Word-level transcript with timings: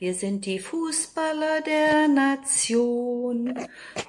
Wir 0.00 0.14
sind 0.14 0.46
die 0.46 0.60
Fußballer 0.60 1.60
der 1.60 2.06
Nation. 2.06 3.52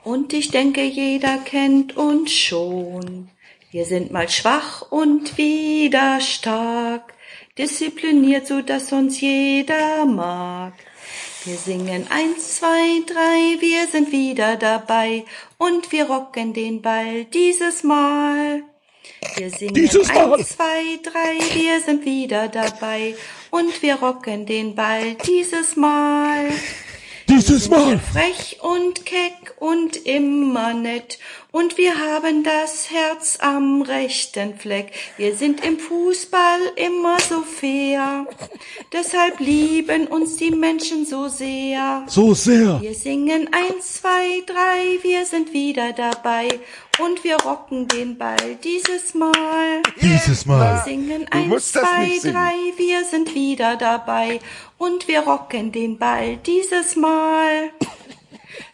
Und 0.03 0.33
ich 0.33 0.51
denke, 0.51 0.83
jeder 0.83 1.39
kennt 1.39 1.97
uns 1.97 2.31
schon. 2.31 3.29
Wir 3.71 3.85
sind 3.85 4.11
mal 4.11 4.29
schwach 4.29 4.91
und 4.91 5.35
wieder 5.39 6.21
stark. 6.21 7.15
Diszipliniert, 7.57 8.45
so 8.45 8.61
dass 8.61 8.93
uns 8.93 9.19
jeder 9.19 10.05
mag. 10.05 10.73
Wir 11.43 11.55
singen 11.55 12.05
eins, 12.11 12.57
zwei, 12.57 13.01
drei, 13.07 13.59
wir 13.59 13.87
sind 13.87 14.11
wieder 14.11 14.57
dabei 14.57 15.25
und 15.57 15.91
wir 15.91 16.05
rocken 16.05 16.53
den 16.53 16.83
Ball 16.83 17.25
dieses 17.25 17.83
Mal. 17.83 18.61
Wir 19.35 19.49
singen 19.49 19.73
Dieses 19.73 20.07
Mal. 20.09 20.35
eins, 20.35 20.49
zwei, 20.49 20.99
drei, 21.01 21.39
wir 21.55 21.81
sind 21.81 22.05
wieder 22.05 22.47
dabei 22.47 23.15
und 23.49 23.81
wir 23.81 23.95
rocken 23.95 24.45
den 24.45 24.75
Ball 24.75 25.15
dieses 25.25 25.75
Mal. 25.75 26.49
Dieses 27.29 27.69
Mal. 27.69 27.99
Frech 27.99 28.57
und 28.61 29.05
keck 29.05 29.53
und 29.59 29.95
immer 30.07 30.73
nett. 30.73 31.19
Und 31.51 31.77
wir 31.77 31.99
haben 31.99 32.43
das 32.43 32.89
Herz 32.89 33.37
am 33.39 33.83
rechten 33.83 34.57
Fleck. 34.57 34.91
Wir 35.17 35.35
sind 35.35 35.63
im 35.63 35.77
Fußball 35.77 36.59
immer 36.75 37.19
so 37.19 37.41
fair. 37.41 38.25
Deshalb 38.91 39.39
lieben 39.39 40.07
uns 40.07 40.37
die 40.37 40.49
Menschen 40.49 41.05
so 41.05 41.27
sehr. 41.27 42.03
So 42.07 42.33
sehr. 42.33 42.81
Wir 42.81 42.95
singen 42.95 43.47
eins, 43.53 44.01
zwei, 44.01 44.41
drei, 44.47 44.97
wir 45.03 45.25
sind 45.27 45.53
wieder 45.53 45.93
dabei. 45.93 46.47
Und 46.99 47.23
wir 47.23 47.37
rocken 47.37 47.87
den 47.87 48.17
Ball 48.17 48.55
dieses 48.63 49.13
Mal. 49.13 49.81
Dieses 50.01 50.45
Wir 50.45 50.53
Mal. 50.53 50.83
singen 50.83 51.25
Du 51.25 51.31
eins, 51.37 51.47
musst 51.47 51.75
das 51.75 51.83
zwei, 51.83 52.19
drei, 52.31 52.53
wir 52.77 53.05
sind 53.05 53.33
wieder 53.33 53.77
dabei 53.77 54.39
und 54.77 55.07
wir 55.07 55.21
rocken 55.21 55.71
den 55.71 55.97
Ball 55.97 56.37
dieses 56.37 56.95
Mal. 56.95 57.69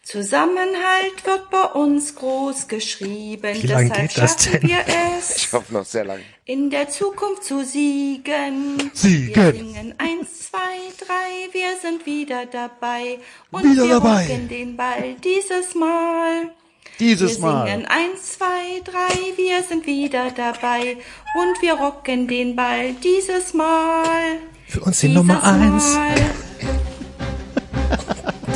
Zusammenhalt 0.03 1.25
wird 1.25 1.49
bei 1.49 1.63
uns 1.63 2.15
groß 2.15 2.67
geschrieben, 2.67 3.61
Wie 3.61 3.67
lang 3.67 3.89
deshalb 3.89 4.09
geht 4.09 4.17
das 4.17 4.31
schaffen 4.43 4.59
denn? 4.61 4.69
wir 4.69 4.85
es, 5.17 5.37
Ich 5.37 5.51
hoffe 5.53 5.73
noch 5.73 5.85
sehr 5.85 6.05
lange. 6.05 6.21
in 6.45 6.69
der 6.69 6.89
Zukunft 6.89 7.43
zu 7.43 7.63
siegen. 7.63 8.91
Siegen. 8.93 9.35
Wir 9.35 9.51
singen 9.53 9.95
eins, 9.97 10.49
zwei, 10.49 10.59
drei, 11.05 11.51
wir 11.51 11.75
sind 11.81 12.05
wieder 12.05 12.45
dabei 12.45 13.17
und 13.51 13.63
Wieder 13.63 13.83
wir 13.83 13.89
dabei. 13.95 14.23
rocken 14.27 14.47
den 14.47 14.77
Ball 14.77 15.15
dieses 15.23 15.73
Mal. 15.75 16.51
Dieses 16.99 17.41
wir 17.41 17.47
Mal. 17.47 17.67
singen 17.67 17.85
eins, 17.87 18.37
zwei, 18.37 18.81
drei, 18.85 19.35
wir 19.35 19.63
sind 19.63 19.85
wieder 19.85 20.31
dabei 20.31 20.95
und 21.35 21.61
wir 21.61 21.73
rocken 21.73 22.27
den 22.27 22.55
Ball 22.55 22.93
dieses 22.93 23.53
Mal. 23.53 24.39
Für 24.67 24.79
uns 24.81 25.01
die 25.01 25.07
Dieses 25.07 25.21
Nummer 25.21 25.43
eins. 25.43 25.93
Mal. 25.93 26.15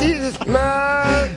Dieses 0.00 0.46
Mal. 0.46 1.30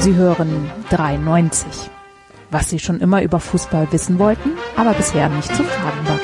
Sie 0.00 0.14
hören 0.14 0.70
93. 0.90 1.90
Was 2.50 2.70
Sie 2.70 2.78
schon 2.78 3.00
immer 3.00 3.22
über 3.22 3.40
Fußball 3.40 3.92
wissen 3.92 4.18
wollten, 4.18 4.56
aber 4.74 4.94
bisher 4.94 5.28
nicht 5.28 5.54
zu 5.54 5.62
fragen 5.64 6.08
war. 6.08 6.18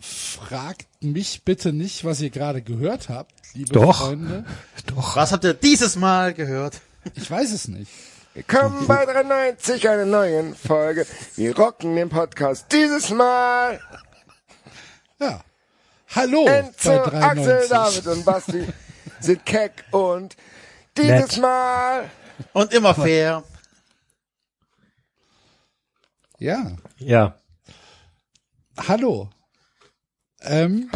Fragt 0.00 0.86
mich 1.02 1.44
bitte 1.44 1.74
nicht, 1.74 2.04
was 2.06 2.22
ihr 2.22 2.30
gerade 2.30 2.62
gehört 2.62 3.10
habt, 3.10 3.32
liebe 3.52 3.72
Doch. 3.74 4.06
Freunde. 4.06 4.44
Doch. 4.86 5.16
Was 5.16 5.32
habt 5.32 5.44
ihr 5.44 5.52
dieses 5.52 5.96
Mal 5.96 6.32
gehört? 6.32 6.80
Ich 7.14 7.30
weiß 7.30 7.52
es 7.52 7.68
nicht. 7.68 7.90
Willkommen 8.32 8.86
bei 8.86 9.04
93, 9.04 9.86
einer 9.88 10.06
neuen 10.06 10.54
Folge. 10.54 11.06
Wir 11.36 11.54
rocken 11.54 11.94
den 11.94 12.08
Podcast 12.08 12.66
dieses 12.72 13.10
Mal. 13.10 13.80
Ja. 15.20 15.42
Hallo 16.14 16.46
Enzo, 16.46 16.90
bei 17.10 17.22
Axel, 17.22 17.68
93. 17.68 17.68
David 17.68 18.06
und 18.06 18.24
Basti 18.24 18.66
sind 19.20 19.44
keck 19.44 19.84
und 19.90 20.36
dieses 20.96 21.32
Nett. 21.32 21.40
Mal. 21.40 22.10
Und 22.52 22.72
immer 22.72 22.94
fair. 22.94 23.44
Ja. 26.38 26.76
Ja. 26.98 27.38
Hallo. 28.76 29.30
Ähm, 30.42 30.90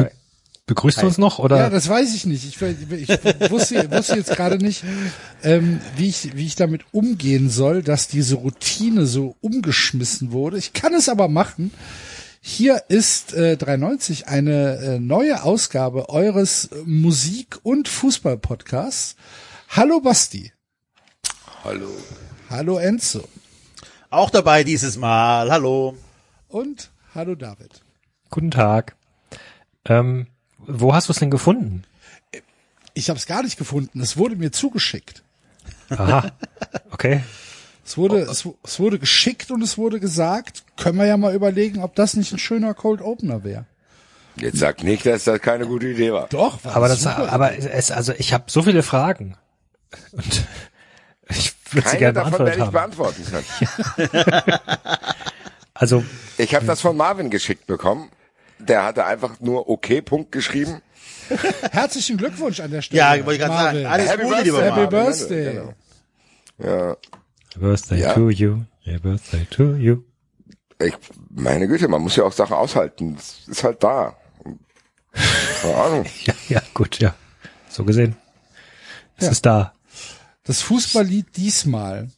Begrüßt 0.69 1.01
du 1.01 1.07
uns 1.07 1.17
noch 1.17 1.39
oder? 1.39 1.57
ja, 1.57 1.69
das 1.71 1.89
weiß 1.89 2.13
ich 2.13 2.27
nicht. 2.27 2.45
Ich, 2.45 2.61
ich 2.61 3.51
wusste, 3.51 3.89
wusste 3.97 4.15
jetzt 4.15 4.35
gerade 4.35 4.59
nicht, 4.59 4.83
ähm, 5.41 5.81
wie, 5.95 6.09
ich, 6.09 6.35
wie 6.35 6.45
ich 6.45 6.55
damit 6.55 6.83
umgehen 6.91 7.49
soll, 7.49 7.81
dass 7.81 8.07
diese 8.07 8.35
Routine 8.35 9.07
so 9.07 9.35
umgeschmissen 9.41 10.31
wurde. 10.31 10.59
Ich 10.59 10.73
kann 10.73 10.93
es 10.93 11.09
aber 11.09 11.27
machen. 11.27 11.71
Hier 12.41 12.83
ist 12.87 13.33
äh, 13.33 13.57
93 13.57 14.27
eine 14.27 14.77
äh, 14.77 14.99
neue 14.99 15.43
Ausgabe 15.43 16.09
eures 16.09 16.69
Musik- 16.85 17.59
und 17.63 17.87
Fußball-Podcasts. 17.87 19.15
Hallo 19.69 19.99
Basti. 20.01 20.51
Hallo. 21.63 21.89
Hallo 22.49 22.77
Enzo. 22.77 23.27
Auch 24.09 24.29
dabei 24.29 24.63
dieses 24.63 24.97
Mal. 24.97 25.51
Hallo. 25.51 25.95
Und 26.47 26.89
hallo 27.13 27.35
David. 27.35 27.81
Guten 28.29 28.51
Tag. 28.51 28.95
Ähm, 29.85 30.27
wo 30.57 30.93
hast 30.93 31.07
du 31.09 31.13
es 31.13 31.19
denn 31.19 31.29
gefunden? 31.31 31.83
Ich 32.93 33.09
habe 33.09 33.19
es 33.19 33.25
gar 33.27 33.43
nicht 33.43 33.57
gefunden. 33.57 34.01
Es 34.01 34.17
wurde 34.17 34.35
mir 34.35 34.51
zugeschickt. 34.51 35.23
Aha. 35.89 36.31
Okay. 36.91 37.23
Es 37.85 37.97
wurde, 37.97 38.19
es, 38.21 38.45
wu- 38.45 38.55
es 38.63 38.79
wurde 38.79 38.99
geschickt 38.99 39.49
und 39.51 39.61
es 39.63 39.77
wurde 39.77 39.99
gesagt, 39.99 40.63
können 40.77 40.97
wir 40.99 41.05
ja 41.07 41.17
mal 41.17 41.33
überlegen, 41.33 41.81
ob 41.81 41.95
das 41.95 42.15
nicht 42.15 42.31
ein 42.31 42.37
schöner 42.39 42.73
Cold 42.73 43.01
Opener 43.01 43.43
wäre. 43.43 43.65
Jetzt 44.35 44.59
sag 44.59 44.83
nicht, 44.83 45.05
dass 45.05 45.23
das 45.23 45.41
keine 45.41 45.65
gute 45.65 45.87
Idee 45.89 46.13
war. 46.13 46.27
Doch, 46.27 46.63
war 46.63 46.75
Aber 46.75 46.87
das, 46.87 47.01
super. 47.01 47.31
aber 47.31 47.57
es, 47.57 47.89
also 47.91 48.13
ich 48.17 48.31
habe 48.33 48.45
so 48.47 48.61
viele 48.61 48.83
Fragen 48.83 49.35
und 50.11 50.25
ich 51.29 51.53
würde 51.71 51.87
sie 51.89 51.97
Keine 51.97 51.99
gerne 51.99 52.13
davon 52.13 52.45
werde 52.45 52.63
ich 52.63 52.69
beantworten 52.69 53.25
können. 53.25 53.45
Also 55.73 56.03
Ich 56.37 56.53
habe 56.55 56.65
das 56.65 56.81
von 56.81 56.97
Marvin 56.97 57.29
geschickt 57.29 57.65
bekommen. 57.65 58.09
Der 58.57 58.83
hatte 58.83 59.05
einfach 59.05 59.39
nur 59.39 59.69
okay 59.69 60.01
Punkt 60.01 60.33
geschrieben. 60.33 60.81
Herzlichen 61.71 62.17
Glückwunsch 62.17 62.59
an 62.59 62.71
der 62.71 62.81
Stelle. 62.81 62.99
Ja, 62.99 63.25
wollte 63.25 63.41
ich 63.41 63.47
gerade 63.47 63.53
sagen. 63.53 63.85
Alles 63.85 64.09
Happy 64.09 64.23
Gute, 64.23 64.41
lieber 64.41 64.57
Birthday. 64.59 64.71
Happy 64.71 64.95
Marvin. 64.95 65.05
Birthday. 65.05 65.53
Genau. 65.53 65.73
Ja, 66.57 66.97
Birthday 67.55 67.99
Ja. 68.01 68.13
to 68.13 68.29
you, 68.29 68.63
yeah, 68.85 68.97
birthday 68.99 69.45
to 69.45 69.75
you. 69.75 70.03
ich, 70.81 70.93
meine 71.29 71.67
Güte, 71.69 71.87
man 71.87 72.01
muss 72.01 72.17
ja 72.17 72.25
auch 72.25 72.33
Sachen 72.33 72.55
aushalten. 72.57 73.15
Es 73.17 73.47
ist 73.47 73.63
halt 73.63 73.81
da. 73.81 74.17
Keine 75.61 75.75
Ahnung. 75.75 76.05
Ja, 76.25 76.33
ja, 76.49 76.61
gut, 76.73 76.99
ja. 76.99 77.15
So 77.69 77.85
gesehen. 77.85 78.17
Es 79.17 79.25
Ja. 79.27 79.31
ist 79.31 79.45
da. 79.45 79.73
Das 80.49 80.63
Fußballlied 80.63 81.37
diesmal. 81.37 82.09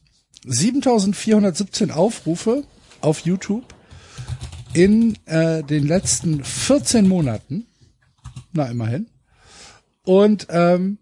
7417 0.46 1.90
Aufrufe 1.90 2.64
auf 3.02 3.26
YouTube 3.26 3.74
in 4.72 5.18
äh, 5.26 5.62
den 5.62 5.86
letzten 5.86 6.42
14 6.42 7.06
Monaten. 7.06 7.66
Na, 8.54 8.70
immerhin. 8.70 9.08
Und 10.06 10.46
ähm, 10.48 10.96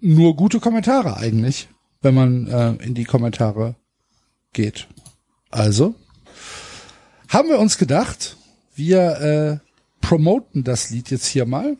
nur 0.00 0.36
gute 0.36 0.60
Kommentare 0.60 1.16
eigentlich, 1.16 1.70
wenn 2.02 2.14
man 2.14 2.46
äh, 2.46 2.72
in 2.84 2.92
die 2.92 3.04
Kommentare 3.04 3.76
geht. 4.52 4.86
Also 5.48 5.94
haben 7.30 7.48
wir 7.48 7.58
uns 7.58 7.78
gedacht, 7.78 8.36
wir 8.74 9.62
äh, 9.62 9.66
promoten 10.02 10.62
das 10.62 10.90
Lied 10.90 11.10
jetzt 11.10 11.26
hier 11.26 11.46
mal 11.46 11.78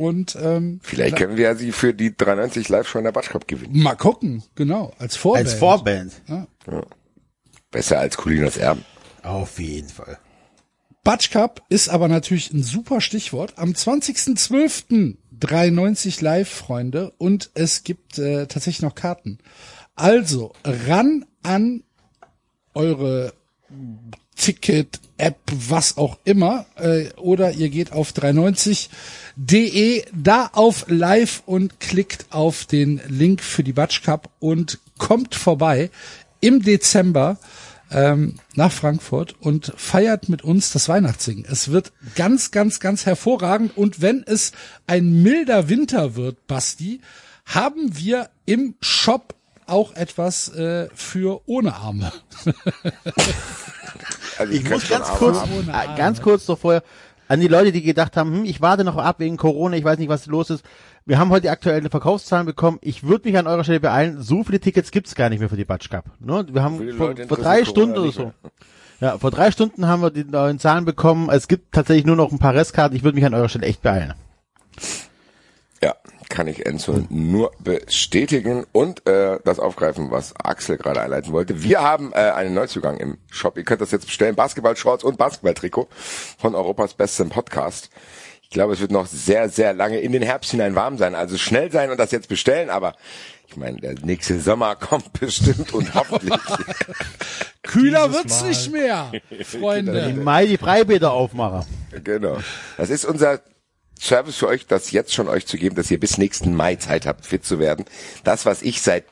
und 0.00 0.36
ähm, 0.40 0.80
Vielleicht 0.82 1.16
können 1.16 1.36
wir 1.36 1.44
ja 1.44 1.54
sie 1.54 1.72
für 1.72 1.92
die 1.92 2.16
93 2.16 2.68
Live-Show 2.68 2.98
in 2.98 3.04
der 3.04 3.12
Batsch 3.12 3.28
Cup 3.28 3.46
gewinnen. 3.46 3.82
mal 3.82 3.94
gucken, 3.94 4.42
genau, 4.54 4.92
als 4.98 5.16
Vorband. 5.16 5.46
Als 5.46 5.54
Vorband. 5.54 6.12
Besser 7.70 8.00
als 8.00 8.16
Colinas 8.16 8.56
Erben. 8.56 8.84
Auf 9.22 9.58
jeden 9.58 9.88
Fall. 9.88 10.18
Batsch 11.04 11.30
Cup 11.30 11.62
ist 11.68 11.88
aber 11.88 12.08
natürlich 12.08 12.52
ein 12.52 12.62
super 12.62 13.00
Stichwort. 13.00 13.54
Am 13.56 13.70
20.12. 13.70 15.16
93 15.40 16.20
live, 16.20 16.50
Freunde, 16.50 17.12
und 17.16 17.50
es 17.54 17.82
gibt 17.82 18.18
äh, 18.18 18.46
tatsächlich 18.46 18.82
noch 18.82 18.94
Karten. 18.94 19.38
Also 19.94 20.52
ran 20.64 21.24
an 21.42 21.82
eure 22.74 23.32
Ticket, 24.40 25.00
App, 25.18 25.38
was 25.52 25.98
auch 25.98 26.18
immer, 26.24 26.64
äh, 26.76 27.10
oder 27.16 27.52
ihr 27.52 27.68
geht 27.68 27.92
auf 27.92 28.12
390.de, 28.12 30.04
da 30.14 30.50
auf 30.54 30.86
Live 30.88 31.42
und 31.44 31.78
klickt 31.78 32.24
auf 32.30 32.64
den 32.64 33.02
Link 33.06 33.42
für 33.42 33.62
die 33.62 33.74
Batsch 33.74 34.02
Cup 34.02 34.30
und 34.38 34.78
kommt 34.96 35.34
vorbei 35.34 35.90
im 36.40 36.62
Dezember 36.62 37.36
ähm, 37.90 38.36
nach 38.54 38.72
Frankfurt 38.72 39.36
und 39.40 39.74
feiert 39.76 40.30
mit 40.30 40.42
uns 40.42 40.72
das 40.72 40.88
Weihnachtssingen. 40.88 41.44
Es 41.44 41.70
wird 41.70 41.92
ganz, 42.14 42.50
ganz, 42.50 42.80
ganz 42.80 43.04
hervorragend. 43.04 43.76
Und 43.76 44.00
wenn 44.00 44.22
es 44.22 44.52
ein 44.86 45.22
milder 45.22 45.68
Winter 45.68 46.16
wird, 46.16 46.46
Basti, 46.46 47.02
haben 47.44 47.98
wir 47.98 48.30
im 48.46 48.74
Shop 48.80 49.34
auch 49.66 49.94
etwas 49.94 50.48
äh, 50.54 50.88
für 50.94 51.42
ohne 51.46 51.74
Arme. 51.74 52.10
Also 54.40 54.52
Ich 54.54 54.64
könnte 54.64 54.74
muss 54.76 54.88
ganz 54.88 55.08
kurz, 55.08 55.38
haben. 55.38 55.68
äh, 55.68 55.96
ganz 55.98 56.22
kurz 56.22 56.48
noch 56.48 56.58
vorher 56.58 56.82
an 57.28 57.40
die 57.40 57.46
Leute, 57.48 57.72
die 57.72 57.82
gedacht 57.82 58.16
haben, 58.16 58.38
hm, 58.38 58.44
ich 58.44 58.60
warte 58.60 58.84
noch 58.84 58.96
ab 58.96 59.16
wegen 59.20 59.36
Corona, 59.36 59.76
ich 59.76 59.84
weiß 59.84 59.98
nicht, 59.98 60.08
was 60.08 60.26
los 60.26 60.48
ist. 60.50 60.64
Wir 61.04 61.18
haben 61.18 61.30
heute 61.30 61.42
die 61.42 61.50
aktuellen 61.50 61.88
Verkaufszahlen 61.90 62.46
bekommen. 62.46 62.78
Ich 62.80 63.04
würde 63.04 63.28
mich 63.28 63.38
an 63.38 63.46
eurer 63.46 63.62
Stelle 63.64 63.80
beeilen. 63.80 64.20
So 64.22 64.42
viele 64.42 64.58
Tickets 64.58 64.90
gibt's 64.90 65.14
gar 65.14 65.28
nicht 65.28 65.40
mehr 65.40 65.48
für 65.48 65.56
die 65.56 65.64
Batsch 65.64 65.90
Cup. 65.90 66.06
Ne? 66.18 66.46
Wir 66.50 66.62
haben 66.62 66.92
vor, 66.96 67.14
vor 67.28 67.36
drei 67.36 67.64
Stunden 67.64 67.98
oder 67.98 68.10
so. 68.10 68.32
Ja, 69.00 69.18
vor 69.18 69.30
drei 69.30 69.50
Stunden 69.50 69.86
haben 69.86 70.02
wir 70.02 70.10
die 70.10 70.24
neuen 70.24 70.58
Zahlen 70.58 70.84
bekommen. 70.84 71.28
Es 71.30 71.48
gibt 71.48 71.72
tatsächlich 71.72 72.04
nur 72.06 72.16
noch 72.16 72.32
ein 72.32 72.38
paar 72.38 72.54
Restkarten. 72.54 72.96
Ich 72.96 73.04
würde 73.04 73.16
mich 73.16 73.24
an 73.24 73.34
eurer 73.34 73.48
Stelle 73.48 73.66
echt 73.66 73.82
beeilen. 73.82 74.14
Ja, 75.82 75.94
kann 76.30 76.48
ich 76.48 76.64
Enzo 76.64 77.04
nur 77.10 77.50
bestätigen 77.58 78.64
und 78.72 79.06
äh, 79.06 79.38
das 79.44 79.58
aufgreifen, 79.58 80.10
was 80.10 80.34
Axel 80.36 80.78
gerade 80.78 81.02
einleiten 81.02 81.32
wollte. 81.32 81.62
Wir 81.62 81.82
haben 81.82 82.12
äh, 82.12 82.16
einen 82.30 82.54
Neuzugang 82.54 82.96
im 82.96 83.18
Shop. 83.30 83.58
Ihr 83.58 83.64
könnt 83.64 83.82
das 83.82 83.90
jetzt 83.90 84.06
bestellen. 84.06 84.34
Basketball-Shorts 84.36 85.04
und 85.04 85.18
Basketball-Trikot 85.18 85.88
von 86.38 86.54
Europas 86.54 86.94
bestem 86.94 87.28
Podcast. 87.28 87.90
Ich 88.42 88.50
glaube, 88.50 88.72
es 88.72 88.80
wird 88.80 88.90
noch 88.90 89.06
sehr, 89.06 89.48
sehr 89.48 89.74
lange 89.74 90.00
in 90.00 90.12
den 90.12 90.22
Herbst 90.22 90.50
hinein 90.50 90.74
warm 90.74 90.96
sein. 90.98 91.14
Also 91.14 91.36
schnell 91.36 91.70
sein 91.70 91.90
und 91.90 91.98
das 92.00 92.10
jetzt 92.10 92.28
bestellen. 92.28 92.70
Aber 92.70 92.94
ich 93.46 93.56
meine, 93.56 93.78
der 93.80 93.94
nächste 94.02 94.40
Sommer 94.40 94.74
kommt 94.80 95.12
bestimmt 95.20 95.72
und 95.74 95.94
hoffentlich. 95.94 96.32
Kühler 97.62 98.12
wird's 98.12 98.40
Mal. 98.40 98.48
nicht 98.48 98.72
mehr, 98.72 99.12
Im 99.30 99.44
Freunde. 99.44 100.14
Mai 100.14 100.46
die 100.46 100.56
Freibäder 100.56 101.12
aufmachen. 101.12 101.64
genau. 102.02 102.38
Das 102.76 102.90
ist 102.90 103.04
unser 103.04 103.40
Service 104.00 104.36
für 104.36 104.48
euch, 104.48 104.66
das 104.66 104.90
jetzt 104.92 105.14
schon 105.14 105.28
euch 105.28 105.46
zu 105.46 105.56
geben, 105.58 105.76
dass 105.76 105.90
ihr 105.90 106.00
bis 106.00 106.18
nächsten 106.18 106.54
Mai 106.54 106.76
Zeit 106.76 107.06
habt, 107.06 107.26
fit 107.26 107.44
zu 107.44 107.58
werden. 107.58 107.84
Das, 108.24 108.46
was 108.46 108.62
ich 108.62 108.80
seit 108.80 109.04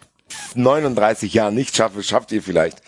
39 0.55 1.35
Jahren 1.35 1.55
nicht 1.55 1.77
schaffe, 1.77 2.03
schafft 2.03 2.33
ihr 2.33 2.43
vielleicht 2.43 2.83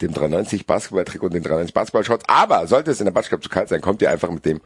dem 0.00 0.12
390 0.12 0.66
Basketball-Trikot 0.66 1.26
und 1.26 1.34
den 1.34 1.42
390 1.42 1.74
Basketball-Shorts. 1.74 2.24
Aber 2.28 2.66
sollte 2.66 2.90
es 2.90 3.00
in 3.00 3.04
der 3.06 3.12
Batschkap 3.12 3.42
zu 3.42 3.48
kalt 3.48 3.68
sein, 3.68 3.80
kommt 3.80 4.02
ihr 4.02 4.10
einfach 4.10 4.30
mit 4.30 4.44
dem 4.44 4.60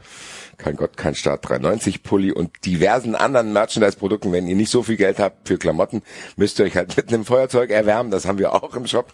kein 0.56 0.76
Gott, 0.76 0.96
kein 0.96 1.14
Start 1.14 1.46
390 1.48 2.02
Pulli 2.02 2.32
und 2.32 2.64
diversen 2.64 3.14
anderen 3.14 3.52
Merchandise-Produkten. 3.52 4.32
Wenn 4.32 4.46
ihr 4.46 4.56
nicht 4.56 4.70
so 4.70 4.82
viel 4.82 4.96
Geld 4.96 5.18
habt 5.18 5.48
für 5.48 5.58
Klamotten, 5.58 6.02
müsst 6.36 6.58
ihr 6.58 6.64
euch 6.64 6.76
halt 6.76 6.96
mit 6.96 7.08
einem 7.08 7.24
Feuerzeug 7.24 7.70
erwärmen. 7.70 8.10
Das 8.10 8.26
haben 8.26 8.38
wir 8.38 8.54
auch 8.54 8.74
im 8.74 8.86
Shop. 8.86 9.12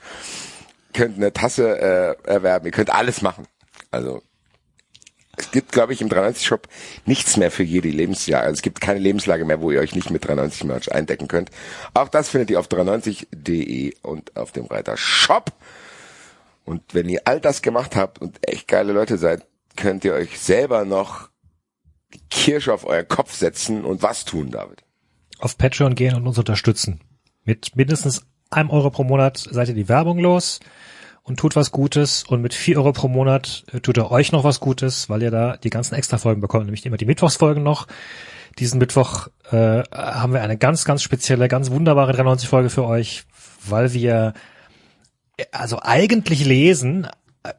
Könnt 0.92 1.16
eine 1.16 1.32
Tasse 1.32 2.16
äh, 2.24 2.28
erwerben. 2.28 2.66
Ihr 2.66 2.72
könnt 2.72 2.90
alles 2.90 3.22
machen. 3.22 3.46
Also 3.90 4.22
es 5.36 5.50
gibt, 5.50 5.72
glaube 5.72 5.94
ich, 5.94 6.02
im 6.02 6.08
390-Shop 6.08 6.68
nichts 7.06 7.36
mehr 7.36 7.50
für 7.50 7.62
jede 7.62 7.88
Lebensjahr. 7.88 8.42
Also 8.42 8.54
es 8.54 8.62
gibt 8.62 8.80
keine 8.80 8.98
Lebenslage 8.98 9.44
mehr, 9.44 9.60
wo 9.62 9.70
ihr 9.70 9.80
euch 9.80 9.94
nicht 9.94 10.10
mit 10.10 10.26
390 10.26 10.64
Merch 10.64 10.92
eindecken 10.92 11.26
könnt. 11.26 11.50
Auch 11.94 12.08
das 12.08 12.28
findet 12.28 12.50
ihr 12.50 12.60
auf 12.60 12.68
390.de 12.68 13.94
und 14.02 14.36
auf 14.36 14.52
dem 14.52 14.66
Reiter 14.66 14.96
Shop. 14.96 15.52
Und 16.64 16.82
wenn 16.92 17.08
ihr 17.08 17.22
all 17.24 17.40
das 17.40 17.62
gemacht 17.62 17.96
habt 17.96 18.20
und 18.20 18.38
echt 18.46 18.68
geile 18.68 18.92
Leute 18.92 19.16
seid, 19.16 19.46
könnt 19.74 20.04
ihr 20.04 20.12
euch 20.12 20.38
selber 20.38 20.84
noch 20.84 21.30
die 22.12 22.20
Kirsche 22.30 22.72
auf 22.74 22.84
euren 22.84 23.08
Kopf 23.08 23.34
setzen 23.34 23.84
und 23.84 24.02
was 24.02 24.26
tun, 24.26 24.50
David? 24.50 24.84
Auf 25.38 25.56
Patreon 25.56 25.94
gehen 25.94 26.14
und 26.14 26.26
uns 26.26 26.38
unterstützen. 26.38 27.00
Mit 27.44 27.74
mindestens 27.74 28.26
einem 28.50 28.70
Euro 28.70 28.90
pro 28.90 29.02
Monat 29.02 29.38
seid 29.38 29.68
ihr 29.68 29.74
die 29.74 29.88
Werbung 29.88 30.18
los 30.18 30.60
und 31.24 31.38
tut 31.38 31.54
was 31.56 31.70
Gutes 31.70 32.24
und 32.24 32.42
mit 32.42 32.54
vier 32.54 32.78
Euro 32.78 32.92
pro 32.92 33.08
Monat 33.08 33.64
äh, 33.72 33.80
tut 33.80 33.96
ihr 33.96 34.10
euch 34.10 34.32
noch 34.32 34.44
was 34.44 34.60
Gutes, 34.60 35.08
weil 35.08 35.22
ihr 35.22 35.30
da 35.30 35.56
die 35.56 35.70
ganzen 35.70 35.94
Extra-Folgen 35.94 36.40
bekommt, 36.40 36.64
nämlich 36.66 36.84
immer 36.84 36.96
die 36.96 37.06
Mittwochsfolgen 37.06 37.62
noch. 37.62 37.86
Diesen 38.58 38.78
Mittwoch 38.78 39.28
äh, 39.50 39.82
haben 39.92 40.32
wir 40.32 40.42
eine 40.42 40.58
ganz, 40.58 40.84
ganz 40.84 41.02
spezielle, 41.02 41.48
ganz 41.48 41.70
wunderbare 41.70 42.12
93-Folge 42.12 42.70
für 42.70 42.84
euch, 42.84 43.24
weil 43.66 43.92
wir 43.92 44.34
äh, 45.36 45.44
also 45.52 45.78
eigentlich 45.80 46.44
lesen, 46.44 47.06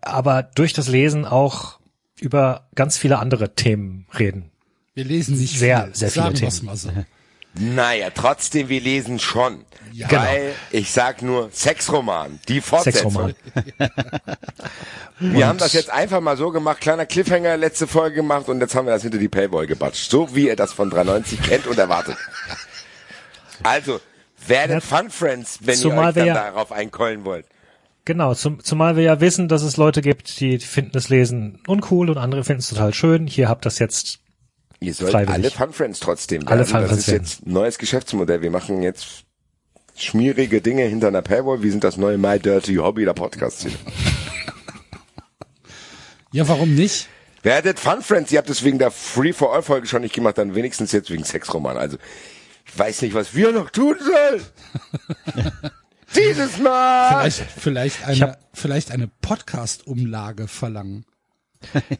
aber 0.02 0.44
durch 0.44 0.74
das 0.74 0.88
Lesen 0.88 1.26
auch 1.26 1.80
über 2.20 2.68
ganz 2.76 2.98
viele 2.98 3.20
andere 3.20 3.56
Themen 3.56 4.06
reden. 4.18 4.52
Wir 4.94 5.06
lesen 5.06 5.38
nicht 5.40 5.58
Sehr, 5.58 5.86
viel. 5.86 5.96
sehr 5.96 6.12
viele 6.12 6.26
Sagen 6.26 6.36
Themen. 6.36 6.66
mal 6.66 6.78
so. 6.78 6.90
Naja, 7.56 8.10
trotzdem, 8.14 8.70
wir 8.70 8.82
lesen 8.82 9.20
schon. 9.20 9.64
Ja. 9.92 10.12
Weil, 10.12 10.54
ich 10.72 10.92
sag 10.92 11.22
nur, 11.22 11.50
Sexroman, 11.52 12.40
die 12.48 12.62
Fortsetzung. 12.62 13.12
Sexroman. 13.12 13.36
Wir 15.20 15.48
haben 15.48 15.60
das 15.60 15.74
jetzt 15.74 15.92
einfach 15.92 16.20
mal 16.20 16.36
so 16.36 16.50
gemacht, 16.50 16.82
kleiner 16.82 17.06
Cliffhanger, 17.06 17.58
letzte 17.58 17.86
Folge 17.86 18.16
gemacht 18.16 18.50
und 18.50 18.60
jetzt 18.60 18.74
haben 18.74 18.88
wir 18.88 18.94
das 18.94 19.04
hinter 19.04 19.20
die 19.20 19.30
Paywall 19.30 19.68
gebatscht. 19.68 20.10
So 20.10 20.34
wie 20.36 20.48
ihr 20.48 20.56
das 20.56 20.74
von 20.74 20.90
390 20.90 21.42
kennt 21.44 21.68
und 21.68 21.78
erwartet. 21.78 22.18
Also, 23.62 24.00
werdet 24.48 24.84
Fun 24.84 25.10
Friends, 25.12 25.60
wenn 25.62 25.80
ihr 25.80 25.94
euch 25.96 26.14
dann 26.16 26.26
ja- 26.28 26.34
darauf 26.34 26.72
einkeulen 26.72 27.24
wollt. 27.24 27.46
Genau, 28.06 28.34
zum, 28.34 28.62
zumal 28.64 28.98
wir 28.98 29.04
ja 29.04 29.22
wissen, 29.22 29.48
dass 29.48 29.62
es 29.62 29.78
Leute 29.78 30.02
gibt, 30.02 30.40
die 30.42 30.60
finden 30.60 30.92
das 30.92 31.08
Lesen 31.08 31.60
uncool 31.68 32.10
und 32.10 32.18
andere 32.18 32.44
finden 32.44 32.60
es 32.60 32.68
total 32.68 32.94
schön. 32.94 33.28
Hier 33.28 33.48
habt 33.48 33.66
das 33.66 33.80
jetzt. 33.80 34.20
Ihr 34.84 34.94
sollt 34.94 35.12
Freiwillig. 35.12 35.34
alle 35.34 35.52
Fun 35.52 35.74
Friends 35.74 36.00
trotzdem 36.00 36.42
werden. 36.42 36.52
Alle 36.52 36.66
Fun 36.66 36.82
das 36.82 36.90
Friends 36.90 37.08
ist 37.08 37.14
jetzt 37.14 37.46
ein 37.48 37.54
neues 37.54 37.78
Geschäftsmodell. 37.78 38.42
Wir 38.42 38.52
machen 38.52 38.84
jetzt 38.84 39.24
schmierige 39.96 40.60
Dinge 40.62 40.84
hinter 40.84 41.08
einer 41.08 41.22
Paywall. 41.22 41.64
Wir 41.64 41.72
sind 41.72 41.84
das 41.84 41.98
neue 41.98 42.18
My 42.18 42.38
Dirty 42.40 42.76
Hobby 42.76 43.06
der 43.06 43.14
Podcast. 43.14 43.68
Ja, 46.32 46.48
warum 46.48 46.74
nicht? 46.74 47.10
Werdet 47.44 47.80
Fun 47.80 48.02
Friends, 48.02 48.32
ihr 48.32 48.40
habt 48.40 48.50
es 48.50 48.64
wegen 48.64 48.80
der 48.80 48.90
Free 48.90 49.34
for 49.34 49.54
All 49.54 49.62
Folge 49.62 49.86
schon 49.86 50.02
nicht 50.02 50.16
gemacht, 50.16 50.40
dann 50.40 50.56
wenigstens 50.56 50.92
jetzt 50.92 51.12
wegen 51.12 51.24
Sexroman. 51.24 51.78
Also, 51.78 51.98
ich 52.66 52.80
weiß 52.80 53.04
nicht, 53.04 53.14
was 53.14 53.36
wir 53.36 53.52
noch 53.52 53.70
tun 53.70 53.96
sollen. 54.00 54.42
Dieses 56.16 56.58
Mal! 56.58 57.30
Vielleicht, 57.30 57.52
vielleicht 57.60 58.08
eine, 58.08 58.38
vielleicht 58.52 58.90
eine 58.90 59.10
Podcast-Umlage 59.22 60.48
verlangen. 60.48 61.06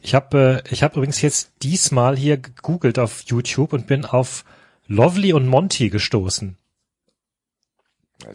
Ich 0.02 0.14
habe 0.14 0.62
äh, 0.64 0.72
ich 0.72 0.82
hab 0.82 0.96
übrigens 0.96 1.22
jetzt 1.22 1.52
diesmal 1.62 2.16
hier 2.16 2.38
gegoogelt 2.38 2.98
auf 2.98 3.22
YouTube 3.22 3.72
und 3.72 3.86
bin 3.86 4.04
auf 4.04 4.44
Lovely 4.86 5.32
und 5.32 5.46
Monty 5.46 5.90
gestoßen. 5.90 6.56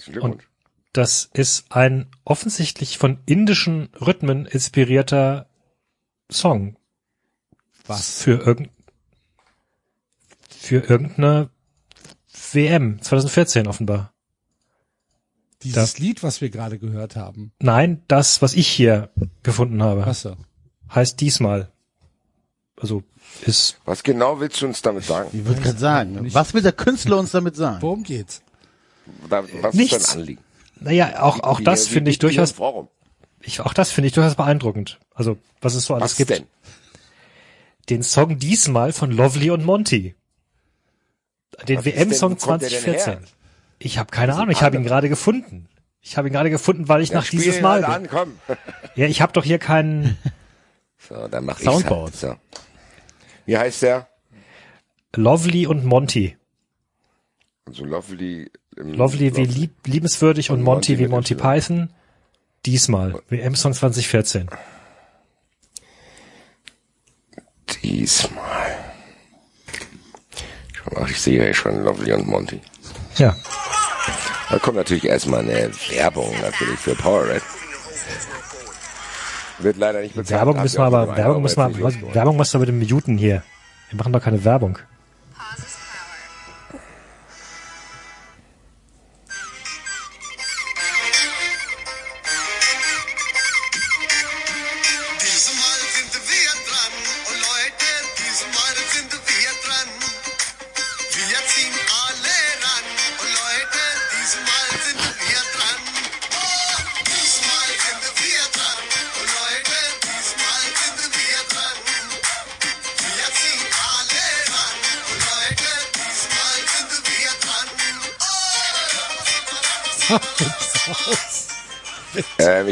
Glückwunsch. 0.06 0.50
Das 0.94 1.30
ist 1.34 1.72
ein 1.72 2.08
offensichtlich 2.26 2.98
von 2.98 3.20
indischen 3.26 3.90
Rhythmen 4.00 4.46
inspirierter 4.46 5.48
Song 6.32 6.78
Was? 7.86 8.22
für 8.22 8.42
irgend 8.42 8.70
für 10.50 10.80
irgendeine 10.80 11.50
WM 12.52 13.02
2014 13.02 13.68
offenbar. 13.68 14.14
Dieses 15.64 16.00
Lied, 16.00 16.24
was 16.24 16.42
wir 16.42 16.50
gerade 16.50 16.80
gehört 16.80 17.16
haben. 17.16 17.52
Nein, 17.60 18.04
das, 18.08 18.42
was 18.42 18.54
ich 18.54 18.68
hier 18.68 19.10
gefunden 19.44 19.84
habe, 19.84 20.06
Wasser. 20.06 20.38
Heißt 20.94 21.20
diesmal. 21.22 21.70
Also 22.80 23.04
ist 23.46 23.78
Was 23.86 24.04
genau 24.04 24.40
willst 24.40 24.62
du 24.62 24.66
uns 24.68 24.82
damit 24.82 25.04
sagen? 25.06 25.30
Ich 25.34 25.46
würde 25.46 25.62
gerade 25.62 25.78
sagen, 25.78 26.34
was 26.34 26.54
will 26.54 26.62
der 26.62 26.72
Künstler 26.72 27.18
uns 27.18 27.32
damit 27.32 27.56
sagen? 27.56 27.82
Worum 27.82 28.04
geht's? 28.04 28.42
Da- 29.30 29.44
Was 29.62 29.74
Nichts. 29.74 29.98
ist 29.98 30.12
dein 30.14 30.20
Anliegen? 30.22 30.42
naja 30.80 31.22
auch 31.24 31.40
auch 31.42 31.60
Wie- 31.60 31.64
das 31.66 31.88
finde 31.88 32.10
ich 32.12 32.20
durchaus 32.20 32.52
Forum. 32.52 32.88
ich, 33.42 33.60
auch 33.62 33.74
das 33.74 33.92
finde 33.92 34.08
ich 34.08 34.14
durchaus 34.14 34.36
beeindruckend. 34.36 35.00
Also 35.14 35.38
was 35.62 35.76
es 35.76 35.86
so 35.86 35.94
alles 35.94 36.12
Was 36.12 36.16
gibt. 36.18 36.30
denn? 36.30 36.46
Den 37.90 38.04
Song 38.04 38.38
diesmal 38.40 38.94
von 38.94 39.12
Lovely 39.12 39.50
und 39.52 39.66
Monty. 39.66 40.16
Den 41.68 41.84
WM-Song 41.84 42.32
denn- 42.36 42.42
wo 42.42 42.46
kommt 42.46 42.62
der 42.62 42.70
denn 42.70 42.80
2014. 42.80 43.14
her? 43.20 43.22
Ich 43.80 43.98
habe 43.98 44.12
keine 44.12 44.36
Ahnung, 44.36 44.52
ich 44.52 44.62
habe 44.62 44.78
ihn 44.78 44.84
gerade 44.84 45.10
gefunden. 45.10 45.68
Ich 46.02 46.16
habe 46.18 46.30
ihn 46.30 46.34
gerade 46.34 46.50
gefunden, 46.50 46.88
weil 46.88 47.02
ich 47.02 47.10
Ja, 47.10 47.16
nach 47.20 47.28
dieses 47.28 47.60
Mal. 47.62 47.86
halt 47.86 48.10
bin. 48.10 48.20
an, 48.20 48.38
komm. 48.48 48.58
Ja, 48.96 49.08
ich 49.08 49.22
habe 49.22 49.34
doch 49.34 49.44
hier 49.44 49.60
keinen 49.60 50.18
So, 51.10 51.28
dann 51.28 51.46
mach 51.46 51.60
Soundboard. 51.60 52.14
ich's 52.14 52.24
halt. 52.24 52.38
So. 52.40 52.60
Wie 53.46 53.58
heißt 53.58 53.82
der? 53.82 54.08
Lovely 55.16 55.66
und 55.68 55.84
Monty. 55.86 56.38
Also 57.66 57.84
Lovely. 57.84 58.52
Lovely 58.76 59.36
wie 59.36 59.46
lieb, 59.46 59.72
liebenswürdig 59.86 60.52
und 60.52 60.60
Und 60.60 60.64
Monty, 60.64 60.92
Monty 60.94 61.04
wie 61.04 61.08
Monty. 61.10 61.36
Python. 61.36 61.94
Diesmal. 62.66 63.22
WM-Song 63.30 63.74
2014. 63.74 64.50
Diesmal. 67.84 68.78
Mal, 70.92 71.10
ich 71.10 71.22
sehe 71.22 71.46
ja 71.46 71.54
schon 71.54 71.84
Lovely 71.84 72.14
und 72.14 72.28
Monty. 72.28 72.60
Ja. 73.18 73.36
Da 74.50 74.58
kommt 74.60 74.78
natürlich 74.78 75.06
erstmal 75.06 75.42
eine 75.42 75.72
Werbung 75.90 76.34
natürlich 76.42 76.80
für 76.80 76.96
Powerade. 76.96 77.42
Wird 79.60 79.78
leider 79.78 80.02
nicht 80.02 80.16
bezahlt. 80.16 80.40
Werbung 80.40 80.62
müssen 80.62 80.78
wir 80.78 80.86
aber, 80.86 81.18
Werbung 81.18 81.42
müssen 81.42 81.58
wir, 81.58 82.14
Werbung 82.16 82.38
müssen 82.38 82.60
wir 82.62 82.66
bitte 82.66 82.94
muten 82.94 83.18
hier. 83.18 83.44
Wir 83.90 83.98
machen 83.98 84.14
doch 84.14 84.22
keine 84.22 84.44
Werbung. 84.44 84.80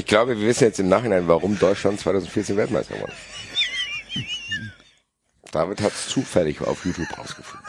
Glaube, 0.07 0.39
wir 0.39 0.47
wissen 0.47 0.63
jetzt 0.63 0.79
im 0.79 0.89
Nachhinein, 0.89 1.27
warum 1.27 1.57
Deutschland 1.59 1.99
2014 1.99 2.57
Weltmeister 2.57 2.99
wurde. 2.99 3.13
David 5.51 5.81
hat 5.81 5.93
es 5.93 6.07
zufällig 6.09 6.61
auf 6.61 6.85
YouTube 6.85 7.17
rausgefunden. 7.17 7.67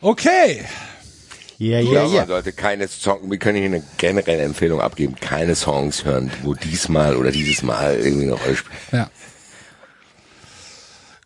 Okay. 0.00 0.64
Ja, 1.58 1.80
Ja, 1.80 2.04
ja, 2.04 2.18
man 2.20 2.26
sollte 2.28 2.52
keine 2.52 2.86
Songs, 2.86 3.30
wir 3.30 3.38
können 3.38 3.56
hier 3.56 3.66
eine 3.66 3.82
generelle 3.96 4.42
Empfehlung 4.42 4.80
abgeben, 4.80 5.16
keine 5.18 5.54
Songs 5.54 6.04
hören, 6.04 6.30
wo 6.42 6.52
diesmal 6.52 7.16
oder 7.16 7.30
dieses 7.30 7.62
Mal 7.62 7.98
irgendwie 7.98 8.24
eine 8.24 8.34
Rolle 8.34 8.56
spielen. 8.56 8.76
Ja. 8.92 9.10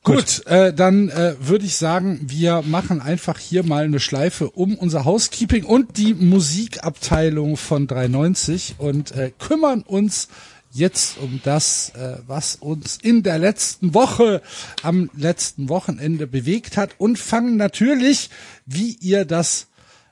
Gut, 0.03 0.47
äh, 0.47 0.73
dann 0.73 1.11
äh, 1.11 1.35
würde 1.41 1.67
ich 1.67 1.77
sagen, 1.77 2.21
wir 2.23 2.63
machen 2.63 3.03
einfach 3.03 3.39
hier 3.39 3.65
mal 3.65 3.85
eine 3.85 4.01
Schleife 4.01 4.51
um 4.51 4.77
unser 4.77 5.05
Housekeeping 5.05 5.65
und 5.65 5.99
die 5.99 6.15
Musikabteilung 6.15 7.59
von 7.59 7.87
390 7.87 8.77
und 8.79 9.13
äh, 9.13 9.31
kümmern 9.39 9.83
uns 9.83 10.29
jetzt 10.73 11.19
um 11.19 11.41
das, 11.45 11.91
äh, 11.91 12.17
was 12.27 12.57
uns 12.57 12.97
in 13.03 13.23
der 13.23 13.39
letzten 13.39 13.93
Woche, 13.93 14.41
am 14.83 15.11
letzten 15.15 15.69
Wochenende 15.69 16.27
bewegt 16.27 16.79
hat 16.79 16.95
und 16.97 17.19
fangen 17.19 17.59
natürlich, 17.59 18.31
wie 18.65 18.97
ihr 19.01 19.27
das 19.27 19.67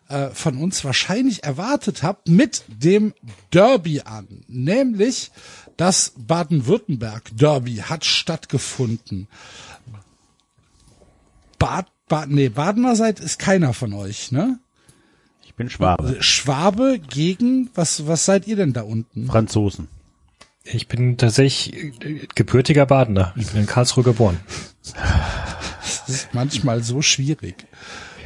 äh, 0.09 0.29
von 0.31 0.59
uns 0.59 0.85
wahrscheinlich 0.85 1.45
erwartet 1.45 2.03
habt, 2.03 2.29
mit 2.29 2.65
dem 2.69 3.15
Derby 3.53 4.03
an. 4.03 4.27
Nämlich 4.49 5.31
das 5.77 6.13
Baden-Württemberg-Derby 6.17 7.77
hat 7.77 8.05
stattgefunden. 8.05 9.29
Bad, 11.59 11.87
Bad, 12.09 12.29
nee, 12.31 12.49
Badener 12.49 12.97
seid 12.97 13.21
ist 13.21 13.39
keiner 13.39 13.73
von 13.73 13.93
euch, 13.93 14.33
ne? 14.33 14.59
Ich 15.43 15.55
bin 15.55 15.71
Schwabe. 15.71 16.17
Schwabe 16.23 16.99
gegen, 16.99 17.71
was, 17.75 18.07
was 18.07 18.25
seid 18.25 18.47
ihr 18.47 18.57
denn 18.57 18.73
da 18.73 18.83
unten? 18.83 19.27
Franzosen. 19.27 19.89
Ich 20.65 20.89
bin 20.89 21.17
tatsächlich 21.17 21.95
gebürtiger 22.35 22.87
Badener. 22.87 23.33
Ich 23.37 23.49
bin 23.49 23.63
in 23.63 23.67
Karlsruhe 23.67 24.05
geboren. 24.05 24.39
Das 25.81 26.09
ist 26.09 26.35
manchmal 26.35 26.83
so 26.83 27.01
schwierig. 27.03 27.67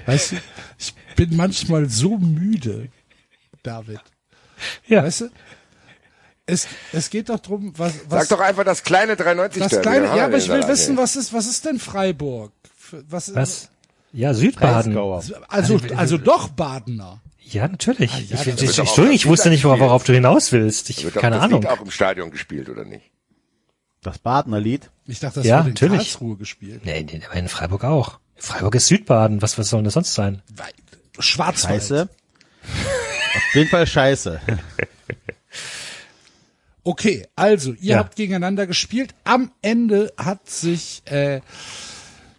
Weißt 0.07 0.33
du, 0.33 0.37
ich 0.79 0.95
bin 1.15 1.37
manchmal 1.37 1.89
so 1.89 2.19
müde, 2.19 2.89
David. 3.63 4.01
Ja. 4.87 5.05
Weißt 5.05 5.23
du? 5.23 5.31
Es, 6.45 6.67
es 6.93 7.11
geht 7.11 7.29
doch 7.29 7.39
drum, 7.39 7.73
was, 7.77 7.93
Sag 7.93 8.11
was 8.11 8.29
doch 8.29 8.41
einfach 8.41 8.65
das 8.65 8.83
kleine 8.83 9.15
390 9.15 9.63
das 9.63 9.81
kleine, 9.81 10.07
ja, 10.07 10.25
aber 10.25 10.39
ich 10.39 10.49
will 10.49 10.67
wissen, 10.67 10.97
was 10.97 11.15
ist, 11.15 11.33
was 11.33 11.47
ist 11.47 11.65
denn 11.65 11.79
Freiburg? 11.79 12.53
Was, 13.09 13.35
Was? 13.35 13.69
Ja, 14.13 14.35
Südbaden. 14.35 14.93
Breisgauer. 14.95 15.23
Also, 15.49 15.81
also 15.97 16.19
doch 16.19 16.49
Badener. 16.49 17.21
Ja, 17.39 17.67
natürlich. 17.69 18.13
ja, 18.31 18.41
ich, 18.41 18.47
ich, 18.47 18.63
ich, 18.63 18.79
Entschuldigung, 18.79 19.15
ich 19.15 19.27
wusste 19.27 19.51
nicht, 19.51 19.65
worauf 19.65 20.05
du 20.05 20.13
hinaus 20.13 20.53
willst. 20.53 20.91
Ich, 20.91 21.05
Wird 21.05 21.17
doch 21.17 21.21
keine 21.21 21.37
das 21.37 21.45
Ahnung. 21.45 21.63
Lied 21.63 21.71
auch 21.71 21.81
im 21.81 21.91
Stadion 21.91 22.31
gespielt, 22.31 22.69
oder 22.69 22.85
nicht? 22.85 23.11
Das 24.03 24.19
Badener 24.19 24.61
Lied. 24.61 24.91
Ich 25.07 25.21
dachte, 25.21 25.41
das 25.41 25.47
Ja, 25.47 25.59
wurde 25.59 25.69
in 25.69 25.75
natürlich. 25.75 25.99
Karlsruhe 25.99 26.37
gespielt. 26.37 26.85
Nee, 26.85 27.03
nee, 27.03 27.23
aber 27.29 27.37
in 27.39 27.49
Freiburg 27.49 27.85
auch. 27.85 28.19
Freiburg 28.37 28.75
ist 28.75 28.87
Südbaden. 28.89 29.43
Was, 29.43 29.59
was 29.59 29.69
soll 29.69 29.79
denn 29.79 29.85
das 29.85 29.95
sonst 29.95 30.15
sein? 30.15 30.43
Schwarzwald. 31.19 31.81
Scheiße. 31.83 32.09
Auf 33.35 33.55
jeden 33.55 33.69
Fall 33.69 33.87
scheiße. 33.87 34.41
Okay, 36.85 37.27
also 37.37 37.73
ihr 37.75 37.93
Ja. 37.93 37.99
habt 37.99 38.17
gegeneinander 38.17 38.67
gespielt. 38.67 39.15
Am 39.25 39.53
Ende 39.63 40.13
hat 40.17 40.49
sich 40.51 41.03
äh, 41.07 41.41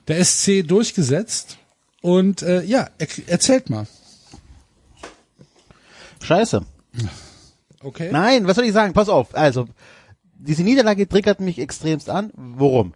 der 0.08 0.24
SC 0.24 0.68
durchgesetzt. 0.68 1.58
Und 2.02 2.42
äh, 2.42 2.64
ja, 2.64 2.90
er, 2.98 3.08
erzählt 3.28 3.70
mal. 3.70 3.88
Scheiße. 6.22 6.66
Okay. 7.82 8.10
Nein, 8.12 8.48
was 8.48 8.56
soll 8.56 8.66
ich 8.66 8.74
sagen? 8.74 8.94
Pass 8.94 9.10
auf. 9.10 9.36
Also, 9.36 9.68
diese 10.34 10.64
Niederlage 10.64 11.08
triggert 11.08 11.40
mich 11.40 11.60
extremst 11.60 12.10
an. 12.10 12.32
Worum? 12.36 12.94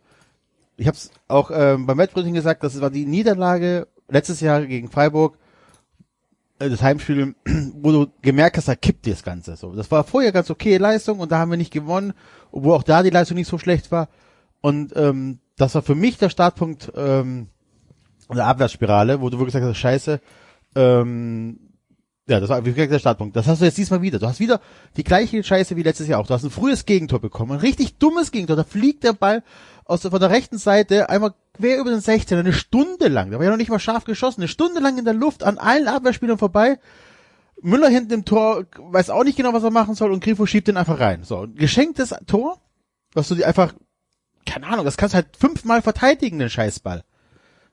Ich 0.77 0.87
habe 0.87 0.97
es 0.97 1.11
auch 1.27 1.49
ähm, 1.53 1.85
beim 1.85 1.97
Wettbrötchen 1.97 2.33
gesagt, 2.33 2.63
das 2.63 2.79
war 2.79 2.89
die 2.89 3.05
Niederlage 3.05 3.87
letztes 4.09 4.41
Jahr 4.41 4.65
gegen 4.65 4.89
Freiburg, 4.89 5.37
äh, 6.59 6.69
das 6.69 6.81
Heimspiel, 6.81 7.35
wo 7.73 7.91
du 7.91 8.07
gemerkt 8.21 8.57
hast, 8.57 8.67
da 8.67 8.75
kippt 8.75 9.05
dir 9.05 9.13
das 9.13 9.23
Ganze. 9.23 9.55
So, 9.55 9.73
das 9.73 9.89
war 9.91 10.03
vorher 10.03 10.31
ganz 10.31 10.49
okay 10.49 10.77
Leistung 10.77 11.19
und 11.19 11.31
da 11.31 11.39
haben 11.39 11.51
wir 11.51 11.57
nicht 11.57 11.73
gewonnen, 11.73 12.13
obwohl 12.51 12.75
auch 12.75 12.83
da 12.83 13.03
die 13.03 13.09
Leistung 13.09 13.35
nicht 13.35 13.49
so 13.49 13.57
schlecht 13.57 13.91
war. 13.91 14.09
Und 14.61 14.95
ähm, 14.95 15.39
das 15.57 15.75
war 15.75 15.81
für 15.81 15.95
mich 15.95 16.17
der 16.17 16.29
Startpunkt 16.29 16.91
ähm, 16.95 17.47
der 18.33 18.45
Abwärtsspirale, 18.45 19.21
wo 19.21 19.29
du 19.29 19.37
wirklich 19.37 19.53
gesagt 19.53 19.65
hast, 19.65 19.77
Scheiße, 19.77 20.19
ähm, 20.75 21.59
ja, 22.29 22.41
das 22.41 22.49
war 22.49 22.61
gesagt 22.61 22.91
der 22.91 22.99
Startpunkt. 22.99 23.37
Das 23.37 23.47
hast 23.47 23.61
du 23.61 23.65
jetzt 23.65 23.77
diesmal 23.77 24.01
wieder. 24.01 24.19
Du 24.19 24.27
hast 24.27 24.41
wieder 24.41 24.59
die 24.97 25.05
gleiche 25.05 25.41
Scheiße 25.41 25.77
wie 25.77 25.83
letztes 25.83 26.07
Jahr 26.07 26.19
auch. 26.19 26.27
Du 26.27 26.33
hast 26.33 26.43
ein 26.43 26.49
frühes 26.49 26.85
Gegentor 26.85 27.19
bekommen, 27.19 27.53
ein 27.53 27.59
richtig 27.59 27.99
dummes 27.99 28.31
Gegentor. 28.31 28.57
Da 28.57 28.65
fliegt 28.65 29.05
der 29.05 29.13
Ball 29.13 29.43
aus 29.85 30.01
der, 30.01 30.11
von 30.11 30.19
der 30.19 30.29
rechten 30.29 30.57
Seite 30.57 31.09
einmal 31.09 31.33
quer 31.53 31.79
über 31.79 31.89
den 31.89 32.01
16 32.01 32.37
eine 32.37 32.51
Stunde 32.51 33.07
lang. 33.07 33.31
Da 33.31 33.37
war 33.37 33.45
ja 33.45 33.51
noch 33.51 33.57
nicht 33.57 33.69
mal 33.69 33.79
scharf 33.79 34.03
geschossen. 34.03 34.41
Eine 34.41 34.49
Stunde 34.49 34.81
lang 34.81 34.97
in 34.97 35.05
der 35.05 35.13
Luft 35.13 35.43
an 35.43 35.57
allen 35.57 35.87
Abwehrspielern 35.87 36.37
vorbei. 36.37 36.79
Müller 37.61 37.87
hinten 37.87 38.13
im 38.13 38.25
Tor 38.25 38.65
weiß 38.77 39.09
auch 39.09 39.23
nicht 39.23 39.37
genau, 39.37 39.53
was 39.53 39.63
er 39.63 39.71
machen 39.71 39.95
soll 39.95 40.11
und 40.11 40.23
Grifo 40.23 40.45
schiebt 40.45 40.67
den 40.67 40.77
einfach 40.77 40.99
rein. 40.99 41.23
So, 41.23 41.47
geschenktes 41.55 42.13
Tor, 42.27 42.59
was 43.13 43.29
du 43.29 43.35
dir 43.35 43.47
einfach, 43.47 43.73
keine 44.47 44.67
Ahnung, 44.67 44.85
das 44.85 44.97
kannst 44.97 45.13
du 45.13 45.17
halt 45.17 45.27
fünfmal 45.37 45.81
verteidigen, 45.81 46.39
den 46.39 46.49
Scheißball. 46.49 47.03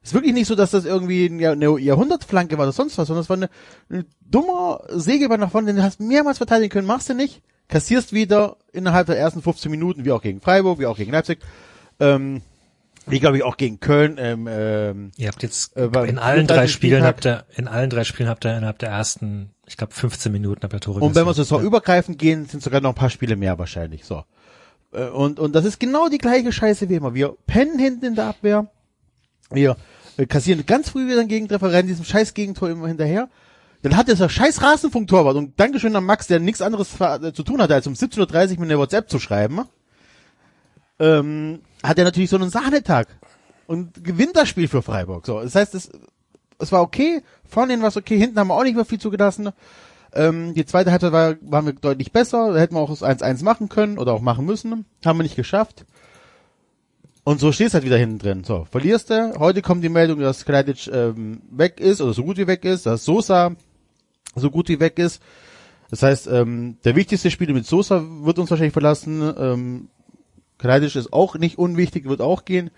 Ist 0.03 0.13
wirklich 0.13 0.35
nicht 0.35 0.47
so, 0.49 0.55
dass 0.55 0.71
das 0.73 0.85
irgendwie 0.85 1.27
eine 1.31 1.53
eine 1.53 1.79
Jahrhundertflanke 1.81 2.59
war 2.59 2.65
oder 2.67 2.73
sonst 2.73 2.99
was, 2.99 3.07
sondern 3.09 3.23
es 3.23 3.31
war 3.31 3.39
eine, 3.39 3.49
ein 3.91 4.05
dummer 4.21 4.81
Sägeball 4.91 5.39
nach 5.39 5.51
vorne, 5.51 5.69
den 5.69 5.77
du 5.77 5.83
hast 5.83 5.99
mehrmals 6.01 6.37
verteidigen 6.37 6.71
können, 6.71 6.87
machst 6.87 7.09
du 7.09 7.15
nicht, 7.15 7.41
kassierst 7.69 8.13
wieder 8.13 8.59
innerhalb 8.73 9.07
der 9.07 9.17
ersten 9.19 9.41
15 9.41 9.71
Minuten, 9.71 10.05
wie 10.05 10.13
auch 10.13 10.21
gegen 10.21 10.43
Freiburg, 10.43 10.79
wie 10.79 10.85
auch 10.87 10.99
gegen 10.99 11.11
Leipzig, 11.13 11.39
ähm, 12.01 12.43
wie 13.07 13.19
glaube 13.19 13.39
ich 13.39 13.45
auch 13.45 13.57
gegen 13.57 13.81
Köln, 13.81 14.17
ähm, 14.19 14.47
ähm, 14.51 15.11
Ihr 15.17 15.29
habt 15.29 15.43
jetzt 15.43 15.75
Äh, 15.77 15.85
in 16.07 16.19
allen 16.19 16.47
drei 16.47 16.67
34. 16.67 16.73
Spielen 16.73 16.93
Spieltag- 17.01 17.07
habt 17.07 17.27
ihr, 17.27 17.45
in 17.57 17.69
allen 17.69 17.89
drei 17.89 18.05
Spielen 18.05 18.29
habt 18.29 18.45
ihr 18.45 18.55
innerhalb 18.57 18.79
der 18.81 18.91
ersten, 18.91 19.51
ich 19.67 19.79
glaube 19.79 19.95
15 19.95 20.31
Minuten 20.31 20.63
habt 20.65 20.75
ihr 20.75 20.81
Tore 20.81 21.01
Und 21.01 21.15
wenn 21.15 21.25
wir 21.25 21.33
so 21.33 21.61
übergreifend 21.61 22.19
gehen, 22.19 22.45
sind 22.47 22.63
sogar 22.63 22.83
noch 22.83 22.91
ein 22.91 22.95
paar 22.95 23.11
Spiele 23.11 23.37
mehr 23.37 23.59
wahrscheinlich. 23.59 24.05
So. 24.05 24.25
Äh, 24.95 25.09
Und, 25.09 25.39
und 25.39 25.55
das 25.55 25.65
ist 25.65 25.81
genau 25.81 26.09
die 26.09 26.19
gleiche 26.19 26.53
Scheiße 26.53 26.89
wie 26.89 26.95
immer. 26.95 27.15
Wir 27.15 27.37
pennen 27.47 27.79
hinten 27.79 28.05
in 28.07 28.15
der 28.15 28.27
Abwehr. 28.27 28.69
Wir 29.51 29.77
äh, 30.17 30.27
kassieren 30.27 30.65
ganz 30.67 30.91
früh 30.91 31.07
wieder 31.07 31.21
einen 31.21 31.29
Gegentreffer, 31.29 31.73
rennen 31.73 31.89
diesem 31.89 32.05
scheiß 32.05 32.35
Gegentor 32.35 32.71
immer 32.71 32.89
hinterher. 32.89 33.29
Dann 33.83 33.97
hat 33.97 34.09
dieser 34.09 34.31
scheiß 34.31 34.63
Rasenfunktorwart 34.63 35.37
und 35.37 35.61
Dankeschön 35.61 35.95
an 35.95 36.05
Max, 36.05 36.27
der 36.27 36.41
nichts 36.41 36.63
anderes 36.63 36.99
äh, 37.01 37.33
zu 37.35 37.43
tun 37.43 37.61
hatte, 37.61 37.75
als 37.75 37.87
um 37.87 37.93
17.30 37.93 38.55
Uhr 38.55 38.61
mit 38.61 38.71
einer 38.71 38.79
WhatsApp 38.79 39.11
zu 39.11 39.19
schreiben, 39.19 39.61
ähm, 40.99 41.61
hat 41.83 41.99
er 41.99 42.05
natürlich 42.05 42.31
so 42.31 42.37
einen 42.37 42.49
Sahnetag 42.49 43.09
und 43.67 44.03
gewinnt 44.03 44.37
das 44.37 44.49
Spiel 44.49 44.69
für 44.69 44.81
Freiburg. 44.81 45.27
So, 45.27 45.41
das 45.41 45.55
heißt, 45.55 45.75
es, 45.75 45.91
es 46.59 46.73
war 46.73 46.81
okay, 46.81 47.23
vorne 47.47 47.79
war 47.83 47.89
es 47.89 47.97
okay, 47.99 48.17
hinten 48.17 48.39
haben 48.39 48.49
wir 48.49 48.55
auch 48.55 48.63
nicht 48.63 48.77
mehr 48.77 48.87
viel 48.87 49.01
zugelassen. 49.01 49.51
Ähm, 50.15 50.55
die 50.55 50.65
zweite 50.65 50.93
Halbzeit 50.93 51.13
war, 51.13 51.37
waren 51.41 51.67
wir 51.67 51.73
deutlich 51.73 52.13
besser, 52.13 52.53
da 52.53 52.59
hätten 52.59 52.75
wir 52.75 52.81
auch 52.81 52.91
das 52.91 53.03
1-1 53.03 53.43
machen 53.43 53.69
können 53.69 53.99
oder 53.99 54.13
auch 54.13 54.21
machen 54.21 54.47
müssen, 54.47 54.85
haben 55.05 55.19
wir 55.19 55.25
nicht 55.25 55.37
geschafft. 55.37 55.85
Und 57.25 57.41
so 57.41 57.53
stehst 57.53 57.75
halt 57.75 57.85
wieder 57.85 57.97
hinten 57.97 58.19
drin. 58.19 58.45
So, 58.45 58.67
verlierst 58.71 59.11
du. 59.11 59.35
Heute 59.39 59.63
kommt 59.63 59.83
die 59.83 59.89
Meldung, 59.89 60.21
dass 60.21 60.45
Kladic 60.45 60.87
ähm, 60.89 61.41
weg 61.51 61.81
ist 61.81 62.03
oder 62.03 62.13
so 62.13 62.23
gut 62.23 62.37
wie 62.37 62.47
weg 62.47 62.65
ist, 62.65 62.85
dass 62.85 63.05
Sosa 63.05 63.57
so 64.37 64.51
gut 64.51 64.69
wie 64.69 64.79
weg 64.79 64.99
ist. 64.99 65.23
Das 65.91 66.03
heißt, 66.03 66.27
ähm, 66.27 66.77
der 66.85 66.97
wichtigste 66.97 67.31
Spieler 67.31 67.55
mit 67.55 67.67
Sosa 67.67 68.05
wird 68.23 68.39
uns 68.39 68.51
wahrscheinlich 68.51 68.75
verlassen. 68.75 69.33
Ähm, 69.39 69.89
Kladic 70.59 70.95
ist 70.97 71.13
auch 71.13 71.37
nicht 71.37 71.59
unwichtig, 71.59 72.07
wird 72.07 72.21
auch 72.21 72.45
gehen. 72.45 72.71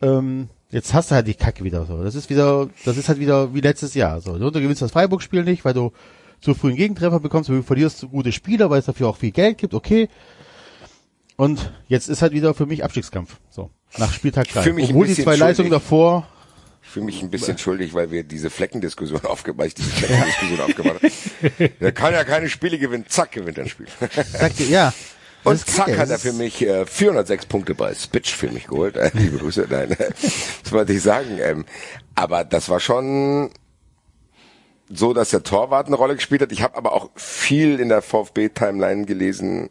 Ähm, 0.00 0.48
jetzt 0.70 0.94
hast 0.94 1.10
du 1.10 1.14
halt 1.14 1.26
die 1.26 1.34
Kacke 1.34 1.62
wieder 1.62 1.84
so. 1.84 2.02
Das 2.02 2.14
ist 2.14 2.30
wieder, 2.30 2.68
das 2.86 2.96
ist 2.96 3.08
halt 3.08 3.20
wieder 3.20 3.54
wie 3.54 3.60
letztes 3.60 3.92
Jahr. 3.94 4.20
So, 4.22 4.38
du 4.38 4.50
gewinnst 4.50 4.80
das 4.80 4.92
Freiburg-Spiel 4.92 5.44
nicht, 5.44 5.64
weil 5.66 5.74
du 5.74 5.92
zu 6.40 6.54
früh 6.54 6.68
einen 6.68 6.76
Gegentreffer 6.76 7.20
bekommst, 7.20 7.48
du 7.48 7.62
verlierst 7.62 8.06
gute 8.10 8.32
Spieler, 8.32 8.70
weil 8.70 8.78
es 8.80 8.86
dafür 8.86 9.08
auch 9.08 9.16
viel 9.16 9.30
Geld 9.30 9.58
gibt, 9.58 9.74
okay. 9.74 10.08
Und 11.36 11.72
jetzt 11.88 12.08
ist 12.08 12.22
halt 12.22 12.32
wieder 12.32 12.54
für 12.54 12.66
mich 12.66 12.84
Abstiegskampf. 12.84 13.36
So, 13.50 13.70
nach 13.96 14.12
Spieltag 14.12 14.48
3. 14.48 14.62
fühl 14.62 14.72
mich 14.72 14.84
ein 14.84 14.90
Obwohl 14.90 15.06
die 15.06 15.14
zwei 15.14 15.36
Leistungen 15.36 15.70
davor, 15.70 16.28
Ich 16.82 16.90
fühle 16.90 17.06
mich 17.06 17.22
ein 17.22 17.30
bisschen 17.30 17.58
schuldig, 17.58 17.94
weil 17.94 18.10
wir 18.10 18.22
diese 18.22 18.50
Fleckendiskussion 18.50 19.24
aufgemacht, 19.24 19.68
ich 19.68 19.74
diese 19.74 19.90
Fleckendiskussion 19.90 20.60
aufgemacht 20.68 21.02
habe. 21.02 21.68
Der 21.80 21.92
kann 21.92 22.12
ja 22.12 22.24
keine 22.24 22.48
Spiele 22.48 22.78
gewinnen, 22.78 23.06
zack, 23.08 23.32
gewinnt 23.32 23.58
er 23.58 23.64
ein 23.64 23.70
Spiel. 23.70 23.86
sagte, 24.32 24.64
ja. 24.64 24.92
Und 25.44 25.58
zack 25.58 25.98
hat 25.98 26.08
er 26.08 26.18
für 26.18 26.32
mich 26.32 26.62
äh, 26.62 26.86
406 26.86 27.46
Punkte 27.46 27.74
bei 27.74 27.94
Spitch 27.94 28.34
für 28.34 28.48
mich 28.48 28.66
geholt. 28.66 28.96
Äh, 28.96 29.10
liebe 29.12 29.36
Grüße, 29.36 29.66
nein, 29.68 29.94
das 29.98 30.72
wollte 30.72 30.94
ich 30.94 31.02
sagen. 31.02 31.38
Ähm, 31.38 31.66
aber 32.14 32.44
das 32.44 32.70
war 32.70 32.80
schon 32.80 33.50
so, 34.98 35.12
dass 35.12 35.30
der 35.30 35.42
Torwart 35.42 35.86
eine 35.86 35.96
Rolle 35.96 36.14
gespielt 36.16 36.42
hat. 36.42 36.52
Ich 36.52 36.62
habe 36.62 36.76
aber 36.76 36.92
auch 36.92 37.10
viel 37.14 37.80
in 37.80 37.88
der 37.88 38.02
VfB-Timeline 38.02 39.04
gelesen, 39.06 39.70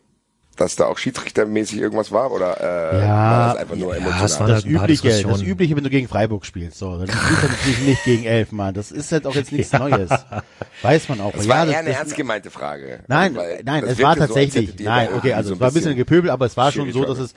dass 0.55 0.75
da 0.75 0.85
auch 0.85 0.97
schiedsrichtermäßig 0.99 1.79
irgendwas 1.79 2.11
war 2.11 2.31
oder 2.31 2.59
äh, 2.61 2.99
Ja, 2.99 3.07
war 3.07 3.47
das 3.53 3.57
einfach 3.57 3.75
nur 3.75 3.95
ja, 3.95 4.01
emotional? 4.01 4.39
war 4.39 4.47
das 4.47 4.65
ein 4.65 4.73
paar 4.73 4.83
übliche, 4.83 5.23
das 5.23 5.41
übliche, 5.41 5.75
wenn 5.75 5.83
du 5.83 5.89
gegen 5.89 6.07
Freiburg 6.07 6.45
spielst. 6.45 6.77
So, 6.77 6.97
dann 6.97 7.07
spielst 7.07 7.43
du 7.43 7.47
natürlich 7.47 7.79
nicht 7.87 8.03
gegen 8.03 8.23
Elfmann. 8.25 8.73
Das 8.75 8.91
ist 8.91 9.11
halt 9.11 9.25
auch 9.25 9.33
jetzt 9.33 9.51
nichts 9.51 9.73
Neues. 9.79 10.11
Weiß 10.83 11.09
man 11.09 11.21
auch. 11.21 11.31
das 11.31 11.45
ja, 11.45 11.49
war 11.49 11.65
das, 11.65 11.73
eher 11.73 11.79
eine 11.79 11.89
das, 11.89 11.97
ernst 11.99 12.15
gemeinte 12.15 12.51
Frage. 12.51 12.99
Nein, 13.07 13.35
Also, 13.35 13.39
weil 13.49 13.61
nein, 13.63 13.81
das 13.81 13.91
es 13.93 14.03
war 14.03 14.13
so, 14.13 14.19
tatsächlich, 14.19 14.79
ihr 14.79 14.85
nein, 14.85 15.09
okay, 15.15 15.33
also 15.33 15.49
so 15.49 15.55
es 15.55 15.59
war 15.59 15.69
ein 15.69 15.73
bisschen 15.73 15.95
gepöbelt, 15.95 16.31
aber 16.31 16.45
es 16.45 16.55
war 16.55 16.71
schon 16.71 16.91
so, 16.91 17.03
dass 17.03 17.17
es 17.17 17.33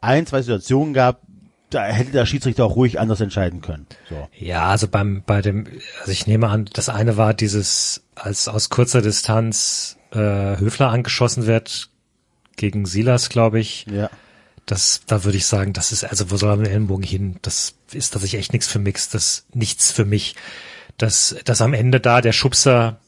ein, 0.00 0.26
zwei 0.26 0.42
Situationen 0.42 0.94
gab, 0.94 1.22
da 1.70 1.84
hätte 1.84 2.10
der 2.10 2.26
Schiedsrichter 2.26 2.64
auch 2.64 2.76
ruhig 2.76 3.00
anders 3.00 3.20
entscheiden 3.20 3.60
können. 3.60 3.86
So. 4.08 4.28
Ja, 4.36 4.66
also 4.66 4.88
beim 4.88 5.22
bei 5.24 5.40
dem, 5.40 5.66
also 6.00 6.12
ich 6.12 6.26
nehme 6.26 6.48
an, 6.48 6.68
das 6.72 6.88
eine 6.88 7.16
war 7.16 7.32
dieses, 7.32 8.02
als 8.14 8.48
aus 8.48 8.68
kurzer 8.68 9.02
Distanz 9.02 9.96
äh, 10.12 10.58
Höfler 10.58 10.90
angeschossen 10.90 11.46
wird 11.46 11.90
gegen 12.56 12.86
Silas, 12.86 13.28
glaube 13.28 13.60
ich. 13.60 13.86
Ja. 13.90 14.10
Das, 14.66 15.02
da 15.06 15.24
würde 15.24 15.38
ich 15.38 15.46
sagen, 15.46 15.72
das 15.72 15.90
ist, 15.90 16.04
also 16.04 16.30
wo 16.30 16.36
soll 16.36 16.50
er 16.50 16.56
mit 16.56 16.66
dem 16.66 16.72
Ellenbogen 16.72 17.04
hin? 17.04 17.36
Das 17.42 17.74
ist 17.92 18.10
tatsächlich 18.10 18.40
echt 18.40 18.52
nichts 18.52 18.68
für 18.68 18.78
Mix, 18.78 19.08
das 19.08 19.46
nichts 19.52 19.90
für 19.90 20.04
mich. 20.04 20.36
Das, 20.98 21.34
das 21.44 21.62
am 21.62 21.72
Ende 21.72 21.98
da 21.98 22.20
der 22.20 22.32
Schubser, 22.32 23.00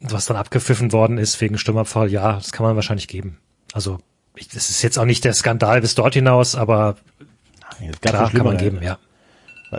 was 0.00 0.26
dann 0.26 0.36
abgepfiffen 0.36 0.92
worden 0.92 1.18
ist 1.18 1.40
wegen 1.40 1.58
Sturmabfall, 1.58 2.10
ja, 2.10 2.34
das 2.34 2.52
kann 2.52 2.66
man 2.66 2.76
wahrscheinlich 2.76 3.08
geben. 3.08 3.38
Also 3.72 3.98
ich, 4.36 4.48
das 4.48 4.70
ist 4.70 4.82
jetzt 4.82 4.98
auch 4.98 5.04
nicht 5.04 5.24
der 5.24 5.32
Skandal 5.32 5.80
bis 5.80 5.94
dort 5.94 6.14
hinaus, 6.14 6.54
aber 6.54 6.96
es 7.80 8.00
gab 8.00 8.12
klar 8.12 8.30
schon 8.30 8.38
kann 8.38 8.46
man 8.46 8.56
geben, 8.56 8.80
ja. 8.82 8.98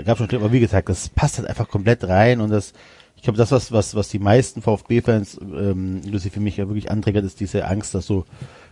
Gab 0.06 0.18
schon 0.18 0.28
schlimm, 0.28 0.44
aber 0.44 0.52
wie 0.52 0.60
gesagt, 0.60 0.90
das 0.90 1.10
passt 1.10 1.38
halt 1.38 1.48
einfach 1.48 1.68
komplett 1.68 2.04
rein 2.04 2.42
und 2.42 2.50
das, 2.50 2.74
ich 3.16 3.24
glaube, 3.24 3.38
das, 3.38 3.52
was, 3.52 3.72
was, 3.72 3.96
was 3.96 4.10
die 4.10 4.20
meisten 4.20 4.62
VfB-Fans, 4.62 5.40
ähm, 5.42 6.02
inklusive 6.04 6.34
für 6.34 6.40
mich 6.40 6.58
ja 6.58 6.68
wirklich 6.68 6.92
anträgert, 6.92 7.26
ist 7.26 7.40
diese 7.40 7.66
Angst, 7.66 7.96
dass 7.96 8.06
du 8.06 8.26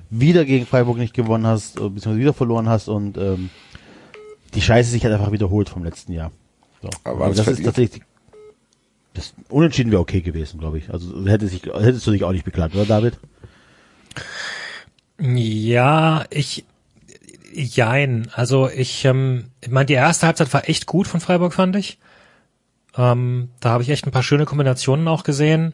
wieder 0.09 0.45
gegen 0.45 0.65
Freiburg 0.65 0.97
nicht 0.97 1.13
gewonnen 1.13 1.47
hast, 1.47 1.77
äh, 1.77 1.89
beziehungsweise 1.89 2.19
wieder 2.19 2.33
verloren 2.33 2.69
hast 2.69 2.87
und 2.87 3.17
ähm, 3.17 3.49
die 4.53 4.61
Scheiße 4.61 4.91
sich 4.91 5.03
halt 5.03 5.13
einfach 5.13 5.31
wiederholt 5.31 5.69
vom 5.69 5.83
letzten 5.83 6.13
Jahr. 6.13 6.31
So. 6.81 6.89
Aber 7.03 7.27
Und 7.27 7.37
das 7.37 7.47
ist 7.47 7.63
tatsächlich, 7.63 8.03
das 9.13 9.33
Unentschieden 9.49 9.91
wäre 9.91 10.01
okay 10.01 10.21
gewesen, 10.21 10.59
glaube 10.59 10.77
ich. 10.77 10.91
Also 10.91 11.25
hätte 11.25 11.47
sich, 11.47 11.63
hättest 11.63 12.05
du 12.05 12.11
dich 12.11 12.23
auch 12.23 12.31
nicht 12.31 12.45
beklagt, 12.45 12.75
oder 12.75 12.85
David? 12.85 13.17
Ja, 15.19 16.25
ich, 16.29 16.65
jein. 17.55 18.29
Also 18.33 18.69
ich, 18.69 19.05
ähm, 19.05 19.51
ich 19.61 19.69
meine, 19.69 19.85
die 19.85 19.93
erste 19.93 20.27
Halbzeit 20.27 20.53
war 20.53 20.69
echt 20.69 20.85
gut 20.85 21.07
von 21.07 21.19
Freiburg, 21.19 21.53
fand 21.53 21.75
ich. 21.75 21.99
Ähm, 22.97 23.49
da 23.59 23.69
habe 23.69 23.83
ich 23.83 23.89
echt 23.89 24.05
ein 24.05 24.11
paar 24.11 24.23
schöne 24.23 24.45
Kombinationen 24.45 25.07
auch 25.07 25.23
gesehen. 25.23 25.73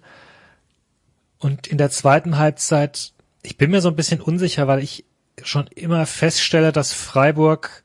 Und 1.40 1.68
in 1.68 1.78
der 1.78 1.90
zweiten 1.90 2.38
Halbzeit, 2.38 3.14
ich 3.44 3.58
bin 3.58 3.72
mir 3.72 3.82
so 3.82 3.90
ein 3.90 3.96
bisschen 3.96 4.22
unsicher, 4.22 4.68
weil 4.68 4.84
ich 4.84 5.06
schon 5.44 5.68
immer 5.68 6.06
feststelle, 6.06 6.72
dass 6.72 6.94
Freiburg 6.94 7.84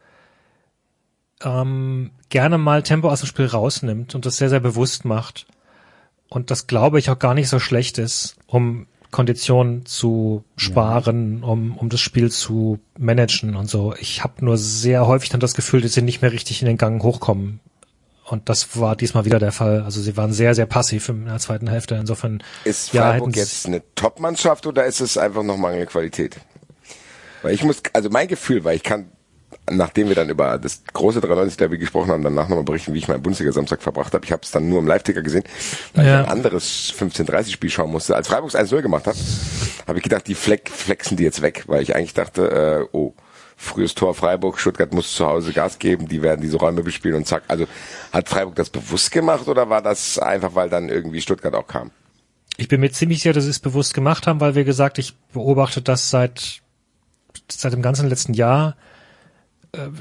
ähm, 1.43 2.11
gerne 2.29 2.59
mal 2.59 2.83
Tempo 2.83 3.09
aus 3.09 3.21
dem 3.21 3.27
Spiel 3.27 3.47
rausnimmt 3.47 4.15
und 4.15 4.27
das 4.27 4.37
sehr, 4.37 4.51
sehr 4.51 4.61
bewusst 4.61 5.05
macht. 5.05 5.47
Und 6.29 6.51
das 6.51 6.67
glaube 6.67 6.99
ich 6.99 7.09
auch 7.11 7.19
gar 7.19 7.35
nicht 7.35 7.49
so 7.49 7.59
schlecht 7.59 7.99
ist, 7.99 8.37
um 8.47 8.87
Konditionen 9.11 9.87
zu 9.87 10.45
sparen, 10.57 11.43
um, 11.43 11.77
um 11.77 11.89
das 11.89 12.01
Spiel 12.01 12.31
zu 12.31 12.79
managen 12.99 13.57
und 13.57 13.69
so. 13.71 13.95
Ich 13.99 14.23
habe 14.23 14.45
nur 14.45 14.59
sehr 14.59 15.07
häufig 15.07 15.31
dann 15.31 15.41
das 15.41 15.55
Gefühl, 15.55 15.81
dass 15.81 15.93
sie 15.95 16.03
nicht 16.03 16.23
mehr 16.23 16.33
richtig 16.33 16.61
in 16.63 16.67
den 16.69 16.77
Gang 16.77 17.03
hochkommen. 17.03 17.61
Und 18.25 18.49
das 18.49 18.77
war 18.79 18.97
diesmal 18.97 19.25
wieder 19.25 19.39
der 19.39 19.53
Fall. 19.53 19.83
Also 19.83 20.01
sie 20.01 20.17
waren 20.17 20.33
sehr, 20.33 20.55
sehr 20.57 20.67
passiv 20.67 21.09
in 21.09 21.27
der 21.27 21.39
zweiten 21.39 21.69
Hälfte. 21.69 21.95
Insofern 21.95 22.43
Ist 22.65 22.93
ja, 22.93 23.03
Freiburg 23.13 23.35
sie- 23.35 23.41
jetzt 23.41 23.67
eine 23.67 23.83
Top-Mannschaft 23.95 24.67
oder 24.67 24.85
ist 24.85 25.01
es 25.01 25.17
einfach 25.17 25.45
noch 25.45 25.57
mangelnde 25.57 25.87
Qualität? 25.87 26.37
Weil 27.43 27.55
ich 27.55 27.63
muss, 27.63 27.81
also 27.93 28.11
mein 28.11 28.27
Gefühl, 28.27 28.65
weil 28.65 28.75
ich 28.77 28.83
kann, 28.83 29.07
nachdem 29.71 30.09
wir 30.09 30.15
dann 30.15 30.29
über 30.29 30.59
das 30.59 30.83
große 30.93 31.21
93 31.21 31.57
Derby 31.57 31.79
gesprochen 31.79 32.11
haben, 32.11 32.23
danach 32.23 32.49
nochmal 32.49 32.65
berichten, 32.65 32.95
wie 32.95 32.99
ich 32.99 33.09
meinen 33.09 33.23
Bundesliga-Samstag 33.23 33.83
verbracht 33.83 34.13
habe. 34.15 34.25
Ich 34.25 34.33
habe 34.33 34.43
es 34.43 34.51
dann 34.51 34.69
nur 34.69 34.79
im 34.79 34.87
Live-Ticker 34.87 35.23
gesehen, 35.23 35.45
weil 35.95 36.07
Ja. 36.07 36.21
ich 36.23 36.27
ein 36.27 36.33
anderes 36.33 36.93
15:30-Spiel 36.97 37.71
schauen 37.71 37.91
musste. 37.91 38.15
Als 38.17 38.29
Freiburg 38.29 38.55
1-0 38.55 38.83
gemacht 38.83 39.07
hat, 39.07 39.17
habe 39.87 39.99
ich 39.99 40.03
gedacht, 40.05 40.27
die 40.27 40.35
Fleck, 40.35 40.71
flexen 40.71 41.17
die 41.17 41.25
jetzt 41.25 41.43
weg, 41.43 41.65
weil 41.67 41.83
ich 41.83 41.95
eigentlich 41.97 42.15
dachte, 42.15 42.87
äh, 42.93 42.97
oh, 42.97 43.15
frühes 43.57 43.95
Tor 43.95 44.15
Freiburg, 44.15 44.59
Stuttgart 44.61 44.93
muss 44.93 45.15
zu 45.15 45.27
Hause 45.27 45.53
Gas 45.53 45.79
geben, 45.79 46.09
die 46.09 46.21
werden 46.23 46.43
diese 46.43 46.59
Räume 46.59 46.83
bespielen 46.83 47.17
und 47.17 47.27
zack. 47.27 47.43
Also 47.49 47.67
hat 48.13 48.29
Freiburg 48.29 48.55
das 48.57 48.69
bewusst 48.71 49.11
gemacht 49.13 49.49
oder 49.49 49.71
war 49.71 49.81
das 49.83 50.19
einfach, 50.19 50.55
weil 50.55 50.69
dann 50.69 50.89
irgendwie 50.91 51.21
Stuttgart 51.23 51.55
auch 51.55 51.67
kam? 51.67 51.91
Ich 52.59 52.69
bin 52.69 52.81
mir 52.81 52.91
ziemlich 52.91 53.21
sicher, 53.23 53.33
dass 53.33 53.45
sie 53.45 53.51
es 53.51 53.59
bewusst 53.61 53.95
gemacht 53.95 54.27
haben, 54.27 54.41
weil 54.41 54.55
wir 54.55 54.65
gesagt, 54.65 54.99
ich 54.99 55.15
beobachte 55.33 55.83
das 55.83 56.11
seit 56.11 56.61
seit 57.51 57.73
dem 57.73 57.83
ganzen 57.83 58.09
letzten 58.09 58.33
Jahr 58.35 58.77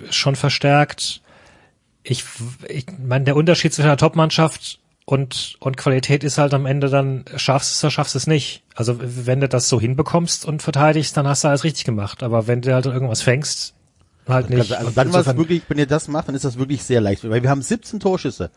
schon 0.09 0.35
verstärkt. 0.35 1.21
Ich, 2.03 2.23
ich 2.67 2.85
meine, 2.99 3.25
der 3.25 3.35
Unterschied 3.35 3.73
zwischen 3.73 3.88
einer 3.88 3.97
Topmannschaft 3.97 4.79
und 5.05 5.55
und 5.59 5.77
Qualität 5.77 6.23
ist 6.23 6.38
halt 6.38 6.53
am 6.53 6.65
Ende 6.65 6.89
dann 6.89 7.25
schaffst 7.35 7.71
du 7.71 7.73
es 7.73 7.83
oder 7.83 7.91
schaffst 7.91 8.15
du 8.15 8.17
es 8.17 8.27
nicht. 8.27 8.63
Also 8.73 8.97
wenn 8.99 9.39
du 9.39 9.47
das 9.47 9.69
so 9.69 9.79
hinbekommst 9.79 10.45
und 10.45 10.63
verteidigst, 10.63 11.15
dann 11.15 11.27
hast 11.27 11.43
du 11.43 11.47
alles 11.47 11.63
richtig 11.63 11.85
gemacht. 11.85 12.23
Aber 12.23 12.47
wenn 12.47 12.61
du 12.61 12.73
halt 12.73 12.88
irgendwas 12.88 13.21
fängst, 13.21 13.75
halt 14.27 14.49
nicht. 14.49 14.71
Also 14.73 14.91
dann 14.91 15.13
war 15.13 15.21
es 15.21 15.38
wirklich, 15.38 15.63
wenn 15.67 15.77
ihr 15.77 15.85
das 15.85 16.07
macht, 16.07 16.27
dann 16.27 16.35
ist 16.35 16.45
das 16.45 16.57
wirklich 16.57 16.83
sehr 16.83 17.01
leicht, 17.01 17.27
weil 17.29 17.43
wir 17.43 17.49
haben 17.49 17.61
17 17.61 17.99
Torschüsse. 17.99 18.49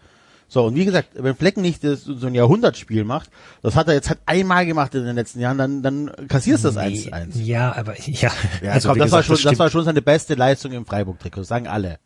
So, 0.50 0.64
und 0.64 0.74
wie 0.74 0.87
gesagt, 0.87 1.11
wenn 1.14 1.37
Flecken 1.37 1.61
nicht 1.61 1.84
das, 1.84 2.04
so 2.04 2.26
ein 2.26 2.34
Jahrhundertspiel 2.34 3.04
macht, 3.04 3.30
das 3.61 3.76
hat 3.76 3.87
er 3.88 3.94
jetzt 3.94 4.08
halt 4.08 4.20
einmal 4.24 4.64
gemacht 4.64 4.94
in 4.94 5.04
den 5.04 5.14
letzten 5.14 5.40
Jahren, 5.40 5.58
dann, 5.58 5.82
dann 5.82 6.11
kassierst 6.26 6.64
du 6.64 6.68
das 6.68 6.78
1-1. 6.78 7.42
Ja, 7.42 7.76
aber 7.76 7.94
ja. 8.00 8.32
Ja, 8.62 8.72
also, 8.72 8.88
komm, 8.88 8.98
das, 8.98 9.12
war 9.12 9.20
gesagt, 9.20 9.26
schon, 9.26 9.34
das, 9.34 9.40
stimmt. 9.40 9.58
war 9.58 9.70
schon 9.70 9.84
seine 9.84 10.00
beste 10.00 10.34
Leistung 10.34 10.72
im 10.72 10.87
Freiburg-Trikot, 10.87 11.42
sagen 11.42 11.68
alle. 11.68 11.98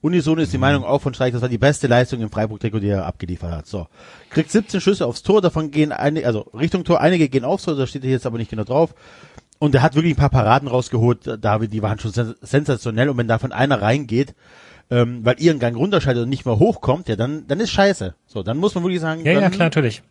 Unisono 0.00 0.42
ist 0.42 0.52
die 0.52 0.58
Meinung 0.58 0.84
auch 0.84 1.00
von 1.00 1.12
Streich, 1.14 1.32
das 1.32 1.42
war 1.42 1.48
die 1.48 1.58
beste 1.58 1.88
Leistung 1.88 2.20
im 2.20 2.30
Freiburg-Trikot, 2.30 2.78
die 2.78 2.88
er 2.88 3.06
abgeliefert 3.06 3.50
hat. 3.50 3.66
So. 3.66 3.88
Kriegt 4.30 4.50
17 4.52 4.80
Schüsse 4.80 5.06
aufs 5.06 5.22
Tor, 5.22 5.40
davon 5.40 5.72
gehen 5.72 5.90
einige, 5.90 6.26
also 6.26 6.40
Richtung 6.52 6.84
Tor, 6.84 7.00
einige 7.00 7.28
gehen 7.28 7.44
aufs 7.44 7.64
Tor, 7.64 7.74
da 7.74 7.86
steht 7.86 8.02
hier 8.02 8.12
jetzt 8.12 8.26
aber 8.26 8.38
nicht 8.38 8.50
genau 8.50 8.64
drauf. 8.64 8.94
Und 9.58 9.74
er 9.74 9.82
hat 9.82 9.94
wirklich 9.94 10.12
ein 10.12 10.18
paar 10.18 10.30
Paraden 10.30 10.68
rausgeholt, 10.68 11.38
David, 11.40 11.72
die 11.72 11.82
waren 11.82 11.98
schon 11.98 12.12
sen 12.12 12.34
sensationell. 12.42 13.08
Und 13.08 13.16
wenn 13.16 13.28
davon 13.28 13.50
einer 13.50 13.80
reingeht, 13.80 14.34
ähm, 14.90 15.24
weil 15.24 15.36
ihr 15.38 15.50
einen 15.50 15.60
Gang 15.60 15.76
runterschaltet 15.76 16.22
und 16.24 16.28
nicht 16.28 16.44
mehr 16.46 16.58
hochkommt, 16.58 17.08
ja, 17.08 17.16
dann, 17.16 17.46
dann 17.46 17.60
ist 17.60 17.70
scheiße. 17.70 18.14
So, 18.26 18.42
dann 18.42 18.58
muss 18.58 18.74
man 18.74 18.84
wirklich 18.84 19.00
sagen, 19.00 19.24
Ja, 19.24 19.32
ja, 19.32 19.50
klar, 19.50 19.66
natürlich. 19.66 20.02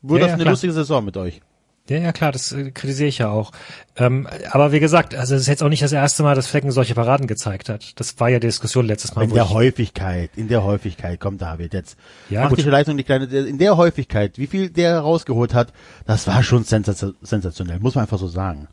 wurde 0.00 0.20
Ja, 0.22 0.26
das 0.26 0.30
ja, 0.30 0.34
eine 0.34 0.42
klar. 0.44 0.52
lustige 0.52 0.72
Saison 0.72 1.04
mit 1.04 1.16
euch. 1.16 1.40
Ja, 1.88 1.96
ja, 1.98 2.12
klar, 2.12 2.30
das 2.30 2.52
äh, 2.52 2.70
kritisiere 2.70 3.08
ich 3.08 3.18
ja 3.18 3.28
auch. 3.30 3.50
Ähm, 3.96 4.28
aber 4.52 4.70
wie 4.70 4.78
gesagt, 4.78 5.16
also 5.16 5.34
es 5.34 5.42
ist 5.42 5.46
jetzt 5.48 5.64
auch 5.64 5.68
nicht 5.68 5.82
das 5.82 5.90
erste 5.90 6.22
Mal, 6.22 6.36
dass 6.36 6.46
Flecken 6.46 6.70
solche 6.70 6.94
Paraden 6.94 7.26
gezeigt 7.26 7.68
hat. 7.68 7.98
Das 7.98 8.20
war 8.20 8.28
ja 8.28 8.38
die 8.38 8.46
Diskussion 8.46 8.86
letztes 8.86 9.16
Mal. 9.16 9.24
In 9.24 9.34
der 9.34 9.50
Häufigkeit, 9.50 10.30
in 10.36 10.46
der 10.46 10.62
Häufigkeit, 10.62 11.18
kommt 11.18 11.42
David 11.42 11.74
jetzt. 11.74 11.98
Ja, 12.30 12.44
Macht 12.44 12.54
gut. 12.54 12.64
Leistung 12.64 12.94
nicht 12.94 13.06
kleine, 13.06 13.24
in 13.24 13.58
der 13.58 13.76
Häufigkeit, 13.76 14.38
wie 14.38 14.46
viel 14.46 14.70
der 14.70 15.00
rausgeholt 15.00 15.54
hat, 15.54 15.72
das 16.06 16.28
war 16.28 16.44
schon 16.44 16.62
sensationell, 16.62 17.80
muss 17.80 17.96
man 17.96 18.02
einfach 18.02 18.18
so 18.18 18.28
sagen. 18.28 18.68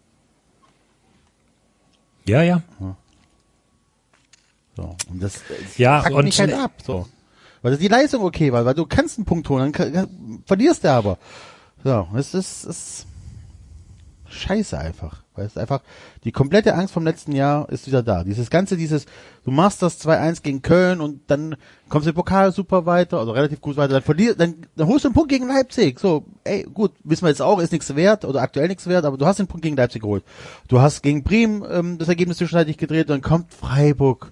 ja, 2.28 2.44
ja. 2.44 2.62
So, 4.82 4.96
und 5.12 5.22
das, 5.22 5.34
das 5.34 5.78
Ja, 5.78 6.02
fuckt 6.02 6.16
und- 6.16 6.26
mich 6.26 6.40
halt 6.40 6.54
ab, 6.54 6.72
so. 6.86 7.06
Weil 7.62 7.76
die 7.76 7.90
Leistung 7.90 8.24
okay 8.24 8.54
war, 8.54 8.64
weil 8.64 8.74
du 8.74 8.86
kannst 8.86 9.18
einen 9.18 9.26
Punkt 9.26 9.50
holen, 9.50 9.74
dann 9.74 9.94
kann, 9.94 10.42
verlierst 10.46 10.86
du 10.86 10.92
aber. 10.92 11.18
So, 11.84 12.08
es 12.16 12.34
ist, 12.34 12.64
es 12.66 12.66
ist 12.66 13.06
scheiße 14.30 14.78
einfach. 14.80 15.24
Weil 15.36 15.46
es 15.46 15.58
einfach, 15.58 15.82
die 16.24 16.32
komplette 16.32 16.76
Angst 16.76 16.94
vom 16.94 17.04
letzten 17.04 17.32
Jahr 17.34 17.68
ist 17.70 17.88
wieder 17.88 18.04
da. 18.04 18.24
Dieses 18.24 18.50
ganze, 18.50 18.78
dieses, 18.78 19.06
du 19.44 19.52
machst 19.52 19.82
das 19.82 20.00
2-1 20.06 20.42
gegen 20.42 20.62
Köln 20.62 21.02
und 21.02 21.22
dann 21.28 21.56
kommst 21.90 22.06
du 22.06 22.12
im 22.12 22.16
Pokal 22.16 22.52
super 22.54 22.86
weiter, 22.86 23.20
also 23.20 23.32
relativ 23.32 23.60
gut 23.62 23.76
weiter, 23.76 23.94
dann 23.94 24.04
verlierst, 24.04 24.40
dann, 24.40 24.56
dann 24.78 24.88
holst 24.88 25.04
du 25.04 25.10
einen 25.10 25.16
Punkt 25.16 25.30
gegen 25.30 25.48
Leipzig. 25.48 26.00
So, 26.00 26.26
ey, 26.46 26.64
gut, 26.64 26.92
wissen 27.04 27.24
wir 27.24 27.30
jetzt 27.30 27.42
auch, 27.42 27.60
ist 27.60 27.72
nichts 27.74 27.94
wert 27.96 28.24
oder 28.24 28.42
aktuell 28.42 28.68
nichts 28.70 28.88
wert, 28.88 29.04
aber 29.06 29.18
du 29.18 29.26
hast 29.26 29.40
den 29.40 29.48
Punkt 29.48 29.64
gegen 29.64 29.76
Leipzig 29.76 30.02
geholt. 30.02 30.24
Du 30.70 30.80
hast 30.80 31.02
gegen 31.04 31.24
Bremen 31.24 31.64
ähm, 31.70 31.98
das 31.98 32.08
Ergebnis 32.08 32.38
zwischenzeitlich 32.38 32.78
gedreht, 32.78 33.10
dann 33.10 33.22
kommt 33.22 33.54
Freiburg 33.54 34.32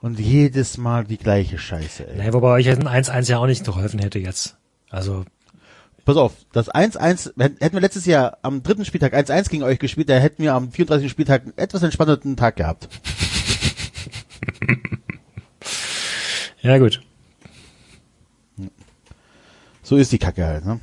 und 0.00 0.18
jedes 0.18 0.78
Mal 0.78 1.04
die 1.04 1.18
gleiche 1.18 1.58
Scheiße, 1.58 2.08
ey. 2.08 2.18
Nee, 2.18 2.32
wobei 2.32 2.52
euch 2.52 2.68
ein 2.68 2.86
1-1 2.86 3.28
ja 3.28 3.38
auch 3.38 3.46
nicht 3.46 3.64
geholfen 3.64 3.98
hätte 4.00 4.18
jetzt. 4.18 4.56
Also, 4.90 5.24
Pass 6.08 6.16
auf, 6.16 6.32
das 6.52 6.70
1-1, 6.70 7.34
hätten 7.36 7.74
wir 7.74 7.82
letztes 7.82 8.06
Jahr 8.06 8.38
am 8.40 8.62
dritten 8.62 8.86
Spieltag 8.86 9.12
1-1 9.12 9.50
gegen 9.50 9.62
euch 9.62 9.78
gespielt, 9.78 10.08
da 10.08 10.14
hätten 10.14 10.42
wir 10.42 10.54
am 10.54 10.72
34. 10.72 11.10
Spieltag 11.10 11.42
einen 11.42 11.52
etwas 11.58 11.82
entspannten 11.82 12.34
Tag 12.34 12.56
gehabt. 12.56 12.88
ja 16.62 16.78
gut. 16.78 17.02
So 19.82 19.96
ist 19.96 20.10
die 20.10 20.18
Kacke 20.18 20.46
halt, 20.46 20.64
ne? 20.64 20.80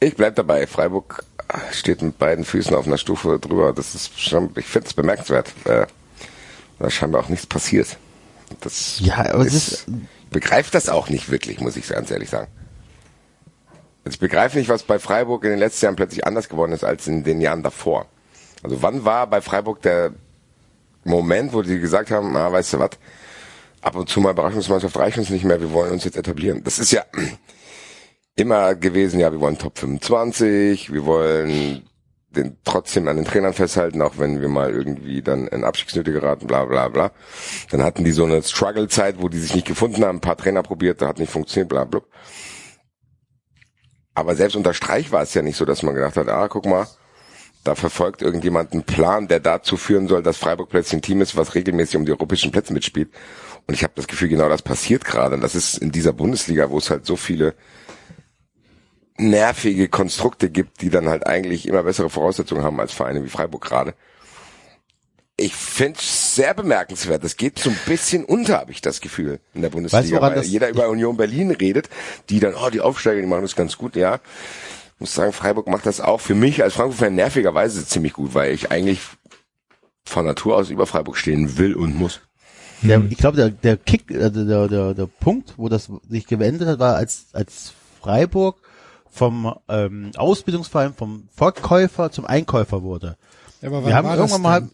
Ich 0.00 0.16
bleib 0.16 0.36
dabei. 0.36 0.66
Freiburg 0.66 1.24
steht 1.72 2.02
mit 2.02 2.18
beiden 2.18 2.44
Füßen 2.44 2.74
auf 2.74 2.86
einer 2.86 2.98
Stufe 2.98 3.38
drüber. 3.38 3.72
Das 3.72 3.94
ist 3.94 4.20
schon, 4.20 4.50
ich 4.56 4.66
finde 4.66 4.88
es 4.88 4.92
bemerkenswert. 4.92 5.54
Äh, 5.64 5.86
da 6.78 6.86
ist 6.86 6.94
scheinbar 6.94 7.22
auch 7.24 7.28
nichts 7.28 7.46
passiert. 7.46 7.96
Das 8.60 9.00
Ja, 9.00 9.18
aber 9.32 9.44
es 9.46 9.54
ist, 9.54 9.68
ist- 9.72 9.86
ich 9.88 10.30
begreife 10.30 10.70
das 10.72 10.88
auch 10.88 11.08
nicht 11.08 11.30
wirklich, 11.30 11.60
muss 11.60 11.76
ich 11.76 11.88
ganz 11.88 12.10
ehrlich 12.10 12.30
sagen. 12.30 12.48
Also 14.04 14.14
ich 14.14 14.20
begreife 14.20 14.58
nicht, 14.58 14.68
was 14.68 14.82
bei 14.84 14.98
Freiburg 14.98 15.44
in 15.44 15.50
den 15.50 15.58
letzten 15.58 15.86
Jahren 15.86 15.96
plötzlich 15.96 16.26
anders 16.26 16.48
geworden 16.48 16.72
ist 16.72 16.84
als 16.84 17.06
in 17.08 17.24
den 17.24 17.40
Jahren 17.40 17.62
davor. 17.62 18.06
Also 18.62 18.82
wann 18.82 19.04
war 19.04 19.26
bei 19.28 19.40
Freiburg 19.40 19.82
der 19.82 20.12
Moment, 21.04 21.52
wo 21.52 21.62
die 21.62 21.78
gesagt 21.80 22.10
haben, 22.10 22.36
ah, 22.36 22.50
weißt 22.52 22.74
du 22.74 22.78
was, 22.80 22.90
ab 23.80 23.94
und 23.96 24.08
zu 24.08 24.20
mal 24.20 24.30
Überraschungsmannschaft 24.32 24.96
reicht 24.96 25.18
uns 25.18 25.30
nicht 25.30 25.44
mehr, 25.44 25.60
wir 25.60 25.72
wollen 25.72 25.92
uns 25.92 26.04
jetzt 26.04 26.16
etablieren. 26.16 26.62
Das 26.64 26.78
ist 26.78 26.90
ja 26.92 27.04
immer 28.36 28.74
gewesen, 28.74 29.20
ja, 29.20 29.30
wir 29.32 29.40
wollen 29.40 29.58
Top 29.58 29.78
25, 29.78 30.92
wir 30.92 31.04
wollen 31.06 31.88
den 32.36 32.56
trotzdem 32.64 33.08
an 33.08 33.16
den 33.16 33.24
Trainern 33.24 33.52
festhalten, 33.52 34.02
auch 34.02 34.18
wenn 34.18 34.40
wir 34.40 34.48
mal 34.48 34.70
irgendwie 34.70 35.22
dann 35.22 35.48
in 35.48 35.64
Abstiegsnöte 35.64 36.12
geraten, 36.12 36.46
bla 36.46 36.64
bla 36.64 36.88
bla. 36.88 37.12
Dann 37.70 37.82
hatten 37.82 38.04
die 38.04 38.12
so 38.12 38.24
eine 38.24 38.42
Struggle-Zeit, 38.42 39.16
wo 39.20 39.28
die 39.28 39.38
sich 39.38 39.54
nicht 39.54 39.66
gefunden 39.66 40.04
haben, 40.04 40.18
ein 40.18 40.20
paar 40.20 40.36
Trainer 40.36 40.62
probiert, 40.62 41.02
da 41.02 41.08
hat 41.08 41.18
nicht 41.18 41.32
funktioniert, 41.32 41.68
bla 41.68 41.84
bla. 41.84 42.00
Aber 44.14 44.34
selbst 44.34 44.56
unter 44.56 44.72
Streich 44.72 45.12
war 45.12 45.22
es 45.22 45.34
ja 45.34 45.42
nicht 45.42 45.56
so, 45.56 45.64
dass 45.64 45.82
man 45.82 45.94
gedacht 45.94 46.16
hat, 46.16 46.28
ah, 46.28 46.48
guck 46.48 46.64
mal, 46.64 46.86
da 47.64 47.74
verfolgt 47.74 48.22
irgendjemand 48.22 48.72
einen 48.72 48.84
Plan, 48.84 49.26
der 49.28 49.40
dazu 49.40 49.76
führen 49.76 50.06
soll, 50.06 50.22
dass 50.22 50.36
Freiburg 50.36 50.68
plötzlich 50.70 50.94
ein 50.94 51.02
Team 51.02 51.20
ist, 51.20 51.36
was 51.36 51.54
regelmäßig 51.54 51.96
um 51.96 52.06
die 52.06 52.12
europäischen 52.12 52.52
Plätze 52.52 52.72
mitspielt. 52.72 53.10
Und 53.66 53.74
ich 53.74 53.82
habe 53.82 53.92
das 53.96 54.06
Gefühl, 54.06 54.28
genau 54.28 54.48
das 54.48 54.62
passiert 54.62 55.04
gerade. 55.04 55.34
Und 55.34 55.40
das 55.40 55.54
ist 55.54 55.78
in 55.78 55.90
dieser 55.90 56.12
Bundesliga, 56.12 56.70
wo 56.70 56.78
es 56.78 56.90
halt 56.90 57.04
so 57.04 57.16
viele 57.16 57.54
nervige 59.18 59.88
Konstrukte 59.88 60.50
gibt, 60.50 60.80
die 60.80 60.90
dann 60.90 61.08
halt 61.08 61.26
eigentlich 61.26 61.66
immer 61.66 61.82
bessere 61.82 62.10
Voraussetzungen 62.10 62.62
haben 62.62 62.80
als 62.80 62.92
Vereine 62.92 63.24
wie 63.24 63.28
Freiburg 63.28 63.62
gerade. 63.64 63.94
Ich 65.38 65.54
finde 65.54 65.98
es 65.98 66.34
sehr 66.34 66.54
bemerkenswert. 66.54 67.22
Das 67.22 67.36
geht 67.36 67.58
so 67.58 67.68
ein 67.68 67.78
bisschen 67.86 68.24
unter, 68.24 68.58
habe 68.58 68.72
ich 68.72 68.80
das 68.80 69.00
Gefühl, 69.02 69.38
in 69.52 69.62
der 69.62 69.68
Bundesliga. 69.68 70.16
woran 70.16 70.34
weil 70.34 70.44
jeder 70.44 70.70
über 70.70 70.88
Union 70.88 71.16
Berlin 71.16 71.50
redet, 71.50 71.90
die 72.30 72.40
dann, 72.40 72.54
oh, 72.54 72.70
die 72.70 72.80
Aufsteiger, 72.80 73.20
die 73.20 73.26
machen 73.26 73.42
das 73.42 73.54
ganz 73.54 73.76
gut, 73.76 73.96
ja. 73.96 74.20
Ich 74.94 75.00
muss 75.00 75.14
sagen, 75.14 75.32
Freiburg 75.32 75.66
macht 75.66 75.84
das 75.84 76.00
auch 76.00 76.22
für 76.22 76.34
mich 76.34 76.62
als 76.62 76.74
Frankfurt-Fan 76.74 77.14
nervigerweise 77.14 77.86
ziemlich 77.86 78.14
gut, 78.14 78.32
weil 78.32 78.54
ich 78.54 78.70
eigentlich 78.70 79.00
von 80.04 80.24
Natur 80.24 80.56
aus 80.56 80.70
über 80.70 80.86
Freiburg 80.86 81.18
stehen 81.18 81.58
will 81.58 81.74
und 81.74 81.96
muss. 81.96 82.20
Der, 82.82 83.02
ich 83.10 83.18
glaube, 83.18 83.36
der, 83.36 83.50
der 83.50 83.76
Kick, 83.76 84.10
äh, 84.10 84.30
der, 84.30 84.68
der, 84.68 84.94
der 84.94 85.06
Punkt, 85.06 85.54
wo 85.56 85.68
das 85.68 85.90
sich 86.08 86.26
gewendet 86.26 86.68
hat, 86.68 86.78
war 86.78 86.96
als, 86.96 87.26
als 87.32 87.72
Freiburg 88.00 88.56
vom 89.16 89.54
ähm, 89.68 90.10
Ausbildungsverein, 90.16 90.92
vom 90.94 91.28
Verkäufer 91.34 92.10
zum 92.10 92.26
Einkäufer 92.26 92.82
wurde. 92.82 93.16
Ja, 93.62 93.68
aber 93.68 93.78
wann 93.78 93.86
Wir 93.86 93.96
haben 93.96 94.08
war 94.08 94.16
irgendwann 94.16 94.42
mal, 94.42 94.68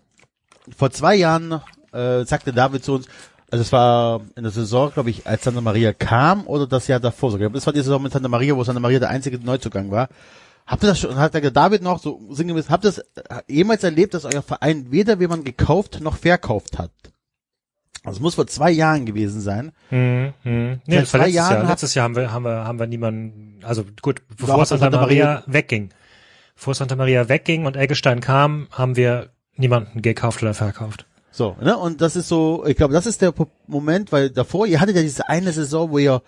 vor 0.77 0.91
zwei 0.91 1.15
Jahren, 1.15 1.61
äh, 1.93 2.25
sagte 2.25 2.53
David 2.53 2.85
zu 2.85 2.95
uns, 2.95 3.07
also 3.51 3.63
es 3.63 3.71
war 3.71 4.23
in 4.35 4.43
der 4.43 4.51
Saison, 4.51 4.91
glaube 4.93 5.11
ich, 5.11 5.27
als 5.27 5.45
Santa 5.45 5.61
Maria 5.61 5.93
kam 5.93 6.47
oder 6.47 6.67
das 6.67 6.89
Jahr 6.89 6.99
davor 6.99 7.31
sogar. 7.31 7.51
Das 7.51 7.67
war 7.67 7.73
die 7.73 7.81
Saison 7.81 8.03
mit 8.03 8.13
Santa 8.13 8.29
Maria, 8.29 8.57
wo 8.57 8.65
Santa 8.65 8.81
Maria 8.81 8.99
der 8.99 9.11
einzige 9.11 9.39
Neuzugang 9.39 9.91
war. 9.91 10.09
Habt 10.67 10.83
ihr 10.83 10.89
das 10.89 10.99
schon, 10.99 11.17
hat 11.17 11.35
der 11.35 11.51
David 11.51 11.83
noch 11.83 12.01
so 12.01 12.21
sinngemäß, 12.31 12.71
habt 12.71 12.85
ihr 12.85 12.93
das 12.93 13.05
jemals 13.49 13.85
erlebt, 13.85 14.15
dass 14.15 14.25
euer 14.25 14.43
Verein 14.43 14.91
weder 14.91 15.19
jemand 15.19 15.45
gekauft 15.45 16.01
noch 16.01 16.17
verkauft 16.17 16.79
hat? 16.79 16.91
Also 18.05 18.17
es 18.19 18.21
muss 18.23 18.35
vor 18.35 18.47
zwei 18.47 18.71
Jahren 18.71 19.07
gewesen 19.07 19.41
sein. 19.41 19.73
Hm, 19.91 20.33
hm. 20.43 20.81
Nee, 20.87 20.95
Seit 20.97 21.03
das 21.03 21.11
zwei 21.11 21.19
letztes 21.19 21.35
Jahren 21.35 21.53
Jahr. 21.55 21.71
Letztes 21.71 21.95
Jahr 21.95 22.05
haben 22.05 22.17
wir, 22.17 22.33
haben 22.33 22.45
wir, 22.45 22.65
haben 22.65 22.79
wir 22.79 22.87
niemanden, 22.87 23.61
also 23.63 23.85
gut, 24.03 24.23
bevor 24.37 24.65
Santa, 24.67 24.85
Santa 24.87 25.01
Maria, 25.01 25.43
wegging. 25.47 25.91
Bevor 26.57 26.75
Santa 26.75 26.97
Maria 26.97 27.29
wegging 27.29 27.65
und 27.67 27.77
Eggestein 27.77 28.21
kam, 28.21 28.67
haben 28.73 28.97
wir 28.97 29.31
niemanden 29.57 30.03
gekauft 30.03 30.43
oder 30.43 30.55
verkauft. 30.55 31.07
So, 31.31 31.57
ne? 31.63 31.77
Und 31.79 32.01
das 32.01 32.17
ist 32.17 32.29
so, 32.29 32.65
ich 32.67 32.77
glaube, 32.77 32.93
das 32.93 33.07
ist 33.07 33.23
der 33.23 33.33
Moment, 33.67 34.13
weil 34.13 34.31
davor, 34.31 34.67
ihr 34.67 34.81
hattet 34.81 34.97
ja 34.97 35.03
diese 35.03 35.29
eine 35.29 35.53
Saison, 35.53 35.91
wo 35.91 35.99
ihr 35.99 36.23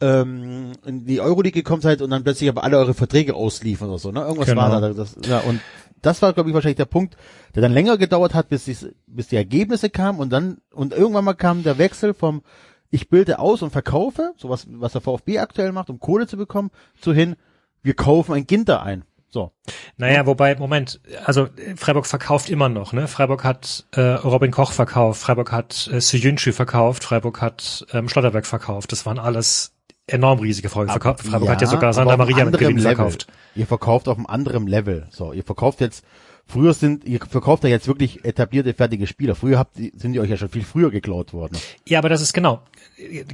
ähm, 0.00 0.72
in 0.84 1.04
die 1.06 1.20
Euroleague 1.20 1.52
gekommen 1.62 1.82
seid 1.82 2.02
und 2.02 2.10
dann 2.10 2.22
plötzlich 2.22 2.48
aber 2.48 2.64
alle 2.64 2.78
eure 2.78 2.94
Verträge 2.94 3.34
ausliefern 3.34 3.88
oder 3.88 3.98
so, 3.98 4.12
ne? 4.12 4.20
Irgendwas 4.20 4.46
Genau. 4.46 4.62
war 4.62 4.80
da. 4.80 4.92
Das, 4.92 5.16
ja, 5.26 5.40
und 5.40 5.60
das 6.02 6.22
war, 6.22 6.32
glaube 6.32 6.50
ich, 6.50 6.54
wahrscheinlich 6.54 6.76
der 6.76 6.84
Punkt, 6.84 7.16
der 7.54 7.62
dann 7.62 7.72
länger 7.72 7.98
gedauert 7.98 8.34
hat, 8.34 8.48
bis, 8.48 8.64
dies, 8.64 8.88
bis 9.06 9.28
die 9.28 9.36
Ergebnisse 9.36 9.90
kamen 9.90 10.18
und 10.18 10.30
dann, 10.30 10.58
und 10.72 10.92
irgendwann 10.92 11.24
mal 11.24 11.34
kam 11.34 11.62
der 11.62 11.78
Wechsel 11.78 12.14
vom 12.14 12.42
ich 12.90 13.08
bilde 13.08 13.38
aus 13.38 13.62
und 13.62 13.70
verkaufe, 13.70 14.32
sowas, 14.36 14.66
was 14.70 14.92
der 14.92 15.00
VfB 15.00 15.38
aktuell 15.38 15.72
macht, 15.72 15.90
um 15.90 15.98
Kohle 15.98 16.26
zu 16.26 16.36
bekommen, 16.36 16.70
zu 17.00 17.12
hin, 17.12 17.36
wir 17.82 17.94
kaufen 17.94 18.32
ein 18.32 18.46
Ginter 18.46 18.82
ein. 18.82 19.04
So. 19.28 19.52
Naja, 19.96 20.24
wobei, 20.26 20.54
Moment, 20.54 21.00
also 21.24 21.48
Freiburg 21.76 22.06
verkauft 22.06 22.48
immer 22.48 22.68
noch, 22.68 22.92
ne? 22.92 23.08
Freiburg 23.08 23.44
hat 23.44 23.86
äh, 23.92 24.00
Robin 24.00 24.50
Koch 24.50 24.72
verkauft, 24.72 25.20
Freiburg 25.20 25.52
hat 25.52 25.90
äh, 25.92 26.00
Suyuncu 26.00 26.52
verkauft, 26.52 27.04
Freiburg 27.04 27.42
hat 27.42 27.86
ähm, 27.92 28.08
Schlotterberg 28.08 28.46
verkauft. 28.46 28.92
Das 28.92 29.04
waren 29.04 29.18
alles 29.18 29.75
enorm 30.06 30.38
riesige 30.38 30.68
Freiburg. 30.68 30.92
Verkauft. 30.92 31.26
Freiburg 31.26 31.48
hat 31.48 31.60
ja 31.60 31.66
sogar 31.66 31.92
Santa 31.92 32.16
Maria 32.16 32.44
mit 32.44 32.58
Gewinn 32.58 32.78
Level. 32.78 32.94
verkauft. 32.96 33.26
Ihr 33.54 33.66
verkauft 33.66 34.08
auf 34.08 34.16
einem 34.16 34.26
anderen 34.26 34.66
Level. 34.66 35.06
So, 35.10 35.32
ihr 35.32 35.44
verkauft 35.44 35.80
jetzt, 35.80 36.04
früher 36.46 36.74
sind, 36.74 37.04
ihr 37.04 37.20
verkauft 37.20 37.64
ja 37.64 37.70
jetzt 37.70 37.88
wirklich 37.88 38.24
etablierte, 38.24 38.72
fertige 38.74 39.06
Spieler. 39.06 39.34
Früher 39.34 39.58
habt, 39.58 39.76
sind 39.76 40.12
die 40.12 40.20
euch 40.20 40.30
ja 40.30 40.36
schon 40.36 40.48
viel 40.48 40.64
früher 40.64 40.90
geklaut 40.90 41.32
worden. 41.32 41.56
Ja, 41.86 41.98
aber 41.98 42.08
das 42.08 42.20
ist 42.20 42.32
genau. 42.32 42.62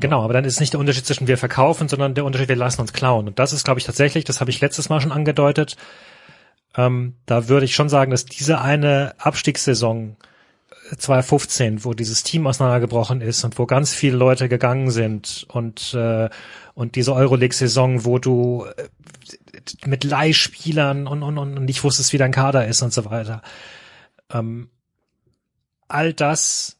Genau, 0.01 0.23
aber 0.23 0.33
dann 0.33 0.45
ist 0.45 0.61
nicht 0.61 0.73
der 0.73 0.81
Unterschied 0.81 1.07
zwischen 1.07 1.29
wir 1.29 1.39
verkaufen, 1.39 1.89
sondern 1.89 2.15
der 2.15 2.25
Unterschied, 2.25 2.49
wir 2.49 2.57
lassen 2.57 2.81
uns 2.81 2.93
klauen. 2.93 3.29
Und 3.29 3.39
das 3.39 3.53
ist, 3.53 3.65
glaube 3.65 3.79
ich, 3.79 3.87
tatsächlich, 3.87 4.25
das 4.25 4.41
habe 4.41 4.51
ich 4.51 4.61
letztes 4.61 4.89
Mal 4.89 5.01
schon 5.01 5.13
angedeutet. 5.13 5.77
Ähm, 6.77 7.15
da 7.27 7.49
würde 7.49 7.67
ich 7.67 7.75
schon 7.75 7.89
sagen, 7.89 8.11
dass 8.11 8.25
diese 8.25 8.61
eine 8.61 9.15
Abstiegssaison 9.19 10.17
2015, 10.97 11.85
wo 11.85 11.95
dieses 11.95 12.23
Team 12.23 12.47
auseinandergebrochen 12.47 13.21
ist 13.21 13.45
und 13.45 13.59
wo 13.59 13.67
ganz 13.67 13.95
viele 13.95 14.17
Leute 14.17 14.49
gegangen 14.49 14.91
sind 14.91 15.47
und 15.49 15.95
äh, 15.95 16.29
und 16.75 16.97
diese 16.97 17.15
Euroleague-Saison, 17.15 18.05
wo 18.05 18.19
du 18.19 18.67
äh, 18.77 18.89
mit 19.87 20.05
Leihspielern 20.05 21.07
und, 21.07 21.23
und, 21.23 21.39
und 21.39 21.65
nicht 21.65 21.85
wusstest, 21.85 22.13
wie 22.13 22.19
dein 22.19 22.33
Kader 22.33 22.67
ist 22.67 22.83
und 22.83 22.93
so 22.93 23.05
weiter. 23.05 23.43
Ähm, 24.31 24.71
all 25.89 26.13
das 26.15 26.79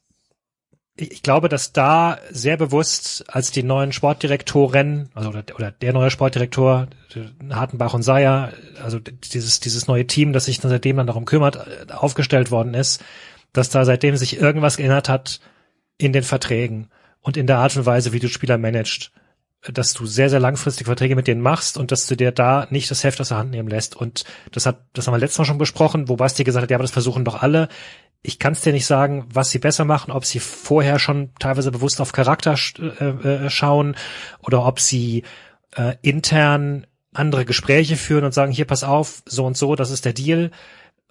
ich 0.95 1.23
glaube, 1.23 1.49
dass 1.49 1.73
da 1.73 2.19
sehr 2.29 2.55
bewusst, 2.55 3.25
als 3.27 3.49
die 3.49 3.63
neuen 3.63 3.93
Sportdirektoren, 3.93 5.09
also 5.15 5.29
oder, 5.29 5.43
oder 5.55 5.71
der 5.71 5.91
neue 5.91 6.11
Sportdirektor, 6.11 6.87
Hartenbach 7.49 7.95
und 7.95 8.03
Seyer, 8.03 8.53
also 8.83 8.99
dieses, 8.99 9.59
dieses 9.59 9.87
neue 9.87 10.05
Team, 10.05 10.33
das 10.33 10.45
sich 10.45 10.59
dann 10.59 10.69
seitdem 10.69 10.97
dann 10.97 11.07
darum 11.07 11.25
kümmert, 11.25 11.55
äh, 11.55 11.91
aufgestellt 11.91 12.51
worden 12.51 12.75
ist, 12.75 13.03
dass 13.53 13.69
da 13.69 13.85
seitdem 13.85 14.17
sich 14.17 14.39
irgendwas 14.39 14.77
geändert 14.77 15.09
hat 15.09 15.39
in 15.97 16.11
den 16.11 16.23
Verträgen 16.23 16.89
und 17.21 17.37
in 17.37 17.47
der 17.47 17.59
Art 17.59 17.75
und 17.77 17.85
Weise, 17.85 18.11
wie 18.11 18.19
du 18.19 18.27
Spieler 18.27 18.57
managst, 18.57 19.11
dass 19.71 19.93
du 19.93 20.05
sehr, 20.05 20.29
sehr 20.29 20.39
langfristig 20.39 20.87
Verträge 20.87 21.15
mit 21.15 21.27
denen 21.27 21.41
machst 21.41 21.77
und 21.77 21.91
dass 21.91 22.05
du 22.07 22.17
dir 22.17 22.31
da 22.31 22.67
nicht 22.69 22.91
das 22.91 23.03
Heft 23.03 23.21
aus 23.21 23.29
der 23.29 23.37
Hand 23.37 23.51
nehmen 23.51 23.69
lässt. 23.69 23.95
Und 23.95 24.25
das 24.51 24.65
hat, 24.65 24.81
das 24.93 25.07
haben 25.07 25.13
wir 25.13 25.19
letztes 25.19 25.37
Mal 25.39 25.45
schon 25.45 25.57
besprochen, 25.57 26.09
wo 26.09 26.17
Basti 26.17 26.43
gesagt 26.43 26.63
hat, 26.63 26.71
ja, 26.71 26.75
aber 26.75 26.83
das 26.83 26.91
versuchen 26.91 27.23
doch 27.23 27.41
alle. 27.41 27.69
Ich 28.21 28.39
kann 28.39 28.53
es 28.53 28.61
dir 28.61 28.73
nicht 28.73 28.85
sagen, 28.85 29.25
was 29.31 29.51
sie 29.51 29.59
besser 29.59 29.85
machen, 29.85 30.11
ob 30.11 30.25
sie 30.25 30.39
vorher 30.39 30.99
schon 30.99 31.31
teilweise 31.39 31.71
bewusst 31.71 32.01
auf 32.01 32.11
Charakter 32.11 32.55
äh, 32.79 33.05
äh, 33.05 33.49
schauen 33.49 33.95
oder 34.39 34.65
ob 34.65 34.79
sie 34.79 35.23
äh, 35.75 35.95
intern 36.01 36.85
andere 37.13 37.45
Gespräche 37.45 37.95
führen 37.95 38.25
und 38.25 38.33
sagen, 38.33 38.51
hier 38.51 38.65
pass 38.65 38.83
auf, 38.83 39.23
so 39.25 39.45
und 39.45 39.55
so, 39.55 39.75
das 39.75 39.91
ist 39.91 40.03
der 40.03 40.13
Deal. 40.13 40.51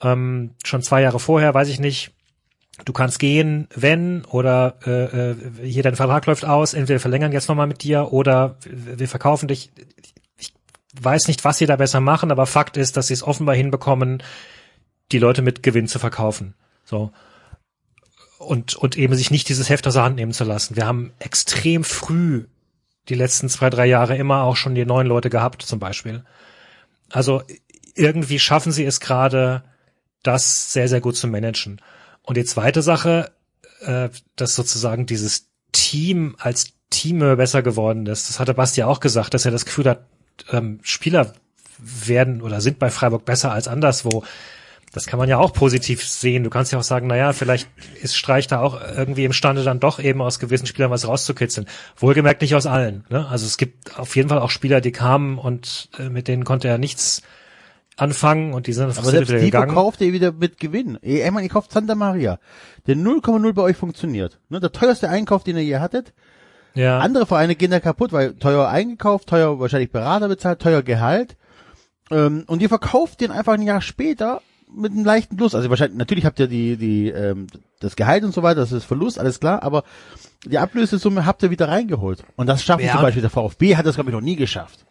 Ähm, 0.02 0.54
schon 0.64 0.82
zwei 0.82 1.00
Jahre 1.00 1.20
vorher, 1.20 1.54
weiß 1.54 1.68
ich 1.68 1.80
nicht, 1.80 2.12
du 2.84 2.92
kannst 2.92 3.18
gehen, 3.18 3.68
wenn 3.74 4.24
oder 4.26 4.76
äh, 4.86 5.30
äh, 5.30 5.36
hier 5.62 5.82
dein 5.82 5.96
Vertrag 5.96 6.26
läuft 6.26 6.44
aus, 6.44 6.74
entweder 6.74 6.96
wir 6.96 7.00
verlängern 7.00 7.32
jetzt 7.32 7.48
nochmal 7.48 7.66
mit 7.66 7.82
dir 7.82 8.12
oder 8.12 8.56
wir 8.64 8.98
wir 8.98 9.08
verkaufen 9.08 9.48
dich. 9.48 9.70
Ich 10.38 10.52
weiß 11.00 11.28
nicht, 11.28 11.44
was 11.44 11.58
sie 11.58 11.66
da 11.66 11.76
besser 11.76 12.00
machen, 12.00 12.30
aber 12.30 12.46
Fakt 12.46 12.76
ist, 12.76 12.96
dass 12.96 13.08
sie 13.08 13.14
es 13.14 13.22
offenbar 13.22 13.54
hinbekommen, 13.54 14.22
die 15.10 15.18
Leute 15.18 15.42
mit 15.42 15.62
Gewinn 15.62 15.88
zu 15.88 15.98
verkaufen. 15.98 16.54
So. 16.84 17.12
Und, 18.38 18.74
und 18.74 18.96
eben 18.96 19.14
sich 19.14 19.30
nicht 19.30 19.48
dieses 19.48 19.68
Heft 19.68 19.86
aus 19.86 19.94
der 19.94 20.02
Hand 20.02 20.16
nehmen 20.16 20.32
zu 20.32 20.44
lassen. 20.44 20.76
Wir 20.76 20.86
haben 20.86 21.12
extrem 21.20 21.84
früh 21.84 22.46
die 23.08 23.14
letzten 23.14 23.48
zwei, 23.48 23.70
drei 23.70 23.86
Jahre 23.86 24.16
immer 24.16 24.42
auch 24.42 24.56
schon 24.56 24.74
die 24.74 24.84
neuen 24.84 25.06
Leute 25.06 25.30
gehabt, 25.30 25.62
zum 25.62 25.78
Beispiel. 25.78 26.24
Also 27.10 27.42
irgendwie 27.94 28.38
schaffen 28.38 28.72
sie 28.72 28.84
es 28.84 29.00
gerade, 29.00 29.62
das 30.22 30.72
sehr, 30.72 30.88
sehr 30.88 31.00
gut 31.00 31.16
zu 31.16 31.26
managen. 31.26 31.80
Und 32.22 32.36
die 32.36 32.44
zweite 32.44 32.82
Sache, 32.82 33.32
äh, 33.80 34.08
dass 34.36 34.54
sozusagen 34.54 35.06
dieses 35.06 35.48
Team 35.72 36.36
als 36.38 36.74
Team 36.90 37.18
besser 37.36 37.62
geworden 37.62 38.06
ist, 38.06 38.28
das 38.28 38.38
hatte 38.38 38.54
Basti 38.54 38.82
auch 38.82 39.00
gesagt, 39.00 39.34
dass 39.34 39.44
er 39.44 39.50
das 39.50 39.64
Gefühl 39.64 39.88
hat, 39.88 40.06
ähm, 40.50 40.78
Spieler 40.82 41.32
werden 41.78 42.42
oder 42.42 42.60
sind 42.60 42.78
bei 42.78 42.90
Freiburg 42.90 43.24
besser 43.24 43.52
als 43.52 43.68
anderswo. 43.68 44.24
Das 44.92 45.06
kann 45.06 45.18
man 45.18 45.28
ja 45.28 45.38
auch 45.38 45.54
positiv 45.54 46.06
sehen. 46.06 46.44
Du 46.44 46.50
kannst 46.50 46.70
ja 46.70 46.78
auch 46.78 46.82
sagen, 46.82 47.06
naja, 47.06 47.32
vielleicht 47.32 47.68
ist 48.02 48.14
Streich 48.14 48.46
da 48.46 48.60
auch 48.60 48.78
irgendwie 48.94 49.24
imstande, 49.24 49.64
dann 49.64 49.80
doch 49.80 49.98
eben 49.98 50.20
aus 50.20 50.38
gewissen 50.38 50.66
Spielern 50.66 50.90
was 50.90 51.08
rauszukitzeln. 51.08 51.66
Wohlgemerkt 51.96 52.42
nicht 52.42 52.54
aus 52.54 52.66
allen. 52.66 53.04
Ne? 53.08 53.26
Also 53.26 53.46
es 53.46 53.56
gibt 53.56 53.98
auf 53.98 54.14
jeden 54.16 54.28
Fall 54.28 54.38
auch 54.38 54.50
Spieler, 54.50 54.82
die 54.82 54.92
kamen 54.92 55.38
und 55.38 55.88
äh, 55.98 56.10
mit 56.10 56.28
denen 56.28 56.44
konnte 56.44 56.68
er 56.68 56.76
nichts 56.76 57.22
anfangen 57.96 58.54
und 58.54 58.66
die 58.66 58.72
sind 58.72 58.84
Aber 58.84 58.92
selbst 59.10 59.30
die 59.30 59.36
gegangen. 59.36 59.66
verkauft 59.66 60.00
ihr 60.00 60.12
wieder 60.12 60.32
mit 60.32 60.58
Gewinn. 60.58 60.98
Ich 61.02 61.22
meine, 61.30 61.46
ihr 61.46 61.52
kauft 61.52 61.72
Santa 61.72 61.94
Maria, 61.94 62.38
der 62.86 62.96
0,0 62.96 63.52
bei 63.52 63.62
euch 63.62 63.76
funktioniert. 63.76 64.38
Ne, 64.48 64.60
der 64.60 64.72
teuerste 64.72 65.08
Einkauf, 65.08 65.44
den 65.44 65.56
ihr 65.56 65.64
je 65.64 65.76
hattet, 65.78 66.12
Ja. 66.74 67.00
Andere 67.00 67.26
Vereine 67.26 67.54
gehen 67.54 67.70
da 67.70 67.80
kaputt, 67.80 68.12
weil 68.12 68.34
teuer 68.34 68.66
eingekauft, 68.68 69.28
teuer 69.28 69.60
wahrscheinlich 69.60 69.90
Berater 69.92 70.28
bezahlt, 70.28 70.60
teuer 70.60 70.82
Gehalt. 70.82 71.36
Ähm, 72.10 72.44
und 72.46 72.62
ihr 72.62 72.68
verkauft 72.70 73.20
den 73.20 73.30
einfach 73.30 73.52
ein 73.54 73.62
Jahr 73.62 73.82
später 73.82 74.40
mit 74.74 74.92
einem 74.92 75.04
leichten 75.04 75.36
Plus. 75.36 75.54
Also 75.54 75.68
wahrscheinlich, 75.68 75.98
natürlich 75.98 76.24
habt 76.24 76.40
ihr 76.40 76.46
die, 76.48 76.78
die, 76.78 77.08
ähm, 77.10 77.46
das 77.80 77.94
Gehalt 77.94 78.24
und 78.24 78.32
so 78.32 78.42
weiter, 78.42 78.60
das 78.60 78.72
ist 78.72 78.84
Verlust, 78.84 79.18
alles 79.18 79.38
klar, 79.38 79.62
aber 79.62 79.84
die 80.46 80.56
Ablösesumme 80.58 81.26
habt 81.26 81.42
ihr 81.42 81.50
wieder 81.50 81.68
reingeholt. 81.68 82.24
Und 82.36 82.46
das 82.46 82.62
schaffen 82.64 82.84
Ja. 82.86 82.92
zum 82.92 83.02
Beispiel 83.02 83.20
der 83.20 83.30
VfB 83.30 83.76
hat 83.76 83.84
das, 83.84 83.96
glaube 83.96 84.08
ich, 84.10 84.14
noch 84.14 84.22
nie 84.22 84.36
geschafft. 84.36 84.86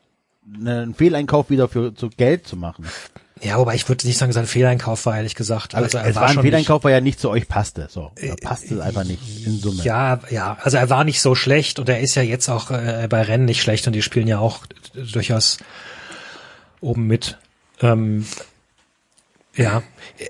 Einen 0.53 0.93
Fehleinkauf 0.95 1.49
wieder 1.49 1.67
für 1.69 1.93
zu 1.95 2.09
Geld 2.09 2.47
zu 2.47 2.55
machen. 2.57 2.85
Ja, 3.43 3.57
wobei 3.57 3.73
ich 3.73 3.87
würde 3.89 4.05
nicht 4.05 4.17
sagen, 4.19 4.31
sein 4.33 4.45
Fehleinkauf 4.45 5.05
war, 5.07 5.17
ehrlich 5.17 5.33
gesagt. 5.33 5.73
Also, 5.73 5.97
es 5.97 6.15
war 6.15 6.27
ein 6.27 6.33
schon 6.35 6.43
Fehleinkauf, 6.43 6.83
weil 6.83 6.93
er 6.93 7.01
nicht 7.01 7.19
zu 7.19 7.29
euch 7.29 7.47
passte. 7.47 7.87
So, 7.89 8.11
da 8.21 8.35
passte 8.35 8.75
es 8.75 8.81
einfach 8.81 9.03
nicht 9.03 9.45
in 9.47 9.57
Summe. 9.57 9.81
Ja, 9.83 10.19
ja, 10.29 10.57
also 10.61 10.77
er 10.77 10.89
war 10.91 11.03
nicht 11.03 11.21
so 11.21 11.33
schlecht 11.33 11.79
und 11.79 11.89
er 11.89 12.01
ist 12.01 12.13
ja 12.13 12.21
jetzt 12.21 12.49
auch 12.49 12.69
äh, 12.69 13.07
bei 13.09 13.21
Rennen 13.23 13.45
nicht 13.45 13.61
schlecht 13.63 13.87
und 13.87 13.93
die 13.93 14.03
spielen 14.03 14.27
ja 14.27 14.37
auch 14.37 14.65
durchaus 15.13 15.57
oben 16.81 17.07
mit. 17.07 17.37
Ähm, 17.81 18.27
ja, 19.55 19.81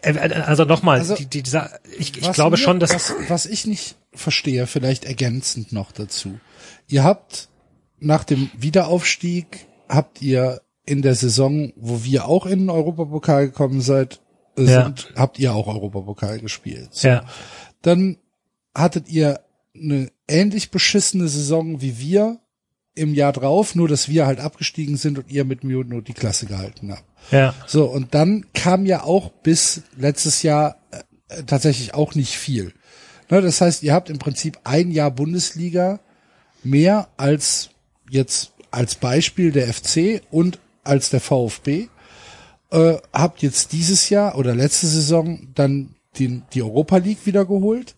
Äh, 0.03 0.13
also 0.45 0.63
nochmal, 0.63 0.99
Also, 0.99 1.15
die, 1.15 1.25
die, 1.25 1.43
dieser, 1.43 1.69
ich, 1.97 2.15
ich 2.17 2.31
glaube 2.31 2.51
mir- 2.57 2.63
schon, 2.63 2.79
dass 2.79 2.93
was, 2.93 3.13
was 3.27 3.45
ich 3.45 3.65
nicht 3.67 3.95
verstehe, 4.13 4.67
vielleicht 4.67 5.03
ergänzend 5.03 5.73
noch 5.73 5.91
dazu. 5.91 6.39
Ihr 6.87 7.03
habt 7.03 7.49
nach 7.99 8.23
dem 8.23 8.49
Wiederaufstieg 8.57 9.65
habt 9.91 10.21
ihr 10.21 10.61
in 10.85 11.01
der 11.01 11.15
Saison, 11.15 11.73
wo 11.75 12.03
wir 12.03 12.25
auch 12.27 12.45
in 12.45 12.59
den 12.59 12.69
Europapokal 12.69 13.47
gekommen 13.47 13.81
seid, 13.81 14.21
äh, 14.57 14.63
Ja. 14.63 14.83
sind, 14.85 15.13
habt 15.15 15.37
ihr 15.39 15.53
auch 15.53 15.67
Europapokal 15.67 16.39
gespielt. 16.39 16.89
So. 16.91 17.07
ja, 17.07 17.25
Dann 17.81 18.17
hattet 18.75 19.07
ihr 19.09 19.41
eine 19.75 20.09
ähnlich 20.27 20.71
beschissene 20.71 21.27
Saison 21.27 21.81
wie 21.81 21.99
wir 21.99 22.39
im 22.93 23.13
Jahr 23.13 23.31
drauf, 23.31 23.75
nur 23.75 23.87
dass 23.87 24.09
wir 24.09 24.25
halt 24.25 24.39
abgestiegen 24.39 24.97
sind 24.97 25.17
und 25.17 25.29
ihr 25.31 25.45
mit 25.45 25.63
nur 25.63 25.83
die 26.01 26.13
Klasse 26.13 26.45
gehalten 26.45 26.91
habt. 26.91 27.05
ja, 27.31 27.53
So, 27.67 27.85
und 27.85 28.13
dann 28.13 28.45
kam 28.53 28.85
ja 28.85 29.03
auch 29.03 29.29
bis 29.29 29.83
letztes 29.97 30.43
Jahr 30.43 30.77
äh, 31.29 31.43
tatsächlich 31.43 31.93
auch 31.93 32.15
nicht 32.15 32.35
viel. 32.37 32.73
Ne, 33.29 33.41
das 33.41 33.61
heißt, 33.61 33.83
ihr 33.83 33.93
habt 33.93 34.09
im 34.09 34.19
Prinzip 34.19 34.59
ein 34.65 34.91
Jahr 34.91 35.11
Bundesliga 35.11 35.99
mehr 36.63 37.07
als 37.15 37.69
jetzt 38.09 38.51
als 38.71 38.95
Beispiel 38.95 39.51
der 39.51 39.71
FC 39.71 40.21
und 40.31 40.59
als 40.83 41.09
der 41.09 41.21
VfB. 41.21 41.87
Äh, 42.71 42.97
habt 43.13 43.41
jetzt 43.41 43.73
dieses 43.73 44.09
Jahr 44.09 44.37
oder 44.37 44.55
letzte 44.55 44.87
Saison 44.87 45.47
dann 45.55 45.95
den, 46.17 46.43
die 46.53 46.63
Europa 46.63 46.97
League 46.97 47.25
wieder 47.25 47.45
geholt 47.45 47.95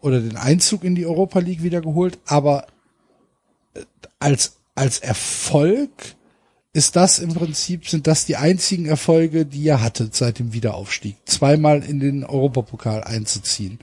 oder 0.00 0.20
den 0.20 0.36
Einzug 0.36 0.84
in 0.84 0.94
die 0.94 1.06
Europa 1.06 1.38
League 1.38 1.62
wieder 1.62 1.80
geholt, 1.80 2.18
aber 2.26 2.66
äh, 3.74 3.80
als, 4.18 4.56
als 4.74 4.98
Erfolg 4.98 5.90
ist 6.74 6.96
das 6.96 7.18
im 7.18 7.34
Prinzip, 7.34 7.88
sind 7.88 8.06
das 8.06 8.24
die 8.24 8.36
einzigen 8.36 8.86
Erfolge, 8.86 9.44
die 9.44 9.62
ihr 9.62 9.82
hattet 9.82 10.14
seit 10.14 10.38
dem 10.38 10.52
Wiederaufstieg. 10.54 11.16
Zweimal 11.26 11.82
in 11.82 12.00
den 12.00 12.24
Europapokal 12.24 13.04
einzuziehen. 13.04 13.78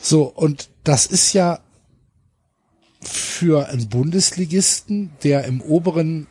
So, 0.00 0.24
und 0.24 0.68
das 0.84 1.06
ist 1.06 1.32
ja 1.32 1.60
für 3.02 3.68
einen 3.68 3.88
Bundesligisten, 3.88 5.10
der 5.22 5.44
im 5.44 5.60
oberen 5.60 6.26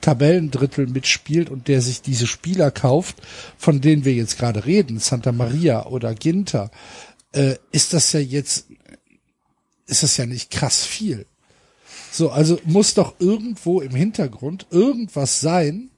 Tabellendrittel 0.00 0.86
mitspielt 0.86 1.50
und 1.50 1.68
der 1.68 1.82
sich 1.82 2.02
diese 2.02 2.26
Spieler 2.26 2.70
kauft, 2.70 3.16
von 3.58 3.80
denen 3.80 4.04
wir 4.04 4.14
jetzt 4.14 4.38
gerade 4.38 4.64
reden, 4.64 4.98
Santa 4.98 5.32
Maria 5.32 5.86
oder 5.86 6.14
Ginter, 6.14 6.70
äh, 7.32 7.56
ist 7.70 7.92
das 7.92 8.12
ja 8.12 8.20
jetzt, 8.20 8.66
ist 9.86 10.02
das 10.02 10.16
ja 10.16 10.26
nicht 10.26 10.50
krass 10.50 10.84
viel. 10.84 11.26
So, 12.10 12.30
also 12.30 12.58
muss 12.64 12.94
doch 12.94 13.14
irgendwo 13.18 13.80
im 13.80 13.94
Hintergrund 13.94 14.66
irgendwas 14.70 15.40
sein, 15.40 15.90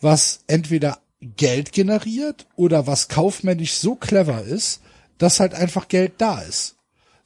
was 0.00 0.40
entweder 0.46 0.98
Geld 1.20 1.72
generiert 1.72 2.46
oder 2.56 2.86
was 2.86 3.08
kaufmännisch 3.08 3.74
so 3.74 3.94
clever 3.94 4.42
ist, 4.42 4.80
dass 5.18 5.40
halt 5.40 5.54
einfach 5.54 5.88
Geld 5.88 6.14
da 6.18 6.40
ist. 6.40 6.76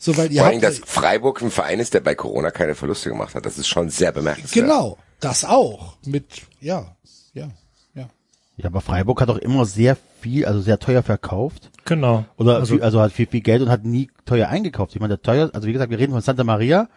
So, 0.05 0.19
weil 0.19 0.31
ihr 0.31 0.41
Vor 0.41 0.49
allem, 0.49 0.57
habt, 0.61 0.65
dass 0.65 0.79
Freiburg 0.85 1.41
ein 1.41 1.51
Verein 1.51 1.81
ist, 1.81 1.95
der 1.95 2.01
bei 2.01 2.15
Corona 2.15 2.51
keine 2.51 2.75
Verluste 2.75 3.09
gemacht 3.09 3.35
hat. 3.35 3.47
Das 3.47 3.57
ist 3.57 3.69
schon 3.69 3.89
sehr 3.89 4.13
bemerkenswert. 4.13 4.67
genau, 4.67 4.99
das 5.19 5.47
auch 5.47 5.97
mit, 6.05 6.43
ja, 6.61 6.95
ja, 7.33 7.49
ja. 7.95 8.11
Ja, 8.59 8.67
aber 8.67 8.83
Freiburg 8.83 9.23
hat 9.23 9.31
auch 9.31 9.39
immer 9.39 9.65
sehr 9.65 9.97
viel, 10.21 10.45
also 10.45 10.61
sehr 10.61 10.79
teuer 10.79 11.03
verkauft. 11.03 11.71
genau. 11.87 12.27
Oder 12.37 12.57
also, 12.57 12.75
viel, 12.75 12.83
also 12.83 13.01
hat 13.01 13.13
viel, 13.13 13.27
viel 13.27 13.41
Geld 13.41 13.63
und 13.63 13.71
hat 13.71 13.85
nie 13.87 14.11
teuer 14.27 14.49
eingekauft. 14.49 14.95
Ich 14.95 15.01
meine, 15.01 15.17
der 15.17 15.23
teuer, 15.23 15.49
also 15.55 15.67
wie 15.67 15.73
gesagt, 15.73 15.91
wir 15.91 15.99
reden 15.99 16.13
von 16.13 16.21
Santa 16.21 16.45
Maria 16.45 16.91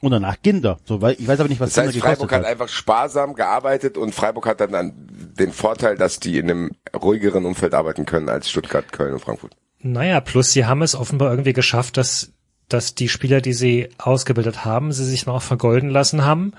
und 0.00 0.12
danach 0.12 0.40
Ginder. 0.40 0.78
So, 0.86 1.02
weil 1.02 1.16
ich 1.18 1.28
weiß 1.28 1.40
aber 1.40 1.48
nicht, 1.50 1.60
was 1.60 1.74
Das 1.74 1.88
heißt, 1.88 1.98
Freiburg 1.98 2.32
hat 2.32 2.44
hat. 2.44 2.50
einfach 2.50 2.68
sparsam 2.68 3.34
gearbeitet 3.34 3.98
und 3.98 4.14
Freiburg 4.14 4.46
hat 4.46 4.62
dann 4.62 4.74
an 4.74 4.94
den 5.38 5.52
Vorteil, 5.52 5.98
dass 5.98 6.20
die 6.20 6.38
in 6.38 6.50
einem 6.50 6.70
ruhigeren 6.98 7.44
Umfeld 7.44 7.74
arbeiten 7.74 8.06
können 8.06 8.30
als 8.30 8.48
Stuttgart, 8.48 8.90
Köln 8.92 9.12
und 9.12 9.20
Frankfurt. 9.20 9.54
Naja, 9.82 10.20
plus 10.20 10.52
sie 10.52 10.66
haben 10.66 10.82
es 10.82 10.94
offenbar 10.94 11.30
irgendwie 11.30 11.52
geschafft, 11.52 11.96
dass, 11.96 12.32
dass 12.68 12.94
die 12.94 13.08
Spieler, 13.08 13.40
die 13.40 13.54
sie 13.54 13.88
ausgebildet 13.98 14.64
haben, 14.64 14.92
sie 14.92 15.04
sich 15.04 15.26
noch 15.26 15.42
vergolden 15.42 15.88
lassen 15.88 16.24
haben 16.24 16.52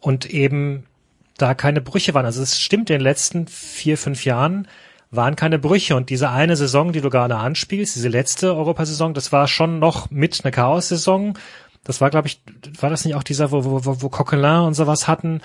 und 0.00 0.26
eben 0.26 0.84
da 1.38 1.54
keine 1.54 1.80
Brüche 1.80 2.14
waren. 2.14 2.26
Also 2.26 2.42
es 2.42 2.60
stimmt, 2.60 2.90
in 2.90 2.94
den 2.94 3.02
letzten 3.02 3.46
vier, 3.46 3.96
fünf 3.96 4.24
Jahren 4.24 4.66
waren 5.10 5.36
keine 5.36 5.58
Brüche 5.58 5.94
und 5.96 6.10
diese 6.10 6.30
eine 6.30 6.56
Saison, 6.56 6.92
die 6.92 7.00
du 7.00 7.10
gerade 7.10 7.36
anspielst, 7.36 7.94
diese 7.94 8.08
letzte 8.08 8.54
Europasaison, 8.56 9.14
das 9.14 9.32
war 9.32 9.46
schon 9.46 9.78
noch 9.78 10.10
mit 10.10 10.44
einer 10.44 10.50
Chaos-Saison. 10.50 11.38
Das 11.84 12.00
war, 12.00 12.10
glaube 12.10 12.26
ich, 12.26 12.40
war 12.80 12.90
das 12.90 13.04
nicht 13.04 13.14
auch 13.14 13.22
dieser, 13.22 13.52
wo, 13.52 13.64
wo, 13.64 14.02
wo, 14.02 14.08
Coquelin 14.08 14.62
und 14.62 14.74
sowas 14.74 15.06
hatten? 15.06 15.40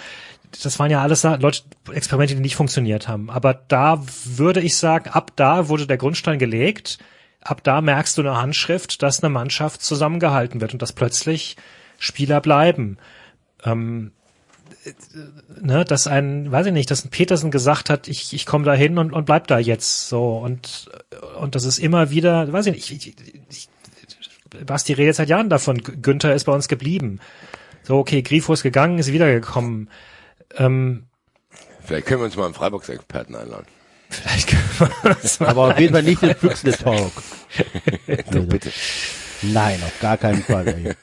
Das 0.63 0.79
waren 0.79 0.91
ja 0.91 1.01
alles 1.01 1.23
Leute, 1.23 1.61
Experimente, 1.91 2.35
die 2.35 2.41
nicht 2.41 2.55
funktioniert 2.55 3.07
haben. 3.07 3.29
Aber 3.29 3.53
da 3.53 4.03
würde 4.25 4.61
ich 4.61 4.75
sagen, 4.75 5.09
ab 5.09 5.31
da 5.35 5.69
wurde 5.69 5.87
der 5.87 5.97
Grundstein 5.97 6.39
gelegt. 6.39 6.99
Ab 7.41 7.63
da 7.63 7.81
merkst 7.81 8.17
du 8.17 8.21
eine 8.21 8.37
Handschrift, 8.37 9.01
dass 9.01 9.23
eine 9.23 9.29
Mannschaft 9.31 9.81
zusammengehalten 9.81 10.61
wird 10.61 10.73
und 10.73 10.81
dass 10.81 10.93
plötzlich 10.93 11.57
Spieler 11.97 12.41
bleiben. 12.41 12.97
Ähm, 13.63 14.11
ne, 15.61 15.85
dass 15.85 16.07
ein, 16.07 16.51
weiß 16.51 16.67
ich 16.67 16.73
nicht, 16.73 16.91
dass 16.91 17.05
ein 17.05 17.09
Petersen 17.09 17.51
gesagt 17.51 17.89
hat, 17.89 18.07
ich, 18.07 18.33
ich 18.33 18.45
komme 18.45 18.65
da 18.65 18.73
hin 18.73 18.97
und, 18.97 19.13
und 19.13 19.25
bleib 19.25 19.47
da 19.47 19.59
jetzt 19.59 20.09
so 20.09 20.37
und 20.37 20.89
und 21.39 21.55
das 21.55 21.65
ist 21.65 21.79
immer 21.79 22.09
wieder, 22.09 22.51
weiß 22.51 22.67
ich 22.67 22.73
nicht, 22.73 22.91
ich, 22.91 23.07
ich, 23.07 23.33
ich, 23.49 23.69
Basti 24.65 24.93
redet 24.93 25.15
seit 25.15 25.29
Jahren 25.29 25.49
davon, 25.49 25.77
Günther 25.77 26.35
ist 26.35 26.43
bei 26.45 26.53
uns 26.53 26.67
geblieben. 26.67 27.19
So, 27.83 27.97
okay, 27.97 28.21
Grifo 28.21 28.53
ist 28.53 28.63
gegangen, 28.63 28.99
ist 28.99 29.11
wiedergekommen. 29.11 29.89
Ähm, 30.57 31.05
Vielleicht 31.83 32.07
können 32.07 32.21
wir 32.21 32.25
uns 32.25 32.35
mal 32.37 32.45
einen 32.45 32.53
Freiburgs-Experten 32.53 33.35
einladen. 33.35 33.65
vielleicht 34.09 34.47
können 34.49 34.91
wir 35.03 35.15
das 35.15 35.39
mal 35.39 35.49
Aber 35.49 35.71
auf 35.71 35.79
jeden 35.79 35.93
Fall 35.93 36.03
nicht 36.03 36.21
den 36.21 36.35
Füchsle-Talk. 36.35 37.11
So, 38.31 38.41
bitte. 38.47 38.71
Nein, 39.41 39.79
auf 39.83 39.99
gar 39.99 40.17
keinen 40.17 40.43
Fall. 40.43 40.95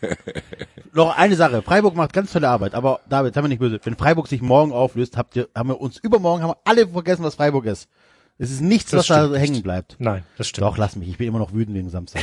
Noch 0.93 1.17
eine 1.17 1.35
Sache. 1.35 1.61
Freiburg 1.63 1.97
macht 1.97 2.13
ganz 2.13 2.33
tolle 2.33 2.49
Arbeit, 2.49 2.75
aber 2.75 3.01
David, 3.09 3.35
sei 3.35 3.43
mir 3.43 3.49
nicht 3.49 3.59
böse. 3.59 3.81
Wenn 3.83 3.97
Freiburg 3.97 4.29
sich 4.29 4.41
morgen 4.41 4.73
auflöst, 4.73 5.17
habt 5.17 5.35
ihr, 5.37 5.49
haben 5.55 5.69
wir 5.71 5.81
uns 5.81 5.99
übermorgen, 5.99 6.43
haben 6.45 6.51
wir 6.51 6.59
alle 6.65 6.87
vergessen, 6.87 7.25
was 7.25 7.35
Freiburg 7.35 7.67
ist. 7.67 7.89
Es 8.41 8.53
ist 8.53 8.61
nichts, 8.61 8.93
Das 8.93 9.01
was 9.01 9.07
da 9.09 9.27
nicht. 9.27 9.41
hängen 9.41 9.63
bleibt. 9.65 9.97
Nein, 9.99 10.23
das 10.37 10.47
stimmt. 10.49 10.65
Doch, 10.69 10.79
lass 10.79 10.95
mich. 10.95 11.09
Ich 11.09 11.19
bin 11.19 11.27
immer 11.27 11.41
noch 11.41 11.53
wütend 11.53 11.77
wegen 11.77 11.91
Samstag. 11.91 12.23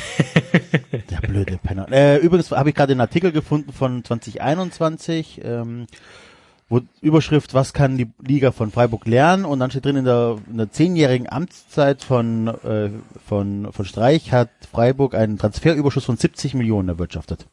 Der 1.10 1.18
blöde 1.28 1.58
Penner. 1.58 1.92
Äh, 1.92 2.18
übrigens 2.20 2.50
habe 2.52 2.70
ich 2.70 2.76
gerade 2.76 2.94
einen 2.94 3.02
Artikel 3.02 3.34
gefunden 3.34 3.74
von 3.74 4.02
2021, 4.06 5.42
ähm, 5.44 5.88
wo 6.67 6.82
Überschrift, 7.01 7.54
was 7.54 7.73
kann 7.73 7.97
die 7.97 8.12
Liga 8.19 8.51
von 8.51 8.71
Freiburg 8.71 9.06
lernen? 9.06 9.45
Und 9.45 9.60
dann 9.60 9.69
steht 9.69 9.86
drin, 9.86 9.97
in 9.97 10.06
der, 10.06 10.38
in 10.49 10.58
der 10.58 10.71
zehnjährigen 10.71 11.30
Amtszeit 11.30 12.04
von, 12.04 12.47
äh, 12.47 12.89
von, 13.28 13.71
von 13.71 13.86
Streich 13.86 14.32
hat 14.32 14.49
Freiburg 14.71 15.13
einen 15.13 15.38
Transferüberschuss 15.38 16.06
von 16.06 16.17
70 16.17 16.56
Millionen 16.56 16.89
erwirtschaftet. 16.89 17.45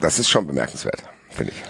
Das 0.00 0.18
ist 0.18 0.30
schon 0.30 0.46
bemerkenswert, 0.46 1.02
finde 1.28 1.52
ich. 1.52 1.62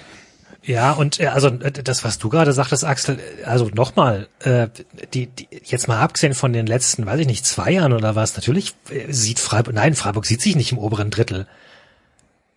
Ja, 0.67 0.93
und 0.93 1.21
äh, 1.21 1.27
also 1.27 1.49
äh, 1.49 1.73
das, 1.73 2.05
was 2.05 2.19
du 2.19 2.29
gerade 2.29 2.53
sagtest, 2.53 2.85
Axel, 2.85 3.19
äh, 3.19 3.45
also 3.45 3.69
nochmal, 3.69 4.29
äh, 4.41 4.69
die, 5.13 5.27
die, 5.27 5.49
jetzt 5.63 5.89
mal 5.89 6.01
abgesehen 6.01 6.35
von 6.35 6.53
den 6.53 6.67
letzten, 6.67 7.05
weiß 7.05 7.21
ich 7.21 7.27
nicht, 7.27 7.45
zwei 7.45 7.73
Jahren 7.73 7.93
oder 7.93 8.15
was, 8.15 8.35
natürlich 8.35 8.75
sieht 9.09 9.41
Freiburg, 9.41 9.75
nein, 9.75 9.95
Freiburg 9.95 10.25
sieht 10.25 10.41
sich 10.41 10.57
nicht 10.57 10.73
im 10.73 10.79
oberen 10.79 11.11
Drittel. 11.11 11.47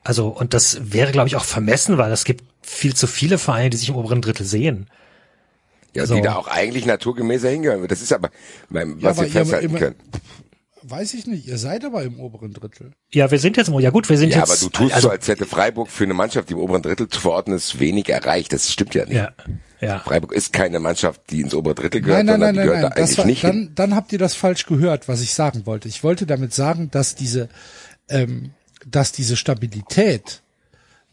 Also, 0.07 0.29
und 0.29 0.53
das 0.53 0.93
wäre, 0.93 1.11
glaube 1.11 1.27
ich, 1.27 1.35
auch 1.35 1.43
vermessen, 1.43 1.97
weil 1.97 2.11
es 2.13 2.23
gibt 2.23 2.45
viel 2.61 2.95
zu 2.95 3.07
viele 3.07 3.37
Vereine, 3.37 3.69
die 3.69 3.75
sich 3.77 3.89
im 3.89 3.95
oberen 3.97 4.21
Drittel 4.21 4.45
sehen. 4.45 4.87
Ja, 5.93 6.05
So. 6.05 6.15
die 6.15 6.21
da 6.21 6.35
auch 6.35 6.47
eigentlich 6.47 6.85
naturgemäßer 6.85 7.49
hingehören. 7.49 7.85
Das 7.89 8.01
ist 8.01 8.13
aber, 8.13 8.29
mein, 8.69 8.99
Ja, 8.99 9.09
was 9.09 9.17
aber 9.17 9.27
wir 9.27 9.31
festhalten 9.33 9.65
immer- 9.69 9.79
können. 9.79 9.95
Weiß 10.83 11.13
ich 11.13 11.27
nicht, 11.27 11.45
ihr 11.45 11.57
seid 11.57 11.83
aber 11.83 12.03
im 12.03 12.21
oberen 12.21 12.53
Drittel. 12.53 12.93
Ja, 13.11 13.29
wir 13.29 13.39
sind 13.39 13.57
jetzt, 13.57 13.69
ja 13.69 13.89
gut, 13.89 14.07
wir 14.07 14.17
sind 14.17 14.29
Ja, 14.29 14.39
jetzt. 14.39 14.49
aber 14.51 14.57
du 14.61 14.69
tust 14.69 14.93
also, 14.95 15.07
so, 15.09 15.11
als 15.11 15.27
hätte 15.27 15.45
Freiburg 15.45 15.89
für 15.89 16.05
eine 16.05 16.13
Mannschaft, 16.13 16.47
die 16.47 16.53
im 16.53 16.59
oberen 16.59 16.81
Drittel 16.81 17.09
zu 17.09 17.19
verorten 17.19 17.51
ist, 17.53 17.81
wenig 17.81 18.07
erreicht. 18.07 18.53
Das 18.53 18.71
stimmt 18.71 18.95
ja 18.95 19.03
nicht. 19.03 19.15
Ja, 19.15 19.33
ja. 19.81 19.99
Freiburg 19.99 20.31
ist 20.31 20.53
keine 20.53 20.79
Mannschaft, 20.79 21.19
die 21.31 21.41
ins 21.41 21.53
obere 21.53 21.75
Drittel 21.75 21.99
gehört, 21.99 22.19
Nein, 22.25 22.25
nein, 22.27 22.33
sondern 22.39 22.47
nein, 22.47 22.53
die 22.53 22.59
nein, 22.59 22.67
gehört 22.67 22.81
nein. 22.83 22.91
da 22.95 23.03
eigentlich 23.03 23.17
war, 23.17 23.25
nicht 23.25 23.41
hin. 23.41 23.71
dann, 23.75 23.89
dann 23.89 23.95
habt 23.97 24.13
ihr 24.13 24.19
das 24.19 24.35
falsch 24.35 24.65
gehört, 24.67 25.09
was 25.09 25.19
ich 25.21 25.33
sagen 25.33 25.65
wollte. 25.65 25.89
Ich 25.89 26.05
wollte 26.05 26.25
damit 26.25 26.53
sagen, 26.53 26.89
dass 26.89 27.15
diese, 27.15 27.49
ähm, 28.07 28.51
dass 28.89 29.11
diese 29.11 29.35
Stabilität 29.35 30.41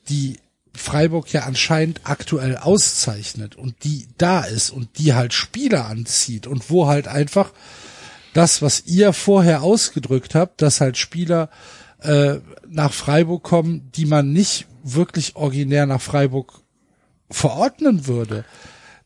die 0.08 0.38
Freiburg 0.74 1.32
ja 1.32 1.42
anscheinend 1.42 2.00
aktuell 2.04 2.56
auszeichnet 2.56 3.54
und 3.56 3.84
die 3.84 4.08
da 4.18 4.40
ist 4.40 4.70
und 4.70 4.98
die 4.98 5.14
halt 5.14 5.32
Spieler 5.32 5.87
anzieht 5.87 6.46
und 6.46 6.68
wo 6.70 6.87
halt 6.87 7.06
einfach 7.06 7.52
das, 8.32 8.60
was 8.60 8.84
ihr 8.87 9.12
vorher 9.12 9.62
ausgedrückt 9.62 10.34
habt, 10.34 10.60
dass 10.60 10.80
halt 10.80 10.96
Spieler 10.96 11.48
äh, 12.00 12.37
nach 12.68 12.92
Freiburg 12.92 13.44
kommen, 13.44 13.90
die 13.94 14.06
man 14.06 14.32
nicht 14.32 14.66
wirklich 14.82 15.37
originär 15.37 15.87
nach 15.87 16.00
Freiburg 16.00 16.60
verordnen 17.30 18.06
würde, 18.06 18.44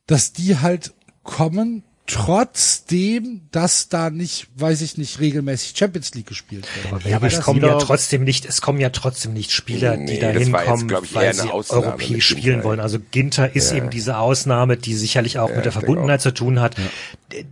dass 0.06 0.32
die 0.32 0.58
halt 0.58 0.94
kommen, 1.22 1.84
trotzdem, 2.08 3.42
dass 3.52 3.88
da 3.88 4.10
nicht, 4.10 4.48
weiß 4.56 4.80
ich 4.80 4.98
nicht, 4.98 5.20
regelmäßig 5.20 5.76
Champions 5.76 6.14
League 6.14 6.26
gespielt 6.26 6.66
wird. 6.90 7.04
Ja, 7.04 7.16
aber 7.16 7.26
es 7.26 7.40
kommen 7.40 7.62
ja 7.62 7.78
trotzdem 7.78 8.24
nicht, 8.24 8.44
es 8.46 8.60
kommen 8.60 8.80
ja 8.80 8.90
trotzdem 8.90 9.32
nicht 9.32 9.52
Spieler, 9.52 9.96
die 9.96 10.04
Nee, 10.04 10.18
da 10.18 10.30
hinkommen, 10.30 10.90
weil 11.12 11.34
sie 11.34 11.50
Ausnahme 11.50 11.86
europäisch 11.86 12.26
spielen 12.26 12.44
Ginter. 12.44 12.64
wollen. 12.64 12.80
Also 12.80 12.98
Ginter 13.10 13.54
ist 13.54 13.72
eben 13.72 13.90
diese 13.90 14.18
Ausnahme, 14.18 14.76
die 14.76 14.94
sicherlich 14.94 15.38
auch 15.38 15.54
mit 15.54 15.64
der 15.64 15.72
Verbundenheit 15.72 16.20
zu 16.20 16.32
tun 16.32 16.60
hat. 16.60 16.76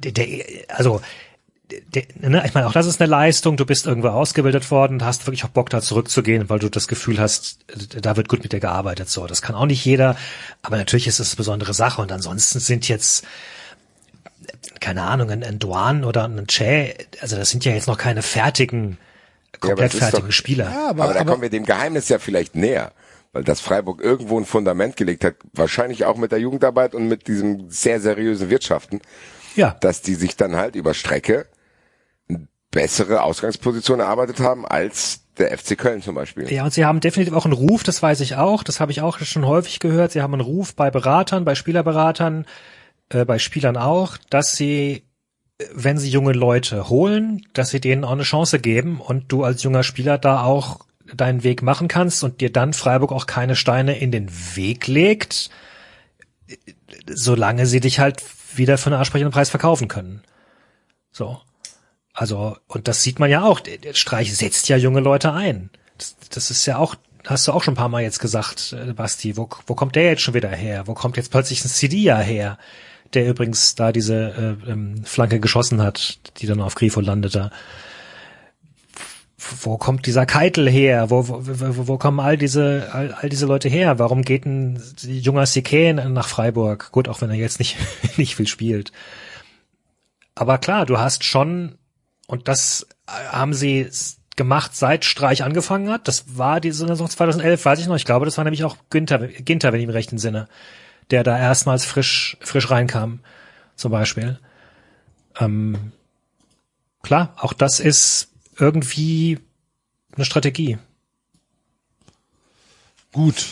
Der, 0.02 0.12
der, 0.12 0.44
also 0.68 1.00
der, 1.94 2.04
ne, 2.20 2.42
ich 2.46 2.54
meine, 2.54 2.66
auch 2.68 2.72
das 2.72 2.86
ist 2.86 3.00
eine 3.00 3.10
Leistung. 3.10 3.56
Du 3.56 3.66
bist 3.66 3.86
irgendwo 3.86 4.08
ausgebildet 4.08 4.70
worden 4.70 5.04
hast 5.04 5.26
wirklich 5.26 5.44
auch 5.44 5.48
Bock 5.48 5.68
da 5.70 5.80
zurückzugehen, 5.80 6.48
weil 6.48 6.60
du 6.60 6.68
das 6.68 6.88
Gefühl 6.88 7.18
hast, 7.18 7.58
da 8.00 8.16
wird 8.16 8.28
gut 8.28 8.42
mit 8.42 8.52
dir 8.52 8.60
gearbeitet. 8.60 9.08
So, 9.08 9.26
das 9.26 9.42
kann 9.42 9.54
auch 9.56 9.66
nicht 9.66 9.84
jeder, 9.84 10.16
aber 10.62 10.76
natürlich 10.76 11.08
ist 11.08 11.18
es 11.18 11.30
eine 11.30 11.36
besondere 11.36 11.74
Sache. 11.74 12.00
Und 12.00 12.12
ansonsten 12.12 12.60
sind 12.60 12.88
jetzt 12.88 13.24
keine 14.80 15.02
Ahnung, 15.02 15.30
ein, 15.30 15.42
ein 15.44 15.58
Duan 15.58 16.04
oder 16.04 16.24
ein 16.24 16.46
Che, 16.46 16.94
also 17.20 17.36
das 17.36 17.50
sind 17.50 17.64
ja 17.64 17.72
jetzt 17.72 17.86
noch 17.88 17.98
keine 17.98 18.22
fertigen, 18.22 18.98
komplett 19.60 19.94
ist 19.94 20.00
fertigen 20.00 20.26
doch- 20.28 20.32
Spieler. 20.32 20.70
Ja, 20.70 20.88
Aber, 20.90 21.04
aber, 21.04 21.14
da 21.14 21.20
aber, 21.20 21.30
kommen 21.30 21.42
wir 21.42 21.50
dem 21.50 21.64
Geheimnis 21.64 22.08
ja 22.08 22.18
vielleicht 22.18 22.54
näher, 22.54 22.92
weil 23.32 23.44
das 23.44 23.60
Freiburg 23.60 24.00
irgendwo 24.02 24.38
ein 24.38 24.44
Fundament 24.46 24.96
gelegt 24.96 25.24
hat, 25.24 25.34
wahrscheinlich 25.52 26.04
auch 26.04 26.16
mit 26.16 26.32
der 26.32 26.38
Jugendarbeit 26.40 26.94
und 26.94 27.08
mit 27.08 27.26
diesem 27.28 27.70
sehr 27.70 28.00
seriösen 28.00 28.50
Wirtschaften, 28.50 29.00
Ja, 29.56 29.76
dass 29.80 30.02
die 30.02 30.14
sich 30.14 30.36
dann 30.36 30.56
halt 30.56 30.74
über 30.76 30.94
Strecke 30.94 31.46
eine 32.28 32.46
bessere 32.70 33.22
Ausgangsposition 33.22 34.00
erarbeitet 34.00 34.40
haben 34.40 34.66
als 34.66 35.20
der 35.38 35.56
FC 35.56 35.76
Köln 35.76 36.00
zum 36.00 36.14
Beispiel. 36.14 36.50
Ja, 36.50 36.64
und 36.64 36.72
sie 36.72 36.86
haben 36.86 37.00
definitiv 37.00 37.34
auch 37.34 37.44
einen 37.44 37.52
Ruf, 37.52 37.82
das 37.82 38.02
weiß 38.02 38.20
ich 38.20 38.36
auch, 38.36 38.62
das 38.62 38.80
habe 38.80 38.90
ich 38.92 39.02
auch 39.02 39.18
schon 39.18 39.46
häufig 39.46 39.80
gehört. 39.80 40.12
Sie 40.12 40.22
haben 40.22 40.32
einen 40.32 40.40
Ruf 40.40 40.74
bei 40.74 40.90
Beratern, 40.90 41.44
bei 41.44 41.54
Spielerberatern, 41.54 42.46
äh, 43.10 43.24
bei 43.24 43.38
Spielern 43.38 43.76
auch, 43.76 44.16
dass 44.30 44.56
sie, 44.56 45.04
äh, 45.58 45.64
wenn 45.74 45.98
sie 45.98 46.10
junge 46.10 46.32
Leute 46.32 46.88
holen, 46.88 47.46
dass 47.52 47.70
sie 47.70 47.80
denen 47.80 48.04
auch 48.04 48.12
eine 48.12 48.22
Chance 48.22 48.58
geben 48.58 49.00
und 49.00 49.30
du 49.32 49.44
als 49.44 49.62
junger 49.62 49.82
Spieler 49.82 50.18
da 50.18 50.42
auch 50.42 50.80
deinen 51.14 51.44
Weg 51.44 51.62
machen 51.62 51.88
kannst 51.88 52.24
und 52.24 52.40
dir 52.40 52.50
dann 52.50 52.72
Freiburg 52.72 53.12
auch 53.12 53.26
keine 53.26 53.56
Steine 53.56 53.98
in 53.98 54.10
den 54.10 54.28
Weg 54.56 54.86
legt, 54.86 55.50
solange 57.08 57.66
sie 57.66 57.80
dich 57.80 58.00
halt 58.00 58.22
wieder 58.56 58.78
für 58.78 58.86
einen 58.86 58.98
ansprechenden 58.98 59.32
Preis 59.32 59.50
verkaufen 59.50 59.88
können. 59.88 60.22
So. 61.12 61.40
Also, 62.12 62.56
und 62.66 62.88
das 62.88 63.02
sieht 63.02 63.18
man 63.18 63.30
ja 63.30 63.44
auch. 63.44 63.60
Der 63.60 63.94
Streich 63.94 64.34
setzt 64.34 64.68
ja 64.68 64.76
junge 64.76 65.00
Leute 65.00 65.32
ein. 65.32 65.70
Das, 65.98 66.16
das 66.30 66.50
ist 66.50 66.64
ja 66.66 66.78
auch, 66.78 66.94
hast 67.26 67.46
du 67.46 67.52
auch 67.52 67.62
schon 67.62 67.74
ein 67.74 67.76
paar 67.76 67.90
Mal 67.90 68.02
jetzt 68.02 68.20
gesagt, 68.20 68.72
äh, 68.72 68.92
Basti, 68.94 69.36
wo, 69.36 69.48
wo 69.66 69.74
kommt 69.74 69.96
der 69.96 70.04
jetzt 70.04 70.22
schon 70.22 70.34
wieder 70.34 70.48
her? 70.48 70.86
Wo 70.86 70.94
kommt 70.94 71.16
jetzt 71.18 71.30
plötzlich 71.30 71.64
ein 71.64 71.68
Sidia 71.68 72.18
her? 72.18 72.58
Der 73.14 73.28
übrigens 73.28 73.74
da 73.74 73.92
diese 73.92 74.56
äh, 74.66 74.70
ähm, 74.70 75.04
Flanke 75.04 75.40
geschossen 75.40 75.82
hat, 75.82 76.18
die 76.38 76.46
dann 76.46 76.60
auf 76.60 76.74
Grifo 76.74 77.00
landete. 77.00 77.50
Wo 79.62 79.76
kommt 79.78 80.06
dieser 80.06 80.26
Keitel 80.26 80.68
her? 80.68 81.10
Wo, 81.10 81.28
wo, 81.28 81.40
wo, 81.44 81.88
wo 81.88 81.98
kommen 81.98 82.20
all 82.20 82.36
diese, 82.36 82.88
all, 82.92 83.12
all 83.12 83.28
diese 83.28 83.46
Leute 83.46 83.68
her? 83.68 83.98
Warum 83.98 84.22
geht 84.22 84.44
ein 84.44 84.82
junger 85.02 85.46
Sique 85.46 85.94
nach 85.94 86.28
Freiburg? 86.28 86.90
Gut, 86.90 87.08
auch 87.08 87.20
wenn 87.20 87.30
er 87.30 87.36
jetzt 87.36 87.58
nicht, 87.58 87.76
nicht 88.16 88.34
viel 88.34 88.48
spielt. 88.48 88.92
Aber 90.34 90.58
klar, 90.58 90.84
du 90.84 90.98
hast 90.98 91.24
schon 91.24 91.78
und 92.26 92.48
das 92.48 92.86
äh, 93.06 93.12
haben 93.28 93.54
sie 93.54 93.88
gemacht, 94.36 94.76
seit 94.76 95.04
Streich 95.04 95.42
angefangen 95.42 95.90
hat. 95.90 96.08
Das 96.08 96.36
war 96.36 96.60
die 96.60 96.70
Saison 96.70 97.08
2011, 97.08 97.64
weiß 97.64 97.80
ich 97.80 97.86
noch. 97.86 97.96
Ich 97.96 98.04
glaube, 98.04 98.26
das 98.26 98.36
war 98.36 98.44
nämlich 98.44 98.64
auch 98.64 98.76
Günther, 98.90 99.26
Ginter, 99.28 99.72
wenn 99.72 99.80
ich 99.80 99.86
im 99.86 99.90
rechten 99.90 100.18
Sinne, 100.18 100.48
der 101.10 101.24
da 101.24 101.38
erstmals 101.38 101.84
frisch, 101.84 102.36
frisch 102.40 102.70
reinkam, 102.70 103.20
zum 103.76 103.92
Beispiel. 103.92 104.38
Ähm, 105.38 105.92
klar, 107.02 107.34
auch 107.38 107.52
das 107.52 107.80
ist 107.80 108.28
irgendwie 108.58 109.38
eine 110.14 110.24
Strategie. 110.24 110.78
gut. 113.12 113.46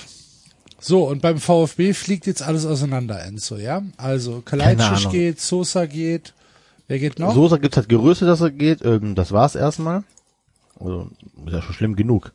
So, 0.79 1.09
und 1.09 1.23
beim 1.23 1.39
VfB 1.39 1.95
fliegt 1.95 2.27
jetzt 2.27 2.43
alles 2.43 2.67
auseinander, 2.67 3.25
Enzo, 3.25 3.57
ja? 3.57 3.83
Also, 3.97 4.43
Kalajdzic 4.43 4.87
Ahnung. 4.87 5.13
geht, 5.13 5.41
Sosa 5.41 5.87
geht, 5.87 6.35
wer 6.89 6.99
geht 6.99 7.19
noch? 7.19 7.33
Sosa 7.33 7.57
gibt's 7.57 7.79
halt 7.79 7.89
Gerüchte, 7.89 8.27
dass 8.27 8.43
er 8.43 8.51
geht. 8.51 8.85
Ähm, 8.85 9.15
das 9.15 9.33
war's 9.33 9.55
erstmal. 9.55 10.05
Also, 10.79 11.09
ist 11.47 11.53
ja 11.55 11.63
schon 11.63 11.75
schlimm 11.75 11.97
genug. 11.97 12.33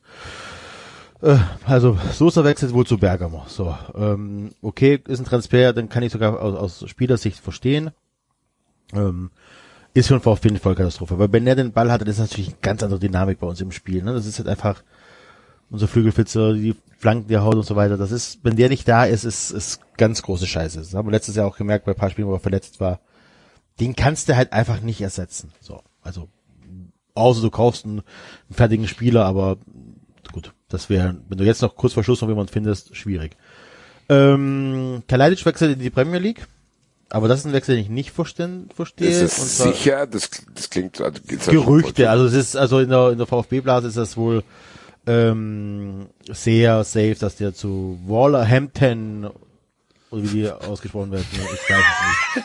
Äh, 1.22 1.38
also, 1.66 1.98
Sosa 2.14 2.44
wechselt 2.44 2.74
wohl 2.74 2.86
zu 2.86 2.98
Bergamo. 2.98 3.44
So, 3.48 3.76
ähm, 3.96 4.52
okay, 4.62 5.02
ist 5.08 5.20
ein 5.20 5.26
Transfer, 5.26 5.74
dann 5.74 5.90
kann 5.90 6.04
ich 6.04 6.12
sogar 6.12 6.42
aus, 6.42 6.82
aus 6.82 6.90
Spielersicht 6.90 7.40
verstehen. 7.40 7.92
Ähm, 8.94 9.32
ist 9.94 10.08
für 10.08 10.14
den 10.16 10.22
VfB 10.22 10.50
eine 10.50 10.60
Vollkatastrophe. 10.60 11.20
Weil 11.20 11.32
wenn 11.32 11.48
er 11.48 11.56
den 11.56 11.72
Ball 11.72 11.92
hat, 11.92 12.02
dann 12.02 12.08
ist 12.08 12.20
natürlich 12.20 12.50
eine 12.50 12.58
ganz 12.62 12.84
andere 12.84 13.00
Dynamik 13.00 13.40
bei 13.40 13.48
uns 13.48 13.60
im 13.60 13.72
Spiel. 13.72 14.04
Ne? 14.04 14.14
Das 14.14 14.26
ist 14.26 14.38
halt 14.38 14.48
einfach 14.48 14.84
unser 15.70 15.88
Flügelfitzer, 15.88 16.54
die 16.54 16.76
Flanken, 16.98 17.28
die 17.28 17.34
er 17.34 17.44
haut 17.44 17.56
und 17.56 17.66
so 17.66 17.76
weiter. 17.76 17.98
Das 17.98 18.12
ist, 18.12 18.40
wenn 18.44 18.56
der 18.56 18.70
nicht 18.70 18.88
da 18.88 19.06
ist, 19.06 19.24
ist, 19.24 19.52
ist 19.52 19.82
ganz 19.98 20.22
große 20.22 20.48
Scheiße. 20.48 20.80
Das 20.80 20.94
haben 20.94 21.08
wir 21.08 21.12
letztes 21.12 21.36
Jahr 21.36 21.48
auch 21.48 21.58
gemerkt 21.58 21.86
bei 21.86 21.92
ein 21.92 21.98
paar 21.98 22.10
Spielen, 22.10 22.28
wo 22.28 22.34
er 22.34 22.40
verletzt 22.40 22.80
war. 22.80 23.00
Den 23.80 23.96
kannst 23.96 24.30
du 24.30 24.36
halt 24.36 24.52
einfach 24.54 24.82
nicht 24.82 25.02
ersetzen. 25.02 25.52
So, 25.62 25.82
also 26.02 26.28
außer 27.14 27.42
du 27.42 27.50
kaufst 27.50 27.86
einen, 27.86 28.00
einen 28.00 28.56
fertigen 28.56 28.88
Spieler, 28.88 29.26
aber 29.26 29.58
das 30.70 30.90
wäre, 30.90 31.16
wenn 31.28 31.38
du 31.38 31.44
jetzt 31.44 31.62
noch 31.62 31.76
kurz 31.76 31.94
vor 31.94 32.04
Schluss 32.04 32.22
noch 32.22 32.30
jemanden 32.30 32.52
findest, 32.52 32.96
schwierig. 32.96 33.36
Ähm, 34.08 35.04
Kalajdzic 35.08 35.46
wechselt 35.46 35.74
in 35.74 35.80
die 35.80 35.90
Premier 35.90 36.20
League, 36.20 36.48
aber 37.10 37.28
das 37.28 37.40
ist 37.40 37.46
ein 37.46 37.54
Wechsel, 37.54 37.76
den 37.76 37.84
ich 37.84 37.90
nicht 37.90 38.12
verstehen, 38.12 38.70
verstehe. 38.76 39.08
Ist 39.10 39.22
und 39.40 39.46
es 39.46 39.58
zwar- 39.58 39.74
sicher? 39.74 40.08
Das, 40.08 40.30
das 40.56 40.70
klingt, 40.70 41.00
also 41.02 41.20
geht's 41.28 41.46
ja 41.46 41.54
Gerüchte, 41.54 42.10
also 42.10 42.26
es 42.26 42.34
ist, 42.34 42.56
also 42.56 42.80
in 42.80 42.90
der, 42.90 43.12
in 43.12 43.18
der 43.18 43.28
VfB-Blase 43.28 43.88
ist 43.88 43.98
das 43.98 44.18
wohl 44.18 44.44
ähm, 45.08 46.08
sehr 46.32 46.84
safe, 46.84 47.16
dass 47.20 47.36
der 47.36 47.54
zu 47.54 48.00
Wolverhampton 48.06 49.30
oder 50.12 50.24
wie 50.24 50.28
die 50.28 50.50
ausgesprochen 50.50 51.12
werden, 51.12 51.26
ich 51.32 51.40
weiß 51.70 51.84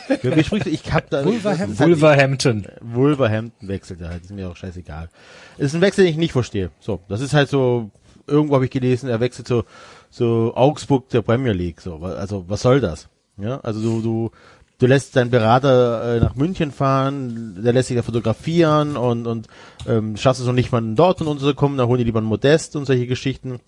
es 0.08 0.10
nicht. 0.10 0.24
Wie, 0.24 0.36
wie 0.36 0.44
spricht 0.44 0.66
ich 0.66 0.92
hab 0.92 1.08
da 1.08 1.24
Wolverhampton. 1.24 1.78
Wolverhampton. 1.78 2.66
Wolverhampton 2.82 3.68
wechselt 3.68 4.02
er 4.02 4.10
halt, 4.10 4.22
ist 4.24 4.32
mir 4.32 4.50
auch 4.50 4.56
scheißegal. 4.56 5.08
Es 5.56 5.66
ist 5.66 5.74
ein 5.74 5.80
Wechsel, 5.80 6.04
den 6.04 6.12
ich 6.12 6.18
nicht 6.18 6.32
verstehe. 6.32 6.70
So, 6.80 7.00
das 7.08 7.22
ist 7.22 7.32
halt 7.32 7.48
so, 7.48 7.90
irgendwo 8.26 8.54
habe 8.54 8.64
ich 8.64 8.70
gelesen, 8.70 9.08
er 9.08 9.20
wechselt 9.20 9.48
zu, 9.48 9.64
zu 10.10 10.52
Augsburg 10.54 11.08
der 11.10 11.22
Premier 11.22 11.52
League. 11.52 11.80
So, 11.80 11.96
also 11.96 12.44
was 12.48 12.62
soll 12.62 12.80
das? 12.80 13.08
Ja, 13.36 13.60
also 13.60 13.80
du, 13.80 14.00
du, 14.00 14.30
du 14.78 14.86
lässt 14.86 15.16
deinen 15.16 15.30
Berater 15.30 16.16
äh, 16.16 16.20
nach 16.20 16.34
München 16.34 16.70
fahren, 16.70 17.62
der 17.62 17.72
lässt 17.72 17.88
sich 17.88 17.96
da 17.96 18.02
fotografieren 18.02 18.96
und, 18.96 19.26
und 19.26 19.48
ähm, 19.88 20.16
schaffst 20.16 20.40
es 20.40 20.46
noch 20.46 20.54
nicht 20.54 20.72
mal 20.72 20.78
in 20.78 20.96
Dortmund 20.96 21.30
unterzukommen, 21.30 21.78
dann 21.78 21.88
holen 21.88 21.98
die 21.98 22.04
lieber 22.04 22.20
einen 22.20 22.28
Modest 22.28 22.76
und 22.76 22.86
solche 22.86 23.06
Geschichten. 23.06 23.60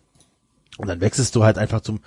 Und 0.78 0.88
dann 0.88 1.00
wechselst 1.00 1.34
du 1.34 1.42
halt 1.42 1.58
einfach 1.58 1.80
zum 1.80 2.00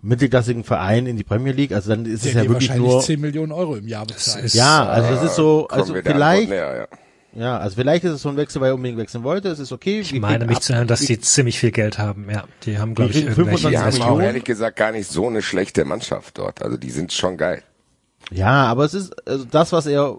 mittelklassigen 0.00 0.64
Verein 0.64 1.06
in 1.06 1.16
die 1.16 1.24
Premier 1.24 1.52
League. 1.52 1.72
Also 1.72 1.90
dann 1.90 2.06
ist 2.06 2.24
Der 2.24 2.30
es 2.30 2.36
ja 2.36 2.42
wirklich 2.42 2.68
wahrscheinlich 2.68 2.92
nur. 2.92 3.00
10 3.00 3.20
Millionen 3.20 3.52
Euro 3.52 3.76
im 3.76 3.88
Jahr 3.88 4.06
bezahlt. 4.06 4.52
Ja, 4.54 4.86
also 4.86 5.10
das 5.10 5.22
ist 5.24 5.36
so, 5.36 5.66
Kommen 5.68 5.80
also 5.80 5.94
vielleicht, 5.94 6.48
näher, 6.48 6.88
ja. 6.90 6.98
Ja, 7.36 7.58
also 7.58 7.76
vielleicht 7.76 8.04
ist 8.04 8.12
es 8.12 8.22
so 8.22 8.28
ein 8.28 8.36
Wechsel, 8.36 8.60
weil 8.60 8.68
er 8.70 8.74
unbedingt 8.74 8.98
wechseln 8.98 9.24
wollte. 9.24 9.48
Es 9.48 9.58
ist 9.58 9.72
okay. 9.72 10.00
Ich 10.00 10.12
meine 10.20 10.44
mich 10.46 10.60
zu 10.60 10.74
hören, 10.74 10.86
dass 10.86 11.00
die 11.00 11.18
ziemlich 11.18 11.58
viel 11.58 11.72
Geld 11.72 11.98
haben. 11.98 12.28
Ja, 12.30 12.44
die 12.64 12.78
haben, 12.78 12.94
glaube 12.94 13.10
ich, 13.10 13.24
irgendwelche 13.24 13.58
25 13.58 13.98
Die 14.00 14.02
haben 14.04 14.12
auch 14.16 14.20
ehrlich 14.22 14.44
gesagt 14.44 14.76
gar 14.76 14.92
nicht 14.92 15.10
so 15.10 15.26
eine 15.26 15.42
schlechte 15.42 15.84
Mannschaft 15.84 16.38
dort. 16.38 16.62
Also 16.62 16.76
die 16.76 16.90
sind 16.90 17.12
schon 17.12 17.36
geil. 17.36 17.62
Ja, 18.30 18.64
aber 18.66 18.84
es 18.84 18.94
ist 18.94 19.14
also 19.28 19.44
das, 19.44 19.72
was 19.72 19.86
er, 19.86 20.16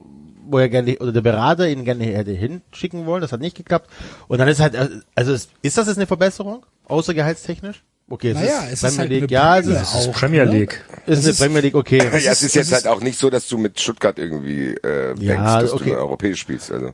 wo 0.47 0.59
er 0.59 0.69
gerne 0.69 0.97
oder 0.99 1.11
der 1.11 1.21
Berater 1.21 1.67
ihn 1.69 1.85
gerne 1.85 2.03
hätte 2.03 2.31
hinschicken 2.31 3.05
wollen, 3.05 3.21
das 3.21 3.31
hat 3.31 3.39
nicht 3.41 3.57
geklappt. 3.57 3.89
Und 4.27 4.37
dann 4.39 4.47
ist 4.47 4.59
halt, 4.59 4.75
also 5.15 5.33
ist, 5.33 5.49
ist 5.61 5.77
das 5.77 5.87
jetzt 5.87 5.97
eine 5.97 6.07
Verbesserung, 6.07 6.65
außer 6.85 7.13
gehaltstechnisch? 7.13 7.83
Okay, 8.07 8.29
es 8.29 8.35
Naja, 8.35 8.59
ist 8.65 8.83
es 8.83 8.83
ist 8.83 8.97
Premier 8.97 8.99
halt 8.99 9.09
League, 9.21 9.31
ja, 9.31 9.57
es 9.57 9.65
ist, 9.65 9.95
auch, 9.95 10.11
Premier 10.13 10.45
ne? 10.45 10.51
League. 10.51 10.85
ist 11.07 11.21
eine 11.23 11.29
ist- 11.31 11.39
Premier 11.39 11.61
League, 11.61 11.73
okay. 11.73 11.97
ja, 11.97 12.31
es 12.31 12.43
ist- 12.43 12.53
jetzt 12.53 12.71
halt 12.71 12.85
auch 12.87 13.01
nicht 13.01 13.17
so, 13.17 13.31
dass 13.31 13.47
du 13.47 13.57
mit 13.57 13.79
Stuttgart 13.79 14.19
irgendwie 14.19 14.75
äh, 14.75 15.15
Ja, 15.17 15.35
denkst, 15.59 15.71
dass 15.71 15.73
okay. 15.73 15.89
du 15.89 15.95
europäisch 15.97 16.39
spielst. 16.39 16.71
Also 16.71 16.91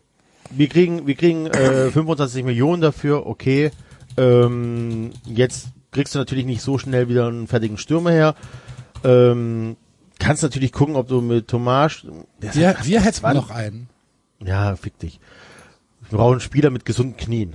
wir 0.51 0.67
kriegen, 0.69 1.07
wir 1.07 1.15
kriegen 1.15 1.47
äh, 1.47 1.89
25 1.91 2.43
Millionen 2.43 2.81
dafür, 2.81 3.25
okay. 3.25 3.71
Ähm, 4.17 5.11
jetzt 5.25 5.67
kriegst 5.91 6.15
du 6.15 6.19
natürlich 6.19 6.45
nicht 6.45 6.61
so 6.61 6.77
schnell 6.77 7.09
wieder 7.09 7.27
einen 7.27 7.47
fertigen 7.47 7.77
Stürmer 7.77 8.11
her. 8.11 8.35
Ähm, 9.03 9.75
kannst 10.19 10.43
natürlich 10.43 10.71
gucken, 10.71 10.95
ob 10.95 11.07
du 11.07 11.21
mit 11.21 11.47
Tomasch, 11.47 12.05
Wir, 12.39 12.75
wir 12.83 13.01
hätten 13.01 13.13
20. 13.13 13.41
noch 13.41 13.49
einen. 13.49 13.89
Ja, 14.43 14.75
fick 14.75 14.97
dich. 14.99 15.19
Wir 16.09 16.17
brauchen 16.17 16.33
einen 16.33 16.41
Spieler 16.41 16.69
mit 16.69 16.85
gesunden 16.85 17.17
Knien. 17.17 17.53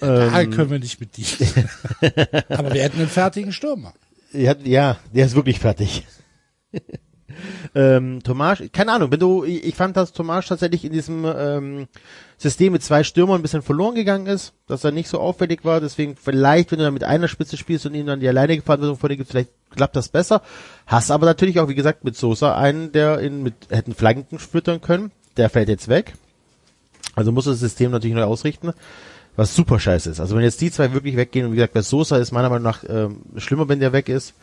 Da 0.00 0.40
Ähm, 0.40 0.50
können 0.50 0.70
wir 0.70 0.78
nicht 0.78 0.98
mit 1.00 1.16
dir. 1.16 1.26
Aber 2.48 2.72
wir 2.72 2.82
hätten 2.82 2.98
einen 2.98 3.08
fertigen 3.08 3.52
Stürmer. 3.52 3.92
Ja, 4.32 4.54
ja, 4.64 4.98
der 5.14 5.26
ist 5.26 5.34
wirklich 5.34 5.58
fertig. 5.58 6.06
Ähm, 7.74 8.22
Tomasch, 8.22 8.62
keine 8.72 8.92
Ahnung, 8.92 9.12
wenn 9.12 9.20
du, 9.20 9.44
ich 9.44 9.64
ich 9.64 9.74
fand, 9.74 9.96
dass 9.96 10.12
Tomasch 10.12 10.48
tatsächlich 10.48 10.84
in 10.84 10.92
diesem 10.92 11.24
ähm, 11.24 11.86
System 12.36 12.72
mit 12.72 12.82
zwei 12.82 13.04
Stürmern 13.04 13.38
ein 13.38 13.42
bisschen 13.42 13.62
verloren 13.62 13.94
gegangen 13.94 14.26
ist, 14.26 14.52
dass 14.66 14.82
er 14.82 14.90
nicht 14.90 15.08
so 15.08 15.20
auffällig 15.20 15.64
war, 15.64 15.80
deswegen 15.80 16.16
vielleicht, 16.16 16.72
wenn 16.72 16.78
du 16.78 16.84
dann 16.84 16.94
mit 16.94 17.04
einer 17.04 17.28
Spitze 17.28 17.56
spielst 17.56 17.86
und 17.86 17.94
ihm 17.94 18.06
dann 18.06 18.20
die 18.20 18.28
alleinige 18.28 18.62
Verantwortung 18.62 18.98
vor 18.98 19.08
dir 19.08 19.16
gibst, 19.16 19.32
vielleicht 19.32 19.50
klappt 19.70 19.94
das 19.94 20.08
besser. 20.08 20.42
Hast 20.86 21.10
aber 21.10 21.26
natürlich 21.26 21.60
auch, 21.60 21.68
wie 21.68 21.74
gesagt, 21.74 22.02
mit 22.02 22.16
Sosa 22.16 22.56
einen, 22.56 22.92
der 22.92 23.20
in, 23.20 23.42
mit, 23.42 23.54
hätten 23.68 23.94
Flanken 23.94 24.38
füttern 24.38 24.80
können, 24.80 25.12
der 25.36 25.48
fällt 25.48 25.68
jetzt 25.68 25.88
weg. 25.88 26.14
Also 27.14 27.30
muss 27.30 27.44
das 27.44 27.60
System 27.60 27.90
natürlich 27.90 28.16
neu 28.16 28.24
ausrichten, 28.24 28.72
was 29.36 29.54
super 29.54 29.78
scheiße 29.78 30.10
ist. 30.10 30.20
Also 30.20 30.36
wenn 30.36 30.42
jetzt 30.42 30.60
die 30.60 30.70
zwei 30.70 30.92
wirklich 30.92 31.16
weggehen 31.16 31.46
und 31.46 31.52
wie 31.52 31.56
gesagt, 31.56 31.74
bei 31.74 31.82
Sosa 31.82 32.16
ist 32.16 32.32
meiner 32.32 32.48
Meinung 32.48 32.64
nach 32.64 32.82
ähm, 32.88 33.20
schlimmer, 33.36 33.68
wenn 33.68 33.80
der 33.80 33.92
weg 33.92 34.08
ist, 34.08 34.34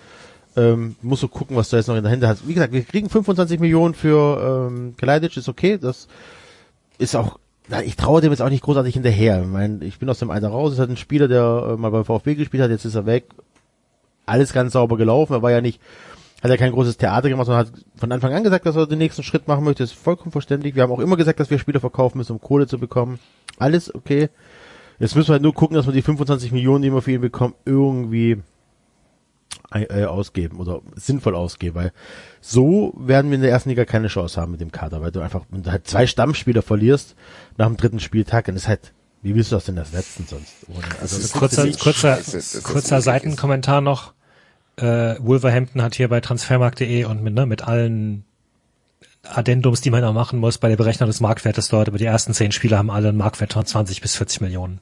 ähm, 0.57 0.95
musst 1.01 1.23
du 1.23 1.27
gucken, 1.27 1.55
was 1.55 1.69
du 1.69 1.77
jetzt 1.77 1.87
noch 1.87 1.95
in 1.95 2.03
der 2.03 2.11
Hände 2.11 2.27
hast. 2.27 2.47
Wie 2.47 2.53
gesagt, 2.53 2.73
wir 2.73 2.83
kriegen 2.83 3.09
25 3.09 3.59
Millionen 3.59 3.93
für 3.93 4.67
ähm, 4.69 4.95
Kalajdzic, 4.97 5.37
ist 5.37 5.47
okay, 5.47 5.77
das 5.77 6.07
ist 6.97 7.15
auch, 7.15 7.39
ich 7.85 7.95
traue 7.95 8.21
dem 8.21 8.31
jetzt 8.31 8.41
auch 8.41 8.49
nicht 8.49 8.63
großartig 8.63 8.95
hinterher. 8.95 9.41
Ich, 9.41 9.47
mein, 9.47 9.81
ich 9.83 9.99
bin 9.99 10.09
aus 10.09 10.19
dem 10.19 10.31
Alter 10.31 10.49
raus, 10.49 10.73
es 10.73 10.79
hat 10.79 10.89
ein 10.89 10.97
Spieler, 10.97 11.27
der 11.27 11.69
äh, 11.69 11.77
mal 11.77 11.91
beim 11.91 12.05
VfB 12.05 12.35
gespielt 12.35 12.63
hat, 12.63 12.71
jetzt 12.71 12.85
ist 12.85 12.95
er 12.95 13.05
weg. 13.05 13.25
Alles 14.25 14.51
ganz 14.51 14.73
sauber 14.73 14.97
gelaufen, 14.97 15.33
er 15.33 15.41
war 15.43 15.51
ja 15.51 15.61
nicht, 15.61 15.79
hat 16.41 16.49
ja 16.49 16.57
kein 16.57 16.71
großes 16.71 16.97
Theater 16.97 17.29
gemacht, 17.29 17.45
sondern 17.45 17.67
hat 17.67 17.73
von 17.95 18.11
Anfang 18.11 18.33
an 18.33 18.43
gesagt, 18.43 18.65
dass 18.65 18.75
er 18.75 18.87
den 18.87 18.97
nächsten 18.97 19.23
Schritt 19.23 19.47
machen 19.47 19.63
möchte, 19.63 19.83
ist 19.83 19.93
vollkommen 19.93 20.31
verständlich. 20.31 20.75
Wir 20.75 20.83
haben 20.83 20.91
auch 20.91 20.99
immer 20.99 21.17
gesagt, 21.17 21.39
dass 21.39 21.51
wir 21.51 21.59
Spieler 21.59 21.79
verkaufen 21.79 22.17
müssen, 22.17 22.33
um 22.33 22.41
Kohle 22.41 22.65
zu 22.65 22.79
bekommen. 22.79 23.19
Alles 23.59 23.93
okay. 23.93 24.29
Jetzt 24.99 25.15
müssen 25.15 25.29
wir 25.29 25.33
halt 25.33 25.43
nur 25.43 25.53
gucken, 25.53 25.75
dass 25.75 25.85
wir 25.85 25.93
die 25.93 26.01
25 26.01 26.51
Millionen, 26.51 26.81
die 26.81 26.91
wir 26.91 27.03
für 27.03 27.11
ihn 27.11 27.21
bekommen, 27.21 27.53
irgendwie 27.65 28.41
äh, 29.71 30.05
ausgeben 30.05 30.59
oder 30.59 30.81
sinnvoll 30.95 31.35
ausgeben, 31.35 31.75
weil 31.75 31.91
so 32.39 32.93
werden 32.97 33.29
wir 33.31 33.35
in 33.35 33.41
der 33.41 33.51
ersten 33.51 33.69
Liga 33.69 33.85
keine 33.85 34.07
Chance 34.07 34.39
haben 34.39 34.51
mit 34.51 34.61
dem 34.61 34.71
Kader, 34.71 35.01
weil 35.01 35.11
du 35.11 35.19
einfach, 35.19 35.45
wenn 35.49 35.63
du 35.63 35.71
halt 35.71 35.87
zwei 35.87 36.07
Stammspieler 36.07 36.61
verlierst 36.61 37.15
nach 37.57 37.67
dem 37.67 37.77
dritten 37.77 37.99
Spieltag, 37.99 38.45
dann 38.45 38.55
ist 38.55 38.67
halt, 38.67 38.93
wie 39.21 39.35
willst 39.35 39.51
du 39.51 39.55
das 39.55 39.65
denn 39.65 39.77
ersetzen 39.77 40.25
sonst? 40.29 40.53
Ohne, 40.69 40.85
also 41.01 41.19
das 41.19 41.33
kurzer, 41.33 41.67
ist 41.67 41.79
kurzer, 41.79 42.15
scheiße, 42.15 42.37
das 42.37 42.63
kurzer 42.63 43.01
Seitenkommentar 43.01 43.81
noch. 43.81 44.13
Äh, 44.77 45.15
Wolverhampton 45.19 45.81
hat 45.81 45.95
hier 45.95 46.07
bei 46.07 46.21
transfermarkt.de 46.21 47.05
und 47.05 47.23
mit, 47.23 47.33
ne, 47.33 47.45
mit 47.45 47.63
allen 47.67 48.23
Addendums, 49.23 49.81
die 49.81 49.89
man 49.89 50.03
auch 50.03 50.13
machen 50.13 50.39
muss 50.39 50.59
bei 50.59 50.69
der 50.69 50.77
Berechnung 50.77 51.07
des 51.07 51.19
Marktwertes 51.19 51.67
dort, 51.67 51.89
aber 51.89 51.97
die 51.97 52.05
ersten 52.05 52.33
zehn 52.33 52.51
Spieler 52.51 52.77
haben 52.77 52.89
alle 52.89 53.09
einen 53.09 53.17
Marktwert 53.17 53.53
von 53.53 53.65
20 53.65 54.01
bis 54.01 54.15
40 54.15 54.41
Millionen. 54.41 54.79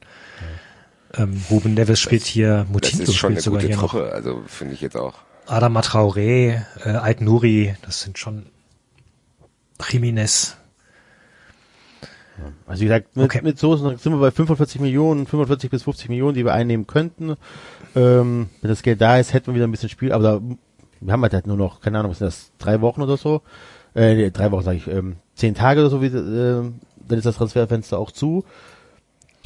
Ähm, 1.18 1.42
Ruben 1.50 1.74
Neves 1.74 1.98
spielt 2.00 2.24
hier, 2.24 2.58
Das 2.58 2.68
Mutinho 2.68 3.02
ist 3.04 3.14
schon 3.16 3.32
spielt 3.32 3.32
eine 3.32 3.40
sogar 3.42 3.60
gute 3.60 3.72
hier 3.72 3.76
noch. 3.82 3.90
Truppe, 3.90 4.12
also 4.12 4.42
finde 4.46 4.74
ich 4.74 4.80
jetzt 4.80 4.96
auch. 4.96 5.14
Adama 5.46 5.80
Traoré, 5.80 6.62
äh, 6.84 6.88
Ait 6.90 7.20
Nuri, 7.20 7.74
das 7.82 8.00
sind 8.02 8.18
schon 8.18 8.46
Jiménez. 9.80 10.54
Also 12.66 12.80
wie 12.82 12.84
gesagt, 12.86 13.16
mit, 13.16 13.24
Okay. 13.26 13.40
mit 13.42 13.58
so 13.58 13.76
sind 13.76 14.04
wir 14.04 14.18
bei 14.18 14.30
45 14.30 14.80
Millionen, 14.80 15.26
45 15.26 15.70
bis 15.70 15.84
50 15.84 16.08
Millionen, 16.10 16.34
die 16.34 16.44
wir 16.44 16.52
einnehmen 16.52 16.86
könnten. 16.86 17.36
Ähm, 17.94 18.50
wenn 18.60 18.68
das 18.68 18.82
Geld 18.82 19.00
da 19.00 19.18
ist, 19.18 19.32
hätten 19.32 19.46
wir 19.48 19.54
wieder 19.54 19.66
ein 19.66 19.70
bisschen 19.70 19.88
Spiel, 19.88 20.12
aber 20.12 20.22
da, 20.22 20.40
wir 21.00 21.12
haben 21.12 21.22
halt 21.22 21.46
nur 21.46 21.56
noch, 21.56 21.80
keine 21.80 21.98
Ahnung, 21.98 22.10
was 22.10 22.18
sind 22.18 22.26
das, 22.26 22.50
drei 22.58 22.80
Wochen 22.82 23.00
oder 23.02 23.16
so? 23.16 23.40
Äh, 23.94 24.14
nee, 24.16 24.30
drei 24.30 24.50
Wochen 24.50 24.64
sage 24.64 24.76
ich, 24.76 24.86
ähm, 24.88 25.16
zehn 25.34 25.54
Tage 25.54 25.80
oder 25.80 25.88
so, 25.88 26.02
wie, 26.02 26.06
äh, 26.06 26.70
dann 27.08 27.18
ist 27.18 27.24
das 27.24 27.36
Transferfenster 27.36 27.98
auch 27.98 28.10
zu. 28.10 28.44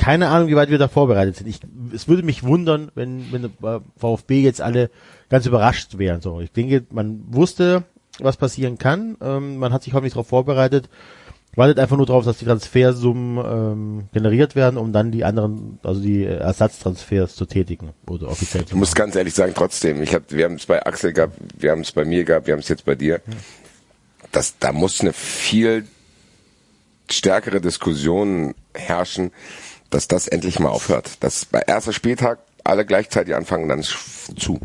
Keine 0.00 0.28
Ahnung, 0.28 0.48
wie 0.48 0.56
weit 0.56 0.70
wir 0.70 0.78
da 0.78 0.88
vorbereitet 0.88 1.36
sind. 1.36 1.46
Ich, 1.46 1.60
es 1.94 2.08
würde 2.08 2.22
mich 2.22 2.42
wundern, 2.42 2.90
wenn, 2.94 3.30
wenn 3.32 3.44
äh, 3.44 3.80
VfB 3.98 4.40
jetzt 4.40 4.62
alle 4.62 4.90
ganz 5.28 5.44
überrascht 5.44 5.98
wären. 5.98 6.22
So, 6.22 6.40
ich 6.40 6.50
denke, 6.52 6.86
man 6.90 7.22
wusste, 7.28 7.84
was 8.18 8.38
passieren 8.38 8.78
kann. 8.78 9.18
Ähm, 9.20 9.58
man 9.58 9.74
hat 9.74 9.82
sich 9.82 9.92
hoffentlich 9.92 10.14
darauf 10.14 10.28
vorbereitet. 10.28 10.88
Wartet 11.54 11.78
einfach 11.78 11.98
nur 11.98 12.06
darauf, 12.06 12.24
dass 12.24 12.38
die 12.38 12.46
Transfersummen 12.46 13.44
ähm, 13.44 14.08
generiert 14.14 14.56
werden, 14.56 14.78
um 14.78 14.92
dann 14.92 15.10
die 15.10 15.24
anderen, 15.24 15.80
also 15.82 16.00
die 16.00 16.24
äh, 16.24 16.36
Ersatztransfers 16.36 17.34
zu 17.34 17.44
tätigen 17.44 17.90
oder 18.08 18.28
offiziell 18.28 18.64
zu 18.64 18.74
Ich 18.74 18.78
muss 18.78 18.94
ganz 18.94 19.16
ehrlich 19.16 19.34
sagen, 19.34 19.52
trotzdem, 19.54 20.00
ich 20.02 20.14
hab, 20.14 20.32
wir 20.32 20.46
haben 20.46 20.54
es 20.54 20.64
bei 20.64 20.82
Axel 20.86 21.12
gehabt, 21.12 21.36
wir 21.58 21.72
haben 21.72 21.80
es 21.80 21.92
bei 21.92 22.06
mir 22.06 22.24
gehabt, 22.24 22.46
wir 22.46 22.52
haben 22.52 22.60
es 22.60 22.68
jetzt 22.68 22.86
bei 22.86 22.94
dir. 22.94 23.20
Das, 24.32 24.58
da 24.58 24.72
muss 24.72 25.02
eine 25.02 25.12
viel 25.12 25.84
stärkere 27.10 27.60
Diskussion 27.60 28.54
herrschen, 28.72 29.32
dass 29.90 30.08
das 30.08 30.28
endlich 30.28 30.58
mal 30.58 30.68
aufhört. 30.70 31.22
Dass 31.22 31.44
bei 31.44 31.60
erster 31.60 31.92
Spieltag 31.92 32.38
alle 32.64 32.84
gleichzeitig 32.86 33.34
anfangen, 33.34 33.68
dann 33.68 33.82
zu. 33.82 34.60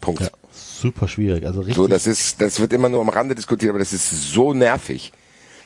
Punkt. 0.00 0.20
Ja, 0.22 0.28
super 0.52 1.08
schwierig. 1.08 1.46
Also 1.46 1.60
richtig. 1.60 1.76
So, 1.76 1.88
das 1.88 2.06
ist, 2.06 2.40
das 2.40 2.60
wird 2.60 2.72
immer 2.72 2.88
nur 2.88 3.00
am 3.00 3.08
Rande 3.08 3.34
diskutiert, 3.34 3.70
aber 3.70 3.78
das 3.78 3.92
ist 3.92 4.10
so 4.32 4.52
nervig. 4.52 5.12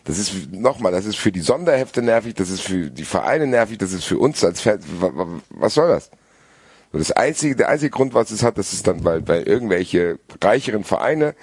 Das 0.04 0.18
ist 0.18 0.52
nochmal, 0.52 0.92
das 0.92 1.04
ist 1.04 1.18
für 1.18 1.30
die 1.30 1.40
Sonderhefte 1.40 2.00
nervig, 2.00 2.34
das 2.34 2.48
ist 2.48 2.62
für 2.62 2.90
die 2.90 3.04
Vereine 3.04 3.46
nervig, 3.46 3.76
das 3.78 3.92
ist 3.92 4.04
für 4.04 4.18
uns 4.18 4.42
als 4.42 4.62
Fans. 4.62 4.84
wa- 4.98 5.10
wa- 5.14 5.40
Was 5.50 5.74
soll 5.74 5.88
das? 5.88 6.10
So, 6.92 6.98
das 6.98 7.12
einzige, 7.12 7.54
der 7.54 7.68
einzige 7.68 7.90
Grund, 7.90 8.14
was 8.14 8.30
es 8.30 8.42
hat, 8.42 8.56
das 8.56 8.72
ist 8.72 8.86
dann, 8.86 9.04
weil, 9.04 9.28
weil 9.28 9.42
irgendwelche 9.42 10.18
reicheren 10.42 10.84
Vereine 10.84 11.34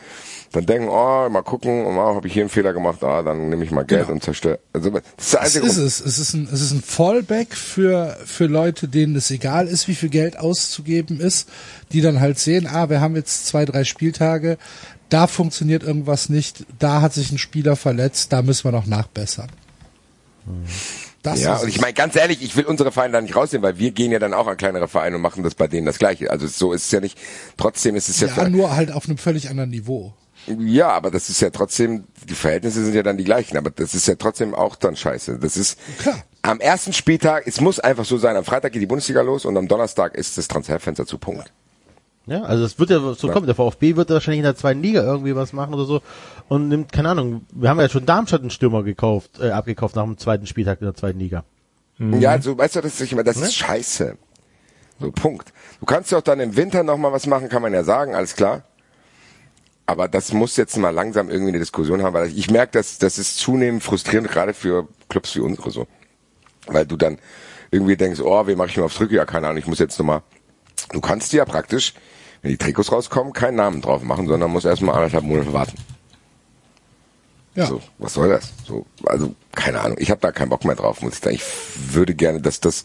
dann 0.52 0.66
denken, 0.66 0.88
oh, 0.90 1.28
mal 1.30 1.42
gucken, 1.44 1.86
oh, 1.86 2.16
habe 2.16 2.28
ich 2.28 2.34
hier 2.34 2.44
einen 2.44 2.50
Fehler 2.50 2.74
gemacht, 2.74 3.04
ah, 3.04 3.22
dann 3.22 3.50
nehme 3.50 3.64
ich 3.64 3.72
mal 3.72 3.84
Geld 3.86 4.04
Genau. 4.04 4.14
und 4.14 4.24
zerstöre. 4.24 4.60
Also, 4.74 4.90
das 4.90 5.02
ist 5.20 5.34
Das 5.34 5.56
ist 5.56 5.78
es. 5.78 6.00
Es 6.00 6.20
ist 6.20 6.34
ein, 6.34 6.48
es 6.52 6.62
ist 6.62 6.72
ein 6.72 6.82
Fallback 6.82 7.54
für, 7.56 8.18
für 8.26 8.46
Leute, 8.46 8.88
denen 8.88 9.16
es 9.16 9.30
egal 9.32 9.68
ist, 9.68 9.88
wie 9.88 9.96
viel 9.96 10.10
Geld 10.10 10.40
auszugeben 10.40 11.20
ist, 11.20 11.50
die 11.92 12.02
dann 12.02 12.20
halt 12.20 12.40
sehen, 12.40 12.68
ah, 12.68 12.90
wir 12.90 13.02
haben 13.02 13.16
jetzt 13.16 13.48
zwei, 13.48 13.66
drei 13.66 13.84
Spieltage, 13.84 14.58
da 15.10 15.28
funktioniert 15.28 15.84
irgendwas 15.84 16.30
nicht, 16.30 16.66
da 16.80 17.02
hat 17.02 17.14
sich 17.14 17.32
ein 17.32 17.38
Spieler 17.38 17.76
verletzt, 17.76 18.34
da 18.34 18.42
müssen 18.42 18.66
wir 18.66 18.72
noch 18.72 18.86
nachbessern. 18.86 19.50
Das 21.24 21.42
Ja, 21.42 21.58
und 21.58 21.68
ich 21.68 21.82
meine, 21.82 21.94
ganz 21.94 22.16
ehrlich, 22.16 22.42
ich 22.42 22.56
will 22.56 22.66
unsere 22.66 22.92
Vereine 22.92 23.14
da 23.14 23.22
nicht 23.22 23.36
rausnehmen, 23.36 23.64
weil 23.64 23.78
wir 23.80 23.92
gehen 23.92 24.12
ja 24.12 24.20
dann 24.20 24.34
auch 24.34 24.48
an 24.48 24.56
kleinere 24.56 24.88
Vereine 24.88 25.18
und 25.18 25.22
machen 25.22 25.44
das 25.44 25.56
bei 25.56 25.68
denen 25.68 25.86
das 25.86 25.98
Gleiche. 26.00 26.32
Also 26.32 26.48
so 26.48 26.72
ist 26.74 26.86
es 26.86 26.92
ja 26.92 27.00
nicht. 27.02 27.18
Trotzdem 27.58 27.96
ist 27.96 28.08
es 28.08 28.20
ja, 28.20 28.28
ja, 28.28 28.50
nur 28.50 28.76
halt 28.76 28.92
auf 28.92 29.08
einem 29.08 29.18
völlig 29.18 29.50
anderen 29.50 29.70
Niveau. 29.70 30.14
Ja, 30.48 30.90
aber 30.90 31.12
das 31.12 31.30
ist 31.30 31.42
ja 31.42 31.50
trotzdem, 31.50 32.06
die 32.28 32.34
Verhältnisse 32.34 32.84
sind 32.84 32.96
ja 32.96 33.04
dann 33.04 33.18
die 33.18 33.24
gleichen, 33.24 33.58
aber 33.58 33.70
das 33.70 33.94
ist 33.94 34.08
ja 34.08 34.16
trotzdem 34.16 34.56
auch 34.56 34.76
dann 34.76 34.96
scheiße. 34.96 35.40
Das 35.40 35.58
ist 35.58 35.78
Klar. 36.00 36.24
am 36.42 36.60
ersten 36.60 36.94
Spieltag, 36.94 37.48
es 37.48 37.60
muss 37.60 37.80
einfach 37.80 38.06
so 38.06 38.18
sein, 38.18 38.36
am 38.36 38.46
Freitag 38.46 38.72
geht 38.72 38.82
die 38.82 38.88
Bundesliga 38.88 39.22
los 39.22 39.46
und 39.46 39.58
am 39.58 39.68
Donnerstag 39.68 40.16
ist 40.16 40.38
das 40.38 40.48
Transferfenster 40.48 41.06
zu 41.06 41.18
Punkt. 41.18 41.52
Ja, 42.28 42.44
also 42.44 42.66
es 42.66 42.78
wird 42.78 42.90
ja 42.90 43.00
so 43.14 43.30
kommen. 43.30 43.46
Der 43.46 43.56
VfB 43.56 43.96
wird 43.96 44.10
wahrscheinlich 44.10 44.40
in 44.40 44.44
der 44.44 44.56
zweiten 44.56 44.82
Liga 44.82 45.02
irgendwie 45.02 45.36
was 45.36 45.54
machen 45.54 45.74
oder 45.74 45.86
so 45.86 46.02
und 46.50 46.68
nimmt, 46.68 46.92
keine 46.92 47.10
Ahnung, 47.10 47.46
wir 47.52 47.70
haben 47.70 47.80
ja 47.80 47.90
schon 47.90 48.06
Darmstadt 48.06 48.42
einen 48.42 48.50
Stürmer 48.50 48.84
gekauft, 48.84 49.40
äh, 49.40 49.50
abgekauft 49.50 49.96
nach 49.96 50.04
dem 50.04 50.18
zweiten 50.18 50.46
Spieltag 50.46 50.82
in 50.82 50.88
der 50.88 50.96
zweiten 50.96 51.20
Liga. 51.20 51.44
Ja, 52.00 52.32
also 52.32 52.58
weißt 52.58 52.76
du, 52.76 52.82
das 52.82 53.02
ist, 53.02 53.12
meine, 53.12 53.24
das 53.24 53.38
ist 53.38 53.56
scheiße. 53.56 54.18
So, 55.00 55.12
Punkt. 55.12 55.52
Du 55.80 55.86
kannst 55.86 56.12
ja 56.12 56.20
auch 56.20 56.22
dann 56.24 56.40
im 56.40 56.56
Winter 56.56 56.84
nochmal 56.84 57.12
was 57.12 57.28
machen, 57.28 57.50
kann 57.50 57.62
man 57.62 57.74
ja 57.74 57.84
sagen, 57.84 58.14
alles 58.14 58.36
klar. 58.36 58.64
Aber 59.88 60.10
das 60.10 60.34
muss 60.34 60.58
jetzt 60.58 60.76
mal 60.78 60.90
langsam 60.90 61.30
irgendwie 61.30 61.52
eine 61.52 61.60
Diskussion 61.60 62.04
haben, 62.04 62.14
weil 62.14 62.38
ich 62.38 62.52
merke, 62.52 62.74
dass 62.74 62.98
das 62.98 63.18
ist 63.18 63.38
zunehmend 63.38 63.82
frustrierend, 63.82 64.30
gerade 64.30 64.54
für 64.54 64.88
Clubs 65.08 65.34
wie 65.36 65.40
unsere 65.40 65.72
so. 65.72 65.88
Weil 66.68 66.86
du 66.86 66.98
dann 66.98 67.18
irgendwie 67.72 67.96
denkst, 67.96 68.20
oh, 68.20 68.46
wen 68.46 68.58
mache 68.58 68.68
ich 68.68 68.78
mir 68.78 68.84
aufs 68.84 68.96
Drücke? 68.96 69.16
Ja, 69.16 69.26
keine 69.26 69.48
Ahnung, 69.48 69.60
ich 69.60 69.68
muss 69.68 69.80
jetzt 69.80 69.98
nochmal. 69.98 70.24
Du 70.92 71.00
kannst 71.00 71.32
dir 71.32 71.38
ja 71.38 71.46
praktisch, 71.46 71.94
wenn 72.42 72.52
die 72.52 72.58
Trikots 72.58 72.92
rauskommen, 72.92 73.32
keinen 73.32 73.56
Namen 73.56 73.82
drauf 73.82 74.04
machen, 74.04 74.28
sondern 74.28 74.52
musst 74.52 74.66
erstmal 74.66 74.96
anderthalb 74.96 75.24
Monate 75.24 75.54
warten. 75.54 75.78
Ja. 77.56 77.66
So, 77.66 77.82
was 77.98 78.14
soll 78.14 78.28
das? 78.28 78.54
So, 78.66 78.86
also, 79.06 79.34
keine 79.56 79.80
Ahnung. 79.80 79.98
Ich 80.02 80.12
habe 80.12 80.20
da 80.20 80.34
keinen 80.34 80.50
Bock 80.50 80.66
mehr 80.66 80.76
drauf, 80.76 81.02
muss 81.02 81.14
ich 81.14 81.20
sagen. 81.20 81.36
Ich 81.38 81.94
würde 81.94 82.14
gerne, 82.14 82.42
dass 82.42 82.60
das 82.60 82.84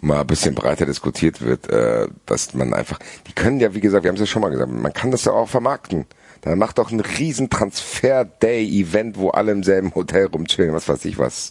mal 0.00 0.20
ein 0.20 0.26
bisschen 0.26 0.54
breiter 0.54 0.84
diskutiert 0.84 1.40
wird, 1.40 1.68
äh, 1.70 2.06
dass 2.26 2.52
man 2.52 2.74
einfach, 2.74 2.98
die 3.26 3.32
können 3.32 3.58
ja, 3.58 3.74
wie 3.74 3.80
gesagt, 3.80 4.04
wir 4.04 4.10
haben 4.10 4.16
es 4.16 4.20
ja 4.20 4.26
schon 4.26 4.42
mal 4.42 4.50
gesagt, 4.50 4.70
man 4.70 4.92
kann 4.92 5.10
das 5.10 5.24
ja 5.24 5.32
auch 5.32 5.48
vermarkten. 5.48 6.06
Dann 6.46 6.60
macht 6.60 6.78
doch 6.78 6.92
ein 6.92 7.00
riesen 7.00 7.50
Transfer-Day-Event, 7.50 9.18
wo 9.18 9.30
alle 9.30 9.50
im 9.50 9.64
selben 9.64 9.92
Hotel 9.96 10.26
rumchillen, 10.26 10.72
was 10.72 10.88
weiß 10.88 11.04
ich 11.06 11.18
was, 11.18 11.50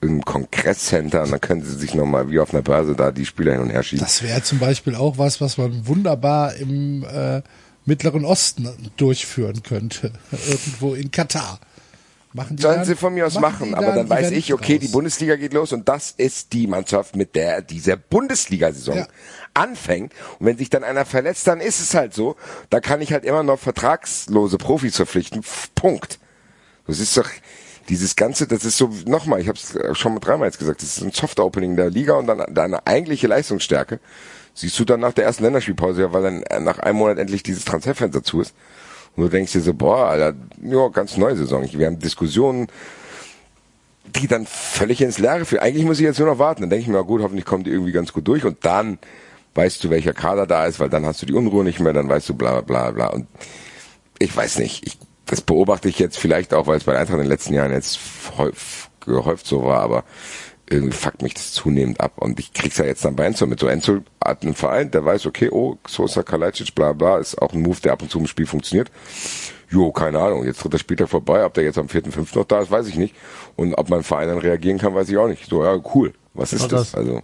im 0.00 0.24
Kongresscenter, 0.24 1.22
und 1.22 1.30
dann 1.30 1.40
können 1.40 1.62
sie 1.62 1.76
sich 1.76 1.94
nochmal 1.94 2.28
wie 2.28 2.40
auf 2.40 2.52
einer 2.52 2.62
Börse 2.62 2.96
da 2.96 3.12
die 3.12 3.24
Spieler 3.24 3.52
hin 3.52 3.62
und 3.62 3.70
her 3.70 3.84
schieben. 3.84 4.04
Das 4.04 4.24
wäre 4.24 4.42
zum 4.42 4.58
Beispiel 4.58 4.96
auch 4.96 5.16
was, 5.16 5.40
was 5.40 5.58
man 5.58 5.86
wunderbar 5.86 6.56
im 6.56 7.04
äh, 7.04 7.40
Mittleren 7.84 8.24
Osten 8.24 8.68
durchführen 8.96 9.62
könnte. 9.62 10.10
Irgendwo 10.48 10.94
in 10.94 11.12
Katar. 11.12 11.60
Machen 12.36 12.56
die 12.56 12.62
Sollen 12.62 12.76
dann- 12.76 12.84
sie 12.84 12.94
von 12.96 13.14
mir 13.14 13.26
aus 13.26 13.38
machen, 13.40 13.70
die 13.70 13.74
aber 13.74 13.86
da 13.86 13.94
dann 13.96 14.10
weiß 14.10 14.26
Event 14.26 14.36
ich, 14.36 14.52
okay, 14.52 14.74
draus. 14.78 14.86
die 14.86 14.92
Bundesliga 14.92 15.36
geht 15.36 15.54
los 15.54 15.72
und 15.72 15.88
das 15.88 16.10
ist 16.16 16.52
die 16.52 16.66
Mannschaft, 16.66 17.16
mit 17.16 17.34
der 17.34 17.62
diese 17.62 17.96
Bundesliga-Saison 17.96 18.96
Ja. 18.98 19.06
anfängt. 19.54 20.12
Und 20.38 20.46
wenn 20.46 20.58
sich 20.58 20.68
dann 20.68 20.84
einer 20.84 21.06
verletzt, 21.06 21.46
dann 21.46 21.60
ist 21.60 21.80
es 21.80 21.94
halt 21.94 22.12
so. 22.12 22.36
Da 22.68 22.80
kann 22.80 23.00
ich 23.00 23.12
halt 23.12 23.24
immer 23.24 23.42
noch 23.42 23.58
vertragslose 23.58 24.58
Profis 24.58 24.96
verpflichten. 24.96 25.42
Punkt. 25.74 26.18
Das 26.86 27.00
ist 27.00 27.16
doch, 27.16 27.28
dieses 27.88 28.16
ganze, 28.16 28.46
das 28.46 28.64
ist 28.66 28.76
so, 28.76 28.90
nochmal, 29.06 29.40
ich 29.40 29.48
habe 29.48 29.58
es 29.58 29.98
schon 29.98 30.12
mal 30.12 30.20
dreimal 30.20 30.46
jetzt 30.46 30.58
gesagt, 30.58 30.82
das 30.82 30.98
ist 30.98 31.02
ein 31.02 31.12
Soft-Opening 31.12 31.74
der 31.76 31.88
Liga 31.88 32.14
und 32.14 32.26
dann 32.26 32.44
deine 32.52 32.86
eigentliche 32.86 33.28
Leistungsstärke 33.28 33.98
siehst 34.54 34.78
du 34.78 34.84
dann 34.84 35.00
nach 35.00 35.12
der 35.14 35.24
ersten 35.24 35.44
Länderspielpause, 35.44 36.02
ja, 36.02 36.12
weil 36.12 36.22
dann 36.22 36.42
äh, 36.42 36.60
nach 36.60 36.78
einem 36.80 36.98
Monat 36.98 37.18
endlich 37.18 37.42
dieses 37.42 37.64
Transferfenster 37.64 38.22
zu 38.22 38.40
ist. 38.42 38.54
Und 39.16 39.24
du 39.24 39.28
denkst 39.28 39.52
dir 39.52 39.60
so, 39.60 39.74
boah, 39.74 40.10
Alter, 40.10 40.36
ja, 40.62 40.88
ganz 40.88 41.16
neue 41.16 41.36
Saison. 41.36 41.66
Wir 41.72 41.86
haben 41.86 41.98
Diskussionen, 41.98 42.68
die 44.04 44.26
dann 44.26 44.46
völlig 44.46 45.00
ins 45.00 45.18
Leere 45.18 45.44
führen. 45.44 45.62
Eigentlich 45.62 45.84
muss 45.84 45.98
ich 45.98 46.04
jetzt 46.04 46.18
nur 46.18 46.28
noch 46.28 46.38
warten. 46.38 46.62
Dann 46.62 46.70
denke 46.70 46.82
ich 46.82 46.88
mir, 46.88 47.02
gut, 47.04 47.22
hoffentlich 47.22 47.44
kommt 47.44 47.66
die 47.66 47.70
irgendwie 47.70 47.92
ganz 47.92 48.12
gut 48.12 48.28
durch 48.28 48.44
und 48.44 48.64
dann 48.64 48.98
weißt 49.56 49.82
du, 49.82 49.90
welcher 49.90 50.12
Kader 50.12 50.46
da 50.46 50.66
ist, 50.66 50.78
weil 50.78 50.90
dann 50.90 51.06
hast 51.06 51.22
du 51.22 51.26
die 51.26 51.32
Unruhe 51.32 51.64
nicht 51.64 51.80
mehr, 51.80 51.92
dann 51.92 52.08
weißt 52.08 52.28
du 52.28 52.34
bla 52.34 52.60
bla 52.60 52.90
bla. 52.90 53.08
Und 53.08 53.26
ich 54.18 54.34
weiß 54.36 54.58
nicht, 54.58 54.86
ich, 54.86 54.98
das 55.24 55.40
beobachte 55.40 55.88
ich 55.88 55.98
jetzt 55.98 56.18
vielleicht 56.18 56.54
auch, 56.54 56.66
weil 56.66 56.76
es 56.76 56.84
bei 56.84 56.96
Eintracht 56.96 57.16
in 57.16 57.24
den 57.24 57.30
letzten 57.30 57.54
Jahren 57.54 57.72
jetzt 57.72 57.98
gehäuft 59.00 59.46
so 59.46 59.64
war, 59.64 59.80
aber 59.80 60.04
irgendwie 60.68 60.96
fuckt 60.96 61.22
mich 61.22 61.34
das 61.34 61.52
zunehmend 61.52 62.00
ab. 62.00 62.12
Und 62.16 62.40
ich 62.40 62.52
krieg's 62.52 62.78
ja 62.78 62.84
jetzt 62.84 63.04
dann 63.04 63.16
bei 63.16 63.24
Enzo 63.24 63.46
mit. 63.46 63.60
So 63.60 63.68
Enzo 63.68 64.00
hat 64.22 64.42
einen 64.42 64.54
Verein, 64.54 64.90
der 64.90 65.04
weiß, 65.04 65.26
okay, 65.26 65.48
oh, 65.50 65.78
Sosa 65.86 66.22
Kalajdzic, 66.22 66.74
bla 66.74 66.92
bla, 66.92 67.18
ist 67.18 67.40
auch 67.40 67.52
ein 67.52 67.62
Move, 67.62 67.80
der 67.80 67.92
ab 67.92 68.02
und 68.02 68.10
zu 68.10 68.18
im 68.18 68.26
Spiel 68.26 68.46
funktioniert. 68.46 68.90
Jo, 69.70 69.92
keine 69.92 70.18
Ahnung, 70.20 70.44
jetzt 70.44 70.60
tritt 70.60 70.72
der 70.72 70.78
Spieltag 70.78 71.08
vorbei, 71.08 71.44
ob 71.44 71.54
der 71.54 71.64
jetzt 71.64 71.78
am 71.78 71.86
4.5. 71.86 72.36
noch 72.36 72.44
da 72.44 72.60
ist, 72.60 72.70
weiß 72.70 72.86
ich 72.88 72.96
nicht. 72.96 73.14
Und 73.56 73.74
ob 73.74 73.88
mein 73.88 74.02
Verein 74.02 74.28
dann 74.28 74.38
reagieren 74.38 74.78
kann, 74.78 74.94
weiß 74.94 75.08
ich 75.08 75.16
auch 75.16 75.28
nicht. 75.28 75.48
So, 75.48 75.64
ja, 75.64 75.80
cool. 75.94 76.12
Was 76.34 76.52
ist 76.52 76.70
das? 76.70 76.94
Also. 76.94 77.22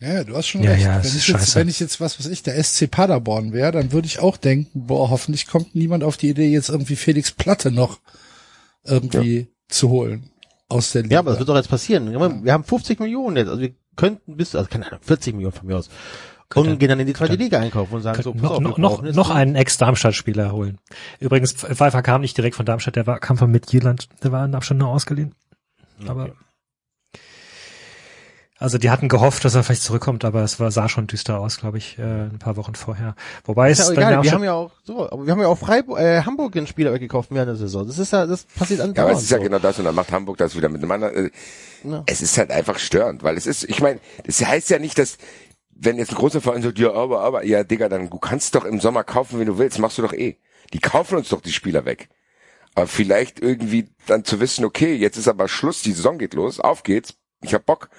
Ja, 0.00 0.22
du 0.22 0.36
hast 0.36 0.46
schon 0.46 0.62
Ja, 0.62 0.72
recht. 0.72 0.84
ja, 0.84 0.94
wenn, 0.96 1.02
das 1.02 1.12
ich 1.14 1.16
ist 1.16 1.28
jetzt, 1.28 1.56
wenn 1.56 1.68
ich 1.68 1.80
jetzt, 1.80 2.00
was 2.00 2.18
weiß 2.18 2.26
ich, 2.26 2.42
der 2.42 2.62
SC 2.62 2.90
Paderborn 2.90 3.52
wäre, 3.52 3.72
dann 3.72 3.90
würde 3.92 4.06
ich 4.06 4.20
auch 4.20 4.36
denken, 4.36 4.86
boah, 4.86 5.10
hoffentlich 5.10 5.46
kommt 5.46 5.74
niemand 5.74 6.04
auf 6.04 6.16
die 6.16 6.28
Idee, 6.28 6.48
jetzt 6.48 6.68
irgendwie 6.68 6.94
Felix 6.96 7.32
Platte 7.32 7.70
noch 7.72 7.98
irgendwie 8.84 9.48
zu 9.68 9.88
holen 9.88 10.30
aus 10.68 10.92
der 10.92 11.02
Liga. 11.02 11.14
Ja, 11.14 11.18
aber 11.20 11.30
das 11.30 11.38
wird 11.38 11.48
doch 11.48 11.56
jetzt 11.56 11.70
passieren. 11.70 12.12
Wir 12.44 12.52
haben 12.52 12.64
50 12.64 13.00
Millionen 13.00 13.36
jetzt, 13.36 13.48
also 13.48 13.60
wir 13.60 13.72
könnten 13.96 14.36
bis, 14.36 14.54
also 14.54 14.68
keine 14.68 14.86
Ahnung, 14.86 15.00
40 15.02 15.34
Millionen 15.34 15.54
von 15.54 15.66
mir 15.66 15.76
aus. 15.76 15.88
Und 16.54 16.78
gehen 16.78 16.88
dann 16.88 17.00
in 17.00 17.06
die 17.06 17.12
zweite 17.12 17.34
Liga 17.34 17.60
einkaufen 17.60 17.94
und 17.94 18.00
sagen 18.00 18.22
so, 18.22 18.32
noch, 18.32 18.58
noch, 18.58 18.78
noch, 18.78 19.02
noch 19.02 19.30
einen 19.30 19.54
Ex-Darmstadt-Spieler 19.54 20.50
holen. 20.52 20.78
Übrigens, 21.20 21.52
Pfeiffer 21.52 22.00
kam 22.00 22.22
nicht 22.22 22.38
direkt 22.38 22.56
von 22.56 22.64
Darmstadt, 22.64 22.96
der 22.96 23.06
war, 23.06 23.18
kam 23.18 23.36
von 23.36 23.50
Midtjylland, 23.50 24.08
der 24.22 24.32
war 24.32 24.46
in 24.46 24.52
Darmstadt 24.52 24.78
nur 24.78 24.88
ausgeliehen. 24.88 25.34
Aber, 26.06 26.30
also 28.58 28.76
die 28.78 28.90
hatten 28.90 29.08
gehofft, 29.08 29.44
dass 29.44 29.54
er 29.54 29.62
vielleicht 29.62 29.82
zurückkommt, 29.82 30.24
aber 30.24 30.42
es 30.42 30.58
war, 30.58 30.70
sah 30.70 30.88
schon 30.88 31.06
düster 31.06 31.38
aus, 31.38 31.58
glaube 31.58 31.78
ich, 31.78 31.98
äh, 31.98 32.02
ein 32.02 32.38
paar 32.38 32.56
Wochen 32.56 32.74
vorher. 32.74 33.14
Wobei 33.44 33.70
es 33.70 33.78
Ist 33.78 33.90
ja 33.90 33.94
dann 33.94 34.02
egal, 34.02 34.12
ja 34.12 34.18
auch 34.18 34.24
wir 34.24 34.32
haben 34.32 34.44
ja 34.44 34.52
auch 34.54 34.70
so, 34.84 35.10
aber 35.10 35.26
wir 35.26 35.32
haben 35.32 35.40
ja 35.40 35.46
auch 35.46 35.58
Freiburg, 35.58 36.00
äh, 36.00 36.22
Hamburg 36.22 36.56
einen 36.56 36.66
Spieler 36.66 36.92
weggekauft 36.92 37.30
während 37.30 37.48
der 37.48 37.56
Saison. 37.56 37.86
Das 37.86 37.98
ist 37.98 38.12
ja, 38.12 38.26
das 38.26 38.44
passiert 38.44 38.80
an 38.80 38.94
Ja, 38.94 39.04
aber 39.04 39.12
es 39.12 39.22
ist 39.22 39.30
ja 39.30 39.38
genau 39.38 39.58
das 39.58 39.78
und 39.78 39.84
dann 39.84 39.94
macht 39.94 40.10
Hamburg 40.10 40.38
das 40.38 40.56
wieder 40.56 40.68
mit 40.68 40.82
einem 40.82 40.90
anderen. 40.90 41.26
Äh, 41.26 41.30
Ja. 41.84 42.02
Es 42.06 42.20
ist 42.20 42.36
halt 42.36 42.50
einfach 42.50 42.78
störend, 42.78 43.22
weil 43.22 43.36
es 43.36 43.46
ist, 43.46 43.62
ich 43.62 43.80
meine, 43.80 44.00
das 44.24 44.44
heißt 44.44 44.70
ja 44.70 44.80
nicht, 44.80 44.98
dass 44.98 45.18
wenn 45.80 45.96
jetzt 45.96 46.10
ein 46.10 46.16
großer 46.16 46.40
Verein 46.40 46.62
sagt, 46.62 46.78
ja, 46.78 46.92
aber, 46.92 47.20
aber, 47.20 47.44
ja, 47.44 47.62
Digga, 47.62 47.88
dann 47.88 48.10
du 48.10 48.18
kannst 48.18 48.54
doch 48.56 48.64
im 48.64 48.80
Sommer 48.80 49.04
kaufen, 49.04 49.38
wenn 49.38 49.46
du 49.46 49.58
willst, 49.58 49.78
machst 49.78 49.98
du 49.98 50.02
doch 50.02 50.12
eh. 50.12 50.36
Die 50.72 50.80
kaufen 50.80 51.16
uns 51.16 51.28
doch 51.28 51.40
die 51.40 51.52
Spieler 51.52 51.84
weg. 51.84 52.08
Aber 52.74 52.88
vielleicht 52.88 53.40
irgendwie 53.40 53.88
dann 54.06 54.24
zu 54.24 54.40
wissen, 54.40 54.64
okay, 54.64 54.94
jetzt 54.94 55.16
ist 55.16 55.28
aber 55.28 55.48
Schluss, 55.48 55.82
die 55.82 55.92
Saison 55.92 56.18
geht 56.18 56.34
los, 56.34 56.58
auf 56.60 56.82
geht's, 56.82 57.14
ich 57.42 57.54
hab 57.54 57.64
Bock. 57.64 57.90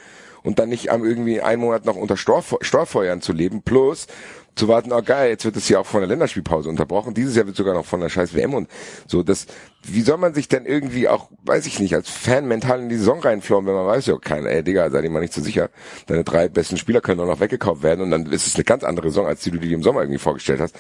Und 0.44 0.60
dann 0.60 0.70
nicht 0.70 0.92
am 0.92 1.04
irgendwie 1.04 1.42
einen 1.42 1.62
Monat 1.62 1.86
noch 1.86 1.96
unter 1.96 2.16
Steuerfe- 2.16 2.58
Steuerfeuern 2.62 3.22
zu 3.22 3.34
leben, 3.34 3.62
plus 3.62 4.08
zu 4.56 4.68
warten, 4.68 4.92
oh 4.92 5.02
geil, 5.02 5.30
jetzt 5.30 5.46
wird 5.46 5.56
es 5.56 5.70
ja 5.70 5.80
auch 5.80 5.86
von 5.86 6.02
der 6.02 6.10
Länderspielpause 6.10 6.70
unterbrochen. 6.70 7.14
Dieses 7.14 7.36
Jahr 7.36 7.46
wird 7.46 7.56
sogar 7.56 7.74
noch 7.74 7.86
von 7.86 8.02
der 8.02 8.10
scheiß 8.10 8.34
WM 8.34 8.54
und 8.54 8.70
so. 9.08 9.24
Das, 9.24 9.48
wie 9.84 10.02
soll 10.02 10.18
man 10.18 10.34
sich 10.34 10.48
denn 10.48 10.66
irgendwie 10.66 11.08
auch, 11.08 11.30
weiß 11.44 11.66
ich 11.66 11.80
nicht, 11.80 11.96
als 11.96 12.10
Fan 12.10 12.46
mental 12.46 12.82
in 12.82 12.90
die 12.90 12.98
Saison 12.98 13.22
reinflohen, 13.22 13.66
wenn 13.66 13.74
man 13.74 13.86
weiß, 13.88 14.08
ja, 14.08 14.18
kein, 14.18 14.46
ey, 14.46 14.62
Digga, 14.62 14.90
sei 14.90 15.02
dir 15.02 15.10
mal 15.10 15.22
nicht 15.22 15.34
so 15.34 15.42
sicher. 15.42 15.70
Deine 16.08 16.26
drei 16.26 16.50
besten 16.50 16.78
Spieler 16.78 17.00
können 17.00 17.22
auch 17.22 17.26
noch 17.26 17.40
weggekauft 17.40 17.84
werden 17.84 18.02
und 18.02 18.12
dann 18.12 18.26
ist 18.26 18.48
es 18.48 18.56
eine 18.56 18.66
ganz 18.66 18.84
andere 18.84 19.10
Saison, 19.10 19.28
als 19.28 19.42
die 19.42 19.52
du 19.52 19.60
dir 19.60 19.72
im 19.72 19.84
Sommer 19.84 20.02
irgendwie 20.02 20.20
vorgestellt 20.20 20.60
hast. 20.60 20.76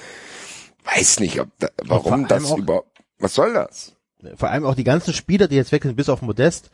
Weiß 0.83 1.19
nicht, 1.21 1.39
ob 1.39 1.47
da, 1.59 1.69
warum 1.85 2.27
das 2.27 2.51
überhaupt, 2.51 2.89
was 3.19 3.33
soll 3.33 3.53
das? 3.53 3.95
vor 4.35 4.49
allem 4.49 4.65
auch 4.65 4.75
die 4.75 4.83
ganzen 4.83 5.13
Spieler, 5.13 5.47
die 5.47 5.55
jetzt 5.55 5.71
weg 5.71 5.83
sind, 5.83 5.95
bis 5.95 6.09
auf 6.09 6.21
Modest, 6.21 6.71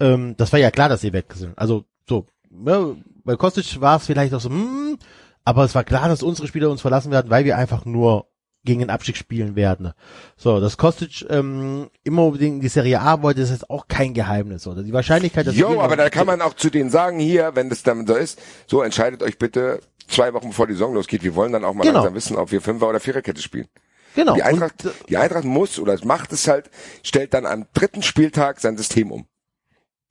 ähm, 0.00 0.34
das 0.38 0.52
war 0.52 0.58
ja 0.58 0.70
klar, 0.70 0.88
dass 0.88 1.02
sie 1.02 1.12
weg 1.12 1.26
sind. 1.34 1.52
Also 1.58 1.84
so, 2.08 2.26
ja, 2.64 2.94
bei 3.24 3.36
Kostic 3.36 3.80
war 3.80 3.96
es 3.98 4.06
vielleicht 4.06 4.32
auch 4.34 4.40
so, 4.40 4.48
hm, 4.50 4.98
aber 5.44 5.64
es 5.64 5.74
war 5.74 5.84
klar, 5.84 6.08
dass 6.08 6.22
unsere 6.22 6.48
Spieler 6.48 6.70
uns 6.70 6.80
verlassen 6.80 7.10
werden, 7.10 7.30
weil 7.30 7.44
wir 7.44 7.56
einfach 7.56 7.84
nur 7.84 8.26
gegen 8.64 8.80
den 8.80 8.90
Abstieg 8.90 9.16
spielen 9.16 9.54
werden. 9.54 9.92
So, 10.36 10.58
dass 10.60 10.76
Kostic 10.76 11.24
ähm, 11.30 11.88
immer 12.02 12.24
unbedingt 12.24 12.56
in 12.56 12.60
die 12.60 12.68
Serie 12.68 13.00
A 13.00 13.22
wollte, 13.22 13.40
ist 13.40 13.50
jetzt 13.50 13.70
auch 13.70 13.86
kein 13.86 14.12
Geheimnis. 14.12 14.66
Oder 14.66 14.82
die 14.82 14.92
Wahrscheinlichkeit, 14.92 15.46
dass 15.46 15.54
Jo, 15.56 15.80
aber 15.80 15.94
da 15.96 16.10
kann 16.10 16.26
man 16.26 16.42
auch 16.42 16.54
zu 16.54 16.68
denen 16.68 16.90
sagen, 16.90 17.20
hier, 17.20 17.54
wenn 17.54 17.68
das 17.70 17.84
dann 17.84 18.06
so 18.08 18.16
ist, 18.16 18.40
so 18.66 18.82
entscheidet 18.82 19.22
euch 19.22 19.38
bitte 19.38 19.80
zwei 20.08 20.34
Wochen 20.34 20.48
bevor 20.48 20.66
die 20.66 20.72
Saison 20.72 20.94
losgeht. 20.94 21.22
Wir 21.22 21.36
wollen 21.36 21.52
dann 21.52 21.64
auch 21.64 21.74
mal 21.74 21.84
Genau. 21.84 21.98
langsam 22.00 22.14
wissen, 22.14 22.36
ob 22.36 22.50
wir 22.50 22.60
Fünfer- 22.60 22.88
oder 22.88 22.98
Viererkette 22.98 23.40
spielen. 23.40 23.68
genau. 24.16 24.34
Die 24.34 24.42
Eintracht, 24.42 24.84
Und, 24.84 24.90
äh, 24.90 24.94
die 25.10 25.16
Eintracht 25.16 25.44
muss 25.44 25.78
oder 25.78 25.96
macht 26.04 26.32
es 26.32 26.48
halt, 26.48 26.68
stellt 27.04 27.34
dann 27.34 27.46
am 27.46 27.66
dritten 27.72 28.02
Spieltag 28.02 28.58
sein 28.60 28.76
System 28.76 29.12
um. 29.12 29.26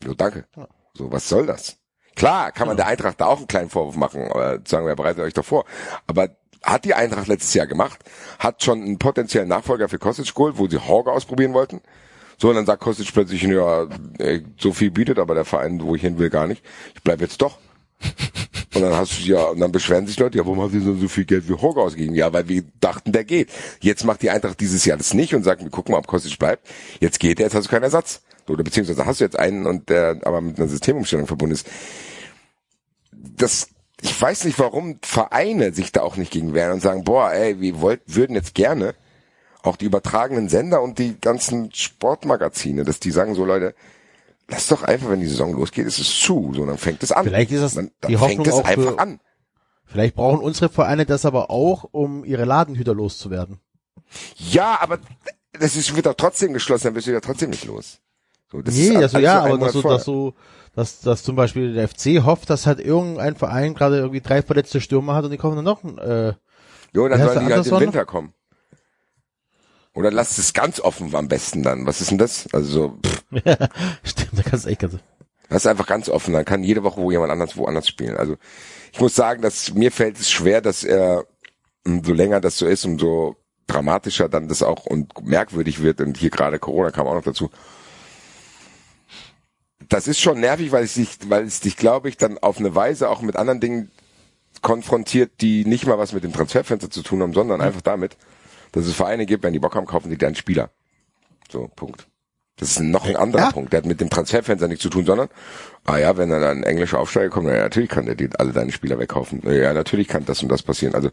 Jo, 0.01 0.13
danke. 0.13 0.45
So, 0.97 1.11
was 1.11 1.27
soll 1.27 1.45
das? 1.45 1.77
Klar, 2.15 2.51
kann 2.51 2.67
man 2.67 2.77
der 2.77 2.87
Eintracht 2.87 3.19
da 3.19 3.25
auch 3.25 3.37
einen 3.37 3.47
kleinen 3.47 3.69
Vorwurf 3.69 3.97
machen, 3.97 4.29
aber 4.29 4.59
sagen 4.65 4.85
wir, 4.85 4.95
bereitet 4.95 5.23
euch 5.23 5.33
doch 5.33 5.45
vor. 5.45 5.65
Aber 6.07 6.29
hat 6.63 6.85
die 6.85 6.93
Eintracht 6.93 7.27
letztes 7.27 7.53
Jahr 7.53 7.67
gemacht, 7.67 7.99
hat 8.39 8.63
schon 8.63 8.81
einen 8.81 8.97
potenziellen 8.97 9.49
Nachfolger 9.49 9.87
für 9.87 9.99
Kostic 9.99 10.33
geholt, 10.33 10.57
wo 10.57 10.67
sie 10.67 10.79
Horge 10.79 11.11
ausprobieren 11.11 11.53
wollten. 11.53 11.81
So, 12.37 12.49
und 12.49 12.55
dann 12.55 12.65
sagt 12.65 12.81
Kostic 12.81 13.13
plötzlich, 13.13 13.43
ja, 13.43 13.87
so 14.57 14.73
viel 14.73 14.91
bietet 14.91 15.19
aber 15.19 15.35
der 15.35 15.45
Verein, 15.45 15.81
wo 15.81 15.95
ich 15.95 16.01
hin 16.01 16.17
will, 16.17 16.29
gar 16.29 16.47
nicht. 16.47 16.63
Ich 16.95 17.03
bleib 17.03 17.21
jetzt 17.21 17.41
doch. 17.41 17.59
Und 18.73 18.81
dann 18.81 18.93
hast 18.93 19.19
du 19.19 19.21
ja, 19.23 19.41
und 19.45 19.61
dann 19.61 19.71
beschweren 19.71 20.05
sich 20.05 20.19
Leute, 20.19 20.37
ja, 20.37 20.45
warum 20.45 20.61
haben 20.61 20.69
sie 20.69 20.81
so 20.81 21.07
viel 21.07 21.23
Geld 21.23 21.45
für 21.45 21.61
Horge 21.61 21.79
ausgegeben? 21.79 22.13
Ja, 22.13 22.33
weil 22.33 22.49
wir 22.49 22.65
dachten, 22.81 23.13
der 23.13 23.23
geht. 23.23 23.49
Jetzt 23.79 24.03
macht 24.03 24.21
die 24.21 24.29
Eintracht 24.29 24.59
dieses 24.59 24.83
Jahr 24.83 24.97
das 24.97 25.13
nicht 25.13 25.33
und 25.33 25.43
sagt, 25.43 25.63
wir 25.63 25.69
gucken 25.69 25.93
mal, 25.93 25.99
ob 25.99 26.07
Kostic 26.07 26.37
bleibt. 26.37 26.67
Jetzt 26.99 27.21
geht 27.21 27.39
er, 27.39 27.45
jetzt 27.45 27.55
hast 27.55 27.67
du 27.67 27.69
keinen 27.69 27.83
Ersatz. 27.83 28.21
Oder 28.47 28.63
beziehungsweise 28.63 29.05
hast 29.05 29.19
du 29.19 29.23
jetzt 29.23 29.39
einen 29.39 29.65
und 29.65 29.89
der 29.89 30.19
aber 30.23 30.41
mit 30.41 30.59
einer 30.59 30.67
Systemumstellung 30.67 31.27
verbunden 31.27 31.53
ist. 31.55 31.67
Das, 33.11 33.69
ich 34.01 34.19
weiß 34.21 34.45
nicht, 34.45 34.59
warum 34.59 34.99
Vereine 35.01 35.73
sich 35.73 35.91
da 35.91 36.01
auch 36.01 36.15
nicht 36.17 36.31
gegen 36.31 36.53
wehren 36.53 36.73
und 36.73 36.81
sagen, 36.81 37.03
boah, 37.03 37.31
ey, 37.31 37.59
wir 37.59 37.81
wollt, 37.81 38.01
würden 38.05 38.35
jetzt 38.35 38.53
gerne 38.53 38.93
auch 39.63 39.77
die 39.77 39.85
übertragenen 39.85 40.47
Sender 40.47 40.81
und 40.83 40.99
die 40.99 41.19
ganzen 41.19 41.71
Sportmagazine, 41.73 42.83
dass 42.83 42.99
die 42.99 43.09
sagen 43.11 43.33
so, 43.33 43.45
Leute, 43.45 43.73
lass 44.47 44.67
doch 44.67 44.83
einfach, 44.83 45.09
wenn 45.09 45.21
die 45.21 45.27
Saison 45.27 45.53
losgeht, 45.53 45.87
ist 45.87 45.97
es 45.97 46.19
zu, 46.19 46.51
so, 46.55 46.65
dann 46.67 46.77
fängt 46.77 47.01
es 47.01 47.11
an. 47.11 47.25
Vielleicht 47.25 47.51
ist 47.51 47.61
das 47.61 47.73
dann, 47.73 47.89
dann 47.99 48.11
die 48.11 48.17
fängt 48.17 48.29
Hoffnung 48.39 48.45
es 48.47 48.53
auch 48.53 48.65
einfach 48.65 48.91
für- 48.93 48.99
an. 48.99 49.19
vielleicht 49.85 50.15
brauchen 50.15 50.39
unsere 50.39 50.69
Vereine 50.69 51.07
das 51.07 51.25
aber 51.25 51.49
auch, 51.49 51.83
um 51.91 52.23
ihre 52.25 52.45
Ladenhüter 52.45 52.93
loszuwerden. 52.93 53.59
Ja, 54.37 54.77
aber 54.81 54.99
das 55.53 55.75
ist, 55.75 55.95
wird 55.95 56.05
doch 56.05 56.13
trotzdem 56.13 56.53
geschlossen, 56.53 56.83
dann 56.85 56.93
bist 56.93 57.07
du 57.07 57.11
ja 57.11 57.21
trotzdem 57.21 57.49
nicht 57.49 57.65
los. 57.65 58.01
So, 58.55 58.61
das 58.61 58.75
nee, 58.75 58.87
ist 58.87 58.93
das 59.01 59.11
so, 59.11 59.17
alles 59.17 59.25
ja, 59.25 59.41
so 59.41 59.47
aber 59.47 59.57
dass 59.57 59.73
so, 59.73 59.81
vorher. 59.81 59.97
dass 59.97 60.05
so, 60.05 60.33
dass, 60.75 61.01
dass 61.01 61.23
zum 61.23 61.35
Beispiel 61.35 61.73
der 61.73 61.87
FC 61.87 62.23
hofft, 62.23 62.49
dass 62.49 62.65
halt 62.65 62.79
irgendein 62.79 63.35
Verein 63.35 63.73
gerade 63.73 63.97
irgendwie 63.97 64.21
drei 64.21 64.41
verletzte 64.41 64.81
Stürmer 64.81 65.15
hat 65.15 65.25
und 65.25 65.31
die 65.31 65.37
kommen 65.37 65.55
dann 65.55 65.65
noch, 65.65 65.83
äh, 65.83 66.33
Jo, 66.93 67.09
dann 67.09 67.19
sollen 67.19 67.45
die 67.45 67.53
halt 67.53 67.67
im? 67.67 67.79
Winter 67.79 68.05
kommen. 68.05 68.33
Oder 69.93 70.11
lasst 70.11 70.39
es 70.39 70.53
ganz 70.53 70.79
offen 70.79 71.13
am 71.13 71.27
besten 71.27 71.61
dann. 71.61 71.85
Was 71.85 71.99
ist 71.99 72.11
denn 72.11 72.17
das? 72.17 72.47
Also 72.53 72.67
so, 72.67 72.99
pff, 73.05 73.23
stimmt, 74.03 74.31
da 74.33 74.43
kannst 74.43 74.65
du 74.65 74.69
echt 74.69 74.79
ganz, 74.79 74.93
das 75.49 75.63
ist 75.63 75.67
einfach 75.67 75.87
ganz 75.87 76.09
offen. 76.09 76.33
Dann 76.33 76.45
kann 76.45 76.63
jede 76.63 76.83
Woche 76.83 77.01
wo 77.01 77.11
jemand 77.11 77.31
anders 77.31 77.57
woanders 77.57 77.87
spielen. 77.87 78.15
Also 78.15 78.37
ich 78.93 78.99
muss 78.99 79.15
sagen, 79.15 79.41
dass 79.41 79.73
mir 79.73 79.91
fällt 79.91 80.17
es 80.19 80.31
schwer, 80.31 80.61
dass 80.61 80.83
er, 80.83 81.25
umso 81.85 82.13
länger 82.13 82.39
das 82.39 82.57
so 82.57 82.65
ist, 82.65 82.85
umso 82.85 83.35
dramatischer 83.67 84.29
dann 84.29 84.47
das 84.47 84.63
auch 84.63 84.85
und 84.85 85.25
merkwürdig 85.25 85.81
wird. 85.81 85.99
Und 85.99 86.17
hier 86.17 86.29
gerade 86.29 86.59
Corona 86.59 86.91
kam 86.91 87.07
auch 87.07 87.15
noch 87.15 87.23
dazu. 87.23 87.49
Das 89.89 90.07
ist 90.07 90.19
schon 90.19 90.39
nervig, 90.39 90.71
weil 90.71 90.83
es 90.83 90.95
dich, 90.95 91.17
weil 91.27 91.43
es 91.43 91.59
dich, 91.59 91.77
glaube 91.77 92.09
ich, 92.09 92.17
dann 92.17 92.37
auf 92.37 92.57
eine 92.57 92.73
Weise 92.75 93.09
auch 93.09 93.21
mit 93.21 93.35
anderen 93.35 93.59
Dingen 93.59 93.91
konfrontiert, 94.61 95.41
die 95.41 95.65
nicht 95.65 95.85
mal 95.85 95.97
was 95.97 96.13
mit 96.13 96.23
dem 96.23 96.33
Transferfenster 96.33 96.89
zu 96.89 97.03
tun 97.03 97.21
haben, 97.21 97.33
sondern 97.33 97.61
einfach 97.61 97.81
damit, 97.81 98.17
dass 98.71 98.85
es 98.85 98.93
Vereine 98.95 99.25
gibt, 99.25 99.43
wenn 99.43 99.53
die 99.53 99.59
Bock 99.59 99.75
haben, 99.75 99.85
kaufen 99.85 100.09
die 100.09 100.17
deinen 100.17 100.35
Spieler. 100.35 100.69
So, 101.51 101.69
Punkt. 101.75 102.07
Das 102.57 102.71
ist 102.71 102.79
noch 102.79 103.05
ein 103.05 103.17
anderer 103.17 103.43
Ja. 103.43 103.51
Punkt. 103.51 103.73
Der 103.73 103.79
hat 103.79 103.85
mit 103.85 103.99
dem 103.99 104.09
Transferfenster 104.09 104.69
nichts 104.69 104.81
zu 104.81 104.89
tun, 104.89 105.05
sondern, 105.05 105.27
ah 105.83 105.97
ja, 105.97 106.15
wenn 106.15 106.29
dann 106.29 106.41
ein 106.41 106.63
englischer 106.63 106.99
Aufsteiger 106.99 107.29
kommt, 107.29 107.47
na 107.47 107.55
ja, 107.55 107.63
natürlich 107.63 107.89
kann 107.89 108.05
der 108.05 108.15
die, 108.15 108.29
alle 108.37 108.53
deine 108.53 108.71
Spieler 108.71 108.97
wegkaufen. 108.97 109.41
Ja, 109.45 109.73
natürlich 109.73 110.07
kann 110.07 110.23
das 110.25 110.41
und 110.41 110.47
das 110.49 110.63
passieren. 110.63 110.95
Also 110.95 111.09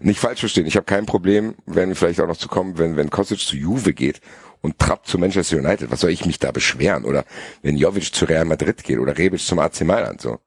nicht 0.00 0.18
falsch 0.18 0.40
verstehen. 0.40 0.66
Ich 0.66 0.74
habe 0.76 0.86
kein 0.86 1.06
Problem, 1.06 1.54
werden 1.66 1.90
wir 1.90 1.96
vielleicht 1.96 2.20
auch 2.20 2.26
noch 2.26 2.36
zu 2.36 2.48
kommen, 2.48 2.76
wenn, 2.78 2.96
wenn 2.96 3.08
Kostic 3.08 3.38
zu 3.38 3.56
Juve 3.56 3.92
geht 3.92 4.20
und 4.62 4.78
Trapp 4.78 5.06
zu 5.06 5.18
Manchester 5.18 5.56
United. 5.58 5.90
Was 5.90 6.00
soll 6.00 6.10
ich 6.10 6.26
mich 6.26 6.38
da 6.38 6.50
beschweren? 6.52 7.04
Oder 7.04 7.24
wenn 7.62 7.76
Jovic 7.76 8.14
zu 8.14 8.24
Real 8.26 8.44
Madrid 8.44 8.82
geht 8.84 8.98
oder 8.98 9.16
Rebic 9.16 9.40
zum 9.40 9.58
AC 9.58 9.82
Mailand, 9.82 10.20
so. 10.20 10.38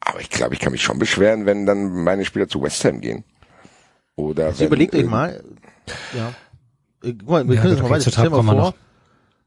Aber 0.00 0.20
ich 0.20 0.28
glaube, 0.30 0.54
ich 0.54 0.60
kann 0.60 0.72
mich 0.72 0.82
schon 0.82 0.98
beschweren, 0.98 1.46
wenn 1.46 1.64
dann 1.66 2.04
meine 2.04 2.24
Spieler 2.24 2.46
zu 2.48 2.62
West 2.62 2.84
Ham 2.84 3.00
gehen. 3.00 3.24
Oder 4.16 4.48
Jetzt 4.48 4.60
wenn, 4.60 4.66
überlegt 4.66 4.92
euch 4.94 5.00
irgend- 5.00 5.10
mal, 5.12 5.42
ja, 6.16 6.28
Äh, 7.02 7.14
guck 7.14 7.28
mal, 7.28 7.48
wir 7.48 7.54
Ja, 7.54 7.60
können 7.62 7.74
das 7.74 7.82
mal 7.82 7.90
weiter, 7.90 8.10
stell 8.10 8.30
mal 8.30 8.42
vor, 8.42 8.74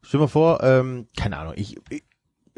stell 0.02 0.20
mal 0.20 0.28
vor, 0.28 0.64
ähm, 0.64 1.08
keine 1.16 1.38
Ahnung, 1.38 1.54
ich, 1.56 1.78
ich 1.90 2.04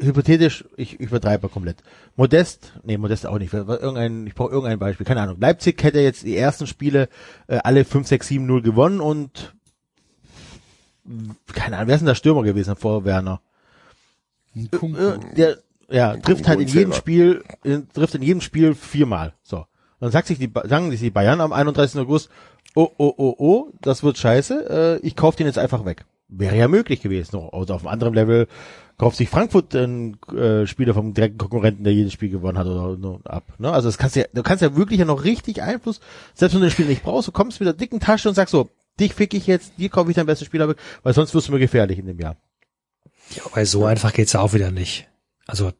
hypothetisch, 0.00 0.64
ich, 0.76 0.94
ich 0.94 1.00
übertreibe 1.08 1.48
komplett. 1.50 1.82
Modest, 2.16 2.72
nee, 2.84 2.96
Modest 2.96 3.26
auch 3.26 3.38
nicht. 3.38 3.52
Irgendein, 3.52 4.26
ich 4.26 4.34
brauche 4.34 4.50
irgendein 4.50 4.78
Beispiel. 4.78 5.04
Keine 5.04 5.20
Ahnung. 5.20 5.36
Leipzig 5.38 5.82
hätte 5.82 6.00
jetzt 6.00 6.22
die 6.22 6.36
ersten 6.38 6.66
Spiele 6.66 7.10
äh, 7.48 7.58
alle 7.64 7.84
5, 7.84 8.08
6, 8.08 8.28
7, 8.28 8.46
0 8.46 8.62
gewonnen 8.62 9.00
und 9.00 9.54
keine 11.52 11.76
Ahnung, 11.76 11.88
wer 11.88 11.94
ist 11.94 12.00
denn 12.00 12.06
der 12.06 12.14
Stürmer 12.14 12.42
gewesen 12.42 12.76
vor 12.76 13.04
Werner? 13.04 13.40
Kunku. 14.70 14.98
Äh, 14.98 15.18
Der 15.36 15.58
ja, 15.90 16.16
trifft 16.16 16.46
halt 16.46 16.60
in 16.60 16.68
jedem 16.68 16.92
Spiel, 16.92 17.42
in, 17.64 17.88
trifft 17.88 18.14
in 18.14 18.22
jedem 18.22 18.40
Spiel 18.40 18.74
viermal. 18.74 19.34
So. 19.42 19.66
Dann 19.98 20.10
sagt 20.10 20.28
sich 20.28 20.38
die, 20.38 20.50
sagen 20.64 20.90
sich 20.90 21.00
die 21.00 21.10
Bayern 21.10 21.40
am 21.40 21.52
31. 21.52 22.00
August, 22.00 22.30
oh, 22.74 22.88
oh, 22.96 23.12
oh, 23.16 23.34
oh, 23.38 23.68
das 23.80 24.02
wird 24.02 24.16
scheiße, 24.16 25.00
äh, 25.02 25.06
ich 25.06 25.16
kauf 25.16 25.36
den 25.36 25.46
jetzt 25.46 25.58
einfach 25.58 25.84
weg. 25.84 26.04
Wäre 26.28 26.56
ja 26.56 26.68
möglich 26.68 27.00
gewesen. 27.00 27.36
Noch. 27.36 27.52
Oder 27.52 27.74
auf 27.74 27.82
einem 27.82 27.92
anderen 27.92 28.14
Level 28.14 28.46
kauft 28.98 29.16
sich 29.16 29.28
Frankfurt 29.28 29.74
einen 29.74 30.18
äh, 30.32 30.66
Spieler 30.66 30.94
vom 30.94 31.12
direkten 31.12 31.38
Konkurrenten, 31.38 31.82
der 31.82 31.92
jedes 31.92 32.12
Spiel 32.12 32.30
gewonnen 32.30 32.56
hat 32.56 32.66
oder 32.66 32.96
no, 32.96 33.20
ab. 33.24 33.44
Ne? 33.58 33.72
Also 33.72 33.88
das 33.88 33.98
kannst 33.98 34.14
du 34.14 34.20
ja, 34.20 34.26
du 34.32 34.42
kannst 34.42 34.62
ja 34.62 34.76
wirklich 34.76 35.00
ja 35.00 35.06
noch 35.06 35.24
richtig 35.24 35.62
Einfluss, 35.62 36.00
selbst 36.34 36.54
wenn 36.54 36.60
du 36.60 36.66
das 36.66 36.74
Spiel 36.74 36.86
nicht 36.86 37.02
brauchst, 37.02 37.26
du 37.26 37.32
kommst 37.32 37.58
mit 37.58 37.66
der 37.66 37.74
dicken 37.74 37.98
Tasche 37.98 38.28
und 38.28 38.34
sagst 38.34 38.52
so, 38.52 38.68
dich 39.00 39.14
fick 39.14 39.34
ich 39.34 39.46
jetzt, 39.46 39.72
dir 39.78 39.88
kaufe 39.88 40.10
ich 40.10 40.16
deinen 40.16 40.26
besten 40.26 40.44
Spieler 40.44 40.68
weg, 40.68 40.76
weil 41.02 41.14
sonst 41.14 41.34
wirst 41.34 41.48
du 41.48 41.52
mir 41.52 41.58
gefährlich 41.58 41.98
in 41.98 42.06
dem 42.06 42.18
Jahr. 42.18 42.36
Ja, 43.34 43.42
weil 43.52 43.66
so 43.66 43.84
einfach 43.84 44.12
geht's 44.12 44.32
ja 44.32 44.40
auch 44.40 44.52
wieder 44.52 44.70
nicht. 44.70 45.08
Also 45.46 45.72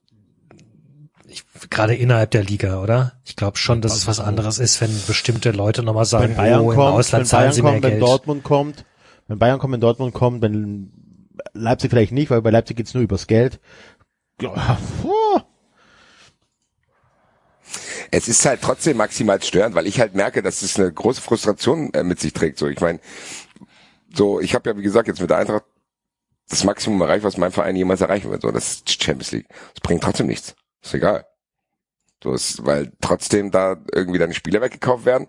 gerade 1.69 1.95
innerhalb 1.95 2.31
der 2.31 2.43
Liga, 2.43 2.81
oder? 2.81 3.13
Ich 3.25 3.37
glaube 3.37 3.57
schon, 3.57 3.81
dass 3.81 3.95
es 3.95 4.07
was 4.07 4.21
anderes 4.21 4.59
ist, 4.59 4.81
wenn 4.81 4.91
bestimmte 5.07 5.51
Leute 5.53 5.83
nochmal 5.83 6.05
sagen, 6.05 6.31
wenn 6.31 6.37
Bayern 6.37 6.61
oh, 6.61 6.71
im 6.71 6.77
kommt, 6.77 6.95
Ausland 6.95 7.23
wenn 7.23 7.27
zahlen 7.27 7.43
Bayern 7.43 7.53
sie 7.55 7.63
mehr 7.63 7.73
kommt, 7.73 7.83
wenn 7.85 7.91
Geld. 7.91 8.03
Dortmund 8.03 8.45
kommt, 8.45 8.85
wenn 9.29 9.39
Bayern 9.39 9.59
kommt, 9.59 9.73
wenn 9.75 9.81
Dortmund 9.81 10.15
kommt, 10.15 10.43
wenn 10.43 10.93
Leipzig 11.53 11.91
vielleicht 11.91 12.13
nicht, 12.13 12.31
weil 12.31 12.43
bei 12.43 12.51
Leipzig 12.51 12.77
geht's 12.77 12.95
nur 12.95 13.03
übers 13.03 13.27
Geld. 13.27 13.61
Ja. 14.41 14.79
Es 18.11 18.29
ist 18.29 18.45
halt 18.45 18.61
trotzdem 18.63 18.97
maximal 18.97 19.41
störend, 19.43 19.75
weil 19.75 19.87
ich 19.87 20.01
halt 20.01 20.15
merke, 20.15 20.43
dass 20.43 20.63
es 20.63 20.79
eine 20.79 20.93
große 20.93 21.21
Frustration 21.21 21.93
äh, 21.95 22.03
mit 22.03 22.21
sich 22.21 22.33
trägt. 22.33 22.59
So, 22.59 22.67
ich 22.67 22.81
meine, 22.81 22.99
so, 24.13 24.41
ich 24.41 24.55
habe 24.55 24.71
ja 24.71 24.77
wie 24.77 24.83
gesagt 24.83 25.09
jetzt 25.09 25.21
mit 25.21 25.31
der 25.31 25.39
Eintracht 25.39 25.65
das 26.49 26.65
Maximum 26.65 27.01
erreicht, 27.01 27.25
was 27.25 27.37
mein 27.37 27.53
Verein 27.53 27.77
jemals 27.77 28.01
erreichen 28.01 28.31
wird. 28.31 28.43
So, 28.43 28.51
das 28.51 28.75
ist 28.75 29.03
Champions 29.03 29.31
League. 29.31 29.49
Das 29.49 29.81
bringt 29.83 30.03
trotzdem 30.03 30.27
nichts. 30.27 30.57
Ist 30.83 30.95
egal. 30.95 31.25
So 32.23 32.35
ist, 32.35 32.67
weil 32.67 32.93
trotzdem 33.01 33.51
da 33.51 33.77
irgendwie 33.95 34.19
deine 34.19 34.35
Spieler 34.35 34.61
weggekauft 34.61 35.05
werden. 35.05 35.29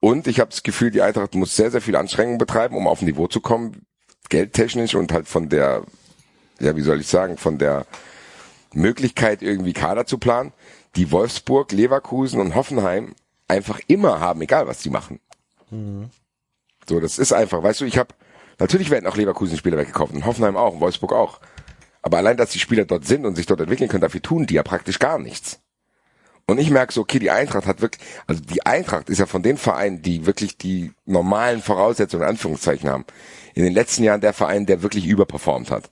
Und 0.00 0.26
ich 0.26 0.40
habe 0.40 0.50
das 0.50 0.62
Gefühl, 0.62 0.90
die 0.90 1.02
Eintracht 1.02 1.34
muss 1.34 1.54
sehr, 1.54 1.70
sehr 1.70 1.80
viel 1.80 1.96
Anstrengung 1.96 2.38
betreiben, 2.38 2.76
um 2.76 2.86
auf 2.88 3.02
ein 3.02 3.06
Niveau 3.06 3.26
zu 3.26 3.40
kommen, 3.40 3.86
geldtechnisch 4.28 4.94
und 4.94 5.12
halt 5.12 5.28
von 5.28 5.48
der, 5.48 5.84
ja, 6.60 6.76
wie 6.76 6.82
soll 6.82 7.00
ich 7.00 7.06
sagen, 7.06 7.36
von 7.36 7.58
der 7.58 7.86
Möglichkeit, 8.72 9.42
irgendwie 9.42 9.72
Kader 9.72 10.06
zu 10.06 10.18
planen, 10.18 10.52
die 10.96 11.10
Wolfsburg, 11.10 11.72
Leverkusen 11.72 12.40
und 12.40 12.54
Hoffenheim 12.54 13.14
einfach 13.48 13.80
immer 13.86 14.20
haben, 14.20 14.40
egal 14.42 14.66
was 14.66 14.78
die 14.78 14.90
machen. 14.90 15.20
So, 16.88 17.00
das 17.00 17.18
ist 17.18 17.32
einfach, 17.32 17.62
weißt 17.62 17.80
du, 17.80 17.84
ich 17.84 17.98
habe, 17.98 18.14
natürlich 18.58 18.90
werden 18.90 19.06
auch 19.06 19.16
Leverkusen 19.16 19.56
Spieler 19.56 19.78
weggekauft 19.78 20.14
und 20.14 20.26
Hoffenheim 20.26 20.56
auch 20.56 20.74
und 20.74 20.80
Wolfsburg 20.80 21.12
auch. 21.12 21.40
Aber 22.02 22.18
allein, 22.18 22.36
dass 22.36 22.50
die 22.50 22.58
Spieler 22.58 22.84
dort 22.84 23.06
sind 23.06 23.24
und 23.24 23.34
sich 23.34 23.46
dort 23.46 23.60
entwickeln 23.60 23.88
können, 23.88 24.02
dafür 24.02 24.22
tun 24.22 24.46
die 24.46 24.54
ja 24.54 24.62
praktisch 24.62 24.98
gar 24.98 25.18
nichts. 25.18 25.60
Und 26.46 26.58
ich 26.58 26.70
merke 26.70 26.92
so, 26.92 27.00
okay, 27.00 27.18
die 27.18 27.30
Eintracht 27.30 27.66
hat 27.66 27.80
wirklich, 27.80 28.06
also 28.26 28.42
die 28.42 28.66
Eintracht 28.66 29.08
ist 29.08 29.18
ja 29.18 29.24
von 29.24 29.42
den 29.42 29.56
Vereinen, 29.56 30.02
die 30.02 30.26
wirklich 30.26 30.58
die 30.58 30.92
normalen 31.06 31.62
Voraussetzungen 31.62 32.24
in 32.24 32.28
Anführungszeichen 32.28 32.90
haben, 32.90 33.06
in 33.54 33.64
den 33.64 33.72
letzten 33.72 34.04
Jahren 34.04 34.20
der 34.20 34.34
Verein, 34.34 34.66
der 34.66 34.82
wirklich 34.82 35.06
überperformt 35.06 35.70
hat. 35.70 35.90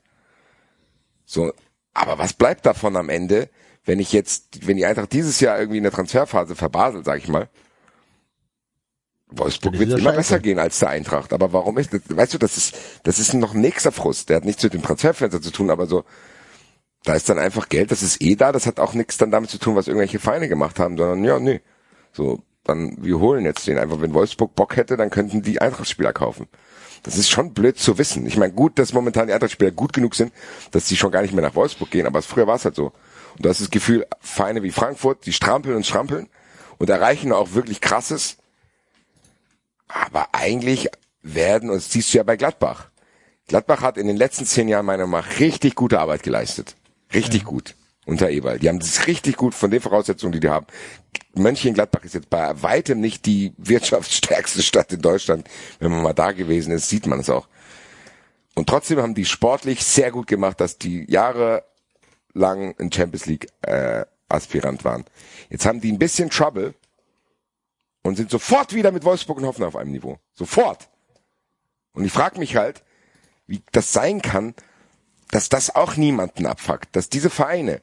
So, 1.25 1.53
aber 1.95 2.19
was 2.19 2.35
bleibt 2.35 2.67
davon 2.67 2.97
am 2.97 3.09
Ende, 3.09 3.49
wenn 3.85 3.99
ich 3.99 4.13
jetzt, 4.13 4.67
wenn 4.67 4.77
die 4.77 4.87
Eintracht 4.87 5.13
dieses 5.13 5.41
Jahr 5.41 5.59
irgendwie 5.59 5.79
in 5.79 5.83
der 5.83 5.93
Transferphase 5.93 6.55
verbaselt, 6.55 7.05
sag 7.05 7.19
ich 7.19 7.29
mal, 7.29 7.49
Wolfsburg 9.37 9.79
wird 9.79 9.91
immer 9.91 10.01
scheiße. 10.01 10.17
besser 10.17 10.39
gehen 10.41 10.59
als 10.59 10.79
der 10.79 10.91
Eintracht. 10.91 11.33
Aber 11.33 11.53
warum 11.53 11.79
ist 11.79 11.93
das? 11.93 12.03
Weißt 12.09 12.35
du, 12.35 12.39
das 12.39 12.57
ist, 12.57 12.75
das 13.03 13.19
ist 13.19 13.35
noch 13.35 13.55
ein 13.55 13.61
nächster 13.61 13.93
Frust. 13.93 14.29
Der 14.29 14.37
hat 14.37 14.45
nichts 14.45 14.63
mit 14.63 14.75
dem 14.75 14.83
Transferfenster 14.83 15.41
zu 15.41 15.51
tun, 15.51 15.71
aber 15.71 15.87
so, 15.87 16.05
da 17.05 17.15
ist 17.15 17.29
dann 17.29 17.39
einfach 17.39 17.69
Geld, 17.69 17.91
das 17.91 18.03
ist 18.03 18.23
eh 18.23 18.37
da, 18.37 18.53
das 18.53 18.67
hat 18.67 18.79
auch 18.79 18.95
nichts 18.95 19.19
dann 19.19 19.31
damit 19.31 19.51
zu 19.51 19.59
tun, 19.59 19.75
was 19.75 19.89
irgendwelche 19.89 20.19
Vereine 20.19 20.49
gemacht 20.49 20.79
haben, 20.79 20.97
sondern 20.97 21.25
ja, 21.25 21.39
nee. 21.41 21.61
So, 22.13 22.43
dann, 22.65 22.97
wir 23.01 23.19
holen 23.19 23.45
jetzt 23.45 23.67
den 23.67 23.79
einfach. 23.79 24.01
Wenn 24.01 24.15
Wolfsburg 24.15 24.55
Bock 24.55 24.77
hätte, 24.77 24.97
dann 24.97 25.11
könnten 25.11 25.43
die 25.43 25.61
Eintracht-Spieler 25.61 26.13
kaufen. 26.13 26.47
Das 27.03 27.17
ist 27.17 27.31
schon 27.31 27.53
blöd 27.53 27.79
zu 27.79 27.99
wissen. 27.99 28.27
Ich 28.27 28.37
meine, 28.37 28.53
gut, 28.53 28.79
dass 28.79 28.93
momentan 28.93 29.27
die 29.27 29.33
Eintracht-Spieler 29.33 29.73
gut 29.73 29.93
genug 29.93 30.15
sind, 30.15 30.33
dass 30.71 30.87
sie 30.87 30.97
schon 30.97 31.11
gar 31.11 31.23
nicht 31.23 31.35
mehr 31.35 31.43
nach 31.43 31.57
Wolfsburg 31.57 31.91
gehen, 31.91 32.07
aber 32.07 32.23
früher 32.23 32.47
war 32.47 32.57
es 32.57 32.65
halt 32.65 32.77
so. 32.77 32.93
Und 33.37 33.45
du 33.45 33.49
hast 33.49 33.61
das 33.61 33.71
Gefühl, 33.71 34.07
Vereine 34.21 34.63
wie 34.63 34.71
Frankfurt, 34.71 35.27
die 35.27 35.33
strampeln 35.33 35.77
und 35.77 35.87
strampeln 35.87 36.29
und 36.79 36.91
erreichen 36.91 37.33
auch 37.33 37.53
wirklich 37.53 37.81
krasses. 37.81 38.37
Aber 39.89 40.29
eigentlich 40.33 40.89
werden, 41.23 41.71
und 41.71 41.77
das 41.77 41.91
siehst 41.91 42.13
du 42.13 42.19
ja 42.19 42.25
bei 42.25 42.37
Gladbach. 42.37 42.89
Gladbach 43.49 43.83
hat 43.83 43.99
in 43.99 44.07
den 44.07 44.17
letzten 44.17 44.47
zehn 44.47 44.69
Jahren 44.69 44.87
meiner 44.87 45.07
Meinung 45.07 45.27
nach 45.27 45.41
richtig 45.41 45.75
gute 45.75 46.01
Arbeit 46.01 46.23
geleistet. 46.23 46.75
Richtig 47.13 47.45
gut. 47.45 47.75
Unter 48.05 48.31
Eberl. 48.31 48.59
Die 48.59 48.69
haben 48.69 48.81
das 48.81 49.07
richtig 49.07 49.37
gut 49.37 49.55
von 49.55 49.71
den 49.71 49.81
Voraussetzungen, 49.81 50.33
die 50.33 50.41
die 50.41 50.49
haben. 50.49 50.67
Mönchengladbach 51.35 52.03
ist 52.03 52.15
jetzt 52.15 52.31
bei 52.31 52.61
weitem 52.63 53.01
nicht 53.01 53.27
die 53.27 53.53
wirtschaftsstärkste 53.59 54.63
Stadt 54.63 54.93
in 54.93 55.03
Deutschland. 55.03 55.49
Wenn 55.79 55.93
man 55.93 56.03
mal 56.03 56.13
da 56.13 56.33
gewesen 56.33 56.73
ist, 56.73 56.89
sieht 56.89 57.07
man 57.07 57.21
es 57.21 57.31
auch. 57.31 57.47
Und 58.55 58.69
trotzdem 58.69 59.01
haben 59.01 59.15
die 59.15 59.25
sportlich 59.25 59.85
sehr 59.85 60.11
gut 60.11 60.27
gemacht, 60.27 60.61
dass 60.61 60.79
die 60.79 61.11
Jahre 61.11 61.65
lang 62.35 62.75
ein 62.79 62.93
Champions 62.93 63.27
League 63.27 63.49
äh, 63.63 64.05
Aspirant 64.29 64.85
waren. 64.85 65.05
Jetzt 65.51 65.67
haben 65.67 65.81
die 65.81 65.93
ein 65.93 65.99
bisschen 65.99 66.31
Trouble 66.31 66.75
und 68.03 68.17
sind 68.17 68.31
sofort 68.31 68.75
wieder 68.75 68.93
mit 68.93 69.05
Wolfsburg 69.05 69.39
und 69.39 69.45
Hoffenheim 69.45 69.69
auf 69.69 69.77
einem 69.77 69.93
Niveau. 69.93 70.19
Sofort. 70.35 70.89
Und 71.93 72.05
ich 72.05 72.13
frage 72.13 72.39
mich 72.39 72.57
halt, 72.57 72.83
wie 73.47 73.63
das 73.73 73.93
sein 73.93 74.23
kann, 74.23 74.55
dass 75.31 75.49
das 75.49 75.75
auch 75.75 75.97
niemanden 75.97 76.47
abfuckt, 76.47 76.95
dass 76.97 77.09
diese 77.09 77.31
Vereine 77.31 77.81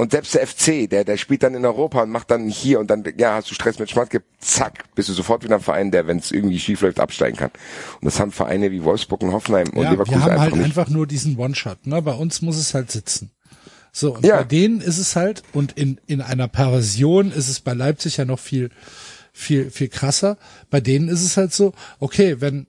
und 0.00 0.12
selbst 0.12 0.34
der 0.34 0.46
FC, 0.46 0.88
der, 0.88 1.04
der 1.04 1.16
spielt 1.18 1.42
dann 1.42 1.54
in 1.54 1.66
Europa 1.66 2.02
und 2.02 2.10
macht 2.10 2.30
dann 2.30 2.48
hier 2.48 2.80
und 2.80 2.90
dann, 2.90 3.04
ja, 3.18 3.34
hast 3.34 3.50
du 3.50 3.54
Stress 3.54 3.78
mit 3.78 3.90
Schmatke, 3.90 4.22
zack, 4.38 4.84
bist 4.94 5.10
du 5.10 5.12
sofort 5.12 5.44
wieder 5.44 5.56
ein 5.56 5.60
Verein, 5.60 5.90
der, 5.90 6.06
wenn 6.06 6.16
es 6.18 6.32
irgendwie 6.32 6.58
schief 6.58 6.80
läuft, 6.80 6.98
absteigen 7.00 7.36
kann. 7.36 7.50
Und 8.00 8.06
das 8.06 8.18
haben 8.18 8.32
Vereine 8.32 8.70
wie 8.70 8.82
Wolfsburg 8.82 9.22
und 9.22 9.32
Hoffenheim 9.32 9.68
und 9.68 9.82
Ja, 9.84 9.90
Leverkusen 9.90 10.18
wir 10.18 10.22
haben 10.24 10.30
einfach 10.32 10.42
halt 10.44 10.54
nicht. 10.56 10.64
einfach 10.64 10.88
nur 10.88 11.06
diesen 11.06 11.36
One-Shot. 11.36 11.86
Ne? 11.86 12.00
Bei 12.00 12.14
uns 12.14 12.40
muss 12.40 12.56
es 12.56 12.72
halt 12.72 12.90
sitzen. 12.90 13.30
So, 13.92 14.14
und 14.16 14.24
Ja. 14.24 14.38
bei 14.38 14.44
denen 14.44 14.80
ist 14.80 14.96
es 14.98 15.16
halt, 15.16 15.42
und 15.52 15.72
in, 15.72 16.00
in 16.06 16.22
einer 16.22 16.48
Perversion 16.48 17.30
ist 17.30 17.48
es 17.48 17.60
bei 17.60 17.74
Leipzig 17.74 18.16
ja 18.16 18.24
noch 18.24 18.38
viel, 18.38 18.70
viel, 19.34 19.70
viel 19.70 19.88
krasser. 19.88 20.38
Bei 20.70 20.80
denen 20.80 21.08
ist 21.08 21.22
es 21.24 21.36
halt 21.36 21.52
so, 21.52 21.74
okay, 21.98 22.40
wenn 22.40 22.66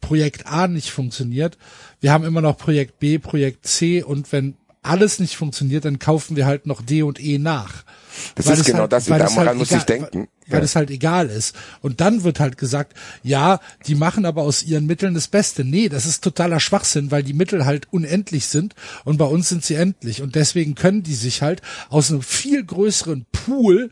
Projekt 0.00 0.46
A 0.46 0.66
nicht 0.68 0.90
funktioniert, 0.90 1.58
wir 2.00 2.12
haben 2.12 2.24
immer 2.24 2.40
noch 2.40 2.56
Projekt 2.56 2.98
B, 3.00 3.18
Projekt 3.18 3.66
C 3.66 4.02
und 4.02 4.32
wenn 4.32 4.56
alles 4.84 5.18
nicht 5.18 5.36
funktioniert, 5.36 5.84
dann 5.84 5.98
kaufen 5.98 6.36
wir 6.36 6.46
halt 6.46 6.66
noch 6.66 6.82
D 6.82 7.02
und 7.02 7.20
E 7.20 7.38
nach. 7.38 7.84
Das 8.36 8.46
Weil 8.46 8.58
ist 8.58 8.66
genau 8.66 8.80
halt, 8.80 8.92
das, 8.92 9.10
weil 9.10 9.18
daran 9.18 9.48
es 9.48 9.54
muss 9.56 9.68
egal, 9.68 9.78
ich 9.80 9.84
denken. 9.86 10.28
Weil 10.46 10.58
Ja. 10.60 10.64
es 10.64 10.76
halt 10.76 10.90
egal 10.90 11.28
ist. 11.30 11.56
Und 11.80 12.00
dann 12.00 12.22
wird 12.22 12.38
halt 12.38 12.58
gesagt, 12.58 12.96
ja, 13.22 13.60
die 13.86 13.94
machen 13.94 14.24
aber 14.26 14.42
aus 14.42 14.62
ihren 14.62 14.86
Mitteln 14.86 15.14
das 15.14 15.26
Beste. 15.26 15.64
Nee, 15.64 15.88
das 15.88 16.06
ist 16.06 16.22
totaler 16.22 16.60
Schwachsinn, 16.60 17.10
weil 17.10 17.22
die 17.22 17.32
Mittel 17.32 17.64
halt 17.64 17.88
unendlich 17.92 18.46
sind 18.46 18.74
und 19.04 19.16
bei 19.16 19.24
uns 19.24 19.48
sind 19.48 19.64
sie 19.64 19.74
endlich. 19.74 20.22
Und 20.22 20.34
deswegen 20.36 20.74
können 20.74 21.02
die 21.02 21.14
sich 21.14 21.42
halt 21.42 21.62
aus 21.88 22.10
einem 22.10 22.22
viel 22.22 22.64
größeren 22.64 23.26
Pool 23.32 23.90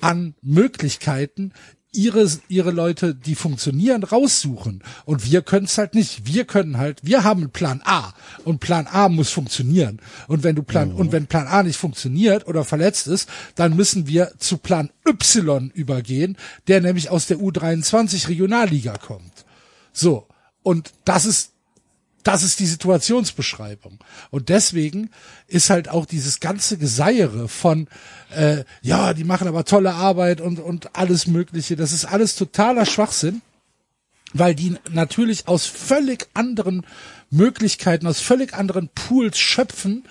an 0.00 0.34
Möglichkeiten 0.42 1.52
ihre, 1.92 2.28
ihre 2.48 2.70
Leute, 2.70 3.14
die 3.14 3.34
funktionieren, 3.34 4.02
raussuchen. 4.02 4.82
Und 5.04 5.30
wir 5.30 5.42
können 5.42 5.66
es 5.66 5.76
halt 5.78 5.94
nicht. 5.94 6.26
Wir 6.26 6.44
können 6.44 6.78
halt, 6.78 7.00
wir 7.02 7.24
haben 7.24 7.42
einen 7.42 7.50
Plan 7.50 7.82
A 7.84 8.14
und 8.44 8.60
Plan 8.60 8.86
A 8.86 9.08
muss 9.08 9.30
funktionieren. 9.30 10.00
Und 10.28 10.44
wenn 10.44 10.56
du 10.56 10.62
Plan, 10.62 10.92
und 10.92 11.12
wenn 11.12 11.26
Plan 11.26 11.48
A 11.48 11.62
nicht 11.62 11.76
funktioniert 11.76 12.46
oder 12.46 12.64
verletzt 12.64 13.08
ist, 13.08 13.28
dann 13.56 13.74
müssen 13.74 14.06
wir 14.06 14.32
zu 14.38 14.58
Plan 14.58 14.90
Y 15.06 15.70
übergehen, 15.74 16.36
der 16.68 16.80
nämlich 16.80 17.10
aus 17.10 17.26
der 17.26 17.38
U23 17.38 18.28
Regionalliga 18.28 18.96
kommt. 18.96 19.44
So. 19.92 20.26
Und 20.62 20.92
das 21.04 21.24
ist 21.24 21.52
das 22.22 22.42
ist 22.42 22.60
die 22.60 22.66
Situationsbeschreibung. 22.66 23.98
Und 24.30 24.48
deswegen 24.48 25.10
ist 25.46 25.70
halt 25.70 25.88
auch 25.88 26.06
dieses 26.06 26.40
ganze 26.40 26.76
Geseiere 26.76 27.48
von, 27.48 27.88
äh, 28.34 28.64
ja, 28.82 29.14
die 29.14 29.24
machen 29.24 29.48
aber 29.48 29.64
tolle 29.64 29.94
Arbeit 29.94 30.40
und, 30.40 30.58
und 30.58 30.96
alles 30.96 31.26
Mögliche, 31.26 31.76
das 31.76 31.92
ist 31.92 32.04
alles 32.04 32.36
totaler 32.36 32.86
Schwachsinn, 32.86 33.42
weil 34.32 34.54
die 34.54 34.76
natürlich 34.90 35.48
aus 35.48 35.66
völlig 35.66 36.28
anderen 36.34 36.86
Möglichkeiten, 37.30 38.06
aus 38.06 38.20
völlig 38.20 38.54
anderen 38.54 38.88
Pools 38.88 39.38
schöpfen 39.38 40.04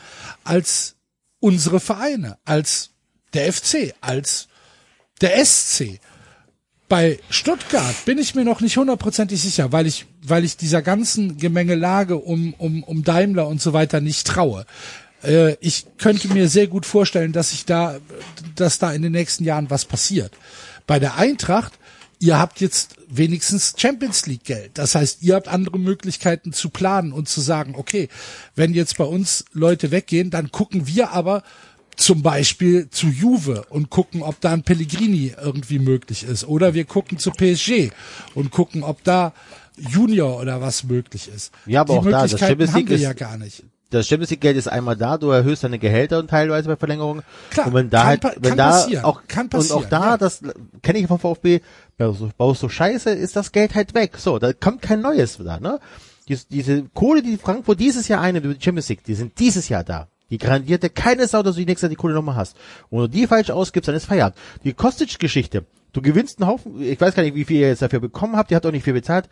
als 0.43 0.95
unsere 1.39 1.80
Vereine, 1.80 2.38
als 2.45 2.91
der 3.34 3.51
FC, 3.51 3.93
als 4.01 4.47
der 5.22 5.45
SC. 5.45 5.99
Bei 6.89 7.19
Stuttgart 7.29 7.93
bin 8.05 8.17
ich 8.17 8.33
mir 8.33 8.43
noch 8.43 8.61
nicht 8.61 8.75
hundertprozentig 8.75 9.39
sicher, 9.39 9.71
weil 9.71 9.85
ich, 9.85 10.07
weil 10.23 10.43
ich 10.43 10.57
dieser 10.57 10.81
ganzen 10.81 11.37
Gemengelage 11.37 12.17
um, 12.17 12.55
um, 12.57 12.83
um 12.83 13.03
Daimler 13.03 13.47
und 13.47 13.61
so 13.61 13.73
weiter 13.73 14.01
nicht 14.01 14.25
traue. 14.25 14.65
Äh, 15.23 15.55
ich 15.61 15.85
könnte 15.99 16.29
mir 16.29 16.49
sehr 16.49 16.65
gut 16.65 16.87
vorstellen, 16.87 17.31
dass 17.31 17.51
sich 17.51 17.65
da, 17.65 17.99
dass 18.55 18.79
da 18.79 18.91
in 18.91 19.03
den 19.03 19.11
nächsten 19.11 19.43
Jahren 19.43 19.69
was 19.69 19.85
passiert. 19.85 20.33
Bei 20.87 20.97
der 20.97 21.17
Eintracht, 21.17 21.73
ihr 22.17 22.39
habt 22.39 22.59
jetzt 22.59 22.95
wenigstens 23.07 23.75
Champions 23.77 24.25
League 24.25 24.43
Geld. 24.43 24.71
Das 24.73 24.95
heißt, 24.95 25.21
ihr 25.21 25.35
habt 25.35 25.47
andere 25.47 25.77
Möglichkeiten 25.77 26.53
zu 26.53 26.69
planen 26.69 27.13
und 27.13 27.29
zu 27.29 27.39
sagen, 27.39 27.75
okay, 27.75 28.09
wenn 28.55 28.73
jetzt 28.73 28.97
bei 28.97 29.05
uns 29.05 29.45
Leute 29.53 29.91
weggehen, 29.91 30.31
dann 30.31 30.51
gucken 30.51 30.87
wir 30.87 31.11
aber 31.11 31.43
zum 31.99 32.21
Beispiel 32.21 32.89
zu 32.89 33.07
Juve 33.07 33.65
und 33.69 33.89
gucken, 33.89 34.23
ob 34.23 34.39
da 34.39 34.51
ein 34.53 34.63
Pellegrini 34.63 35.33
irgendwie 35.41 35.79
möglich 35.79 36.23
ist. 36.23 36.47
Oder 36.47 36.73
wir 36.73 36.85
gucken 36.85 37.17
zu 37.17 37.31
PSG 37.31 37.91
und 38.35 38.51
gucken, 38.51 38.83
ob 38.83 39.03
da 39.03 39.33
Junior 39.77 40.39
oder 40.39 40.61
was 40.61 40.85
möglich 40.85 41.29
ist. 41.33 41.51
Ja, 41.65 41.81
aber 41.81 41.93
Die 41.93 41.99
auch 41.99 42.05
da, 42.05 42.27
das 42.27 42.39
Champions 42.39 42.73
League 42.73 42.89
ist- 42.89 43.01
ja 43.01 43.13
gar 43.13 43.37
nicht. 43.37 43.63
das 43.89 44.07
Champions 44.07 44.29
League 44.31 44.39
Geld 44.41 44.55
ist 44.55 44.67
einmal 44.67 44.95
da, 44.95 45.17
du 45.17 45.29
erhöhst 45.29 45.63
deine 45.63 45.77
Gehälter 45.77 46.19
und 46.19 46.29
teilweise 46.29 46.69
bei 46.69 46.77
Verlängerungen. 46.77 47.23
Klar, 47.49 47.67
und 47.67 47.73
wenn 47.73 47.89
da 47.89 48.05
halt, 48.05 48.23
wenn 48.23 48.41
kann 48.43 48.57
da 48.57 48.69
passieren, 48.69 49.03
auch 49.03 49.21
kann 49.27 49.47
und 49.47 49.55
auch 49.55 49.59
passieren, 49.59 49.87
da, 49.89 50.09
ja. 50.11 50.17
das 50.17 50.41
kenne 50.81 50.99
ich 50.99 51.07
vom 51.07 51.19
VfB, 51.19 51.59
baust 51.97 52.21
du, 52.21 52.29
baust 52.37 52.63
du 52.63 52.69
Scheiße, 52.69 53.09
ist 53.09 53.35
das 53.35 53.51
Geld 53.51 53.75
halt 53.75 53.93
weg. 53.93 54.13
So, 54.17 54.39
da 54.39 54.53
kommt 54.53 54.81
kein 54.81 55.01
neues 55.01 55.37
da, 55.37 55.59
ne? 55.59 55.79
Dies, 56.29 56.47
diese 56.47 56.83
Kohle, 56.93 57.21
die 57.23 57.37
Frankfurt 57.37 57.79
dieses 57.79 58.07
Jahr 58.07 58.21
einnimmt 58.21 58.45
über 58.45 58.53
die 58.53 58.63
Champions 58.63 58.87
League, 58.89 59.03
die 59.03 59.15
sind 59.15 59.37
dieses 59.39 59.67
Jahr 59.67 59.83
da. 59.83 60.07
Die 60.30 60.38
garantiert 60.38 60.84
dir 60.84 60.89
keine 60.89 61.27
Sau, 61.27 61.43
dass 61.43 61.55
du 61.55 61.61
die 61.61 61.65
nächste 61.65 61.88
Jahr 61.88 61.89
die 61.89 61.95
Kohle 61.95 62.13
nochmal 62.13 62.36
hast. 62.36 62.57
Und 62.89 62.99
wenn 62.99 63.11
du 63.11 63.17
die 63.17 63.27
falsch 63.27 63.49
ausgibst, 63.49 63.88
dann 63.88 63.95
ist 63.95 64.05
Feierabend. 64.05 64.38
Die 64.63 64.73
Kostic-Geschichte. 64.73 65.65
Du 65.91 66.01
gewinnst 66.01 66.39
einen 66.39 66.49
Haufen, 66.49 66.82
ich 66.82 67.01
weiß 67.01 67.15
gar 67.15 67.23
nicht, 67.23 67.36
wie 67.36 67.45
viel 67.45 67.61
ihr 67.61 67.69
jetzt 67.69 67.82
dafür 67.82 67.99
bekommen 67.99 68.36
habt, 68.36 68.51
ihr 68.51 68.55
habt 68.55 68.65
auch 68.65 68.71
nicht 68.71 68.84
viel 68.84 68.93
bezahlt. 68.93 69.27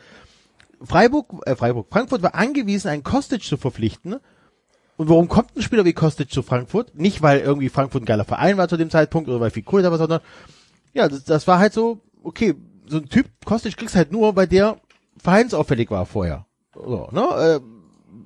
Freiburg, 0.82 1.28
äh, 1.46 1.56
Freiburg, 1.56 1.88
Frankfurt 1.92 2.24
war 2.24 2.36
angewiesen, 2.36 2.90
einen 2.90 3.04
Kostic 3.04 3.44
zu 3.44 3.58
verpflichten. 3.58 4.16
Und 4.96 5.10
warum 5.10 5.28
kommt 5.28 5.56
ein 5.56 5.62
Spieler 5.62 5.86
wie 5.86 5.94
Kostic 5.94 6.32
zu 6.32 6.42
Frankfurt? 6.42 6.96
Nicht, 6.96 7.22
weil 7.22 7.40
irgendwie 7.40 7.70
Frankfurt 7.70 8.04
ein 8.04 8.06
geiler 8.06 8.26
Verein 8.26 8.58
war 8.58 8.68
zu 8.68 8.78
dem 8.78 8.90
Zeitpunkt 8.90 9.30
oder 9.30 9.40
weil 9.40 9.52
viel 9.52 9.64
Kohle 9.64 9.84
da 9.84 9.92
war, 9.92 10.00
sondern 10.00 10.22
ja, 10.94 11.08
das, 11.08 11.24
das 11.24 11.48
war 11.48 11.60
halt 11.60 11.74
so, 11.74 12.02
okay, 12.24 12.56
so 12.88 12.98
ein 12.98 13.10
Typ, 13.10 13.28
Kostic 13.46 13.78
kriegst 13.78 13.96
halt 13.96 14.12
nur, 14.12 14.36
weil 14.36 14.48
der 14.48 14.78
vereinsauffällig 15.18 15.92
war 15.92 16.06
vorher. 16.08 16.48
So, 16.74 17.10
ne? 17.12 17.22
Äh, 17.22 17.77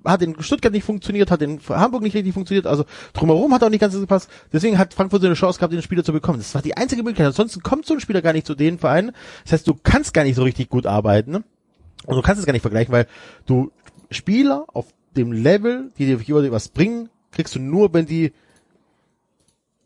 hat 0.06 0.22
in 0.22 0.42
Stuttgart 0.42 0.74
nicht 0.74 0.84
funktioniert, 0.84 1.32
hat 1.32 1.42
in 1.42 1.60
Hamburg 1.70 2.04
nicht 2.04 2.16
richtig 2.16 2.34
funktioniert, 2.34 2.68
also 2.68 2.86
drumherum 3.14 3.54
hat 3.54 3.64
auch 3.64 3.70
nicht 3.70 3.80
ganz 3.80 3.94
so 3.94 4.00
gepasst. 4.00 4.30
Deswegen 4.52 4.78
hat 4.78 4.94
Frankfurt 4.94 5.22
so 5.22 5.28
eine 5.28 5.36
Chance 5.36 5.60
gehabt, 5.60 5.74
den 5.74 5.82
Spieler 5.82 6.04
zu 6.04 6.14
bekommen. 6.14 6.40
Das 6.40 6.56
war 6.56 6.62
die 6.62 6.76
einzige 6.76 7.04
Möglichkeit. 7.04 7.28
Ansonsten 7.28 7.62
kommt 7.62 7.86
so 7.86 7.94
ein 7.94 8.00
Spieler 8.00 8.22
gar 8.22 8.34
nicht 8.34 8.48
zu 8.48 8.56
den 8.56 8.80
Vereinen. 8.80 9.12
Das 9.44 9.54
heißt, 9.54 9.68
du 9.68 9.76
kannst 9.76 10.14
gar 10.14 10.24
nicht 10.24 10.36
so 10.36 10.44
richtig 10.44 10.70
gut 10.70 10.86
arbeiten. 10.86 11.32
Ne? 11.32 11.44
Und 12.06 12.16
du 12.16 12.22
kannst 12.22 12.40
es 12.40 12.46
gar 12.46 12.54
nicht 12.54 12.62
vergleichen, 12.62 12.92
weil 12.92 13.08
du 13.46 13.72
Spieler 14.10 14.66
auf 14.74 14.88
dem 15.16 15.32
Level, 15.32 15.92
die 15.98 16.06
dir 16.06 16.52
was 16.52 16.70
bringen, 16.70 17.10
kriegst 17.32 17.56
du 17.56 17.60
nur, 17.60 17.94
wenn 17.94 18.06
die 18.06 18.34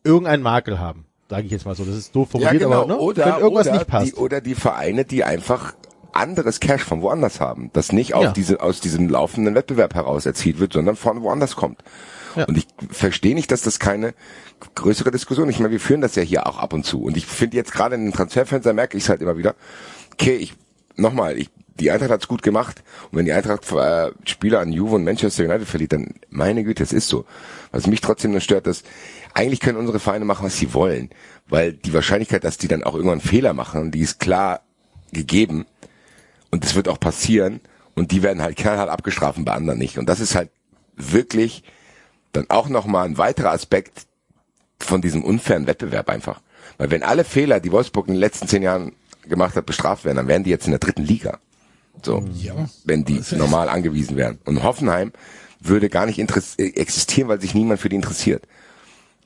irgendeinen 0.03 0.43
Makel 0.43 0.80
haben. 0.80 1.05
Sage 1.30 1.45
ich 1.45 1.51
jetzt 1.51 1.66
mal 1.66 1.76
so. 1.76 1.84
Das 1.84 1.95
ist 1.95 2.16
doof 2.16 2.30
formuliert, 2.30 2.63
aber 2.63 2.86
ne? 2.86 2.97
oder, 2.97 3.26
wenn 3.26 3.41
irgendwas 3.41 3.68
oder 3.68 3.78
nicht 3.78 3.88
passt. 3.88 4.07
Die, 4.07 4.16
oder 4.16 4.41
die 4.41 4.55
Vereine, 4.55 5.05
die 5.05 5.24
einfach 5.24 5.74
anderes 6.16 6.59
Cash 6.59 6.84
von 6.84 7.01
woanders 7.01 7.39
haben, 7.39 7.70
das 7.74 7.91
nicht 7.91 8.13
aus, 8.13 8.26
Ja. 8.26 8.32
diese, 8.32 8.61
aus 8.61 8.80
diesem 8.82 9.09
laufenden 9.09 9.55
Wettbewerb 9.55 9.93
heraus 9.95 10.26
erzielt 10.26 10.59
wird, 10.59 10.74
sondern 10.74 10.95
von 10.95 11.22
woanders 11.22 11.55
kommt. 11.55 11.84
Ja. 12.36 12.45
Und 12.45 12.57
ich 12.57 12.68
verstehe 12.89 13.36
nicht, 13.36 13.51
dass 13.51 13.61
das 13.61 13.80
keine 13.80 14.13
größere 14.76 15.11
Diskussion. 15.11 15.49
Ich 15.49 15.59
meine, 15.59 15.72
wir 15.72 15.80
führen 15.80 16.01
das 16.01 16.16
ja 16.16 16.24
hier 16.24 16.47
auch 16.47 16.57
ab 16.57 16.74
und 16.74 16.86
zu. 16.86 17.01
Und 17.03 17.16
ich 17.18 17.26
finde 17.26 17.57
jetzt 17.57 17.72
gerade 17.72 17.95
in 17.95 18.05
den 18.05 18.13
Transferfenster 18.13 18.74
merke 18.74 18.97
ich 18.97 19.03
es 19.03 19.09
halt 19.09 19.22
immer 19.22 19.38
wieder. 19.38 19.55
Okay, 20.13 20.36
ich 20.36 20.53
nochmal, 20.95 21.38
ich 21.38 21.49
die 21.80 21.91
Eintracht 21.91 22.09
hat's 22.11 22.28
gut 22.30 22.41
gemacht. 22.41 22.84
Und 23.11 23.18
wenn 23.18 23.26
die 23.26 23.34
Eintracht 23.34 23.70
äh, 23.74 24.11
Spieler 24.26 24.59
an 24.61 24.72
Juve 24.72 24.95
und 24.95 25.03
Manchester 25.03 25.43
United 25.43 25.68
verliert, 25.68 25.91
dann 25.91 26.13
meine 26.30 26.63
Güte, 26.63 26.84
es 26.84 26.93
ist 26.93 27.09
so. 27.09 27.26
Was 27.72 27.88
mich 27.88 27.99
trotzdem 28.01 28.32
nur 28.32 28.39
stört, 28.39 28.68
dass 28.68 28.84
eigentlich 29.34 29.59
können 29.59 29.78
unsere 29.78 29.99
Vereine 29.99 30.24
machen, 30.24 30.45
was 30.45 30.57
sie 30.57 30.74
wollen, 30.74 31.09
weil 31.49 31.74
die 31.74 31.93
Wahrscheinlichkeit, 31.93 32.45
dass 32.45 32.57
die 32.57 32.70
dann 32.70 32.84
auch 32.84 32.95
irgendwann 32.95 33.20
Fehler 33.20 33.53
machen, 33.53 33.91
die 33.91 33.99
ist 33.99 34.20
klar 34.22 34.61
gegeben 35.11 35.66
und 36.55 36.63
das 36.63 36.73
wird 36.75 36.87
auch 36.87 36.99
passieren 37.01 37.59
und 37.95 38.11
die 38.11 38.23
werden 38.23 38.41
halt 38.41 38.55
knallhart 38.55 38.89
abgestraft 38.89 39.37
und 39.37 39.43
bei 39.43 39.51
anderen 39.51 39.77
nicht. 39.77 39.97
Und 39.97 40.07
das 40.07 40.21
ist 40.21 40.35
halt 40.35 40.49
wirklich 40.95 41.63
dann 42.31 42.45
auch 42.49 42.69
nochmal 42.69 43.05
ein 43.05 43.17
weiterer 43.17 43.51
Aspekt 43.51 44.05
von 44.79 45.01
diesem 45.01 45.21
unfairen 45.21 45.67
Wettbewerb 45.67 46.09
einfach. 46.09 46.39
Weil 46.77 46.91
wenn 46.91 47.03
alle 47.03 47.25
Fehler, 47.25 47.59
die 47.59 47.73
Wolfsburg 47.73 48.07
in 48.07 48.13
den 48.13 48.21
letzten 48.21 48.47
zehn 48.47 48.63
Jahren 48.63 48.93
gemacht 49.27 49.57
hat, 49.57 49.65
bestraft 49.65 50.05
werden, 50.05 50.15
dann 50.15 50.29
wären 50.29 50.45
die 50.45 50.49
jetzt 50.49 50.65
in 50.65 50.71
der 50.71 50.79
dritten 50.79 51.03
Liga. 51.03 51.39
So, 52.01 52.23
Ja. 52.33 52.53
wenn 52.85 53.03
die 53.03 53.21
normal 53.31 53.67
angewiesen 53.67 54.15
wären. 54.15 54.39
Und 54.45 54.63
Hoffenheim 54.63 55.11
würde 55.59 55.89
gar 55.89 56.05
nicht 56.05 56.19
äh, 56.19 56.63
existieren, 56.69 57.27
weil 57.27 57.41
sich 57.41 57.53
niemand 57.53 57.81
für 57.81 57.89
die 57.89 57.97
interessiert. 57.97 58.47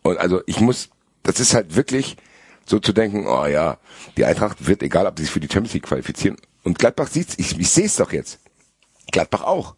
Und 0.02 0.18
also 0.18 0.42
ich 0.48 0.62
muss, 0.62 0.90
das 1.22 1.40
ist 1.40 1.54
halt 1.54 1.76
wirklich 1.76 2.18
so 2.66 2.80
zu 2.80 2.92
denken, 2.92 3.28
oh 3.28 3.46
ja, 3.46 3.78
die 4.18 4.26
Eintracht 4.26 4.66
wird, 4.66 4.82
egal 4.82 5.06
ob 5.06 5.18
sie 5.18 5.26
sich 5.26 5.32
für 5.32 5.40
die 5.40 5.48
Champions 5.52 5.74
League 5.76 5.84
qualifizieren. 5.84 6.38
Und 6.64 6.80
Gladbach 6.80 7.08
sieht's, 7.08 7.36
ich, 7.38 7.58
ich 7.58 7.70
sehe 7.70 7.86
es 7.86 7.96
doch 7.96 8.12
jetzt. 8.12 8.40
Gladbach 9.12 9.44
auch. 9.44 9.76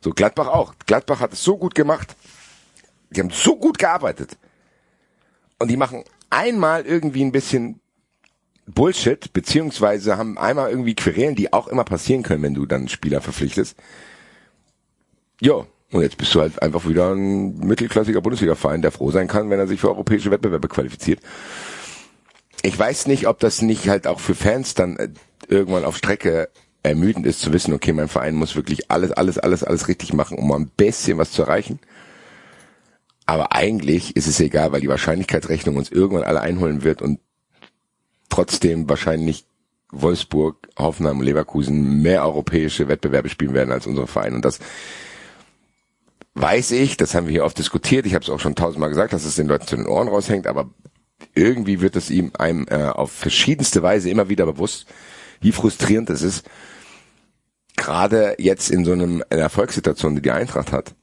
So, 0.00 0.10
Gladbach 0.10 0.48
auch. 0.48 0.74
Gladbach 0.86 1.20
hat 1.20 1.32
es 1.32 1.42
so 1.42 1.56
gut 1.56 1.74
gemacht. 1.74 2.16
Die 3.10 3.20
haben 3.20 3.30
so 3.30 3.56
gut 3.56 3.78
gearbeitet. 3.78 4.36
Und 5.58 5.68
die 5.68 5.76
machen 5.76 6.04
einmal 6.30 6.86
irgendwie 6.86 7.24
ein 7.24 7.32
bisschen 7.32 7.80
Bullshit, 8.66 9.32
beziehungsweise 9.32 10.16
haben 10.16 10.38
einmal 10.38 10.70
irgendwie 10.70 10.94
Querelen, 10.94 11.34
die 11.34 11.52
auch 11.52 11.68
immer 11.68 11.84
passieren 11.84 12.22
können, 12.22 12.42
wenn 12.42 12.54
du 12.54 12.66
dann 12.66 12.82
einen 12.82 12.88
Spieler 12.88 13.20
verpflichtest. 13.20 13.76
Jo, 15.40 15.66
und 15.90 16.02
jetzt 16.02 16.18
bist 16.18 16.34
du 16.34 16.40
halt 16.40 16.62
einfach 16.62 16.86
wieder 16.86 17.12
ein 17.12 17.58
mittelklassiger 17.58 18.20
Bundesliga-Verein, 18.20 18.82
der 18.82 18.92
froh 18.92 19.10
sein 19.10 19.26
kann, 19.26 19.50
wenn 19.50 19.58
er 19.58 19.66
sich 19.66 19.80
für 19.80 19.88
europäische 19.88 20.30
Wettbewerbe 20.30 20.68
qualifiziert. 20.68 21.20
Ich 22.62 22.78
weiß 22.78 23.06
nicht, 23.06 23.26
ob 23.26 23.40
das 23.40 23.62
nicht 23.62 23.88
halt 23.88 24.06
auch 24.06 24.20
für 24.20 24.34
Fans 24.34 24.74
dann 24.74 24.96
äh, 24.96 25.08
irgendwann 25.50 25.84
auf 25.84 25.96
Strecke 25.96 26.48
ermüdend 26.82 27.26
ist 27.26 27.40
zu 27.40 27.52
wissen, 27.52 27.74
okay, 27.74 27.92
mein 27.92 28.08
Verein 28.08 28.34
muss 28.34 28.56
wirklich 28.56 28.90
alles, 28.90 29.12
alles, 29.12 29.38
alles, 29.38 29.64
alles 29.64 29.88
richtig 29.88 30.12
machen, 30.14 30.38
um 30.38 30.50
ein 30.52 30.68
bisschen 30.68 31.18
was 31.18 31.32
zu 31.32 31.42
erreichen. 31.42 31.78
Aber 33.26 33.52
eigentlich 33.52 34.16
ist 34.16 34.26
es 34.26 34.40
egal, 34.40 34.72
weil 34.72 34.80
die 34.80 34.88
Wahrscheinlichkeitsrechnung 34.88 35.76
uns 35.76 35.90
irgendwann 35.90 36.24
alle 36.24 36.40
einholen 36.40 36.82
wird 36.82 37.02
und 37.02 37.20
trotzdem 38.28 38.88
wahrscheinlich 38.88 39.44
Wolfsburg, 39.92 40.68
Hoffenheim 40.78 41.18
und 41.18 41.24
Leverkusen 41.24 42.00
mehr 42.00 42.24
europäische 42.24 42.88
Wettbewerbe 42.88 43.28
spielen 43.28 43.54
werden 43.54 43.72
als 43.72 43.86
unsere 43.86 44.06
Vereine. 44.06 44.36
Und 44.36 44.44
das 44.44 44.60
weiß 46.34 46.70
ich, 46.72 46.96
das 46.96 47.14
haben 47.14 47.26
wir 47.26 47.32
hier 47.32 47.44
oft 47.44 47.58
diskutiert, 47.58 48.06
ich 48.06 48.14
habe 48.14 48.24
es 48.24 48.30
auch 48.30 48.40
schon 48.40 48.54
tausendmal 48.54 48.88
gesagt, 48.88 49.12
dass 49.12 49.24
es 49.24 49.36
den 49.36 49.48
Leuten 49.48 49.66
zu 49.66 49.76
den 49.76 49.86
Ohren 49.86 50.08
raushängt, 50.08 50.46
aber 50.46 50.70
irgendwie 51.34 51.80
wird 51.80 51.96
es 51.96 52.10
ihm 52.10 52.30
einem 52.38 52.66
äh, 52.68 52.84
auf 52.84 53.12
verschiedenste 53.12 53.82
Weise 53.82 54.10
immer 54.10 54.28
wieder 54.28 54.46
bewusst, 54.46 54.86
wie 55.40 55.52
frustrierend 55.52 56.10
es 56.10 56.22
ist, 56.22 56.44
gerade 57.76 58.36
jetzt 58.38 58.70
in 58.70 58.84
so 58.84 58.92
einem 58.92 59.22
einer 59.30 59.42
Erfolgssituation, 59.42 60.14
die 60.14 60.22
die 60.22 60.30
Eintracht 60.30 60.72
hat, 60.72 60.94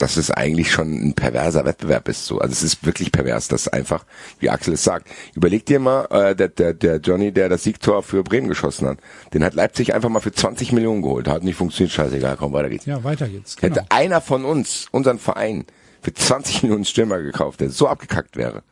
dass 0.00 0.16
es 0.16 0.30
eigentlich 0.30 0.72
schon 0.72 0.92
ein 0.92 1.14
perverser 1.14 1.64
Wettbewerb 1.66 2.08
ist. 2.08 2.24
So, 2.24 2.38
also 2.38 2.52
es 2.52 2.62
ist 2.62 2.86
wirklich 2.86 3.12
pervers, 3.12 3.48
dass 3.48 3.68
einfach, 3.68 4.06
wie 4.38 4.48
Axel 4.48 4.74
es 4.74 4.82
sagt. 4.82 5.08
Überleg 5.34 5.66
dir 5.66 5.78
mal, 5.78 6.06
äh, 6.06 6.34
der, 6.34 6.48
der, 6.48 6.72
der 6.72 6.96
Johnny, 6.96 7.32
der 7.32 7.50
das 7.50 7.64
Siegtor 7.64 8.02
für 8.02 8.22
Bremen 8.22 8.48
geschossen 8.48 8.88
hat, 8.88 8.98
den 9.34 9.44
hat 9.44 9.54
Leipzig 9.54 9.94
einfach 9.94 10.08
mal 10.08 10.20
für 10.20 10.32
20 10.32 10.72
Millionen 10.72 11.02
geholt. 11.02 11.28
Hat 11.28 11.44
nicht 11.44 11.56
funktioniert, 11.56 11.92
scheißegal, 11.92 12.36
komm, 12.38 12.52
weiter 12.54 12.70
geht's. 12.70 12.86
Ja, 12.86 13.04
weiter 13.04 13.28
geht's. 13.28 13.56
Genau. 13.56 13.76
Hätte 13.76 13.90
einer 13.90 14.22
von 14.22 14.46
uns, 14.46 14.86
unseren 14.90 15.18
Verein, 15.18 15.66
für 16.00 16.14
20 16.14 16.62
Millionen 16.62 16.86
Stürmer 16.86 17.20
gekauft, 17.20 17.60
der 17.60 17.68
so 17.68 17.86
abgekackt 17.86 18.36
wäre, 18.36 18.62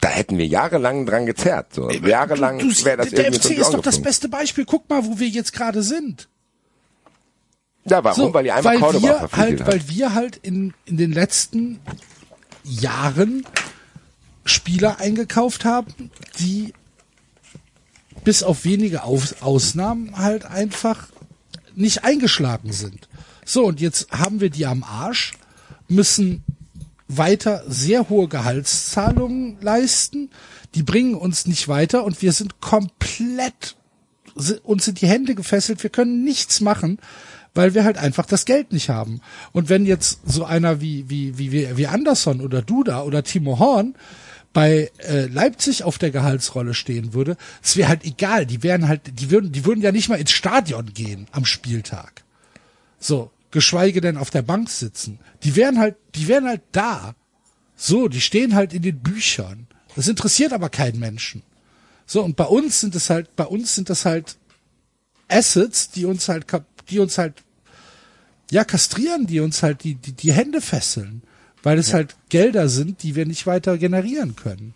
da 0.00 0.08
hätten 0.08 0.38
wir 0.38 0.46
jahrelang 0.46 1.06
dran 1.06 1.26
gezerrt. 1.26 1.74
So. 1.74 1.90
Jahrelang 1.90 2.58
Du- 2.58 2.68
du- 2.68 2.84
wäre 2.84 2.98
das 2.98 3.10
der 3.10 3.32
FC 3.32 3.50
ist 3.58 3.72
doch 3.72 3.82
das 3.82 4.00
beste 4.00 4.28
Beispiel. 4.28 4.64
Guck 4.64 4.88
mal, 4.88 5.04
wo 5.04 5.18
wir 5.18 5.28
jetzt 5.28 5.52
gerade 5.52 5.82
sind. 5.82 6.28
Ja, 7.84 8.04
warum? 8.04 8.16
So, 8.28 8.34
weil 8.34 8.44
die 8.44 8.52
einfach 8.52 8.70
weil 8.70 8.78
Cordoba 8.80 9.06
wir 9.08 9.18
verpflichtet 9.18 9.38
halt, 9.48 9.60
hat. 9.60 9.66
weil 9.68 9.88
wir 9.88 10.14
halt 10.14 10.36
in, 10.36 10.74
in 10.84 10.96
den 10.98 11.12
letzten 11.12 11.80
Jahren 12.62 13.46
Spieler 14.44 14.98
eingekauft 15.00 15.64
haben, 15.64 16.10
die 16.38 16.74
bis 18.24 18.42
auf 18.42 18.64
wenige 18.64 19.04
Aus 19.04 19.40
Ausnahmen 19.42 20.16
halt 20.18 20.44
einfach 20.44 21.08
nicht 21.74 22.04
eingeschlagen 22.04 22.72
sind. 22.72 23.08
So, 23.44 23.64
und 23.64 23.80
jetzt 23.80 24.10
haben 24.10 24.40
wir 24.40 24.50
die 24.50 24.66
am 24.66 24.82
Arsch, 24.82 25.32
müssen 25.88 26.44
weiter 27.08 27.64
sehr 27.66 28.08
hohe 28.08 28.28
Gehaltszahlungen 28.28 29.58
leisten, 29.60 30.30
die 30.74 30.82
bringen 30.82 31.14
uns 31.14 31.46
nicht 31.46 31.68
weiter 31.68 32.04
und 32.04 32.20
wir 32.22 32.32
sind 32.32 32.60
komplett 32.60 33.76
uns 34.62 34.84
sind 34.84 35.00
die 35.00 35.08
Hände 35.08 35.34
gefesselt, 35.34 35.82
wir 35.82 35.90
können 35.90 36.22
nichts 36.22 36.60
machen, 36.60 36.98
weil 37.54 37.74
wir 37.74 37.84
halt 37.84 37.98
einfach 37.98 38.26
das 38.26 38.44
Geld 38.44 38.72
nicht 38.72 38.88
haben. 38.88 39.20
Und 39.52 39.68
wenn 39.68 39.84
jetzt 39.84 40.20
so 40.24 40.44
einer 40.44 40.80
wie, 40.80 41.10
wie, 41.10 41.38
wie, 41.38 41.50
wie, 41.52 41.76
wie 41.76 41.86
Anderson 41.86 42.40
oder 42.40 42.62
Duda 42.62 43.02
oder 43.02 43.24
Timo 43.24 43.58
Horn 43.58 43.96
bei 44.52 44.90
äh, 44.98 45.26
Leipzig 45.26 45.82
auf 45.82 45.98
der 45.98 46.10
Gehaltsrolle 46.10 46.74
stehen 46.74 47.14
würde, 47.14 47.36
es 47.62 47.76
wäre 47.76 47.88
halt 47.88 48.04
egal. 48.04 48.46
Die 48.46 48.62
wären 48.62 48.86
halt, 48.86 49.00
die 49.20 49.30
würden, 49.30 49.50
die 49.50 49.64
würden 49.64 49.82
ja 49.82 49.92
nicht 49.92 50.08
mal 50.08 50.20
ins 50.20 50.30
Stadion 50.30 50.92
gehen 50.94 51.26
am 51.32 51.44
Spieltag. 51.44 52.22
So, 53.00 53.30
geschweige 53.50 54.00
denn 54.00 54.16
auf 54.16 54.30
der 54.30 54.42
Bank 54.42 54.68
sitzen. 54.70 55.18
Die 55.42 55.56
wären 55.56 55.78
halt, 55.78 55.96
die 56.14 56.28
wären 56.28 56.46
halt 56.46 56.62
da. 56.72 57.14
So, 57.76 58.08
die 58.08 58.20
stehen 58.20 58.54
halt 58.54 58.72
in 58.74 58.82
den 58.82 58.98
Büchern. 59.00 59.66
Das 59.96 60.08
interessiert 60.08 60.52
aber 60.52 60.68
keinen 60.68 60.98
Menschen. 60.98 61.42
So, 62.06 62.22
und 62.22 62.36
bei 62.36 62.44
uns 62.44 62.80
sind 62.80 62.94
es 62.94 63.10
halt, 63.10 63.34
bei 63.36 63.44
uns 63.44 63.74
sind 63.74 63.90
das 63.90 64.04
halt 64.04 64.36
Assets, 65.28 65.90
die 65.90 66.04
uns 66.06 66.28
halt, 66.28 66.48
kap- 66.48 66.86
die 66.88 66.98
uns 66.98 67.18
halt, 67.18 67.42
ja, 68.50 68.64
kastrieren, 68.64 69.26
die 69.26 69.40
uns 69.40 69.62
halt 69.62 69.84
die, 69.84 69.94
die, 69.94 70.12
die 70.12 70.32
Hände 70.32 70.60
fesseln. 70.60 71.22
Weil 71.62 71.78
es 71.78 71.92
halt 71.92 72.16
Gelder 72.28 72.68
sind, 72.68 73.02
die 73.02 73.14
wir 73.16 73.26
nicht 73.26 73.46
weiter 73.46 73.78
generieren 73.78 74.36
können. 74.36 74.74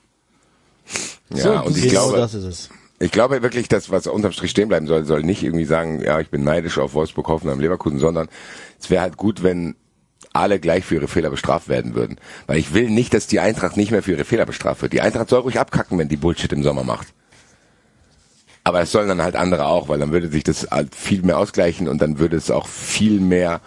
Ja, 1.30 1.42
So, 1.42 1.62
und 1.66 1.76
ich 1.76 1.84
Genau 1.84 2.08
glaube, 2.08 2.16
das 2.18 2.34
ist 2.34 2.44
es. 2.44 2.70
Ich 3.02 3.10
glaube 3.10 3.42
wirklich, 3.42 3.66
dass 3.66 3.90
was 3.90 4.06
unterm 4.06 4.30
Strich 4.30 4.52
stehen 4.52 4.68
bleiben 4.68 4.86
soll, 4.86 5.04
soll 5.04 5.24
nicht 5.24 5.42
irgendwie 5.42 5.64
sagen, 5.64 6.00
ja, 6.04 6.20
ich 6.20 6.30
bin 6.30 6.44
neidisch 6.44 6.78
auf 6.78 6.94
Wolfsburg, 6.94 7.26
Hoffenheim, 7.26 7.58
Leverkusen, 7.58 7.98
sondern 7.98 8.28
es 8.78 8.90
wäre 8.90 9.02
halt 9.02 9.16
gut, 9.16 9.42
wenn 9.42 9.74
alle 10.32 10.60
gleich 10.60 10.84
für 10.84 10.94
ihre 10.94 11.08
Fehler 11.08 11.28
bestraft 11.28 11.68
werden 11.68 11.96
würden. 11.96 12.18
Weil 12.46 12.58
ich 12.58 12.74
will 12.74 12.88
nicht, 12.90 13.12
dass 13.12 13.26
die 13.26 13.40
Eintracht 13.40 13.76
nicht 13.76 13.90
mehr 13.90 14.04
für 14.04 14.12
ihre 14.12 14.24
Fehler 14.24 14.46
bestraft 14.46 14.82
wird. 14.82 14.92
Die 14.92 15.00
Eintracht 15.00 15.28
soll 15.30 15.40
ruhig 15.40 15.58
abkacken, 15.58 15.98
wenn 15.98 16.08
die 16.08 16.16
Bullshit 16.16 16.52
im 16.52 16.62
Sommer 16.62 16.84
macht. 16.84 17.08
Aber 18.62 18.80
es 18.80 18.92
sollen 18.92 19.08
dann 19.08 19.20
halt 19.20 19.34
andere 19.34 19.66
auch, 19.66 19.88
weil 19.88 19.98
dann 19.98 20.12
würde 20.12 20.28
sich 20.28 20.44
das 20.44 20.68
halt 20.70 20.94
viel 20.94 21.22
mehr 21.22 21.38
ausgleichen 21.38 21.88
und 21.88 22.00
dann 22.00 22.20
würde 22.20 22.36
es 22.36 22.52
auch 22.52 22.68
viel 22.68 23.18
mehr 23.18 23.60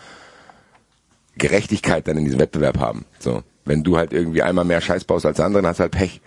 Gerechtigkeit 1.37 2.07
dann 2.07 2.17
in 2.17 2.23
diesem 2.23 2.39
Wettbewerb 2.39 2.79
haben. 2.79 3.03
So. 3.19 3.43
Wenn 3.65 3.83
du 3.83 3.97
halt 3.97 4.13
irgendwie 4.13 4.43
einmal 4.43 4.63
mehr 4.63 4.79
Scheiß 4.79 5.03
baust 5.03 5.25
als 5.25 5.35
der 5.37 5.45
andere, 5.45 5.61
dann 5.61 5.71
hast 5.71 5.79
du 5.79 5.83
halt 5.83 5.91
Pech. 5.91 6.21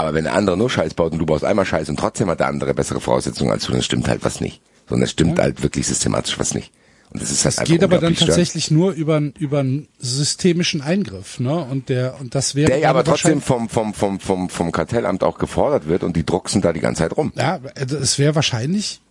Aber 0.00 0.14
wenn 0.14 0.24
der 0.24 0.34
andere 0.34 0.56
nur 0.56 0.70
Scheiß 0.70 0.94
baut 0.94 1.12
und 1.12 1.18
du 1.18 1.26
baust 1.26 1.44
einmal 1.44 1.66
Scheiß 1.66 1.90
und 1.90 1.98
trotzdem 1.98 2.30
hat 2.30 2.40
der 2.40 2.46
andere 2.46 2.72
bessere 2.72 3.02
Voraussetzungen 3.02 3.52
als 3.52 3.66
du, 3.66 3.72
dann 3.72 3.82
stimmt 3.82 4.08
halt 4.08 4.24
was 4.24 4.40
nicht. 4.40 4.62
Sondern 4.88 5.04
es 5.04 5.10
stimmt 5.10 5.38
halt 5.38 5.62
wirklich 5.62 5.86
systematisch 5.86 6.38
was 6.38 6.54
nicht. 6.54 6.72
Und 7.10 7.20
das 7.20 7.30
ist 7.30 7.44
halt 7.44 7.52
Es 7.52 7.58
einfach 7.58 7.70
geht 7.70 7.84
aber 7.84 7.98
dann 7.98 8.14
tatsächlich 8.14 8.70
nur 8.70 8.92
über, 8.92 9.20
über 9.38 9.58
einen 9.58 9.88
systemischen 9.98 10.80
Eingriff, 10.80 11.38
ne? 11.38 11.64
Und 11.64 11.90
der, 11.90 12.18
und 12.18 12.34
das 12.34 12.54
wäre. 12.54 12.70
Der 12.70 12.78
ja 12.78 12.88
aber 12.88 13.04
trotzdem 13.04 13.42
vom, 13.42 13.68
vom, 13.68 13.92
vom, 13.92 14.18
vom, 14.20 14.48
vom 14.48 14.72
Kartellamt 14.72 15.22
auch 15.22 15.36
gefordert 15.36 15.86
wird 15.86 16.02
und 16.02 16.16
die 16.16 16.24
drucksen 16.24 16.62
da 16.62 16.72
die 16.72 16.80
ganze 16.80 17.02
Zeit 17.02 17.14
rum. 17.14 17.34
Ja, 17.36 17.60
also 17.76 17.98
es 17.98 18.18
wäre 18.18 18.34
wahrscheinlich 18.34 19.02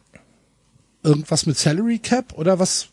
irgendwas 1.03 1.45
mit 1.45 1.55
Salary 1.55 1.99
Cap 1.99 2.33
oder 2.33 2.57
was, 2.57 2.87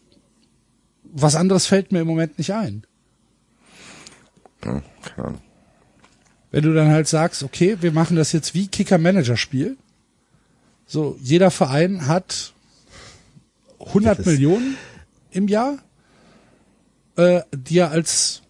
was 1.03 1.35
anderes 1.35 1.65
fällt 1.65 1.93
mir 1.93 2.01
im 2.01 2.07
Moment 2.07 2.37
nicht 2.37 2.53
ein. 2.53 2.85
Hm, 4.65 4.83
keine 5.03 5.29
Ahnung. 5.29 5.46
Wenn 6.51 6.63
du 6.65 6.75
dann 6.75 6.89
halt 6.91 7.09
sagst, 7.09 7.43
okay, 7.43 7.77
wir 7.81 7.93
machen 7.93 8.17
das 8.17 8.33
jetzt 8.33 8.55
wie 8.55 8.69
Kicker-Manager-Spiel. 8.69 9.77
So, 10.87 11.19
jeder 11.21 11.51
Verein 11.51 12.07
hat 12.07 12.53
100 13.81 14.19
Das 14.21 14.27
ist- 14.27 14.33
Millionen 14.33 14.77
im 15.33 15.49
Jahr, 15.49 15.79
äh, 17.17 17.41
die 17.55 17.79
er 17.79 17.91
als, 17.91 18.43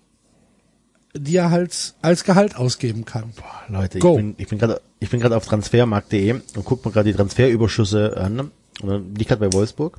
die 1.14 1.36
er 1.36 1.51
halt 1.51 1.94
als 2.03 2.24
Gehalt 2.24 2.57
ausgeben 2.57 3.05
kann. 3.07 3.32
Leute, 3.68 3.99
Go. 3.99 4.12
ich 4.12 4.16
bin, 4.16 4.34
ich 4.38 4.49
bin 4.49 4.59
gerade, 4.59 4.80
ich 5.01 5.11
bin 5.11 5.20
gerade 5.20 5.36
auf 5.36 5.47
transfermarkt.de 5.47 6.32
und 6.32 6.64
guck 6.64 6.84
mir 6.84 6.92
gerade 6.92 7.11
die 7.11 7.16
Transferüberschüsse 7.16 8.16
an. 8.18 8.51
Und 8.82 8.88
dann 8.88 9.14
liegt 9.14 9.28
gerade 9.30 9.40
bei 9.49 9.53
Wolfsburg. 9.55 9.99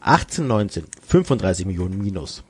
18, 0.00 0.46
19, 0.46 0.84
35 1.06 1.66
Millionen 1.66 1.98
minus. 2.02 2.42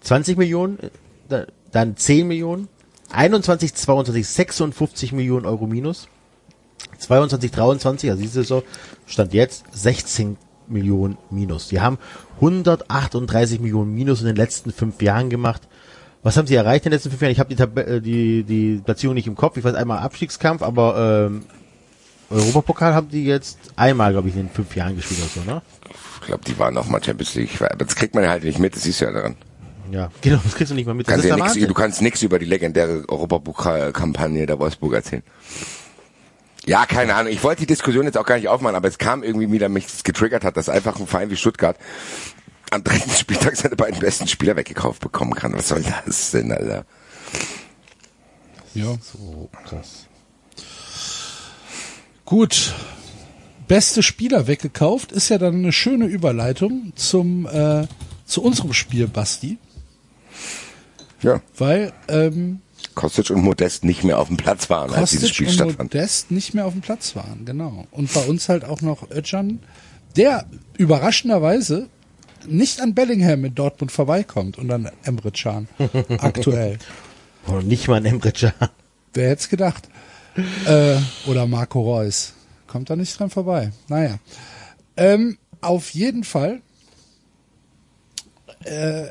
20 0.00 0.36
Millionen, 0.38 0.78
äh, 0.78 0.90
da- 1.28 1.46
dann 1.72 1.96
10 1.96 2.28
Millionen. 2.28 2.68
21, 3.14 3.74
22, 3.74 4.26
56 4.26 5.12
Millionen 5.12 5.46
Euro 5.46 5.66
minus. 5.66 6.08
22, 6.98 7.50
23, 7.50 8.10
also 8.10 8.22
diese 8.22 8.34
Saison, 8.34 8.62
stand 9.06 9.32
jetzt 9.32 9.64
16 9.72 10.36
Millionen 10.68 11.18
minus. 11.30 11.68
Die 11.68 11.80
haben 11.80 11.98
138 12.36 13.60
Millionen 13.60 13.94
minus 13.94 14.20
in 14.20 14.26
den 14.26 14.36
letzten 14.36 14.72
fünf 14.72 15.00
Jahren 15.02 15.30
gemacht. 15.30 15.62
Was 16.22 16.36
haben 16.36 16.46
sie 16.46 16.54
erreicht 16.54 16.86
in 16.86 16.90
den 16.90 16.96
letzten 16.96 17.10
fünf 17.10 17.22
Jahren? 17.22 17.32
Ich 17.32 17.40
habe 17.40 17.54
die, 17.54 17.80
äh, 17.80 18.00
die, 18.00 18.42
die 18.44 18.80
Platzierung 18.82 19.14
nicht 19.14 19.26
im 19.26 19.36
Kopf. 19.36 19.56
Ich 19.56 19.64
weiß 19.64 19.74
einmal 19.74 19.98
Abstiegskampf, 19.98 20.62
aber 20.62 21.28
ähm, 21.28 21.44
Europapokal 22.30 22.94
haben 22.94 23.10
die 23.10 23.24
jetzt 23.24 23.58
einmal, 23.76 24.12
glaube 24.12 24.28
ich, 24.28 24.34
in 24.34 24.46
den 24.46 24.50
fünf 24.50 24.74
Jahren 24.74 24.96
gespielt 24.96 25.20
oder 25.20 25.28
so, 25.28 25.50
ne? 25.50 25.62
Ich 26.20 26.26
glaube, 26.26 26.44
die 26.46 26.58
waren 26.58 26.72
noch 26.72 26.88
mal 26.88 27.02
Champions 27.04 27.34
League. 27.34 27.60
Aber 27.60 27.84
das 27.84 27.94
kriegt 27.94 28.14
man 28.14 28.26
halt 28.26 28.44
nicht 28.44 28.58
mit, 28.58 28.74
das 28.74 28.84
du 28.84 28.90
ja 28.90 29.12
daran. 29.12 29.36
Ja, 29.90 30.10
genau, 30.20 30.40
das 30.42 30.54
kriegst 30.54 30.70
du 30.70 30.74
nicht 30.74 30.86
mal 30.86 30.94
mit. 30.94 31.06
Das 31.06 31.14
Kannst 31.14 31.24
ist 31.26 31.30
ja 31.30 31.36
nix, 31.36 31.68
du 31.68 31.74
kannst 31.74 32.02
nichts 32.02 32.22
über 32.22 32.38
die 32.38 32.46
legendäre 32.46 33.04
Europapokal-Kampagne 33.08 34.46
der 34.46 34.58
Wolfsburg 34.58 34.94
erzählen. 34.94 35.22
Ja, 36.66 36.86
keine 36.86 37.14
Ahnung. 37.14 37.32
Ich 37.32 37.42
wollte 37.42 37.60
die 37.60 37.66
Diskussion 37.66 38.06
jetzt 38.06 38.16
auch 38.16 38.24
gar 38.24 38.36
nicht 38.36 38.48
aufmachen, 38.48 38.76
aber 38.76 38.88
es 38.88 38.96
kam 38.98 39.22
irgendwie 39.22 39.50
wieder, 39.52 39.68
mich 39.68 39.86
das 39.86 40.02
getriggert 40.02 40.44
hat, 40.44 40.56
dass 40.56 40.68
einfach 40.68 40.98
ein 40.98 41.06
Verein 41.06 41.30
wie 41.30 41.36
Stuttgart 41.36 41.76
am 42.70 42.82
dritten 42.82 43.10
Spieltag 43.18 43.56
seine 43.56 43.76
beiden 43.76 44.00
besten 44.00 44.26
Spieler 44.26 44.56
weggekauft 44.56 45.00
bekommen 45.00 45.34
kann. 45.34 45.52
Was 45.52 45.68
soll 45.68 45.84
das 46.06 46.30
denn, 46.30 46.50
Alter? 46.52 46.86
Ja. 48.74 48.96
So 49.00 49.50
krass. 49.66 50.06
Gut. 52.24 52.74
Beste 53.68 54.02
Spieler 54.02 54.46
weggekauft 54.46 55.12
ist 55.12 55.30
ja 55.30 55.38
dann 55.38 55.54
eine 55.56 55.72
schöne 55.72 56.06
Überleitung 56.06 56.92
zum 56.96 57.46
äh, 57.46 57.86
zu 58.26 58.42
unserem 58.42 58.72
Spiel, 58.72 59.06
Basti, 59.06 59.58
Ja, 61.24 61.40
weil 61.56 61.92
ähm, 62.08 62.60
Kostic 62.94 63.30
und 63.30 63.42
Modest 63.42 63.84
nicht 63.84 64.04
mehr 64.04 64.18
auf 64.18 64.28
dem 64.28 64.36
Platz 64.36 64.70
waren, 64.70 64.92
als 64.92 65.10
dieses 65.10 65.30
Kostic 65.30 65.34
Spiel 65.34 65.48
und 65.48 65.54
stattfand. 65.54 65.94
Modest 65.94 66.30
nicht 66.30 66.54
mehr 66.54 66.66
auf 66.66 66.72
dem 66.72 66.82
Platz 66.82 67.16
waren, 67.16 67.44
genau. 67.44 67.86
Und 67.90 68.12
bei 68.12 68.24
uns 68.26 68.48
halt 68.48 68.64
auch 68.64 68.82
noch 68.82 69.10
Özcan, 69.10 69.60
der 70.16 70.46
überraschenderweise 70.76 71.88
nicht 72.46 72.80
an 72.80 72.94
Bellingham 72.94 73.44
in 73.44 73.54
Dortmund 73.54 73.90
vorbeikommt 73.90 74.58
und 74.58 74.70
an 74.70 74.90
Emre 75.02 75.32
Can 75.32 75.66
aktuell. 76.18 76.78
Und 77.46 77.66
nicht 77.66 77.88
mal 77.88 77.96
ein 77.96 78.04
Emre 78.04 78.32
Can. 78.32 78.52
Wer 79.14 79.30
hätte 79.30 79.40
es 79.40 79.48
gedacht? 79.48 79.88
Äh, 80.66 80.96
oder 81.26 81.46
Marco 81.46 81.80
Reus. 81.80 82.34
Kommt 82.66 82.90
da 82.90 82.96
nicht 82.96 83.18
dran 83.18 83.30
vorbei. 83.30 83.72
Naja. 83.88 84.18
Ähm, 84.96 85.38
auf 85.60 85.90
jeden 85.90 86.24
Fall. 86.24 86.60
Äh, 88.64 89.08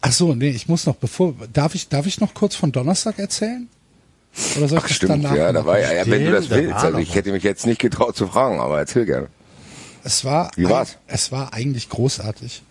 ach 0.00 0.12
so, 0.12 0.34
nee, 0.34 0.50
ich 0.50 0.68
muss 0.68 0.86
noch, 0.86 0.96
bevor, 0.96 1.34
darf 1.52 1.74
ich, 1.74 1.88
darf 1.88 2.06
ich 2.06 2.20
noch 2.20 2.34
kurz 2.34 2.54
von 2.54 2.72
Donnerstag 2.72 3.18
erzählen? 3.18 3.68
Oder 4.56 4.68
soll 4.68 4.78
ich 4.78 4.84
Ach 4.84 4.88
das 4.88 4.96
stimmt, 4.96 5.24
danach 5.24 5.36
ja, 5.36 5.52
da 5.52 5.66
war 5.66 5.78
ja, 5.78 6.06
wenn 6.06 6.24
du 6.24 6.30
das 6.30 6.50
willst. 6.50 6.74
Also 6.74 6.98
ich 6.98 7.14
hätte 7.14 7.32
mich 7.32 7.42
jetzt 7.42 7.66
nicht 7.66 7.80
getraut 7.80 8.16
zu 8.16 8.28
fragen, 8.28 8.60
aber 8.60 8.78
erzähl 8.78 9.04
gerne. 9.04 9.28
Es 10.04 10.24
war, 10.24 10.50
Wie 10.56 10.68
war's? 10.68 10.96
es 11.08 11.32
war 11.32 11.52
eigentlich 11.52 11.88
großartig. 11.88 12.62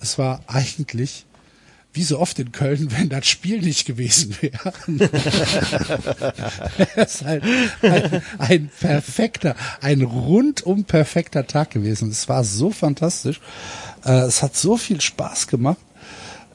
Es 0.00 0.18
war 0.18 0.42
eigentlich, 0.48 1.24
wie 1.94 2.02
so 2.02 2.18
oft 2.18 2.38
in 2.40 2.52
Köln, 2.52 2.88
wenn 2.98 3.08
das 3.08 3.26
Spiel 3.26 3.60
nicht 3.60 3.86
gewesen 3.86 4.36
wäre. 4.40 4.72
es 6.96 7.14
ist 7.14 7.24
halt 7.24 7.44
ein, 7.80 8.22
ein 8.38 8.70
perfekter, 8.80 9.54
ein 9.80 10.02
rundum 10.02 10.84
perfekter 10.84 11.46
Tag 11.46 11.70
gewesen. 11.70 12.10
Es 12.10 12.28
war 12.28 12.44
so 12.44 12.70
fantastisch. 12.70 13.40
Äh, 14.04 14.24
es 14.24 14.42
hat 14.42 14.56
so 14.56 14.76
viel 14.76 15.00
Spaß 15.00 15.46
gemacht. 15.46 15.78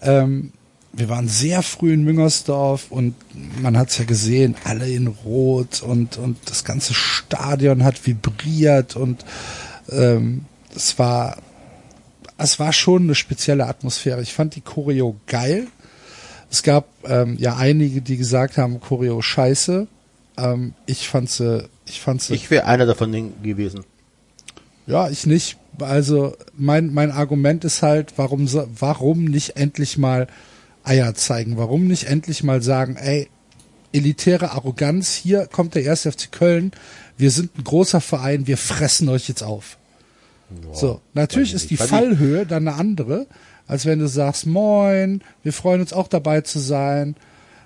Ähm, 0.02 0.52
wir 0.92 1.10
waren 1.10 1.28
sehr 1.28 1.62
früh 1.62 1.94
in 1.94 2.04
Müngersdorf 2.04 2.88
und 2.90 3.16
man 3.62 3.78
hat's 3.78 3.98
ja 3.98 4.06
gesehen, 4.06 4.56
alle 4.64 4.90
in 4.90 5.08
Rot 5.08 5.84
und, 5.84 6.18
und 6.18 6.38
das 6.46 6.64
ganze 6.64 6.94
Stadion 6.94 7.84
hat 7.84 8.08
vibriert 8.08 8.96
und 8.96 9.24
ähm, 9.92 10.46
es 10.76 10.98
war 10.98 11.38
es 12.40 12.58
war 12.58 12.74
schon 12.74 13.04
eine 13.04 13.16
spezielle 13.16 13.68
Atmosphäre. 13.68 14.22
Ich 14.22 14.34
fand 14.34 14.56
die 14.56 14.62
Choreo 14.62 15.18
geil. 15.28 15.68
Es 16.50 16.64
gab 16.64 16.88
ähm, 17.04 17.36
ja 17.38 17.58
einige, 17.58 18.02
die 18.02 18.18
gesagt 18.18 18.58
haben, 18.58 18.80
Choreo 18.80 19.22
scheiße. 19.22 19.88
Ähm, 20.38 20.74
ich 20.86 21.10
fand 21.10 21.30
sie, 21.30 21.70
ich 21.86 22.00
fand 22.00 22.22
sie, 22.22 22.34
Ich 22.34 22.50
wäre 22.50 22.66
einer 22.66 22.86
davon 22.86 23.12
gewesen. 23.44 23.84
ja, 24.88 25.10
ich 25.10 25.26
nicht. 25.26 25.59
Also 25.84 26.36
mein 26.58 26.94
mein 26.94 27.12
Argument 27.12 27.64
ist 27.66 27.82
halt, 27.82 28.14
warum 28.18 28.48
warum 28.80 29.26
nicht 29.26 29.56
endlich 29.58 29.98
mal 29.98 30.28
Eier 30.84 31.14
zeigen? 31.16 31.58
Warum 31.58 31.88
nicht 31.88 32.06
endlich 32.06 32.44
mal 32.44 32.62
sagen, 32.62 32.96
ey, 32.96 33.30
elitäre 33.92 34.52
Arroganz, 34.52 35.14
hier 35.14 35.48
kommt 35.48 35.76
der 35.76 35.84
erste 35.84 36.12
FC 36.12 36.32
Köln, 36.32 36.72
wir 37.18 37.32
sind 37.32 37.58
ein 37.58 37.64
großer 37.64 38.02
Verein, 38.02 38.48
wir 38.48 38.58
fressen 38.58 39.10
euch 39.10 39.28
jetzt 39.28 39.44
auf. 39.44 39.78
so, 40.74 41.02
natürlich 41.14 41.54
ist 41.54 41.70
die. 41.70 41.78
Fallhöhe 41.78 42.46
dann 42.46 42.68
eine 42.68 42.78
andere, 42.78 43.28
als 43.68 43.86
wenn 43.86 44.00
du 44.00 44.08
sagst, 44.08 44.46
moin, 44.46 45.22
wir 45.44 45.54
freuen 45.54 45.82
uns 45.82 45.94
auch 45.94 46.08
dabei 46.08 46.42
zu 46.42 46.60
sein, 46.60 47.16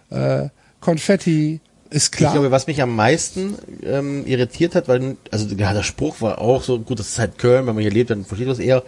äh, 0.09 0.49
Konfetti, 0.82 1.61
ist 1.94 2.12
klar. 2.12 2.30
Ich 2.30 2.34
glaube, 2.34 2.52
was 2.52 2.68
mich 2.68 2.82
am 2.82 2.96
meisten 2.96 3.56
ähm, 3.84 4.26
irritiert 4.26 4.76
hat, 4.76 4.88
weil, 4.88 5.18
also 5.32 5.48
ja, 5.56 5.74
der 5.74 5.84
Spruch 5.84 6.22
war 6.22 6.39
auch 6.39 6.64
so, 6.64 6.80
gut, 6.80 7.00
das 7.00 7.08
ist 7.10 7.20
halt 7.20 7.38
Köln, 7.38 7.66
wenn 7.68 7.76
man 7.76 7.82
hier 7.82 7.91
lebt, 7.91 8.10
dann 8.10 8.26
versteht 8.26 8.48
man 8.48 8.54
es 8.54 8.60
eher. 8.60 8.84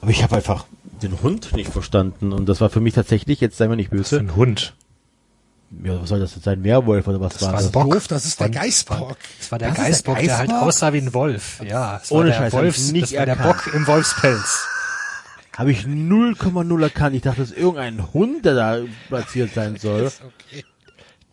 Aber 0.00 0.10
ich 0.10 0.22
habe 0.22 0.36
einfach 0.36 0.66
den 1.02 1.20
Hund 1.22 1.52
nicht 1.54 1.72
verstanden 1.72 2.32
und 2.32 2.48
das 2.48 2.60
war 2.60 2.70
für 2.70 2.80
mich 2.80 2.94
tatsächlich, 2.94 3.40
jetzt 3.40 3.56
sei 3.56 3.68
mir 3.68 3.76
nicht 3.76 3.90
böse, 3.90 4.18
ein 4.18 4.36
Hund. 4.36 4.74
ja, 5.82 6.00
was 6.00 6.08
soll 6.10 6.20
das 6.20 6.34
jetzt 6.34 6.44
sein? 6.44 6.62
Werwolf 6.62 7.08
oder 7.08 7.20
was 7.20 7.40
war 7.42 7.48
war 7.52 7.56
das? 7.58 7.66
ein 7.66 7.72
Bock. 7.72 7.90
Doof, 7.90 8.06
das 8.08 8.24
ist 8.26 8.38
der 8.38 8.50
Geißbock. 8.50 9.16
Das 9.38 9.50
war 9.50 9.58
der 9.58 9.70
Was 9.70 9.78
ist 9.78 10.06
der 10.06 10.14
Geißbock, 10.14 10.18
der 10.20 10.38
halt 10.38 10.48
Geißbock? 10.50 10.68
aussah 10.68 10.92
wie 10.92 10.98
ein 10.98 11.14
Wolf. 11.14 11.60
Ja, 11.66 12.00
es 12.02 12.12
Ohne 12.12 12.24
war 12.24 12.30
der 12.30 12.34
Scheiß, 12.36 12.52
Wolfs, 12.52 12.92
nicht 12.92 13.04
das 13.12 13.18
war 13.18 13.26
der 13.26 13.36
erkannt. 13.36 13.64
Bock 13.64 13.74
im 13.74 13.86
Wolfspelz. 13.86 14.66
Habe 15.56 15.70
ich 15.72 15.80
0,0 15.84 16.82
erkannt. 16.82 17.14
Ich 17.16 17.22
dachte, 17.22 17.40
das 17.40 17.50
ist 17.52 17.56
irgendein 17.58 18.12
Hund, 18.12 18.44
der 18.44 18.54
da 18.54 18.78
platziert 19.08 19.54
sein 19.54 19.76
soll. 19.80 20.10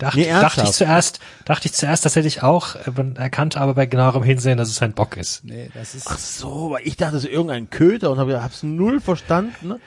Dachte, 0.01 0.17
Nee, 0.17 0.29
dachte 0.29 0.63
ich 0.63 0.71
zuerst, 0.71 1.19
dachte 1.45 1.67
ich 1.67 1.73
zuerst 1.73 2.01
tatsächlich 2.01 2.41
auch, 2.41 2.73
äh, 2.73 2.89
man 2.97 3.15
erkannte 3.17 3.61
aber 3.61 3.75
bei 3.75 3.85
genauerem 3.85 4.23
Hinsehen, 4.23 4.57
dass 4.57 4.67
es 4.67 4.81
ein 4.81 4.93
Bock 4.93 5.15
ist. 5.15 5.45
Nee, 5.45 5.69
das 5.75 5.93
ist 5.93 6.07
Ach 6.09 6.17
so, 6.17 6.71
weil 6.71 6.81
ich 6.87 6.97
dachte, 6.97 7.13
das 7.13 7.25
ist 7.25 7.31
irgendein 7.31 7.69
Köter 7.69 8.09
und 8.09 8.17
habe 8.17 8.41
hab's 8.41 8.63
null 8.63 8.99
verstanden. 8.99 9.67
Ne? 9.67 9.79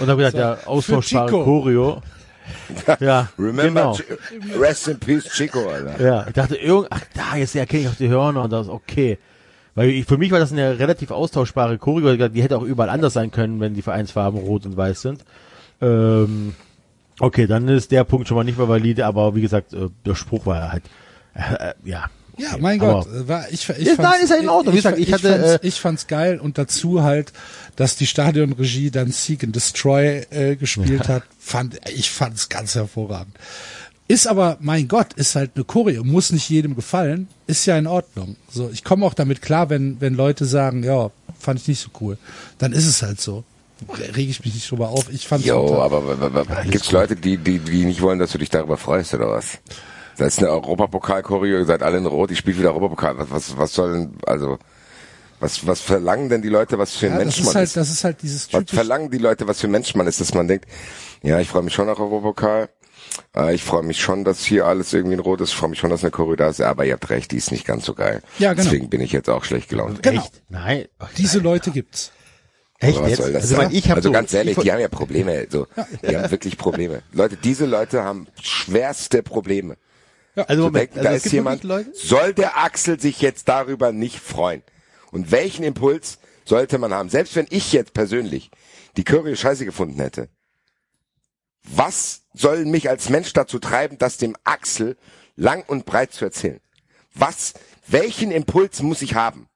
Und 0.00 0.08
habe 0.08 0.24
gedacht, 0.24 0.34
ja, 0.34 0.66
austauschbare. 0.66 1.30
Choreo. 1.30 2.02
Ja, 2.98 3.28
Remember, 3.38 3.96
genau. 3.96 4.58
Rest 4.58 4.88
in 4.88 4.98
peace, 4.98 5.28
Chico, 5.28 5.68
Alter. 5.68 6.04
Ja, 6.04 6.26
ich 6.26 6.32
dachte, 6.32 6.56
irgend, 6.56 6.88
ach, 6.90 7.02
da, 7.14 7.36
jetzt 7.36 7.54
erkenne 7.54 7.82
ich 7.82 7.88
auch 7.88 7.94
die 7.94 8.08
Hörner 8.08 8.42
und 8.42 8.50
das, 8.50 8.68
okay. 8.68 9.18
Weil 9.76 9.90
ich, 9.90 10.04
für 10.04 10.18
mich 10.18 10.32
war 10.32 10.40
das 10.40 10.50
eine 10.50 10.80
relativ 10.80 11.12
austauschbare 11.12 11.78
Choreo, 11.78 12.28
die 12.28 12.42
hätte 12.42 12.58
auch 12.58 12.64
überall 12.64 12.90
anders 12.90 13.12
sein 13.12 13.30
können, 13.30 13.60
wenn 13.60 13.74
die 13.74 13.82
Vereinsfarben 13.82 14.40
rot 14.40 14.66
und 14.66 14.76
weiß 14.76 15.00
sind. 15.00 15.24
Ähm, 15.80 16.56
okay, 17.20 17.46
dann 17.46 17.68
ist 17.68 17.90
der 17.92 18.04
Punkt 18.04 18.26
schon 18.28 18.36
mal 18.36 18.44
nicht 18.44 18.58
mehr 18.58 18.68
valide, 18.68 19.06
aber 19.06 19.34
wie 19.36 19.40
gesagt, 19.42 19.72
äh, 19.72 19.88
der 20.04 20.14
Spruch 20.16 20.46
war 20.46 20.72
halt, 20.72 20.82
äh, 21.34 21.70
äh, 21.70 21.74
ja. 21.84 22.06
Ja, 22.38 22.56
mein 22.58 22.78
Gott, 22.78 23.06
äh, 23.06 23.28
war 23.28 23.44
ich, 23.50 23.68
ich 23.68 23.86
Ja, 23.86 23.94
fand's- 23.96 23.98
nein, 23.98 24.20
ist 24.24 24.30
ja 24.30 24.36
in 24.36 24.48
Ordnung. 24.48 24.72
Wie 24.74 24.78
Ich, 24.78 24.84
gesagt, 24.84 24.98
ich 24.98 25.08
ich, 25.08 25.12
hatte, 25.14 25.28
fand's, 25.28 25.48
äh, 25.52 25.58
ich 25.62 25.80
fand's 25.80 26.06
geil 26.06 26.38
und 26.40 26.56
dazu 26.56 27.02
halt, 27.02 27.32
dass 27.76 27.96
die 27.96 28.06
Stadionregie 28.06 28.90
dann 28.90 29.10
Seek 29.12 29.44
and 29.44 29.54
Destroy 29.54 30.22
äh, 30.30 30.56
gespielt 30.56 31.08
hat, 31.08 31.22
fand 31.38 31.78
ich 31.94 32.10
fand's 32.10 32.48
ganz 32.48 32.74
hervorragend. 32.74 33.34
Ist 34.08 34.26
aber, 34.26 34.56
mein 34.60 34.88
Gott, 34.88 35.12
ist 35.14 35.36
halt 35.36 35.52
eine 35.54 35.64
Choreo, 35.64 36.02
muss 36.02 36.32
nicht 36.32 36.48
jedem 36.48 36.74
gefallen, 36.74 37.28
ist 37.46 37.66
ja 37.66 37.76
in 37.78 37.86
Ordnung. 37.86 38.36
So, 38.50 38.70
ich 38.72 38.82
komme 38.84 39.04
auch 39.06 39.14
damit 39.14 39.42
klar, 39.42 39.68
wenn 39.70 40.00
wenn 40.00 40.14
Leute 40.14 40.46
sagen, 40.46 40.82
ja, 40.82 41.10
fand 41.38 41.60
ich 41.60 41.68
nicht 41.68 41.80
so 41.80 41.90
cool, 42.00 42.16
dann 42.58 42.72
ist 42.72 42.86
es 42.86 43.02
halt 43.02 43.20
so. 43.20 43.44
Rege 43.88 44.30
ich 44.30 44.44
mich 44.44 44.54
nicht 44.54 44.70
drüber 44.70 44.88
auf. 44.88 45.10
Ich 45.10 45.26
fand's 45.26 45.46
Jo, 45.46 45.80
aber, 45.80 45.98
aber, 45.98 46.24
aber, 46.24 46.40
aber 46.40 46.64
gibt's 46.64 46.92
Leute, 46.92 47.16
die, 47.16 47.38
die, 47.38 47.58
die 47.58 47.84
nicht 47.84 48.02
wollen, 48.02 48.18
dass 48.18 48.32
du 48.32 48.38
dich 48.38 48.50
darüber 48.50 48.76
freust, 48.76 49.14
oder 49.14 49.30
was? 49.30 49.58
Das 50.16 50.34
ist 50.34 50.38
eine 50.40 50.50
Europapokal-Choreo, 50.50 51.58
ihr 51.60 51.64
seid 51.64 51.82
alle 51.82 51.98
in 51.98 52.06
Rot, 52.06 52.30
ich 52.30 52.38
spiele 52.38 52.58
wieder 52.58 52.70
Europapokal. 52.70 53.18
Was, 53.18 53.30
was, 53.30 53.56
was 53.56 53.72
soll 53.72 53.92
denn, 53.92 54.14
also, 54.26 54.58
was, 55.40 55.66
was 55.66 55.80
verlangen 55.80 56.28
denn 56.28 56.42
die 56.42 56.50
Leute, 56.50 56.78
was 56.78 56.94
für 56.94 57.06
ein 57.06 57.12
ja, 57.12 57.18
das 57.18 57.24
Mensch 57.24 57.38
ist 57.38 57.46
man 57.46 57.54
halt, 57.54 57.64
ist? 57.64 57.76
das 57.76 57.90
ist 57.90 58.04
halt 58.04 58.22
dieses 58.22 58.52
Was 58.52 58.60
typisch, 58.60 58.74
verlangen 58.74 59.10
die 59.10 59.18
Leute, 59.18 59.48
was 59.48 59.60
für 59.60 59.68
ein 59.68 59.70
Mensch 59.70 59.94
man 59.94 60.06
ist, 60.06 60.20
dass 60.20 60.34
man 60.34 60.46
denkt, 60.46 60.66
ja, 61.22 61.40
ich 61.40 61.48
freue 61.48 61.62
mich 61.62 61.72
schon 61.72 61.86
nach 61.86 61.98
Europapokal. 61.98 62.68
Äh, 63.34 63.54
ich 63.54 63.64
freue 63.64 63.82
mich 63.82 64.00
schon, 64.00 64.24
dass 64.24 64.44
hier 64.44 64.66
alles 64.66 64.92
irgendwie 64.92 65.14
in 65.14 65.20
Rot 65.20 65.40
ist. 65.40 65.50
Ich 65.50 65.56
freue 65.56 65.70
mich 65.70 65.78
schon, 65.78 65.90
dass 65.90 66.02
eine 66.02 66.10
Choreo 66.10 66.36
da 66.36 66.48
ist. 66.48 66.60
Aber 66.60 66.84
ihr 66.84 66.92
habt 66.92 67.08
recht, 67.10 67.32
die 67.32 67.36
ist 67.36 67.50
nicht 67.50 67.66
ganz 67.66 67.84
so 67.84 67.94
geil. 67.94 68.22
Ja, 68.38 68.52
genau. 68.52 68.64
Deswegen 68.64 68.90
bin 68.90 69.00
ich 69.00 69.12
jetzt 69.12 69.28
auch 69.28 69.44
schlecht 69.44 69.68
gelaunt. 69.68 70.02
Genau. 70.02 70.20
Echt? 70.20 70.42
Nein. 70.48 70.84
diese 71.16 71.38
Leute 71.38 71.70
gibt's. 71.70 72.12
Echt 72.80 72.98
was 72.98 73.10
jetzt? 73.10 73.18
soll 73.18 73.32
das 73.32 73.42
also, 73.42 73.54
ich 73.54 73.60
sein? 73.60 73.74
ich 73.74 73.90
also 73.90 74.08
so, 74.08 74.12
ganz 74.12 74.32
ehrlich, 74.32 74.56
ich, 74.56 74.64
die 74.64 74.72
haben 74.72 74.80
ja 74.80 74.88
Probleme. 74.88 75.46
So, 75.50 75.66
die 76.08 76.16
haben 76.16 76.30
wirklich 76.30 76.56
Probleme. 76.56 77.02
Leute, 77.12 77.36
diese 77.36 77.66
Leute 77.66 78.02
haben 78.02 78.26
schwerste 78.42 79.22
Probleme. 79.22 79.76
also 80.34 80.54
So 80.54 80.68
Moment, 80.68 80.94
denken, 80.94 81.06
also 81.06 81.08
da 81.10 81.14
ist 81.14 81.30
jemand, 81.30 81.62
soll 81.94 82.32
der 82.32 82.56
Axel 82.58 82.98
sich 82.98 83.20
jetzt 83.20 83.48
darüber 83.48 83.92
nicht 83.92 84.18
freuen? 84.18 84.62
Und 85.12 85.30
welchen 85.30 85.62
Impuls 85.62 86.18
sollte 86.46 86.78
man 86.78 86.94
haben? 86.94 87.10
Selbst 87.10 87.36
wenn 87.36 87.46
ich 87.50 87.72
jetzt 87.72 87.92
persönlich 87.92 88.50
die 88.96 89.04
Choreo 89.04 89.34
scheiße 89.36 89.66
gefunden 89.66 90.00
hätte, 90.00 90.28
was 91.64 92.22
soll 92.32 92.64
mich 92.64 92.88
als 92.88 93.10
Mensch 93.10 93.34
dazu 93.34 93.58
treiben, 93.58 93.98
das 93.98 94.16
dem 94.16 94.36
Axel 94.44 94.96
lang 95.36 95.64
und 95.66 95.84
breit 95.84 96.12
zu 96.12 96.24
erzählen? 96.24 96.60
Was, 97.14 97.52
welchen 97.86 98.30
Impuls 98.30 98.80
muss 98.80 99.02
ich 99.02 99.14
haben, 99.14 99.49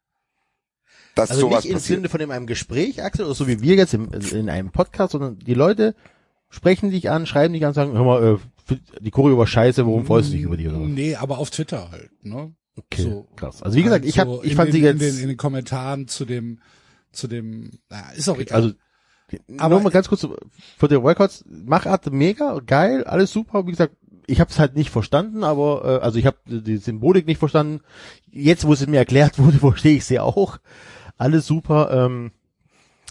dass 1.15 1.31
also 1.31 1.43
sowas 1.43 1.65
nicht 1.65 1.71
im 1.71 1.77
passiert? 1.77 1.99
Sinne 1.99 2.09
von 2.09 2.21
in 2.21 2.31
einem 2.31 2.47
Gespräch, 2.47 3.03
Axel, 3.03 3.25
oder 3.27 3.35
so 3.35 3.47
wie 3.49 3.61
wir 3.61 3.75
jetzt 3.77 3.95
im, 3.95 4.09
in 4.33 4.49
einem 4.49 4.71
Podcast, 4.71 5.13
sondern 5.13 5.39
die 5.39 5.55
Leute 5.55 5.95
sprechen 6.51 6.91
dich 6.91 7.11
an, 7.11 7.27
schreiben 7.27 7.55
dich 7.55 7.65
an, 7.67 7.75
sagen, 7.75 7.93
hör 7.93 8.05
mal, 8.05 8.39
äh, 8.71 8.77
die 9.01 9.11
Choreo 9.11 9.37
war 9.39 9.47
scheiße, 9.47 9.85
warum 9.87 10.07
freust 10.07 10.29
du 10.29 10.33
dich 10.37 10.43
über 10.43 10.57
die 10.57 10.69
oder 10.69 10.81
was? 10.81 10.89
Nee, 10.89 11.15
aber 11.17 11.39
auf 11.39 11.51
Twitter 11.51 11.91
halt, 11.91 12.11
ne? 12.23 12.55
Okay, 12.77 13.03
So. 13.03 13.27
krass. 13.37 13.63
Also 13.63 13.77
wie 13.77 13.83
gesagt, 13.83 14.05
ich 14.05 14.19
hab, 14.19 14.27
So 14.27 14.43
ich 14.43 14.51
in 14.53 14.57
fand 14.57 14.69
den, 14.69 14.73
sie 14.73 14.79
in 14.81 14.85
jetzt, 14.85 15.01
den, 15.01 15.23
in 15.23 15.29
den 15.29 15.37
Kommentaren 15.37 16.09
zu 16.09 16.25
dem, 16.25 16.59
zu 17.13 17.29
dem, 17.29 17.71
na, 17.89 18.11
ist 18.11 18.29
auch 18.29 18.39
egal. 18.39 18.57
also 18.57 18.75
Aber- 19.59 19.75
nur 19.77 19.83
mal 19.85 19.91
ganz 19.91 20.09
kurz 20.09 20.23
zu- 20.23 20.35
für 20.79 20.89
den 20.89 21.03
Boycotts, 21.03 21.45
Machart 21.49 22.11
mega, 22.13 22.59
geil, 22.67 23.05
alles 23.05 23.31
super. 23.33 23.67
Wie 23.67 23.71
gesagt, 23.71 23.95
ich 24.27 24.41
habe 24.41 24.51
es 24.51 24.59
halt 24.59 24.75
nicht 24.75 24.91
verstanden, 24.91 25.45
aber 25.45 26.01
äh, 26.01 26.05
also 26.05 26.19
ich 26.19 26.27
habe 26.27 26.39
die 26.47 26.79
Symbolik 26.79 27.27
nicht 27.27 27.39
verstanden. 27.39 27.81
Jetzt, 28.31 28.67
wo 28.67 28.73
es 28.73 28.85
mir 28.87 28.97
erklärt 28.97 29.39
wurde, 29.39 29.59
verstehe 29.59 29.97
ich 29.97 30.05
sie 30.05 30.19
auch. 30.19 30.59
Alles 31.17 31.47
super. 31.47 31.91
Ähm, 31.93 32.33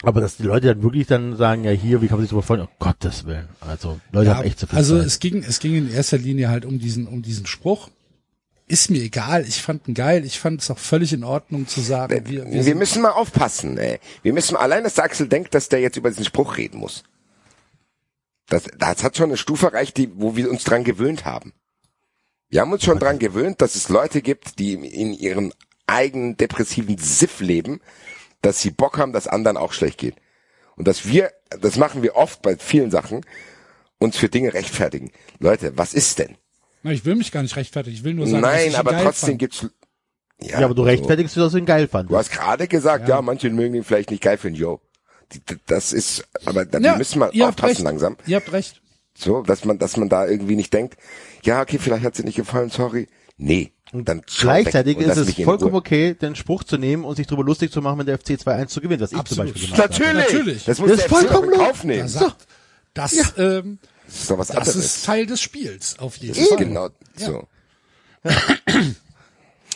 aber 0.02 0.20
dass 0.20 0.36
die 0.38 0.44
Leute 0.44 0.68
dann 0.68 0.84
wirklich 0.84 1.08
dann 1.08 1.36
sagen, 1.38 1.64
ja 1.64 1.72
hier, 1.72 2.02
wie 2.02 2.08
kann 2.08 2.18
man 2.18 2.24
sich 2.26 2.32
darüber 2.32 2.46
freuen? 2.46 2.62
Um 2.62 2.68
Gottes 2.80 3.26
Willen. 3.26 3.48
Also 3.62 4.00
Leute 4.12 4.32
ja, 4.32 4.38
haben 4.38 4.46
echt 4.46 4.60
zu 4.60 4.68
viel 4.68 4.78
also 4.78 4.98
Zeit. 4.98 5.08
es 5.08 5.20
ging, 5.20 5.44
es 5.44 5.60
ging 5.60 5.76
in 5.76 5.92
erster 5.92 6.18
Linie 6.18 6.50
halt 6.50 6.66
um 6.66 6.80
diesen, 6.80 7.08
um 7.08 7.22
diesen 7.22 7.46
Spruch. 7.46 7.90
Ist 8.68 8.90
mir 8.90 9.02
egal. 9.02 9.46
Ich 9.48 9.62
fand 9.62 9.88
ihn 9.88 9.94
geil. 9.94 10.26
Ich 10.26 10.40
fand 10.40 10.62
es 10.62 10.72
auch 10.72 10.78
völlig 10.78 11.14
in 11.14 11.24
Ordnung 11.24 11.68
zu 11.68 11.82
sagen, 11.82 12.26
wir, 12.26 12.46
wir 12.46 12.52
Wir 12.52 12.64
sind, 12.64 12.78
müssen 12.78 13.02
mal 13.02 13.12
aufpassen. 13.12 13.78
Ey. 13.78 14.00
Wir 14.24 14.34
müssen 14.34 14.56
allein, 14.56 14.84
dass 14.84 14.96
der 14.96 15.04
Axel 15.06 15.28
denkt, 15.28 15.54
dass 15.54 15.70
der 15.70 15.80
jetzt 15.80 15.98
über 15.98 16.10
diesen 16.10 16.26
Spruch 16.26 16.58
reden 16.58 16.80
muss. 16.80 17.04
Das, 18.48 18.64
das 18.78 19.04
hat 19.04 19.16
schon 19.16 19.30
eine 19.30 19.38
Stufe 19.38 19.68
erreicht, 19.68 19.98
die, 19.98 20.12
wo 20.16 20.36
wir 20.36 20.50
uns 20.50 20.64
dran 20.64 20.84
gewöhnt 20.84 21.24
haben. 21.26 21.54
Wir 22.50 22.62
haben 22.62 22.72
uns 22.72 22.84
schon 22.84 23.00
dran 23.00 23.20
gewöhnt, 23.20 23.62
dass 23.62 23.76
es 23.76 23.90
Leute 23.90 24.22
gibt, 24.22 24.60
die 24.60 24.74
in 24.74 25.14
ihrem 25.14 25.54
eigenen 25.88 26.38
depressiven 26.38 26.98
Siff 26.98 27.40
leben, 27.40 27.82
dass 28.42 28.62
sie 28.62 28.72
Bock 28.72 28.98
haben, 28.98 29.14
dass 29.14 29.28
anderen 29.28 29.58
auch 29.58 29.74
schlecht 29.74 29.98
geht. 29.98 30.16
Und 30.76 30.88
dass 30.88 31.08
wir, 31.08 31.32
das 31.62 31.78
machen 31.78 32.04
wir 32.04 32.16
oft 32.16 32.42
bei 32.42 32.58
vielen 32.58 32.92
Sachen, 32.92 33.26
uns 34.00 34.18
für 34.18 34.30
Dinge 34.30 34.54
rechtfertigen. 34.54 35.12
Leute, 35.40 35.78
was 35.78 35.94
ist 35.94 36.20
denn? 36.20 36.36
na, 36.84 36.92
ich 36.92 37.06
will 37.06 37.16
mich 37.16 37.32
gar 37.32 37.42
nicht 37.42 37.56
rechtfertigen. 37.56 37.96
Ich 37.96 38.04
will 38.04 38.14
nur 38.14 38.28
sagen, 38.28 38.44
dass 38.44 38.62
ich 38.62 38.72
Nein, 38.72 38.76
aber 38.76 38.92
geil 38.92 39.04
trotzdem 39.04 39.30
fand. 39.30 39.40
gibt's, 39.40 39.66
ja, 40.42 40.60
ja, 40.60 40.66
aber 40.66 40.76
du 40.76 40.82
so. 40.82 40.88
rechtfertigst, 40.88 41.38
dass 41.38 41.54
du 41.54 41.58
ihn 41.58 41.66
geil 41.66 41.88
fandest. 41.88 42.12
Du 42.12 42.18
hast 42.18 42.32
gerade 42.32 42.68
gesagt, 42.68 43.08
ja. 43.08 43.22
manche 43.22 43.50
mögen 43.50 43.74
ihn 43.74 43.84
vielleicht 43.84 44.12
nicht 44.12 44.22
geil 44.22 44.38
finden, 44.38 44.60
yo. 44.60 44.82
Das 45.66 45.94
ist, 45.94 46.28
aber 46.46 46.66
da, 46.66 46.80
wir 46.80 46.98
müssen 46.98 47.24
habt 47.24 47.42
aufpassen 47.42 47.68
recht. 47.68 47.82
langsam. 47.82 48.18
Ihr 48.28 48.36
habt 48.36 48.52
recht. 48.52 48.82
So, 49.16 49.42
dass 49.42 49.64
man, 49.64 49.80
dass 49.80 49.98
man 49.98 50.10
da 50.10 50.28
irgendwie 50.28 50.56
nicht 50.56 50.74
denkt, 50.74 50.98
ja, 51.44 51.62
okay, 51.62 51.80
vielleicht 51.80 52.04
hat 52.04 52.16
sie 52.16 52.24
nicht 52.24 52.36
gefallen, 52.36 52.70
sorry. 52.70 53.08
Nee. 53.38 53.72
Dann 53.94 54.22
schau 54.28 54.48
Gleichzeitig 54.48 54.98
und 54.98 55.04
ist 55.04 55.18
es 55.18 55.36
vollkommen 55.44 55.76
okay, 55.76 56.16
den 56.16 56.36
Spruch 56.36 56.64
zu 56.64 56.78
nehmen 56.78 57.04
und 57.06 57.16
sich 57.16 57.28
darüber 57.28 57.44
lustig 57.44 57.72
zu 57.72 57.82
machen, 57.82 58.00
wenn 58.00 58.06
der 58.08 58.18
FC 58.18 58.32
2-1 58.32 58.68
zu 58.68 58.82
gewinnt, 58.82 59.02
was 59.02 59.12
ich 59.12 59.18
zum 59.18 59.20
Absolut. 59.20 59.54
Beispiel 59.54 59.70
gemacht 59.76 59.82
habe. 59.84 59.94
Natürlich. 59.94 60.34
Natürlich. 60.34 60.66
Das 60.66 60.80
muss 60.80 60.90
Das 60.90 60.98
der 60.98 61.06
ist 61.06 61.12
vollkommen 61.14 61.52
in 61.54 61.60
Kauf 61.60 61.84
nehmen. 61.84 62.02
Da 62.02 62.08
sagt, 62.08 62.48
das, 62.96 63.34
ähm, 63.38 63.80
Das 64.08 64.16
ist 64.16 64.32
doch 64.32 64.38
was 64.40 64.48
das 64.48 64.58
anderes. 64.58 64.76
ist 64.78 65.06
Teil 65.06 65.26
des 65.28 65.42
Spiels, 65.42 66.00
auf 66.00 66.18
jeden 66.18 66.34
Fall. 66.44 66.58
genau, 66.58 66.90
so. 67.16 67.48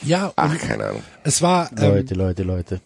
Ja, 0.04 0.28
und 0.28 0.34
Ach, 0.36 0.58
keine 0.60 0.86
Ahnung. 0.86 1.04
es 1.24 1.42
war, 1.42 1.72
ähm, 1.72 1.78
Leute, 1.78 2.14
Leute, 2.14 2.44
Leute. 2.44 2.82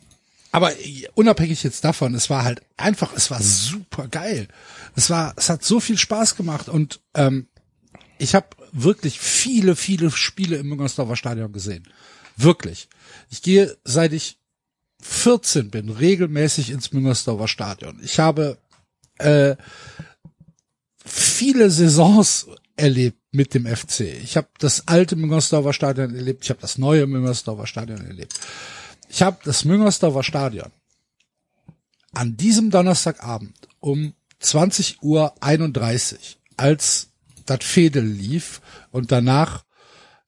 Aber 0.53 0.71
unabhängig 1.13 1.63
jetzt 1.63 1.84
davon, 1.84 2.13
es 2.15 2.29
war 2.29 2.43
halt 2.43 2.61
einfach, 2.77 3.13
es 3.15 3.32
war 3.32 3.41
super 3.41 4.07
geil. 4.07 4.47
Es 4.95 5.09
war, 5.09 5.34
es 5.38 5.49
hat 5.49 5.63
so 5.63 5.79
viel 5.79 5.97
Spaß 5.97 6.36
gemacht 6.36 6.67
und 6.67 6.99
ähm, 7.13 7.47
ich 8.22 8.36
habe 8.36 8.47
wirklich 8.72 9.19
viele, 9.19 9.76
viele 9.76 10.11
Spiele 10.11 10.57
im 10.57 10.69
Müngersdorfer 10.69 11.15
Stadion 11.15 11.51
gesehen. 11.51 11.88
Wirklich. 12.38 12.88
Ich 13.32 13.41
gehe, 13.41 13.76
seit 13.84 14.13
ich 14.13 14.38
14 15.01 15.72
bin, 15.72 15.89
regelmäßig 15.89 16.69
ins 16.69 16.93
Müngersdorfer 16.93 17.47
Stadion. 17.47 17.99
Ich 18.03 18.19
habe 18.19 18.59
äh, 19.17 19.55
viele 21.03 21.72
Saisons 21.72 22.47
erlebt 22.76 23.17
mit 23.32 23.55
dem 23.55 23.65
FC. 23.65 24.01
Ich 24.24 24.38
habe 24.38 24.49
das 24.59 24.88
alte 24.88 25.15
Müngersdorfer 25.15 25.74
Stadion 25.74 26.13
erlebt, 26.13 26.43
ich 26.43 26.51
habe 26.51 26.61
das 26.61 26.78
neue 26.78 27.07
Müngersdorfer 27.07 27.65
Stadion 27.65 28.05
erlebt. 28.05 28.39
Ich 29.09 29.24
habe 29.24 29.39
das 29.43 29.65
Müngersdorfer 29.65 30.24
Stadion 30.24 30.72
an 32.13 32.38
diesem 32.38 32.69
Donnerstagabend 32.69 33.67
um 33.80 34.13
20 34.39 35.01
Uhr 35.01 35.34
31, 35.41 36.39
als 36.57 37.11
das 37.58 37.64
Fädel 37.64 38.06
lief 38.06 38.62
und 38.91 39.12
danach 39.12 39.64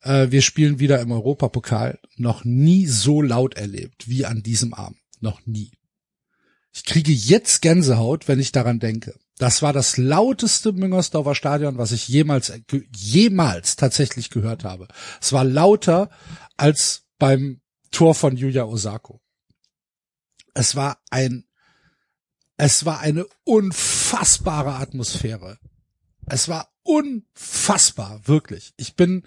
äh, 0.03 0.31
wir 0.31 0.41
spielen 0.41 0.79
wieder 0.79 0.99
im 0.99 1.11
Europapokal, 1.11 1.99
noch 2.17 2.43
nie 2.43 2.85
so 2.85 3.21
laut 3.21 3.55
erlebt 3.55 4.07
wie 4.07 4.25
an 4.25 4.43
diesem 4.43 4.73
Abend. 4.73 4.99
Noch 5.19 5.45
nie. 5.45 5.71
Ich 6.73 6.85
kriege 6.85 7.11
jetzt 7.11 7.61
Gänsehaut, 7.61 8.27
wenn 8.27 8.39
ich 8.39 8.51
daran 8.51 8.79
denke. 8.79 9.15
Das 9.37 9.61
war 9.61 9.73
das 9.73 9.97
lauteste 9.97 10.73
Müngersdorfer 10.73 11.35
Stadion, 11.35 11.77
was 11.77 11.91
ich 11.91 12.07
jemals, 12.07 12.51
jemals 12.95 13.75
tatsächlich 13.75 14.29
gehört 14.29 14.63
habe. 14.63 14.87
Es 15.21 15.33
war 15.33 15.43
lauter 15.43 16.09
als 16.57 17.03
beim 17.17 17.61
Tor 17.91 18.15
von 18.15 18.37
Yuya 18.37 18.65
Osako. 18.65 19.21
Es 20.53 20.75
war 20.75 20.97
ein, 21.09 21.45
es 22.57 22.85
war 22.85 22.99
eine 22.99 23.25
unfassbare 23.43 24.75
Atmosphäre. 24.75 25.57
Es 26.25 26.47
war 26.47 26.72
unfassbar, 26.83 28.21
wirklich. 28.25 28.73
Ich 28.77 28.95
bin, 28.95 29.23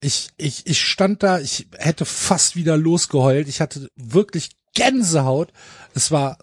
ich, 0.00 0.30
ich, 0.36 0.66
ich 0.66 0.82
stand 0.82 1.22
da, 1.22 1.38
ich 1.38 1.68
hätte 1.78 2.04
fast 2.04 2.56
wieder 2.56 2.76
losgeheult. 2.76 3.48
Ich 3.48 3.60
hatte 3.60 3.88
wirklich 3.96 4.50
Gänsehaut. 4.74 5.52
Es 5.94 6.10
war 6.10 6.38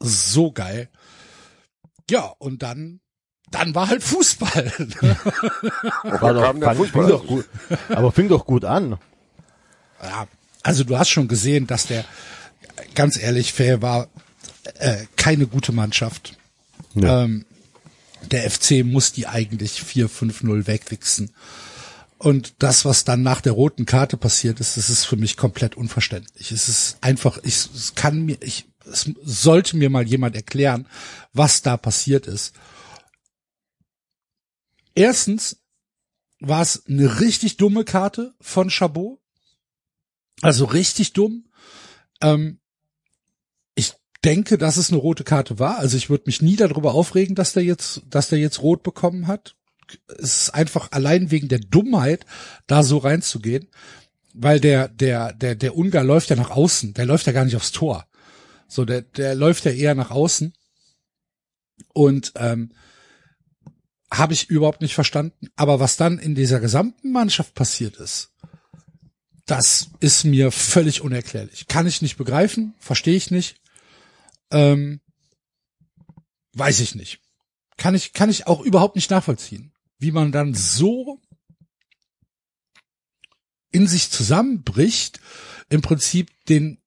so 0.00 0.52
geil. 0.52 0.88
Ja, 2.10 2.32
und 2.38 2.62
dann, 2.62 3.00
dann 3.50 3.74
war 3.74 3.88
halt 3.88 4.02
Fußball. 4.02 4.72
War 6.04 6.34
doch, 6.34 6.58
fang, 6.60 6.76
Fußball. 6.76 7.02
fing 7.02 7.08
doch 7.08 7.26
gut, 7.26 7.48
aber 7.88 8.12
fing 8.12 8.28
doch 8.28 8.46
gut 8.46 8.64
an. 8.64 8.98
ja, 10.02 10.26
also 10.62 10.84
du 10.84 10.98
hast 10.98 11.08
schon 11.10 11.28
gesehen, 11.28 11.66
dass 11.66 11.86
der, 11.86 12.04
ganz 12.94 13.18
ehrlich, 13.18 13.52
fair 13.52 13.82
war, 13.82 14.08
äh, 14.78 15.04
keine 15.16 15.46
gute 15.46 15.72
Mannschaft. 15.72 16.36
Ja. 16.94 17.24
Ähm, 17.24 17.44
der 18.30 18.50
FC 18.50 18.84
muss 18.84 19.12
die 19.12 19.26
eigentlich 19.26 19.80
4-5-0 19.80 20.66
wegwichsen. 20.66 21.32
Und 22.18 22.54
das, 22.58 22.84
was 22.84 23.04
dann 23.04 23.22
nach 23.22 23.40
der 23.40 23.52
roten 23.52 23.86
Karte 23.86 24.16
passiert 24.16 24.58
ist, 24.58 24.76
das 24.76 24.90
ist 24.90 25.04
für 25.04 25.16
mich 25.16 25.36
komplett 25.36 25.76
unverständlich. 25.76 26.50
Es 26.50 26.68
ist 26.68 26.98
einfach, 27.00 27.38
ich, 27.44 27.68
es 27.74 27.94
kann 27.94 28.22
mir, 28.22 28.36
ich, 28.40 28.66
es 28.84 29.10
sollte 29.22 29.76
mir 29.76 29.88
mal 29.88 30.06
jemand 30.06 30.34
erklären, 30.34 30.88
was 31.32 31.62
da 31.62 31.76
passiert 31.76 32.26
ist. 32.26 32.54
Erstens 34.96 35.58
war 36.40 36.62
es 36.62 36.86
eine 36.86 37.20
richtig 37.20 37.56
dumme 37.56 37.84
Karte 37.84 38.34
von 38.40 38.68
Chabot. 38.68 39.20
Also 40.40 40.64
richtig 40.64 41.12
dumm. 41.12 41.48
Ähm, 42.20 42.60
denke, 44.24 44.58
dass 44.58 44.76
es 44.76 44.90
eine 44.90 44.98
rote 44.98 45.24
Karte 45.24 45.58
war. 45.58 45.78
Also 45.78 45.96
ich 45.96 46.10
würde 46.10 46.24
mich 46.26 46.42
nie 46.42 46.56
darüber 46.56 46.94
aufregen, 46.94 47.34
dass 47.34 47.52
der 47.52 47.64
jetzt, 47.64 48.02
dass 48.10 48.28
der 48.28 48.38
jetzt 48.38 48.62
rot 48.62 48.82
bekommen 48.82 49.26
hat. 49.26 49.54
Es 50.18 50.42
ist 50.42 50.50
einfach 50.50 50.92
allein 50.92 51.30
wegen 51.30 51.48
der 51.48 51.60
Dummheit, 51.60 52.26
da 52.66 52.82
so 52.82 52.98
reinzugehen, 52.98 53.68
weil 54.34 54.60
der, 54.60 54.88
der, 54.88 55.32
der, 55.32 55.54
der 55.54 55.76
Ungar 55.76 56.04
läuft 56.04 56.30
ja 56.30 56.36
nach 56.36 56.50
außen. 56.50 56.94
Der 56.94 57.06
läuft 57.06 57.26
ja 57.26 57.32
gar 57.32 57.44
nicht 57.44 57.56
aufs 57.56 57.72
Tor. 57.72 58.06
So, 58.66 58.84
der, 58.84 59.02
der 59.02 59.34
läuft 59.34 59.64
ja 59.64 59.70
eher 59.70 59.94
nach 59.94 60.10
außen. 60.10 60.52
Und 61.94 62.32
ähm, 62.36 62.72
habe 64.10 64.32
ich 64.32 64.50
überhaupt 64.50 64.80
nicht 64.80 64.94
verstanden. 64.94 65.48
Aber 65.56 65.80
was 65.80 65.96
dann 65.96 66.18
in 66.18 66.34
dieser 66.34 66.60
gesamten 66.60 67.12
Mannschaft 67.12 67.54
passiert 67.54 67.96
ist, 67.96 68.30
das 69.46 69.88
ist 70.00 70.24
mir 70.24 70.52
völlig 70.52 71.00
unerklärlich. 71.00 71.68
Kann 71.68 71.86
ich 71.86 72.02
nicht 72.02 72.18
begreifen, 72.18 72.74
verstehe 72.78 73.16
ich 73.16 73.30
nicht. 73.30 73.56
Ähm, 74.50 75.00
weiß 76.54 76.80
ich 76.80 76.94
nicht. 76.94 77.20
Kann 77.76 77.94
ich, 77.94 78.12
kann 78.12 78.30
ich 78.30 78.46
auch 78.46 78.60
überhaupt 78.60 78.96
nicht 78.96 79.10
nachvollziehen, 79.10 79.72
wie 79.98 80.10
man 80.10 80.32
dann 80.32 80.54
so 80.54 81.20
in 83.70 83.86
sich 83.86 84.10
zusammenbricht, 84.10 85.20
im 85.68 85.82
Prinzip 85.82 86.30
den 86.46 86.78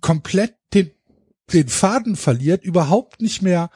komplett 0.00 0.54
den, 0.74 0.92
den 1.52 1.68
Faden 1.68 2.16
verliert, 2.16 2.62
überhaupt 2.62 3.20
nicht 3.22 3.42
mehr 3.42 3.70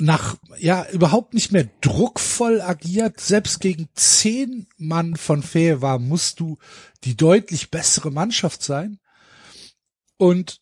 nach, 0.00 0.36
ja, 0.58 0.88
überhaupt 0.90 1.34
nicht 1.34 1.50
mehr 1.50 1.68
druckvoll 1.80 2.60
agiert. 2.60 3.20
Selbst 3.20 3.60
gegen 3.60 3.88
zehn 3.94 4.68
Mann 4.76 5.16
von 5.16 5.42
war 5.82 5.98
musst 5.98 6.38
du 6.38 6.58
die 7.04 7.16
deutlich 7.16 7.70
bessere 7.70 8.12
Mannschaft 8.12 8.62
sein. 8.62 9.00
Und 10.16 10.60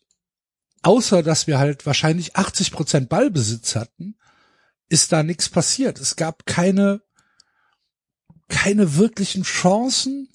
außer, 0.87 1.21
dass 1.21 1.47
wir 1.47 1.59
halt 1.59 1.85
wahrscheinlich 1.85 2.37
80 2.37 2.71
Prozent 2.71 3.09
Ballbesitz 3.09 3.75
hatten, 3.75 4.15
ist 4.87 5.11
da 5.11 5.21
nichts 5.21 5.49
passiert. 5.49 5.99
Es 5.99 6.15
gab 6.15 6.45
keine, 6.45 7.01
keine 8.47 8.95
wirklichen 8.95 9.43
Chancen. 9.43 10.29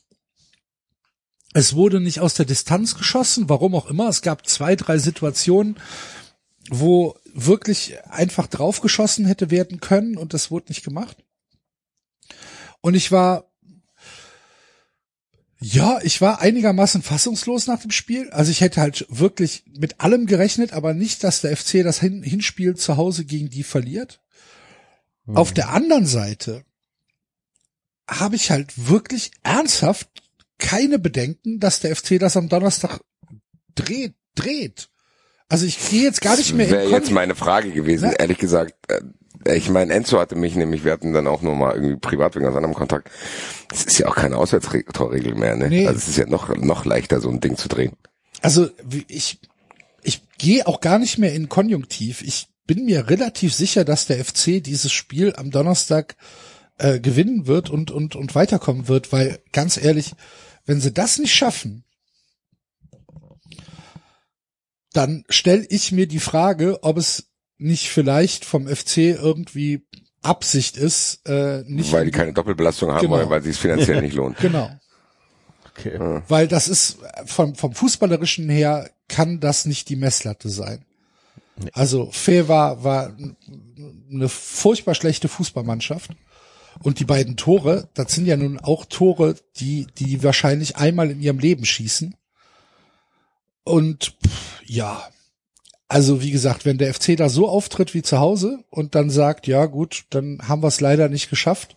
Es 1.55 1.75
wurde 1.75 2.01
nicht 2.01 2.21
aus 2.21 2.35
der 2.35 2.45
Distanz 2.45 2.97
geschossen, 2.97 3.49
warum 3.49 3.75
auch 3.75 3.87
immer. 3.87 4.11
Es 4.11 4.21
gab 4.21 4.47
zwei, 4.47 4.77
drei 4.77 4.99
Situationen, 4.99 5.81
wo 6.69 7.17
wirklich 7.33 7.97
einfach 8.05 8.47
draufgeschossen 8.47 9.25
hätte 9.25 9.51
werden 9.51 9.81
können 9.81 10.19
und 10.19 10.35
das 10.35 10.51
wurde 10.51 10.69
nicht 10.69 10.85
gemacht. 10.85 11.17
Und 12.83 12.93
ich 12.93 13.11
war, 13.11 13.51
ja, 15.63 16.01
ich 16.03 16.21
war 16.21 16.41
einigermaßen 16.41 17.03
fassungslos 17.03 17.67
nach 17.67 17.81
dem 17.81 17.91
Spiel. 17.91 18.31
Also 18.31 18.51
ich 18.51 18.61
hätte 18.61 18.81
halt 18.81 19.07
wirklich 19.09 19.65
mit 19.79 20.01
allem 20.01 20.27
gerechnet, 20.27 20.73
aber 20.73 20.93
nicht, 20.95 21.23
dass 21.25 21.41
der 21.41 21.57
FC 21.57 21.83
das 21.83 22.01
Hin 22.01 22.23
Hinspiel 22.23 22.77
zu 22.77 22.97
Hause 22.97 23.25
gegen 23.25 23.49
die 23.49 23.63
verliert. 23.63 24.21
Auf 25.27 25.53
der 25.53 25.69
anderen 25.71 26.07
Seite 26.07 26.65
habe 28.09 28.35
ich 28.37 28.51
halt 28.51 28.89
wirklich 28.89 29.31
ernsthaft 29.43 30.09
keine 30.59 30.99
Bedenken, 30.99 31.61
dass 31.61 31.81
der 31.81 31.95
FC 31.95 32.19
das 32.19 32.37
am 32.37 32.49
Donnerstag 32.49 33.01
dreht, 33.75 34.15
dreht. 34.35 34.89
Also 35.49 35.67
ich 35.67 35.79
gehe 35.91 36.03
jetzt 36.03 36.21
gar 36.21 36.37
nicht 36.37 36.55
mehr 36.55 36.71
Wäre 36.71 36.85
in 36.87 36.91
jetzt 36.91 37.11
meine 37.11 37.35
Frage 37.35 37.71
gewesen, 37.73 38.07
Ja. 38.11 38.13
ehrlich 38.13 38.39
gesagt. 38.39 38.75
Ich 39.47 39.71
meine, 39.71 39.93
Enzo 39.93 40.19
hatte 40.19 40.37
mich 40.37 40.55
nämlich, 40.55 40.85
wir 40.85 40.93
hatten 40.93 41.13
dann 41.13 41.27
auch 41.27 41.43
nur 41.43 41.55
mal 41.55 41.75
irgendwie 41.75 41.97
privat 41.97 42.37
wegen 42.37 42.47
aus 42.47 42.57
anderem 42.57 42.75
Kontakt. 42.75 43.11
Es 43.73 43.85
ist 43.85 43.99
ja 43.99 44.09
auch 44.09 44.15
keine 44.15 44.37
Auswärtstorregel 44.37 45.35
mehr, 45.35 45.57
ne? 45.57 45.69
Nee. 45.69 45.87
Also 45.87 45.99
es 45.99 46.09
ist 46.09 46.19
ja 46.19 46.27
noch, 46.27 46.55
noch 46.57 46.85
leichter, 46.85 47.21
so 47.21 47.31
ein 47.31 47.41
Ding 47.41 47.57
zu 47.57 47.69
drehen. 47.69 47.93
Also 48.41 48.69
ich, 49.09 49.41
ich 50.03 50.23
gehe 50.39 50.67
auch 50.67 50.81
gar 50.81 50.99
nicht 50.99 51.19
mehr 51.19 51.33
in 51.33 51.49
Konjunktiv. 51.49 52.23
Ich 52.23 52.49
bin 52.67 52.85
mir 52.85 53.09
relativ 53.09 53.55
sicher, 53.55 53.85
dass 53.85 54.07
der 54.07 54.25
FC 54.25 54.63
dieses 54.63 54.93
Spiel 54.93 55.35
am 55.37 55.51
Donnerstag 55.51 56.17
äh, 56.79 57.01
gewinnen 57.01 57.47
wird 57.47 57.71
und, 57.71 57.91
und, 57.91 58.17
und 58.17 58.35
weiterkommen 58.35 58.89
wird, 58.89 59.13
weil 59.13 59.41
ganz 59.53 59.77
ehrlich, 59.77 60.13
wenn 60.67 60.81
sie 60.81 60.93
das 60.93 61.19
nicht 61.19 61.35
schaffen, 61.35 61.85
dann 64.93 65.25
stelle 65.29 65.67
ich 65.69 65.93
mir 65.93 66.07
die 66.07 66.21
Frage, 66.21 66.83
ob 66.83 66.99
es 66.99 67.32
nicht 67.63 67.89
vielleicht 67.89 68.45
vom 68.45 68.67
FC 68.67 68.99
irgendwie 68.99 69.87
Absicht 70.23 70.77
ist, 70.77 71.27
äh, 71.27 71.63
nicht 71.67 71.93
weil 71.93 72.05
die 72.05 72.11
keine 72.11 72.33
Doppelbelastung 72.33 72.91
haben 72.91 73.01
Genau. 73.01 73.15
wollen, 73.17 73.31
weil 73.31 73.43
sie 73.43 73.51
es 73.51 73.59
finanziell 73.59 74.01
nicht 74.03 74.15
lohnt. 74.15 74.37
genau. 74.41 74.71
Okay. 75.71 76.23
Weil 76.29 76.49
das 76.49 76.69
ist 76.69 76.99
vom, 77.25 77.55
vom 77.55 77.75
Fußballerischen 77.75 78.49
her 78.49 78.91
kann 79.09 79.41
das 79.41 79.65
nicht 79.65 79.89
die 79.89 79.97
Messlatte 79.97 80.49
sein. 80.49 80.85
Also 81.73 82.11
Fair 82.13 82.49
war, 82.49 82.85
war 82.85 83.17
eine 84.11 84.29
furchtbar 84.29 84.95
schlechte 84.95 85.29
Fußballmannschaft. 85.29 86.11
Und 86.81 86.99
die 87.01 87.05
beiden 87.05 87.37
Tore, 87.37 87.89
das 87.95 88.13
sind 88.13 88.27
ja 88.27 88.37
nun 88.37 88.59
auch 88.59 88.87
Tore, 88.87 89.37
die, 89.57 89.87
die 89.99 90.23
wahrscheinlich 90.23 90.77
einmal 90.77 91.11
in 91.11 91.21
ihrem 91.21 91.39
Leben 91.39 91.65
schießen. 91.65 92.15
Und 93.65 94.17
pff, 94.27 94.63
ja, 94.65 95.03
also 95.93 96.23
wie 96.23 96.31
gesagt, 96.31 96.65
wenn 96.65 96.79
der 96.79 96.93
FC 96.95 97.17
da 97.17 97.29
so 97.29 97.49
auftritt 97.49 97.93
wie 97.93 98.03
zu 98.03 98.19
Hause 98.19 98.65
und 98.71 98.95
dann 98.95 99.11
sagt, 99.11 99.47
ja 99.47 99.67
gut, 99.67 100.05
dann 100.11 100.39
haben 100.49 100.63
wir 100.63 100.69
es 100.69 100.81
leider 100.81 101.09
nicht 101.11 101.29
geschafft, 101.29 101.77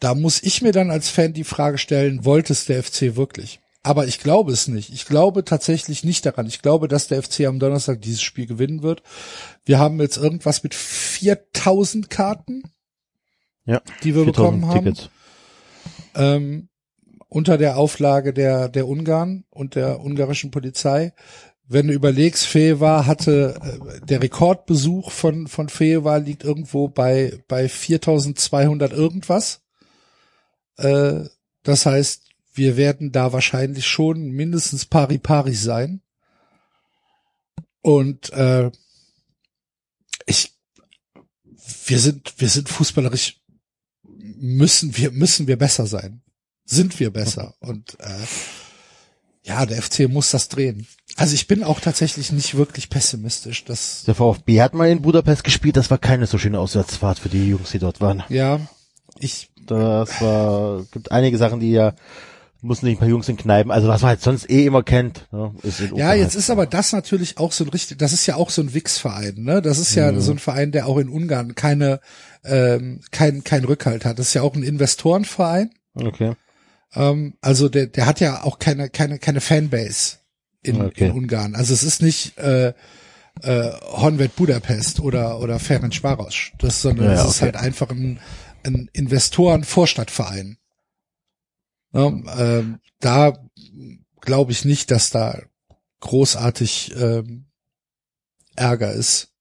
da 0.00 0.14
muss 0.14 0.42
ich 0.42 0.62
mir 0.62 0.72
dann 0.72 0.90
als 0.90 1.10
Fan 1.10 1.34
die 1.34 1.44
Frage 1.44 1.76
stellen, 1.78 2.24
wollte 2.24 2.54
es 2.54 2.64
der 2.64 2.82
FC 2.82 3.14
wirklich? 3.16 3.60
Aber 3.82 4.06
ich 4.06 4.18
glaube 4.20 4.52
es 4.52 4.68
nicht. 4.68 4.90
Ich 4.92 5.04
glaube 5.04 5.44
tatsächlich 5.44 6.02
nicht 6.02 6.24
daran. 6.26 6.46
Ich 6.46 6.60
glaube, 6.62 6.88
dass 6.88 7.08
der 7.08 7.22
FC 7.22 7.42
am 7.42 7.58
Donnerstag 7.58 8.00
dieses 8.00 8.22
Spiel 8.22 8.46
gewinnen 8.46 8.82
wird. 8.82 9.02
Wir 9.64 9.78
haben 9.78 10.00
jetzt 10.00 10.16
irgendwas 10.16 10.62
mit 10.62 10.74
4000 10.74 12.10
Karten, 12.10 12.62
Ja. 13.64 13.82
die 14.02 14.14
wir 14.14 14.24
4000 14.24 14.26
bekommen 14.36 14.66
haben. 14.66 14.84
Tickets. 14.94 15.10
Ähm, 16.14 16.68
unter 17.28 17.58
der 17.58 17.76
Auflage 17.76 18.32
der, 18.32 18.68
der 18.70 18.88
Ungarn 18.88 19.44
und 19.50 19.74
der 19.74 20.00
ungarischen 20.00 20.50
Polizei. 20.50 21.12
Wenn 21.68 21.88
du 21.88 21.94
überlegst, 21.94 22.46
Fewa 22.46 23.06
hatte, 23.06 23.58
äh, 23.60 24.06
der 24.06 24.22
Rekordbesuch 24.22 25.10
von, 25.10 25.48
von 25.48 25.68
Fewa 25.68 26.16
liegt 26.16 26.44
irgendwo 26.44 26.88
bei, 26.88 27.42
bei 27.48 27.68
4200 27.68 28.92
irgendwas. 28.92 29.62
Äh, 30.76 31.24
das 31.62 31.86
heißt, 31.86 32.22
wir 32.54 32.76
werden 32.76 33.12
da 33.12 33.32
wahrscheinlich 33.32 33.86
schon 33.86 34.30
mindestens 34.30 34.86
pari 34.86 35.18
pari 35.18 35.54
sein. 35.54 36.02
Und, 37.82 38.30
äh, 38.30 38.70
ich, 40.26 40.56
wir 41.86 41.98
sind, 41.98 42.34
wir 42.38 42.48
sind 42.48 42.68
fußballerisch, 42.68 43.40
müssen 44.04 44.96
wir, 44.96 45.10
müssen 45.10 45.46
wir 45.46 45.56
besser 45.56 45.86
sein 45.86 46.22
sind 46.66 46.98
wir 47.00 47.10
besser. 47.12 47.54
Und 47.60 47.98
äh, 48.00 48.26
ja, 49.46 49.64
der 49.64 49.80
FC 49.80 50.08
muss 50.08 50.30
das 50.30 50.48
drehen. 50.48 50.86
Also 51.16 51.34
ich 51.34 51.46
bin 51.46 51.62
auch 51.62 51.80
tatsächlich 51.80 52.32
nicht 52.32 52.56
wirklich 52.56 52.90
pessimistisch. 52.90 53.64
Das 53.64 54.02
Der 54.06 54.14
VfB 54.14 54.60
hat 54.60 54.74
mal 54.74 54.88
in 54.90 55.02
Budapest 55.02 55.44
gespielt, 55.44 55.76
das 55.76 55.90
war 55.90 55.98
keine 55.98 56.26
so 56.26 56.36
schöne 56.36 56.58
Auswärtsfahrt 56.58 57.18
für 57.18 57.28
die 57.28 57.48
Jungs, 57.48 57.70
die 57.70 57.78
dort 57.78 58.00
waren. 58.00 58.24
ja, 58.28 58.60
ich 59.18 59.48
Das 59.66 60.20
war, 60.20 60.84
gibt 60.90 61.10
einige 61.12 61.38
Sachen, 61.38 61.60
die 61.60 61.70
ja 61.70 61.94
muss 62.62 62.82
nicht 62.82 62.96
ein 62.96 62.98
paar 62.98 63.08
Jungs 63.08 63.28
in 63.28 63.36
Kneipen, 63.36 63.70
also 63.70 63.86
was 63.86 64.02
man 64.02 64.10
halt 64.10 64.22
sonst 64.22 64.50
eh 64.50 64.66
immer 64.66 64.82
kennt. 64.82 65.28
Ne, 65.30 65.54
Ja, 65.94 66.14
jetzt 66.14 66.34
ist 66.34 66.50
aber 66.50 66.66
das 66.66 66.92
natürlich 66.92 67.38
auch 67.38 67.52
so 67.52 67.64
ein 67.64 67.70
richtig, 67.70 67.98
das 67.98 68.12
ist 68.12 68.26
ja 68.26 68.34
auch 68.34 68.50
so 68.50 68.62
ein 68.62 68.74
Wix-Verein, 68.74 69.34
ne? 69.36 69.62
Das 69.62 69.78
ist 69.78 69.94
ja 69.94 70.18
so 70.18 70.32
ein 70.32 70.38
Verein, 70.38 70.72
der 70.72 70.86
auch 70.86 70.98
in 70.98 71.08
Ungarn 71.08 71.54
keine, 71.54 72.00
ähm, 72.44 73.00
kein, 73.10 73.44
kein 73.44 73.64
Rückhalt 73.64 74.04
hat. 74.04 74.18
Das 74.18 74.28
ist 74.28 74.34
ja 74.34 74.42
auch 74.42 74.54
ein 74.54 74.62
Investorenverein. 74.62 75.70
Okay. 75.94 76.34
Ähm, 76.96 77.34
also 77.40 77.68
der, 77.68 77.86
der 77.86 78.06
hat 78.06 78.18
ja 78.20 78.42
auch 78.42 78.58
keine, 78.58 78.88
keine, 78.88 79.18
keine 79.18 79.40
Fanbase 79.40 80.16
in, 80.62 80.80
Okay. 80.80 81.06
in 81.06 81.12
Ungarn. 81.12 81.54
Also 81.54 81.72
es 81.74 81.82
ist 81.84 82.02
nicht 82.02 82.36
äh, 82.38 82.72
äh, 83.42 83.70
Honved 83.82 84.34
Budapest 84.34 84.98
oder 85.00 85.38
oder 85.40 85.58
Ferencvaros. 85.58 86.52
Das, 86.58 86.82
sondern 86.82 87.06
Ja, 87.06 87.12
es 87.12 87.18
ja, 87.20 87.24
ist 87.26 87.36
okay. 87.36 87.44
halt 87.44 87.56
einfach 87.56 87.90
ein, 87.90 88.18
ein 88.64 88.88
Investoren-Vorstadtverein. 88.92 90.56
Ne? 91.92 92.24
Ähm, 92.38 92.80
da 93.00 93.38
glaube 94.20 94.52
ich 94.52 94.64
nicht, 94.64 94.90
dass 94.90 95.10
da 95.10 95.40
großartig 96.00 96.94
ähm, 96.96 97.46
Ärger 98.56 98.92
ist. 98.92 99.32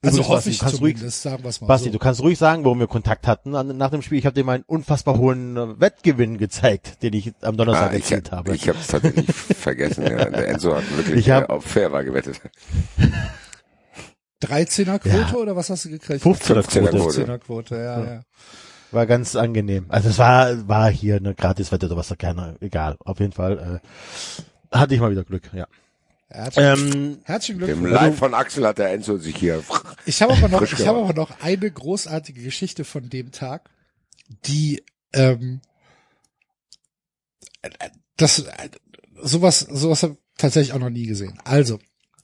Also 0.00 0.18
Übrigens, 0.18 0.28
hoffe 0.28 0.36
Basti, 0.36 0.50
ich 0.50 0.58
du 0.58 0.64
kannst 0.64 0.80
ruhig- 0.80 1.10
sagen 1.10 1.42
wir 1.42 1.48
es 1.50 1.60
mal 1.60 1.66
Basti, 1.66 1.86
so. 1.88 1.92
du 1.92 1.98
kannst 1.98 2.20
ruhig 2.20 2.38
sagen, 2.38 2.64
warum 2.64 2.78
wir 2.78 2.86
Kontakt 2.86 3.26
hatten 3.26 3.50
nach 3.50 3.90
dem 3.90 4.02
Spiel. 4.02 4.18
Ich 4.18 4.26
habe 4.26 4.34
dir 4.34 4.44
meinen 4.44 4.62
unfassbar 4.64 5.18
hohen 5.18 5.56
äh, 5.56 5.80
Wettgewinn 5.80 6.38
gezeigt, 6.38 7.02
den 7.02 7.14
ich 7.14 7.32
am 7.40 7.56
Donnerstag 7.56 7.90
Ah, 7.90 7.94
erzielt 7.94 8.30
habe. 8.30 8.54
ich 8.54 8.68
habe 8.68 8.78
es 8.78 8.86
tatsächlich 8.86 9.26
vergessen. 9.34 10.04
Ja. 10.04 10.24
Der 10.30 10.48
Enzo 10.48 10.76
hat 10.76 10.84
wirklich 10.96 11.16
Ich 11.26 11.30
hab- 11.30 11.48
äh, 11.48 11.52
auf 11.52 11.64
Fairbar 11.64 12.04
gewettet. 12.04 12.40
13er 14.42 14.98
Quote 15.00 15.16
Ja. 15.16 15.34
oder 15.34 15.56
was 15.56 15.68
hast 15.68 15.84
du 15.84 15.88
gekriegt? 15.90 16.24
15er 16.24 16.62
15er 16.62 16.62
Quote. 16.62 16.90
Quote. 16.98 17.24
15er 17.24 17.38
Quote, 17.38 17.74
ja, 17.76 18.04
ja. 18.04 18.20
War 18.92 19.06
ganz 19.06 19.34
angenehm. 19.36 19.86
Also 19.88 20.08
es 20.10 20.18
war, 20.18 20.68
war 20.68 20.90
hier 20.90 21.16
eine 21.16 21.34
Gratiswette 21.34 21.86
oder 21.86 21.96
was 21.96 22.08
da 22.08 22.14
keiner, 22.14 22.54
egal. 22.60 22.96
Auf 23.00 23.18
jeden 23.18 23.32
Fall 23.32 23.80
äh, 24.72 24.76
hatte 24.76 24.94
ich 24.94 25.00
mal 25.00 25.10
wieder 25.10 25.24
Glück, 25.24 25.50
ja. 25.52 25.66
Herzlichen, 26.30 26.92
Ähm, 26.92 27.18
herzlichen 27.24 27.60
Im 27.60 27.66
Glückwunsch. 27.66 27.90
Live 27.90 28.18
von 28.18 28.34
Axel 28.34 28.66
hat 28.66 28.78
der 28.78 28.92
Enzo 28.92 29.16
sich 29.16 29.36
hier. 29.36 29.62
Ich 30.04 30.20
habe 30.20 30.34
aber 30.34 30.48
noch, 30.48 30.62
ich 30.62 30.86
habe 30.86 30.98
aber 30.98 31.14
noch 31.14 31.40
eine 31.40 31.70
großartige 31.70 32.42
Geschichte 32.42 32.84
von 32.84 33.08
dem 33.08 33.32
Tag, 33.32 33.70
die 34.46 34.84
ähm, 35.14 35.62
das 38.16 38.44
sowas 39.22 39.60
sowas 39.60 40.02
habe 40.02 40.14
ich 40.14 40.18
tatsächlich 40.36 40.74
auch 40.74 40.78
noch 40.80 40.90
nie 40.90 41.06
gesehen. 41.06 41.38
Also 41.44 41.78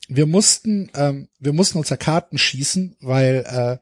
wir 0.08 0.26
mussten 0.26 0.90
ähm, 0.94 1.28
wir 1.38 1.54
mussten 1.54 1.78
uns 1.78 1.88
ja 1.88 1.96
Karten 1.96 2.36
schießen, 2.36 2.96
weil 3.00 3.80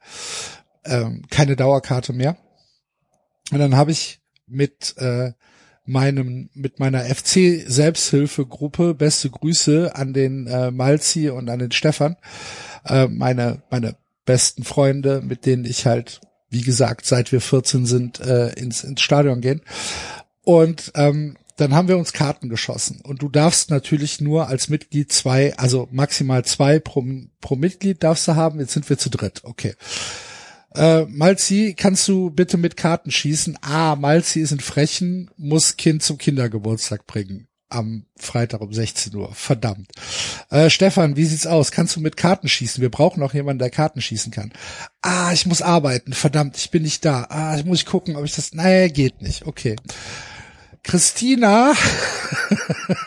äh, 0.85 0.89
ähm, 0.89 1.27
keine 1.31 1.57
Dauerkarte 1.57 2.13
mehr. 2.13 2.37
Und 3.51 3.59
dann 3.59 3.77
habe 3.77 3.91
ich 3.91 4.21
mit 4.47 4.97
äh, 4.99 5.33
meinem 5.85 6.49
mit 6.55 6.79
meiner 6.79 7.05
FC 7.05 7.65
Selbsthilfegruppe 7.67 8.95
beste 8.95 9.31
Grüße 9.31 9.95
an 9.95 10.13
den 10.13 10.47
äh, 10.47 10.71
Malzi 10.71 11.31
und 11.31 11.51
an 11.51 11.59
den 11.59 11.73
Stefan 11.73 12.17
äh, 12.85 13.09
meine 13.09 13.63
meine 13.71 13.97
besten 14.25 14.63
Freunde 14.63 15.23
mit 15.23 15.45
denen 15.45 15.65
ich 15.65 15.87
halt 15.87 16.21
wie 16.51 16.63
gesagt 16.63 17.07
seit 17.07 17.33
wir 17.33 17.41
14 17.41 17.87
sind 17.87 18.21
äh, 18.21 18.53
ins 18.53 18.85
ins 18.85 19.01
Stadion 19.01 19.41
gehen. 19.41 19.63
Und 20.45 20.93
ähm, 20.95 21.37
dann 21.57 21.75
haben 21.75 21.89
wir 21.89 21.99
uns 21.99 22.13
Karten 22.13 22.49
geschossen. 22.49 23.01
Und 23.03 23.23
du 23.23 23.29
darfst 23.29 23.71
natürlich 23.71 24.21
nur 24.21 24.49
als 24.49 24.69
Mitglied 24.69 25.13
zwei 25.13 25.57
also 25.57 25.89
maximal 25.93 26.45
zwei 26.45 26.79
pro, 26.79 27.05
pro 27.41 27.57
Mitglied 27.57 28.03
darfst 28.03 28.27
du 28.27 28.37
haben. 28.37 28.61
Jetzt 28.61 28.73
sind 28.73 28.89
wir 28.89 28.99
zu 28.99 29.11
dritt. 29.11 29.43
Okay 29.45 29.75
äh, 30.75 31.05
Malzi, 31.07 31.75
kannst 31.77 32.07
du 32.09 32.31
bitte 32.31 32.57
mit 32.57 32.77
Karten 32.77 33.11
schießen? 33.11 33.59
Ah, 33.63 33.97
Malzi 33.97 34.41
ist 34.41 34.53
in 34.53 34.61
Frechen, 34.61 35.31
muss 35.37 35.77
Kind 35.77 36.03
zum 36.03 36.19
Kindergeburtstag 36.19 37.07
bringen. 37.07 37.49
Am 37.69 38.05
Freitag 38.17 38.61
um 38.61 38.73
16 38.73 39.15
Uhr. 39.17 39.35
Verdammt. 39.35 39.91
Äh, 40.51 40.69
Stefan, 40.69 41.17
wie 41.17 41.25
sieht's 41.25 41.47
aus? 41.47 41.71
Kannst 41.71 41.97
du 41.97 42.01
mit 42.01 42.19
Karten 42.19 42.47
schießen? 42.47 42.83
Wir 42.83 42.91
brauchen 42.91 43.21
noch 43.21 43.33
jemanden, 43.33 43.61
der 43.61 43.71
Karten 43.71 44.03
schießen 44.03 44.31
kann. 44.31 44.53
Ah, 45.01 45.33
ich 45.33 45.47
muss 45.47 45.63
arbeiten. 45.63 46.13
Verdammt, 46.13 46.59
ich 46.59 46.71
bin 46.71 46.83
nicht 46.83 47.03
da. 47.07 47.27
Ah, 47.31 47.57
ich 47.57 47.65
muss 47.65 47.87
gucken, 47.87 48.17
ob 48.17 48.27
ich 48.27 48.35
das. 48.35 48.53
Naja, 48.53 48.89
geht 48.89 49.23
nicht. 49.23 49.47
Okay. 49.47 49.77
Christina, 50.83 51.73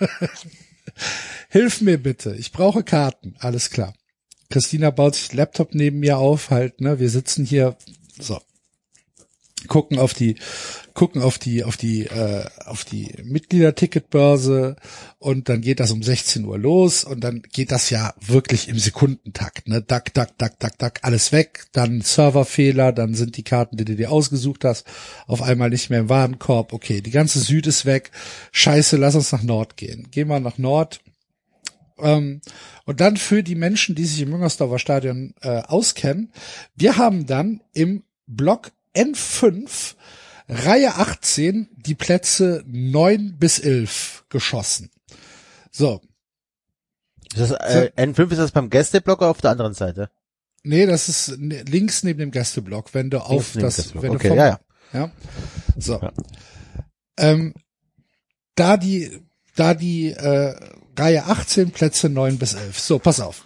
hilf 1.49 1.81
mir 1.81 2.01
bitte. 2.01 2.35
Ich 2.35 2.51
brauche 2.51 2.83
Karten. 2.83 3.35
Alles 3.39 3.69
klar. 3.69 3.93
Christina 4.49 4.91
baut 4.91 5.15
sich 5.15 5.33
Laptop 5.33 5.73
neben 5.73 5.99
mir 5.99 6.17
auf, 6.17 6.49
halt, 6.49 6.81
ne, 6.81 6.99
wir 6.99 7.09
sitzen 7.09 7.45
hier, 7.45 7.75
so, 8.19 8.39
gucken 9.67 9.99
auf 9.99 10.13
die, 10.13 10.35
gucken 10.93 11.21
auf 11.21 11.37
die, 11.37 11.63
auf 11.63 11.75
die, 11.75 12.05
äh, 12.05 12.45
auf 12.65 12.85
die 12.85 13.13
Mitgliederticketbörse 13.23 14.75
und 15.19 15.49
dann 15.49 15.61
geht 15.61 15.79
das 15.79 15.91
um 15.91 16.01
16 16.01 16.45
Uhr 16.45 16.57
los 16.57 17.03
und 17.03 17.21
dann 17.21 17.41
geht 17.41 17.71
das 17.71 17.89
ja 17.89 18.13
wirklich 18.25 18.69
im 18.69 18.79
Sekundentakt, 18.79 19.67
ne, 19.67 19.81
dack, 19.81 20.13
dack, 20.13 20.37
dack, 20.37 20.59
dack, 20.59 20.77
dack, 20.77 20.99
alles 21.01 21.31
weg, 21.31 21.65
dann 21.73 22.01
Serverfehler, 22.01 22.93
dann 22.93 23.13
sind 23.13 23.37
die 23.37 23.43
Karten, 23.43 23.77
die 23.77 23.85
du 23.85 23.95
dir 23.95 24.11
ausgesucht 24.11 24.63
hast, 24.63 24.85
auf 25.27 25.41
einmal 25.41 25.69
nicht 25.69 25.89
mehr 25.89 25.99
im 25.99 26.09
Warenkorb, 26.09 26.71
okay, 26.71 27.01
die 27.01 27.11
ganze 27.11 27.39
Süd 27.39 27.67
ist 27.67 27.85
weg, 27.85 28.11
scheiße, 28.51 28.97
lass 28.97 29.15
uns 29.15 29.31
nach 29.31 29.43
Nord 29.43 29.77
gehen, 29.77 30.07
gehen 30.11 30.27
wir 30.27 30.39
nach 30.39 30.57
Nord, 30.57 31.01
ähm, 31.99 32.41
und 32.85 32.99
dann 32.99 33.17
für 33.17 33.43
die 33.43 33.55
Menschen, 33.55 33.95
die 33.95 34.05
sich 34.05 34.21
im 34.21 34.29
Müngersdorfer 34.29 34.79
Stadion 34.79 35.33
äh, 35.41 35.61
auskennen, 35.61 36.31
wir 36.75 36.97
haben 36.97 37.25
dann 37.25 37.61
im 37.73 38.03
Block 38.27 38.71
N5 38.95 39.95
Reihe 40.47 40.95
18 40.95 41.69
die 41.75 41.95
Plätze 41.95 42.63
9 42.67 43.37
bis 43.37 43.59
11 43.59 44.25
geschossen. 44.29 44.91
So, 45.71 46.01
ist 47.33 47.51
das, 47.51 47.51
äh, 47.51 47.91
N5 47.97 48.31
ist 48.31 48.37
das 48.37 48.51
beim 48.51 48.69
Gästeblock 48.69 49.19
oder 49.19 49.31
auf 49.31 49.41
der 49.41 49.51
anderen 49.51 49.73
Seite? 49.73 50.09
nee, 50.65 50.85
das 50.85 51.09
ist 51.09 51.37
links 51.37 52.03
neben 52.03 52.19
dem 52.19 52.31
Gästeblock, 52.31 52.93
wenn 52.93 53.09
du 53.09 53.19
auf 53.19 53.53
das, 53.53 53.93
wenn 53.95 54.11
du 54.11 54.15
Okay, 54.15 54.29
vom, 54.29 54.37
ja, 54.37 54.47
ja. 54.47 54.59
ja. 54.93 55.11
So. 55.77 56.01
Ja. 56.01 56.11
Ähm, 57.17 57.53
da 58.55 58.77
die, 58.77 59.21
da 59.55 59.73
die 59.73 60.09
äh, 60.09 60.55
Reihe 60.97 61.25
18, 61.25 61.71
Plätze 61.71 62.09
9 62.09 62.37
bis 62.37 62.53
11. 62.53 62.79
So, 62.79 62.99
pass 62.99 63.19
auf. 63.19 63.43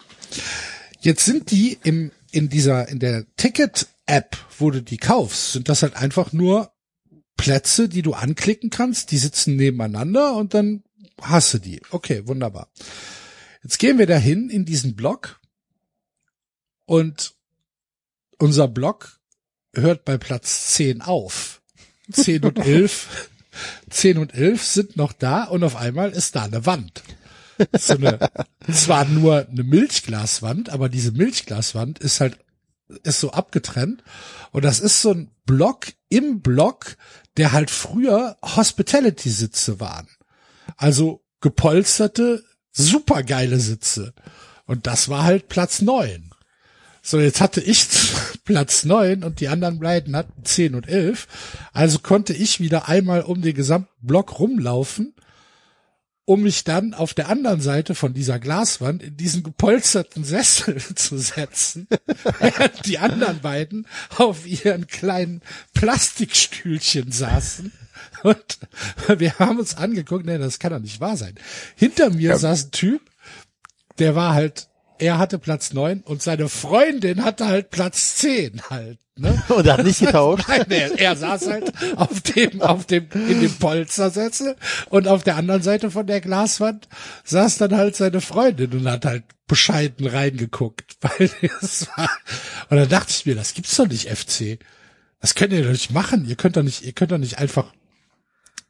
Jetzt 1.00 1.26
sind 1.26 1.52
die 1.52 1.78
im, 1.84 2.12
in 2.32 2.50
dieser, 2.50 2.88
in 2.90 3.00
der 3.00 3.26
Ticket-App, 3.38 4.38
wo 4.58 4.72
du 4.72 4.82
die 4.82 4.98
kaufst, 4.98 5.54
sind 5.54 5.70
das 5.70 5.82
halt 5.82 5.96
einfach 5.96 6.34
nur 6.34 6.72
Plätze, 7.38 7.88
die 7.88 8.02
du 8.02 8.14
anklicken 8.14 8.70
kannst, 8.70 9.12
die 9.12 9.18
sitzen 9.18 9.56
nebeneinander 9.56 10.36
und 10.36 10.54
dann 10.54 10.84
hast 11.22 11.54
du 11.54 11.60
die. 11.60 11.82
Okay, 11.90 12.28
wunderbar. 12.28 12.70
Jetzt 13.64 13.80
gehen 13.80 13.98
wir 13.98 14.08
dahin 14.08 14.50
in 14.50 14.66
diesen 14.66 14.96
Block 14.96 15.40
und 16.86 17.36
unser 18.38 18.68
Block 18.68 19.20
hört 19.74 20.06
bei 20.06 20.18
Platz 20.18 20.74
10 20.74 21.02
auf. 21.02 21.62
10 22.12 22.44
und 22.44 22.60
11, 22.66 23.30
10 23.90 24.18
und 24.18 24.34
11 24.34 24.64
sind 24.64 24.98
noch 24.98 25.14
da 25.14 25.46
und 25.46 25.64
auf 25.64 25.76
einmal 25.76 26.12
ist 26.12 26.36
da 26.36 26.44
eine 26.44 26.66
Wand. 26.66 27.04
So 27.78 27.96
eine, 27.96 28.20
zwar 28.72 29.06
nur 29.06 29.48
eine 29.48 29.64
Milchglaswand, 29.64 30.70
aber 30.70 30.90
diese 30.90 31.12
Milchglaswand 31.12 32.00
ist 32.00 32.22
halt, 32.22 32.38
ist 33.04 33.20
so 33.20 33.32
abgetrennt 33.32 34.04
und 34.52 34.64
das 34.64 34.80
ist 34.80 35.02
so 35.02 35.12
ein 35.12 35.32
Block 35.46 35.88
im 36.10 36.42
Block, 36.42 36.96
der 37.38 37.52
halt 37.52 37.70
früher 37.70 38.38
Hospitality-Sitze 38.44 39.80
waren. 39.80 40.08
Also 40.78 41.24
gepolsterte, 41.42 42.44
supergeile 42.72 43.60
Sitze. 43.60 44.14
Und 44.66 44.88
das 44.88 45.10
war 45.10 45.24
halt 45.24 45.50
Platz 45.50 45.82
neun. 45.82 46.30
So, 47.02 47.20
jetzt 47.20 47.42
hatte 47.42 47.62
ich 47.62 47.88
Platz 48.46 48.84
neun 48.84 49.24
und 49.24 49.40
die 49.40 49.48
anderen 49.48 49.80
beiden 49.80 50.16
hatten 50.16 50.46
zehn 50.46 50.76
und 50.76 50.88
elf. 50.88 51.28
Also 51.74 52.00
konnte 52.00 52.34
ich 52.34 52.60
wieder 52.60 52.88
einmal 52.88 53.22
um 53.22 53.42
den 53.42 53.56
gesamten 53.56 54.06
Block 54.06 54.40
rumlaufen, 54.40 55.16
um 56.30 56.42
mich 56.44 56.64
dann 56.64 56.94
auf 56.94 57.16
der 57.16 57.28
anderen 57.28 57.60
Seite 57.60 57.96
von 57.96 58.14
dieser 58.14 58.38
Glaswand 58.38 59.02
in 59.02 59.18
diesen 59.18 59.42
gepolsterten 59.42 60.24
Sessel 60.24 60.78
zu 60.96 61.18
setzen, 61.18 61.88
während 62.40 62.86
die 62.86 63.00
anderen 63.00 63.42
beiden 63.42 63.88
auf 64.16 64.46
ihren 64.46 64.86
kleinen 64.86 65.42
Plastikstühlchen 65.74 67.12
saßen. 67.12 67.72
Und 68.22 68.60
wir 69.18 69.40
haben 69.40 69.58
uns 69.58 69.76
angeguckt, 69.76 70.28
nee, 70.28 70.38
das 70.38 70.60
kann 70.60 70.72
doch 70.72 70.78
nicht 70.80 71.00
wahr 71.00 71.18
sein. 71.18 71.34
Hinter 71.76 72.12
mir 72.12 72.30
Ja. 72.30 72.38
saß 72.38 72.66
ein 72.66 72.72
Typ, 72.72 73.02
der 73.98 74.14
war 74.14 74.36
halt, 74.36 74.69
er 75.00 75.18
hatte 75.18 75.40
Platz 75.40 75.74
neun 75.74 76.02
und 76.02 76.22
seine 76.22 76.50
Freundin 76.50 77.24
hatte 77.24 77.48
halt 77.48 77.72
Platz 77.72 78.16
zehn 78.16 78.62
halt. 78.70 79.00
Ne? 79.18 79.42
Und 79.50 79.66
er 79.66 79.78
hat 79.78 79.86
nicht 79.86 80.00
getauscht. 80.00 80.46
Nein, 80.48 80.66
er, 80.70 80.98
er 80.98 81.16
saß 81.16 81.48
halt 81.48 81.74
auf 81.98 82.22
dem, 82.22 82.62
auf 82.62 82.86
dem, 82.86 83.08
in 83.14 83.42
dem 83.42 83.54
Polstersessel 83.54 84.56
und 84.90 85.10
auf 85.10 85.24
der 85.24 85.36
anderen 85.36 85.62
Seite 85.62 85.92
von 85.92 86.08
der 86.08 86.22
Glaswand 86.22 86.88
saß 87.26 87.58
dann 87.58 87.76
halt 87.76 87.98
seine 87.98 88.22
Freundin 88.22 88.72
und 88.72 88.90
hat 88.90 89.04
halt 89.04 89.24
bescheiden 89.46 90.08
reingeguckt, 90.08 90.96
weil 91.02 91.30
es 91.62 91.88
war, 91.98 92.10
und 92.70 92.78
dann 92.78 92.88
dachte 92.88 93.12
ich 93.12 93.26
mir, 93.26 93.36
das 93.36 93.54
gibt's 93.54 93.76
doch 93.76 93.88
nicht, 93.88 94.08
FC. 94.08 94.60
Das 95.20 95.36
könnt 95.36 95.52
ihr 95.52 95.64
doch 95.64 95.72
nicht 95.72 95.92
machen. 95.92 96.26
Ihr 96.26 96.38
könnt 96.38 96.56
doch 96.56 96.64
nicht, 96.64 96.84
ihr 96.84 96.94
könnt 96.94 97.12
doch 97.12 97.18
nicht 97.18 97.40
einfach 97.40 97.74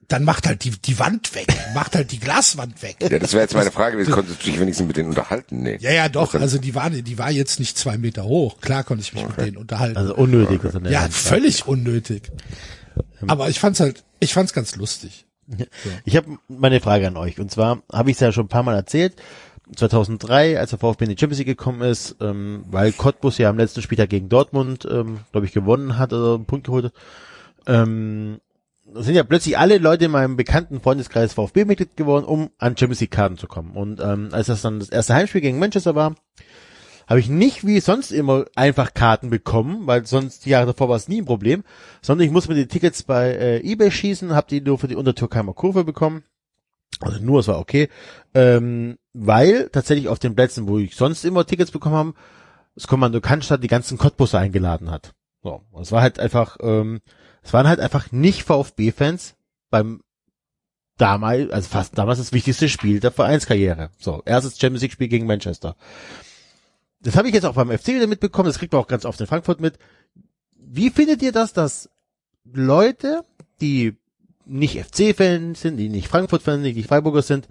dann 0.09 0.23
macht 0.23 0.47
halt 0.47 0.63
die, 0.63 0.71
die 0.71 0.99
Wand 0.99 1.35
weg, 1.35 1.47
macht 1.73 1.95
halt 1.95 2.11
die 2.11 2.19
Glaswand 2.19 2.81
weg. 2.81 2.97
Ja, 2.99 3.19
das 3.19 3.31
wäre 3.33 3.43
jetzt 3.43 3.53
meine 3.53 3.71
Frage, 3.71 3.97
wie 3.97 4.09
konntest 4.09 4.41
du 4.41 4.51
dich 4.51 4.59
wenigstens 4.59 4.87
mit 4.87 4.97
denen 4.97 5.09
unterhalten? 5.09 5.61
Nee. 5.61 5.77
Ja, 5.79 5.91
ja, 5.91 6.09
doch, 6.09 6.33
also 6.33 6.57
die 6.57 6.75
war, 6.75 6.89
die 6.89 7.17
war 7.17 7.31
jetzt 7.31 7.59
nicht 7.59 7.77
zwei 7.77 7.97
Meter 7.97 8.25
hoch. 8.25 8.59
Klar 8.59 8.83
konnte 8.83 9.03
ich 9.03 9.13
mich 9.13 9.25
mit 9.25 9.37
denen 9.37 9.57
unterhalten. 9.57 9.97
Also 9.97 10.15
unnötig. 10.15 10.61
der 10.61 10.91
ja, 10.91 11.03
Wand. 11.03 11.13
völlig 11.13 11.67
unnötig. 11.67 12.31
Aber 13.27 13.49
ich 13.49 13.59
fand's 13.59 13.79
halt, 13.79 14.03
ich 14.19 14.33
fand's 14.33 14.53
ganz 14.53 14.75
lustig. 14.75 15.25
Ich 16.05 16.15
habe 16.15 16.37
meine 16.47 16.79
Frage 16.79 17.07
an 17.07 17.17
euch. 17.17 17.39
Und 17.39 17.51
zwar 17.51 17.81
habe 17.91 18.09
ich 18.09 18.17
es 18.17 18.19
ja 18.19 18.31
schon 18.31 18.45
ein 18.45 18.49
paar 18.49 18.63
Mal 18.63 18.75
erzählt. 18.75 19.15
2003, 19.75 20.59
als 20.59 20.71
der 20.71 20.79
VfB 20.79 21.05
in 21.05 21.11
die 21.11 21.17
Champions 21.19 21.39
League 21.39 21.47
gekommen 21.47 21.81
ist, 21.81 22.15
ähm, 22.21 22.63
weil 22.67 22.91
Cottbus 22.91 23.37
ja 23.37 23.49
am 23.49 23.57
letzten 23.57 23.83
Spieltag 23.83 24.09
gegen 24.09 24.29
Dortmund, 24.29 24.87
ähm, 24.89 25.19
glaube 25.31 25.45
ich, 25.45 25.53
gewonnen 25.53 25.97
hat 25.97 26.13
oder 26.13 26.35
einen 26.35 26.45
Punkt 26.45 26.65
geholt 26.65 26.85
hat, 26.85 26.93
ähm, 28.95 29.01
sind 29.01 29.15
ja 29.15 29.23
plötzlich 29.23 29.57
alle 29.57 29.77
Leute 29.77 30.05
in 30.05 30.11
meinem 30.11 30.35
bekannten 30.35 30.81
Freundeskreis 30.81 31.33
VfB-Mitglied 31.33 31.95
geworden, 31.95 32.25
um 32.25 32.49
an 32.57 32.77
Champions 32.77 33.01
League-Karten 33.01 33.37
zu 33.37 33.47
kommen. 33.47 33.71
Und 33.71 33.99
ähm, 33.99 34.29
als 34.31 34.47
das 34.47 34.61
dann 34.61 34.79
das 34.79 34.89
erste 34.89 35.13
Heimspiel 35.13 35.41
gegen 35.41 35.59
Manchester 35.59 35.95
war, 35.95 36.15
habe 37.07 37.19
ich 37.19 37.29
nicht 37.29 37.65
wie 37.65 37.79
sonst 37.79 38.11
immer 38.11 38.45
einfach 38.55 38.93
Karten 38.93 39.31
bekommen, 39.31 39.87
weil 39.87 40.05
sonst 40.05 40.45
die 40.45 40.51
Jahre 40.51 40.67
davor 40.67 40.89
war 40.89 40.95
es 40.95 41.07
nie 41.07 41.21
ein 41.21 41.25
Problem, 41.25 41.63
sondern 42.03 42.25
ich 42.25 42.31
musste 42.31 42.51
mir 42.51 42.55
die 42.55 42.67
Tickets 42.67 43.01
bei 43.01 43.31
äh, 43.31 43.71
eBay 43.71 43.89
schießen, 43.89 44.35
habe 44.35 44.47
die 44.47 44.61
nur 44.61 44.77
für 44.77 44.87
die 44.87 44.95
Untertürkheimer 44.95 45.53
Kurve 45.53 45.83
bekommen. 45.83 46.23
Also 46.99 47.19
nur, 47.19 47.39
es 47.39 47.47
war 47.47 47.59
okay. 47.59 47.89
Ähm, 48.33 48.97
weil 49.13 49.69
tatsächlich 49.69 50.07
auf 50.07 50.19
den 50.19 50.35
Plätzen, 50.35 50.67
wo 50.67 50.77
ich 50.77 50.95
sonst 50.95 51.25
immer 51.25 51.45
Tickets 51.45 51.71
bekommen 51.71 51.95
habe, 51.95 52.13
das 52.75 52.87
Kommando 52.87 53.21
Cannstatt 53.21 53.63
die 53.63 53.67
ganzen 53.67 53.97
Cottbusse 53.97 54.37
eingeladen 54.37 54.91
hat. 54.91 55.13
So, 55.41 55.61
es 55.81 55.91
war 55.91 56.01
halt 56.01 56.19
einfach, 56.19 56.57
ähm, 56.61 56.99
es 57.41 57.53
waren 57.53 57.67
halt 57.67 57.79
einfach 57.79 58.11
nicht 58.11 58.43
VfB-Fans 58.43 59.35
beim 59.69 60.01
damals, 60.97 61.51
also 61.51 61.69
fast 61.69 61.97
damals 61.97 62.19
das 62.19 62.33
wichtigste 62.33 62.69
Spiel 62.69 62.99
der 62.99 63.11
Vereinskarriere. 63.11 63.89
So, 63.97 64.21
erstes 64.25 64.59
Champions 64.59 64.81
League 64.81 64.91
Spiel 64.91 65.07
gegen 65.07 65.25
Manchester. 65.25 65.75
Das 67.01 67.15
habe 67.15 67.29
ich 67.29 67.33
jetzt 67.33 67.45
auch 67.45 67.55
beim 67.55 67.71
FC 67.71 67.87
wieder 67.87 68.07
mitbekommen, 68.07 68.47
das 68.47 68.59
kriegt 68.59 68.73
man 68.73 68.81
auch 68.81 68.87
ganz 68.87 69.05
oft 69.05 69.19
in 69.21 69.27
Frankfurt 69.27 69.61
mit. 69.61 69.79
Wie 70.55 70.89
findet 70.89 71.21
ihr 71.21 71.31
das, 71.31 71.53
dass 71.53 71.89
Leute, 72.43 73.23
die 73.61 73.95
nicht 74.45 74.83
FC-Fans 74.83 75.61
sind, 75.61 75.77
die 75.77 75.89
nicht 75.89 76.07
Frankfurt-Fans, 76.07 76.63
die 76.63 76.73
nicht 76.73 76.89
Freiburger 76.89 77.21
sind, 77.21 77.47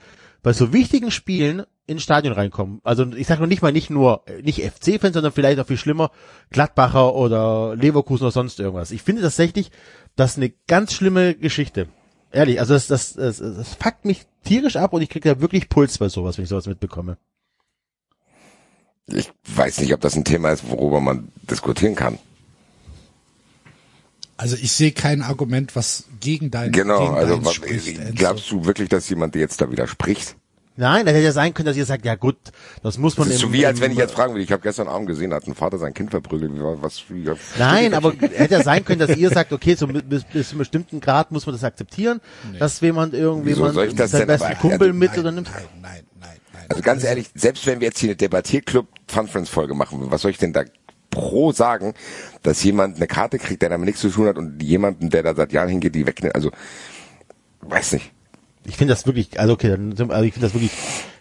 bei 0.48 0.54
so 0.54 0.72
wichtigen 0.72 1.10
Spielen 1.10 1.64
ins 1.86 2.02
Stadion 2.02 2.32
reinkommen. 2.32 2.80
Also 2.82 3.04
ich 3.12 3.26
sage 3.26 3.42
noch 3.42 3.48
nicht 3.48 3.60
mal 3.60 3.70
nicht 3.70 3.90
nur 3.90 4.22
nicht 4.42 4.62
FC-Fans, 4.62 5.12
sondern 5.12 5.30
vielleicht 5.30 5.60
auch 5.60 5.66
viel 5.66 5.76
schlimmer 5.76 6.10
Gladbacher 6.48 7.14
oder 7.14 7.76
Leverkusen 7.76 8.24
oder 8.24 8.32
sonst 8.32 8.58
irgendwas. 8.58 8.90
Ich 8.90 9.02
finde 9.02 9.20
tatsächlich, 9.20 9.70
das 10.16 10.30
ist 10.30 10.36
eine 10.38 10.50
ganz 10.66 10.94
schlimme 10.94 11.34
Geschichte. 11.34 11.88
Ehrlich, 12.32 12.60
also 12.60 12.72
das, 12.72 12.86
das, 12.86 13.12
das, 13.12 13.36
das 13.36 13.74
fuckt 13.74 14.06
mich 14.06 14.24
tierisch 14.42 14.76
ab 14.76 14.94
und 14.94 15.02
ich 15.02 15.10
kriege 15.10 15.28
da 15.28 15.42
wirklich 15.42 15.68
Puls 15.68 15.98
bei 15.98 16.08
sowas, 16.08 16.38
wenn 16.38 16.44
ich 16.44 16.48
sowas 16.48 16.66
mitbekomme. 16.66 17.18
Ich 19.06 19.30
weiß 19.54 19.82
nicht, 19.82 19.92
ob 19.92 20.00
das 20.00 20.16
ein 20.16 20.24
Thema 20.24 20.50
ist, 20.52 20.70
worüber 20.70 21.02
man 21.02 21.28
diskutieren 21.42 21.94
kann. 21.94 22.18
Also 24.38 24.56
ich 24.56 24.72
sehe 24.72 24.92
kein 24.92 25.20
Argument, 25.20 25.76
was 25.76 26.04
gegen 26.20 26.50
dein 26.50 26.72
Genau, 26.72 27.00
gegen 27.00 27.14
also 27.16 27.44
was, 27.44 27.54
spricht, 27.54 27.98
Enzo. 27.98 28.12
glaubst 28.14 28.50
du 28.50 28.64
wirklich, 28.64 28.88
dass 28.88 29.08
jemand 29.10 29.34
dir 29.34 29.40
jetzt 29.40 29.60
da 29.60 29.70
widerspricht? 29.70 30.36
Nein, 30.80 31.04
das 31.06 31.12
hätte 31.16 31.24
ja 31.24 31.32
sein 31.32 31.52
können, 31.54 31.66
dass 31.66 31.76
ihr 31.76 31.84
sagt, 31.86 32.04
ja 32.04 32.14
gut, 32.14 32.36
das 32.84 32.98
muss 32.98 33.18
man 33.18 33.26
Das 33.26 33.34
ist 33.34 33.42
im- 33.42 33.48
so 33.48 33.52
wie, 33.52 33.66
als 33.66 33.80
wenn 33.80 33.90
ich 33.90 33.98
jetzt 33.98 34.12
fragen 34.14 34.34
würde, 34.34 34.44
ich 34.44 34.52
habe 34.52 34.62
gestern 34.62 34.86
Abend 34.86 35.08
gesehen, 35.08 35.34
hat 35.34 35.44
ein 35.48 35.56
Vater 35.56 35.76
sein 35.76 35.92
Kind 35.92 36.12
verprügelt, 36.12 36.54
wie 36.54 36.60
war- 36.60 36.80
was 36.80 37.02
wie, 37.08 37.28
Nein, 37.58 37.94
aber 37.94 38.12
hätte 38.12 38.54
ja 38.54 38.62
sein 38.62 38.84
können, 38.84 39.00
dass 39.00 39.16
ihr 39.16 39.28
sagt, 39.30 39.52
okay, 39.52 39.74
so 39.74 39.88
bis, 39.88 40.04
bis 40.04 40.22
bis 40.22 40.46
zu 40.50 40.52
einem 40.52 40.58
bestimmten 40.60 41.00
Grad 41.00 41.32
muss 41.32 41.44
man 41.44 41.56
das 41.56 41.64
akzeptieren, 41.64 42.20
dass 42.60 42.80
jemand 42.80 43.14
irgendwie 43.14 43.54
das 43.54 44.12
seinen 44.12 44.20
denn 44.20 44.26
besten 44.28 44.44
aber- 44.46 44.54
Kumpel 44.54 44.86
also 44.88 44.92
mit 45.00 45.10
nein, 45.10 45.18
oder 45.18 45.32
nimmt. 45.32 45.50
Nein, 45.52 45.64
nein, 45.82 46.02
nein, 46.20 46.30
nein. 46.52 46.62
Also 46.68 46.82
ganz 46.82 47.02
ehrlich, 47.02 47.28
selbst 47.34 47.66
wenn 47.66 47.80
wir 47.80 47.88
jetzt 47.88 47.98
hier 47.98 48.10
eine 48.10 48.16
Debattierclub 48.16 48.86
Fun 49.08 49.26
Friends 49.26 49.50
Folge 49.50 49.74
machen, 49.74 49.98
was 50.12 50.22
soll 50.22 50.30
ich 50.30 50.38
denn 50.38 50.52
da 50.52 50.62
pro 51.10 51.52
sagen, 51.52 51.94
dass 52.42 52.62
jemand 52.62 52.96
eine 52.96 53.06
Karte 53.06 53.38
kriegt, 53.38 53.62
der 53.62 53.70
damit 53.70 53.86
nichts 53.86 54.00
zu 54.00 54.10
tun 54.10 54.26
hat 54.26 54.36
und 54.38 54.62
jemanden, 54.62 55.10
der 55.10 55.22
da 55.22 55.34
seit 55.34 55.52
Jahren 55.52 55.68
hingeht, 55.68 55.94
die 55.94 56.06
wegnimmt, 56.06 56.34
also 56.34 56.50
weiß 57.62 57.92
nicht. 57.94 58.12
Ich 58.66 58.76
finde 58.76 58.92
das 58.92 59.06
wirklich, 59.06 59.40
also 59.40 59.54
okay, 59.54 59.70
dann 59.70 59.96
sind- 59.96 60.12
also 60.12 60.24
ich 60.24 60.32
finde 60.34 60.46
das 60.46 60.54
wirklich 60.54 60.72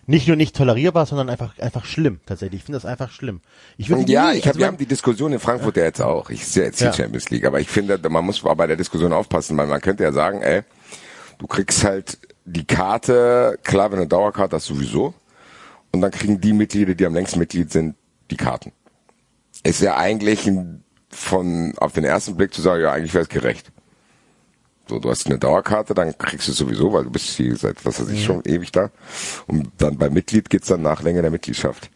nicht 0.06 0.28
nur 0.28 0.36
nicht 0.38 0.56
tolerierbar, 0.56 1.06
sondern 1.06 1.30
einfach 1.30 1.58
einfach 1.60 1.86
schlimm 1.86 2.20
tatsächlich. 2.26 2.60
Ich 2.62 2.66
finde 2.66 2.78
das 2.78 2.86
einfach 2.86 3.12
schlimm. 3.12 3.42
Ich 3.78 3.90
würde 3.90 4.10
ja, 4.12 4.32
nie- 4.32 4.38
ich 4.38 4.44
hab, 4.44 4.50
also 4.50 4.60
wir 4.60 4.68
haben 4.68 4.78
die 4.78 4.86
Diskussion 4.86 5.32
in 5.34 5.40
Frankfurt 5.40 5.78
ja 5.78 5.84
jetzt 5.84 6.02
auch. 6.02 6.30
Ich 6.30 6.46
sehe 6.48 6.66
jetzt 6.66 6.80
die 6.80 6.86
Ja. 6.86 6.94
Champions 6.94 7.30
League, 7.30 7.46
aber 7.46 7.60
ich 7.60 7.70
finde, 7.70 7.98
man 8.10 8.26
muss 8.26 8.42
bei 8.42 8.68
der 8.68 8.76
Diskussion 8.76 9.14
aufpassen, 9.14 9.58
weil 9.58 9.68
man 9.68 9.82
könnte 9.82 10.04
ja 10.04 10.12
sagen, 10.12 10.42
ey, 10.42 10.62
du 11.38 11.48
kriegst 11.48 11.84
halt 11.84 12.18
die 12.46 12.66
Karte, 12.66 13.60
klar, 13.64 13.86
wenn 13.92 13.98
du 13.98 14.02
eine 14.04 14.08
Dauerkarte 14.10 14.56
hast, 14.58 14.66
sowieso. 14.66 15.14
Und 15.92 16.02
dann 16.02 16.12
kriegen 16.12 16.40
die 16.42 16.54
Mitglieder, 16.54 16.96
die 16.96 17.06
am 17.06 17.14
längsten 17.14 17.40
Mitglied 17.40 17.72
sind, 17.72 17.96
die 18.32 18.38
Karten. 18.38 18.72
Ist 19.64 19.82
ja 19.82 19.98
eigentlich 19.98 20.48
ein, 20.48 20.84
von, 21.10 21.74
auf 21.78 21.94
den 21.94 22.04
ersten 22.04 22.36
Blick 22.36 22.54
zu 22.54 22.62
sagen, 22.62 22.84
ja, 22.84 22.92
eigentlich 22.92 23.14
wäre 23.14 23.24
es 23.24 23.30
gerecht. 23.30 23.72
So, 24.90 25.00
du 25.00 25.10
hast 25.10 25.26
eine 25.28 25.38
Dauerkarte, 25.38 25.94
dann 25.94 26.18
kriegst 26.18 26.48
du 26.48 26.52
es 26.52 26.58
sowieso, 26.58 26.94
weil 26.94 27.04
du 27.04 27.10
bist 27.10 27.28
hier 27.28 27.56
seit, 27.58 27.84
was 27.86 28.00
weiß 28.00 28.08
ich, 28.10 28.24
schon 28.24 28.42
ewig 28.46 28.72
da. 28.72 28.90
Und 29.46 29.70
dann 29.78 29.98
bei 29.98 30.10
Mitglied 30.10 30.50
geht's 30.50 30.68
dann 30.68 30.82
nach 30.82 31.02
Länge 31.02 31.22
der 31.22 31.32
Mitgliedschaft. 31.32 31.90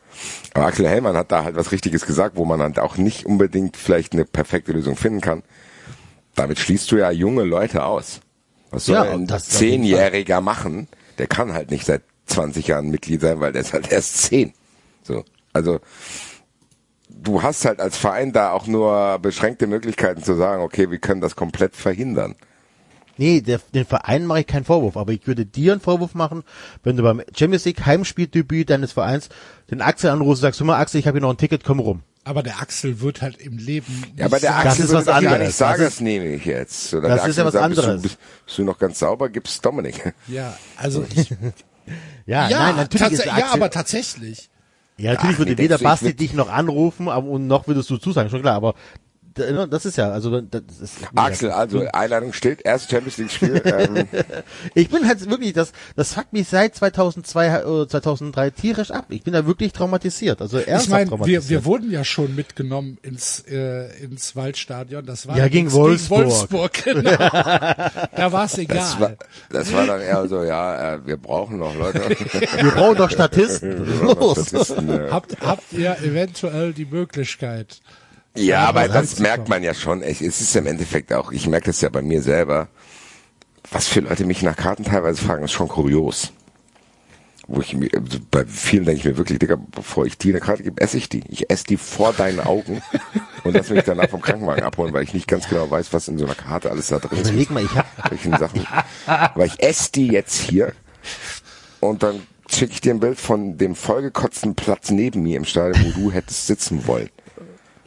Aber 0.53 0.65
Axel 0.65 0.87
Hellmann 0.87 1.15
hat 1.15 1.31
da 1.31 1.45
halt 1.45 1.55
was 1.55 1.71
Richtiges 1.71 2.05
gesagt, 2.05 2.35
wo 2.35 2.43
man 2.43 2.59
dann 2.59 2.77
auch 2.77 2.97
nicht 2.97 3.25
unbedingt 3.25 3.77
vielleicht 3.77 4.11
eine 4.13 4.25
perfekte 4.25 4.73
Lösung 4.73 4.97
finden 4.97 5.21
kann. 5.21 5.43
Damit 6.35 6.59
schließt 6.59 6.91
du 6.91 6.97
ja 6.97 7.11
junge 7.11 7.43
Leute 7.43 7.85
aus. 7.85 8.19
Was 8.71 8.85
soll 8.85 8.95
Ja, 8.95 9.03
ein 9.03 9.27
Zehnjähriger 9.27 10.41
machen? 10.41 10.87
Der 11.17 11.27
kann 11.27 11.53
halt 11.53 11.71
nicht 11.71 11.85
seit 11.85 12.03
20 12.27 12.67
Jahren 12.67 12.89
Mitglied 12.89 13.21
sein, 13.21 13.39
weil 13.39 13.53
der 13.53 13.61
ist 13.61 13.73
halt 13.73 13.91
erst 13.91 14.17
zehn. 14.17 14.53
So. 15.03 15.23
Also, 15.53 15.79
du 17.21 17.43
hast 17.43 17.65
halt 17.65 17.79
als 17.79 17.97
Verein 17.97 18.31
da 18.31 18.51
auch 18.51 18.67
nur 18.67 19.19
beschränkte 19.19 19.67
Möglichkeiten 19.67 20.23
zu 20.23 20.35
sagen, 20.35 20.63
okay, 20.63 20.89
wir 20.89 20.99
können 20.99 21.21
das 21.21 21.35
komplett 21.35 21.75
verhindern. 21.75 22.35
Nee, 23.17 23.41
der, 23.41 23.59
den 23.73 23.85
Verein 23.85 24.25
mache 24.25 24.39
ich 24.39 24.47
keinen 24.47 24.65
Vorwurf, 24.65 24.97
aber 24.97 25.11
ich 25.11 25.27
würde 25.27 25.45
dir 25.45 25.73
einen 25.73 25.81
Vorwurf 25.81 26.15
machen, 26.15 26.43
wenn 26.83 26.97
du 26.97 27.03
beim 27.03 27.21
Champions 27.35 27.65
League 27.65 27.85
Heimspieldebüt 27.85 28.69
deines 28.69 28.93
Vereins 28.93 29.29
den 29.69 29.81
Axel 29.81 30.09
anrufst 30.09 30.41
und 30.41 30.47
sagst, 30.47 30.59
hör 30.59 30.67
mal 30.67 30.79
Axel, 30.79 30.99
ich 30.99 31.07
habe 31.07 31.17
hier 31.17 31.21
noch 31.21 31.29
ein 31.31 31.37
Ticket, 31.37 31.63
komm 31.63 31.79
rum. 31.79 32.01
Aber 32.23 32.41
der 32.41 32.61
Axel 32.61 33.01
wird 33.01 33.21
halt 33.21 33.37
im 33.41 33.57
Leben. 33.57 34.05
Ja, 34.15 34.25
aber 34.25 34.39
der 34.39 34.55
Axel 34.55 34.85
ist 34.85 34.93
was 34.93 35.05
gar 35.05 35.15
anderes. 35.15 35.39
nicht 35.39 35.55
sagen, 35.55 35.81
Das 35.83 35.93
das, 35.95 36.01
nehme 36.01 36.27
ich 36.27 36.45
jetzt. 36.45 36.93
Oder 36.93 37.09
Das 37.09 37.27
ist 37.27 37.37
ja 37.37 37.45
was 37.45 37.53
sagt, 37.53 37.65
anderes. 37.65 38.01
Bist 38.01 38.15
du, 38.15 38.45
bist 38.45 38.57
du 38.59 38.63
noch 38.63 38.77
ganz 38.77 38.99
sauber, 38.99 39.29
gibt's 39.29 39.59
Dominik. 39.59 40.13
Ja, 40.27 40.55
also 40.77 41.05
ich, 41.15 41.33
Ja, 42.25 42.47
ja, 42.49 42.59
nein, 42.59 42.75
natürlich 42.75 43.11
ist 43.13 43.25
der 43.25 43.37
ja, 43.37 43.45
Axel, 43.45 43.53
aber 43.53 43.69
tatsächlich. 43.69 44.50
Ja, 45.01 45.13
natürlich 45.13 45.35
Ach, 45.35 45.39
würde 45.39 45.51
nee, 45.51 45.57
weder 45.57 45.77
Basti 45.77 46.13
dich 46.13 46.33
noch 46.33 46.49
anrufen, 46.49 47.09
aber 47.09 47.27
und 47.27 47.47
noch 47.47 47.67
würdest 47.67 47.89
du 47.89 47.97
zusagen, 47.97 48.29
schon 48.29 48.41
klar, 48.41 48.55
aber 48.55 48.75
das 49.33 49.85
ist 49.85 49.97
ja, 49.97 50.11
also 50.11 50.41
das 50.41 50.61
ist, 50.81 50.97
Axel, 51.15 51.51
also 51.51 51.85
Einladung 51.93 52.33
steht, 52.33 52.61
erst 52.65 52.91
Champions 52.91 53.17
League 53.17 53.31
Spiel. 53.31 53.61
Ähm, 53.71 54.07
Ich 54.73 54.89
bin 54.89 55.07
halt 55.07 55.27
wirklich, 55.29 55.53
das, 55.53 55.71
das 55.95 56.13
fuckt 56.13 56.33
mich 56.33 56.47
seit 56.47 56.75
2002 56.75 57.65
oder 57.65 57.87
2003 57.87 58.49
tierisch 58.49 58.91
ab. 58.91 59.05
Ich 59.09 59.23
bin 59.23 59.33
da 59.33 59.45
wirklich 59.45 59.71
traumatisiert, 59.71 60.41
also 60.41 60.57
ernsthaft 60.57 60.83
Ich 60.83 60.89
meine, 60.89 61.03
wir, 61.05 61.09
traumatisiert. 61.09 61.49
wir 61.49 61.65
wurden 61.65 61.91
ja 61.91 62.03
schon 62.03 62.35
mitgenommen 62.35 62.97
ins, 63.01 63.39
äh, 63.47 64.03
ins 64.03 64.35
Waldstadion. 64.35 65.05
Das 65.05 65.27
war 65.27 65.37
Ja, 65.37 65.47
gegen 65.47 65.61
gegen 65.61 65.73
Wolfsburg. 65.73 66.25
Wolfsburg, 66.25 66.73
genau. 66.83 67.11
da 67.11 68.31
war 68.31 68.45
es 68.45 68.57
egal. 68.57 68.77
das, 68.77 68.99
war, 68.99 69.13
das 69.49 69.73
war 69.73 69.85
dann 69.85 70.01
eher 70.01 70.27
so, 70.27 70.43
ja, 70.43 70.95
äh, 70.95 71.05
wir 71.05 71.17
brauchen 71.17 71.59
noch 71.59 71.75
Leute. 71.75 72.01
wir 72.09 72.71
brauchen 72.71 72.97
doch 72.97 73.09
Statisten. 73.09 74.01
Los. 74.01 74.47
Statisten, 74.49 74.89
äh. 74.89 75.09
habt, 75.11 75.39
habt 75.41 75.73
ihr 75.73 75.97
eventuell 75.99 76.73
die 76.73 76.85
Möglichkeit? 76.85 77.81
Ja, 78.35 78.65
aber 78.65 78.87
das 78.87 79.19
merkt 79.19 79.49
man 79.49 79.61
ja 79.63 79.73
schon. 79.73 80.01
Es 80.01 80.21
es 80.21 80.41
ist 80.41 80.55
im 80.55 80.65
Endeffekt 80.65 81.11
auch, 81.13 81.31
ich 81.31 81.47
merke 81.47 81.67
das 81.67 81.81
ja 81.81 81.89
bei 81.89 82.01
mir 82.01 82.21
selber. 82.21 82.69
Was 83.71 83.87
für 83.87 84.01
Leute 84.01 84.25
mich 84.25 84.41
nach 84.41 84.55
Karten 84.55 84.83
teilweise 84.83 85.21
fragen, 85.21 85.43
ist 85.43 85.51
schon 85.51 85.67
kurios. 85.67 86.31
Wo 87.47 87.59
ich 87.59 87.73
mir, 87.73 87.89
also 87.93 88.19
bei 88.29 88.45
vielen 88.45 88.85
denke 88.85 88.99
ich 88.99 89.05
mir 89.05 89.17
wirklich, 89.17 89.39
Digga, 89.39 89.57
bevor 89.71 90.05
ich 90.05 90.17
dir 90.17 90.33
eine 90.33 90.39
Karte 90.39 90.63
gebe, 90.63 90.79
esse 90.79 90.97
ich 90.97 91.09
die. 91.09 91.23
Ich 91.27 91.49
esse 91.49 91.65
die 91.65 91.77
vor 91.77 92.13
deinen 92.13 92.39
Augen 92.39 92.81
und 93.43 93.53
lass 93.53 93.69
mich 93.69 93.83
danach 93.83 94.09
vom 94.09 94.21
Krankenwagen 94.21 94.63
abholen, 94.63 94.93
weil 94.93 95.03
ich 95.03 95.13
nicht 95.13 95.27
ganz 95.27 95.49
genau 95.49 95.69
weiß, 95.69 95.91
was 95.91 96.07
in 96.07 96.17
so 96.17 96.25
einer 96.25 96.35
Karte 96.35 96.71
alles 96.71 96.87
da 96.87 96.99
drin 96.99 97.19
ist. 97.19 97.29
Überleg 97.29 97.49
mal, 97.51 97.63
ich 97.63 97.75
hab, 97.75 98.39
Sachen. 98.39 98.65
Aber 99.05 99.45
ich 99.45 99.61
esse 99.61 99.91
die 99.91 100.07
jetzt 100.07 100.39
hier 100.39 100.73
und 101.81 102.03
dann 102.03 102.21
schicke 102.49 102.73
ich 102.73 102.81
dir 102.81 102.93
ein 102.93 102.99
Bild 102.99 103.19
von 103.19 103.57
dem 103.57 103.75
vollgekotzten 103.75 104.55
Platz 104.55 104.91
neben 104.91 105.23
mir 105.23 105.37
im 105.37 105.45
Stadion, 105.45 105.83
wo 105.85 105.99
du 105.99 106.11
hättest 106.11 106.47
sitzen 106.47 106.87
wollen. 106.87 107.09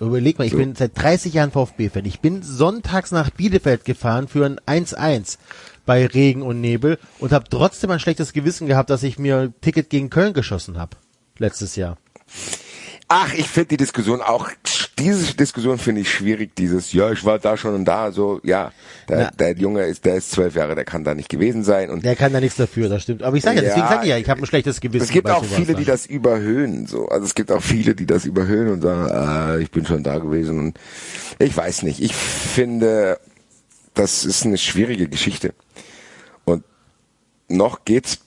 Überleg 0.06 0.39
mal, 0.39 0.47
ich 0.47 0.56
bin 0.56 0.74
seit 0.74 0.97
30 1.01 1.35
Jahren 1.35 1.51
VfB-Fan. 1.51 2.05
Ich 2.05 2.20
bin 2.20 2.43
sonntags 2.43 3.10
nach 3.10 3.31
Bielefeld 3.31 3.85
gefahren 3.85 4.28
für 4.28 4.44
ein 4.44 4.60
1-1 4.60 5.39
bei 5.86 6.06
Regen 6.06 6.43
und 6.43 6.60
Nebel 6.60 6.98
und 7.18 7.32
habe 7.32 7.47
trotzdem 7.48 7.90
ein 7.90 8.01
schlechtes 8.01 8.32
Gewissen 8.32 8.66
gehabt, 8.66 8.90
dass 8.90 9.02
ich 9.02 9.18
mir 9.18 9.39
ein 9.39 9.55
Ticket 9.60 9.90
gegen 9.90 10.10
Köln 10.10 10.32
geschossen 10.32 10.78
habe 10.78 10.97
letztes 11.39 11.76
Jahr. 11.76 11.98
Ach, 13.16 13.32
ich 13.32 13.47
finde 13.47 13.69
die 13.69 13.77
Diskussion 13.77 14.20
auch 14.20 14.51
diese 14.99 15.35
Diskussion 15.35 15.78
finde 15.78 16.01
ich 16.03 16.11
schwierig, 16.11 16.55
dieses, 16.57 16.93
ja, 16.93 17.11
ich 17.11 17.24
war 17.24 17.39
da 17.39 17.57
schon 17.57 17.74
und 17.74 17.85
da, 17.85 18.12
so, 18.12 18.41
ja, 18.43 18.73
der, 19.09 19.20
Ja. 19.20 19.31
der 19.31 19.57
Junge 19.57 19.82
ist, 19.82 20.05
der 20.05 20.16
ist 20.16 20.31
zwölf 20.31 20.55
Jahre, 20.55 20.74
der 20.74 20.85
kann 20.85 21.05
da 21.05 21.15
nicht 21.15 21.28
gewesen 21.28 21.65
sein 21.65 21.91
und 21.91 22.05
Der 22.05 22.16
kann 22.16 22.32
da 22.32 22.41
nichts 22.41 22.57
dafür, 22.57 22.89
das 22.89 23.03
stimmt. 23.03 23.23
Aber 23.23 23.36
ich 23.36 23.43
sage 23.43 23.57
ja, 23.57 23.62
deswegen 23.62 23.86
sage 23.86 24.03
ich 24.05 24.11
ja, 24.11 24.19
ich 24.19 24.28
habe 24.28 24.41
ein 24.43 24.47
schlechtes 24.47 24.81
Gewissen. 24.81 25.05
es 25.05 25.11
gibt 25.11 25.28
auch 25.31 25.45
viele, 25.45 25.74
die 25.74 25.85
dann. 25.85 25.95
das 25.95 26.07
überhöhen, 26.07 26.86
so. 26.86 27.09
Also 27.09 27.24
es 27.24 27.35
gibt 27.35 27.51
auch 27.51 27.62
viele, 27.62 27.95
die 27.95 28.07
das 28.07 28.24
überhöhen 28.24 28.69
und 28.69 28.82
sagen, 28.82 29.11
ah, 29.11 29.59
ich 29.59 29.70
bin 29.70 29.85
schon 29.85 30.03
da 30.03 30.19
gewesen 30.19 30.59
und 30.59 30.78
ich 31.39 31.57
weiß 31.57 31.82
nicht. 31.82 32.01
Ich 32.01 32.15
finde, 32.15 33.19
das 33.95 34.24
ist 34.24 34.45
eine 34.45 34.59
schwierige 34.59 35.09
Geschichte. 35.09 35.55
Und 36.45 36.65
noch 37.49 37.85
geht's, 37.85 38.20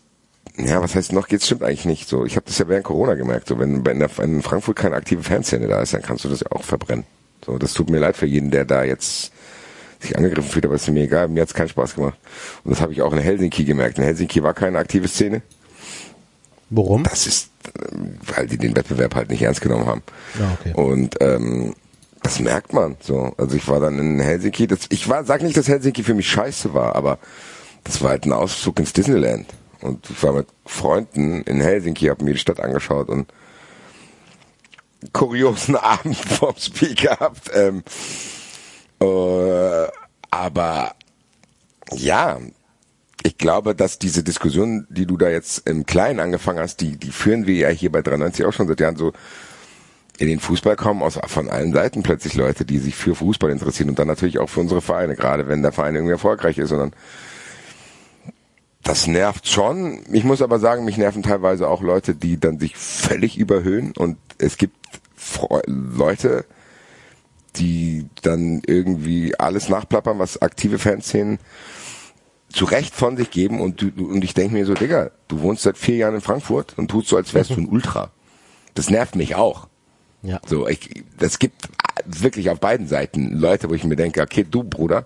ja, 0.58 0.82
was 0.82 0.96
heißt 0.96 1.14
noch 1.14 1.28
geht's, 1.28 1.46
stimmt 1.46 1.64
eigentlich 1.64 1.86
nicht 1.86 2.10
so. 2.10 2.26
Ich 2.26 2.36
habe 2.36 2.46
das 2.46 2.58
ja 2.58 2.68
während 2.68 2.86
Corona 2.86 3.14
gemerkt, 3.14 3.48
so 3.48 3.60
wenn, 3.60 3.86
wenn 3.86 4.02
in 4.02 4.42
Frankfurt 4.42 4.76
keine 4.76 4.96
aktive 4.96 5.24
Fanszene 5.24 5.68
da 5.68 5.82
ist, 5.82 5.94
dann 5.94 6.02
kannst 6.02 6.26
du 6.26 6.30
das 6.30 6.42
ja 6.42 6.52
auch 6.52 6.64
verbrennen. 6.64 7.06
So, 7.46 7.58
das 7.58 7.74
tut 7.74 7.90
mir 7.90 8.00
leid 8.00 8.18
für 8.18 8.26
jeden, 8.26 8.52
der 8.52 8.66
da 8.66 8.84
jetzt 8.84 9.32
sich 10.00 10.18
angegriffen 10.18 10.50
fühlt, 10.50 10.66
aber 10.66 10.76
ist 10.76 10.88
mir 10.90 11.04
egal, 11.04 11.28
mir 11.28 11.42
hat's 11.42 11.54
keinen 11.54 11.70
Spaß 11.70 11.96
gemacht. 11.96 12.18
Und 12.64 12.72
das 12.72 12.82
habe 12.82 12.94
ich 12.94 13.02
auch 13.02 13.14
in 13.14 13.20
Helsinki 13.20 13.64
gemerkt. 13.66 13.98
In 13.98 14.04
Helsinki 14.04 14.44
war 14.44 14.54
keine 14.54 14.78
aktive 14.80 15.08
Szene. 15.08 15.42
Warum? 16.70 17.04
Das 17.04 17.28
ist, 17.28 17.50
äh, 17.68 18.36
weil 18.36 18.48
die 18.48 18.58
den 18.58 18.76
Wettbewerb 18.76 19.16
halt 19.16 19.30
nicht 19.30 19.42
ernst 19.42 19.62
genommen 19.62 19.86
haben. 19.86 20.04
Ja, 20.40 20.58
okay. 20.60 20.74
Und 20.74 21.16
ähm, 21.22 21.76
das 22.22 22.40
merkt 22.40 22.74
man. 22.74 22.98
So, 23.00 23.34
also 23.38 23.56
ich 23.56 23.68
war 23.68 23.80
dann 23.80 23.98
in 24.00 24.20
Helsinki. 24.20 24.68
Das, 24.68 24.82
ich 24.90 25.08
war, 25.08 25.24
sag 25.24 25.42
nicht, 25.42 25.56
dass 25.56 25.68
Helsinki 25.68 26.04
für 26.04 26.14
mich 26.14 26.30
scheiße 26.30 26.74
war, 26.74 26.96
aber 26.96 27.20
das 27.84 28.02
war 28.02 28.10
halt 28.10 28.26
ein 28.26 28.34
Ausflug 28.34 28.80
ins 28.80 28.94
Disneyland. 28.94 29.48
Und 29.88 30.10
ich 30.10 30.22
war 30.22 30.34
mit 30.34 30.48
Freunden 30.66 31.42
in 31.44 31.62
Helsinki, 31.62 32.08
habe 32.08 32.24
mir 32.24 32.34
die 32.34 32.40
Stadt 32.40 32.60
angeschaut 32.60 33.10
und 33.10 33.32
kuriosen 35.14 35.76
Abend 35.78 36.16
vorm 36.16 36.56
Spiel 36.58 36.96
gehabt. 36.96 37.50
Ähm, 37.54 37.84
äh, 39.00 39.88
aber 40.30 40.96
ja, 41.94 42.40
ich 43.24 43.38
glaube, 43.38 43.76
dass 43.76 44.00
diese 44.00 44.24
Diskussion, 44.24 44.88
die 44.90 45.06
du 45.06 45.18
da 45.18 45.30
jetzt 45.30 45.68
im 45.68 45.86
Kleinen 45.86 46.20
angefangen 46.20 46.60
hast, 46.60 46.82
die, 46.82 46.98
die 46.98 47.12
führen 47.12 47.48
wir 47.48 47.56
ja 47.56 47.70
hier 47.70 47.92
bei 47.92 48.02
93 48.02 48.46
auch 48.46 48.54
schon 48.54 48.68
seit 48.68 48.80
Jahren 48.80 48.96
so. 48.96 49.14
In 50.20 50.28
den 50.28 50.40
Fußball 50.40 50.76
kommen 50.76 51.04
aus, 51.04 51.20
von 51.28 51.48
allen 51.48 51.74
Seiten 51.74 52.02
plötzlich 52.02 52.34
Leute, 52.34 52.66
die 52.66 52.80
sich 52.80 52.96
für 52.96 53.14
Fußball 53.14 53.52
interessieren 53.52 53.90
und 53.90 54.00
dann 54.00 54.08
natürlich 54.08 54.40
auch 54.40 54.50
für 54.50 54.62
unsere 54.62 54.82
Vereine, 54.82 55.16
gerade 55.16 55.48
wenn 55.48 55.62
der 55.62 55.72
Verein 55.72 55.94
irgendwie 55.94 56.14
erfolgreich 56.14 56.58
ist, 56.58 56.70
sondern 56.70 56.94
das 58.88 59.06
nervt 59.06 59.48
schon. 59.48 60.00
Ich 60.12 60.24
muss 60.24 60.42
aber 60.42 60.60
sagen, 60.60 60.86
mich 60.86 60.98
nerven 60.98 61.22
teilweise 61.22 61.68
auch 61.68 61.82
Leute, 61.82 62.16
die 62.16 62.40
dann 62.40 62.58
sich 62.58 62.76
völlig 62.78 63.38
überhöhen 63.38 63.92
und 63.98 64.18
es 64.38 64.58
gibt 64.58 64.78
Fre 65.16 65.62
Leute, 65.66 66.46
die 67.58 68.06
dann 68.22 68.62
irgendwie 68.66 69.38
alles 69.38 69.68
nachplappern, 69.68 70.20
was 70.20 70.42
aktive 70.42 70.80
Fanszenen 70.80 71.40
zu 72.50 72.64
Recht 72.66 72.96
von 72.96 73.18
sich 73.18 73.30
geben 73.30 73.60
und, 73.60 73.82
du, 73.82 73.88
und 74.06 74.24
ich 74.24 74.34
denke 74.34 74.54
mir 74.54 74.66
so, 74.66 74.74
Digga, 74.74 75.12
du 75.28 75.42
wohnst 75.42 75.64
seit 75.64 75.78
vier 75.78 75.98
Jahren 75.98 76.16
in 76.16 76.22
Frankfurt 76.22 76.78
und 76.78 76.90
tust 76.90 77.10
so, 77.10 77.18
als 77.18 77.34
wärst 77.34 77.50
du 77.50 77.56
ein 77.56 77.68
Ultra. 77.68 78.12
Das 78.74 78.90
nervt 78.90 79.18
mich 79.18 79.36
auch. 79.36 79.68
Ja. 80.22 80.40
So, 80.46 80.68
ich, 80.68 81.04
das 81.20 81.40
gibt 81.40 81.68
wirklich 82.06 82.50
auf 82.50 82.60
beiden 82.60 82.88
Seiten 82.88 83.34
Leute, 83.34 83.70
wo 83.70 83.74
ich 83.74 83.84
mir 83.84 83.98
denke, 83.98 84.22
okay, 84.22 84.46
du 84.50 84.64
Bruder, 84.64 84.98
er 84.98 85.06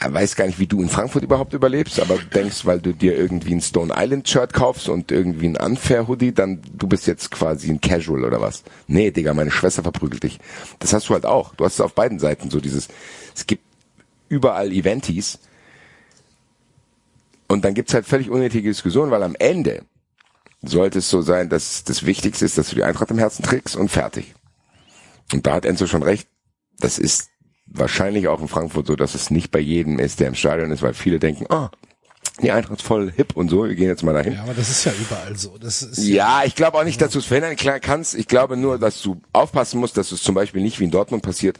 weiß 0.00 0.36
gar 0.36 0.46
nicht, 0.46 0.58
wie 0.58 0.66
du 0.66 0.82
in 0.82 0.88
Frankfurt 0.88 1.22
überhaupt 1.22 1.52
überlebst, 1.52 2.00
aber 2.00 2.16
du 2.16 2.24
denkst, 2.26 2.66
weil 2.66 2.80
du 2.80 2.92
dir 2.92 3.16
irgendwie 3.16 3.54
ein 3.54 3.60
Stone 3.60 3.94
Island 3.96 4.28
Shirt 4.28 4.52
kaufst 4.52 4.88
und 4.88 5.12
irgendwie 5.12 5.48
ein 5.48 5.56
Unfair 5.56 6.08
Hoodie, 6.08 6.32
dann 6.32 6.60
du 6.72 6.86
bist 6.86 7.06
jetzt 7.06 7.30
quasi 7.30 7.70
ein 7.70 7.80
Casual 7.80 8.24
oder 8.24 8.40
was. 8.40 8.64
Nee, 8.86 9.12
Digga, 9.12 9.34
meine 9.34 9.50
Schwester 9.50 9.82
verprügelt 9.82 10.24
dich. 10.24 10.40
Das 10.80 10.92
hast 10.92 11.08
du 11.08 11.14
halt 11.14 11.26
auch. 11.26 11.54
Du 11.54 11.64
hast 11.64 11.74
es 11.74 11.80
auf 11.80 11.94
beiden 11.94 12.18
Seiten 12.18 12.50
so 12.50 12.60
dieses, 12.60 12.88
es 13.34 13.46
gibt 13.46 13.62
überall 14.28 14.72
Eventis 14.72 15.38
und 17.46 17.64
dann 17.64 17.74
gibt's 17.74 17.94
halt 17.94 18.06
völlig 18.06 18.30
unnötige 18.30 18.68
Diskussionen, 18.68 19.10
weil 19.10 19.22
am 19.22 19.36
Ende 19.38 19.84
sollte 20.62 20.98
es 20.98 21.08
so 21.08 21.22
sein, 21.22 21.48
dass 21.48 21.84
das 21.84 22.04
Wichtigste 22.04 22.44
ist, 22.44 22.58
dass 22.58 22.70
du 22.70 22.74
die 22.74 22.84
Eintracht 22.84 23.10
im 23.10 23.18
Herzen 23.18 23.42
trägst 23.42 23.76
und 23.76 23.90
fertig. 23.90 24.34
Und 25.32 25.46
da 25.46 25.54
hat 25.54 25.64
Enzo 25.64 25.86
schon 25.86 26.02
recht. 26.02 26.28
Das 26.78 26.98
ist 26.98 27.28
wahrscheinlich 27.66 28.28
auch 28.28 28.40
in 28.40 28.48
Frankfurt 28.48 28.86
so, 28.86 28.96
dass 28.96 29.14
es 29.14 29.30
nicht 29.30 29.50
bei 29.50 29.60
jedem 29.60 29.98
ist, 29.98 30.20
der 30.20 30.28
im 30.28 30.34
Stadion 30.34 30.70
ist, 30.70 30.82
weil 30.82 30.94
viele 30.94 31.18
denken, 31.18 31.46
ah, 31.50 31.70
die 32.42 32.50
Eintracht 32.50 32.80
ist 32.80 32.86
voll 32.86 33.12
hip 33.12 33.36
und 33.36 33.48
so, 33.48 33.64
wir 33.64 33.74
gehen 33.74 33.88
jetzt 33.88 34.02
mal 34.02 34.12
dahin. 34.12 34.34
Ja, 34.34 34.42
aber 34.42 34.54
das 34.54 34.68
ist 34.68 34.84
ja 34.84 34.92
überall 34.92 35.36
so. 35.36 35.56
Das 35.58 35.82
ist 35.82 35.98
Ja, 35.98 36.42
ich 36.44 36.56
glaube 36.56 36.78
auch 36.78 36.84
nicht, 36.84 37.00
dass 37.00 37.12
du 37.12 37.20
es 37.20 37.26
verhindern 37.26 37.56
kannst. 37.80 38.14
Ich 38.14 38.26
glaube 38.26 38.56
nur, 38.56 38.78
dass 38.78 39.00
du 39.02 39.20
aufpassen 39.32 39.78
musst, 39.78 39.96
dass 39.96 40.10
es 40.10 40.22
zum 40.22 40.34
Beispiel 40.34 40.62
nicht 40.62 40.80
wie 40.80 40.84
in 40.84 40.90
Dortmund 40.90 41.22
passiert, 41.22 41.58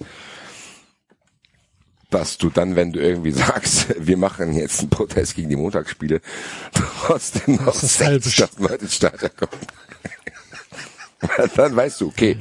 dass 2.11 2.39
du 2.39 2.51
dann, 2.51 2.75
wenn 2.75 2.93
du 2.93 3.01
irgendwie 3.01 3.31
sagst, 3.33 3.95
wir 3.99 4.17
machen 4.17 4.53
jetzt 4.55 4.81
einen 4.81 4.91
Protest 4.91 5.37
gegen 5.37 5.49
die 5.49 5.57
Montagsspiele, 5.57 6.21
trotzdem 6.73 7.57
noch 7.57 7.67
Das 7.67 7.83
ist 7.83 8.01
das 8.01 8.07
halbe 8.07 8.25
60.000 8.25 8.63
Leute 8.63 8.85
ins 8.85 8.95
Stadion 8.95 9.31
kommen. 9.37 9.63
dann 11.57 11.77
weißt 11.77 12.01
du, 12.01 12.09
okay, 12.09 12.37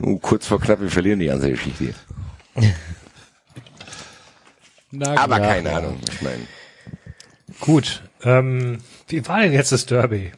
uh, 0.00 0.18
kurz 0.18 0.46
vor 0.46 0.60
knapp, 0.60 0.80
wir 0.80 0.90
verlieren 0.90 1.18
die 1.18 1.26
ganze 1.26 1.50
Geschichte. 1.50 1.94
Na, 4.92 5.16
Aber 5.16 5.38
gut. 5.38 5.46
keine 5.48 5.72
Ahnung, 5.74 5.98
ich 6.10 6.22
meine. 6.22 6.46
Gut. 7.60 8.02
Ähm, 8.24 8.78
wie 9.08 9.26
war 9.26 9.40
denn 9.40 9.52
jetzt 9.52 9.72
das 9.72 9.86
Derby? 9.86 10.32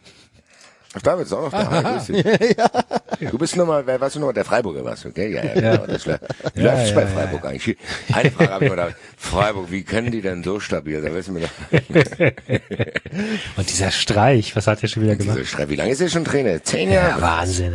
Ach, 0.96 1.02
David 1.02 1.26
ist 1.26 1.32
auch 1.32 1.42
noch 1.42 1.50
da. 1.50 1.70
Hi, 1.70 1.82
grüß 1.82 2.06
dich. 2.06 2.56
Du 3.30 3.38
bist 3.38 3.56
nur 3.56 3.64
mal, 3.64 3.86
wer 3.86 4.00
warst 4.00 4.16
du 4.16 4.20
nochmal? 4.20 4.34
Der 4.34 4.44
Freiburger 4.44 4.84
warst 4.84 5.04
du, 5.04 5.08
okay? 5.08 5.32
Ja, 5.32 5.44
ja, 5.44 5.54
genau. 5.76 5.86
Das 5.86 6.04
lä- 6.06 6.18
Wie 6.54 6.62
Ja, 6.62 6.82
ja, 6.82 6.94
bei 6.94 7.02
ja, 7.02 7.06
Freiburg 7.06 7.44
eigentlich? 7.46 7.78
Eine 8.12 8.30
Frage 8.32 8.50
habe 8.52 8.64
ich 8.64 8.70
mir 8.70 8.76
gedacht. 8.76 8.96
Freiburg, 9.16 9.70
wie 9.70 9.82
können 9.84 10.10
die 10.10 10.20
denn 10.20 10.42
so 10.42 10.58
stabil 10.60 11.00
sein? 11.00 11.12
Du 11.24 11.32
mir 11.32 11.40
doch, 11.42 11.50
Und 13.56 13.70
dieser 13.70 13.92
Streich, 13.92 14.56
was 14.56 14.66
hat 14.66 14.82
er 14.82 14.88
schon 14.88 15.04
wieder 15.04 15.14
gemacht? 15.16 15.38
diese 15.38 15.46
Schrei- 15.46 15.68
wie 15.68 15.76
lange 15.76 15.92
ist 15.92 16.00
er 16.00 16.08
schon 16.08 16.24
Trainer? 16.24 16.62
Zehn 16.64 16.90
Jahre? 16.90 17.20
Ja, 17.20 17.22
Wahnsinn? 17.22 17.74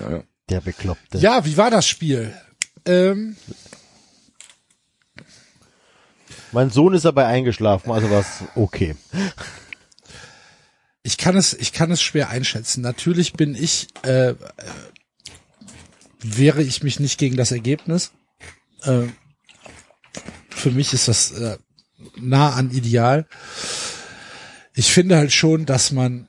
Ja. 0.00 0.22
Der 0.50 0.60
Bekloppte. 0.60 1.18
Ja, 1.18 1.44
wie 1.44 1.56
war 1.56 1.70
das 1.70 1.86
Spiel? 1.86 2.34
Ähm, 2.86 3.36
Mein 6.52 6.70
Sohn 6.70 6.94
ist 6.94 7.04
dabei 7.04 7.26
eingeschlafen, 7.26 7.92
also 7.92 8.10
war's 8.10 8.44
okay. 8.54 8.96
ich 11.02 11.18
kann 11.18 11.36
es, 11.36 11.54
ich 11.54 11.72
kann 11.72 11.90
es 11.90 12.02
schwer 12.02 12.30
einschätzen. 12.30 12.80
Natürlich 12.80 13.34
bin 13.34 13.54
ich, 13.54 13.88
äh, 14.02 14.30
äh, 14.30 14.36
wehre 16.20 16.62
ich 16.62 16.82
mich 16.82 17.00
nicht 17.00 17.18
gegen 17.18 17.36
das 17.36 17.52
Ergebnis. 17.52 18.12
Äh, 18.82 19.08
für 20.48 20.70
mich 20.70 20.92
ist 20.92 21.08
das 21.08 21.32
äh, 21.32 21.58
nah 22.16 22.54
an 22.54 22.70
ideal. 22.70 23.26
Ich 24.74 24.92
finde 24.92 25.16
halt 25.16 25.32
schon, 25.32 25.66
dass 25.66 25.92
man 25.92 26.28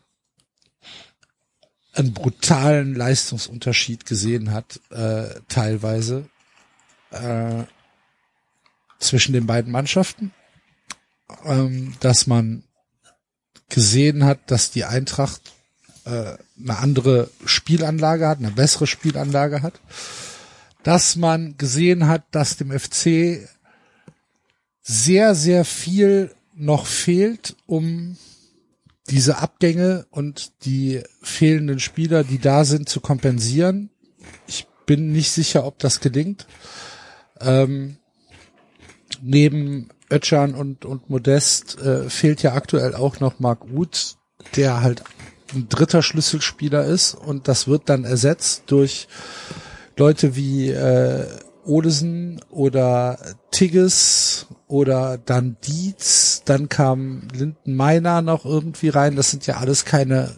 einen 1.94 2.14
brutalen 2.14 2.96
Leistungsunterschied 2.96 4.06
gesehen 4.06 4.52
hat, 4.52 4.80
äh, 4.92 5.42
teilweise 5.50 6.30
äh, 7.12 7.64
zwischen 9.00 9.34
den 9.34 9.48
beiden 9.48 9.72
Mannschaften, 9.72 10.32
ähm, 11.46 11.94
dass 12.00 12.28
man 12.28 12.64
gesehen 13.70 14.26
hat, 14.26 14.40
dass 14.52 14.72
die 14.72 14.86
Eintracht 14.86 15.54
äh, 16.06 16.38
eine 16.60 16.78
andere 16.78 17.30
Spielanlage 17.46 18.28
hat, 18.28 18.40
eine 18.40 18.52
bessere 18.52 18.88
Spielanlage 18.88 19.62
hat, 19.62 19.80
dass 20.84 21.16
man 21.16 21.56
gesehen 21.58 22.08
hat, 22.08 22.24
dass 22.32 22.58
dem 22.58 22.78
FC 22.78 23.48
sehr, 24.82 25.36
sehr 25.36 25.66
viel 25.66 26.34
noch 26.56 26.88
fehlt, 26.88 27.56
um 27.68 28.18
diese 29.08 29.38
Abgänge 29.38 30.06
und 30.10 30.52
die 30.66 31.04
fehlenden 31.22 31.80
Spieler, 31.80 32.24
die 32.24 32.40
da 32.40 32.66
sind, 32.66 32.90
zu 32.90 33.02
kompensieren. 33.02 33.90
Ich 34.48 34.68
bin 34.86 35.12
nicht 35.12 35.32
sicher, 35.32 35.66
ob 35.66 35.78
das 35.80 36.00
gelingt. 36.00 36.48
Ähm, 37.40 37.99
neben 39.22 39.90
Ötchan 40.10 40.56
und, 40.56 40.86
und 40.86 41.10
Modest 41.10 41.80
äh, 41.82 42.10
fehlt 42.10 42.42
ja 42.42 42.54
aktuell 42.54 42.96
auch 42.96 43.20
noch 43.20 43.40
Marc 43.40 43.66
Uth, 43.72 44.18
der 44.56 44.82
halt 44.82 45.04
ein 45.54 45.68
dritter 45.70 46.02
Schlüsselspieler 46.02 46.86
ist 46.86 47.14
und 47.14 47.48
das 47.48 47.68
wird 47.68 47.90
dann 47.90 48.04
ersetzt 48.06 48.64
durch 48.68 49.08
Leute 49.98 50.36
wie 50.36 50.70
äh, 50.70 51.26
Olesen 51.66 52.40
oder 52.50 53.20
Tigges 53.52 54.48
oder 54.68 55.18
dann 55.18 55.58
Dietz, 55.66 56.44
dann 56.46 56.70
kam 56.70 57.28
Linden 57.34 57.76
Meiner 57.76 58.22
noch 58.22 58.46
irgendwie 58.46 58.90
rein. 58.90 59.16
Das 59.16 59.32
sind 59.32 59.46
ja 59.46 59.58
alles 59.58 59.86
keine 59.86 60.36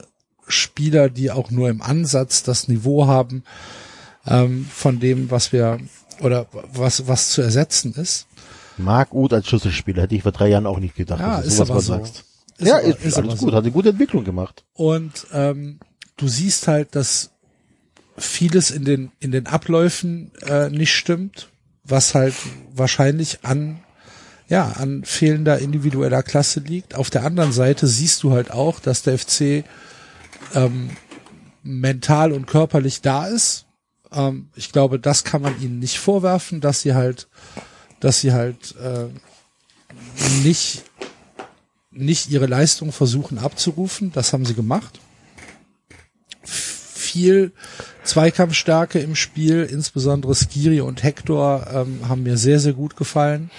Spieler, 0.48 1.10
die 1.10 1.32
auch 1.32 1.52
nur 1.52 1.70
im 1.70 1.82
Ansatz 1.82 2.44
das 2.44 2.68
Niveau 2.68 3.08
haben 3.08 3.44
ähm, 4.26 4.66
von 4.74 5.00
dem, 5.00 5.32
was 5.32 5.54
wir 5.54 5.80
oder 6.22 6.48
was 6.74 7.08
was 7.08 7.30
zu 7.30 7.42
ersetzen 7.42 7.94
ist. 7.96 8.28
Marc 8.78 9.14
Uth 9.14 9.34
als 9.34 9.48
Schlüsselspieler 9.48 10.04
hätte 10.04 10.16
ich 10.16 10.24
vor 10.24 10.32
drei 10.32 10.50
Jahren 10.50 10.66
auch 10.66 10.80
nicht 10.80 10.96
gedacht, 10.96 11.20
Ja, 11.20 11.38
dass 11.38 11.42
du 11.44 11.48
ist 11.48 11.56
sowas 11.58 11.70
aber 11.72 11.82
so. 11.82 11.94
sagst. 11.94 12.24
Ist 12.58 12.68
ja, 12.68 12.76
aber- 12.76 12.84
ist, 12.84 13.04
ist 13.04 13.18
alles 13.18 13.18
aber 13.18 13.28
gut, 13.38 13.50
so. 13.52 13.56
hat 13.56 13.64
eine 13.64 13.72
gute 13.72 13.90
Entwicklung 13.90 14.24
gemacht. 14.24 14.64
Und 14.74 15.28
ähm, 15.34 15.80
du 16.18 16.28
siehst 16.28 16.68
halt, 16.68 16.96
dass 16.96 17.32
vieles 18.18 18.72
in 18.72 18.86
den 18.86 19.12
in 19.20 19.32
den 19.32 19.48
Abläufen 19.48 20.32
äh, 20.46 20.70
nicht 20.70 20.94
stimmt, 20.94 21.50
was 21.84 22.14
halt 22.14 22.36
wahrscheinlich 22.74 23.40
an 23.44 23.80
ja 24.48 24.68
an 24.74 25.04
fehlender 25.06 25.60
individueller 25.60 26.22
Klasse 26.24 26.60
liegt. 26.60 26.94
Auf 26.96 27.10
der 27.10 27.24
anderen 27.24 27.52
Seite 27.54 27.88
siehst 27.88 28.22
du 28.24 28.32
halt 28.32 28.52
auch, 28.52 28.80
dass 28.80 29.02
der 29.02 29.18
FC 29.18 29.64
ähm, 30.54 30.90
mental 31.64 32.32
und 32.32 32.48
körperlich 32.48 33.02
da 33.02 33.28
ist. 33.28 33.66
Ähm, 34.12 34.50
ich 34.56 34.72
glaube, 34.72 35.00
das 35.00 35.24
kann 35.24 35.42
man 35.42 35.60
ihnen 35.62 35.80
nicht 35.80 35.98
vorwerfen, 36.00 36.60
dass 36.62 36.82
sie 36.82 36.94
halt, 36.94 37.28
dass 38.02 38.20
sie 38.20 38.34
halt 38.34 38.76
äh, 38.76 39.08
nicht 40.44 40.84
nicht 41.92 42.30
ihre 42.30 42.46
Leistung 42.46 42.92
versuchen 42.92 43.38
abzurufen. 43.38 44.12
Das 44.14 44.34
haben 44.34 44.46
sie 44.46 44.54
gemacht. 44.54 45.00
Viel 46.44 47.52
Zweikampfstärke 48.04 49.00
im 49.00 49.16
Spiel, 49.16 49.68
insbesondere 49.70 50.34
Skiri 50.34 50.82
und 50.82 51.04
Hector 51.04 51.68
ähm, 51.72 52.08
haben 52.08 52.24
mir 52.24 52.38
sehr, 52.38 52.60
sehr 52.60 52.74
gut 52.74 52.96
gefallen. 52.96 53.52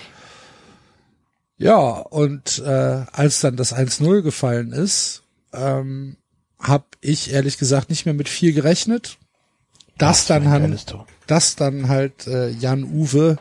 Ja, 1.59 1.79
und 1.79 2.59
äh, 2.61 3.05
als 3.13 3.41
dann 3.41 3.57
das 3.57 3.75
1-0 3.75 4.23
gefallen 4.23 4.73
ist, 4.73 5.23
ähm, 5.53 6.17
habe 6.59 6.87
ich 7.01 7.33
ehrlich 7.33 7.59
gesagt 7.59 7.91
nicht 7.91 8.07
mehr 8.07 8.15
mit 8.15 8.29
viel 8.29 8.53
gerechnet. 8.53 9.19
Dass 9.99 10.27
dann 10.27 10.49
halt, 10.49 10.97
dass 11.27 11.55
dann 11.55 11.89
halt 11.89 12.27
äh, 12.27 12.49
Jan 12.49 12.83
Uwe 12.85 13.39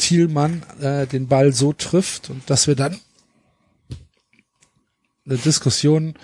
Thielmann 0.00 0.62
äh, 0.80 1.06
den 1.06 1.28
Ball 1.28 1.52
so 1.52 1.72
trifft 1.72 2.30
und 2.30 2.48
dass 2.48 2.66
wir 2.66 2.74
dann 2.74 2.98
eine 5.26 5.38
Diskussion 5.38 6.14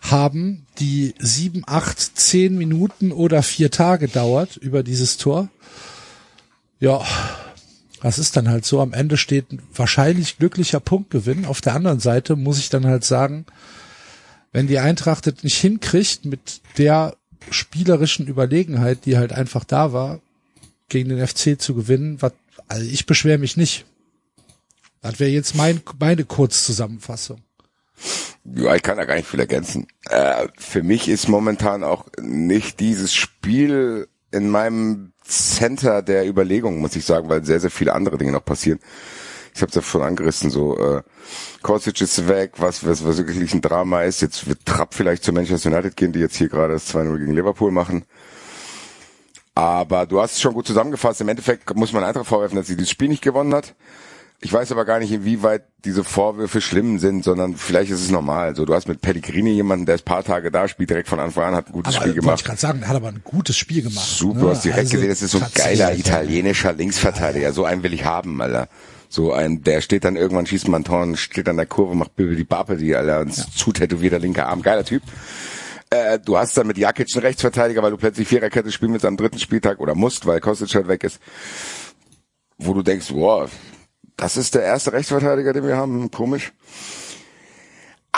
haben, 0.00 0.66
die 0.78 1.14
sieben, 1.18 1.62
acht, 1.66 1.98
zehn 1.98 2.56
Minuten 2.56 3.12
oder 3.12 3.42
vier 3.42 3.70
Tage 3.70 4.08
dauert 4.08 4.56
über 4.56 4.82
dieses 4.82 5.16
Tor. 5.16 5.48
Ja, 6.80 7.04
das 8.02 8.18
ist 8.18 8.36
dann 8.36 8.48
halt 8.48 8.64
so. 8.64 8.80
Am 8.80 8.92
Ende 8.92 9.16
steht 9.16 9.46
wahrscheinlich 9.74 10.38
glücklicher 10.38 10.80
Punktgewinn. 10.80 11.44
Auf 11.44 11.60
der 11.60 11.74
anderen 11.74 12.00
Seite 12.00 12.36
muss 12.36 12.58
ich 12.58 12.68
dann 12.68 12.86
halt 12.86 13.04
sagen, 13.04 13.46
wenn 14.52 14.66
die 14.66 14.78
Eintracht 14.78 15.26
es 15.26 15.42
nicht 15.42 15.58
hinkriegt 15.58 16.24
mit 16.24 16.60
der 16.78 17.16
spielerischen 17.50 18.26
Überlegenheit, 18.26 19.04
die 19.06 19.16
halt 19.16 19.32
einfach 19.32 19.64
da 19.64 19.92
war, 19.92 20.20
gegen 20.88 21.08
den 21.08 21.26
FC 21.26 21.60
zu 21.60 21.74
gewinnen, 21.74 22.22
was, 22.22 22.32
also 22.68 22.84
ich 22.84 23.06
beschwere 23.06 23.38
mich 23.38 23.56
nicht. 23.56 23.86
Das 25.02 25.20
wäre 25.20 25.30
jetzt 25.30 25.54
mein, 25.54 25.80
meine 25.98 26.24
Kurzzusammenfassung. 26.24 27.42
Ja, 28.44 28.74
ich 28.74 28.82
kann 28.82 28.96
da 28.96 29.04
gar 29.04 29.16
nicht 29.16 29.28
viel 29.28 29.40
ergänzen. 29.40 29.86
Äh, 30.08 30.48
für 30.56 30.82
mich 30.82 31.08
ist 31.08 31.28
momentan 31.28 31.84
auch 31.84 32.06
nicht 32.20 32.80
dieses 32.80 33.14
Spiel 33.14 34.08
in 34.30 34.50
meinem 34.50 35.12
Center 35.24 36.02
der 36.02 36.26
Überlegung, 36.26 36.78
muss 36.78 36.96
ich 36.96 37.04
sagen, 37.04 37.28
weil 37.28 37.44
sehr, 37.44 37.60
sehr 37.60 37.70
viele 37.70 37.94
andere 37.94 38.18
Dinge 38.18 38.32
noch 38.32 38.44
passieren. 38.44 38.78
Ich 39.54 39.62
habe 39.62 39.70
es 39.70 39.74
ja 39.74 39.82
schon 39.82 40.02
angerissen, 40.02 40.50
so 40.50 40.78
äh, 40.78 41.02
Kostic 41.62 42.00
ist 42.00 42.28
weg, 42.28 42.52
was, 42.58 42.84
was, 42.86 43.04
was 43.04 43.16
wirklich 43.16 43.54
ein 43.54 43.62
Drama 43.62 44.02
ist. 44.02 44.20
Jetzt 44.20 44.46
wird 44.46 44.66
Trapp 44.66 44.92
vielleicht 44.92 45.24
zu 45.24 45.32
Manchester 45.32 45.70
United 45.70 45.96
gehen, 45.96 46.12
die 46.12 46.20
jetzt 46.20 46.36
hier 46.36 46.48
gerade 46.48 46.74
das 46.74 46.94
2-0 46.94 47.18
gegen 47.18 47.34
Liverpool 47.34 47.70
machen. 47.70 48.04
Aber 49.56 50.04
du 50.04 50.20
hast 50.20 50.34
es 50.34 50.40
schon 50.42 50.52
gut 50.52 50.66
zusammengefasst. 50.66 51.22
Im 51.22 51.28
Endeffekt 51.30 51.74
muss 51.74 51.92
man 51.94 52.04
Eintracht 52.04 52.26
vorwerfen, 52.26 52.56
dass 52.56 52.66
sie 52.66 52.76
dieses 52.76 52.90
Spiel 52.90 53.08
nicht 53.08 53.22
gewonnen 53.22 53.54
hat. 53.54 53.74
Ich 54.42 54.52
weiß 54.52 54.70
aber 54.70 54.84
gar 54.84 54.98
nicht, 54.98 55.10
inwieweit 55.10 55.62
diese 55.86 56.04
Vorwürfe 56.04 56.60
schlimm 56.60 56.98
sind, 56.98 57.24
sondern 57.24 57.56
vielleicht 57.56 57.90
ist 57.90 58.02
es 58.02 58.10
normal. 58.10 58.54
So, 58.54 58.66
du 58.66 58.74
hast 58.74 58.86
mit 58.86 59.00
Pellegrini 59.00 59.52
jemanden, 59.52 59.86
der 59.86 59.94
ist 59.94 60.04
paar 60.04 60.22
Tage 60.22 60.50
da, 60.50 60.68
spielt 60.68 60.90
direkt 60.90 61.08
von 61.08 61.18
Anfang 61.20 61.44
an, 61.44 61.54
hat 61.54 61.68
ein 61.68 61.72
gutes 61.72 61.96
aber, 61.96 62.04
Spiel 62.04 62.14
gemacht. 62.20 62.40
Ich 62.40 62.44
gerade 62.44 62.60
sagen, 62.60 62.82
er 62.82 62.88
hat 62.88 62.96
aber 62.96 63.08
ein 63.08 63.22
gutes 63.24 63.56
Spiel 63.56 63.80
gemacht. 63.80 64.06
Super, 64.06 64.34
ne? 64.34 64.40
du 64.42 64.50
hast 64.50 64.64
direkt 64.64 64.78
Also, 64.78 64.92
gesehen, 64.96 65.08
das 65.08 65.22
ist 65.22 65.30
so 65.30 65.38
ein 65.38 65.46
geiler 65.54 65.96
italienischer 65.96 66.74
Linksverteidiger. 66.74 67.54
So 67.54 67.64
einen 67.64 67.82
will 67.82 67.94
ich 67.94 68.04
haben, 68.04 68.42
Alter. 68.42 68.68
So 69.08 69.32
ein, 69.32 69.62
der 69.62 69.80
steht 69.80 70.04
dann 70.04 70.16
irgendwann, 70.16 70.44
schießt 70.44 70.68
man 70.68 70.84
Tor 70.84 71.16
steht 71.16 71.48
an 71.48 71.56
der 71.56 71.64
Kurve, 71.64 71.94
macht 71.94 72.14
Bibi 72.14 72.36
die 72.36 72.44
Bappe, 72.44 72.76
die, 72.76 72.94
Alter, 72.94 73.20
und 73.20 73.34
ja. 73.34 73.44
zu 73.54 73.72
tätowierter 73.72 74.18
linker 74.18 74.48
Arm. 74.48 74.60
Geiler 74.60 74.84
Typ. 74.84 75.02
Äh, 75.90 76.18
du 76.18 76.36
hast 76.36 76.56
dann 76.56 76.66
mit 76.66 76.78
Jakic 76.78 77.08
einen 77.14 77.24
Rechtsverteidiger, 77.24 77.82
weil 77.82 77.92
du 77.92 77.96
plötzlich 77.96 78.26
Viererkette 78.26 78.72
spielen 78.72 78.92
willst 78.92 79.06
am 79.06 79.16
dritten 79.16 79.38
Spieltag 79.38 79.78
oder 79.80 79.94
musst, 79.94 80.26
weil 80.26 80.40
Kostic 80.40 80.74
halt 80.74 80.88
weg 80.88 81.04
ist. 81.04 81.20
Wo 82.58 82.72
du 82.74 82.82
denkst, 82.82 83.06
wow, 83.12 83.50
das 84.16 84.36
ist 84.36 84.54
der 84.54 84.62
erste 84.62 84.92
Rechtsverteidiger, 84.92 85.52
den 85.52 85.66
wir 85.66 85.76
haben. 85.76 86.10
Komisch. 86.10 86.52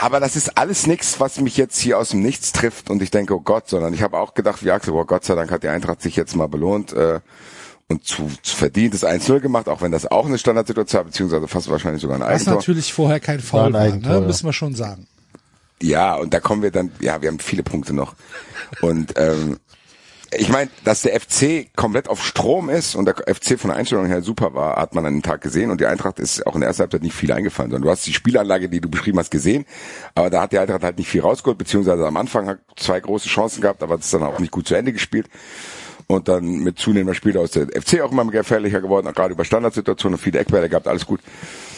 Aber 0.01 0.20
das 0.20 0.36
ist 0.36 0.57
alles 0.57 0.86
nichts, 0.86 1.19
was 1.19 1.40
mich 1.40 1.57
jetzt 1.57 1.78
hier 1.78 1.99
aus 1.99 2.11
dem 2.11 2.23
Nichts 2.23 2.53
trifft 2.53 2.89
und 2.89 3.03
ich 3.03 3.11
denke, 3.11 3.35
oh 3.35 3.40
Gott, 3.40 3.69
sondern 3.69 3.93
ich 3.93 4.03
habe 4.03 4.16
auch 4.16 4.32
gedacht, 4.35 4.65
wie 4.65 4.70
Axel, 4.70 4.95
oh 4.95 5.05
Gott 5.05 5.24
sei 5.24 5.35
Dank 5.35 5.51
hat 5.51 5.65
die 5.65 5.69
Eintracht 5.69 6.01
sich 6.01 6.15
jetzt 6.15 6.36
mal 6.36 6.47
belohnt 6.47 6.93
äh, 6.93 7.19
und 7.89 8.05
zu, 8.05 8.31
zu 8.43 8.55
verdientes 8.55 9.05
1-0 9.05 9.40
gemacht, 9.40 9.69
auch 9.69 9.82
wenn 9.82 9.90
das 9.90 10.07
auch 10.07 10.27
eine 10.27 10.39
Standardsituation 10.39 11.01
war, 11.01 11.05
beziehungsweise 11.05 11.49
fast 11.49 11.69
wahrscheinlich 11.69 12.01
sogar 12.01 12.19
ein 12.19 12.23
Was 12.23 12.28
Eigentor. 12.28 12.55
natürlich 12.55 12.93
vorher 12.93 13.19
kein 13.19 13.40
Foul 13.40 13.59
War 13.61 13.66
ein 13.66 13.73
war, 13.73 13.81
Eigentor, 13.81 14.12
ne? 14.12 14.20
ja. 14.20 14.27
müssen 14.27 14.47
wir 14.47 14.53
schon 14.53 14.77
sagen. 14.77 15.09
Ja, 15.82 16.14
und 16.16 16.34
da 16.34 16.40
kommen 16.40 16.62
wir 16.62 16.70
dann, 16.70 16.90
ja, 17.00 17.22
wir 17.22 17.28
haben 17.28 17.38
viele 17.38 17.62
Punkte 17.62 17.92
noch. 17.92 18.14
Und 18.80 19.14
ähm, 19.16 19.59
ich 20.36 20.50
meine, 20.50 20.68
dass 20.84 21.02
der 21.02 21.18
FC 21.18 21.74
komplett 21.74 22.09
auf 22.09 22.22
Strom 22.22 22.68
ist 22.68 22.94
und 22.94 23.06
der 23.06 23.14
FC 23.34 23.59
von 23.59 23.70
der 23.70 23.78
Einstellung 23.78 24.06
her 24.06 24.20
super 24.20 24.52
war, 24.52 24.76
hat 24.76 24.94
man 24.94 25.06
an 25.06 25.14
dem 25.14 25.22
Tag 25.22 25.40
gesehen 25.40 25.70
und 25.70 25.80
die 25.80 25.86
Eintracht 25.86 26.18
ist 26.18 26.46
auch 26.46 26.55
in 26.55 26.60
der 26.60 26.68
ersten 26.68 26.82
Halbzeit 26.82 27.02
nicht 27.02 27.14
viel 27.14 27.32
eingefallen, 27.32 27.70
sondern 27.70 27.86
du 27.86 27.90
hast 27.90 28.06
die 28.06 28.12
Spielanlage, 28.12 28.68
die 28.68 28.80
du 28.80 28.90
beschrieben 28.90 29.18
hast, 29.18 29.30
gesehen, 29.30 29.64
aber 30.14 30.28
da 30.28 30.42
hat 30.42 30.52
die 30.52 30.59
Eintracht 30.59 30.82
halt 30.82 30.98
nicht 30.98 31.09
viel 31.09 31.22
rausgeholt, 31.22 31.56
beziehungsweise 31.56 32.06
am 32.06 32.16
Anfang 32.18 32.46
hat 32.46 32.59
zwei 32.76 33.00
große 33.00 33.28
Chancen 33.28 33.62
gehabt, 33.62 33.82
aber 33.82 33.96
das 33.96 34.06
ist 34.06 34.14
dann 34.14 34.22
auch 34.22 34.38
nicht 34.38 34.50
gut 34.50 34.68
zu 34.68 34.74
Ende 34.74 34.92
gespielt. 34.92 35.28
Und 36.10 36.26
dann 36.28 36.60
mit 36.60 36.78
zunehmender 36.78 37.14
Spieler 37.14 37.42
aus 37.42 37.50
der 37.50 37.66
FC 37.66 38.00
auch 38.00 38.12
immer 38.12 38.24
gefährlicher 38.24 38.80
geworden, 38.80 39.12
gerade 39.14 39.34
über 39.34 39.44
Standardsituationen, 39.44 40.18
viele 40.18 40.38
Eckbälle 40.38 40.70
gehabt, 40.70 40.88
alles 40.88 41.05
gut. 41.05 41.20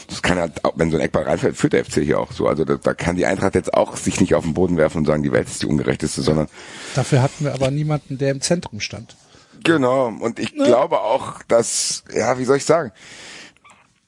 Das 0.09 0.23
kann 0.23 0.39
halt, 0.39 0.65
auch 0.65 0.73
wenn 0.77 0.91
so 0.91 0.97
ein 0.97 1.03
Eckball 1.03 1.25
reinfällt, 1.25 1.57
führt 1.57 1.73
der 1.73 1.85
FC 1.85 2.03
hier 2.03 2.19
auch 2.19 2.33
so. 2.33 2.47
Also 2.47 2.65
da, 2.65 2.77
da 2.77 2.95
kann 2.95 3.17
die 3.17 3.27
Eintracht 3.27 3.55
jetzt 3.55 3.75
auch 3.75 3.97
sich 3.97 4.21
nicht 4.21 4.35
auf 4.35 4.45
den 4.45 4.55
Boden 4.55 4.77
werfen 4.77 4.99
und 4.99 5.07
sagen, 5.07 5.23
die 5.23 5.33
Welt 5.33 5.49
ist 5.49 5.63
die 5.63 5.67
ungerechteste, 5.67 6.23
sondern 6.23 6.49
Dafür 6.95 7.23
hatten 7.23 7.45
wir 7.45 7.55
aber 7.55 7.71
niemanden, 7.71 8.19
der 8.19 8.31
im 8.31 8.41
Zentrum 8.41 8.81
stand. 8.81 9.17
Genau, 9.63 10.07
und 10.09 10.39
ich 10.39 10.55
glaube 10.55 11.01
auch, 11.01 11.43
dass, 11.43 12.05
ja, 12.15 12.39
wie 12.39 12.45
soll 12.45 12.57
ich 12.57 12.65
sagen, 12.65 12.93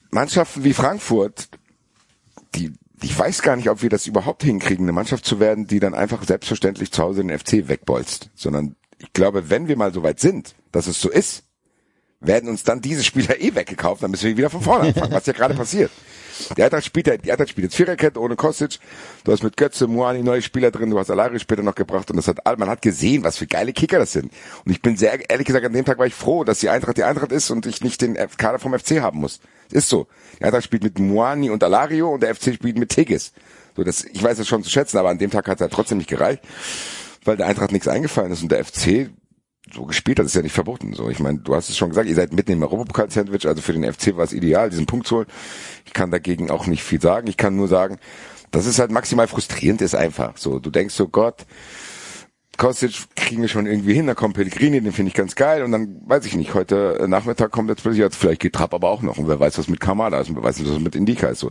Mannschaften 0.09 0.63
wie 0.63 0.73
Frankfurt, 0.73 1.49
die, 2.55 2.73
ich 3.01 3.17
weiß 3.17 3.41
gar 3.41 3.55
nicht, 3.55 3.69
ob 3.69 3.81
wir 3.81 3.89
das 3.89 4.07
überhaupt 4.07 4.43
hinkriegen, 4.43 4.85
eine 4.85 4.93
Mannschaft 4.93 5.25
zu 5.25 5.39
werden, 5.39 5.67
die 5.67 5.79
dann 5.79 5.93
einfach 5.93 6.23
selbstverständlich 6.23 6.91
zu 6.91 7.03
Hause 7.03 7.23
den 7.23 7.37
FC 7.37 7.67
wegbolzt, 7.67 8.29
sondern 8.35 8.75
ich 8.99 9.11
glaube, 9.13 9.49
wenn 9.49 9.67
wir 9.67 9.77
mal 9.77 9.93
so 9.93 10.03
weit 10.03 10.19
sind, 10.19 10.55
dass 10.71 10.87
es 10.87 11.01
so 11.01 11.09
ist, 11.09 11.42
werden 12.23 12.49
uns 12.49 12.63
dann 12.63 12.81
diese 12.81 13.03
Spieler 13.03 13.39
eh 13.39 13.53
weggekauft, 13.53 14.03
dann 14.03 14.11
müssen 14.11 14.25
wir 14.25 14.37
wieder 14.37 14.49
von 14.49 14.61
vorne 14.61 14.87
anfangen, 14.87 15.11
was 15.11 15.25
ja 15.25 15.33
gerade 15.33 15.53
passiert. 15.53 15.91
Die 16.57 16.63
Eintracht 16.63 16.85
spielt, 16.85 17.25
die 17.25 17.31
Eintracht 17.31 17.49
spielt 17.49 17.65
jetzt 17.65 17.75
Viererkette 17.75 18.19
ohne 18.19 18.35
Kostic. 18.35 18.79
Du 19.23 19.31
hast 19.31 19.43
mit 19.43 19.55
Götze, 19.55 19.87
Muani 19.87 20.23
neue 20.23 20.41
Spieler 20.41 20.71
drin, 20.71 20.89
du 20.89 20.97
hast 20.97 21.11
Alari 21.11 21.39
später 21.39 21.61
noch 21.61 21.75
gebracht 21.75 22.09
und 22.09 22.17
das 22.17 22.27
hat, 22.27 22.39
man 22.57 22.69
hat 22.69 22.81
gesehen, 22.81 23.23
was 23.23 23.37
für 23.37 23.47
geile 23.47 23.73
Kicker 23.73 23.99
das 23.99 24.13
sind. 24.13 24.31
Und 24.65 24.71
ich 24.71 24.81
bin 24.81 24.97
sehr, 24.97 25.29
ehrlich 25.29 25.45
gesagt, 25.45 25.65
an 25.65 25.73
dem 25.73 25.85
Tag 25.85 25.99
war 25.99 26.07
ich 26.07 26.15
froh, 26.15 26.43
dass 26.43 26.59
die 26.59 26.69
Eintracht 26.69 26.97
die 26.97 27.03
Eintracht 27.03 27.31
ist 27.31 27.51
und 27.51 27.65
ich 27.65 27.81
nicht 27.81 28.01
den 28.01 28.17
Kader 28.37 28.59
vom 28.59 28.77
FC 28.77 29.01
haben 29.01 29.19
muss. 29.19 29.39
Ist 29.71 29.89
so. 29.89 30.07
Die 30.39 30.43
Eintracht 30.43 30.63
spielt 30.63 30.83
mit 30.83 30.99
Muani 30.99 31.49
und 31.49 31.63
Alario 31.63 32.11
und 32.11 32.23
der 32.23 32.33
FC 32.35 32.53
spielt 32.53 32.77
mit 32.77 32.89
Tigges. 32.89 33.33
So, 33.75 33.83
das, 33.83 34.03
ich 34.03 34.21
weiß 34.21 34.37
das 34.37 34.47
schon 34.47 34.63
zu 34.63 34.69
schätzen, 34.69 34.97
aber 34.97 35.09
an 35.09 35.17
dem 35.17 35.31
Tag 35.31 35.47
hat 35.47 35.57
es 35.57 35.61
halt 35.61 35.73
trotzdem 35.73 35.97
nicht 35.97 36.09
gereicht, 36.09 36.41
weil 37.25 37.37
der 37.37 37.47
Eintracht 37.47 37.71
nichts 37.71 37.87
eingefallen 37.87 38.31
ist 38.31 38.43
und 38.43 38.51
der 38.51 38.63
FC 38.63 39.09
so 39.71 39.85
gespielt 39.85 40.19
hat, 40.19 40.25
ist 40.25 40.35
ja 40.35 40.41
nicht 40.41 40.53
verboten. 40.53 40.93
So, 40.93 41.09
ich 41.09 41.19
meine, 41.19 41.39
du 41.39 41.55
hast 41.55 41.69
es 41.69 41.77
schon 41.77 41.89
gesagt, 41.89 42.07
ihr 42.07 42.15
seid 42.15 42.33
mitten 42.33 42.51
im 42.51 42.63
Europapokal-Sandwich, 42.63 43.47
also 43.47 43.61
für 43.61 43.73
den 43.73 43.91
FC 43.91 44.17
war 44.17 44.23
es 44.23 44.33
ideal, 44.33 44.69
diesen 44.69 44.85
Punkt 44.85 45.07
zu 45.07 45.17
holen. 45.17 45.27
Ich 45.85 45.93
kann 45.93 46.11
dagegen 46.11 46.51
auch 46.51 46.67
nicht 46.67 46.83
viel 46.83 47.01
sagen. 47.01 47.27
Ich 47.27 47.37
kann 47.37 47.55
nur 47.55 47.67
sagen, 47.67 47.97
dass 48.51 48.65
es 48.65 48.79
halt 48.79 48.91
maximal 48.91 49.27
frustrierend 49.27 49.81
ist 49.81 49.95
einfach. 49.95 50.37
So, 50.37 50.59
du 50.59 50.69
denkst 50.69 50.93
so, 50.93 51.07
Gott, 51.07 51.45
Kostic 52.57 52.93
kriegen 53.15 53.41
wir 53.41 53.49
schon 53.49 53.65
irgendwie 53.65 53.93
hin, 53.93 54.05
da 54.05 54.13
kommt 54.13 54.35
Pellegrini, 54.35 54.79
den 54.79 54.91
finde 54.91 55.09
ich 55.09 55.15
ganz 55.15 55.33
geil 55.35 55.63
und 55.63 55.71
dann 55.71 56.01
weiß 56.05 56.25
ich 56.25 56.35
nicht, 56.35 56.53
heute 56.53 56.99
äh, 56.99 57.07
Nachmittag 57.07 57.51
kommt 57.51 57.69
jetzt 57.69 57.81
plötzlich, 57.81 58.01
jetzt 58.01 58.15
vielleicht 58.15 58.41
geht 58.41 58.53
Trapp 58.53 58.75
aber 58.75 58.89
auch 58.89 59.01
noch 59.01 59.17
und 59.17 59.27
wer 59.27 59.39
weiß, 59.39 59.57
was 59.57 59.67
mit 59.69 59.79
Kamada 59.79 60.19
ist 60.19 60.29
und 60.29 60.35
wer 60.35 60.43
weiß, 60.43 60.63
was 60.63 60.79
mit 60.79 60.95
Indika 60.95 61.27
ist. 61.27 61.39
So, 61.39 61.49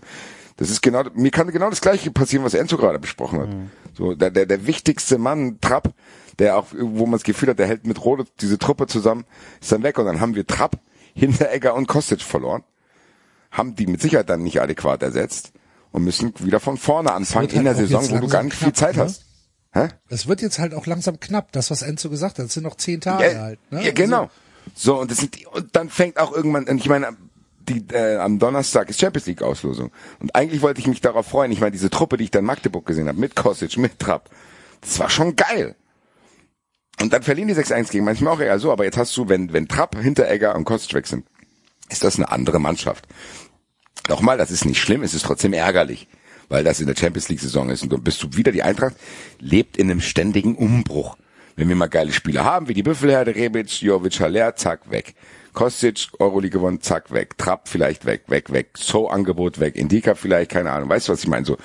das 0.59 0.71
ist 0.71 0.81
genau, 0.81 1.03
mir 1.15 1.33
kann 1.33 1.51
genau 1.51 1.71
das 1.71 1.81
gleiche 1.81 2.13
passieren, 2.13 2.45
was 2.45 2.55
Enzo 2.55 2.77
gerade 2.77 3.01
besprochen 3.01 3.41
hat. 3.41 3.49
So, 3.95 4.15
der, 4.15 4.31
der, 4.31 4.47
der 4.47 4.67
wichtigste 4.67 5.19
Mann, 5.19 5.59
Trapp, 5.61 5.93
der 6.39 6.57
auch, 6.57 6.67
wo 6.73 7.05
man 7.05 7.13
das 7.13 7.25
Gefühl 7.25 7.51
hat, 7.51 7.59
der 7.59 7.67
hält 7.67 7.87
mit 7.87 8.05
Rode 8.05 8.25
diese 8.41 8.59
Truppe 8.59 8.87
zusammen, 8.87 9.25
ist 9.61 9.73
dann 9.73 9.83
weg 9.83 9.99
und 9.99 10.07
dann 10.07 10.21
haben 10.21 10.35
wir 10.35 10.47
Trapp, 10.47 10.79
Hinteregger 11.15 11.75
und 11.75 11.89
Kostic 11.89 12.23
verloren, 12.23 12.65
haben 13.51 13.75
die 13.77 13.87
mit 13.87 14.01
Sicherheit 14.01 14.31
dann 14.31 14.43
nicht 14.43 14.61
adäquat 14.61 15.03
ersetzt 15.03 15.53
und 15.91 16.05
müssen 16.05 16.33
wieder 16.39 16.61
von 16.61 16.77
vorne 16.77 17.13
anfangen 17.13 17.49
in 17.51 17.65
der 17.65 17.75
halt 17.77 17.89
Saison, 17.89 18.11
wo 18.11 18.19
du 18.19 18.29
gar 18.29 18.43
nicht 18.43 18.57
viel 18.57 18.73
knapp, 18.73 18.77
Zeit 18.77 18.97
ne? 18.97 19.03
hast. 19.03 19.25
Hä? 19.75 19.89
Es 20.09 20.27
wird 20.27 20.43
jetzt 20.43 20.59
halt 20.59 20.75
auch 20.75 20.87
langsam 20.87 21.19
knapp, 21.21 21.53
das, 21.53 21.71
was 21.71 21.83
Enzo 21.83 22.11
gesagt 22.11 22.39
hat. 22.39 22.47
Es 22.47 22.55
sind 22.55 22.65
noch 22.65 22.77
zehn 22.77 23.01
Tage 23.01 23.33
Ja, 23.33 23.41
halt. 23.41 23.73
Ne? 23.73 23.85
ja 23.85 23.93
genau. 23.93 24.31
So, 24.75 25.01
und, 25.01 25.11
das 25.11 25.19
sind 25.19 25.39
die, 25.39 25.47
und 25.47 25.75
dann 25.75 25.89
fängt 25.89 26.19
auch 26.19 26.33
irgendwann, 26.33 26.69
und 26.69 26.79
ich 26.79 26.89
meine, 26.89 27.17
die, 27.69 27.85
äh, 27.93 28.17
am 28.17 28.39
Donnerstag 28.39 28.91
ist 28.91 29.01
Champions 29.01 29.27
League 29.27 29.43
Auslosung. 29.43 29.91
Und 30.21 30.35
eigentlich 30.35 30.63
wollte 30.63 30.81
ich 30.81 30.87
mich 30.87 31.01
darauf 31.01 31.27
freuen. 31.27 31.53
Ich 31.53 31.61
meine, 31.61 31.73
diese 31.73 31.91
Truppe, 31.91 32.17
die 32.17 32.25
ich 32.25 32.31
dann 32.31 32.41
in 32.41 32.47
Magdeburg 32.47 32.87
gesehen 32.87 33.09
habe, 33.09 33.19
mit 33.19 33.37
Kosic, 33.37 33.77
mit 33.79 33.99
Trapp, 33.99 34.31
das 34.81 34.99
war 34.99 35.11
schon 35.11 35.37
geil. 35.37 35.77
Und 37.03 37.13
dann 37.13 37.25
verlieren 37.25 37.49
die 37.49 37.55
6-1 37.57 37.91
gegen 37.91 38.05
manchmal 38.05 38.33
auch 38.33 38.41
eher 38.41 38.61
so, 38.61 38.71
aber 38.71 38.85
jetzt 38.85 38.97
hast 38.97 39.17
du, 39.17 39.29
wenn, 39.29 39.53
wenn 39.53 39.67
Trapp, 39.67 39.99
Hinteregger 39.99 40.55
und 40.55 40.65
Kostic 40.65 40.95
weg 40.95 41.09
sind, 41.09 41.27
ist 41.91 42.05
das 42.05 42.15
eine 42.15 42.31
andere 42.31 42.61
Mannschaft. 42.61 43.09
Nochmal, 44.09 44.39
das 44.39 44.53
ist 44.53 44.65
nicht 44.65 44.81
schlimm, 44.81 45.03
es 45.03 45.13
ist 45.13 45.25
trotzdem 45.25 45.53
ärgerlich, 45.53 46.07
weil 46.49 46.63
das 46.63 46.79
in 46.79 46.87
der 46.87 46.95
Champions 46.95 47.29
League 47.29 47.41
Saison 47.41 47.71
ist 47.71 47.83
und 47.83 47.93
dann 47.93 48.05
bist 48.05 48.23
du 48.23 48.29
wieder 48.35 48.53
die 48.53 48.63
Eintracht, 48.63 48.95
lebt 49.41 49.77
in 49.77 49.91
einem 49.91 50.01
ständigen 50.01 50.55
Umbruch. 50.55 51.17
Wenn 51.57 51.69
wir 51.69 51.75
mal 51.75 51.89
geile 51.89 52.13
Spieler 52.13 52.45
haben, 52.45 52.69
wie 52.69 52.75
die 52.75 52.85
Büffelherde, 52.85 53.35
Rebic, 53.35 53.83
Jovic, 53.83 54.21
Haller, 54.21 54.55
zack, 54.55 54.89
weg. 54.93 55.17
Kostic, 55.55 56.07
Euroleague 56.21 56.59
gewonnen, 56.59 56.83
zack, 56.83 57.11
weg. 57.11 57.37
Trapp 57.37 57.69
vielleicht 57.69 58.07
weg, 58.07 58.23
weg, 58.29 58.53
weg. 58.53 58.71
So 58.79 59.11
Angebot 59.11 59.59
weg. 59.59 59.75
Indika 59.75 60.15
vielleicht, 60.15 60.53
keine 60.53 60.71
Ahnung. 60.71 60.89
Weißt 60.89 61.09
du, 61.09 61.13
was 61.13 61.23
ich 61.23 61.29
meine? 61.29 61.45
So. 61.45 61.59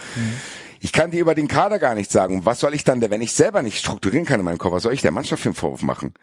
Ich 0.80 0.92
kann 0.92 1.12
dir 1.12 1.22
über 1.22 1.36
den 1.36 1.48
Kader 1.48 1.80
gar 1.80 1.96
nichts 1.96 2.14
sagen. 2.14 2.46
Was 2.46 2.60
soll 2.60 2.74
ich 2.74 2.84
dann, 2.84 3.02
wenn 3.02 3.22
ich 3.22 3.34
selber 3.34 3.62
nicht 3.62 3.80
strukturieren 3.80 4.26
kann 4.26 4.40
in 4.40 4.46
meinem 4.46 4.58
Kopf, 4.58 4.74
was 4.74 4.84
soll 4.84 4.94
ich 4.94 5.02
der 5.02 5.12
Mannschaft 5.12 5.44
für 5.44 5.50
einen 5.50 5.56
Vorwurf 5.56 5.82
machen? 5.82 6.14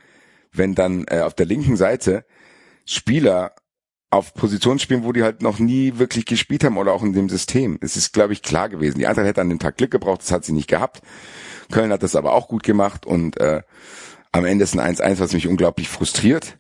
Wenn 0.52 0.74
dann 0.74 1.06
äh, 1.09 1.20
auf 1.20 1.35
der 1.35 1.47
linken 1.47 1.76
Seite 1.76 2.24
Spieler 2.85 3.55
auf 4.10 4.35
Positionen 4.35 4.78
spielen, 4.78 5.05
wo 5.05 5.12
die 5.12 5.24
halt 5.24 5.43
noch 5.43 5.59
nie 5.59 5.98
wirklich 5.98 6.24
gespielt 6.24 6.62
haben 6.62 6.78
oder 6.78 6.93
auch 6.93 7.02
in 7.02 7.12
dem 7.12 7.28
System. 7.28 7.78
Es 7.81 7.97
ist, 7.97 8.12
glaube 8.12 8.32
ich, 8.32 8.43
klar 8.43 8.68
gewesen. 8.68 8.98
Die 8.98 9.06
Eintracht 9.06 9.26
hätte 9.26 9.40
an 9.40 9.48
dem 9.48 9.59
Tag 9.59 9.76
Glück 9.76 9.90
gebraucht, 9.90 10.22
das 10.22 10.31
hat 10.31 10.44
sie 10.44 10.52
nicht 10.52 10.68
gehabt. 10.68 11.02
Köln 11.72 11.90
hat 11.90 12.02
das 12.02 12.14
aber 12.14 12.32
auch 12.32 12.47
gut 12.47 12.62
gemacht 12.62 13.06
und 13.06 13.40
äh, 13.40 13.62
am 14.31 14.44
Ende 14.44 14.64
ist 14.64 14.78
ein 14.78 14.97
1-1, 14.97 15.18
was 15.18 15.32
mich 15.32 15.48
unglaublich 15.48 15.89
frustriert 15.89 16.59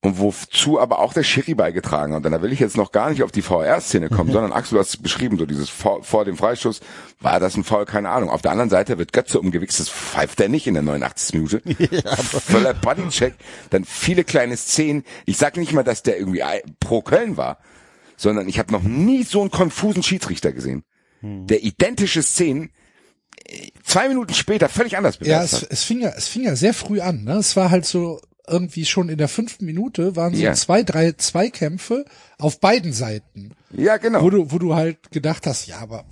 und 0.00 0.18
wozu 0.20 0.78
aber 0.78 1.00
auch 1.00 1.12
der 1.12 1.24
Schiri 1.24 1.54
beigetragen 1.54 2.14
hat. 2.14 2.24
Und 2.24 2.30
da 2.30 2.40
will 2.40 2.52
ich 2.52 2.60
jetzt 2.60 2.76
noch 2.76 2.92
gar 2.92 3.10
nicht 3.10 3.24
auf 3.24 3.32
die 3.32 3.42
VR-Szene 3.42 4.08
kommen, 4.08 4.30
sondern 4.30 4.52
Axel, 4.52 4.76
du 4.76 4.80
hast 4.80 4.90
es 4.90 4.96
beschrieben, 4.96 5.38
so 5.38 5.46
dieses 5.46 5.68
vor, 5.68 6.04
vor 6.04 6.24
dem 6.24 6.36
Freistoß, 6.36 6.80
war 7.20 7.40
das 7.40 7.56
ein 7.56 7.64
Foul, 7.64 7.84
keine 7.84 8.10
Ahnung. 8.10 8.30
Auf 8.30 8.40
der 8.40 8.52
anderen 8.52 8.70
Seite 8.70 8.98
wird 8.98 9.12
Götze 9.12 9.40
umgewichst, 9.40 9.80
das 9.80 9.90
pfeift 9.90 10.40
er 10.40 10.48
nicht 10.48 10.68
in 10.68 10.74
der 10.74 10.84
89. 10.84 11.34
Minute. 11.34 11.62
Voller 12.14 12.74
Bodycheck, 12.74 13.34
dann 13.70 13.84
viele 13.84 14.22
kleine 14.22 14.56
Szenen. 14.56 15.02
Ich 15.26 15.36
sag 15.36 15.56
nicht 15.56 15.72
mal, 15.72 15.82
dass 15.82 16.04
der 16.04 16.16
irgendwie 16.16 16.42
pro 16.78 17.02
Köln 17.02 17.36
war, 17.36 17.58
sondern 18.16 18.48
ich 18.48 18.60
habe 18.60 18.72
noch 18.72 18.82
nie 18.82 19.24
so 19.24 19.40
einen 19.40 19.50
konfusen 19.50 20.04
Schiedsrichter 20.04 20.52
gesehen. 20.52 20.84
Der 21.20 21.64
identische 21.64 22.22
Szenen 22.22 22.70
äh, 23.44 23.70
zwei 23.82 24.08
Minuten 24.08 24.34
später 24.34 24.68
völlig 24.68 24.96
anders 24.96 25.18
Ja, 25.20 25.42
es, 25.42 25.64
es 25.64 25.82
fing 25.82 26.00
ja, 26.00 26.10
es 26.10 26.28
fing 26.28 26.44
ja 26.44 26.54
sehr 26.54 26.74
früh 26.74 27.00
an. 27.00 27.24
Ne? 27.24 27.32
Es 27.34 27.56
war 27.56 27.72
halt 27.72 27.84
so 27.84 28.20
irgendwie 28.48 28.84
schon 28.84 29.08
in 29.08 29.18
der 29.18 29.28
fünften 29.28 29.64
Minute 29.66 30.16
waren 30.16 30.34
so 30.34 30.42
Ja. 30.42 30.54
zwei, 30.54 30.82
drei 30.82 31.12
Zweikämpfe 31.12 32.04
auf 32.38 32.60
beiden 32.60 32.92
Seiten, 32.92 33.52
Ja, 33.72 33.96
genau. 33.96 34.22
wo 34.22 34.30
du, 34.30 34.50
wo 34.52 34.58
du 34.58 34.74
halt 34.74 35.10
gedacht 35.10 35.46
hast, 35.46 35.66
ja, 35.66 35.78
aber 35.78 36.04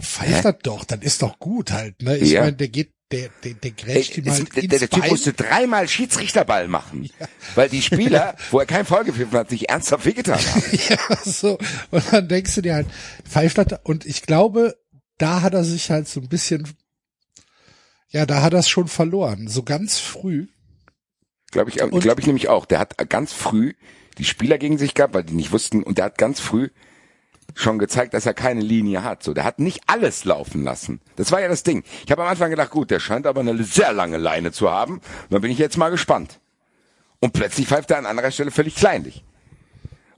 pfeift 0.00 0.44
das 0.44 0.56
doch, 0.62 0.84
dann 0.84 1.02
ist 1.02 1.22
doch 1.22 1.38
gut 1.38 1.72
halt. 1.72 2.02
Ne? 2.02 2.16
Ich 2.18 2.30
Ja. 2.32 2.42
meine, 2.42 2.56
der 2.56 2.68
geht, 2.68 2.92
der, 3.12 3.28
der, 3.44 3.54
der 3.54 3.70
grätscht 3.70 4.16
ihm 4.18 4.28
halt 4.28 4.54
der, 4.56 4.78
der 4.80 4.90
Typ 4.90 5.08
musste 5.08 5.32
dreimal 5.32 5.86
Schiedsrichterball 5.88 6.66
machen, 6.68 7.08
weil 7.54 7.68
die 7.68 7.80
Spieler, 7.82 8.36
wo 8.50 8.58
er 8.58 8.66
keinen 8.66 8.84
Foul 8.84 9.04
gepfiffen 9.04 9.38
hat, 9.38 9.48
sich 9.50 9.68
ernsthaft 9.68 10.04
wehgetan 10.06 10.38
haben. 10.40 10.62
ja, 10.88 10.98
so. 11.24 11.56
Und 11.92 12.02
dann 12.12 12.28
denkst 12.28 12.54
du 12.56 12.62
dir 12.62 12.74
halt, 12.74 12.86
pfeift 13.24 13.58
das, 13.58 13.78
und 13.84 14.04
ich 14.06 14.22
glaube, 14.22 14.76
da 15.18 15.40
hat 15.42 15.54
er 15.54 15.64
sich 15.64 15.90
halt 15.90 16.08
so 16.08 16.20
ein 16.20 16.28
bisschen, 16.28 16.68
ja, 18.08 18.26
da 18.26 18.42
hat 18.42 18.52
er 18.52 18.58
es 18.60 18.68
schon 18.68 18.88
verloren, 18.88 19.48
so 19.48 19.62
ganz 19.62 19.98
früh. 19.98 20.48
Glaube 21.56 21.70
ich, 21.70 22.02
glaube 22.02 22.20
ich 22.20 22.26
nämlich 22.26 22.48
auch. 22.48 22.66
Der 22.66 22.78
hat 22.78 22.96
ganz 23.08 23.32
früh 23.32 23.72
die 24.18 24.24
Spieler 24.24 24.58
gegen 24.58 24.78
sich 24.78 24.94
gehabt, 24.94 25.14
weil 25.14 25.24
die 25.24 25.34
nicht 25.34 25.52
wussten, 25.52 25.82
und 25.82 25.98
der 25.98 26.06
hat 26.06 26.18
ganz 26.18 26.40
früh 26.40 26.68
schon 27.54 27.78
gezeigt, 27.78 28.12
dass 28.12 28.26
er 28.26 28.34
keine 28.34 28.60
Linie 28.60 29.02
hat. 29.04 29.22
So, 29.22 29.32
der 29.32 29.44
hat 29.44 29.58
nicht 29.58 29.80
alles 29.86 30.24
laufen 30.24 30.64
lassen. 30.64 31.00
Das 31.16 31.32
war 31.32 31.40
ja 31.40 31.48
das 31.48 31.62
Ding. 31.62 31.84
Ich 32.04 32.10
habe 32.10 32.22
am 32.22 32.28
Anfang 32.28 32.50
gedacht, 32.50 32.70
gut, 32.70 32.90
der 32.90 33.00
scheint 33.00 33.26
aber 33.26 33.40
eine 33.40 33.62
sehr 33.64 33.92
lange 33.92 34.18
Leine 34.18 34.52
zu 34.52 34.70
haben. 34.70 34.94
Und 34.94 35.02
dann 35.30 35.40
bin 35.40 35.50
ich 35.50 35.58
jetzt 35.58 35.78
mal 35.78 35.90
gespannt. 35.90 36.40
Und 37.20 37.32
plötzlich 37.32 37.66
pfeift 37.66 37.90
er 37.90 37.98
an 37.98 38.06
anderer 38.06 38.30
Stelle 38.30 38.50
völlig 38.50 38.74
kleinlich. 38.74 39.24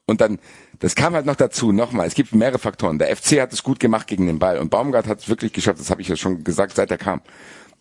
Und 0.06 0.20
dann, 0.20 0.38
das 0.78 0.94
kam 0.94 1.14
halt 1.14 1.26
noch 1.26 1.36
dazu, 1.36 1.70
nochmal, 1.70 2.06
es 2.06 2.14
gibt 2.14 2.34
mehrere 2.34 2.58
Faktoren. 2.58 2.98
Der 2.98 3.14
FC 3.14 3.40
hat 3.40 3.52
es 3.52 3.62
gut 3.62 3.78
gemacht 3.78 4.06
gegen 4.06 4.26
den 4.26 4.38
Ball 4.38 4.58
und 4.58 4.70
Baumgart 4.70 5.06
hat 5.06 5.20
es 5.20 5.28
wirklich 5.28 5.52
geschafft, 5.52 5.78
das 5.78 5.90
habe 5.90 6.00
ich 6.00 6.08
ja 6.08 6.16
schon 6.16 6.44
gesagt, 6.44 6.74
seit 6.74 6.90
er 6.90 6.98
kam, 6.98 7.20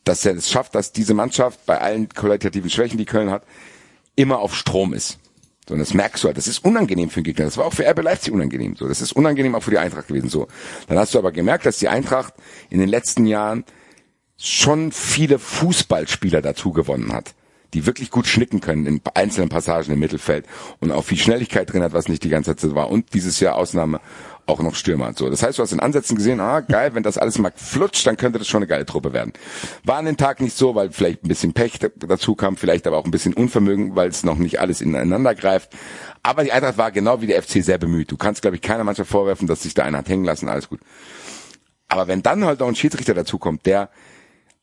dass 0.08 0.26
er 0.26 0.36
es 0.36 0.50
schafft, 0.50 0.76
dass 0.76 0.92
diese 0.92 1.14
Mannschaft 1.14 1.66
bei 1.66 1.80
allen 1.80 2.10
qualitativen 2.10 2.70
Schwächen, 2.70 2.98
die 2.98 3.06
Köln 3.06 3.30
hat, 3.30 3.44
immer 4.16 4.40
auf 4.40 4.56
Strom 4.56 4.94
ist. 4.94 5.20
So, 5.68 5.74
und 5.74 5.80
das 5.80 5.94
merkst 5.94 6.24
du 6.24 6.28
halt, 6.28 6.38
das 6.38 6.48
ist 6.48 6.64
unangenehm 6.64 7.10
für 7.10 7.20
den 7.20 7.26
Gegner. 7.26 7.46
Das 7.46 7.58
war 7.58 7.66
auch 7.66 7.74
für 7.74 7.86
RB 7.86 8.02
Leipzig 8.02 8.34
unangenehm. 8.34 8.76
So, 8.78 8.88
das 8.88 9.02
ist 9.02 9.12
unangenehm 9.12 9.54
auch 9.54 9.64
für 9.64 9.72
die 9.72 9.80
Eintracht 9.80 10.08
gewesen. 10.08 10.30
So, 10.30 10.48
dann 10.88 10.98
hast 10.98 11.14
du 11.14 11.20
aber 11.20 11.32
gemerkt, 11.32 11.66
dass 11.66 11.78
die 11.78 11.90
Eintracht 11.90 12.34
in 12.70 12.80
den 12.80 12.88
letzten 12.88 13.26
Jahren 13.26 13.66
schon 14.38 14.92
viele 14.92 15.40
Fußballspieler 15.40 16.42
dazu 16.42 16.72
gewonnen 16.72 17.12
hat, 17.12 17.34
die 17.74 17.86
wirklich 17.86 18.12
gut 18.12 18.28
schnicken 18.28 18.62
können 18.62 18.86
in 18.86 19.02
einzelnen 19.14 19.50
Passagen 19.50 19.92
im 19.92 20.00
Mittelfeld 20.00 20.46
und 20.80 20.92
auch 20.92 21.04
viel 21.04 21.18
Schnelligkeit 21.18 21.72
drin 21.72 21.84
hat, 21.84 21.92
was 21.92 22.08
nicht 22.08 22.24
die 22.24 22.30
ganze 22.30 22.52
Zeit 22.52 22.62
so 22.62 22.76
war. 22.76 22.90
Und 22.90 23.14
dieses 23.14 23.40
Jahr 23.42 23.56
Ausnahme 23.56 24.00
auch 24.48 24.62
noch 24.62 24.76
Stürmer. 24.76 25.12
So, 25.16 25.30
das 25.30 25.44
heißt, 25.44 25.58
du 25.60 25.64
hast 25.64 25.72
in 25.74 25.80
Ansätzen 25.80 26.16
gesehen, 26.16 26.40
ah, 26.40 26.62
geil, 26.62 26.96
wenn 26.96 27.04
das 27.04 27.18
alles 27.18 27.38
mal 27.38 27.52
flutscht, 27.56 28.08
dann 28.08 28.18
könnte 28.18 28.40
das 28.40 28.48
schon 28.48 28.60
eine 28.60 28.68
geile 28.68 28.86
Truppe 28.86 29.14
werden. 29.14 29.34
War 29.84 29.98
an 29.98 30.06
dem 30.06 30.18
Tag 30.18 30.42
nicht 30.42 30.56
so, 30.58 30.74
weil 30.74 30.92
vielleicht 30.92 31.24
ein 31.24 31.28
bisschen 31.28 31.54
Pech 31.54 31.80
da- 31.80 31.90
dazu 32.08 32.36
kam, 32.36 32.58
vielleicht 32.58 32.88
aber 32.88 32.98
auch 32.98 33.06
ein 33.06 33.12
bisschen 33.12 33.34
Unvermögen, 33.34 33.96
weil 33.96 34.10
es 34.10 34.24
noch 34.24 34.38
nicht 34.38 34.60
alles 34.60 34.82
ineinander 34.82 35.36
greift. 35.36 35.72
Aber 36.24 36.44
die 36.44 36.52
Eintracht 36.52 36.78
war 36.78 36.92
genau 36.92 37.22
wie 37.22 37.28
der 37.28 37.42
FC 37.42 37.62
sehr 37.64 37.78
bemüht. 37.78 38.12
Du 38.12 38.18
kannst, 38.18 38.42
glaube 38.42 38.56
ich, 38.56 38.62
keiner 38.62 38.84
Mannschaft 38.84 39.12
vorwerfen, 39.12 39.48
dass 39.48 39.64
sich 39.64 39.74
da 39.74 39.84
einer 39.84 40.00
hat 40.00 40.10
hängen 40.10 40.26
lassen, 40.26 40.50
alles 40.50 40.70
gut. 40.70 40.80
Aber 41.90 42.08
wenn 42.08 42.22
dann 42.24 42.44
halt 42.46 42.60
noch 42.60 42.68
ein 42.68 42.76
Schiedsrichter 42.76 43.14
dazukommt, 43.14 43.66
der 43.66 43.90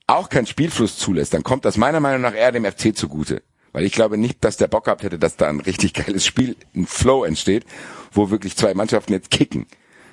auch 0.07 0.29
keinen 0.29 0.47
Spielfluss 0.47 0.99
zulässt, 0.99 1.33
dann 1.33 1.43
kommt 1.43 1.65
das 1.65 1.77
meiner 1.77 2.01
Meinung 2.01 2.21
nach 2.21 2.35
eher 2.35 2.53
dem 2.53 2.65
FC 2.65 2.95
zugute. 2.95 3.43
Weil 3.73 3.85
ich 3.85 3.93
glaube 3.93 4.19
nicht, 4.19 4.45
dass 4.45 4.57
der 4.57 4.69
Bock 4.69 4.85
gehabt 4.85 5.03
hätte, 5.03 5.19
dass 5.19 5.37
da 5.37 5.49
ein 5.49 5.61
richtig 5.61 5.95
geiles 5.95 6.25
Spiel, 6.25 6.57
ein 6.77 6.87
Flow 6.87 7.25
entsteht, 7.25 7.65
wo 8.15 8.31
wirklich 8.31 8.57
zwei 8.57 8.75
Mannschaften 8.75 9.13
jetzt 9.13 9.31
kicken. 9.31 9.67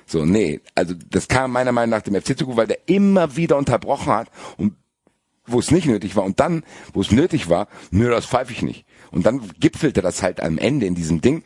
So, 0.06 0.24
nee, 0.24 0.60
also 0.74 0.94
das 1.10 1.28
kam 1.28 1.52
meiner 1.52 1.72
Meinung 1.72 1.90
nach 1.90 2.02
dem 2.02 2.14
FC 2.14 2.36
zugute, 2.36 2.56
weil 2.56 2.66
der 2.66 2.88
immer 2.88 3.36
wieder 3.36 3.56
unterbrochen 3.56 4.12
hat 4.12 4.28
und 4.56 4.74
wo 5.46 5.58
es 5.58 5.70
nicht 5.70 5.86
nötig 5.86 6.16
war 6.16 6.24
und 6.24 6.40
dann, 6.40 6.64
wo 6.92 7.00
es 7.00 7.10
nötig 7.10 7.48
war, 7.48 7.68
nö, 7.90 8.10
das 8.10 8.26
pfeife 8.26 8.52
ich 8.52 8.62
nicht. 8.62 8.84
Und 9.10 9.26
dann 9.26 9.50
gipfelte 9.58 10.02
das 10.02 10.22
halt 10.22 10.40
am 10.40 10.58
Ende 10.58 10.86
in 10.86 10.94
diesem 10.94 11.20
Ding, 11.20 11.42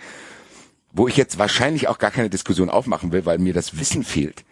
wo 0.93 1.09
ich 1.09 1.17
jetzt 1.17 1.39
wahrscheinlich 1.39 1.89
auch 1.89 1.99
gar 1.99 2.11
keine 2.11 2.31
Diskussion 2.31 2.71
aufmachen 2.71 3.13
will, 3.13 3.27
weil 3.27 3.39
mir 3.39 3.53
das 3.53 3.79
Wissen 3.79 4.05
fehlt. 4.05 4.45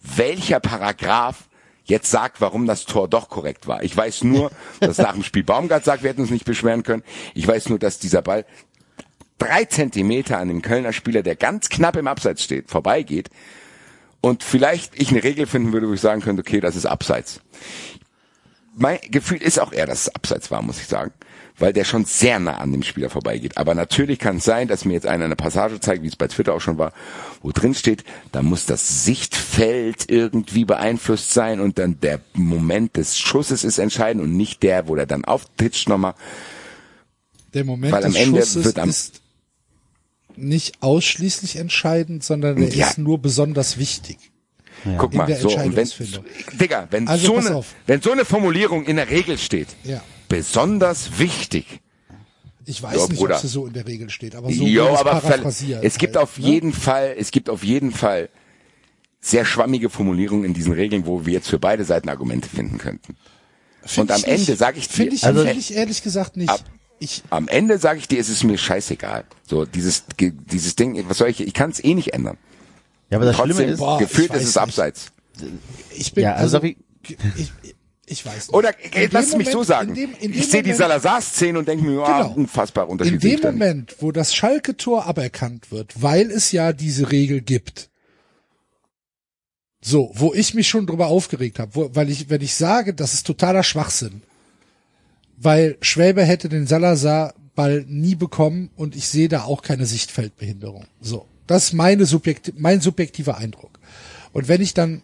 Welcher 0.00 0.60
Paragraph 0.60 1.48
jetzt 1.88 2.10
sagt, 2.10 2.40
warum 2.40 2.66
das 2.66 2.84
Tor 2.84 3.08
doch 3.08 3.28
korrekt 3.28 3.66
war. 3.66 3.82
Ich 3.82 3.96
weiß 3.96 4.24
nur, 4.24 4.50
dass 4.80 4.98
nach 4.98 5.14
dem 5.14 5.24
Spiel 5.24 5.42
Baumgart 5.42 5.84
sagt, 5.84 6.02
wir 6.02 6.10
hätten 6.10 6.20
uns 6.20 6.30
nicht 6.30 6.44
beschweren 6.44 6.82
können. 6.82 7.02
Ich 7.34 7.48
weiß 7.48 7.70
nur, 7.70 7.78
dass 7.78 7.98
dieser 7.98 8.22
Ball 8.22 8.44
drei 9.38 9.64
Zentimeter 9.64 10.38
an 10.38 10.48
dem 10.48 10.62
Kölner 10.62 10.92
Spieler, 10.92 11.22
der 11.22 11.36
ganz 11.36 11.68
knapp 11.68 11.96
im 11.96 12.06
Abseits 12.06 12.42
steht, 12.42 12.70
vorbeigeht. 12.70 13.30
Und 14.20 14.42
vielleicht 14.42 15.00
ich 15.00 15.10
eine 15.10 15.22
Regel 15.22 15.46
finden 15.46 15.72
würde, 15.72 15.88
wo 15.88 15.92
ich 15.94 16.00
sagen 16.00 16.20
könnte, 16.20 16.40
okay, 16.40 16.60
das 16.60 16.74
ist 16.76 16.86
Abseits. 16.86 17.40
Mein 18.74 18.98
Gefühl 19.10 19.42
ist 19.42 19.58
auch 19.58 19.72
eher, 19.72 19.86
dass 19.86 20.02
es 20.02 20.14
Abseits 20.14 20.50
war, 20.50 20.62
muss 20.62 20.78
ich 20.80 20.86
sagen. 20.86 21.12
Weil 21.60 21.72
der 21.72 21.84
schon 21.84 22.04
sehr 22.04 22.38
nah 22.38 22.58
an 22.58 22.70
dem 22.70 22.84
Spieler 22.84 23.10
vorbeigeht. 23.10 23.56
Aber 23.56 23.74
natürlich 23.74 24.20
kann 24.20 24.36
es 24.36 24.44
sein, 24.44 24.68
dass 24.68 24.84
mir 24.84 24.92
jetzt 24.92 25.06
einer 25.08 25.24
eine 25.24 25.34
Passage 25.34 25.80
zeigt, 25.80 26.04
wie 26.04 26.06
es 26.08 26.14
bei 26.14 26.28
Twitter 26.28 26.54
auch 26.54 26.60
schon 26.60 26.78
war, 26.78 26.92
wo 27.42 27.50
drin 27.50 27.74
steht, 27.74 28.04
da 28.30 28.42
muss 28.42 28.64
das 28.66 29.04
Sichtfeld 29.04 30.08
irgendwie 30.08 30.64
beeinflusst 30.64 31.32
sein 31.32 31.58
und 31.58 31.78
dann 31.80 31.98
der 31.98 32.20
Moment 32.34 32.96
des 32.96 33.18
Schusses 33.18 33.64
ist 33.64 33.78
entscheidend 33.78 34.22
und 34.22 34.36
nicht 34.36 34.62
der, 34.62 34.86
wo 34.86 34.94
der 34.94 35.06
dann 35.06 35.24
auftitscht 35.24 35.88
nochmal. 35.88 36.14
Der 37.54 37.64
Moment 37.64 37.92
Weil 37.92 38.04
am 38.04 38.12
des 38.12 38.22
Ende 38.22 38.40
Schusses 38.40 38.64
wird 38.64 38.78
am- 38.78 38.88
ist 38.90 39.20
nicht 40.40 40.82
ausschließlich 40.82 41.56
entscheidend, 41.56 42.24
sondern 42.24 42.62
er 42.62 42.68
Ja. 42.68 42.88
ist 42.88 42.98
nur 42.98 43.18
besonders 43.20 43.78
wichtig. 43.78 44.18
Guck 44.96 45.12
In 45.12 45.18
mal, 45.18 45.26
der 45.26 45.38
so, 45.40 45.48
und 45.56 45.74
wenn. 45.76 45.88
Digga, 46.58 46.86
wenn 46.90 47.08
Also 47.08 47.26
so 47.26 47.36
eine, 47.48 47.64
wenn 47.86 48.00
so 48.00 48.12
eine 48.12 48.24
Formulierung 48.24 48.84
in 48.84 48.96
der 48.96 49.10
Regel 49.10 49.36
steht, 49.36 49.68
Ja. 49.84 50.02
besonders 50.28 51.18
wichtig, 51.18 51.80
Ich 52.70 52.82
weiß 52.82 52.94
Ja, 52.96 53.06
nicht, 53.08 53.16
Bruder. 53.18 53.36
ob 53.36 53.40
sie 53.40 53.48
so 53.48 53.66
in 53.66 53.72
der 53.72 53.86
Regel 53.86 54.10
steht, 54.10 54.34
aber 54.34 54.52
so 54.52 54.62
Jo, 54.62 54.88
aber 54.94 55.12
paraphrasiert. 55.20 55.82
es 55.82 55.96
gibt 55.96 56.16
halt, 56.16 56.22
auf 56.22 56.38
ne? 56.38 56.44
jeden 56.48 56.74
Fall, 56.74 57.14
es 57.18 57.30
gibt 57.30 57.48
auf 57.48 57.64
jeden 57.64 57.92
Fall 57.92 58.28
sehr 59.22 59.46
schwammige 59.46 59.88
Formulierungen 59.88 60.44
in 60.44 60.52
diesen 60.52 60.74
Regeln, 60.74 61.06
wo 61.06 61.24
wir 61.24 61.32
jetzt 61.32 61.48
für 61.48 61.58
beide 61.58 61.84
Seiten 61.86 62.10
Argumente 62.10 62.46
finden 62.46 62.76
könnten. 62.76 63.16
Find 63.84 64.10
und 64.10 64.16
am. 64.16 64.22
Ende 64.24 64.54
sag 64.54 64.76
ich 64.76 64.86
dir- 64.86 64.92
Finde 64.94 65.14
ich, 65.16 65.24
Also- 65.24 65.44
find 65.46 65.58
ich 65.58 65.74
ehrlich 65.74 66.02
gesagt 66.02 66.36
nicht. 66.36 66.50
Ab- 66.50 66.62
ich, 67.00 67.22
Am 67.30 67.48
Ende 67.48 67.78
sage 67.78 67.98
ich 67.98 68.08
dir, 68.08 68.18
es 68.20 68.28
ist 68.28 68.44
mir 68.44 68.58
scheißegal. 68.58 69.24
So 69.46 69.64
dieses 69.64 70.04
dieses 70.18 70.76
Ding, 70.76 71.02
was 71.08 71.18
soll 71.18 71.28
ich? 71.28 71.40
Ich 71.40 71.54
kann 71.54 71.70
es 71.70 71.82
eh 71.82 71.94
nicht 71.94 72.12
ändern. 72.14 72.36
Ja, 73.10 73.16
aber 73.18 73.26
das 73.26 73.36
Trotzdem 73.36 73.56
Schlimme 73.56 73.72
ist, 73.72 73.78
Boah, 73.78 73.98
gefühlt 73.98 74.30
ist 74.34 74.40
es 74.42 74.46
nicht. 74.48 74.58
abseits. 74.58 75.06
ich 75.96 76.12
bin, 76.12 76.24
Ja, 76.24 76.34
also 76.34 76.58
also, 76.58 76.66
ich, 76.68 76.76
ich, 77.36 77.52
ich 78.06 78.26
weiß 78.26 78.48
nicht. 78.48 78.54
Oder 78.54 78.70
In 78.94 79.10
lass 79.12 79.30
dem 79.30 79.38
mich 79.38 79.50
so 79.50 79.62
sagen. 79.62 79.90
in 79.90 79.94
dem- 79.94 80.14
in 80.20 80.32
dem 80.32 80.40
ich 80.40 80.50
sehe 80.50 80.62
die 80.62 80.72
Salazar-Szene 80.74 81.58
und 81.58 81.68
denke 81.68 81.84
mir, 81.84 82.02
ah, 82.02 82.22
Genau. 82.22 82.34
unfassbar 82.34 82.84
In 82.84 82.90
unterschiedlich. 82.90 83.40
dem 83.40 83.52
Moment, 83.52 83.96
wo 84.00 84.12
das 84.12 84.34
Schalke-Tor 84.34 85.06
aberkannt 85.06 85.70
wird, 85.70 86.02
weil 86.02 86.30
es 86.30 86.52
ja 86.52 86.72
diese 86.72 87.10
Regel 87.12 87.40
gibt, 87.40 87.88
so, 89.80 90.10
wo 90.14 90.34
ich 90.34 90.54
mich 90.54 90.68
schon 90.68 90.86
drüber 90.86 91.06
aufgeregt 91.06 91.58
habe, 91.58 91.94
weil 91.94 92.10
ich, 92.10 92.28
wenn 92.30 92.40
ich 92.42 92.54
sage, 92.54 92.94
das 92.94 93.14
ist 93.14 93.26
totaler 93.26 93.62
Schwachsinn, 93.62 94.22
weil 95.40 95.76
Schwäbe 95.80 96.24
hätte 96.24 96.48
den 96.48 96.66
Salazar-Ball 96.66 97.84
nie 97.88 98.14
bekommen 98.14 98.70
und 98.76 98.96
ich 98.96 99.08
sehe 99.08 99.28
da 99.28 99.44
auch 99.44 99.62
keine 99.62 99.86
Sichtfeldbehinderung. 99.86 100.86
So, 101.00 101.26
das 101.46 101.66
ist 101.66 101.72
meine 101.74 102.06
subjekti 102.06 102.54
mein 102.56 102.80
subjektiver 102.80 103.38
Eindruck. 103.38 103.78
Und 104.32 104.48
wenn 104.48 104.60
ich 104.60 104.74
dann 104.74 105.02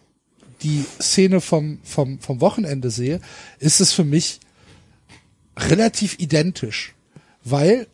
die 0.61 0.85
Szene 1.01 1.41
vom, 1.41 1.79
vom, 1.83 2.19
vom 2.19 2.41
Wochenende 2.41 2.89
sehe, 2.91 3.19
ist 3.59 3.81
es 3.81 3.93
für 3.93 4.03
mich 4.03 4.39
relativ 5.57 6.19
identisch, 6.19 6.93
weil 7.43 7.87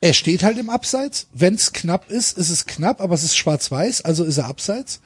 er 0.00 0.12
steht 0.12 0.42
halt 0.42 0.58
im 0.58 0.70
Abseits. 0.70 1.28
Wenn 1.32 1.54
es 1.54 1.72
knapp 1.72 2.10
ist, 2.10 2.36
ist 2.36 2.50
es 2.50 2.66
knapp, 2.66 3.00
aber 3.00 3.14
es 3.14 3.24
ist 3.24 3.36
schwarz-weiß, 3.36 4.02
also 4.02 4.24
ist 4.24 4.38
er 4.38 4.46
abseits. 4.46 5.00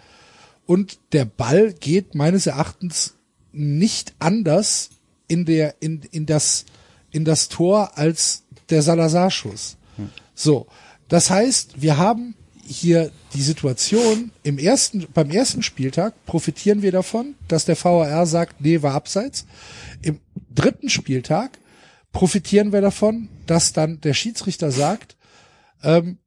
Und 0.67 0.99
der 1.13 1.25
Ball 1.25 1.73
geht 1.73 2.15
meines 2.15 2.47
Erachtens 2.47 3.15
nicht 3.53 4.15
anders 4.19 4.91
in 5.29 5.45
der 5.45 5.77
in 5.81 6.03
in 6.11 6.27
das 6.27 6.65
in 7.11 7.25
das 7.25 7.49
Tor 7.49 7.97
als 7.97 8.43
der 8.71 8.83
Salazar-Schuss. 8.83 9.77
So, 10.35 10.67
das 11.09 11.31
heißt, 11.31 11.81
wir 11.81 11.97
haben 11.97 12.35
hier 12.65 13.11
die 13.35 13.43
Situation 13.43 14.31
im 14.43 14.59
ersten 14.59 15.07
beim 15.13 15.31
ersten 15.31 15.63
Spieltag 15.63 16.15
profitieren 16.27 16.83
wir 16.83 16.93
davon, 16.93 17.35
dass 17.49 17.65
der 17.65 17.83
VAR 17.83 18.27
sagt, 18.27 18.61
nee, 18.61 18.83
war 18.83 18.95
abseits. 18.95 19.47
Im 20.03 20.21
dritten 20.55 20.91
Spieltag 20.91 21.59
profitieren 22.13 22.73
wir 22.73 22.81
davon, 22.81 23.29
dass 23.47 23.73
dann 23.73 24.01
der 24.03 24.15
Schiedsrichter 24.15 24.71
sagt, 24.71 25.17
ähm, 25.83 26.19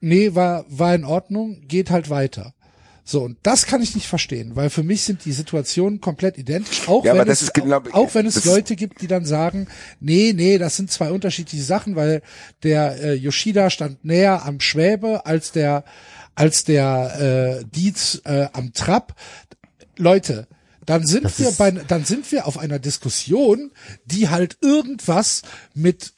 nee, 0.00 0.34
war 0.34 0.64
war 0.68 0.94
in 0.94 1.04
Ordnung, 1.04 1.62
geht 1.66 1.90
halt 1.90 2.08
weiter. 2.08 2.54
So, 3.10 3.22
und 3.24 3.38
das 3.42 3.66
kann 3.66 3.82
ich 3.82 3.96
nicht 3.96 4.06
verstehen, 4.06 4.54
weil 4.54 4.70
für 4.70 4.84
mich 4.84 5.02
sind 5.02 5.24
die 5.24 5.32
Situationen 5.32 6.00
komplett 6.00 6.38
identisch, 6.38 6.86
auch 6.88 7.04
Ja, 7.04 7.10
aber 7.10 7.22
wenn 7.22 7.26
das 7.26 7.38
es, 7.42 7.48
ist 7.48 7.54
genau- 7.54 7.82
auch, 7.90 8.14
wenn 8.14 8.24
es 8.24 8.34
das- 8.34 8.44
Leute 8.44 8.76
gibt, 8.76 9.00
die 9.02 9.08
dann 9.08 9.24
sagen, 9.24 9.66
nee, 9.98 10.32
nee, 10.32 10.58
das 10.58 10.76
sind 10.76 10.92
zwei 10.92 11.10
unterschiedliche 11.10 11.64
Sachen, 11.64 11.96
weil 11.96 12.22
der 12.62 13.02
äh, 13.02 13.14
Yoshida 13.14 13.68
stand 13.68 14.04
näher 14.04 14.44
am 14.44 14.60
Schwäbe 14.60 15.26
als 15.26 15.50
der 15.50 15.82
als 16.36 16.62
der 16.62 17.58
äh, 17.60 17.64
Dietz 17.74 18.22
äh, 18.24 18.46
am 18.52 18.72
Trapp. 18.74 19.16
Leute, 19.96 20.46
dann 20.86 21.04
sind 21.04 21.24
Das 21.24 21.40
wir 21.40 21.50
bei 21.50 21.72
dann 21.72 22.04
sind 22.04 22.30
wir 22.30 22.46
auf 22.46 22.58
einer 22.58 22.78
Diskussion, 22.78 23.72
die 24.04 24.28
halt 24.28 24.56
irgendwas 24.62 25.42
mit 25.74 26.12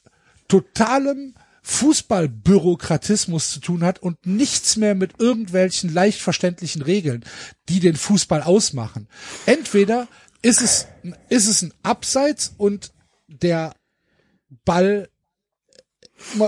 totalem 0.47 1.33
Fußballbürokratismus 1.63 3.51
zu 3.51 3.59
tun 3.59 3.83
hat 3.83 3.99
und 3.99 4.25
nichts 4.25 4.75
mehr 4.75 4.95
mit 4.95 5.19
irgendwelchen 5.19 5.93
leicht 5.93 6.19
verständlichen 6.19 6.81
Regeln, 6.81 7.23
die 7.69 7.79
den 7.79 7.95
Fußball 7.95 8.43
ausmachen. 8.43 9.07
Entweder 9.45 10.07
ist 10.41 10.61
es, 10.61 10.87
ist 11.29 11.47
es 11.47 11.61
ein 11.61 11.73
Abseits 11.81 12.53
und 12.57 12.91
der 13.27 13.73
Ball 14.65 15.09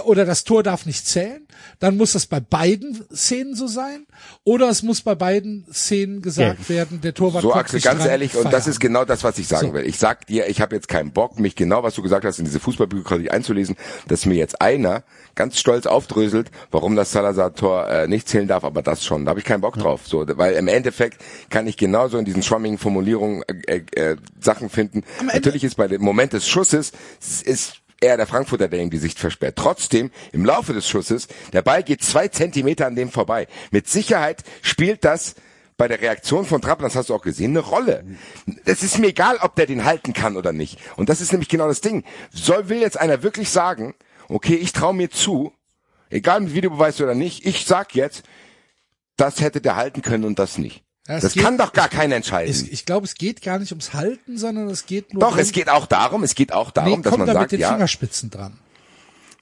oder 0.06 0.26
das 0.26 0.44
Tor 0.44 0.64
darf 0.64 0.86
nicht 0.86 1.08
zählen, 1.08 1.46
dann 1.80 1.98
muss 1.98 2.14
das 2.14 2.26
bei 2.26 2.40
beiden 2.40 3.04
Szenen 3.14 3.56
so 3.56 3.68
sein, 3.68 4.06
oder 4.44 4.70
es 4.70 4.84
muss 4.84 5.02
bei 5.02 5.16
beiden 5.16 5.66
Szenen 5.72 6.22
gesagt 6.22 6.58
Gelb. 6.58 6.70
werden, 6.70 7.02
der 7.02 7.14
Torwart 7.14 7.42
So, 7.44 7.54
Axel, 7.54 7.80
ganz 7.82 8.00
dran, 8.02 8.10
ehrlich, 8.10 8.32
und 8.36 8.46
das 8.46 8.52
Feierabend. 8.52 8.68
ist 8.68 8.80
genau 8.80 9.06
das, 9.06 9.24
was 9.24 9.38
ich 9.38 9.48
sagen 9.48 9.68
So. 9.68 9.74
will. 9.74 9.86
Ich 9.86 9.98
sag 9.98 10.28
dir, 10.28 10.48
ich 10.48 10.62
habe 10.62 10.76
jetzt 10.76 10.88
keinen 10.88 11.12
Bock, 11.12 11.40
mich 11.40 11.56
genau, 11.56 11.84
was 11.84 11.96
du 11.96 12.02
gesagt 12.02 12.26
hast, 12.26 12.40
in 12.40 12.46
diese 12.46 12.60
Fußballbürokratie 12.60 13.30
einzulesen, 13.30 13.76
dass 14.08 14.26
mir 14.26 14.36
jetzt 14.36 14.62
einer 14.62 15.04
ganz 15.36 15.60
stolz 15.60 15.86
aufdröselt, 15.86 16.52
warum 16.72 16.96
das 16.96 17.12
Salazar-Tor 17.12 17.90
äh, 17.90 18.08
nicht 18.08 18.28
zählen 18.30 18.48
darf, 18.48 18.64
aber 18.64 18.82
das 18.82 19.04
schon. 19.04 19.26
Da 19.26 19.30
habe 19.32 19.40
ich 19.40 19.46
keinen 19.46 19.62
Bock 19.62 19.78
drauf. 19.78 20.02
So, 20.06 20.26
weil 20.38 20.54
im 20.56 20.68
Endeffekt 20.68 21.22
kann 21.50 21.68
ich 21.68 21.78
genauso 21.78 22.18
in 22.18 22.26
diesen 22.26 22.44
schwammigen 22.44 22.78
Formulierungen 22.78 23.44
äh, 23.68 23.82
äh, 23.96 24.12
äh, 24.12 24.16
Sachen 24.40 24.70
finden. 24.70 25.04
Natürlich 25.34 25.64
ist 25.64 25.76
bei 25.76 25.88
dem 25.88 26.02
Moment 26.02 26.34
des 26.34 26.48
Schusses 26.48 26.92
es 27.22 27.42
ist 27.42 27.82
eher 28.02 28.18
der 28.18 28.28
Frankfurter, 28.28 28.68
der 28.68 28.82
ihm 28.82 28.90
die 28.90 28.98
Sicht 28.98 29.20
versperrt. 29.20 29.56
Trotzdem, 29.56 30.12
im 30.32 30.46
Laufe 30.46 30.74
des 30.74 30.88
Schusses, 30.88 31.28
der 31.54 31.62
Ball 31.62 31.84
geht 31.84 32.04
zwei 32.04 32.28
Zentimeter 32.28 32.88
an 32.88 32.96
dem 32.96 33.10
vorbei. 33.10 33.48
Mit 33.72 33.88
Sicherheit 33.88 34.44
spielt 34.62 35.04
das 35.04 35.36
bei 35.78 35.88
der 35.88 36.02
Reaktion 36.02 36.46
von 36.46 36.62
Trapp, 36.62 36.80
das 36.80 36.96
hast 36.96 37.10
du 37.10 37.16
auch 37.16 37.22
gesehen, 37.22 37.52
eine 37.52 37.60
Rolle. 37.60 38.06
Es 38.64 38.82
ist 38.82 38.98
mir 38.98 39.08
egal, 39.08 39.38
ob 39.42 39.56
der 39.56 39.66
den 39.66 39.84
halten 39.84 40.14
kann 40.14 40.38
oder 40.38 40.54
nicht. 40.54 40.80
Und 40.96 41.10
das 41.10 41.20
ist 41.20 41.32
nämlich 41.34 41.50
genau 41.50 41.68
das 41.68 41.82
Ding. 41.82 42.06
Soll, 42.32 42.70
will 42.70 42.80
jetzt 42.80 42.98
einer 42.98 43.24
wirklich 43.24 43.50
sagen, 43.50 43.94
okay, 44.30 44.56
ich 44.56 44.72
traue 44.72 44.94
mir 44.94 45.10
zu, 45.10 45.52
egal 46.10 46.40
mit 46.42 46.54
Videobeweis 46.54 47.02
oder 47.02 47.14
nicht, 47.14 47.46
ich 47.46 47.66
sag 47.66 47.94
jetzt, 47.94 48.24
das 49.18 49.42
hätte 49.42 49.60
der 49.60 49.76
halten 49.76 50.02
können 50.02 50.24
und 50.24 50.40
das 50.40 50.58
nicht. 50.58 50.85
Ja, 51.08 51.20
das 51.20 51.34
geht- 51.34 51.44
kann 51.44 51.58
doch 51.58 51.72
gar 51.74 51.88
keiner 51.90 52.16
entscheiden. 52.16 52.50
Es, 52.52 52.64
ich 52.64 52.86
glaube, 52.86 53.06
es 53.06 53.14
geht 53.16 53.42
gar 53.42 53.60
nicht 53.60 53.72
ums 53.72 53.94
Halten, 53.94 54.38
sondern 54.38 54.70
es 54.70 54.86
geht 54.86 55.14
nur 55.14 55.22
doch, 55.22 55.30
darum, 55.30 55.42
es 55.42 55.52
geht 55.52 55.70
auch 55.70 55.86
darum, 55.86 56.24
es 56.24 56.36
geht 56.36 56.52
auch 56.52 56.72
darum, 56.72 57.00
nee, 57.00 57.04
dass 57.04 57.18
man 57.18 57.28
da 57.28 57.34
mit 57.34 57.42
sagt, 57.42 57.52
den 57.52 57.60
ja, 57.60 57.70
Fingerspitzen 57.72 58.32
dran. 58.32 58.58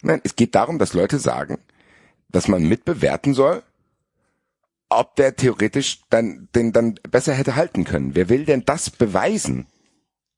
Nein, 0.02 0.19
es 0.23 0.35
geht 0.35 0.56
darum, 0.56 0.77
dass 0.80 0.94
Leute 0.94 1.19
sagen, 1.19 1.57
dass 2.30 2.48
man 2.49 2.64
mitbewerten 2.64 3.34
soll, 3.34 3.64
ob 4.90 5.15
der 5.15 5.35
theoretisch 5.35 6.02
dann 6.10 6.49
den 6.53 6.73
dann 6.73 6.95
besser 7.10 7.34
hätte 7.34 7.56
halten 7.56 7.85
können. 7.85 8.14
Wer 8.14 8.27
will 8.30 8.45
denn 8.45 8.65
das 8.65 8.90
beweisen? 8.90 9.65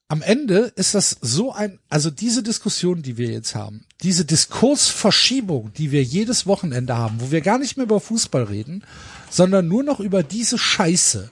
Am 0.08 0.22
Ende 0.22 0.72
ist 0.76 0.94
das 0.94 1.18
so 1.22 1.52
ein, 1.52 1.80
also 1.90 2.12
diese 2.12 2.44
Diskussion, 2.44 3.02
die 3.02 3.18
wir 3.18 3.30
jetzt 3.32 3.56
haben, 3.56 3.86
diese 4.04 4.24
Diskursverschiebung, 4.24 5.74
die 5.74 5.92
wir 5.92 6.04
jedes 6.04 6.46
Wochenende 6.46 6.96
haben, 6.96 7.20
wo 7.20 7.32
wir 7.32 7.42
gar 7.42 7.58
nicht 7.58 7.76
mehr 7.76 7.86
über 7.86 8.00
Fußball 8.00 8.44
reden, 8.44 8.84
sondern 9.30 9.68
nur 9.68 9.84
noch 9.84 10.00
über 10.00 10.24
diese 10.24 10.58
Scheiße, 10.58 11.32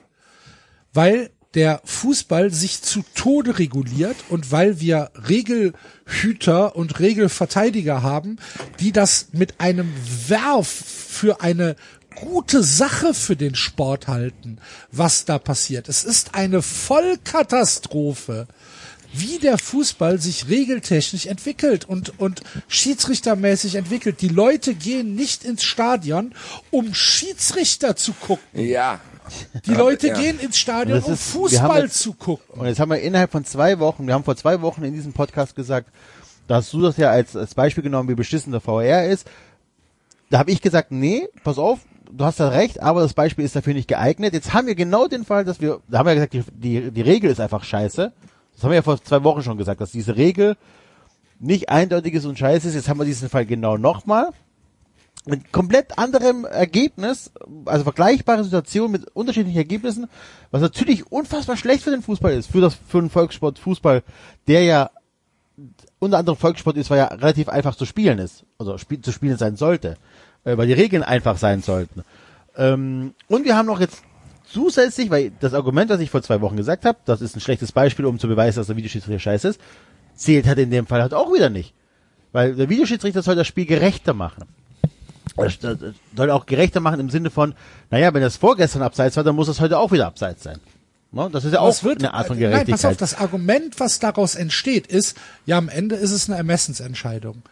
weil 0.92 1.30
der 1.54 1.80
Fußball 1.84 2.52
sich 2.52 2.82
zu 2.82 3.04
Tode 3.14 3.58
reguliert 3.58 4.16
und 4.28 4.50
weil 4.50 4.80
wir 4.80 5.10
Regelhüter 5.28 6.74
und 6.74 6.98
Regelverteidiger 6.98 8.02
haben, 8.02 8.36
die 8.80 8.92
das 8.92 9.28
mit 9.32 9.60
einem 9.60 9.92
Werf 10.26 10.68
für 10.68 11.40
eine 11.40 11.76
gute 12.16 12.62
Sache 12.62 13.14
für 13.14 13.36
den 13.36 13.54
Sport 13.54 14.08
halten, 14.08 14.58
was 14.90 15.24
da 15.24 15.38
passiert. 15.38 15.88
Es 15.88 16.04
ist 16.04 16.34
eine 16.34 16.62
Vollkatastrophe, 16.62 18.46
wie 19.16 19.38
der 19.38 19.58
Fußball 19.58 20.18
sich 20.20 20.48
regeltechnisch 20.48 21.26
entwickelt 21.26 21.84
und, 21.84 22.18
und 22.18 22.42
schiedsrichtermäßig 22.68 23.76
entwickelt. 23.76 24.20
Die 24.20 24.28
Leute 24.28 24.74
gehen 24.74 25.14
nicht 25.14 25.44
ins 25.44 25.62
Stadion, 25.64 26.34
um 26.70 26.94
Schiedsrichter 26.94 27.96
zu 27.96 28.12
gucken. 28.12 28.44
Ja. 28.52 29.00
Die 29.66 29.72
Leute 29.74 30.08
ja. 30.08 30.20
gehen 30.20 30.38
ins 30.38 30.58
Stadion, 30.58 31.02
um 31.02 31.12
ist- 31.12 31.30
Fußball 31.30 31.84
jetzt- 31.84 31.98
zu 31.98 32.12
gucken. 32.12 32.60
Und 32.60 32.66
jetzt 32.66 32.78
haben 32.80 32.90
wir 32.90 33.00
innerhalb 33.00 33.32
von 33.32 33.44
zwei 33.44 33.78
Wochen, 33.78 34.06
wir 34.06 34.14
haben 34.14 34.24
vor 34.24 34.36
zwei 34.36 34.60
Wochen 34.60 34.84
in 34.84 34.92
diesem 34.92 35.12
Podcast 35.12 35.54
gesagt, 35.56 35.88
da 36.46 36.56
hast 36.56 36.72
du 36.72 36.82
das 36.82 36.96
ja 36.98 37.10
als, 37.10 37.34
als 37.34 37.54
Beispiel 37.54 37.82
genommen, 37.82 38.08
wie 38.08 38.14
beschissen 38.14 38.52
der 38.52 38.60
VR 38.60 39.06
ist. 39.06 39.26
Da 40.30 40.38
habe 40.38 40.50
ich 40.50 40.60
gesagt, 40.60 40.90
nee, 40.92 41.26
pass 41.42 41.58
auf, 41.58 41.78
du 42.10 42.24
hast 42.24 42.38
da 42.40 42.48
recht, 42.48 42.80
aber 42.82 43.00
das 43.00 43.14
Beispiel 43.14 43.44
ist 43.44 43.56
dafür 43.56 43.72
nicht 43.72 43.88
geeignet. 43.88 44.34
Jetzt 44.34 44.52
haben 44.52 44.66
wir 44.66 44.74
genau 44.74 45.06
den 45.06 45.24
Fall, 45.24 45.44
dass 45.44 45.60
wir, 45.60 45.80
da 45.88 45.98
haben 45.98 46.06
wir 46.06 46.14
gesagt, 46.14 46.34
die, 46.34 46.44
die, 46.52 46.90
die 46.90 47.00
Regel 47.00 47.30
ist 47.30 47.40
einfach 47.40 47.64
scheiße. 47.64 48.12
Das 48.54 48.64
haben 48.64 48.70
wir 48.70 48.76
ja 48.76 48.82
vor 48.82 49.02
zwei 49.02 49.22
Wochen 49.24 49.42
schon 49.42 49.58
gesagt, 49.58 49.80
dass 49.80 49.92
diese 49.92 50.16
Regel 50.16 50.56
nicht 51.40 51.68
eindeutig 51.68 52.14
ist 52.14 52.24
und 52.24 52.38
scheiße 52.38 52.68
ist. 52.68 52.74
Jetzt 52.74 52.88
haben 52.88 52.98
wir 52.98 53.04
diesen 53.04 53.28
Fall 53.28 53.46
genau 53.46 53.76
nochmal. 53.76 54.30
Mit 55.26 55.52
komplett 55.52 55.98
anderem 55.98 56.44
Ergebnis, 56.44 57.32
also 57.64 57.84
vergleichbare 57.84 58.44
Situation 58.44 58.90
mit 58.90 59.06
unterschiedlichen 59.14 59.56
Ergebnissen, 59.56 60.06
was 60.50 60.60
natürlich 60.60 61.10
unfassbar 61.10 61.56
schlecht 61.56 61.82
für 61.82 61.90
den 61.90 62.02
Fußball 62.02 62.34
ist, 62.34 62.50
für 62.50 62.60
das, 62.60 62.74
für 62.74 63.00
den 63.00 63.08
Volkssport 63.08 63.58
Fußball, 63.58 64.02
der 64.48 64.64
ja 64.64 64.90
unter 65.98 66.18
anderem 66.18 66.36
Volkssport 66.36 66.76
ist, 66.76 66.90
weil 66.90 66.98
ja 66.98 67.06
relativ 67.06 67.48
einfach 67.48 67.74
zu 67.74 67.86
spielen 67.86 68.18
ist, 68.18 68.44
also 68.58 68.76
spiel, 68.76 69.00
zu 69.00 69.12
spielen 69.12 69.38
sein 69.38 69.56
sollte, 69.56 69.96
äh, 70.44 70.58
weil 70.58 70.66
die 70.66 70.72
Regeln 70.74 71.02
einfach 71.02 71.38
sein 71.38 71.62
sollten. 71.62 72.04
Ähm, 72.56 73.14
und 73.28 73.44
wir 73.44 73.56
haben 73.56 73.66
noch 73.66 73.80
jetzt 73.80 74.02
zusätzlich, 74.54 75.10
weil 75.10 75.32
das 75.40 75.52
Argument, 75.52 75.90
was 75.90 76.00
ich 76.00 76.08
vor 76.10 76.22
zwei 76.22 76.40
Wochen 76.40 76.56
gesagt 76.56 76.84
habe, 76.86 76.96
das 77.04 77.20
ist 77.20 77.36
ein 77.36 77.40
schlechtes 77.40 77.72
Beispiel, 77.72 78.06
um 78.06 78.18
zu 78.18 78.28
beweisen, 78.28 78.58
dass 78.60 78.68
der 78.68 78.76
Videoschiedsrichter 78.76 79.18
scheiße 79.20 79.48
ist, 79.48 79.60
zählt 80.16 80.46
halt 80.46 80.58
in 80.58 80.70
dem 80.70 80.86
Fall 80.86 81.02
halt 81.02 81.12
auch 81.12 81.32
wieder 81.34 81.50
nicht. 81.50 81.74
Weil 82.32 82.54
der 82.54 82.68
Videoschiedsrichter 82.70 83.22
soll 83.22 83.36
das 83.36 83.46
Spiel 83.46 83.66
gerechter 83.66 84.14
machen. 84.14 84.44
Das 85.36 85.58
das 85.58 85.78
soll 86.16 86.30
auch 86.30 86.46
gerechter 86.46 86.80
machen 86.80 87.00
im 87.00 87.10
Sinne 87.10 87.30
von, 87.30 87.54
naja, 87.90 88.14
wenn 88.14 88.22
das 88.22 88.36
vorgestern 88.36 88.82
abseits 88.82 89.16
war, 89.16 89.24
dann 89.24 89.34
muss 89.34 89.48
das 89.48 89.60
heute 89.60 89.78
auch 89.78 89.90
wieder 89.92 90.06
abseits 90.06 90.44
sein. 90.44 90.60
Ne? 91.10 91.28
Das 91.32 91.44
ist 91.44 91.52
ja 91.52 91.60
auch 91.60 91.82
wird, 91.82 91.98
eine 91.98 92.14
Art 92.14 92.26
von 92.28 92.38
Nein, 92.38 92.50
pass 92.50 92.60
auf, 92.60 92.64
Gerechtigkeit. 92.66 93.00
das 93.00 93.14
Argument, 93.18 93.80
was 93.80 93.98
daraus 93.98 94.34
entsteht, 94.36 94.86
ist, 94.86 95.16
ja, 95.46 95.58
am 95.58 95.68
Ende 95.68 95.96
ist 95.96 96.12
es 96.12 96.28
eine 96.28 96.36
Ermessensentscheidung. 96.38 97.42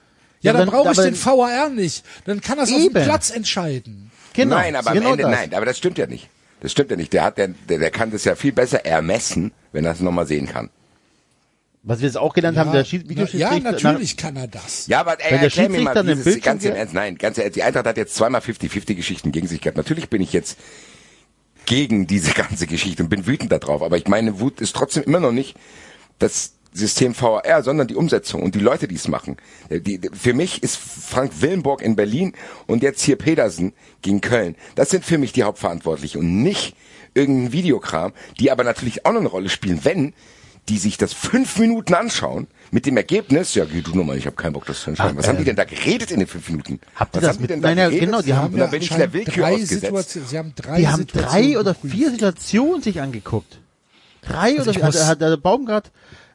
Ja, 0.40 0.52
Ja, 0.52 0.58
dann 0.58 0.68
dann- 0.68 0.74
brauche 0.84 0.92
ich 0.92 0.98
den 0.98 1.14
VAR 1.16 1.68
nicht. 1.70 2.04
Dann 2.24 2.40
kann 2.40 2.58
das 2.58 2.70
auf 2.70 2.76
dem 2.76 2.84
Eben. 2.86 3.04
Platz 3.04 3.30
entscheiden. 3.30 4.10
genau, 4.32 4.56
nein, 4.56 4.74
aber 4.76 4.92
genau 4.92 5.06
am 5.06 5.12
Ende, 5.12 5.22
das. 5.24 5.32
nein, 5.32 5.54
aber 5.54 5.66
das 5.66 5.78
stimmt 5.78 5.98
ja 5.98 6.06
nicht. 6.06 6.28
Das 6.62 6.70
stimmt 6.70 6.92
ja 6.92 6.96
nicht. 6.96 7.12
Der 7.12 7.24
hat, 7.24 7.38
der, 7.38 7.48
der, 7.48 7.78
der 7.78 7.90
kann 7.90 8.12
das 8.12 8.24
ja 8.24 8.36
viel 8.36 8.52
besser 8.52 8.86
ermessen, 8.86 9.50
wenn 9.72 9.84
er 9.84 9.92
es 9.92 10.00
nochmal 10.00 10.28
sehen 10.28 10.46
kann. 10.46 10.70
Was 11.82 11.98
wir 11.98 12.06
jetzt 12.06 12.16
auch 12.16 12.32
gelernt 12.34 12.56
haben, 12.56 12.70
der 12.70 12.84
Videoschiedsrichter. 12.84 13.56
ja, 13.56 13.58
natürlich 13.58 14.16
kann 14.16 14.36
er 14.36 14.46
das. 14.46 14.86
Ja, 14.86 15.00
aber 15.00 15.20
ey, 15.20 15.32
Wenn 15.32 15.40
der 15.40 15.42
erklär 15.42 15.68
mir 15.68 15.80
mal 15.80 16.00
dieses, 16.00 16.22
Bildschirm 16.22 16.44
ganz 16.44 16.64
im 16.64 16.76
Ernst, 16.76 16.94
nein, 16.94 17.18
ganz 17.18 17.38
ehrlich, 17.38 17.54
die 17.54 17.64
Eintracht 17.64 17.86
hat 17.86 17.96
jetzt 17.96 18.14
zweimal 18.14 18.40
50-50 18.40 18.94
Geschichten 18.94 19.32
gegen 19.32 19.48
sich 19.48 19.60
gehabt. 19.60 19.76
Natürlich 19.76 20.08
bin 20.08 20.22
ich 20.22 20.32
jetzt 20.32 20.56
gegen 21.66 22.06
diese 22.06 22.32
ganze 22.34 22.68
Geschichte 22.68 23.02
und 23.02 23.08
bin 23.08 23.26
wütend 23.26 23.50
darauf, 23.50 23.82
aber 23.82 23.96
ich 23.96 24.06
meine, 24.06 24.38
Wut 24.38 24.60
ist 24.60 24.76
trotzdem 24.76 25.02
immer 25.02 25.18
noch 25.18 25.32
nicht, 25.32 25.56
dass 26.20 26.52
System 26.74 27.14
VR, 27.14 27.62
sondern 27.62 27.86
die 27.86 27.94
Umsetzung 27.96 28.42
und 28.42 28.54
die 28.54 28.60
Leute, 28.60 28.88
die 28.88 28.94
es 28.94 29.08
machen. 29.08 29.36
Äh, 29.68 29.80
Die, 29.80 29.98
die, 29.98 30.08
für 30.12 30.32
mich 30.34 30.62
ist 30.62 30.76
Frank 30.76 31.32
Willenburg 31.40 31.82
in 31.82 31.96
Berlin 31.96 32.32
und 32.66 32.82
jetzt 32.82 33.02
hier 33.02 33.16
Pedersen 33.16 33.72
gegen 34.00 34.20
Köln. 34.20 34.56
Das 34.74 34.90
sind 34.90 35.04
für 35.04 35.18
mich 35.18 35.32
die 35.32 35.42
Hauptverantwortlichen 35.42 36.20
und 36.20 36.42
nicht 36.42 36.74
irgendein 37.14 37.52
Videokram, 37.52 38.12
die 38.40 38.50
aber 38.50 38.64
natürlich 38.64 39.04
auch 39.04 39.12
noch 39.12 39.20
eine 39.20 39.28
Rolle 39.28 39.48
spielen, 39.50 39.80
wenn 39.84 40.14
die 40.68 40.78
sich 40.78 40.96
das 40.96 41.12
fünf 41.12 41.58
Minuten 41.58 41.92
anschauen 41.92 42.46
mit 42.70 42.86
dem 42.86 42.96
Ergebnis, 42.96 43.54
ja, 43.56 43.64
geh 43.64 43.80
du 43.80 43.96
nochmal, 43.96 44.16
ich 44.16 44.26
habe 44.26 44.36
keinen 44.36 44.52
Bock, 44.52 44.64
das 44.64 44.80
zu 44.82 44.90
entscheiden. 44.90 45.18
Was 45.18 45.26
haben 45.26 45.36
die 45.38 45.44
denn 45.44 45.56
da 45.56 45.64
geredet 45.64 46.12
in 46.12 46.20
den 46.20 46.28
fünf 46.28 46.48
Minuten? 46.48 46.78
Habt 46.94 47.16
ihr 47.16 47.20
Was 47.20 47.20
das 47.22 47.28
haben 47.30 47.36
die 47.38 47.42
mit- 47.42 47.50
denn 47.50 47.60
da 47.62 47.68
Nein, 47.74 47.76
geredet? 47.90 48.00
genau, 48.06 48.22
die 48.22 48.32
haben 48.32 48.54
und 48.54 48.60
dann 48.60 48.70
bin 48.70 48.80
ich 48.80 48.88
der 48.88 49.12
Willkür 49.12 49.42
drei 49.42 49.54
ausgesetzt. 49.54 50.18
Sie 50.28 50.38
haben 50.38 50.52
drei 50.54 50.78
Die 50.78 50.86
haben 50.88 51.04
drei 51.08 51.58
oder 51.58 51.74
vier 51.74 52.10
Situationen 52.12 52.80
sich 52.80 53.00
angeguckt. 53.00 53.58
Drei 54.22 54.60
oder 54.60 54.70
ich 54.70 54.78
vier, 54.78 55.06
hat 55.06 55.20
der 55.20 55.36
Baumgart 55.36 55.90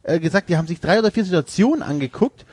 äh, 0.07 0.19
gesagt, 0.19 0.49
die 0.49 0.57
haben 0.57 0.67
sich 0.67 0.79
drei 0.79 0.99
oder 0.99 1.11
vier 1.11 1.25
Situationen 1.25 1.83
angeguckt. 1.83 2.45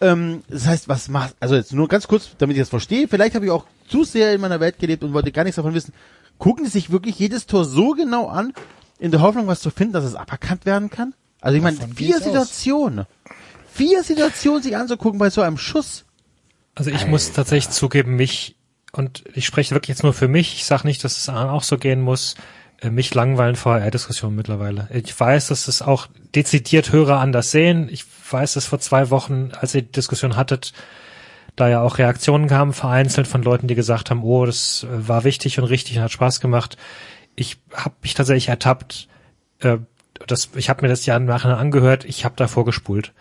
Ähm, 0.00 0.42
das 0.48 0.66
heißt, 0.66 0.88
was 0.88 1.08
macht, 1.08 1.34
also 1.40 1.54
jetzt 1.54 1.72
nur 1.72 1.88
ganz 1.88 2.08
kurz, 2.08 2.30
damit 2.38 2.56
ich 2.56 2.62
das 2.62 2.70
verstehe, 2.70 3.08
vielleicht 3.08 3.34
habe 3.34 3.44
ich 3.44 3.50
auch 3.50 3.66
zu 3.88 4.04
sehr 4.04 4.32
in 4.32 4.40
meiner 4.40 4.60
Welt 4.60 4.78
gelebt 4.78 5.04
und 5.04 5.12
wollte 5.12 5.32
gar 5.32 5.44
nichts 5.44 5.56
davon 5.56 5.74
wissen. 5.74 5.92
Gucken 6.38 6.64
die 6.64 6.70
sich 6.70 6.90
wirklich 6.90 7.18
jedes 7.18 7.46
Tor 7.46 7.64
so 7.64 7.90
genau 7.90 8.28
an, 8.28 8.54
in 8.98 9.10
der 9.10 9.20
Hoffnung, 9.20 9.46
was 9.46 9.60
zu 9.60 9.70
finden, 9.70 9.92
dass 9.92 10.04
es 10.04 10.14
aberkannt 10.14 10.64
werden 10.64 10.88
kann? 10.88 11.14
Also 11.40 11.56
ich 11.56 11.62
meine, 11.62 11.78
vier 11.94 12.16
aus. 12.16 12.24
Situationen. 12.24 13.06
Vier 13.72 14.02
Situationen 14.02 14.62
sich 14.62 14.76
anzugucken 14.76 15.18
bei 15.18 15.30
so 15.30 15.42
einem 15.42 15.58
Schuss. 15.58 16.04
Also 16.74 16.90
ich 16.90 17.06
muss 17.06 17.32
tatsächlich 17.32 17.74
zugeben, 17.74 18.16
mich, 18.16 18.56
und 18.92 19.24
ich 19.34 19.44
spreche 19.44 19.74
wirklich 19.74 19.88
jetzt 19.88 20.02
nur 20.02 20.14
für 20.14 20.28
mich, 20.28 20.54
ich 20.54 20.64
sage 20.64 20.86
nicht, 20.86 21.04
dass 21.04 21.18
es 21.18 21.28
anderen 21.28 21.50
auch 21.50 21.62
so 21.62 21.76
gehen 21.76 22.00
muss, 22.00 22.36
mich 22.88 23.14
langweilen 23.14 23.56
VR-Diskussionen 23.56 24.36
mittlerweile. 24.36 24.88
Ich 24.90 25.18
weiß, 25.18 25.48
dass 25.48 25.68
es 25.68 25.82
auch 25.82 26.06
dezidiert 26.34 26.92
Hörer 26.92 27.18
anders 27.18 27.50
sehen. 27.50 27.88
Ich 27.90 28.04
weiß, 28.30 28.54
dass 28.54 28.66
vor 28.66 28.80
zwei 28.80 29.10
Wochen, 29.10 29.50
als 29.60 29.74
ihr 29.74 29.82
die 29.82 29.92
Diskussion 29.92 30.36
hattet, 30.36 30.72
da 31.56 31.68
ja 31.68 31.82
auch 31.82 31.98
Reaktionen 31.98 32.48
kamen, 32.48 32.72
vereinzelt 32.72 33.26
von 33.26 33.42
Leuten, 33.42 33.66
die 33.66 33.74
gesagt 33.74 34.10
haben, 34.10 34.22
oh, 34.22 34.46
das 34.46 34.86
äh, 34.88 35.08
war 35.08 35.24
wichtig 35.24 35.58
und 35.58 35.64
richtig 35.64 35.98
und 35.98 36.04
hat 36.04 36.12
Spaß 36.12 36.40
gemacht. 36.40 36.76
Ich 37.36 37.58
habe 37.74 37.94
mich 38.02 38.14
tatsächlich 38.14 38.48
ertappt, 38.48 39.08
äh, 39.60 39.78
das, 40.26 40.50
ich 40.54 40.70
habe 40.70 40.82
mir 40.82 40.88
das 40.88 41.04
ja 41.06 41.18
nachher 41.18 41.58
angehört, 41.58 42.04
ich 42.04 42.24
habe 42.24 42.36
davor 42.36 42.64
gespult. 42.64 43.12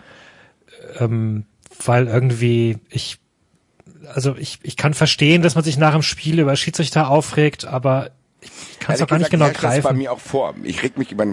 Ähm, 0.99 1.45
weil 1.85 2.07
irgendwie 2.07 2.77
ich 2.89 3.19
also 4.13 4.35
ich, 4.37 4.59
ich 4.63 4.75
kann 4.75 4.93
verstehen, 4.93 5.41
dass 5.41 5.55
man 5.55 5.63
sich 5.63 5.77
nach 5.77 5.93
dem 5.93 6.01
Spiel 6.01 6.39
über 6.39 6.55
Schiedsrichter 6.55 7.09
aufregt, 7.09 7.65
aber 7.65 8.11
ich 8.79 8.85
kann 8.85 8.95
es 8.95 9.07
gar 9.07 9.17
nicht 9.19 9.29
genau 9.31 9.45
herrscht 9.45 9.63
Das 9.63 9.75
bei 9.75 9.79
greifen. 9.81 9.97
mir 9.97 10.11
auch 10.11 10.19
vor. 10.19 10.55
Ich 10.63 10.81
reg 10.83 10.97
mich 10.97 11.11
über, 11.11 11.25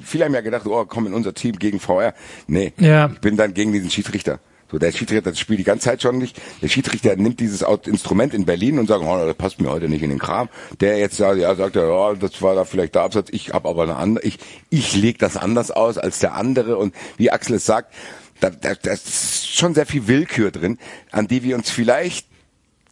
viele 0.00 0.24
haben 0.24 0.34
ja 0.34 0.40
gedacht, 0.40 0.66
oh, 0.66 0.84
komm 0.86 1.06
in 1.06 1.14
unser 1.14 1.34
Team 1.34 1.58
gegen 1.58 1.80
VR. 1.80 2.14
Nee, 2.46 2.72
Ja. 2.78 3.10
ich 3.12 3.20
bin 3.20 3.36
dann 3.36 3.54
gegen 3.54 3.72
diesen 3.72 3.90
Schiedsrichter. 3.90 4.40
So, 4.72 4.78
der 4.78 4.90
Schiedsrichter 4.92 5.30
das 5.30 5.38
Spiel 5.38 5.56
die 5.58 5.62
ganze 5.64 5.84
Zeit 5.84 6.02
schon 6.02 6.18
nicht. 6.18 6.40
Der 6.62 6.68
Schiedsrichter 6.68 7.14
nimmt 7.16 7.38
dieses 7.38 7.62
Instrument 7.62 8.32
in 8.34 8.44
Berlin 8.46 8.78
und 8.78 8.88
sagt, 8.88 9.04
oh, 9.04 9.26
das 9.26 9.34
passt 9.36 9.60
mir 9.60 9.70
heute 9.70 9.88
nicht 9.88 10.02
in 10.02 10.10
den 10.10 10.18
Kram. 10.18 10.48
Der 10.80 10.98
jetzt 10.98 11.16
sagt, 11.18 11.38
ja, 11.38 11.54
sagt 11.54 11.76
er, 11.76 11.86
ja, 11.88 12.14
das 12.14 12.40
war 12.42 12.54
da 12.54 12.64
vielleicht 12.64 12.94
der 12.94 13.02
Absatz. 13.02 13.28
Ich 13.30 13.52
habe 13.52 13.68
aber 13.68 13.82
eine 13.84 13.96
andere, 13.96 14.24
ich, 14.24 14.38
ich 14.70 14.96
leg 14.96 15.18
das 15.18 15.36
anders 15.36 15.70
aus 15.70 15.98
als 15.98 16.18
der 16.18 16.34
andere. 16.34 16.76
Und 16.78 16.94
wie 17.18 17.30
Axel 17.30 17.56
es 17.56 17.66
sagt, 17.66 17.92
da, 18.40 18.50
da, 18.50 18.74
da 18.74 18.92
ist 18.92 19.54
schon 19.54 19.74
sehr 19.74 19.86
viel 19.86 20.08
Willkür 20.08 20.50
drin, 20.50 20.78
an 21.12 21.28
die 21.28 21.42
wir 21.44 21.54
uns 21.56 21.70
vielleicht 21.70 22.26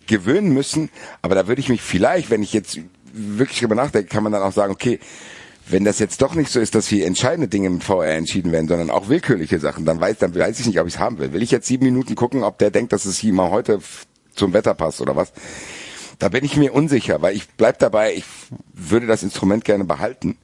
gewöhnen 0.07 0.53
müssen. 0.53 0.91
Aber 1.23 1.35
da 1.35 1.49
würde 1.49 1.61
ich 1.61 1.69
mich 1.69 1.81
vielleicht, 1.81 2.31
wenn 2.31 2.43
ich 2.43 2.53
jetzt 2.53 2.79
wirklich 3.13 3.61
drüber 3.61 3.75
nachdenke, 3.75 4.09
kann 4.09 4.23
man 4.23 4.33
dann 4.33 4.43
auch 4.43 4.53
sagen, 4.53 4.73
okay, 4.73 4.99
wenn 5.69 5.85
das 5.85 5.99
jetzt 5.99 6.21
doch 6.23 6.35
nicht 6.35 6.51
so 6.51 6.61
ist, 6.61 6.75
dass 6.75 6.89
hier 6.89 7.07
entscheidende 7.07 7.49
Dinge 7.49 7.71
mit 7.71 7.85
VR 7.85 8.15
entschieden 8.15 8.53
werden, 8.53 8.69
sondern 8.69 8.91
auch 8.91 9.09
willkürliche 9.09 9.61
Sachen, 9.61 9.85
dann 9.85 10.01
weiß, 10.01 10.19
dann 10.19 10.35
weiß 10.35 10.59
ich 10.59 10.67
nicht, 10.67 10.81
ob 10.81 10.87
ich 10.87 10.95
es 10.95 11.01
haben 11.01 11.19
will. 11.19 11.33
Will 11.33 11.43
ich 11.43 11.51
jetzt 11.51 11.67
sieben 11.67 11.85
Minuten 11.85 12.15
gucken, 12.15 12.43
ob 12.43 12.59
der 12.59 12.71
denkt, 12.71 12.93
dass 12.93 13.05
es 13.05 13.19
hier 13.19 13.33
mal 13.33 13.51
heute 13.51 13.81
zum 14.35 14.53
Wetter 14.53 14.75
passt 14.75 15.01
oder 15.01 15.15
was? 15.15 15.33
Da 16.19 16.29
bin 16.29 16.45
ich 16.45 16.57
mir 16.57 16.73
unsicher, 16.73 17.23
weil 17.23 17.37
ich 17.37 17.49
bleib 17.57 17.79
dabei, 17.79 18.15
ich 18.15 18.25
würde 18.73 19.07
das 19.07 19.23
Instrument 19.23 19.65
gerne 19.65 19.85
behalten. 19.85 20.37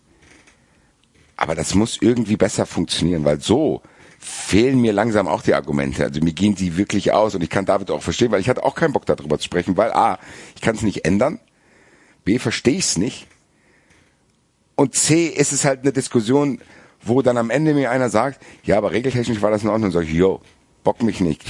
Aber 1.36 1.54
das 1.54 1.74
muss 1.74 1.98
irgendwie 2.00 2.36
besser 2.36 2.66
funktionieren, 2.66 3.24
weil 3.24 3.40
so 3.40 3.82
fehlen 4.18 4.80
mir 4.80 4.92
langsam 4.92 5.28
auch 5.28 5.42
die 5.42 5.54
Argumente. 5.54 6.04
Also 6.04 6.20
mir 6.20 6.32
gehen 6.32 6.54
die 6.54 6.76
wirklich 6.76 7.12
aus 7.12 7.34
und 7.34 7.42
ich 7.42 7.50
kann 7.50 7.64
David 7.64 7.90
auch 7.90 8.02
verstehen, 8.02 8.32
weil 8.32 8.40
ich 8.40 8.48
hatte 8.48 8.64
auch 8.64 8.74
keinen 8.74 8.92
Bock 8.92 9.06
darüber 9.06 9.38
zu 9.38 9.44
sprechen, 9.44 9.76
weil 9.76 9.92
A, 9.92 10.18
ich 10.56 10.60
kann 10.60 10.74
es 10.74 10.82
nicht 10.82 11.04
ändern, 11.04 11.38
B, 12.28 12.38
verstehe 12.38 12.74
ich 12.76 12.84
es 12.84 12.98
nicht 12.98 13.26
und 14.78 14.94
C, 14.94 15.26
ist 15.26 15.52
es 15.52 15.64
halt 15.64 15.80
eine 15.80 15.92
Diskussion, 15.92 16.60
wo 17.00 17.22
dann 17.22 17.38
am 17.38 17.48
Ende 17.48 17.72
mir 17.72 17.90
einer 17.90 18.10
sagt, 18.10 18.40
ja, 18.64 18.76
aber 18.76 18.92
regeltechnisch 18.92 19.40
war 19.40 19.50
das 19.50 19.62
in 19.62 19.70
Ordnung, 19.70 19.86
und 19.86 19.92
sag 19.92 20.04
ich, 20.04 20.12
yo, 20.12 20.42
bock 20.84 21.02
mich 21.02 21.20
nicht. 21.20 21.42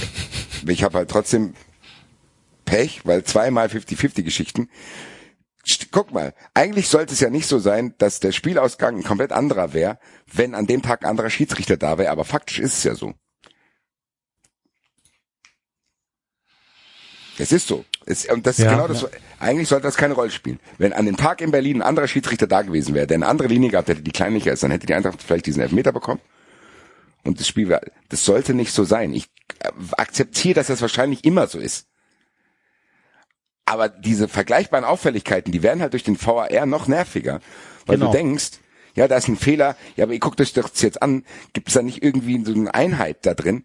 Ich 0.65 0.83
habe 0.83 0.97
halt 0.97 1.11
trotzdem 1.11 1.53
Pech, 2.63 3.01
weil 3.03 3.25
zweimal 3.25 3.67
50-50 3.67 4.23
Geschichten. 4.23 4.69
Guck 5.91 6.13
mal, 6.13 6.33
eigentlich 6.53 6.87
sollte 6.87 7.13
es 7.13 7.19
ja 7.19 7.29
nicht 7.29 7.47
so 7.47 7.59
sein, 7.59 7.93
dass 7.97 8.21
der 8.21 8.31
Spielausgang 8.31 8.95
ein 8.95 9.03
komplett 9.03 9.33
anderer 9.33 9.73
wäre, 9.73 9.99
wenn 10.33 10.55
an 10.55 10.65
dem 10.65 10.81
Tag 10.81 11.03
ein 11.03 11.09
anderer 11.09 11.29
Schiedsrichter 11.29 11.75
da 11.77 11.97
wäre, 11.97 12.09
aber 12.09 12.23
faktisch 12.23 12.59
ist 12.59 12.77
es 12.79 12.83
ja 12.85 12.95
so. 12.95 13.13
Es 17.39 17.51
ist 17.51 17.67
so. 17.67 17.85
Es, 18.05 18.25
und 18.25 18.45
das 18.45 18.59
ist 18.59 18.65
Ja, 18.65 18.71
genau 18.73 18.87
das. 18.87 19.07
Eigentlich 19.39 19.67
sollte 19.69 19.83
das 19.87 19.95
keine 19.95 20.13
Rolle 20.13 20.29
spielen. 20.29 20.59
Wenn 20.77 20.93
an 20.93 21.05
dem 21.05 21.17
Tag 21.17 21.41
in 21.41 21.51
Berlin 21.51 21.77
ein 21.77 21.87
anderer 21.87 22.07
Schiedsrichter 22.07 22.47
da 22.47 22.61
gewesen 22.61 22.93
wäre, 22.93 23.07
der 23.07 23.15
eine 23.15 23.27
andere 23.27 23.47
Linie 23.47 23.69
gehabt 23.69 23.87
hätte, 23.87 24.01
die 24.01 24.11
kleinlicher 24.11 24.51
ist, 24.51 24.61
dann 24.63 24.71
hätte 24.71 24.85
die 24.85 24.93
Eintracht 24.93 25.23
vielleicht 25.23 25.45
diesen 25.45 25.61
Elfmeter 25.61 25.91
bekommen. 25.91 26.19
Und 27.23 27.39
das 27.39 27.47
Spiel 27.47 27.69
wäre, 27.69 27.81
das 28.09 28.25
sollte 28.25 28.53
nicht 28.53 28.73
so 28.73 28.83
sein. 28.83 29.13
Ich 29.13 29.29
äh, 29.59 29.69
akzeptiere, 29.97 30.55
dass 30.55 30.67
das 30.67 30.81
wahrscheinlich 30.81 31.23
immer 31.25 31.47
so 31.47 31.59
ist. 31.59 31.87
Aber 33.65 33.87
diese 33.87 34.27
vergleichbaren 34.27 34.85
Auffälligkeiten, 34.85 35.51
die 35.51 35.61
werden 35.63 35.81
halt 35.81 35.93
durch 35.93 36.03
den 36.03 36.19
VAR 36.19 36.65
noch 36.65 36.87
nerviger, 36.87 37.39
weil 37.85 37.97
Genau. 37.97 38.11
du 38.11 38.17
denkst, 38.17 38.51
ja, 38.95 39.07
da 39.07 39.15
ist 39.17 39.27
ein 39.27 39.37
Fehler, 39.37 39.77
ja, 39.95 40.05
aber 40.05 40.13
ihr 40.13 40.19
guckt 40.19 40.41
euch 40.41 40.53
doch 40.53 40.69
jetzt 40.75 41.01
an, 41.01 41.23
gibt 41.53 41.67
es 41.67 41.75
da 41.75 41.81
nicht 41.83 42.01
irgendwie 42.03 42.43
so 42.43 42.51
eine 42.53 42.73
Einheit 42.73 43.25
da 43.25 43.33
drin? 43.33 43.63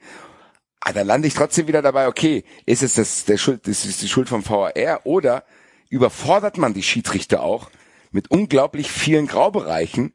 Ah, 0.86 0.92
dann 0.92 1.06
lande 1.06 1.26
ich 1.26 1.32
trotzdem 1.32 1.66
wieder 1.66 1.80
dabei, 1.80 2.08
okay, 2.08 2.44
ist 2.66 2.82
es 2.82 2.94
das 2.94 3.24
der 3.24 3.38
Schuld, 3.38 3.66
ist 3.66 4.02
die 4.02 4.08
Schuld 4.08 4.28
vom 4.28 4.46
VAR 4.46 5.00
oder 5.04 5.44
überfordert 5.88 6.58
man 6.58 6.74
die 6.74 6.82
Schiedsrichter 6.82 7.42
auch 7.42 7.70
mit 8.10 8.30
unglaublich 8.30 8.90
vielen 8.90 9.26
Graubereichen, 9.26 10.12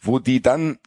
wo 0.00 0.18
die 0.18 0.40
dann 0.40 0.78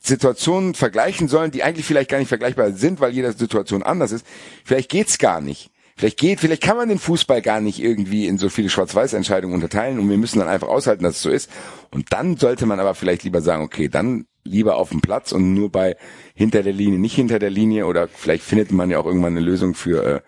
Situationen 0.00 0.74
vergleichen 0.74 1.28
sollen, 1.28 1.50
die 1.50 1.62
eigentlich 1.62 1.84
vielleicht 1.84 2.08
gar 2.08 2.18
nicht 2.18 2.28
vergleichbar 2.28 2.72
sind, 2.72 2.98
weil 3.00 3.12
jede 3.12 3.30
Situation 3.34 3.82
anders 3.82 4.10
ist. 4.10 4.26
Vielleicht 4.64 4.90
geht's 4.90 5.18
gar 5.18 5.42
nicht. 5.42 5.70
Vielleicht 5.94 6.18
geht, 6.18 6.40
vielleicht 6.40 6.62
kann 6.62 6.78
man 6.78 6.88
den 6.88 6.98
Fußball 6.98 7.42
gar 7.42 7.60
nicht 7.60 7.78
irgendwie 7.78 8.26
in 8.26 8.38
so 8.38 8.48
viele 8.48 8.70
Schwarz-Weiß-Entscheidungen 8.70 9.54
unterteilen 9.54 9.98
und 9.98 10.08
wir 10.08 10.16
müssen 10.16 10.38
dann 10.38 10.48
einfach 10.48 10.68
aushalten, 10.68 11.04
dass 11.04 11.16
es 11.16 11.22
so 11.22 11.30
ist. 11.30 11.50
Und 11.90 12.12
dann 12.14 12.38
sollte 12.38 12.64
man 12.64 12.80
aber 12.80 12.94
vielleicht 12.94 13.22
lieber 13.22 13.42
sagen, 13.42 13.62
okay, 13.62 13.88
dann 13.88 14.26
lieber 14.44 14.76
auf 14.76 14.90
dem 14.90 15.00
Platz 15.00 15.32
und 15.32 15.54
nur 15.54 15.70
bei 15.70 15.96
hinter 16.34 16.62
der 16.62 16.72
Linie, 16.72 16.98
nicht 16.98 17.14
hinter 17.14 17.38
der 17.38 17.50
Linie 17.50 17.86
oder 17.86 18.08
vielleicht 18.08 18.44
findet 18.44 18.72
man 18.72 18.90
ja 18.90 18.98
auch 18.98 19.06
irgendwann 19.06 19.36
eine 19.36 19.44
Lösung 19.44 19.74
für 19.74 20.04
äh, 20.04 20.20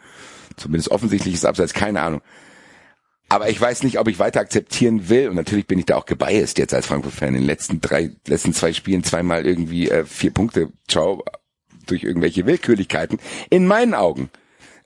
zumindest 0.57 0.91
offensichtliches 0.91 1.45
Abseits, 1.45 1.75
keine 1.75 2.01
Ahnung. 2.01 2.23
Aber 3.29 3.49
ich 3.51 3.61
weiß 3.61 3.83
nicht, 3.83 3.99
ob 3.99 4.09
ich 4.09 4.19
weiter 4.19 4.41
akzeptieren 4.41 5.09
will. 5.09 5.29
Und 5.29 5.35
natürlich 5.35 5.67
bin 5.67 5.79
ich 5.79 5.87
da 5.87 5.97
auch 5.97 6.07
gebiased 6.07 6.59
jetzt 6.59 6.73
als 6.73 6.87
Frankfurt-Fan. 6.87 7.31
In 7.31 7.35
den 7.35 7.45
letzten 7.45 7.81
drei, 7.81 8.13
letzten 8.27 8.53
zwei 8.53 8.73
Spielen 8.73 9.03
zweimal 9.03 9.47
irgendwie 9.47 9.91
äh, 9.91 10.05
vier 10.05 10.31
Punkte, 10.31 10.73
ciao, 10.89 11.25
durch 11.87 12.05
irgendwelche 12.05 12.47
Willkürlichkeiten. 12.47 13.19
In 13.51 13.67
meinen 13.67 13.95
Augen. 13.95 14.31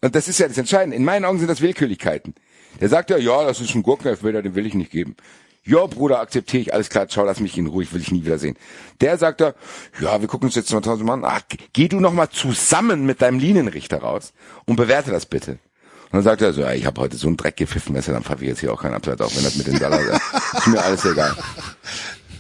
Und 0.00 0.14
das 0.14 0.28
ist 0.28 0.38
ja 0.38 0.48
das 0.48 0.56
Entscheidende. 0.56 0.96
In 0.96 1.04
meinen 1.04 1.26
Augen 1.26 1.38
sind 1.38 1.48
das 1.48 1.60
Willkürlichkeiten. 1.60 2.34
Der 2.80 2.88
sagt 2.88 3.10
ja, 3.10 3.18
ja, 3.18 3.44
das 3.44 3.60
ist 3.60 3.74
ein 3.74 3.82
Gurkenelfmeter, 3.82 4.40
den 4.42 4.54
will 4.54 4.66
ich 4.66 4.74
nicht 4.74 4.90
geben. 4.90 5.16
Ja, 5.64 5.86
Bruder, 5.86 6.20
akzeptiere 6.20 6.62
ich, 6.62 6.74
alles 6.74 6.88
klar, 6.88 7.06
ciao, 7.08 7.24
lass 7.24 7.38
mich 7.38 7.58
in 7.58 7.66
Ruhe, 7.66 7.82
ich 7.82 7.92
will 7.92 8.00
dich 8.00 8.10
nie 8.12 8.24
wiedersehen. 8.24 8.56
Der 9.00 9.18
sagt 9.18 9.42
da, 9.42 9.54
ja, 10.00 10.20
wir 10.20 10.26
gucken 10.26 10.46
uns 10.48 10.54
jetzt 10.54 10.72
mal 10.72 10.80
tausend 10.80 11.06
Mal 11.06 11.14
an. 11.14 11.24
Ach, 11.24 11.42
geh 11.72 11.88
du 11.88 12.00
noch 12.00 12.14
mal 12.14 12.30
zusammen 12.30 13.04
mit 13.04 13.20
deinem 13.20 13.38
Linienrichter 13.38 13.98
raus 13.98 14.32
und 14.64 14.76
bewerte 14.76 15.10
das 15.10 15.26
bitte. 15.26 15.52
Und 15.52 16.14
dann 16.14 16.22
sagt 16.22 16.42
er 16.42 16.52
so, 16.52 16.62
ja, 16.62 16.72
ich 16.72 16.86
habe 16.86 17.00
heute 17.00 17.16
so 17.16 17.26
einen 17.26 17.36
Dreck 17.36 17.56
gepfiffen, 17.56 17.92
Messer, 17.92 18.12
dann 18.12 18.24
pfeife 18.24 18.42
ich 18.42 18.48
jetzt 18.48 18.60
hier 18.60 18.72
auch 18.72 18.80
keinen 18.80 18.94
Abseits, 18.94 19.20
auch 19.20 19.36
wenn 19.36 19.44
das 19.44 19.56
mit 19.56 19.66
den 19.66 19.76
Salat 19.76 20.00
ist 20.00 20.66
mir 20.66 20.82
alles 20.82 21.04
egal. 21.04 21.36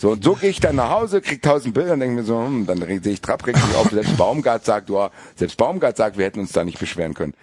So, 0.00 0.12
und 0.12 0.24
so 0.24 0.34
gehe 0.34 0.48
ich 0.48 0.60
dann 0.60 0.76
nach 0.76 0.88
Hause, 0.88 1.20
krieg 1.20 1.42
tausend 1.42 1.74
Bilder 1.74 1.92
und 1.92 2.00
denke 2.00 2.16
mir 2.16 2.24
so, 2.24 2.42
hm, 2.42 2.66
dann 2.66 2.78
sehe 2.78 3.12
ich 3.12 3.20
Trapp 3.20 3.46
richtig 3.46 3.74
auf. 3.76 3.90
Selbst 3.90 4.16
Baumgart 4.16 4.64
sagt, 4.64 4.88
du, 4.88 4.98
selbst 5.36 5.58
Baumgart 5.58 5.98
sagt, 5.98 6.16
wir 6.16 6.24
hätten 6.24 6.40
uns 6.40 6.52
da 6.52 6.64
nicht 6.64 6.78
beschweren 6.78 7.12
können. 7.12 7.34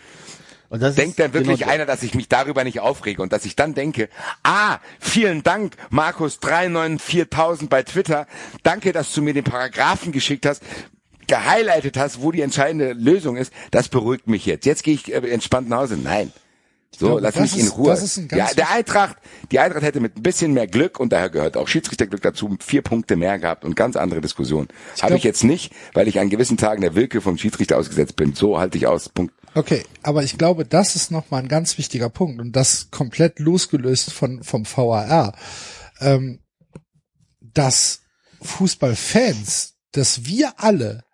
Und 0.70 0.82
das 0.82 0.96
Denkt 0.96 1.18
denn 1.20 1.34
wirklich 1.34 1.60
genau 1.60 1.72
einer, 1.72 1.86
dass 1.86 2.04
ich 2.04 2.14
mich 2.14 2.28
darüber 2.28 2.64
nicht 2.64 2.82
aufrege 2.82 3.22
und 3.22 3.32
dass 3.32 3.46
ich 3.46 3.56
dann 3.56 3.74
denke, 3.74 4.10
ah, 4.44 4.80
vielen 5.00 5.44
Dank, 5.44 5.74
Markus 5.90 6.40
394000 6.40 7.70
bei 7.70 7.84
Twitter. 7.84 8.28
Danke, 8.64 8.92
dass 8.92 9.14
du 9.14 9.22
mir 9.22 9.34
den 9.34 9.46
Paragraphen 9.46 10.12
geschickt 10.12 10.46
hast, 10.46 10.62
gehighlightet 11.28 11.98
hast, 11.98 12.22
wo 12.22 12.32
die 12.32 12.42
entscheidende 12.42 12.94
Lösung 12.94 13.38
ist. 13.38 13.54
Das 13.72 13.88
beruhigt 13.88 14.28
mich 14.28 14.46
jetzt. 14.46 14.66
Jetzt 14.66 14.84
gehe 14.84 14.94
ich 14.94 15.14
äh, 15.14 15.18
entspannt 15.30 15.70
nach 15.70 15.80
Hause. 15.80 15.98
Nein. 15.98 16.32
So, 16.98 17.08
glaube, 17.08 17.22
lass 17.22 17.36
mich 17.36 17.54
in 17.60 17.66
ist- 17.68 17.78
Ruhe. 17.78 17.92
ein 17.94 18.00
ganz 18.00 18.28
ja, 18.32 18.48
der 18.56 18.72
Eintracht, 18.72 19.18
die 19.52 19.60
Eintracht 19.60 19.84
hätte 19.84 20.00
mit 20.00 20.18
ein 20.18 20.24
bisschen 20.24 20.54
mehr 20.54 20.68
Glück 20.68 21.00
und 21.00 21.14
daher 21.14 21.30
gehört 21.30 21.56
auch 21.56 21.68
Schiedsrichterglück 21.68 22.22
dazu 22.22 22.58
vier 22.60 22.82
Punkte 22.82 23.16
mehr 23.16 23.38
gehabt 23.38 23.66
und 23.66 23.76
ganz 23.76 23.96
andere 23.96 24.20
Diskussionen. 24.22 24.70
Habe 25.02 25.16
ich 25.16 25.24
jetzt 25.24 25.44
nicht, 25.44 25.74
weil 25.94 26.08
ich 26.08 26.20
an 26.20 26.30
gewissen 26.30 26.58
Tagen 26.58 26.82
der 26.82 26.96
Willkür 26.96 27.22
vom 27.22 27.38
Schiedsrichter 27.38 27.78
ausgesetzt 27.78 28.16
bin. 28.16 28.34
So 28.34 28.58
halte 28.58 28.78
ich 28.78 28.88
aus. 28.88 29.10
Punkt. 29.10 29.34
Okay, 29.58 29.84
aber 30.04 30.24
ich 30.24 30.38
glaube, 30.38 30.66
das 30.66 30.96
ist 30.96 31.10
nochmal 31.10 31.42
ein 31.42 31.48
ganz 31.48 31.80
wichtiger 31.80 32.10
Punkt 32.10 32.40
und 32.40 32.52
das 32.56 32.92
komplett 32.92 33.40
losgelöst 33.40 34.14
von, 34.14 34.44
vom 34.44 34.68
VAR, 34.68 35.36
ähm, 36.00 36.42
dass 37.42 38.02
Fußballfans, 38.40 39.74
dass 39.94 40.26
wir 40.26 40.54
alle 40.58 41.06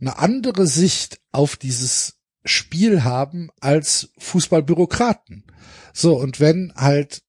eine 0.00 0.18
andere 0.18 0.66
Sicht 0.66 1.20
auf 1.32 1.56
dieses 1.56 2.14
Spiel 2.46 3.04
haben 3.04 3.50
als 3.60 4.08
Fußballbürokraten. 4.16 5.44
So, 5.92 6.18
und 6.18 6.40
wenn 6.40 6.72
halt 6.74 7.20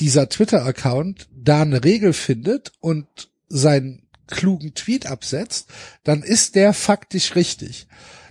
dieser 0.00 0.28
Twitter-Account 0.28 1.28
da 1.32 1.62
eine 1.62 1.84
Regel 1.84 2.14
findet 2.14 2.72
und 2.80 3.30
seinen 3.48 4.08
klugen 4.26 4.74
Tweet 4.74 5.06
absetzt, 5.06 5.68
dann 6.02 6.24
ist 6.24 6.56
der 6.56 6.74
faktisch 6.74 7.36
richtig. 7.36 7.86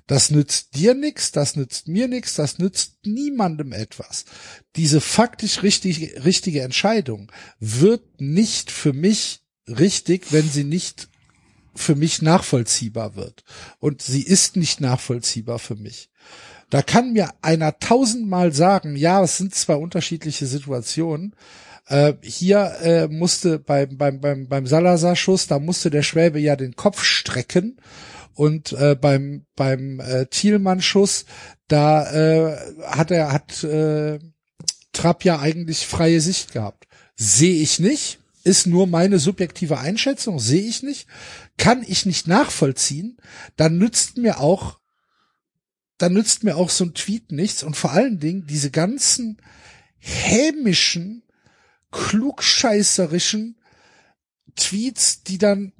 Das 0.10 0.32
nützt 0.32 0.76
dir 0.76 0.96
nix, 0.96 1.32
das 1.32 1.56
nützt 1.56 1.88
mir 1.88 2.08
nix, 2.08 2.34
das 2.34 2.58
nützt 2.58 2.96
niemandem 3.06 3.74
etwas. 3.74 4.26
Diese 4.76 5.02
faktisch 5.02 5.62
richtige, 5.62 6.26
richtige 6.26 6.64
Entscheidung 6.64 7.32
wird 7.60 8.20
nicht 8.20 8.72
für 8.72 8.92
mich 8.92 9.42
richtig, 9.68 10.34
wenn 10.34 10.50
sie 10.50 10.64
nicht 10.64 11.10
für 11.76 11.94
mich 11.94 12.24
nachvollziehbar 12.24 13.16
wird. 13.16 13.44
Und 13.78 14.02
sie 14.02 14.24
ist 14.24 14.56
nicht 14.56 14.82
nachvollziehbar 14.82 15.60
für 15.60 15.76
mich. 15.76 16.10
Da 16.72 16.82
kann 16.82 17.14
mir 17.14 17.30
einer 17.44 17.78
tausendmal 17.78 18.52
sagen, 18.52 18.96
ja, 18.96 19.24
es 19.24 19.38
sind 19.38 19.54
zwei 19.54 19.76
unterschiedliche 19.76 20.48
Situationen. 20.48 21.36
Äh, 21.86 22.14
hier 22.24 22.78
äh, 22.82 23.08
musste 23.10 23.60
beim, 23.60 23.96
beim, 23.96 24.20
beim, 24.22 24.48
beim 24.48 24.66
Salazar-Schuss, 24.66 25.46
da 25.46 25.60
musste 25.60 25.92
der 25.92 26.02
Schwäbe 26.02 26.40
ja 26.40 26.56
den 26.56 26.76
Kopf 26.76 27.04
strecken. 27.04 27.78
Und 28.40 28.72
äh, 28.72 28.96
beim, 28.96 29.46
beim 29.58 30.00
äh, 30.00 30.26
Thielmann-Schuss, 30.28 31.26
da 31.68 32.10
äh, 32.10 32.58
hat 32.86 33.12
er, 33.12 33.34
hat 33.34 33.66
äh, 33.66 34.18
Trapp 34.94 35.26
ja 35.26 35.40
eigentlich 35.40 35.86
freie 35.86 36.22
Sicht 36.22 36.54
gehabt. 36.54 36.88
Sehe 37.18 37.62
ich 37.62 37.80
nicht, 37.80 38.20
ist 38.46 38.66
nur 38.66 38.88
meine 38.88 39.20
subjektive 39.20 39.80
Einschätzung, 39.80 40.40
sehe 40.40 40.62
ich 40.62 40.84
nicht, 40.84 41.06
kann 41.58 41.84
ich 41.86 42.06
nicht 42.06 42.30
nachvollziehen, 42.30 43.18
dann 43.58 43.78
nützt 43.78 44.18
mir 44.18 44.40
auch, 44.40 44.80
dann 45.98 46.14
nützt 46.14 46.46
mir 46.46 46.56
auch 46.56 46.70
so 46.70 46.86
ein 46.86 46.94
Tweet 46.94 47.34
nichts 47.34 47.62
und 47.62 47.76
vor 47.76 47.92
allen 47.92 48.20
Dingen 48.20 48.48
diese 48.48 48.72
ganzen 48.72 49.42
hämischen, 49.98 51.24
klugscheißerischen 51.92 53.60
Tweets, 54.56 55.24
die 55.24 55.40
dann 55.40 55.74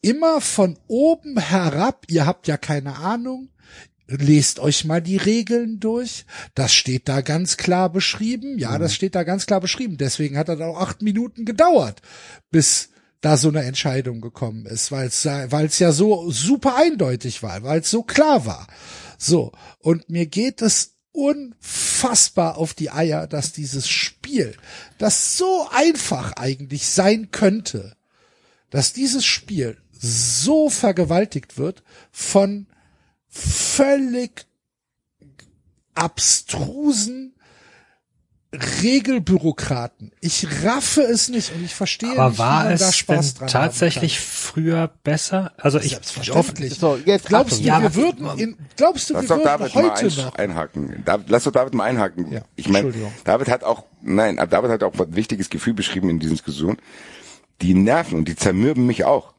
immer 0.00 0.40
von 0.40 0.78
oben 0.86 1.38
herab, 1.38 2.06
ihr 2.08 2.26
habt 2.26 2.46
ja 2.48 2.56
keine 2.56 2.96
Ahnung, 2.96 3.48
lest 4.06 4.60
euch 4.60 4.84
mal 4.84 5.02
die 5.02 5.16
Regeln 5.16 5.80
durch. 5.80 6.26
Das 6.54 6.72
steht 6.72 7.08
da 7.08 7.20
ganz 7.20 7.56
klar 7.56 7.90
beschrieben. 7.90 8.58
Ja, 8.58 8.78
das 8.78 8.94
steht 8.94 9.14
da 9.14 9.24
ganz 9.24 9.46
klar 9.46 9.60
beschrieben. 9.60 9.96
Deswegen 9.96 10.38
hat 10.38 10.48
das 10.48 10.60
auch 10.60 10.80
acht 10.80 11.02
Minuten 11.02 11.44
gedauert, 11.44 12.02
bis 12.50 12.90
da 13.20 13.36
so 13.36 13.48
eine 13.48 13.62
Entscheidung 13.62 14.20
gekommen 14.20 14.66
ist, 14.66 14.92
weil 14.92 15.08
es 15.08 15.24
weil 15.24 15.66
es 15.66 15.78
ja 15.78 15.90
so 15.90 16.30
super 16.30 16.76
eindeutig 16.76 17.42
war, 17.42 17.62
weil 17.62 17.80
es 17.80 17.90
so 17.90 18.02
klar 18.02 18.46
war. 18.46 18.66
So 19.18 19.52
und 19.78 20.08
mir 20.08 20.26
geht 20.26 20.62
es 20.62 20.96
unfassbar 21.12 22.58
auf 22.58 22.74
die 22.74 22.90
Eier, 22.90 23.26
dass 23.26 23.52
dieses 23.52 23.88
Spiel, 23.88 24.54
das 24.98 25.38
so 25.38 25.66
einfach 25.72 26.34
eigentlich 26.34 26.86
sein 26.86 27.30
könnte, 27.30 27.96
dass 28.68 28.92
dieses 28.92 29.24
Spiel 29.24 29.78
so 29.98 30.70
vergewaltigt 30.70 31.58
wird 31.58 31.82
von 32.10 32.66
völlig 33.28 34.46
abstrusen 35.94 37.34
Regelbürokraten. 38.82 40.12
Ich 40.20 40.46
raffe 40.64 41.02
es 41.02 41.28
nicht 41.28 41.52
und 41.54 41.64
ich 41.64 41.74
verstehe 41.74 42.12
Aber 42.16 42.30
nicht, 42.30 42.38
war 42.38 42.60
wie 42.60 42.64
man 42.64 42.72
es 42.74 42.80
da 42.80 42.92
Spaß 42.92 43.34
denn 43.34 43.38
dran 43.40 43.48
tatsächlich 43.48 44.20
früher 44.20 44.90
besser? 45.02 45.52
Also 45.58 45.78
ich 45.78 45.90
Selbstverständlich. 45.90 46.74
So, 46.74 46.96
jetzt 47.04 47.26
glaubst 47.26 47.54
Achtung. 47.54 47.64
du, 47.64 47.68
Ja, 47.68 47.82
wir 47.82 47.94
würden 47.94 48.38
in, 48.38 48.56
glaubst 48.76 49.10
du, 49.10 49.14
Lass 49.14 49.24
wir 49.24 49.30
würden 49.30 49.44
David 49.44 49.74
mal 49.74 49.82
heute 49.82 50.06
noch 50.06 50.34
einhaken. 50.36 51.02
David, 51.04 51.28
lass 51.28 51.44
doch 51.44 51.52
David 51.52 51.74
mal 51.74 51.84
einhaken. 51.84 52.32
Ja, 52.32 52.42
ich 52.54 52.68
meine, 52.68 52.86
Entschuldigung. 52.86 53.12
David 53.24 53.48
hat 53.48 53.64
auch, 53.64 53.84
nein, 54.00 54.38
aber 54.38 54.50
David 54.50 54.70
hat 54.70 54.82
auch 54.84 54.98
ein 54.98 55.16
wichtiges 55.16 55.50
Gefühl 55.50 55.74
beschrieben 55.74 56.08
in 56.08 56.18
dieser 56.18 56.32
Diskussion. 56.32 56.78
Die 57.62 57.74
nerven 57.74 58.18
und 58.18 58.28
die 58.28 58.36
zermürben 58.36 58.86
mich 58.86 59.04
auch. 59.04 59.34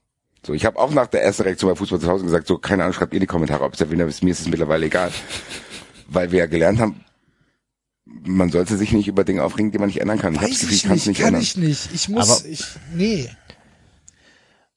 So, 0.48 0.53
ich 0.53 0.65
habe 0.65 0.80
auch 0.80 0.91
nach 0.91 1.07
der 1.07 1.24
ersten 1.24 1.44
Reaktion 1.44 1.69
bei 1.69 1.76
Fußball 1.76 1.99
zu 1.99 2.07
Hause 2.07 2.24
gesagt, 2.24 2.48
so, 2.48 2.57
keine 2.57 2.84
Ahnung, 2.84 2.94
schreibt 2.94 3.14
ihr 3.14 3.19
die 3.19 3.26
Kommentare, 3.26 3.65
ob 3.65 3.74
es 3.74 3.80
der 3.80 3.90
Winner 3.91 4.06
ist, 4.06 4.24
mir 4.24 4.32
ist 4.32 4.40
es 4.40 4.48
mittlerweile 4.48 4.86
egal. 4.86 5.11
Weil 6.07 6.32
wir 6.32 6.40
ja 6.40 6.45
gelernt 6.45 6.80
haben, 6.80 7.03
man 8.06 8.49
sollte 8.49 8.78
sich 8.78 8.94
nicht 8.94 9.10
über 9.10 9.26
Dinge 9.26 9.44
aufregen, 9.44 9.72
die 9.74 9.78
man 9.78 9.88
nicht 9.88 9.99
ändern 9.99 10.19
kann. 10.19 10.38
Weiß 10.38 10.61
Gefühl, 10.61 10.69
ich 10.69 10.76
ich 10.76 10.84
kann 10.84 10.91
es 10.94 11.06
nicht, 11.06 11.07
nicht 11.07 11.18
kann 11.19 11.28
ändern. 11.28 11.41
ich 11.41 11.57
nicht. 11.57 11.90
Ich 11.94 12.07
muss, 12.07 12.40
Aber- 12.40 12.48
ich, 12.49 12.64
nee. 12.95 13.30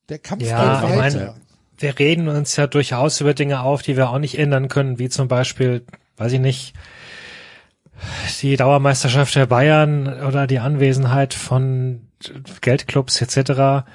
Der 0.09 0.18
Kampf 0.18 0.42
Ja, 0.42 0.80
geht 0.80 0.90
ich 0.90 0.97
weiter. 0.97 1.18
meine, 1.18 1.34
wir 1.78 1.98
reden 2.01 2.26
uns 2.26 2.56
ja 2.56 2.66
durchaus 2.66 3.20
über 3.20 3.32
Dinge 3.32 3.60
auf, 3.60 3.82
die 3.82 3.97
wir 3.97 4.10
auch 4.10 4.18
nicht 4.18 4.40
ändern 4.40 4.66
können, 4.66 4.98
wie 4.98 5.09
zum 5.09 5.28
Beispiel, 5.28 5.84
weiß 6.16 6.32
ich 6.32 6.40
nicht, 6.40 6.74
die 8.42 8.56
Dauermeisterschaft 8.56 9.36
der 9.36 9.47
Bayern 9.47 10.09
oder 10.24 10.48
die 10.48 10.59
Anwesenheit 10.59 11.32
von 11.32 12.09
Geldclubs 12.60 13.20
etc. 13.22 13.86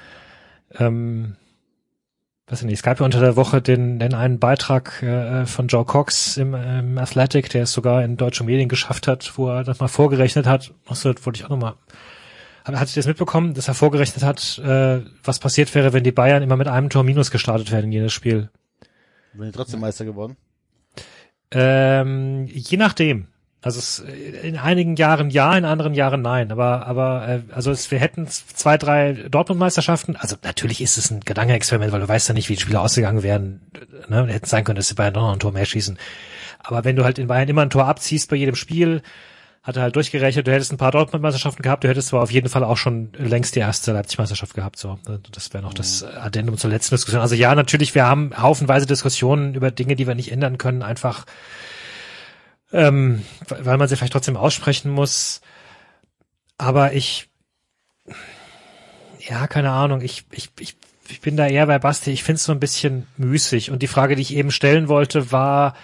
Ähm, 0.78 1.36
weiß 2.48 2.60
ich 2.60 2.66
nicht, 2.66 2.76
es 2.76 2.82
gab 2.82 3.00
ja 3.00 3.04
unter 3.04 3.20
der 3.20 3.36
Woche 3.36 3.60
den, 3.60 3.98
den 3.98 4.14
einen 4.14 4.38
Beitrag 4.38 5.02
äh, 5.02 5.46
von 5.46 5.68
Joe 5.68 5.84
Cox 5.84 6.36
im, 6.36 6.54
im 6.54 6.98
Athletic, 6.98 7.50
der 7.50 7.64
es 7.64 7.72
sogar 7.72 8.04
in 8.04 8.16
deutschen 8.16 8.46
Medien 8.46 8.68
geschafft 8.68 9.08
hat, 9.08 9.36
wo 9.36 9.48
er 9.48 9.64
das 9.64 9.80
mal 9.80 9.88
vorgerechnet 9.88 10.46
hat. 10.46 10.72
Achso, 10.86 11.12
das 11.12 11.24
wollte 11.26 11.40
ich 11.40 11.44
auch 11.44 11.50
nochmal 11.50 11.74
hat, 12.66 12.80
hat 12.80 12.96
das 12.96 13.06
mitbekommen, 13.06 13.54
dass 13.54 13.68
er 13.68 13.74
vorgerechnet 13.74 14.24
hat, 14.24 14.58
äh, 14.58 15.00
was 15.22 15.38
passiert 15.38 15.74
wäre, 15.74 15.92
wenn 15.92 16.04
die 16.04 16.12
Bayern 16.12 16.42
immer 16.42 16.56
mit 16.56 16.68
einem 16.68 16.90
Tor 16.90 17.04
minus 17.04 17.30
gestartet 17.30 17.70
wären 17.70 17.84
in 17.84 17.92
jedes 17.92 18.12
Spiel? 18.12 18.50
Bin 19.34 19.48
ich 19.48 19.54
trotzdem 19.54 19.80
Meister 19.80 20.04
geworden? 20.04 20.36
Ähm, 21.50 22.46
je 22.46 22.76
nachdem. 22.76 23.28
Also 23.66 23.80
es, 23.80 23.98
in 24.44 24.58
einigen 24.58 24.94
Jahren 24.94 25.28
ja, 25.28 25.58
in 25.58 25.64
anderen 25.64 25.92
Jahren 25.92 26.22
nein. 26.22 26.52
Aber 26.52 26.86
aber 26.86 27.26
äh, 27.26 27.40
also 27.52 27.72
es, 27.72 27.90
wir 27.90 27.98
hätten 27.98 28.28
zwei, 28.28 28.78
drei 28.78 29.12
Dortmund-Meisterschaften. 29.28 30.14
Also 30.14 30.36
natürlich 30.44 30.80
ist 30.80 30.96
es 30.96 31.10
ein 31.10 31.18
Gedankenexperiment, 31.18 31.90
weil 31.90 31.98
du 31.98 32.06
weißt 32.06 32.28
ja 32.28 32.34
nicht, 32.34 32.48
wie 32.48 32.54
die 32.54 32.60
Spiele 32.60 32.78
ausgegangen 32.78 33.24
wären. 33.24 33.60
Ne? 34.06 34.28
Hätte 34.28 34.48
sein 34.48 34.62
können, 34.62 34.76
dass 34.76 34.86
die 34.86 34.94
Bayern 34.94 35.14
noch 35.14 35.32
ein 35.32 35.40
Tor 35.40 35.50
mehr 35.50 35.64
schießen. 35.64 35.98
Aber 36.60 36.84
wenn 36.84 36.94
du 36.94 37.02
halt 37.02 37.18
in 37.18 37.26
Bayern 37.26 37.48
immer 37.48 37.62
ein 37.62 37.70
Tor 37.70 37.86
abziehst 37.88 38.30
bei 38.30 38.36
jedem 38.36 38.54
Spiel, 38.54 39.02
hat 39.64 39.74
er 39.74 39.82
halt 39.82 39.96
durchgerechnet, 39.96 40.46
du 40.46 40.52
hättest 40.52 40.72
ein 40.72 40.76
paar 40.76 40.92
Dortmund-Meisterschaften 40.92 41.64
gehabt, 41.64 41.82
du 41.82 41.88
hättest 41.88 42.14
aber 42.14 42.22
auf 42.22 42.30
jeden 42.30 42.48
Fall 42.48 42.62
auch 42.62 42.76
schon 42.76 43.10
längst 43.18 43.56
die 43.56 43.60
erste 43.60 43.90
Leipzig-Meisterschaft 43.90 44.54
gehabt. 44.54 44.78
So, 44.78 44.96
das 45.32 45.52
wäre 45.52 45.64
noch 45.64 45.74
das 45.74 46.04
Addendum 46.04 46.56
zur 46.56 46.70
letzten 46.70 46.94
Diskussion. 46.94 47.20
Also 47.20 47.34
ja, 47.34 47.52
natürlich, 47.52 47.96
wir 47.96 48.06
haben 48.06 48.30
haufenweise 48.40 48.86
Diskussionen 48.86 49.56
über 49.56 49.72
Dinge, 49.72 49.96
die 49.96 50.06
wir 50.06 50.14
nicht 50.14 50.30
ändern 50.30 50.56
können, 50.56 50.84
einfach 50.84 51.26
ähm, 52.72 53.22
weil 53.48 53.78
man 53.78 53.88
sie 53.88 53.96
vielleicht 53.96 54.12
trotzdem 54.12 54.36
aussprechen 54.36 54.90
muss. 54.90 55.40
Aber 56.58 56.92
ich, 56.92 57.28
ja, 59.20 59.46
keine 59.46 59.70
Ahnung, 59.70 60.00
ich, 60.00 60.24
ich, 60.32 60.50
ich, 60.58 60.76
ich 61.08 61.20
bin 61.20 61.36
da 61.36 61.46
eher 61.46 61.66
bei 61.66 61.78
Basti, 61.78 62.10
ich 62.10 62.24
finde 62.24 62.36
es 62.36 62.44
so 62.44 62.52
ein 62.52 62.60
bisschen 62.60 63.06
müßig. 63.16 63.70
Und 63.70 63.82
die 63.82 63.88
Frage, 63.88 64.16
die 64.16 64.22
ich 64.22 64.34
eben 64.34 64.50
stellen 64.50 64.88
wollte, 64.88 65.30
war, 65.32 65.74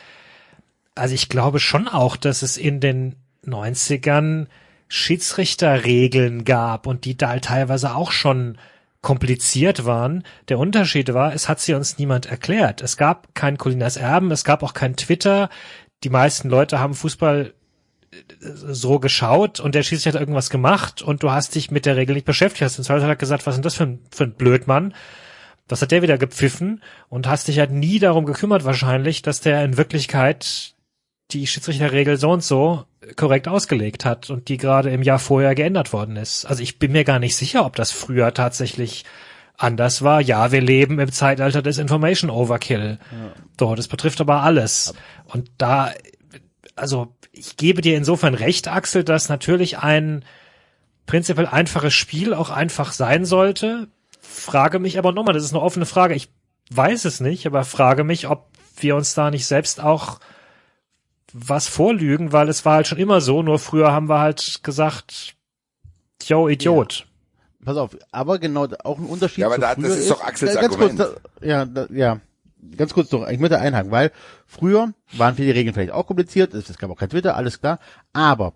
also 0.94 1.14
ich 1.14 1.28
glaube 1.28 1.60
schon 1.60 1.88
auch, 1.88 2.16
dass 2.16 2.42
es 2.42 2.56
in 2.56 2.80
den 2.80 3.16
90ern 3.46 4.46
Schiedsrichterregeln 4.88 6.44
gab 6.44 6.86
und 6.86 7.04
die 7.04 7.16
da 7.16 7.38
teilweise 7.38 7.94
auch 7.94 8.12
schon 8.12 8.58
kompliziert 9.00 9.84
waren. 9.84 10.22
Der 10.48 10.58
Unterschied 10.58 11.12
war, 11.12 11.34
es 11.34 11.48
hat 11.48 11.60
sie 11.60 11.74
uns 11.74 11.98
niemand 11.98 12.26
erklärt. 12.26 12.80
Es 12.82 12.96
gab 12.96 13.34
kein 13.34 13.58
Colinas 13.58 13.96
Erben, 13.96 14.30
es 14.30 14.44
gab 14.44 14.62
auch 14.62 14.74
kein 14.74 14.96
Twitter. 14.96 15.50
Die 16.04 16.10
meisten 16.10 16.48
Leute 16.48 16.80
haben 16.80 16.94
Fußball 16.94 17.54
so 18.40 18.98
geschaut 18.98 19.60
und 19.60 19.74
der 19.74 19.82
Schiedsrichter 19.82 20.18
hat 20.18 20.22
irgendwas 20.22 20.50
gemacht 20.50 21.00
und 21.00 21.22
du 21.22 21.30
hast 21.30 21.54
dich 21.54 21.70
mit 21.70 21.86
der 21.86 21.96
Regel 21.96 22.14
nicht 22.14 22.26
beschäftigt. 22.26 22.62
Hast 22.62 22.76
den 22.76 22.84
Zweifel 22.84 23.08
hat 23.08 23.18
gesagt, 23.18 23.46
was 23.46 23.54
ist 23.54 23.58
denn 23.58 23.62
das 23.62 23.74
für 23.74 23.84
ein, 23.84 24.00
für 24.10 24.24
ein 24.24 24.34
Blödmann? 24.34 24.94
Was 25.68 25.80
hat 25.80 25.92
der 25.92 26.02
wieder 26.02 26.18
gepfiffen? 26.18 26.82
Und 27.08 27.26
hast 27.26 27.48
dich 27.48 27.58
halt 27.58 27.70
nie 27.70 27.98
darum 27.98 28.26
gekümmert 28.26 28.64
wahrscheinlich, 28.64 29.22
dass 29.22 29.40
der 29.40 29.64
in 29.64 29.78
Wirklichkeit 29.78 30.74
die 31.30 31.46
Schiedsrichterregel 31.46 32.18
so 32.18 32.30
und 32.30 32.44
so 32.44 32.84
korrekt 33.16 33.48
ausgelegt 33.48 34.04
hat 34.04 34.28
und 34.28 34.48
die 34.48 34.58
gerade 34.58 34.90
im 34.90 35.02
Jahr 35.02 35.18
vorher 35.18 35.54
geändert 35.54 35.92
worden 35.92 36.16
ist. 36.16 36.44
Also 36.44 36.62
ich 36.62 36.78
bin 36.78 36.92
mir 36.92 37.04
gar 37.04 37.18
nicht 37.18 37.36
sicher, 37.36 37.64
ob 37.64 37.76
das 37.76 37.90
früher 37.90 38.34
tatsächlich 38.34 39.04
anders 39.56 40.02
war. 40.02 40.20
Ja, 40.20 40.52
wir 40.52 40.60
leben 40.60 40.98
im 40.98 41.12
Zeitalter 41.12 41.62
des 41.62 41.78
Information 41.78 42.30
Overkill. 42.30 42.98
So, 43.58 43.74
das 43.74 43.88
betrifft 43.88 44.20
aber 44.20 44.42
alles. 44.42 44.94
Und 45.26 45.50
da 45.58 45.92
also 46.76 47.14
ich 47.32 47.56
gebe 47.56 47.80
dir 47.80 47.96
insofern 47.96 48.34
recht, 48.34 48.68
Axel, 48.68 49.04
dass 49.04 49.28
natürlich 49.28 49.78
ein 49.78 50.24
prinzipiell 51.06 51.46
einfaches 51.46 51.94
Spiel 51.94 52.34
auch 52.34 52.50
einfach 52.50 52.92
sein 52.92 53.24
sollte. 53.24 53.88
Frage 54.20 54.78
mich 54.78 54.98
aber 54.98 55.12
nochmal, 55.12 55.34
das 55.34 55.44
ist 55.44 55.52
eine 55.52 55.62
offene 55.62 55.86
Frage. 55.86 56.14
Ich 56.14 56.30
weiß 56.70 57.04
es 57.04 57.20
nicht, 57.20 57.46
aber 57.46 57.64
frage 57.64 58.04
mich, 58.04 58.28
ob 58.28 58.48
wir 58.76 58.96
uns 58.96 59.14
da 59.14 59.30
nicht 59.30 59.46
selbst 59.46 59.80
auch 59.80 60.20
was 61.32 61.66
vorlügen, 61.66 62.32
weil 62.32 62.48
es 62.48 62.64
war 62.64 62.74
halt 62.74 62.86
schon 62.86 62.98
immer 62.98 63.20
so, 63.20 63.42
nur 63.42 63.58
früher 63.58 63.92
haben 63.92 64.08
wir 64.08 64.18
halt 64.18 64.60
gesagt, 64.62 65.34
yo, 66.24 66.48
Idiot. 66.48 67.06
Pass 67.64 67.76
auf, 67.76 67.96
aber 68.10 68.38
genau, 68.38 68.66
auch 68.84 68.98
ein 68.98 69.06
Unterschied 69.06 69.38
Ja, 69.38 69.46
aber 69.46 69.54
zu 69.56 69.60
da- 69.60 69.74
früher 69.74 69.88
das 69.88 69.98
ist 69.98 70.10
doch 70.10 70.24
Axels 70.24 70.56
äh, 70.56 70.60
ganz 70.60 70.74
Argument. 70.74 70.98
Kurz, 70.98 71.14
da, 71.40 71.46
ja, 71.46 71.64
da, 71.64 71.86
ja, 71.92 72.20
ganz 72.76 72.92
kurz 72.92 73.08
doch, 73.08 73.28
ich 73.28 73.38
möchte 73.38 73.58
einhaken, 73.60 73.90
weil 73.90 74.10
früher 74.46 74.92
waren 75.16 75.36
viele 75.36 75.54
Regeln 75.54 75.72
vielleicht 75.74 75.92
auch 75.92 76.06
kompliziert, 76.06 76.54
es 76.54 76.76
gab 76.78 76.90
auch 76.90 76.96
kein 76.98 77.10
Twitter, 77.10 77.36
alles 77.36 77.60
klar, 77.60 77.78
aber 78.12 78.54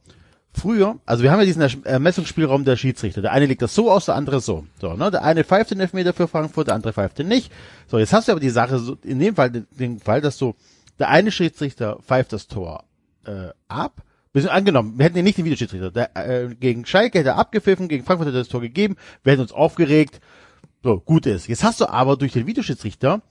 früher, 0.53 0.99
also 1.07 1.23
wir 1.23 1.31
haben 1.31 1.39
ja 1.39 1.45
diesen 1.45 1.85
Ermessungsspielraum 1.85 2.65
der 2.65 2.77
Schiedsrichter. 2.77 3.21
Der 3.23 3.33
eine 3.33 3.47
legt 3.47 3.61
das 3.63 3.75
so 3.75 3.91
aus, 3.91 4.07
der 4.07 4.15
andere 4.15 4.41
so. 4.41 4.67
So, 4.81 4.95
ne? 4.95 5.11
Der 5.11 5.23
eine 5.23 5.45
pfeift 5.45 5.71
den 5.71 5.81
Elfmeter 5.81 6.15
für 6.15 6.29
Frankfurt, 6.29 6.69
der 6.69 6.75
andere 6.75 6.95
pfeift 6.95 7.19
den 7.19 7.29
nicht. 7.29 7.53
So, 7.89 7.99
jetzt 7.99 8.13
hast 8.15 8.27
du 8.29 8.33
aber 8.33 8.41
die 8.41 8.49
Sache 8.51 8.79
so, 8.79 8.97
in 9.05 9.19
dem 9.19 9.35
Fall, 9.37 9.51
den, 9.51 9.67
den 9.71 10.01
Fall, 10.01 10.23
dass 10.23 10.39
so, 10.39 10.55
der 10.99 11.11
eine 11.11 11.31
Schiedsrichter 11.31 11.99
pfeift 12.01 12.33
das 12.33 12.49
Tor 12.49 12.85
äh, 13.27 13.51
ab. 13.69 14.03
Wir 14.37 14.43
sind 14.43 14.51
angenommen, 14.51 14.99
wir 14.99 15.07
hätten 15.07 15.17
ja 15.17 15.23
nicht 15.23 15.39
den 15.39 15.47
Videoschiedsrichter. 15.47 15.91
Der, 15.91 16.15
äh, 16.15 16.55
gegen 16.55 16.85
Schalke 16.85 17.21
hätte 17.21 17.31
er 17.31 17.39
abgepfiffen, 17.39 17.89
gegen 17.89 18.05
Frankfurt 18.05 18.29
hätte 18.29 18.37
er 18.37 18.43
das 18.43 18.51
Tor 18.51 18.61
gegeben, 18.61 18.97
wir 19.23 19.33
hätten 19.33 19.41
uns 19.41 19.53
aufgeregt. 19.53 20.21
So, 20.83 21.01
gut 21.01 21.25
ist. 21.25 21.49
Jetzt 21.49 21.65
hast 21.65 21.81
du 21.81 21.87
aber 21.87 22.19
durch 22.19 22.33
den 22.35 22.47
Videoschiedsrichter, 22.47 23.23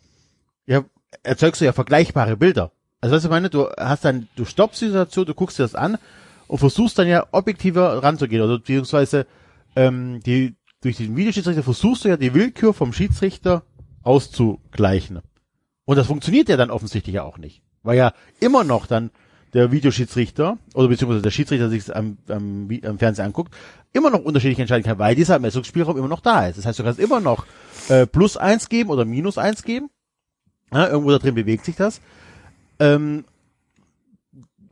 ja, 0.65 0.83
erzeugst 1.21 1.61
du 1.61 1.65
ja 1.65 1.73
vergleichbare 1.73 2.37
Bilder. 2.37 2.71
Also 3.01 3.15
was 3.15 3.23
ich 3.23 3.29
meine, 3.29 3.51
du 3.51 3.67
hast 3.77 4.03
dann, 4.03 4.29
du 4.35 4.45
stoppst 4.45 4.81
die 4.81 4.87
Situation, 4.87 5.27
du 5.27 5.35
guckst 5.35 5.59
dir 5.59 5.63
das 5.63 5.75
an 5.75 5.99
und 6.47 6.57
versuchst 6.57 6.97
dann 6.97 7.07
ja 7.07 7.27
objektiver 7.29 8.01
ranzugehen, 8.01 8.41
oder 8.41 8.57
beziehungsweise 8.57 9.27
ähm, 9.75 10.21
die 10.25 10.55
durch 10.81 10.97
den 10.97 11.15
Videoschiedsrichter 11.15 11.61
versuchst 11.61 12.03
du 12.05 12.09
ja 12.09 12.17
die 12.17 12.33
Willkür 12.33 12.73
vom 12.73 12.93
Schiedsrichter 12.93 13.61
auszugleichen. 14.01 15.19
Und 15.85 15.97
das 15.97 16.07
funktioniert 16.07 16.49
ja 16.49 16.57
dann 16.57 16.71
offensichtlich 16.71 17.13
ja 17.13 17.21
auch 17.21 17.37
nicht. 17.37 17.61
Weil 17.83 17.95
ja 17.95 18.13
immer 18.39 18.63
noch 18.63 18.87
dann 18.87 19.11
der 19.55 19.71
Videoschiedsrichter 19.71 20.57
oder 20.73 20.89
beziehungsweise 20.89 21.21
der 21.21 21.31
Schiedsrichter 21.31 21.69
sich 21.69 21.95
am, 21.95 22.17
am, 22.27 22.69
am 22.83 22.99
Fernsehen 22.99 23.25
anguckt, 23.25 23.53
immer 23.93 24.09
noch 24.09 24.19
unterschiedlich 24.19 24.59
entscheiden 24.59 24.83
kann, 24.83 24.99
weil 24.99 25.15
dieser 25.15 25.39
Messungsspielraum 25.39 25.97
immer 25.97 26.09
noch 26.09 26.19
da 26.19 26.47
ist. 26.47 26.57
Das 26.57 26.65
heißt, 26.65 26.77
du 26.77 26.83
kannst 26.83 26.99
immer 26.99 27.21
noch 27.21 27.45
äh, 27.87 28.05
plus 28.05 28.35
eins 28.35 28.67
geben 28.67 28.89
oder 28.89 29.05
minus 29.05 29.37
eins 29.37 29.63
geben. 29.63 29.89
Ja, 30.73 30.89
irgendwo 30.89 31.11
da 31.11 31.19
drin 31.19 31.35
bewegt 31.35 31.63
sich 31.63 31.77
das. 31.77 32.01
Ähm, 32.79 33.23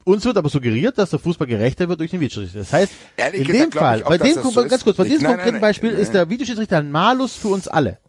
uns 0.04 0.26
wird 0.26 0.36
aber 0.36 0.50
suggeriert, 0.50 0.98
dass 0.98 1.12
der 1.12 1.20
Fußball 1.20 1.48
gerechter 1.48 1.88
wird 1.88 2.02
durch 2.02 2.12
den 2.12 2.20
Videoschiedsrichter. 2.20 2.60
Das 2.60 2.74
heißt, 2.74 2.92
Ehrlich 3.16 3.40
in 3.40 3.48
gesagt 3.48 3.74
dem 3.74 3.80
Fall, 3.80 4.04
auch, 4.04 4.10
bei 4.10 4.18
dem, 4.18 4.34
so 4.34 4.52
ganz 4.68 4.84
kurz, 4.84 4.98
bei 4.98 5.06
diesem 5.06 5.24
nein, 5.24 5.32
nein, 5.32 5.38
konkreten 5.38 5.54
nein, 5.54 5.62
Beispiel 5.62 5.92
nein. 5.94 6.02
ist 6.02 6.14
der 6.14 6.30
Videoschiedsrichter 6.30 6.80
ein 6.80 6.92
Malus 6.92 7.38
für 7.38 7.48
uns 7.48 7.70
alle. 7.70 8.00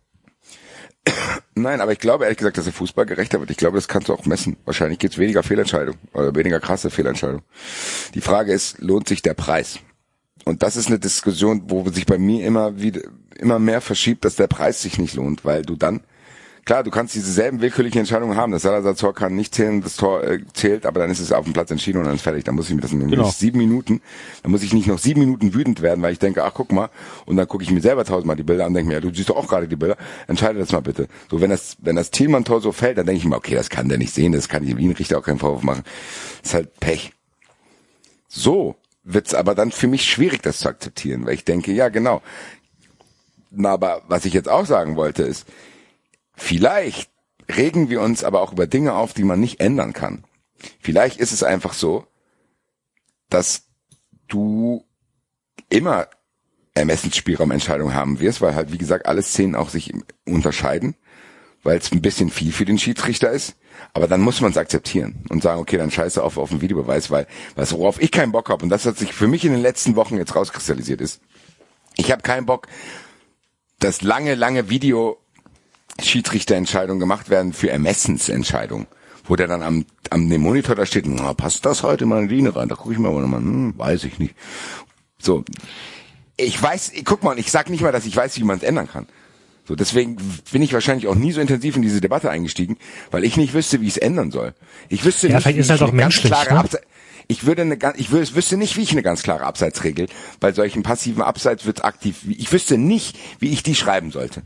Nein, 1.55 1.81
aber 1.81 1.93
ich 1.93 1.99
glaube 1.99 2.25
ehrlich 2.25 2.39
gesagt, 2.39 2.59
dass 2.59 2.65
der 2.65 2.73
Fußball 2.73 3.07
gerechter 3.07 3.39
wird. 3.39 3.51
Ich 3.51 3.57
glaube, 3.57 3.77
das 3.77 3.89
kannst 3.89 4.09
du 4.09 4.15
auch 4.15 4.27
messen. 4.27 4.57
Wahrscheinlich 4.65 4.99
gibt's 4.99 5.19
weniger 5.19 5.43
Fehlentscheidungen 5.43 5.99
oder 6.13 6.35
weniger 6.35 6.61
krasse 6.61 6.91
Fehlentscheidungen. 6.91 7.43
Die 8.15 8.21
Frage 8.21 8.53
ist, 8.53 8.81
lohnt 8.81 9.09
sich 9.09 9.23
der 9.23 9.35
Preis? 9.35 9.79
Und 10.45 10.63
das 10.63 10.77
ist 10.77 10.89
eine 10.89 10.99
Diskussion, 10.99 11.65
wo 11.69 11.89
sich 11.91 12.07
bei 12.07 12.19
mir 12.19 12.45
immer 12.45 12.81
wieder 12.81 13.03
immer 13.37 13.59
mehr 13.59 13.81
verschiebt, 13.81 14.25
dass 14.25 14.37
der 14.37 14.47
Preis 14.47 14.83
sich 14.83 14.99
nicht 14.99 15.15
lohnt, 15.15 15.45
weil 15.45 15.63
du 15.63 15.77
dann 15.77 16.01
klar, 16.65 16.83
du 16.83 16.91
kannst 16.91 17.15
dieselben 17.15 17.61
willkürlichen 17.61 18.01
Entscheidungen 18.01 18.37
haben. 18.37 18.53
Das 18.53 18.63
Salazar-Tor 18.63 19.15
kann 19.15 19.35
nicht 19.35 19.55
zählen, 19.55 19.83
das 19.83 19.97
Tor 19.97 20.23
äh, 20.25 20.41
zählt, 20.53 20.87
aber 20.87 21.01
dann 21.01 21.11
ist 21.11 21.21
es 21.21 21.33
auf 21.33 21.45
dem 21.45 21.53
Platz 21.53 21.71
entschieden 21.71 21.99
und 21.99 22.05
dann 22.05 22.15
ist 22.15 22.23
fertig. 22.23 22.45
Dann 22.45 22.55
muss 22.55 22.69
ich 22.69 22.75
mir 22.75 22.81
das 22.81 22.93
in 22.93 23.09
Genau. 23.09 23.31
sieben 23.31 23.59
Minuten, 23.59 24.01
dann 24.43 24.51
muss 24.53 24.63
ich 24.63 24.73
nicht 24.73 24.87
noch 24.87 24.99
sieben 24.99 25.21
Minuten 25.21 25.55
wütend 25.55 25.83
werden, 25.83 26.03
weil 26.03 26.13
ich 26.13 26.19
denke, 26.19 26.45
ach 26.45 26.53
guck 26.55 26.73
mal, 26.73 26.91
und 27.27 27.37
dann 27.37 27.47
gucke 27.49 27.65
ich 27.65 27.71
mir 27.71 27.81
selber 27.81 28.05
tausendmal 28.05 28.37
die 28.37 28.43
Bilder 28.43 28.65
an, 28.67 28.75
denke 28.75 28.89
mir, 28.89 28.95
ja, 28.95 29.01
du 29.01 29.15
siehst 29.15 29.29
doch 29.31 29.37
auch 29.37 29.49
gerade 29.49 29.69
die 29.69 29.77
Bilder, 29.77 29.97
entscheide 30.27 30.59
das 30.59 30.73
mal 30.73 30.81
bitte. 30.81 31.09
So, 31.31 31.41
wenn 31.41 31.51
das, 31.51 31.77
wenn 31.81 31.97
das 31.97 32.11
Thielmann-Tor 32.11 32.61
so 32.61 32.73
fällt, 32.73 32.99
dann 32.99 33.07
denke 33.07 33.19
ich 33.19 33.25
mir, 33.27 33.37
okay, 33.37 33.55
das 33.55 33.69
kann 33.71 33.89
der 33.89 33.99
nicht 33.99 34.15
sehen, 34.15 34.33
das 34.33 34.49
kann 34.49 34.67
ich 34.67 34.77
wie 34.77 34.87
ein 34.87 34.93
Richter 34.93 35.19
auch 35.19 35.25
keinen 35.25 35.39
Vorwurf 35.39 35.63
machen. 35.63 35.83
Das 36.43 36.51
ist 36.51 36.55
halt 36.55 36.81
Pech. 36.81 37.13
So 38.29 38.77
wird's 39.05 39.35
aber 39.35 39.55
dann 39.55 39.71
für 39.71 39.87
mich 39.87 40.05
schwierig, 40.05 40.43
das 40.43 40.59
zu 40.59 40.69
akzeptieren, 40.69 41.27
weil 41.27 41.35
ich 41.35 41.45
denke, 41.45 41.73
ja, 41.73 41.89
genau. 41.91 42.23
Na, 43.51 43.71
aber 43.73 44.03
was 44.09 44.25
ich 44.25 44.33
jetzt 44.33 44.49
auch 44.49 44.67
sagen 44.67 44.97
wollte, 44.97 45.23
ist, 45.23 45.47
vielleicht 46.35 47.11
regen 47.49 47.91
wir 47.91 48.01
uns 48.01 48.25
aber 48.25 48.41
auch 48.41 48.53
über 48.53 48.67
Dinge 48.67 48.95
auf, 48.95 49.13
die 49.13 49.25
man 49.25 49.41
nicht 49.41 49.61
ändern 49.61 49.93
kann. 49.93 50.25
Vielleicht 50.81 51.19
ist 51.19 51.33
es 51.33 51.43
einfach 51.43 51.75
so, 51.75 52.07
dass 53.29 53.67
du 54.29 54.85
immer 55.69 56.09
Ermessensspielraumentscheidungen 56.75 57.95
haben 57.95 58.21
wirst, 58.21 58.41
weil 58.41 58.55
halt, 58.55 58.73
wie 58.73 58.79
gesagt, 58.79 59.07
alle 59.07 59.23
Szenen 59.23 59.55
auch 59.55 59.69
sich 59.69 59.93
unterscheiden, 60.27 60.97
weil 61.63 61.79
es 61.79 61.93
ein 61.93 62.03
bisschen 62.03 62.31
viel 62.31 62.53
für 62.53 62.65
den 62.65 62.79
Schiedsrichter 62.79 63.31
ist. 63.31 63.57
Aber 63.93 64.09
dann 64.09 64.21
muss 64.21 64.41
man 64.41 64.51
es 64.51 64.57
akzeptieren 64.57 65.25
und 65.31 65.43
sagen, 65.43 65.61
okay, 65.61 65.77
dann 65.77 65.91
scheiße 65.91 66.23
auf, 66.23 66.37
auf 66.37 66.51
den 66.51 66.61
Videobeweis, 66.61 67.11
weil 67.11 67.27
was 67.55 67.73
worauf 67.73 68.01
ich 68.01 68.11
keinen 68.11 68.33
Bock 68.33 68.49
habe 68.49 68.63
und 68.63 68.71
das 68.71 68.87
hat 68.87 68.99
sich 68.99 69.13
für 69.13 69.29
mich 69.29 69.45
in 69.45 69.53
den 69.53 69.63
letzten 69.63 69.97
Wochen 69.97 70.17
jetzt 70.17 70.35
rauskristallisiert 70.35 71.01
ist. 71.01 71.21
Ich 71.97 72.11
habe 72.11 72.23
keinen 72.23 72.47
Bock, 72.47 72.69
dass 73.79 74.03
lange, 74.03 74.35
lange 74.35 74.69
Video 74.69 75.19
Schiedsrichterentscheidungen 76.03 77.01
gemacht 77.01 77.31
werden 77.31 77.53
für 77.53 77.71
Ermessensentscheidungen, 77.71 78.87
wo 79.25 79.37
der 79.37 79.47
dann 79.47 79.63
am, 79.63 79.87
am 80.11 80.29
dem 80.29 80.43
Monitor 80.43 80.75
da 80.75 80.87
steht, 80.87 81.07
na, 81.07 81.35
passt 81.35 81.65
das 81.67 81.83
heute 81.83 82.07
mal 82.07 82.23
in 82.23 82.29
die 82.29 82.37
Linie 82.37 82.55
rein? 82.57 82.69
Da 82.69 82.75
gucke 82.75 82.93
ich 82.93 82.99
mal 82.99 83.13
nochmal, 83.13 83.41
hm, 83.41 83.75
weiß 83.77 84.05
ich 84.05 84.19
nicht. 84.19 84.35
So, 85.19 85.45
ich 86.37 86.61
weiß, 86.61 86.93
ich, 86.95 87.05
guck 87.05 87.23
mal, 87.23 87.39
ich 87.39 87.51
sag 87.51 87.71
nicht 87.71 87.81
mal, 87.81 87.93
dass 87.93 88.07
ich 88.07 88.17
weiß, 88.17 88.37
wie 88.39 88.45
man 88.45 88.57
es 88.59 88.63
ändern 88.63 88.89
kann. 88.89 89.07
So, 89.67 89.75
deswegen 89.75 90.17
bin 90.53 90.61
ich 90.61 90.75
wahrscheinlich 90.75 91.07
auch 91.07 91.15
nie 91.15 91.33
so 91.33 91.41
intensiv 91.41 91.77
in 91.77 91.83
diese 91.83 92.01
Debatte 92.03 92.29
eingestiegen, 92.31 92.77
weil 93.11 93.25
ich 93.25 93.39
nicht 93.39 93.55
wüsste, 93.55 93.81
wie 93.81 93.87
ich 93.87 93.93
es 93.95 93.97
ändern 93.97 94.31
soll. 94.31 94.55
Ich 94.91 95.05
wüsste 95.05 95.29
Ja, 95.29 95.37
nicht, 95.37 95.47
wie 95.47 95.53
ist 95.53 95.67
ich 95.67 95.71
halt 95.71 95.83
auch 95.83 95.89
eine 95.89 96.03
ganz 96.03 96.17
klare 96.21 96.53
ne? 96.53 96.61
Abse 96.61 96.81
ich 97.27 97.47
würde 97.47 97.63
eine 97.63 97.79
ich 97.97 98.09
wü- 98.09 98.35
wüsste 98.35 98.59
nicht, 98.59 98.77
wie 98.77 98.83
ich 98.83 98.93
eine 98.93 99.03
ganz 99.03 99.23
klare 99.23 99.45
Abseitsregel 99.45 100.09
bei 100.41 100.53
solchen 100.53 100.83
passiven 100.83 101.23
Abseits 101.23 101.65
wird 101.65 101.83
aktiv. 101.83 102.19
Ich 102.29 102.53
wüsste 102.53 102.77
nicht, 102.77 103.17
wie 103.39 103.51
ich 103.51 103.63
die 103.63 103.75
schreiben 103.75 104.11
sollte. 104.11 104.43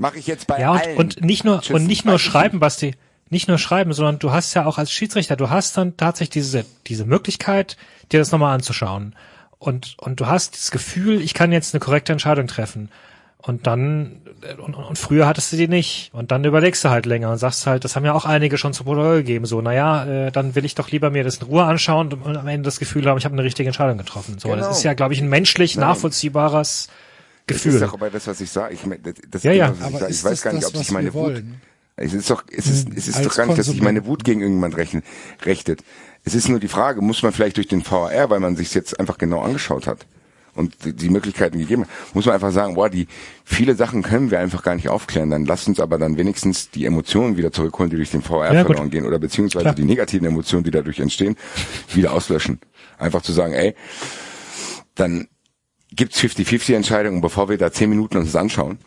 Mache 0.00 0.18
ich 0.18 0.26
jetzt 0.26 0.46
bei 0.46 0.58
Ja, 0.58 0.72
und, 0.72 0.80
allen. 0.80 0.96
und 0.96 1.20
nicht 1.24 1.44
nur, 1.44 1.60
und 1.70 1.86
nicht 1.86 2.04
nur 2.06 2.18
schreiben, 2.18 2.58
Basti, 2.58 2.94
nicht 3.28 3.48
nur 3.48 3.58
schreiben, 3.58 3.92
sondern 3.92 4.18
du 4.18 4.32
hast 4.32 4.54
ja 4.54 4.64
auch 4.64 4.78
als 4.78 4.90
Schiedsrichter, 4.90 5.36
du 5.36 5.50
hast 5.50 5.76
dann 5.76 5.96
tatsächlich 5.98 6.30
diese, 6.30 6.64
diese 6.86 7.04
Möglichkeit, 7.04 7.76
dir 8.10 8.18
das 8.18 8.32
nochmal 8.32 8.54
anzuschauen. 8.54 9.14
Und, 9.58 9.96
und 9.98 10.18
du 10.18 10.26
hast 10.26 10.54
das 10.54 10.70
Gefühl, 10.70 11.20
ich 11.20 11.34
kann 11.34 11.52
jetzt 11.52 11.74
eine 11.74 11.80
korrekte 11.80 12.12
Entscheidung 12.12 12.46
treffen. 12.46 12.88
Und 13.42 13.66
dann, 13.66 14.22
und, 14.64 14.74
und 14.74 14.98
früher 14.98 15.26
hattest 15.26 15.52
du 15.52 15.56
die 15.58 15.68
nicht. 15.68 16.10
Und 16.14 16.30
dann 16.30 16.44
überlegst 16.44 16.82
du 16.84 16.88
halt 16.90 17.04
länger 17.06 17.30
und 17.30 17.36
sagst 17.38 17.66
halt, 17.66 17.84
das 17.84 17.94
haben 17.94 18.04
ja 18.06 18.14
auch 18.14 18.24
einige 18.24 18.56
schon 18.58 18.72
zu 18.72 18.84
Protokoll 18.84 19.18
gegeben, 19.18 19.44
so, 19.46 19.60
naja, 19.60 20.04
äh, 20.06 20.32
dann 20.32 20.54
will 20.54 20.64
ich 20.64 20.74
doch 20.74 20.90
lieber 20.90 21.10
mir 21.10 21.24
das 21.24 21.36
in 21.38 21.46
Ruhe 21.46 21.64
anschauen 21.64 22.10
und 22.12 22.36
am 22.38 22.48
Ende 22.48 22.66
das 22.66 22.78
Gefühl 22.78 23.06
haben, 23.06 23.18
ich 23.18 23.24
habe 23.26 23.34
eine 23.34 23.44
richtige 23.44 23.68
Entscheidung 23.68 23.98
getroffen. 23.98 24.38
So, 24.38 24.48
Genau. 24.48 24.60
das 24.66 24.78
ist 24.78 24.82
ja, 24.82 24.94
glaube 24.94 25.12
ich, 25.14 25.20
ein 25.20 25.28
menschlich 25.28 25.74
Genau. 25.74 25.88
nachvollziehbares 25.88 26.88
Das 27.50 27.58
ist 27.58 27.64
Gefühl. 27.64 27.80
doch 27.80 27.94
aber 27.94 28.10
das, 28.10 28.26
was 28.26 28.40
ich 28.40 28.50
sage. 28.50 28.74
Ich, 28.74 28.84
mein, 28.86 29.00
das, 29.30 29.42
Ja, 29.42 29.52
ja. 29.52 29.70
was 29.70 29.78
ich, 29.78 29.84
Aber 29.84 29.98
sag. 30.00 30.10
ist 30.10 30.18
ich 30.18 30.24
weiß 30.24 30.42
gar 30.42 30.52
nicht, 30.52 30.66
ob 30.66 30.76
sich 30.76 30.90
meine 30.90 31.12
Wut. 31.14 31.42
Es 31.96 32.14
ist 32.14 32.30
doch, 32.30 32.44
es 32.50 32.66
ist, 32.66 32.88
es 32.96 33.08
ist 33.08 33.24
doch 33.24 33.36
gar 33.36 33.46
nicht, 33.46 33.58
dass 33.58 33.66
sich 33.66 33.82
meine 33.82 34.06
Wut 34.06 34.24
gegen 34.24 34.40
irgendjemand 34.40 34.76
rechnen, 34.76 35.02
rechtet. 35.42 35.82
Es 36.24 36.34
ist 36.34 36.48
nur 36.48 36.58
die 36.58 36.68
Frage, 36.68 37.02
muss 37.02 37.22
man 37.22 37.32
vielleicht 37.32 37.56
durch 37.58 37.68
den 37.68 37.84
VAR, 37.84 38.30
weil 38.30 38.40
man 38.40 38.56
sich 38.56 38.72
jetzt 38.74 38.98
einfach 38.98 39.18
genau 39.18 39.40
angeschaut 39.42 39.86
hat 39.86 40.06
und 40.54 40.74
die, 40.84 41.10
Möglichkeiten 41.10 41.58
gegeben 41.58 41.82
hat, 41.82 41.88
muss 42.14 42.26
man 42.26 42.34
einfach 42.34 42.52
sagen, 42.52 42.74
boah, 42.74 42.88
die 42.90 43.06
viele 43.44 43.74
Sachen 43.74 44.02
können 44.02 44.30
wir 44.30 44.40
einfach 44.40 44.62
gar 44.62 44.74
nicht 44.74 44.88
aufklären. 44.88 45.30
Dann 45.30 45.44
lasst 45.44 45.68
uns 45.68 45.78
aber 45.78 45.98
dann 45.98 46.16
wenigstens 46.16 46.70
die 46.70 46.86
Emotionen 46.86 47.36
wieder 47.36 47.52
zurückholen, 47.52 47.90
die 47.90 47.96
durch 47.96 48.10
den 48.10 48.26
VAR 48.26 48.52
Ja, 48.52 48.62
gut. 48.62 48.72
verloren 48.72 48.90
gehen 48.90 49.04
oder 49.06 49.18
beziehungsweise 49.18 49.64
Klar. 49.64 49.74
die 49.74 49.84
negativen 49.84 50.26
Emotionen, 50.26 50.64
die 50.64 50.70
dadurch 50.70 51.00
entstehen, 51.00 51.36
wieder 51.94 52.12
auslöschen. 52.12 52.60
Einfach 52.98 53.22
zu 53.22 53.32
sagen, 53.32 53.52
ey, 53.52 53.74
dann 54.94 55.28
gibt's 55.92 56.20
50-50 56.20 56.74
Entscheidungen, 56.74 57.20
bevor 57.20 57.48
wir 57.48 57.58
da 57.58 57.72
10 57.72 57.90
Minuten 57.90 58.16
uns 58.16 58.32
das 58.32 58.40
anschauen 58.40 58.78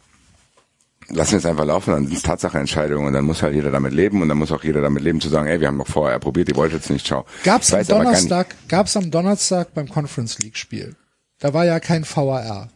lassen 1.09 1.33
wir 1.33 1.37
es 1.39 1.45
einfach 1.45 1.65
laufen, 1.65 1.91
dann 1.91 2.05
sind 2.05 2.17
es 2.17 2.23
Tatsacheentscheidungen 2.23 3.07
und 3.07 3.13
dann 3.13 3.25
muss 3.25 3.41
halt 3.41 3.55
jeder 3.55 3.71
damit 3.71 3.93
leben 3.93 4.21
und 4.21 4.29
dann 4.29 4.37
muss 4.37 4.51
auch 4.51 4.63
jeder 4.63 4.81
damit 4.81 5.03
leben 5.03 5.21
zu 5.21 5.29
sagen, 5.29 5.47
ey, 5.47 5.59
wir 5.59 5.67
haben 5.67 5.77
noch 5.77 5.87
vorher 5.87 6.19
probiert, 6.19 6.49
ihr 6.49 6.55
wolltet 6.55 6.83
es 6.83 6.89
nicht, 6.89 7.05
ciao. 7.05 7.25
Gab's 7.43 7.73
am 7.73 7.85
Donnerstag, 7.85 8.55
gab's 8.67 8.95
am 8.97 9.11
Donnerstag 9.11 9.73
beim 9.73 9.89
Conference 9.89 10.39
League 10.39 10.57
Spiel. 10.57 10.95
Da 11.39 11.53
war 11.53 11.65
ja 11.65 11.79
kein 11.79 12.05
VAR. 12.05 12.69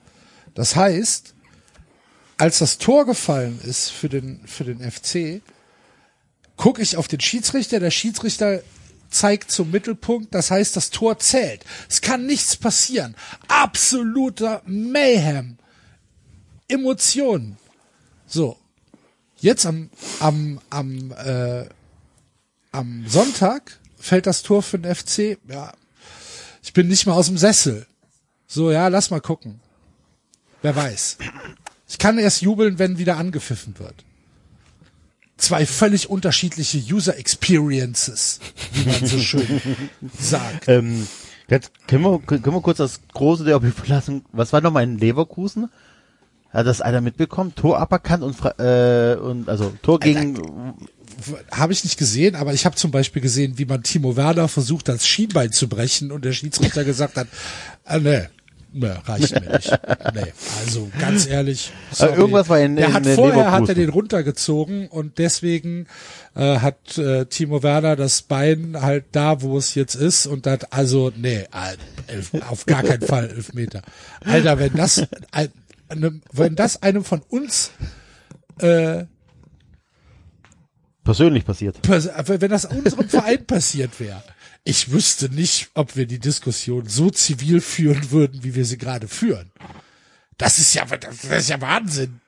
Das 0.53 0.75
heißt, 0.75 1.35
als 2.37 2.59
das 2.59 2.77
Tor 2.77 3.05
gefallen 3.05 3.59
ist 3.63 3.89
für 3.89 4.09
den, 4.09 4.41
für 4.45 4.63
den 4.63 4.79
FC, 4.79 5.41
gucke 6.55 6.81
ich 6.81 6.97
auf 6.97 7.07
den 7.07 7.19
Schiedsrichter, 7.19 7.79
der 7.79 7.91
Schiedsrichter 7.91 8.61
zeigt 9.09 9.51
zum 9.51 9.71
Mittelpunkt, 9.71 10.34
das 10.34 10.51
heißt, 10.51 10.75
das 10.75 10.89
Tor 10.89 11.19
zählt. 11.19 11.65
Es 11.89 12.01
kann 12.01 12.25
nichts 12.25 12.55
passieren. 12.55 13.15
Absoluter 13.47 14.61
Mayhem. 14.65 15.57
Emotionen. 16.67 17.57
So. 18.25 18.57
Jetzt 19.39 19.65
am, 19.65 19.89
am, 20.19 20.59
am, 20.69 21.11
äh, 21.11 21.65
am 22.71 23.05
Sonntag 23.07 23.79
fällt 23.97 24.25
das 24.25 24.41
Tor 24.43 24.63
für 24.63 24.79
den 24.79 24.93
FC. 24.93 25.38
Ja, 25.47 25.73
ich 26.63 26.73
bin 26.73 26.88
nicht 26.88 27.05
mal 27.05 27.13
aus 27.13 27.27
dem 27.27 27.38
Sessel. 27.38 27.85
So, 28.47 28.71
ja, 28.71 28.88
lass 28.88 29.11
mal 29.11 29.21
gucken. 29.21 29.59
Wer 30.61 30.75
weiß. 30.75 31.17
Ich 31.88 31.97
kann 31.97 32.17
erst 32.17 32.41
jubeln, 32.41 32.79
wenn 32.79 32.97
wieder 32.97 33.17
angepfiffen 33.17 33.77
wird. 33.79 34.03
Zwei 35.38 35.65
völlig 35.65 36.09
unterschiedliche 36.09 36.80
User 36.80 37.18
Experiences, 37.18 38.39
wie 38.73 38.89
man 38.89 39.05
so 39.05 39.19
schön 39.19 39.61
sagt. 40.19 40.68
Ähm, 40.68 41.07
jetzt 41.47 41.72
können 41.88 42.03
wir, 42.03 42.19
können 42.19 42.43
wir 42.43 42.61
kurz 42.61 42.77
das 42.77 43.01
große 43.14 43.43
Derby 43.43 43.72
verlassen. 43.72 44.26
Was 44.31 44.51
war 44.51 44.61
nochmal 44.61 44.84
in 44.84 44.97
Leverkusen? 44.97 45.69
Hat 46.49 46.65
das 46.65 46.81
einer 46.81 47.01
mitbekommen? 47.01 47.53
Tor 47.55 47.80
aberkannt 47.80 48.23
und, 48.23 48.35
äh, 48.59 49.15
und 49.15 49.47
also 49.47 49.73
Tor 49.81 49.99
gegen 49.99 50.39
Habe 51.51 51.73
ich 51.73 51.84
nicht 51.84 51.97
gesehen, 51.97 52.35
aber 52.35 52.53
ich 52.53 52.65
habe 52.65 52.76
zum 52.76 52.89
Beispiel 52.89 53.22
gesehen, 53.22 53.57
wie 53.57 53.65
man 53.65 53.84
Timo 53.84 54.15
Werner 54.15 54.47
versucht, 54.47 54.88
das 54.88 55.05
Schienbein 55.05 55.51
zu 55.51 55.68
brechen 55.68 56.11
und 56.11 56.26
der 56.26 56.34
Schiedsrichter 56.34 56.84
gesagt 56.84 57.18
hat, 57.18 57.27
äh, 57.85 57.99
nee, 57.99 58.27
nee, 58.73 58.91
reicht 59.06 59.31
mir 59.39 59.52
nicht. 59.56 59.72
Nee, 60.14 60.34
also 60.65 60.89
ganz 60.99 61.26
ehrlich. 61.27 61.72
sorry. 61.91 62.18
irgendwas 62.18 62.49
war 62.49 62.60
in- 62.60 62.76
der 62.76 62.88
in 62.88 62.94
hat 62.94 63.07
vorher 63.07 63.52
hat 63.52 63.69
er 63.69 63.76
den 63.76 63.89
runtergezogen 63.89 64.88
und 64.88 65.18
deswegen 65.18 65.88
äh, 66.35 66.57
hat 66.60 66.98
äh, 66.98 67.26
Timo 67.26 67.64
Werner 67.64 67.95
das 67.95 68.22
Bein 68.22 68.77
halt 68.81 69.06
da, 69.11 69.41
wo 69.41 69.57
es 69.57 69.76
jetzt 69.76 69.95
ist 69.95 70.26
und 70.27 70.45
hat 70.48 70.73
also 70.73 71.11
nee, 71.15 71.45
elf, 72.07 72.31
auf 72.49 72.65
gar 72.65 72.84
keinen 72.84 73.02
Fall 73.02 73.30
elf 73.30 73.53
Meter. 73.53 73.81
Alter, 74.26 74.60
wenn 74.60 74.73
das 74.76 75.03
ein, 75.31 75.49
einem, 75.89 76.22
wenn 76.31 76.56
das 76.56 76.81
einem 76.84 77.03
von 77.03 77.22
uns 77.30 77.72
äh, 78.60 79.06
persönlich 81.03 81.45
passiert. 81.45 81.81
pass- 81.81 82.10
wenn 82.26 82.52
das 82.52 82.65
unserem 82.65 83.07
Verein 83.07 83.45
passiert 83.45 83.98
wäre, 83.99 84.22
ich 84.68 84.91
wüsste 84.91 85.30
nicht, 85.30 85.69
ob 85.76 85.95
wir 85.95 86.06
die 86.07 86.19
Diskussion 86.19 86.88
so 86.88 87.10
zivil 87.10 87.61
führen 87.61 88.11
würden, 88.11 88.44
wie 88.44 88.53
wir 88.53 88.65
sie 88.65 88.77
gerade 88.77 89.07
führen. 89.07 89.49
Das 90.38 90.60
ist 90.60 90.73
ja, 90.76 90.84
das 90.85 91.23
ist 91.23 91.49
ja 91.49 91.61
Wahnsinn. 91.61 92.19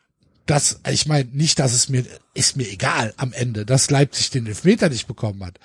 Das, 0.46 0.80
ich 0.90 1.06
meine, 1.06 1.30
nicht, 1.34 1.60
dass 1.60 1.74
es 1.74 1.90
mir, 1.90 2.06
ist 2.34 2.56
mir 2.56 2.70
egal 2.70 3.14
am 3.18 3.34
Ende, 3.34 3.66
dass 3.66 3.92
Leipzig 3.92 4.30
den 4.30 4.48
Elfmeter 4.48 4.88
nicht 4.88 5.06
bekommen 5.06 5.46
hat. 5.46 5.60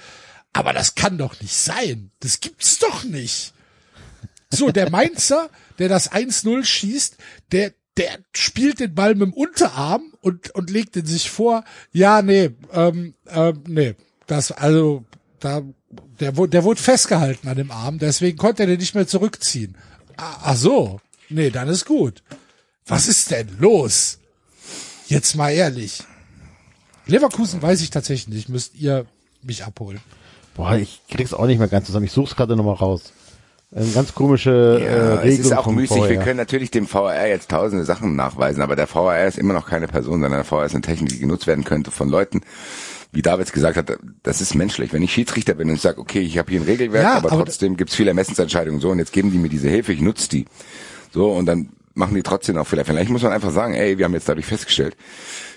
Aber 0.53 0.73
das 0.73 0.97
kann 0.97 1.17
doch 1.17 1.41
nicht 1.41 1.55
sein. 1.55 2.11
Das 2.19 2.41
gibt's 2.41 2.81
doch 2.81 3.05
nicht. 3.05 3.55
So, 4.51 4.73
der 4.73 4.91
Mainzer, 4.91 5.51
der 5.79 5.89
das 5.89 6.11
1-0 6.11 6.65
schießt, 6.65 7.17
der, 7.53 7.73
der 7.97 8.19
spielt 8.33 8.81
den 8.81 8.97
Ball 8.97 9.15
mit 9.15 9.29
dem 9.29 9.33
Unterarm 9.33 10.13
und, 10.21 10.51
und 10.51 10.71
legt 10.71 10.97
ihn 10.97 11.07
sich 11.07 11.31
vor. 11.31 11.65
Ja, 11.93 12.21
nee, 12.21 12.51
ähm, 12.73 13.15
ähm, 13.29 13.63
nee, 13.69 13.95
das, 14.27 14.51
also, 14.51 15.05
da, 15.39 15.63
der, 16.21 16.37
wurde- 16.37 16.51
der 16.51 16.65
wurde 16.65 16.81
festgehalten 16.81 17.49
an 17.49 17.57
dem 17.57 17.71
Arm, 17.71 17.99
deswegen 17.99 18.37
konnte 18.39 18.62
er 18.62 18.66
den 18.66 18.79
nicht 18.81 18.95
mehr 18.95 19.07
zurückziehen. 19.07 19.77
Ah, 20.16 20.37
ach 20.45 20.57
so, 20.57 21.01
nee, 21.29 21.51
dann 21.51 21.69
ist 21.69 21.85
gut. 21.87 22.23
Was 22.87 23.09
ist 23.09 23.31
denn 23.31 23.49
los? 23.59 24.19
Jetzt 25.07 25.35
mal 25.37 25.51
ehrlich. 25.51 26.03
Leverkusen 27.07 27.61
weiß 27.62 27.81
ich 27.83 27.91
tatsächlich 27.91 28.29
nicht, 28.35 28.49
müsst 28.49 28.75
ihr 28.77 29.07
mich 29.43 29.65
abholen. 29.65 30.01
Boah, 30.55 30.77
ich 30.77 31.01
krieg's 31.11 31.35
auch 31.35 31.47
nicht 31.47 31.59
mehr 31.59 31.69
ganz 31.69 31.87
zusammen. 31.87 32.07
Ich 32.07 32.12
such's 32.12 32.37
gerade 32.37 32.57
nochmal 32.57 32.75
raus. 32.77 33.12
Eine 33.75 33.91
ganz 33.91 34.15
komische 34.15 34.79
äh, 34.81 34.85
Ja, 34.85 35.15
es 35.16 35.23
Regelung 35.25 35.51
ist 35.53 35.59
auch 35.59 35.66
müßig. 35.66 35.97
Wir 35.97 36.16
VR. 36.16 36.25
können 36.25 36.37
natürlich 36.37 36.71
dem 36.71 36.87
VR 36.87 37.27
jetzt 37.27 37.51
tausende 37.51 37.85
Sachen 37.85 38.15
nachweisen, 38.15 38.62
aber 38.62 38.77
der 38.77 38.87
VR 38.87 39.27
ist 39.27 39.37
immer 39.37 39.53
noch 39.53 39.66
keine 39.66 39.89
Person, 39.89 40.12
sondern 40.21 40.33
der 40.33 40.45
VR 40.45 40.65
ist 40.66 40.73
eine 40.75 40.83
Technik, 40.83 41.11
die 41.11 41.19
genutzt 41.19 41.49
werden 41.49 41.65
könnte 41.65 41.91
von 41.91 42.09
Leuten, 42.09 42.43
wie 43.15 43.23
Davids 43.23 43.53
gesagt 43.53 43.77
hat, 43.77 43.99
das 44.23 44.41
ist 44.41 44.55
menschlich. 44.55 44.93
Wenn 44.93 45.03
ich 45.03 45.12
Schiedsrichter 45.12 45.55
bin 45.55 45.70
und 45.70 45.81
sage, 45.81 46.01
okay, 46.01 46.20
ich 46.20 46.39
habe 46.39 46.51
hier 46.51 46.61
ein 46.61 46.65
Regelwerk, 46.65 47.03
Ja, 47.05 47.15
aber, 47.15 47.32
aber- 47.32 47.45
trotzdem 47.45 47.77
gibt's 47.77 47.95
viele 47.95 48.11
Ermessensentscheidungen 48.11 48.81
so 48.81 48.91
und 48.91 48.99
jetzt 48.99 49.12
geben 49.12 49.31
die 49.32 49.39
mir 49.39 49.49
diese 49.49 49.69
Hilfe, 49.69 49.93
ich 49.93 50.01
nutze 50.01 50.28
die. 50.28 50.45
So, 51.12 51.31
und 51.32 51.47
dann 51.47 51.70
machen 51.97 52.16
die 52.16 52.23
trotzdem 52.24 52.57
auch 52.57 52.66
vielleicht. 52.66 52.89
Vielleicht 52.89 53.11
muss 53.11 53.23
man 53.23 53.31
einfach 53.32 53.53
sagen, 53.53 53.74
ey, 53.74 53.99
wir 53.99 54.05
haben 54.05 54.15
jetzt 54.15 54.28
dadurch 54.28 54.47
festgestellt, 54.47 54.97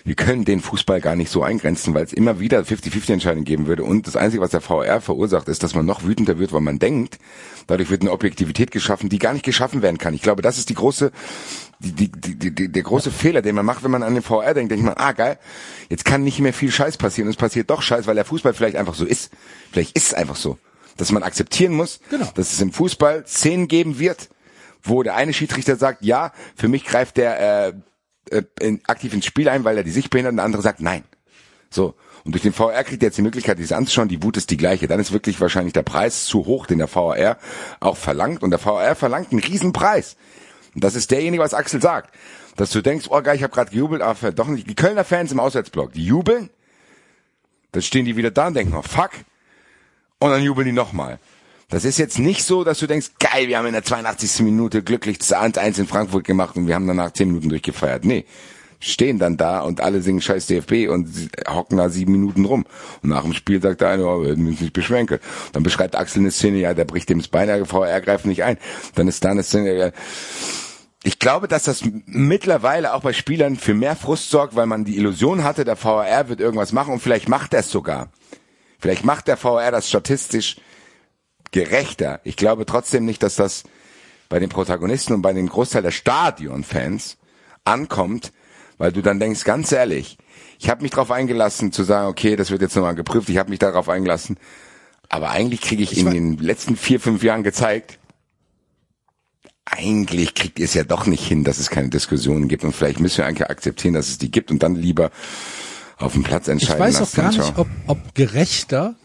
wir 0.05 0.13
können 0.13 0.45
den 0.45 0.61
Fußball 0.61 1.01
gar 1.01 1.15
nicht 1.15 1.31
so 1.31 1.41
eingrenzen, 1.41 1.95
weil 1.95 2.03
es 2.05 2.13
immer 2.13 2.39
wieder 2.39 2.59
50-50-Entscheidungen 2.61 3.43
geben 3.43 3.65
würde. 3.65 3.83
Und 3.83 4.05
das 4.05 4.15
Einzige, 4.15 4.41
was 4.43 4.51
der 4.51 4.61
VR 4.61 5.01
verursacht, 5.01 5.47
ist, 5.49 5.63
dass 5.63 5.73
man 5.73 5.85
noch 5.87 6.03
wütender 6.05 6.37
wird, 6.37 6.53
weil 6.53 6.61
man 6.61 6.77
denkt, 6.77 7.17
dadurch 7.65 7.89
wird 7.89 8.01
eine 8.03 8.11
Objektivität 8.11 8.69
geschaffen, 8.69 9.09
die 9.09 9.17
gar 9.17 9.33
nicht 9.33 9.43
geschaffen 9.43 9.81
werden 9.81 9.97
kann. 9.97 10.13
Ich 10.13 10.21
glaube, 10.21 10.43
das 10.43 10.59
ist 10.59 10.69
die 10.69 10.75
große, 10.75 11.11
die, 11.79 11.91
die, 11.91 12.11
die, 12.11 12.55
die, 12.55 12.71
der 12.71 12.83
große 12.83 13.11
Fehler, 13.11 13.41
den 13.41 13.55
man 13.55 13.65
macht, 13.65 13.83
wenn 13.83 13.91
man 13.91 14.03
an 14.03 14.13
den 14.13 14.23
VR 14.23 14.53
denkt, 14.53 14.71
denkt 14.71 14.85
man, 14.85 14.95
ah 14.97 15.11
geil, 15.11 15.37
jetzt 15.89 16.05
kann 16.05 16.23
nicht 16.23 16.39
mehr 16.39 16.53
viel 16.53 16.71
Scheiß 16.71 16.97
passieren. 16.97 17.27
Und 17.27 17.31
es 17.31 17.37
passiert 17.37 17.69
doch 17.69 17.81
Scheiß, 17.81 18.07
weil 18.07 18.15
der 18.15 18.25
Fußball 18.25 18.53
vielleicht 18.53 18.75
einfach 18.75 18.95
so 18.95 19.05
ist. 19.05 19.31
Vielleicht 19.71 19.95
ist 19.95 20.07
es 20.07 20.13
einfach 20.13 20.35
so. 20.35 20.57
Dass 20.97 21.11
man 21.11 21.21
akzeptieren 21.21 21.73
muss, 21.73 21.99
Genau. 22.09 22.27
dass 22.33 22.51
es 22.53 22.61
im 22.61 22.71
Fußball 22.71 23.25
Szenen 23.27 23.67
geben 23.67 23.99
wird, 23.99 24.29
wo 24.81 25.03
der 25.03 25.15
eine 25.15 25.33
Schiedsrichter 25.33 25.75
sagt, 25.75 26.03
ja, 26.03 26.31
für 26.55 26.67
mich 26.67 26.85
greift 26.85 27.17
der 27.17 27.67
äh, 27.67 27.73
äh, 28.31 28.43
in, 28.59 28.81
aktiv 28.87 29.13
ins 29.13 29.25
Spiel 29.25 29.47
ein, 29.49 29.63
weil 29.63 29.77
er 29.77 29.83
die 29.83 29.91
Sicht 29.91 30.09
behindert, 30.09 30.31
und 30.31 30.37
der 30.37 30.45
andere 30.45 30.61
sagt 30.61 30.81
nein. 30.81 31.03
So. 31.69 31.93
Und 32.23 32.33
durch 32.33 32.41
den 32.41 32.53
VR 32.53 32.83
kriegt 32.83 33.01
er 33.03 33.07
jetzt 33.07 33.17
die 33.17 33.21
Möglichkeit, 33.21 33.57
diese 33.57 33.77
anzuschauen, 33.77 34.09
die 34.09 34.21
Wut 34.21 34.35
ist 34.35 34.49
die 34.49 34.57
gleiche. 34.57 34.87
Dann 34.87 34.99
ist 34.99 35.13
wirklich 35.13 35.39
wahrscheinlich 35.39 35.73
der 35.73 35.83
Preis 35.83 36.25
zu 36.25 36.45
hoch, 36.45 36.65
den 36.65 36.79
der 36.79 36.87
VR 36.87 37.37
auch 37.79 37.95
verlangt. 37.95 38.43
Und 38.43 38.49
der 38.49 38.59
VR 38.59 38.95
verlangt 38.95 39.31
einen 39.31 39.39
Riesenpreis. 39.41 40.17
Und 40.77 40.83
das 40.83 40.93
ist 40.93 41.09
derjenige, 41.09 41.41
was 41.41 41.55
Axel 41.55 41.81
sagt. 41.81 42.13
Dass 42.55 42.69
du 42.69 42.83
denkst, 42.83 43.07
oh 43.09 43.19
geil, 43.23 43.35
ich 43.35 43.41
habe 43.41 43.51
gerade 43.51 43.71
gejubelt, 43.71 44.03
aber 44.03 44.31
doch 44.31 44.47
nicht. 44.47 44.69
Die 44.69 44.75
Kölner 44.75 45.03
Fans 45.03 45.31
im 45.31 45.39
Auswärtsblock, 45.39 45.93
die 45.93 46.05
jubeln, 46.05 46.51
dann 47.71 47.81
stehen 47.81 48.05
die 48.05 48.15
wieder 48.15 48.29
da 48.29 48.45
und 48.45 48.53
denken, 48.53 48.75
oh 48.75 48.83
fuck, 48.83 49.09
und 50.19 50.29
dann 50.29 50.43
jubeln 50.43 50.67
die 50.67 50.73
nochmal. 50.73 51.17
Das 51.69 51.83
ist 51.83 51.97
jetzt 51.97 52.19
nicht 52.19 52.43
so, 52.43 52.63
dass 52.63 52.77
du 52.77 52.85
denkst, 52.85 53.13
geil, 53.17 53.47
wir 53.47 53.57
haben 53.57 53.65
in 53.65 53.73
der 53.73 53.83
82. 53.83 54.41
Minute 54.41 54.83
glücklich 54.83 55.17
das 55.17 55.33
1-1 55.33 55.79
in 55.79 55.87
Frankfurt 55.87 56.25
gemacht 56.25 56.55
und 56.55 56.67
wir 56.67 56.75
haben 56.75 56.85
danach 56.85 57.11
10 57.11 57.29
Minuten 57.29 57.49
durchgefeiert. 57.49 58.05
Nee, 58.05 58.25
stehen 58.79 59.17
dann 59.17 59.35
da 59.35 59.61
und 59.61 59.81
alle 59.81 60.03
singen 60.03 60.21
scheiß 60.21 60.45
DFB 60.45 60.89
und 60.89 61.09
hocken 61.49 61.79
da 61.79 61.89
sieben 61.89 62.11
Minuten 62.11 62.45
rum. 62.45 62.65
Und 63.01 63.09
nach 63.09 63.23
dem 63.23 63.33
Spiel 63.33 63.59
sagt 63.63 63.81
der 63.81 63.89
eine, 63.89 64.05
oh, 64.05 64.21
wir 64.21 64.33
uns 64.33 64.61
nicht 64.61 64.73
beschränken. 64.73 65.17
Dann 65.53 65.63
beschreibt 65.63 65.95
Axel 65.95 66.19
eine 66.19 66.29
Szene, 66.29 66.59
ja, 66.59 66.75
der 66.75 66.85
bricht 66.85 67.09
dem 67.09 67.17
das 67.17 67.29
Bein, 67.29 67.47
der 67.47 67.65
VR 67.65 67.99
greift 68.01 68.27
nicht 68.27 68.43
ein. 68.43 68.59
Dann 68.93 69.07
ist 69.07 69.25
da 69.25 69.31
eine 69.31 69.41
Szene, 69.41 69.75
ja, 69.75 69.91
ich 71.07 71.19
glaube, 71.19 71.47
dass 71.47 71.63
das 71.63 71.83
mittlerweile 72.05 72.93
auch 72.93 72.99
bei 72.99 73.13
Spielern 73.13 73.55
für 73.55 73.73
mehr 73.73 73.95
Frust 73.95 74.29
sorgt, 74.29 74.57
weil 74.57 74.65
man 74.65 74.83
die 74.83 74.97
Illusion 74.97 75.45
hatte, 75.45 75.63
der 75.63 75.77
VR 75.77 76.27
wird 76.27 76.41
irgendwas 76.41 76.73
machen 76.73 76.91
und 76.91 76.99
vielleicht 76.99 77.29
macht 77.29 77.53
er 77.53 77.61
es 77.61 77.71
sogar. 77.71 78.09
Vielleicht 78.77 79.05
macht 79.05 79.29
der 79.29 79.37
VR 79.37 79.71
das 79.71 79.87
statistisch 79.87 80.57
gerechter. 81.51 82.19
Ich 82.25 82.35
glaube 82.35 82.65
trotzdem 82.65 83.05
nicht, 83.05 83.23
dass 83.23 83.37
das 83.37 83.63
bei 84.27 84.39
den 84.39 84.49
Protagonisten 84.49 85.13
und 85.13 85.21
bei 85.21 85.31
dem 85.31 85.47
Großteil 85.47 85.81
der 85.81 85.91
Stadionfans 85.91 87.15
ankommt, 87.63 88.33
weil 88.77 88.91
du 88.91 89.01
dann 89.01 89.21
denkst, 89.21 89.45
ganz 89.45 89.71
ehrlich, 89.71 90.17
ich 90.59 90.69
habe 90.69 90.81
mich 90.81 90.91
darauf 90.91 91.09
eingelassen 91.09 91.71
zu 91.71 91.83
sagen, 91.83 92.09
okay, 92.09 92.35
das 92.35 92.51
wird 92.51 92.61
jetzt 92.61 92.75
nochmal 92.75 92.95
geprüft, 92.95 93.29
ich 93.29 93.37
habe 93.37 93.49
mich 93.49 93.59
darauf 93.59 93.87
eingelassen, 93.87 94.37
aber 95.07 95.29
eigentlich 95.29 95.61
kriege 95.61 95.83
ich, 95.83 95.93
Ich 95.93 95.99
in 95.99 96.11
den 96.11 96.37
letzten 96.37 96.75
vier, 96.75 96.99
fünf 96.99 97.23
Jahren 97.23 97.43
gezeigt, 97.43 97.97
eigentlich 99.69 100.33
kriegt 100.33 100.59
ihr 100.59 100.65
es 100.65 100.73
ja 100.73 100.83
doch 100.83 101.05
nicht 101.05 101.25
hin, 101.25 101.43
dass 101.43 101.59
es 101.59 101.69
keine 101.69 101.89
Diskussionen 101.89 102.47
gibt 102.47 102.63
und 102.63 102.73
vielleicht 102.73 102.99
müssen 102.99 103.19
wir 103.19 103.25
eigentlich 103.25 103.49
akzeptieren, 103.49 103.93
dass 103.93 104.07
es 104.07 104.17
die 104.17 104.31
gibt 104.31 104.51
und 104.51 104.63
dann 104.63 104.75
lieber 104.75 105.11
auf 105.97 106.13
dem 106.13 106.23
Platz 106.23 106.47
Ich 106.47 106.53
entscheiden 106.53 106.79
weiß 106.79 107.01
auch 107.01 107.11
gar 107.11 107.31
nicht, 107.31 107.57
ob, 107.57 107.67
ob 107.87 108.15
gerechter 108.15 108.95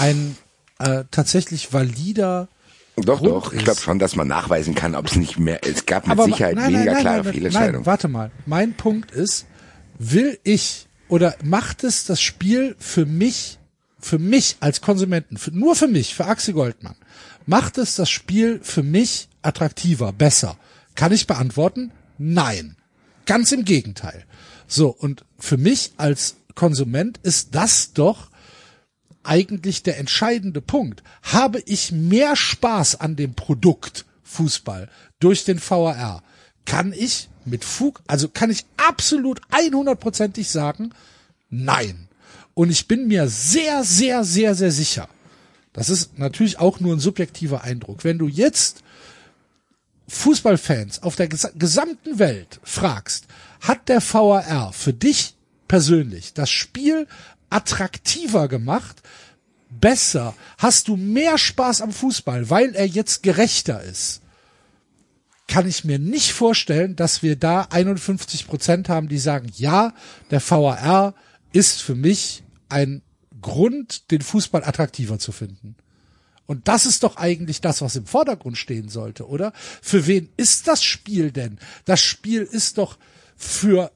ein 0.00 0.36
äh, 0.78 1.04
tatsächlich 1.10 1.72
valider 1.72 2.48
Doch, 2.96 3.18
Grund 3.18 3.30
doch. 3.30 3.52
Ich 3.52 3.64
glaube 3.64 3.80
schon, 3.80 3.98
dass 3.98 4.16
man 4.16 4.28
nachweisen 4.28 4.74
kann, 4.74 4.94
ob 4.94 5.06
es 5.06 5.16
nicht 5.16 5.38
mehr, 5.38 5.60
es 5.64 5.86
gab 5.86 6.06
mit 6.06 6.12
Aber 6.12 6.24
Sicherheit 6.24 6.56
nein, 6.56 6.72
weniger 6.72 6.92
nein, 6.92 7.00
klare 7.00 7.16
nein, 7.16 7.24
nein, 7.24 7.34
Fehlentscheidungen. 7.34 7.76
Nein, 7.76 7.86
warte 7.86 8.08
mal. 8.08 8.30
Mein 8.46 8.74
Punkt 8.74 9.12
ist, 9.12 9.46
will 9.98 10.38
ich 10.44 10.86
oder 11.08 11.34
macht 11.44 11.84
es 11.84 12.04
das 12.04 12.20
Spiel 12.20 12.74
für 12.78 13.06
mich, 13.06 13.58
für 13.98 14.18
mich 14.18 14.56
als 14.60 14.80
Konsumenten, 14.80 15.36
für, 15.36 15.52
nur 15.52 15.76
für 15.76 15.88
mich, 15.88 16.14
für 16.14 16.26
Axel 16.26 16.54
Goldmann, 16.54 16.96
macht 17.46 17.78
es 17.78 17.94
das 17.96 18.10
Spiel 18.10 18.60
für 18.62 18.82
mich 18.82 19.28
attraktiver, 19.42 20.12
besser? 20.12 20.56
Kann 20.94 21.12
ich 21.12 21.26
beantworten? 21.26 21.92
Nein. 22.18 22.76
Ganz 23.26 23.52
im 23.52 23.64
Gegenteil. 23.64 24.24
So, 24.66 24.88
und 24.88 25.24
für 25.38 25.56
mich 25.56 25.92
als 25.96 26.36
Konsument 26.54 27.18
ist 27.22 27.54
das 27.54 27.92
doch 27.92 28.30
eigentlich 29.22 29.82
der 29.82 29.98
entscheidende 29.98 30.60
Punkt. 30.60 31.02
Habe 31.22 31.60
ich 31.60 31.92
mehr 31.92 32.36
Spaß 32.36 33.00
an 33.00 33.16
dem 33.16 33.34
Produkt 33.34 34.04
Fußball 34.22 34.88
durch 35.20 35.44
den 35.44 35.60
VAR, 35.60 36.22
kann 36.64 36.92
ich 36.92 37.28
mit 37.44 37.64
Fug, 37.64 38.02
also 38.06 38.28
kann 38.28 38.50
ich 38.50 38.64
absolut 38.76 39.40
100%ig 39.50 40.48
sagen, 40.48 40.90
nein. 41.50 42.08
Und 42.54 42.70
ich 42.70 42.88
bin 42.88 43.08
mir 43.08 43.28
sehr, 43.28 43.84
sehr, 43.84 44.24
sehr, 44.24 44.54
sehr 44.54 44.72
sicher. 44.72 45.08
Das 45.72 45.88
ist 45.88 46.18
natürlich 46.18 46.58
auch 46.58 46.80
nur 46.80 46.94
ein 46.94 47.00
subjektiver 47.00 47.62
Eindruck. 47.62 48.04
Wenn 48.04 48.18
du 48.18 48.28
jetzt 48.28 48.82
Fußballfans 50.08 51.02
auf 51.02 51.16
der 51.16 51.28
ges 51.28 51.48
gesamten 51.54 52.18
Welt 52.18 52.60
fragst, 52.62 53.26
hat 53.60 53.88
der 53.88 54.00
VAR 54.02 54.72
für 54.72 54.92
dich 54.92 55.36
persönlich 55.68 56.34
das 56.34 56.50
Spiel 56.50 57.06
attraktiver 57.50 58.48
gemacht, 58.48 59.02
besser, 59.70 60.34
hast 60.58 60.88
du 60.88 60.96
mehr 60.96 61.38
Spaß 61.38 61.80
am 61.80 61.92
Fußball, 61.92 62.50
weil 62.50 62.74
er 62.74 62.86
jetzt 62.86 63.22
gerechter 63.22 63.82
ist, 63.82 64.20
kann 65.48 65.68
ich 65.68 65.84
mir 65.84 65.98
nicht 65.98 66.32
vorstellen, 66.32 66.96
dass 66.96 67.22
wir 67.22 67.36
da 67.36 67.68
51 67.70 68.46
Prozent 68.46 68.88
haben, 68.88 69.08
die 69.08 69.18
sagen, 69.18 69.50
ja, 69.54 69.92
der 70.30 70.40
VAR 70.40 71.14
ist 71.52 71.82
für 71.82 71.94
mich 71.94 72.42
ein 72.68 73.02
Grund, 73.40 74.10
den 74.10 74.22
Fußball 74.22 74.64
attraktiver 74.64 75.18
zu 75.18 75.32
finden. 75.32 75.76
Und 76.46 76.68
das 76.68 76.86
ist 76.86 77.02
doch 77.02 77.16
eigentlich 77.16 77.60
das, 77.60 77.82
was 77.82 77.96
im 77.96 78.06
Vordergrund 78.06 78.58
stehen 78.58 78.88
sollte, 78.88 79.28
oder? 79.28 79.52
Für 79.80 80.06
wen 80.06 80.28
ist 80.36 80.68
das 80.68 80.82
Spiel 80.82 81.30
denn? 81.30 81.58
Das 81.84 82.00
Spiel 82.00 82.42
ist 82.42 82.78
doch 82.78 82.98
für, 83.36 83.92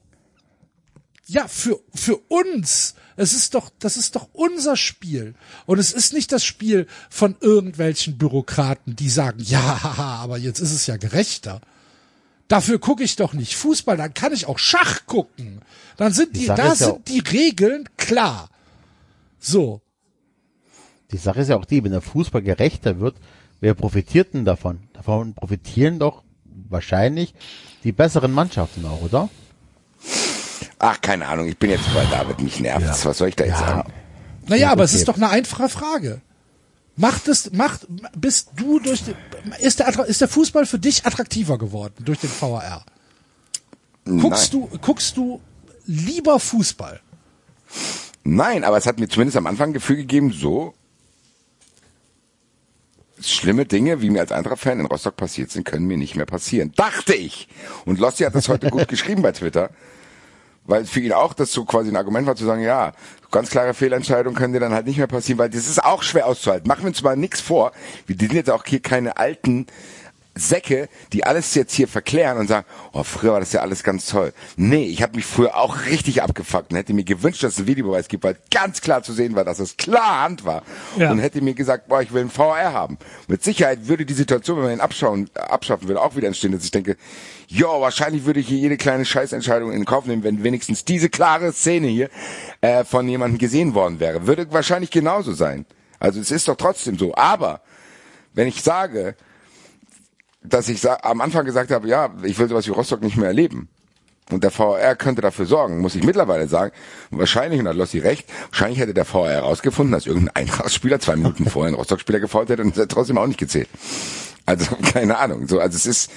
ja, 1.25 1.47
für, 1.47 1.79
für 1.93 2.17
uns. 2.29 2.95
Es 3.15 3.33
ist 3.33 3.53
doch, 3.53 3.69
das 3.79 3.97
ist 3.97 4.15
doch 4.15 4.29
unser 4.33 4.77
Spiel. 4.77 5.35
Und 5.65 5.79
es 5.79 5.91
ist 5.91 6.13
nicht 6.13 6.31
das 6.31 6.45
Spiel 6.45 6.87
von 7.09 7.35
irgendwelchen 7.41 8.17
Bürokraten, 8.17 8.95
die 8.95 9.09
sagen, 9.09 9.39
ja, 9.43 9.79
aber 10.21 10.37
jetzt 10.37 10.59
ist 10.59 10.71
es 10.71 10.87
ja 10.87 10.97
gerechter. 10.97 11.61
Dafür 12.47 12.79
gucke 12.79 13.03
ich 13.03 13.17
doch 13.17 13.33
nicht 13.33 13.55
Fußball, 13.57 13.97
dann 13.97 14.13
kann 14.13 14.31
ich 14.31 14.45
auch 14.45 14.57
Schach 14.57 15.05
gucken. 15.05 15.61
Dann 15.97 16.13
sind 16.13 16.35
die, 16.35 16.45
da 16.45 16.71
ist 16.71 16.79
ja 16.79 16.87
sind 16.87 17.07
die 17.09 17.19
Regeln 17.19 17.89
klar. 17.97 18.49
So. 19.39 19.81
Die 21.11 21.17
Sache 21.17 21.41
ist 21.41 21.49
ja 21.49 21.57
auch 21.57 21.65
die, 21.65 21.83
wenn 21.83 21.91
der 21.91 22.01
Fußball 22.01 22.41
gerechter 22.41 22.99
wird, 22.99 23.15
wer 23.61 23.73
profitiert 23.73 24.33
denn 24.33 24.45
davon? 24.45 24.79
Davon 24.93 25.33
profitieren 25.33 25.99
doch 25.99 26.23
wahrscheinlich 26.69 27.33
die 27.83 27.91
besseren 27.91 28.31
Mannschaften 28.33 28.85
auch, 28.85 29.01
oder? 29.01 29.29
Ach, 30.79 31.01
keine 31.01 31.27
Ahnung, 31.27 31.47
ich 31.47 31.57
bin 31.57 31.69
jetzt 31.69 31.91
bei 31.93 32.05
David, 32.05 32.41
mich 32.41 32.59
nervt's. 32.59 33.05
Was 33.05 33.17
soll 33.17 33.29
ich 33.29 33.35
da 33.35 33.45
jetzt 33.45 33.59
sagen? 33.59 33.91
Naja, 34.47 34.63
Ja, 34.63 34.71
aber 34.71 34.83
es 34.83 34.93
ist 34.93 35.07
doch 35.07 35.15
eine 35.15 35.29
einfache 35.29 35.69
Frage. 35.69 36.21
Macht 36.95 37.27
es, 37.27 37.51
macht, 37.53 37.87
bist 38.15 38.49
du 38.55 38.79
durch, 38.79 39.03
den, 39.03 39.15
ist 39.61 39.79
der, 39.79 39.87
ist 40.07 40.19
der 40.19 40.27
Fußball 40.27 40.65
für 40.65 40.79
dich 40.79 41.05
attraktiver 41.05 41.57
geworden 41.57 41.93
durch 41.99 42.19
den 42.19 42.29
VAR? 42.29 42.83
Guckst 44.05 44.53
Nein. 44.53 44.67
du, 44.71 44.77
guckst 44.79 45.15
du 45.15 45.39
lieber 45.85 46.39
Fußball? 46.39 46.99
Nein, 48.23 48.63
aber 48.63 48.77
es 48.77 48.85
hat 48.85 48.99
mir 48.99 49.07
zumindest 49.07 49.37
am 49.37 49.47
Anfang 49.47 49.69
ein 49.69 49.73
Gefühl 49.73 49.97
gegeben, 49.97 50.31
so 50.31 50.73
schlimme 53.21 53.65
Dinge, 53.65 54.01
wie 54.01 54.09
mir 54.09 54.21
als 54.21 54.31
Eintracht-Fan 54.31 54.79
in 54.79 54.85
Rostock 54.85 55.15
passiert 55.15 55.51
sind, 55.51 55.65
können 55.65 55.87
mir 55.87 55.97
nicht 55.97 56.15
mehr 56.15 56.25
passieren. 56.25 56.71
Dachte 56.75 57.13
ich. 57.13 57.47
Und 57.85 57.99
Lossi 57.99 58.23
hat 58.23 58.35
das 58.35 58.49
heute 58.49 58.69
gut 58.69 58.87
geschrieben 58.87 59.21
bei 59.21 59.31
Twitter. 59.31 59.69
Weil 60.65 60.85
für 60.85 60.99
ihn 60.99 61.13
auch 61.13 61.33
das 61.33 61.53
so 61.53 61.63
quasi 61.63 61.89
ein 61.89 61.95
Argument 61.95 62.27
war 62.27 62.35
zu 62.35 62.45
sagen, 62.45 62.61
ja, 62.61 62.91
ganz 63.31 63.49
klare 63.49 63.73
Fehlentscheidungen 63.73 64.37
können 64.37 64.53
dir 64.53 64.59
dann 64.59 64.73
halt 64.73 64.85
nicht 64.85 64.97
mehr 64.97 65.07
passieren, 65.07 65.39
weil 65.39 65.49
das 65.49 65.67
ist 65.67 65.83
auch 65.83 66.03
schwer 66.03 66.27
auszuhalten. 66.27 66.67
Machen 66.67 66.83
wir 66.83 66.89
uns 66.89 67.01
mal 67.01 67.15
nichts 67.15 67.39
vor. 67.39 67.71
Wir 68.05 68.17
sind 68.19 68.33
jetzt 68.33 68.49
auch 68.49 68.65
hier 68.65 68.81
keine 68.81 69.17
alten 69.17 69.67
Säcke, 70.39 70.89
die 71.13 71.25
alles 71.25 71.53
jetzt 71.55 71.73
hier 71.73 71.87
verklären 71.87 72.37
und 72.37 72.47
sagen, 72.47 72.65
oh, 72.93 73.03
früher 73.03 73.33
war 73.33 73.39
das 73.39 73.53
ja 73.53 73.61
alles 73.61 73.83
ganz 73.83 74.07
toll. 74.07 74.33
Nee, 74.55 74.85
ich 74.85 75.01
habe 75.01 75.15
mich 75.15 75.25
früher 75.25 75.57
auch 75.57 75.85
richtig 75.85 76.21
abgefuckt 76.21 76.71
und 76.71 76.77
hätte 76.77 76.93
mir 76.93 77.03
gewünscht, 77.03 77.43
dass 77.43 77.53
es 77.53 77.59
einen 77.59 77.67
Videobeweis 77.67 78.07
gibt, 78.07 78.23
weil 78.23 78.37
ganz 78.51 78.81
klar 78.81 79.03
zu 79.03 79.13
sehen 79.13 79.35
war, 79.35 79.43
dass 79.43 79.59
es 79.59 79.77
klar 79.77 80.23
Hand 80.23 80.45
war. 80.45 80.63
Ja. 80.97 81.11
Und 81.11 81.19
hätte 81.19 81.41
mir 81.41 81.53
gesagt, 81.53 81.87
boah, 81.87 82.01
ich 82.01 82.13
will 82.13 82.21
einen 82.21 82.29
VR 82.29 82.73
haben. 82.73 82.97
Mit 83.27 83.43
Sicherheit 83.43 83.87
würde 83.87 84.05
die 84.05 84.13
Situation, 84.13 84.57
wenn 84.57 84.65
man 84.65 84.73
ihn 84.73 84.81
abschauen, 84.81 85.29
abschaffen 85.35 85.87
würde, 85.87 86.01
auch 86.01 86.15
wieder 86.15 86.27
entstehen, 86.27 86.51
dass 86.51 86.63
ich 86.63 86.71
denke, 86.71 86.97
jo, 87.47 87.81
wahrscheinlich 87.81 88.25
würde 88.25 88.39
ich 88.39 88.47
hier 88.47 88.57
jede 88.57 88.77
kleine 88.77 89.05
Scheißentscheidung 89.05 89.71
in 89.71 89.85
Kauf 89.85 90.05
nehmen, 90.05 90.23
wenn 90.23 90.43
wenigstens 90.43 90.85
diese 90.85 91.09
klare 91.09 91.53
Szene 91.53 91.87
hier 91.87 92.09
äh, 92.61 92.83
von 92.83 93.07
jemandem 93.07 93.37
gesehen 93.37 93.73
worden 93.73 93.99
wäre. 93.99 94.27
Würde 94.27 94.51
wahrscheinlich 94.51 94.91
genauso 94.91 95.33
sein. 95.33 95.65
Also 95.99 96.19
es 96.19 96.31
ist 96.31 96.47
doch 96.47 96.55
trotzdem 96.55 96.97
so. 96.97 97.15
Aber 97.15 97.61
wenn 98.33 98.47
ich 98.47 98.61
sage, 98.61 99.15
dass 100.41 100.69
ich 100.69 100.87
am 100.89 101.21
Anfang 101.21 101.45
gesagt 101.45 101.71
habe, 101.71 101.87
ja, 101.87 102.13
ich 102.23 102.37
will 102.37 102.47
sowas 102.47 102.67
wie 102.67 102.71
Rostock 102.71 103.01
nicht 103.01 103.17
mehr 103.17 103.27
erleben. 103.27 103.69
Und 104.29 104.43
der 104.43 104.51
VR 104.51 104.95
könnte 104.95 105.21
dafür 105.21 105.45
sorgen, 105.45 105.79
muss 105.79 105.95
ich 105.95 106.03
mittlerweile 106.03 106.47
sagen. 106.47 106.73
Wahrscheinlich, 107.11 107.59
und 107.59 107.65
da 107.65 107.69
hat 107.71 107.77
Lossi 107.77 107.99
recht, 107.99 108.27
wahrscheinlich 108.49 108.79
hätte 108.79 108.93
der 108.93 109.05
VR 109.05 109.29
herausgefunden, 109.29 109.93
dass 109.93 110.05
irgendein 110.05 110.35
Eintrachtspieler 110.35 110.99
zwei 110.99 111.15
Minuten 111.15 111.45
vorher 111.49 111.67
einen 111.67 111.77
Rostock-Spieler 111.77 112.19
gefault 112.19 112.49
hätte 112.49 112.61
und 112.61 112.71
es 112.71 112.75
hätte 112.75 112.89
trotzdem 112.89 113.17
auch 113.17 113.27
nicht 113.27 113.39
gezählt. 113.39 113.69
Also, 114.45 114.75
keine 114.93 115.17
Ahnung. 115.17 115.47
So, 115.47 115.59
also 115.59 115.75
es 115.75 115.85
ist 115.85 116.11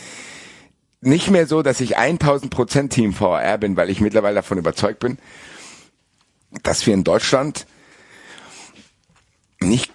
nicht 1.00 1.30
mehr 1.30 1.46
so, 1.46 1.62
dass 1.62 1.80
ich 1.80 1.96
1000 1.96 2.50
Prozent 2.50 2.92
Team 2.92 3.12
VR 3.12 3.58
bin, 3.58 3.76
weil 3.76 3.90
ich 3.90 4.00
mittlerweile 4.00 4.34
davon 4.34 4.58
überzeugt 4.58 4.98
bin, 4.98 5.18
dass 6.62 6.84
wir 6.86 6.94
in 6.94 7.04
Deutschland 7.04 7.66
nicht 9.60 9.92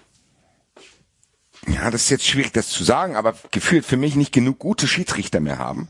ja, 1.68 1.90
das 1.90 2.02
ist 2.02 2.10
jetzt 2.10 2.26
schwierig, 2.26 2.52
das 2.52 2.68
zu 2.68 2.84
sagen, 2.84 3.16
aber 3.16 3.34
gefühlt 3.50 3.84
für 3.84 3.96
mich 3.96 4.16
nicht 4.16 4.32
genug 4.32 4.58
gute 4.58 4.86
Schiedsrichter 4.86 5.40
mehr 5.40 5.58
haben. 5.58 5.88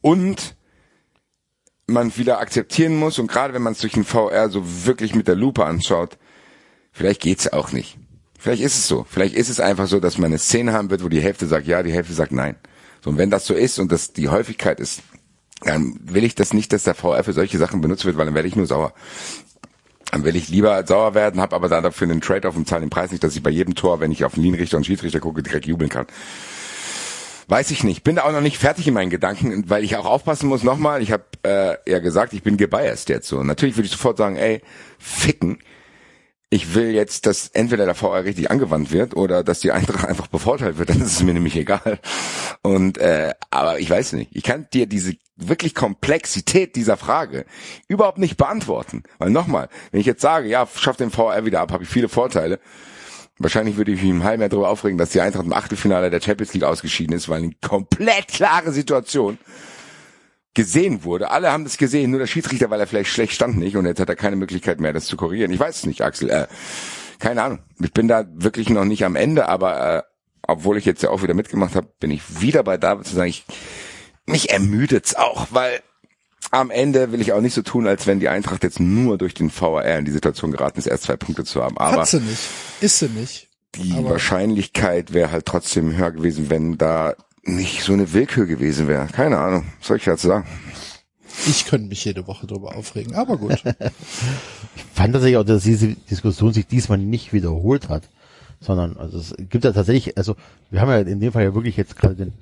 Und 0.00 0.56
man 1.86 2.16
wieder 2.16 2.40
akzeptieren 2.40 2.96
muss, 2.96 3.18
und 3.18 3.28
gerade 3.28 3.54
wenn 3.54 3.62
man 3.62 3.72
es 3.72 3.80
durch 3.80 3.92
den 3.92 4.04
VR 4.04 4.48
so 4.48 4.62
wirklich 4.86 5.14
mit 5.14 5.28
der 5.28 5.36
Lupe 5.36 5.64
anschaut, 5.64 6.18
vielleicht 6.92 7.20
geht's 7.20 7.52
auch 7.52 7.72
nicht. 7.72 7.98
Vielleicht 8.38 8.62
ist 8.62 8.76
es 8.76 8.88
so. 8.88 9.06
Vielleicht 9.08 9.36
ist 9.36 9.48
es 9.48 9.60
einfach 9.60 9.86
so, 9.86 10.00
dass 10.00 10.18
man 10.18 10.26
eine 10.26 10.38
Szene 10.38 10.72
haben 10.72 10.90
wird, 10.90 11.04
wo 11.04 11.08
die 11.08 11.20
Hälfte 11.20 11.46
sagt 11.46 11.66
ja, 11.66 11.82
die 11.82 11.92
Hälfte 11.92 12.12
sagt 12.12 12.32
nein. 12.32 12.56
So, 13.00 13.10
und 13.10 13.18
wenn 13.18 13.30
das 13.30 13.46
so 13.46 13.54
ist 13.54 13.78
und 13.78 13.92
das 13.92 14.12
die 14.12 14.28
Häufigkeit 14.28 14.80
ist, 14.80 15.02
dann 15.60 15.96
will 16.02 16.24
ich 16.24 16.34
das 16.34 16.52
nicht, 16.52 16.72
dass 16.72 16.82
der 16.82 16.94
VR 16.94 17.22
für 17.22 17.32
solche 17.32 17.58
Sachen 17.58 17.80
benutzt 17.80 18.04
wird, 18.04 18.16
weil 18.16 18.26
dann 18.26 18.34
werde 18.34 18.48
ich 18.48 18.56
nur 18.56 18.66
sauer. 18.66 18.94
Dann 20.12 20.24
will 20.24 20.36
ich 20.36 20.48
lieber 20.48 20.86
sauer 20.86 21.14
werden, 21.14 21.40
habe 21.40 21.56
aber 21.56 21.70
dann 21.70 21.82
dafür 21.82 22.06
einen 22.06 22.20
Trade-off 22.20 22.54
und 22.54 22.68
zahle 22.68 22.82
den 22.82 22.90
Preis 22.90 23.10
nicht, 23.10 23.24
dass 23.24 23.34
ich 23.34 23.42
bei 23.42 23.48
jedem 23.48 23.74
Tor, 23.74 23.98
wenn 23.98 24.12
ich 24.12 24.26
auf 24.26 24.34
den 24.34 24.42
Linienrichter 24.42 24.76
und 24.76 24.84
Schiedsrichter 24.84 25.20
gucke, 25.20 25.42
direkt 25.42 25.64
jubeln 25.64 25.88
kann. 25.88 26.06
Weiß 27.48 27.70
ich 27.70 27.82
nicht. 27.82 28.04
Bin 28.04 28.16
da 28.16 28.24
auch 28.24 28.32
noch 28.32 28.42
nicht 28.42 28.58
fertig 28.58 28.86
in 28.86 28.92
meinen 28.92 29.08
Gedanken, 29.08 29.70
weil 29.70 29.84
ich 29.84 29.96
auch 29.96 30.04
aufpassen 30.04 30.50
muss. 30.50 30.64
Nochmal, 30.64 31.00
ich 31.00 31.12
habe 31.12 31.24
äh, 31.44 31.76
ja 31.90 31.98
gesagt, 31.98 32.34
ich 32.34 32.42
bin 32.42 32.58
gebiased 32.58 33.08
jetzt 33.08 33.26
so. 33.26 33.42
Natürlich 33.42 33.76
würde 33.76 33.86
ich 33.86 33.92
sofort 33.92 34.18
sagen, 34.18 34.36
ey, 34.36 34.60
ficken. 34.98 35.58
Ich 36.52 36.74
will 36.74 36.90
jetzt, 36.90 37.24
dass 37.24 37.48
entweder 37.48 37.86
der 37.86 37.94
VR 37.94 38.24
richtig 38.24 38.50
angewandt 38.50 38.92
wird 38.92 39.16
oder 39.16 39.42
dass 39.42 39.60
die 39.60 39.72
Eintracht 39.72 40.04
einfach 40.08 40.26
bevorteilt 40.26 40.76
wird. 40.76 40.88
Dann 40.90 41.00
ist 41.00 41.12
es 41.12 41.22
mir 41.22 41.32
nämlich 41.32 41.56
egal. 41.56 41.98
Und 42.60 42.98
äh, 42.98 43.32
aber 43.48 43.78
ich 43.78 43.88
weiß 43.88 44.12
nicht. 44.12 44.36
Ich 44.36 44.42
kann 44.42 44.66
dir 44.70 44.86
diese 44.86 45.14
wirklich 45.36 45.74
Komplexität 45.74 46.76
dieser 46.76 46.98
Frage 46.98 47.46
überhaupt 47.88 48.18
nicht 48.18 48.36
beantworten. 48.36 49.02
Weil 49.16 49.30
nochmal, 49.30 49.70
wenn 49.92 50.00
ich 50.00 50.06
jetzt 50.06 50.20
sage, 50.20 50.46
ja, 50.46 50.68
schaff 50.76 50.98
den 50.98 51.10
VR 51.10 51.46
wieder 51.46 51.62
ab, 51.62 51.72
habe 51.72 51.84
ich 51.84 51.88
viele 51.88 52.10
Vorteile. 52.10 52.60
Wahrscheinlich 53.38 53.78
würde 53.78 53.92
ich 53.92 54.02
mich 54.02 54.10
im 54.10 54.22
halben 54.22 54.42
Jahr 54.42 54.50
darüber 54.50 54.68
aufregen, 54.68 54.98
dass 54.98 55.08
die 55.08 55.22
Eintracht 55.22 55.46
im 55.46 55.54
Achtelfinale 55.54 56.10
der 56.10 56.20
Champions 56.20 56.52
League 56.52 56.64
ausgeschieden 56.64 57.16
ist, 57.16 57.30
weil 57.30 57.44
eine 57.44 57.54
komplett 57.62 58.28
klare 58.28 58.72
Situation 58.72 59.38
gesehen 60.54 61.04
wurde. 61.04 61.30
Alle 61.30 61.50
haben 61.50 61.64
das 61.64 61.78
gesehen, 61.78 62.10
nur 62.10 62.20
der 62.20 62.26
Schiedsrichter, 62.26 62.70
weil 62.70 62.80
er 62.80 62.86
vielleicht 62.86 63.10
schlecht 63.10 63.32
stand 63.32 63.56
nicht 63.56 63.76
und 63.76 63.86
jetzt 63.86 64.00
hat 64.00 64.08
er 64.08 64.16
keine 64.16 64.36
Möglichkeit 64.36 64.80
mehr, 64.80 64.92
das 64.92 65.06
zu 65.06 65.16
korrigieren. 65.16 65.50
Ich 65.52 65.60
weiß 65.60 65.76
es 65.78 65.86
nicht, 65.86 66.02
Axel. 66.02 66.30
Äh, 66.30 66.46
keine 67.18 67.42
Ahnung. 67.42 67.60
Ich 67.80 67.92
bin 67.92 68.08
da 68.08 68.24
wirklich 68.34 68.68
noch 68.68 68.84
nicht 68.84 69.04
am 69.04 69.16
Ende, 69.16 69.48
aber 69.48 69.96
äh, 69.98 70.02
obwohl 70.42 70.76
ich 70.76 70.84
jetzt 70.84 71.02
ja 71.02 71.10
auch 71.10 71.22
wieder 71.22 71.34
mitgemacht 71.34 71.74
habe, 71.74 71.88
bin 72.00 72.10
ich 72.10 72.40
wieder 72.40 72.62
bei 72.64 72.76
David 72.76 73.06
zu 73.06 73.14
sagen, 73.14 73.30
ich, 73.30 73.44
mich 74.26 74.50
ermüdet's 74.50 75.14
auch, 75.14 75.46
weil 75.50 75.80
am 76.50 76.70
Ende 76.70 77.12
will 77.12 77.20
ich 77.20 77.32
auch 77.32 77.40
nicht 77.40 77.54
so 77.54 77.62
tun, 77.62 77.86
als 77.86 78.06
wenn 78.06 78.20
die 78.20 78.28
Eintracht 78.28 78.62
jetzt 78.64 78.80
nur 78.80 79.16
durch 79.16 79.34
den 79.34 79.50
VAR 79.50 79.84
in 79.84 80.04
die 80.04 80.10
Situation 80.10 80.50
geraten 80.50 80.78
ist, 80.78 80.86
erst 80.86 81.04
zwei 81.04 81.16
Punkte 81.16 81.44
zu 81.44 81.62
haben. 81.62 81.78
Aber 81.78 82.02
Hat 82.02 82.08
sie 82.08 82.20
nicht. 82.20 82.42
Ist 82.80 82.98
sie 82.98 83.08
nicht. 83.08 83.48
die 83.76 83.94
Wahrscheinlichkeit 84.04 85.14
wäre 85.14 85.30
halt 85.30 85.46
trotzdem 85.46 85.96
höher 85.96 86.10
gewesen, 86.10 86.50
wenn 86.50 86.76
da 86.76 87.14
nicht 87.42 87.82
so 87.82 87.92
eine 87.92 88.12
Willkür 88.12 88.46
gewesen 88.46 88.88
wäre. 88.88 89.06
Keine 89.08 89.38
Ahnung. 89.38 89.64
Was 89.78 89.88
soll 89.88 89.96
ich 89.96 90.04
dazu 90.04 90.28
sagen? 90.28 90.46
Ich 91.46 91.64
könnte 91.64 91.88
mich 91.88 92.04
jede 92.04 92.26
Woche 92.26 92.46
drüber 92.46 92.76
aufregen, 92.76 93.14
aber 93.14 93.36
gut. 93.36 93.62
Ich 94.74 94.84
fand 94.94 95.12
tatsächlich 95.12 95.36
auch, 95.38 95.44
dass 95.44 95.64
diese 95.64 95.88
Diskussion 95.88 96.52
sich 96.52 96.66
diesmal 96.66 96.98
nicht 96.98 97.32
wiederholt 97.32 97.88
hat, 97.88 98.08
sondern 98.60 98.96
also 98.96 99.18
es 99.18 99.34
gibt 99.36 99.64
ja 99.64 99.72
tatsächlich, 99.72 100.16
also 100.16 100.36
wir 100.70 100.80
haben 100.80 100.88
ja 100.88 100.98
in 101.00 101.20
dem 101.20 101.32
Fall 101.32 101.42
ja 101.42 101.54
wirklich 101.54 101.76
jetzt 101.76 101.96
gerade 101.96 102.14
den 102.14 102.32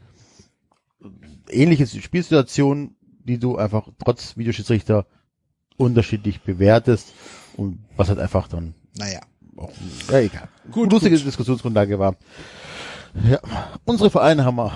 ähnliche 1.49 1.87
Spielsituation, 1.87 2.95
die 3.25 3.39
du 3.39 3.57
einfach 3.57 3.89
trotz 4.05 4.37
Videoschiedsrichter 4.37 5.07
unterschiedlich 5.77 6.43
bewertest 6.43 7.15
und 7.57 7.79
was 7.97 8.09
halt 8.09 8.19
einfach 8.19 8.49
dann 8.49 8.75
naja. 8.97 9.21
auch, 9.57 9.73
ja, 10.11 10.19
egal. 10.19 10.49
Gut, 10.71 10.93
lustige 10.93 11.17
gut. 11.17 11.27
Diskussionsgrundlage 11.27 11.99
war. 11.99 12.17
Ja, 13.29 13.39
unsere 13.85 14.11
Vereine 14.11 14.45
haben 14.45 14.57
wir 14.57 14.73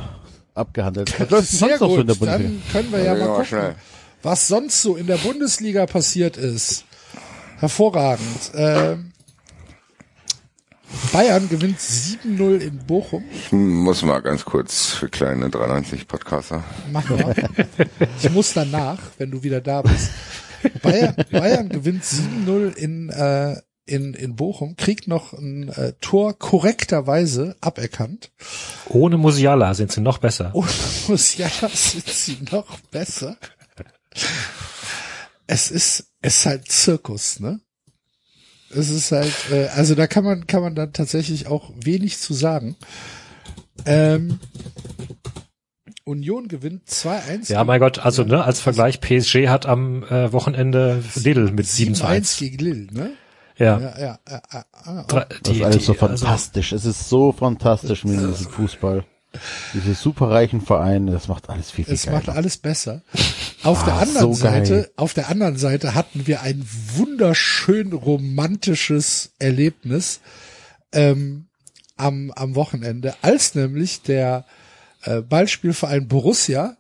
abgehandelt. 0.55 1.13
Was 1.21 1.31
läuft 1.31 1.53
denn 1.53 1.59
Sehr 1.59 1.79
sonst 1.79 1.81
noch 1.81 1.89
so 1.91 2.01
in 2.01 2.07
der 2.07 2.17
gut, 2.17 2.29
Bundesliga? 2.29 2.51
dann 2.51 2.73
können 2.73 2.93
wir 2.93 2.99
ja 3.01 3.05
Ja, 3.05 3.13
mal 3.15 3.19
mal 3.21 3.27
gucken, 3.33 3.45
schnell. 3.47 3.75
was 4.23 4.49
sonst 4.49 4.83
so 4.83 4.97
in 4.97 5.07
der 5.07 5.17
Bundesliga 5.19 5.87
passiert 5.87 6.37
ist. 6.37 6.85
Hervorragend. 7.59 8.51
Ähm, 8.55 9.13
Bayern 11.13 11.49
gewinnt 11.49 11.79
7-0 11.79 12.59
in 12.59 12.79
Bochum. 12.87 13.25
Ich 13.33 13.51
muss 13.53 14.03
mal 14.03 14.21
ganz 14.21 14.45
kurz 14.45 14.87
für 14.93 15.09
kleine 15.09 15.51
93 15.51 16.07
Podcaster. 16.07 16.63
Mach 16.93 17.09
mal. 17.11 17.35
Ich 18.23 18.31
muss 18.31 18.53
danach, 18.53 18.99
wenn 19.19 19.31
du 19.31 19.43
wieder 19.43 19.61
da 19.61 19.83
bist. 19.83 20.11
Bayern, 20.83 21.15
Bayern 21.31 21.69
gewinnt 21.69 22.05
7-0 22.05 22.75
in, 22.77 23.11
äh, 23.11 23.57
in, 23.87 24.15
in 24.15 24.37
Bochum, 24.37 24.77
kriegt 24.77 25.09
noch 25.09 25.33
ein 25.33 25.69
äh, 25.69 25.93
Tor 26.01 26.39
korrekterweise 26.39 27.57
aberkannt. 27.61 28.33
Ohne 28.89 29.19
Musiala 29.19 29.75
sind 29.75 29.93
sie 29.93 30.01
noch 30.01 30.19
besser. 30.19 30.55
Und 30.55 30.69
Musiala 31.09 31.69
sind 31.69 32.09
sie 32.09 32.39
noch 32.51 32.81
besser. 32.91 33.37
Es 35.47 35.71
ist, 35.71 36.13
es 36.23 36.39
ist 36.39 36.47
halt 36.47 36.71
Zirkus, 36.71 37.41
ne? 37.41 37.61
Es 38.71 38.89
ist 38.89 39.13
halt, 39.13 39.33
äh, 39.53 39.67
also 39.69 39.95
da 39.95 40.07
kann 40.07 40.25
man, 40.25 40.47
kann 40.47 40.63
man 40.63 40.75
dann 40.75 40.93
tatsächlich 40.93 41.47
auch 41.47 41.71
wenig 41.77 42.19
zu 42.19 42.33
sagen. 42.33 42.77
Ähm, 43.87 44.41
Union 46.05 46.49
gewinnt 46.49 46.89
2-1. 46.89 47.53
Ja, 47.53 47.65
mein 47.65 47.81
Gott, 47.81 47.99
also 47.99 48.25
ne, 48.25 48.45
als 48.45 48.61
Vergleich, 48.61 49.01
PSG 49.01 49.49
hat 49.49 49.67
am 49.67 50.03
äh, 50.05 50.33
Wochenende 50.33 51.03
Lidl 51.15 51.51
mit 51.53 51.67
7 51.67 51.95
zu 51.95 52.07
1. 52.07 52.39
gegen 52.39 52.59
Lille, 52.59 52.93
ne? 52.93 53.13
Ja. 53.57 53.79
Ja, 53.79 53.99
ja, 53.99 54.19
ja, 54.29 54.43
ja, 54.53 54.65
ja. 54.87 55.03
Das 55.05 55.27
die- 55.47 55.59
ist 55.59 55.63
alles 55.65 55.87
so 55.87 55.93
die- 55.93 56.01
also- 56.01 56.17
fantastisch. 56.27 56.73
es 56.73 56.85
ist 56.85 57.09
so 57.09 57.33
fantastisch 57.33 58.05
mit 58.05 58.19
diesem 58.21 58.51
Fußball. 58.51 59.05
Diese 59.73 59.95
superreichen 59.95 60.61
Vereine, 60.61 61.11
das 61.11 61.27
macht 61.27 61.51
alles 61.51 61.71
viel, 61.73 61.85
viel 61.85 61.95
Es 61.95 62.07
macht 62.07 62.27
geiler. 62.27 62.39
alles 62.39 62.57
besser. 62.57 63.03
Auf 63.65 63.85
der 63.85 63.95
Ah, 63.95 64.01
anderen 64.03 64.33
so. 64.35 64.41
Seite, 64.41 64.93
auf 64.97 65.13
der 65.15 65.29
anderen 65.29 65.57
Seite 65.57 65.95
hatten 65.97 66.27
wir 66.29 66.43
ein 66.43 66.65
wunderschön 66.95 67.93
romantisches 67.93 69.33
Erlebnis 69.41 70.21
ähm, 70.93 71.49
am, 71.97 72.31
am 72.37 72.55
Wochenende, 72.55 73.15
als 73.23 73.55
nämlich 73.57 74.03
der 74.03 74.45
äh, 75.03 75.21
Ballspielverein 75.21 76.07
Borussia 76.07 76.77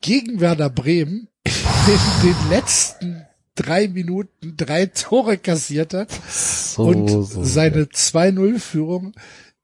gegen 0.00 0.40
Werder 0.40 0.70
Bremen 0.70 1.28
in 1.44 2.22
den 2.28 2.48
letzten 2.50 3.26
drei 3.56 3.88
Minuten 3.88 4.56
drei 4.56 4.86
Tore 4.86 5.38
kassiert 5.38 5.92
hat 5.94 6.08
So, 6.30 6.84
und 6.84 7.08
so 7.08 7.42
seine 7.42 7.84
2-0-Führung 7.84 9.12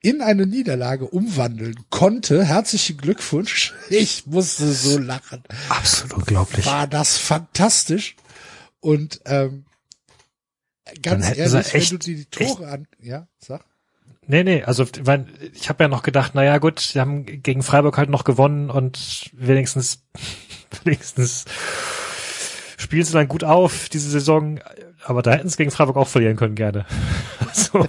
in 0.00 0.20
eine 0.20 0.46
Niederlage 0.46 1.04
umwandeln 1.06 1.76
konnte. 1.90 2.44
Herzlichen 2.44 2.96
Glückwunsch. 2.96 3.72
Ich 3.88 4.26
musste 4.26 4.72
so 4.72 4.98
lachen. 4.98 5.44
Absolut 5.68 6.14
unglaublich. 6.14 6.66
War 6.66 6.88
das 6.88 7.18
fantastisch. 7.18 8.16
Und 8.80 9.20
ähm, 9.26 9.64
ganz 11.02 11.26
ehrlich, 11.36 11.52
wenn 11.72 11.80
echt- 11.80 11.92
du 11.92 11.98
dir 11.98 12.16
die 12.16 12.24
Tore 12.24 12.66
an... 12.68 12.88
Ja, 13.00 13.28
sag. 13.38 13.64
Nee, 14.26 14.44
nee, 14.44 14.62
also 14.62 14.86
ich 15.52 15.68
habe 15.68 15.84
ja 15.84 15.88
noch 15.88 16.02
gedacht, 16.04 16.34
naja 16.34 16.58
gut, 16.58 16.78
sie 16.80 17.00
haben 17.00 17.24
gegen 17.26 17.62
Freiburg 17.62 17.98
halt 17.98 18.08
noch 18.08 18.22
gewonnen 18.24 18.70
und 18.70 19.30
wenigstens, 19.34 20.02
wenigstens 20.84 21.44
spielen 22.82 23.04
sie 23.04 23.12
dann 23.12 23.28
gut 23.28 23.44
auf 23.44 23.88
diese 23.88 24.10
Saison, 24.10 24.60
aber 25.04 25.22
da 25.22 25.32
hätten 25.32 25.48
sie 25.48 25.56
gegen 25.56 25.70
Freiburg 25.70 25.96
auch 25.96 26.08
verlieren 26.08 26.36
können 26.36 26.54
gerne. 26.54 26.84
Also, 27.52 27.86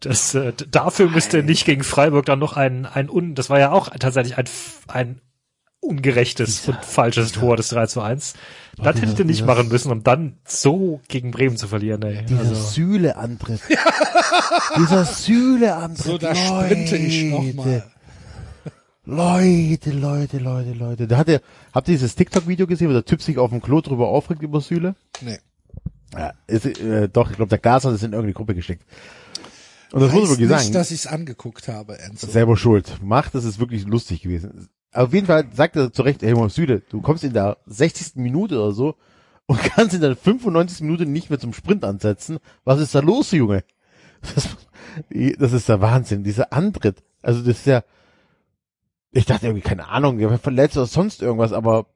das, 0.00 0.34
äh, 0.34 0.52
dafür 0.68 1.08
müsste 1.10 1.44
nicht 1.44 1.64
gegen 1.64 1.84
Freiburg 1.84 2.26
dann 2.26 2.40
noch 2.40 2.54
ein, 2.56 2.86
ein 2.86 3.08
un, 3.08 3.36
das 3.36 3.50
war 3.50 3.60
ja 3.60 3.70
auch 3.70 3.88
tatsächlich 4.00 4.36
ein, 4.36 4.46
ein 4.88 5.20
ungerechtes 5.80 6.66
und 6.68 6.84
falsches 6.84 7.30
Tor 7.32 7.56
des 7.56 7.68
3 7.68 7.86
zu 7.86 8.00
1. 8.00 8.34
Das 8.82 8.96
dieser- 8.96 9.06
hätte 9.06 9.24
nicht 9.24 9.38
dieser- 9.40 9.46
machen 9.46 9.68
müssen, 9.68 9.92
um 9.92 10.02
dann 10.02 10.38
so 10.44 11.00
gegen 11.06 11.30
Bremen 11.30 11.56
zu 11.56 11.68
verlieren, 11.68 12.02
ey. 12.02 12.24
Dieser 12.26 12.40
Also, 12.40 12.54
Süle-Antritt. 12.54 13.60
Dieser 14.76 15.04
Süle-Antritt. 15.04 16.04
So, 16.04 16.18
da 16.18 16.34
sprinte 16.34 16.96
ich 16.96 17.24
nochmal. 17.24 17.84
Leute, 19.08 19.90
Leute, 19.90 20.36
Leute, 20.36 20.72
Leute. 20.74 21.08
Da 21.08 21.16
hat 21.16 21.30
er, 21.30 21.40
habt 21.72 21.88
ihr 21.88 21.94
dieses 21.94 22.14
TikTok-Video 22.14 22.66
gesehen, 22.66 22.90
wo 22.90 22.92
der 22.92 23.06
Typ 23.06 23.22
sich 23.22 23.38
auf 23.38 23.48
dem 23.48 23.62
Klo 23.62 23.80
drüber 23.80 24.08
aufregt 24.08 24.42
über 24.42 24.60
Süle? 24.60 24.96
Nee. 25.22 25.38
Ja, 26.12 26.34
ist, 26.46 26.66
äh, 26.66 27.08
doch, 27.08 27.30
ich 27.30 27.36
glaube, 27.36 27.48
der 27.48 27.56
Glas 27.56 27.86
hat 27.86 27.94
es 27.94 28.02
in 28.02 28.12
irgendeine 28.12 28.34
Gruppe 28.34 28.54
geschickt. 28.54 28.84
Und 29.92 30.02
das 30.02 30.12
muss 30.12 30.20
Heißt 30.20 30.30
man 30.30 30.30
wirklich 30.32 30.48
nicht, 30.50 30.60
sagen. 30.60 30.72
dass 30.74 30.90
ich 30.90 30.98
es 30.98 31.06
angeguckt 31.06 31.68
habe, 31.68 31.98
Enzo. 31.98 32.26
selber 32.26 32.58
schuld. 32.58 32.98
Macht, 33.02 33.34
das 33.34 33.46
ist 33.46 33.58
wirklich 33.58 33.86
lustig 33.86 34.20
gewesen. 34.20 34.68
Auf 34.92 35.14
jeden 35.14 35.26
Fall 35.26 35.46
sagt 35.54 35.76
er 35.76 35.90
zu 35.90 36.02
Recht, 36.02 36.20
hey, 36.20 36.34
Süde, 36.50 36.82
du 36.90 37.00
kommst 37.00 37.24
in 37.24 37.32
der 37.32 37.56
60. 37.64 38.16
Minute 38.16 38.60
oder 38.60 38.72
so 38.72 38.94
und 39.46 39.58
kannst 39.74 39.94
in 39.94 40.02
der 40.02 40.16
95. 40.16 40.82
Minute 40.82 41.06
nicht 41.06 41.30
mehr 41.30 41.38
zum 41.38 41.54
Sprint 41.54 41.82
ansetzen. 41.82 42.40
Was 42.64 42.78
ist 42.78 42.94
da 42.94 43.00
los, 43.00 43.30
Junge? 43.30 43.64
Das, 44.34 44.48
das 45.38 45.52
ist 45.54 45.68
der 45.70 45.80
Wahnsinn, 45.80 46.24
dieser 46.24 46.52
Antritt. 46.52 47.02
Also 47.22 47.40
das 47.40 47.60
ist 47.60 47.66
ja, 47.66 47.84
ich 49.12 49.24
dachte 49.26 49.46
irgendwie, 49.46 49.62
keine 49.62 49.88
Ahnung, 49.88 50.18
der 50.18 50.30
war 50.30 50.38
verletzt 50.38 50.76
oder 50.76 50.86
sonst 50.86 51.22
irgendwas, 51.22 51.52
aber 51.52 51.86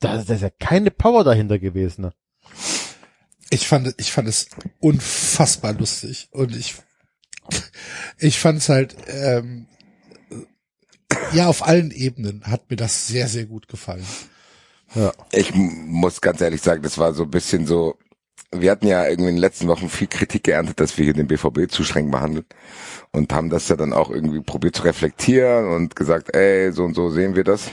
da, 0.00 0.22
da 0.22 0.34
ist 0.34 0.42
ja 0.42 0.50
keine 0.50 0.90
Power 0.90 1.24
dahinter 1.24 1.58
gewesen. 1.58 2.02
Ne? 2.02 2.12
Ich 3.50 3.68
fand, 3.68 3.94
ich 3.98 4.12
fand 4.12 4.28
es 4.28 4.48
unfassbar 4.80 5.74
lustig 5.74 6.28
und 6.32 6.56
ich, 6.56 6.76
ich 8.18 8.38
fand 8.38 8.58
es 8.58 8.68
halt, 8.68 8.96
ähm, 9.06 9.66
ja, 11.32 11.46
auf 11.48 11.66
allen 11.66 11.90
Ebenen 11.90 12.44
hat 12.44 12.70
mir 12.70 12.76
das 12.76 13.06
sehr, 13.06 13.28
sehr 13.28 13.46
gut 13.46 13.68
gefallen. 13.68 14.06
Ja. 14.94 15.12
Ich 15.30 15.54
muss 15.54 16.20
ganz 16.20 16.40
ehrlich 16.40 16.60
sagen, 16.60 16.82
das 16.82 16.98
war 16.98 17.14
so 17.14 17.22
ein 17.22 17.30
bisschen 17.30 17.66
so, 17.66 17.96
wir 18.54 18.70
hatten 18.70 18.86
ja 18.86 19.06
irgendwie 19.06 19.30
in 19.30 19.36
den 19.36 19.40
letzten 19.40 19.68
Wochen 19.68 19.88
viel 19.88 20.08
Kritik 20.08 20.44
geerntet, 20.44 20.78
dass 20.78 20.98
wir 20.98 21.04
hier 21.04 21.14
den 21.14 21.26
BVB 21.26 21.70
zu 21.70 21.84
streng 21.84 22.10
behandeln 22.10 22.44
und 23.10 23.32
haben 23.32 23.50
das 23.50 23.68
ja 23.68 23.76
dann 23.76 23.92
auch 23.92 24.10
irgendwie 24.10 24.40
probiert 24.40 24.76
zu 24.76 24.82
reflektieren 24.82 25.68
und 25.68 25.96
gesagt, 25.96 26.34
ey, 26.36 26.72
so 26.72 26.84
und 26.84 26.94
so 26.94 27.08
sehen 27.08 27.34
wir 27.34 27.44
das. 27.44 27.70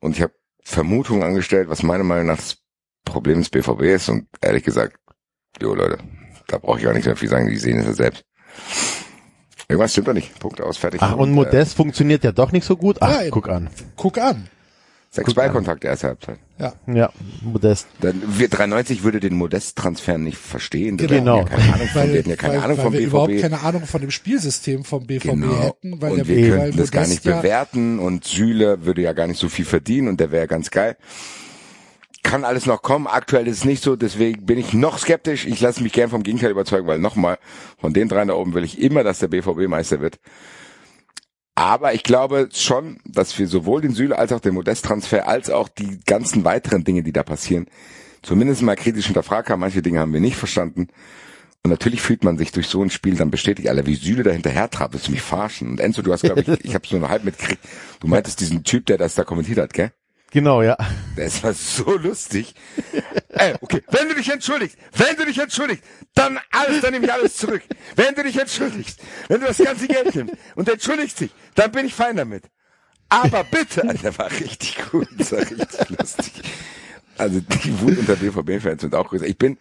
Und 0.00 0.16
ich 0.16 0.22
habe 0.22 0.32
Vermutungen 0.62 1.22
angestellt, 1.22 1.68
was 1.68 1.82
meiner 1.82 2.04
Meinung 2.04 2.26
nach 2.26 2.36
das 2.36 2.58
Problem 3.04 3.38
des 3.38 3.50
BVB 3.50 3.82
ist 3.82 4.08
und 4.08 4.26
ehrlich 4.40 4.64
gesagt, 4.64 4.96
jo 5.60 5.74
Leute, 5.74 5.98
da 6.48 6.58
brauche 6.58 6.80
ich 6.80 6.88
auch 6.88 6.92
nicht 6.92 7.06
mehr 7.06 7.16
viel 7.16 7.28
sagen, 7.28 7.48
die 7.48 7.56
sehen 7.56 7.78
es 7.78 7.86
ja 7.86 7.92
selbst. 7.92 8.24
Irgendwas 9.68 9.92
stimmt 9.92 10.08
doch 10.08 10.12
nicht. 10.12 10.38
Punkt 10.40 10.60
aus, 10.60 10.76
fertig. 10.76 11.00
Ach, 11.02 11.16
und 11.16 11.30
äh, 11.30 11.32
Modest 11.32 11.74
funktioniert 11.74 12.24
ja 12.24 12.32
doch 12.32 12.52
nicht 12.52 12.64
so 12.64 12.76
gut. 12.76 12.98
Ach, 13.00 13.10
Nein. 13.10 13.30
guck 13.30 13.48
an. 13.48 13.70
Guck 13.96 14.18
an. 14.18 14.48
Sechs 15.14 15.32
Ballkontakte 15.34 15.86
erste 15.86 16.08
Halbzeit. 16.08 16.38
Ja. 16.58 16.72
Ja, 16.92 17.10
Modest. 17.42 17.86
Dann, 18.00 18.20
wir 18.26 18.48
93 18.48 19.04
würde 19.04 19.20
den 19.20 19.34
Modest-Transfer 19.34 20.18
nicht 20.18 20.38
verstehen. 20.38 20.98
Wir 20.98 21.06
Genau. 21.06 21.38
Ja 21.38 21.44
keine 21.44 21.72
Ahnung 21.74 21.86
von, 21.88 22.12
wir 22.12 22.18
hatten 22.18 22.30
ja 22.30 22.36
keine 22.36 22.54
weil, 22.54 22.60
Ahnung 22.62 22.76
weil 22.78 22.84
vom 22.84 22.92
wir 22.94 23.00
überhaupt 23.00 23.28
BVB. 23.30 23.42
keine 23.42 23.60
Ahnung 23.62 23.86
von 23.86 24.00
dem 24.00 24.10
Spielsystem 24.10 24.82
vom 24.84 25.06
BVB 25.06 25.22
Genau. 25.30 25.60
hätten, 25.62 26.02
weil 26.02 26.10
und 26.12 26.18
der 26.18 26.28
wir 26.28 26.50
weil 26.52 26.58
könnten 26.62 26.76
das 26.78 26.90
gar 26.90 27.06
nicht 27.06 27.24
ja- 27.24 27.36
bewerten 27.38 27.98
und 28.00 28.24
Süle 28.24 28.84
würde 28.84 29.02
ja 29.02 29.12
gar 29.12 29.28
nicht 29.28 29.38
so 29.38 29.48
viel 29.48 29.64
verdienen 29.64 30.08
und 30.08 30.18
der 30.18 30.32
wäre 30.32 30.42
ja 30.42 30.46
ganz 30.46 30.70
geil. 30.70 30.96
Kann 32.24 32.44
alles 32.44 32.64
noch 32.66 32.80
kommen. 32.82 33.06
Aktuell 33.06 33.46
ist 33.46 33.58
es 33.58 33.64
nicht 33.66 33.82
so, 33.82 33.96
deswegen 33.96 34.46
bin 34.46 34.58
ich 34.58 34.72
noch 34.72 34.98
skeptisch. 34.98 35.46
Ich 35.46 35.60
lasse 35.60 35.82
mich 35.82 35.92
gern 35.92 36.08
vom 36.08 36.22
Gegenteil 36.22 36.50
überzeugen, 36.50 36.86
weil 36.86 36.98
nochmal, 36.98 37.38
von 37.78 37.92
den 37.92 38.08
dreien 38.08 38.28
da 38.28 38.34
oben 38.34 38.54
will 38.54 38.64
ich 38.64 38.80
immer, 38.80 39.04
dass 39.04 39.18
der 39.18 39.28
BVB 39.28 39.68
Meister 39.68 40.00
wird. 40.00 40.18
Aber 41.54 41.94
ich 41.94 42.02
glaube 42.02 42.48
schon, 42.52 42.98
dass 43.04 43.38
wir 43.38 43.46
sowohl 43.46 43.80
den 43.80 43.92
Süle 43.94 44.18
als 44.18 44.32
auch 44.32 44.40
den 44.40 44.54
Modest-Transfer 44.54 45.28
als 45.28 45.50
auch 45.50 45.68
die 45.68 46.00
ganzen 46.04 46.44
weiteren 46.44 46.82
Dinge, 46.82 47.02
die 47.02 47.12
da 47.12 47.22
passieren, 47.22 47.66
zumindest 48.22 48.62
mal 48.62 48.74
kritisch 48.74 49.06
hinterfragt 49.06 49.50
haben. 49.50 49.60
Manche 49.60 49.82
Dinge 49.82 50.00
haben 50.00 50.12
wir 50.12 50.20
nicht 50.20 50.36
verstanden. 50.36 50.88
Und 51.62 51.70
natürlich 51.70 52.02
fühlt 52.02 52.24
man 52.24 52.36
sich 52.36 52.52
durch 52.52 52.66
so 52.66 52.82
ein 52.82 52.90
Spiel 52.90 53.16
dann 53.16 53.30
bestätigt, 53.30 53.68
Alter, 53.68 53.86
wie 53.86 53.94
Süle 53.94 54.22
da 54.22 54.30
hinterher 54.30 54.68
trabt, 54.68 54.92
willst 54.92 55.08
du 55.08 55.12
mich 55.12 55.22
verarschen? 55.22 55.70
Und 55.70 55.80
Enzo, 55.80 56.02
du 56.02 56.12
hast, 56.12 56.22
glaube 56.22 56.42
ich, 56.42 56.48
ich 56.64 56.74
habe 56.74 56.86
so 56.86 56.98
nur 56.98 57.08
halb 57.08 57.24
mitgekriegt, 57.24 57.62
du 58.00 58.08
meintest 58.08 58.40
diesen 58.40 58.64
Typ, 58.64 58.84
der 58.86 58.98
das 58.98 59.14
da 59.14 59.24
kommentiert 59.24 59.58
hat, 59.58 59.72
gell? 59.72 59.92
Genau, 60.34 60.62
ja. 60.62 60.76
Das 61.14 61.44
war 61.44 61.54
so 61.54 61.96
lustig. 61.96 62.56
Ey, 63.28 63.54
okay, 63.60 63.84
wenn 63.92 64.08
du 64.08 64.16
dich 64.16 64.28
entschuldigst, 64.32 64.76
wenn 64.96 65.14
du 65.14 65.26
dich 65.26 65.38
entschuldigst, 65.38 65.84
dann 66.12 66.40
alles, 66.50 66.80
dann 66.80 66.92
nehme 66.92 67.06
ich 67.06 67.12
alles 67.12 67.36
zurück. 67.36 67.62
Wenn 67.94 68.16
du 68.16 68.24
dich 68.24 68.36
entschuldigst, 68.36 68.98
wenn 69.28 69.40
du 69.40 69.46
das 69.46 69.58
ganze 69.58 69.86
Geld 69.86 70.12
nimmst 70.12 70.34
und 70.56 70.68
entschuldigst 70.68 71.20
dich, 71.20 71.30
dann 71.54 71.70
bin 71.70 71.86
ich 71.86 71.94
fein 71.94 72.16
damit. 72.16 72.50
Aber 73.08 73.44
bitte, 73.44 73.86
der 74.02 74.18
war 74.18 74.28
richtig 74.28 74.76
gut, 74.90 75.06
das 75.16 75.30
war 75.30 75.38
richtig 75.38 75.88
lustig. 76.00 76.32
Also 77.16 77.38
die 77.38 77.80
Wut 77.80 77.96
unter 77.96 78.16
BVB-Fans 78.16 78.80
sind 78.80 78.94
auch 78.96 79.08
größer. 79.10 79.26
Ich 79.26 79.38
bin, 79.38 79.56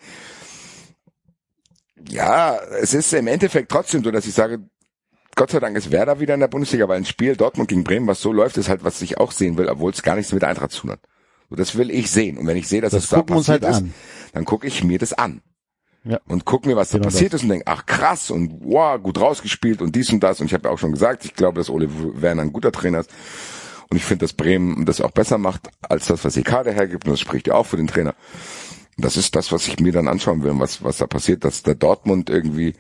ja, 2.10 2.58
es 2.82 2.96
ist 2.96 3.14
im 3.14 3.28
Endeffekt 3.28 3.72
trotzdem 3.72 4.04
so, 4.04 4.10
dass 4.10 4.26
ich 4.26 4.34
sage, 4.34 4.68
Gott 5.36 5.52
sei 5.52 5.60
Dank 5.60 5.76
ist 5.76 5.92
Werder 5.92 6.20
wieder 6.20 6.34
in 6.34 6.40
der 6.40 6.48
Bundesliga, 6.48 6.88
weil 6.88 6.98
ein 6.98 7.06
Spiel 7.06 7.36
Dortmund 7.36 7.70
gegen 7.70 7.84
Bremen, 7.84 8.08
was 8.08 8.22
so 8.22 8.32
läuft, 8.32 8.58
ist 8.58 8.70
halt, 8.70 8.84
was 8.84 9.02
ich 9.02 9.18
auch 9.18 9.32
sehen 9.32 9.58
will, 9.58 9.68
obwohl 9.68 9.92
es 9.92 10.04
gar 10.04 10.16
nichts 10.16 10.32
mit 10.32 10.44
Eintracht 10.44 10.72
zu 10.72 10.82
tun 10.82 10.92
hat. 10.92 11.00
So, 11.50 11.56
das 11.56 11.76
will 11.76 11.90
ich 11.92 12.12
sehen. 12.12 12.38
Und 12.38 12.48
wenn 12.48 12.58
ich 12.58 12.68
sehe, 12.68 12.82
dass 12.82 12.92
Das 12.92 13.06
es 13.06 13.10
da 13.10 13.22
passiert 13.22 13.64
halt 13.64 13.64
ist, 13.64 13.82
an. 13.82 13.94
dann 14.34 14.46
gucke 14.46 14.68
ich 14.68 14.84
mir 14.84 15.00
das 15.00 15.14
an. 15.14 15.42
Ja. 16.06 16.20
Und 16.28 16.46
guck 16.46 16.66
mir, 16.66 16.76
was 16.76 16.90
da 16.90 16.98
Genau 16.98 17.08
passiert 17.10 17.34
ist 17.34 17.44
und 17.44 17.50
denk, 17.50 17.64
ach 17.66 17.86
krass 17.86 18.30
und 18.30 18.62
wow, 18.62 19.02
gut 19.02 19.20
rausgespielt 19.20 19.82
und 19.82 19.96
dies 19.96 20.12
und 20.12 20.22
das. 20.22 20.42
Und 20.42 20.48
ich 20.48 20.54
habe 20.54 20.68
ja 20.68 20.74
auch 20.74 20.80
schon 20.80 20.92
gesagt, 20.92 21.26
ich 21.26 21.34
glaube, 21.34 21.58
dass 21.60 21.70
Ole 21.70 21.88
Werner 22.22 22.42
ein 22.42 22.54
guter 22.54 22.72
Trainer 22.72 23.00
ist. 23.00 23.10
Und 23.90 23.98
ich 23.98 24.04
finde, 24.04 24.26
dass 24.26 24.34
Bremen 24.34 24.86
das 24.86 25.02
auch 25.02 25.12
besser 25.12 25.38
macht, 25.38 25.70
als 25.82 26.08
das, 26.08 26.26
was 26.26 26.36
EK 26.36 26.66
hergibt. 26.66 27.06
Und 27.06 27.12
das 27.12 27.20
spricht 27.20 27.48
ja 27.48 27.56
auch 27.56 27.66
für 27.66 27.78
den 27.78 27.88
Trainer. 27.88 28.16
Das 28.98 29.18
ist 29.18 29.36
das, 29.36 29.52
was 29.52 29.68
ich 29.68 29.80
mir 29.80 29.92
dann 29.92 30.08
anschauen 30.08 30.44
will, 30.44 30.54
was, 30.60 30.84
was 30.84 30.98
da 30.98 31.08
passiert, 31.08 31.46
dass 31.46 31.64
der 31.64 31.76
Dortmund 31.76 32.30
irgendwie 32.30 32.76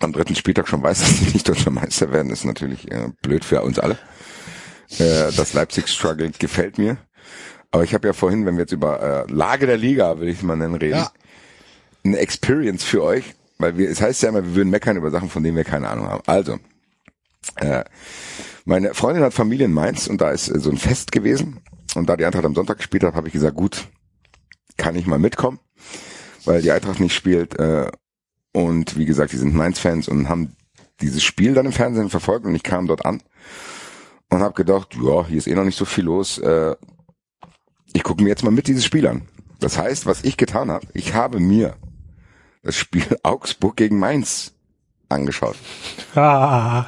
am 0.00 0.12
dritten 0.12 0.34
Spieltag 0.34 0.68
schon 0.68 0.82
weiß, 0.82 0.98
dass 1.00 1.18
sie 1.18 1.24
nicht 1.32 1.48
deutscher 1.48 1.70
Meister 1.70 2.12
werden, 2.12 2.30
ist 2.32 2.44
natürlich 2.44 2.90
äh, 2.90 3.08
blöd 3.22 3.44
für 3.44 3.62
uns 3.62 3.78
alle. 3.78 3.98
Äh, 4.98 5.32
das 5.36 5.52
Leipzig-Struggle 5.52 6.30
gefällt 6.38 6.78
mir. 6.78 6.98
Aber 7.70 7.84
ich 7.84 7.94
habe 7.94 8.08
ja 8.08 8.12
vorhin, 8.12 8.46
wenn 8.46 8.56
wir 8.56 8.62
jetzt 8.62 8.72
über 8.72 9.26
äh, 9.28 9.32
Lage 9.32 9.66
der 9.66 9.76
Liga, 9.76 10.18
will 10.18 10.28
ich 10.28 10.38
es 10.38 10.42
mal 10.42 10.56
nennen, 10.56 10.74
reden, 10.74 10.98
Ja. 10.98 11.12
eine 12.04 12.18
Experience 12.18 12.82
für 12.82 13.02
euch, 13.04 13.34
weil 13.58 13.78
wir, 13.78 13.88
es 13.88 14.00
heißt 14.00 14.22
ja 14.22 14.30
immer, 14.30 14.42
wir 14.44 14.54
würden 14.56 14.70
meckern 14.70 14.96
über 14.96 15.10
Sachen, 15.10 15.30
von 15.30 15.42
denen 15.44 15.56
wir 15.56 15.64
keine 15.64 15.88
Ahnung 15.88 16.08
haben. 16.08 16.22
Also, 16.26 16.58
äh, 17.56 17.84
meine 18.64 18.94
Freundin 18.94 19.22
hat 19.22 19.34
Familie 19.34 19.66
in 19.66 19.72
Mainz 19.72 20.06
und 20.08 20.20
da 20.20 20.30
ist 20.30 20.48
äh, 20.48 20.58
so 20.58 20.70
ein 20.70 20.78
Fest 20.78 21.12
gewesen. 21.12 21.60
Und 21.94 22.08
da 22.08 22.16
die 22.16 22.24
Eintracht 22.24 22.44
am 22.44 22.54
Sonntag 22.54 22.78
gespielt 22.78 23.02
hat, 23.04 23.14
habe 23.14 23.28
ich 23.28 23.32
gesagt, 23.32 23.56
gut, 23.56 23.86
kann 24.76 24.94
ich 24.96 25.06
mal 25.06 25.18
mitkommen, 25.18 25.58
weil 26.44 26.62
die 26.62 26.70
Eintracht 26.72 27.00
nicht 27.00 27.14
spielt. 27.14 27.58
Äh, 27.58 27.90
und 28.52 28.98
wie 28.98 29.04
gesagt, 29.04 29.32
die 29.32 29.36
sind 29.36 29.54
Mainz-Fans 29.54 30.08
und 30.08 30.28
haben 30.28 30.56
dieses 31.00 31.22
Spiel 31.22 31.54
dann 31.54 31.66
im 31.66 31.72
Fernsehen 31.72 32.10
verfolgt 32.10 32.46
und 32.46 32.54
ich 32.54 32.62
kam 32.62 32.86
dort 32.86 33.04
an 33.04 33.22
und 34.30 34.40
habe 34.40 34.54
gedacht, 34.54 34.96
ja, 35.02 35.26
hier 35.26 35.38
ist 35.38 35.46
eh 35.46 35.54
noch 35.54 35.64
nicht 35.64 35.78
so 35.78 35.84
viel 35.84 36.04
los. 36.04 36.38
Äh, 36.38 36.76
ich 37.92 38.02
gucke 38.02 38.22
mir 38.22 38.28
jetzt 38.28 38.44
mal 38.44 38.50
mit 38.50 38.66
dieses 38.66 38.84
Spiel 38.84 39.06
an. 39.06 39.22
Das 39.58 39.76
heißt, 39.78 40.06
was 40.06 40.24
ich 40.24 40.36
getan 40.36 40.70
habe, 40.70 40.86
ich 40.94 41.14
habe 41.14 41.40
mir 41.40 41.76
das 42.62 42.76
Spiel 42.76 43.04
Augsburg 43.22 43.76
gegen 43.76 43.98
Mainz 43.98 44.52
angeschaut. 45.08 45.56
Ah. 46.14 46.86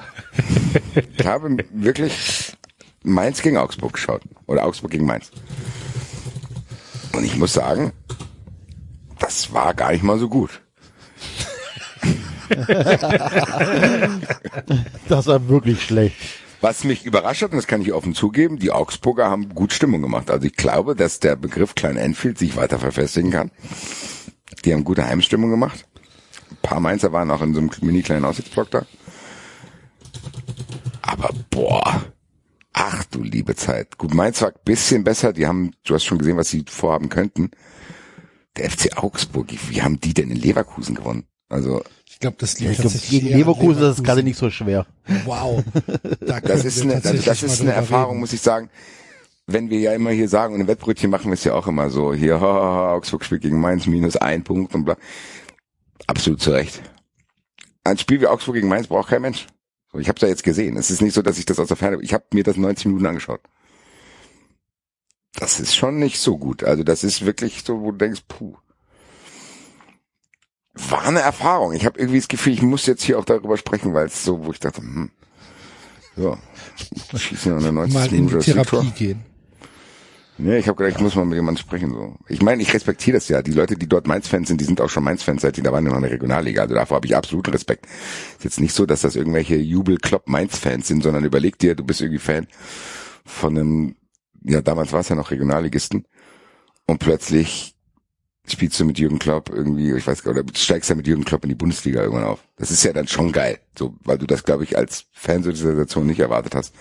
Ich 0.95 1.27
habe 1.27 1.57
wirklich 1.73 2.57
Mainz 3.03 3.43
gegen 3.43 3.59
Augsburg 3.59 3.95
geschaut. 3.95 4.23
Oder 4.47 4.65
Augsburg 4.65 4.93
gegen 4.93 5.07
Mainz. 5.07 5.31
Und 7.13 7.25
ich 7.25 7.37
muss 7.37 7.53
sagen, 7.53 7.93
das 9.19 9.53
war 9.53 9.75
gar 9.75 9.93
nicht 9.93 10.03
mal 10.03 10.19
so 10.19 10.29
gut. 10.29 10.62
Das 15.09 15.27
war 15.27 15.49
wirklich 15.49 15.83
schlecht. 15.83 16.17
Was 16.61 16.85
mich 16.85 17.05
überrascht 17.05 17.43
hat, 17.43 17.51
und 17.51 17.57
das 17.57 17.67
kann 17.67 17.83
ich 17.83 17.93
offen 17.93 18.15
zugeben, 18.15 18.59
die 18.59 18.71
Augsburger 18.71 19.29
haben 19.29 19.49
gut 19.49 19.73
Stimmung 19.73 20.01
gemacht. 20.01 20.31
Also 20.31 20.47
ich 20.47 20.55
glaube, 20.55 20.95
dass 20.95 21.19
der 21.19 21.35
Begriff 21.35 21.75
Klein 21.75 21.97
Enfield 21.97 22.39
sich 22.39 22.57
weiter 22.57 22.79
verfestigen 22.79 23.33
kann. 23.33 23.51
Die 24.65 24.73
haben 24.73 24.85
gute 24.85 25.05
Heimstimmung 25.05 25.51
gemacht. 25.51 25.87
Ein 26.51 26.57
paar 26.63 26.79
Mainzer 26.79 27.13
waren 27.13 27.33
auch 27.33 27.43
in 27.43 27.53
so 27.53 27.61
einem 27.61 27.71
mini 27.81 28.03
kleinen 28.03 28.25
Aussichtsblock 28.25 28.71
da. 28.71 28.87
Aber 31.03 31.31
boah, 31.51 32.05
ach 32.73 33.05
du 33.07 33.23
liebe 33.23 33.57
Zeit. 33.57 33.99
Gut, 33.99 34.15
Mainz 34.15 34.41
war 34.41 34.51
ein 34.51 34.61
bisschen 34.65 35.03
besser. 35.03 35.33
Die 35.33 35.49
haben, 35.49 35.73
du 35.85 35.95
hast 35.95 36.05
schon 36.05 36.19
gesehen, 36.19 36.37
was 36.37 36.49
sie 36.49 36.65
vorhaben 36.69 37.09
könnten. 37.09 37.51
Der 38.57 38.71
FC 38.71 38.97
Augsburg, 38.97 39.49
wie 39.69 39.83
haben 39.83 39.99
die 39.99 40.15
denn 40.15 40.31
in 40.31 40.37
Leverkusen 40.37 40.95
gewonnen? 40.95 41.27
Also 41.53 41.83
Ich 42.09 42.19
glaube, 42.19 42.37
das 42.39 42.59
Ja, 42.59 42.71
liegt 42.71 42.81
glaube, 42.81 42.95
tatsächlich 42.95 43.11
gegen 43.11 43.29
Leverkusen 43.37 43.81
das 43.81 43.99
ist 43.99 43.99
Leverkusen. 43.99 44.05
gerade 44.05 44.23
nicht 44.23 44.39
so 44.39 44.51
schwer. 44.51 44.87
Wow. 45.25 45.63
Da 46.21 46.41
Das 46.41 46.65
ist 46.65 46.83
eine, 46.83 46.95
also 46.95 47.13
das 47.15 47.43
ist 47.43 47.61
eine 47.61 47.73
Erfahrung, 47.73 48.13
reden. 48.13 48.21
muss 48.21 48.33
ich 48.33 48.41
sagen. 48.41 48.71
Wenn 49.47 49.71
wir 49.71 49.81
ja 49.81 49.93
immer 49.93 50.11
hier 50.13 50.29
sagen, 50.29 50.55
und 50.55 50.61
im 50.61 50.69
Wettbrötchen 50.69 51.11
machen 51.11 51.27
wir 51.27 51.35
es 51.35 51.45
ja 51.45 51.55
auch 51.55 51.67
immer 51.67 51.91
so, 51.91 52.15
hier, 52.15 52.41
ha, 52.41 52.47
ha, 52.47 52.63
ha, 52.75 52.93
Augsburg 52.95 53.25
spielt 53.25 53.43
gegen 53.43 53.61
Mainz, 53.61 53.87
minus 53.87 54.17
ein 54.17 54.45
Punkt 54.45 54.75
und 54.75 54.85
bla. 54.85 54.97
Absolut 56.07 56.41
zu 56.41 56.53
Recht. 56.53 56.81
Ein 57.85 57.99
Spiel 57.99 58.21
wie 58.21 58.29
Augsburg 58.29 58.55
gegen 58.55 58.69
Mainz 58.69 58.87
braucht 58.87 59.09
kein 59.11 59.23
Mensch. 59.23 59.49
So, 59.93 59.99
ich 59.99 60.09
habe 60.09 60.17
es 60.17 60.23
ja 60.23 60.29
jetzt 60.29 60.45
gesehen. 60.45 60.77
Es 60.77 60.91
ist 60.93 61.03
nicht 61.03 61.13
so, 61.15 61.23
dass 61.23 61.39
ich 61.39 61.45
das 61.45 61.59
aus 61.59 61.69
der 61.69 61.77
Ferne, 61.77 61.99
ich 62.03 62.15
habe 62.15 62.25
mir 62.33 62.45
das 62.45 62.57
90 62.57 62.87
Minuten 62.87 63.07
angeschaut. 63.07 63.41
Das 65.35 65.59
ist 65.61 65.75
schon 65.75 65.99
nicht 65.99 66.19
so 66.21 66.39
gut. 66.39 66.63
Also 66.65 66.85
das 66.85 67.03
ist 67.05 67.27
wirklich 67.27 67.63
so, 67.65 67.81
wo 67.83 67.91
du 67.91 67.99
denkst, 67.99 68.23
puh. 68.29 68.57
War 70.75 71.07
eine 71.07 71.21
Erfahrung. 71.21 71.73
Ich 71.73 71.85
habe 71.85 71.99
irgendwie 71.99 72.19
das 72.19 72.29
Gefühl, 72.29 72.55
ich 72.55 72.63
muss 72.63 72.87
jetzt 72.87 73.03
hier 73.03 73.19
auch 73.19 73.25
darüber 73.25 73.57
sprechen, 73.59 73.93
weil 73.93 74.07
es 74.07 74.25
so, 74.25 74.45
wo 74.45 74.53
ich 74.53 74.61
dachte, 74.61 74.81
hm, 74.81 75.11
ja, 76.17 76.39
schießen 77.15 77.53
ja 77.53 77.59
eine 77.59 77.73
90 77.73 77.95
mal 77.95 78.13
in 78.13 78.29
die. 78.29 78.39
Therapie 78.39 78.91
gehen. 78.91 79.25
Nee, 80.39 80.59
ich 80.59 80.67
habe 80.67 80.77
gedacht, 80.77 80.97
ich 80.97 81.03
muss 81.03 81.15
mal 81.15 81.27
mit 81.27 81.37
jemandem 81.37 81.61
sprechen. 81.61 81.93
So. 81.93 82.17
Ich 82.27 82.41
meine, 82.41 82.63
ich 82.63 82.73
respektiere 82.73 83.19
das 83.19 83.29
ja. 83.29 83.43
Die 83.43 83.53
Leute, 83.53 83.77
die 83.77 83.87
dort 83.87 84.07
Mainz-Fans 84.07 84.49
sind, 84.49 84.61
die 84.61 84.65
sind 84.65 84.81
auch 84.81 84.89
schon 84.89 85.05
Mainz-Fans, 85.05 85.43
seit 85.43 85.57
die 85.57 85.63
da 85.63 85.73
waren 85.73 85.87
in 85.87 86.01
der 86.01 86.11
Regionalliga. 86.11 86.63
Also 86.63 86.75
davor 86.75 86.97
habe 86.97 87.07
ich 87.07 87.15
absoluten 87.15 87.51
Respekt. 87.51 87.87
Ist 88.39 88.45
jetzt 88.45 88.61
nicht 88.61 88.75
so, 88.75 88.87
dass 88.87 89.03
das 89.03 89.15
irgendwelche 89.15 89.57
Jubel-Klopp-Mainz-Fans 89.57 90.89
sind, 90.89 91.03
sondern 91.03 91.25
überleg 91.25 91.59
dir, 91.59 91.75
du 91.75 91.85
bist 91.85 92.01
irgendwie 92.01 92.19
Fan 92.19 92.47
von 93.25 93.57
einem, 93.57 93.97
ja 94.43 94.63
damals 94.63 94.93
war 94.93 95.01
es 95.01 95.11
ja 95.11 95.17
noch 95.17 95.31
Regionalligisten 95.31 96.07
und 96.87 96.99
plötzlich 96.99 97.72
spielst 98.51 98.79
du 98.81 98.85
mit 98.85 98.99
Jürgen 98.99 99.19
Klopp 99.19 99.51
irgendwie, 99.51 99.93
ich 99.93 100.07
weiß 100.07 100.23
gar 100.23 100.35
nicht, 100.35 100.43
oder 100.43 100.59
steigst 100.59 100.91
ja 100.91 100.97
mit 100.97 101.07
Jürgen 101.07 101.25
Klopp 101.25 101.45
in 101.45 101.49
die 101.51 101.55
Bundesliga 101.55 102.03
irgendwann 102.03 102.25
auf. 102.25 102.41
Das 102.57 102.71
ist 102.71 102.83
ja 102.83 102.93
dann 102.93 103.07
schon 103.07 103.31
geil, 103.33 103.59
so, 103.79 103.95
weil 104.05 104.19
du 104.19 104.27
das, 104.27 104.43
glaube 104.45 104.65
ich, 104.65 104.77
als 104.77 105.05
Fan 105.13 105.43
so 105.43 105.51
dieser 105.51 105.71
Situation 105.71 106.07
nicht 106.07 106.21
erwartet 106.21 106.55
hast. 106.55 106.75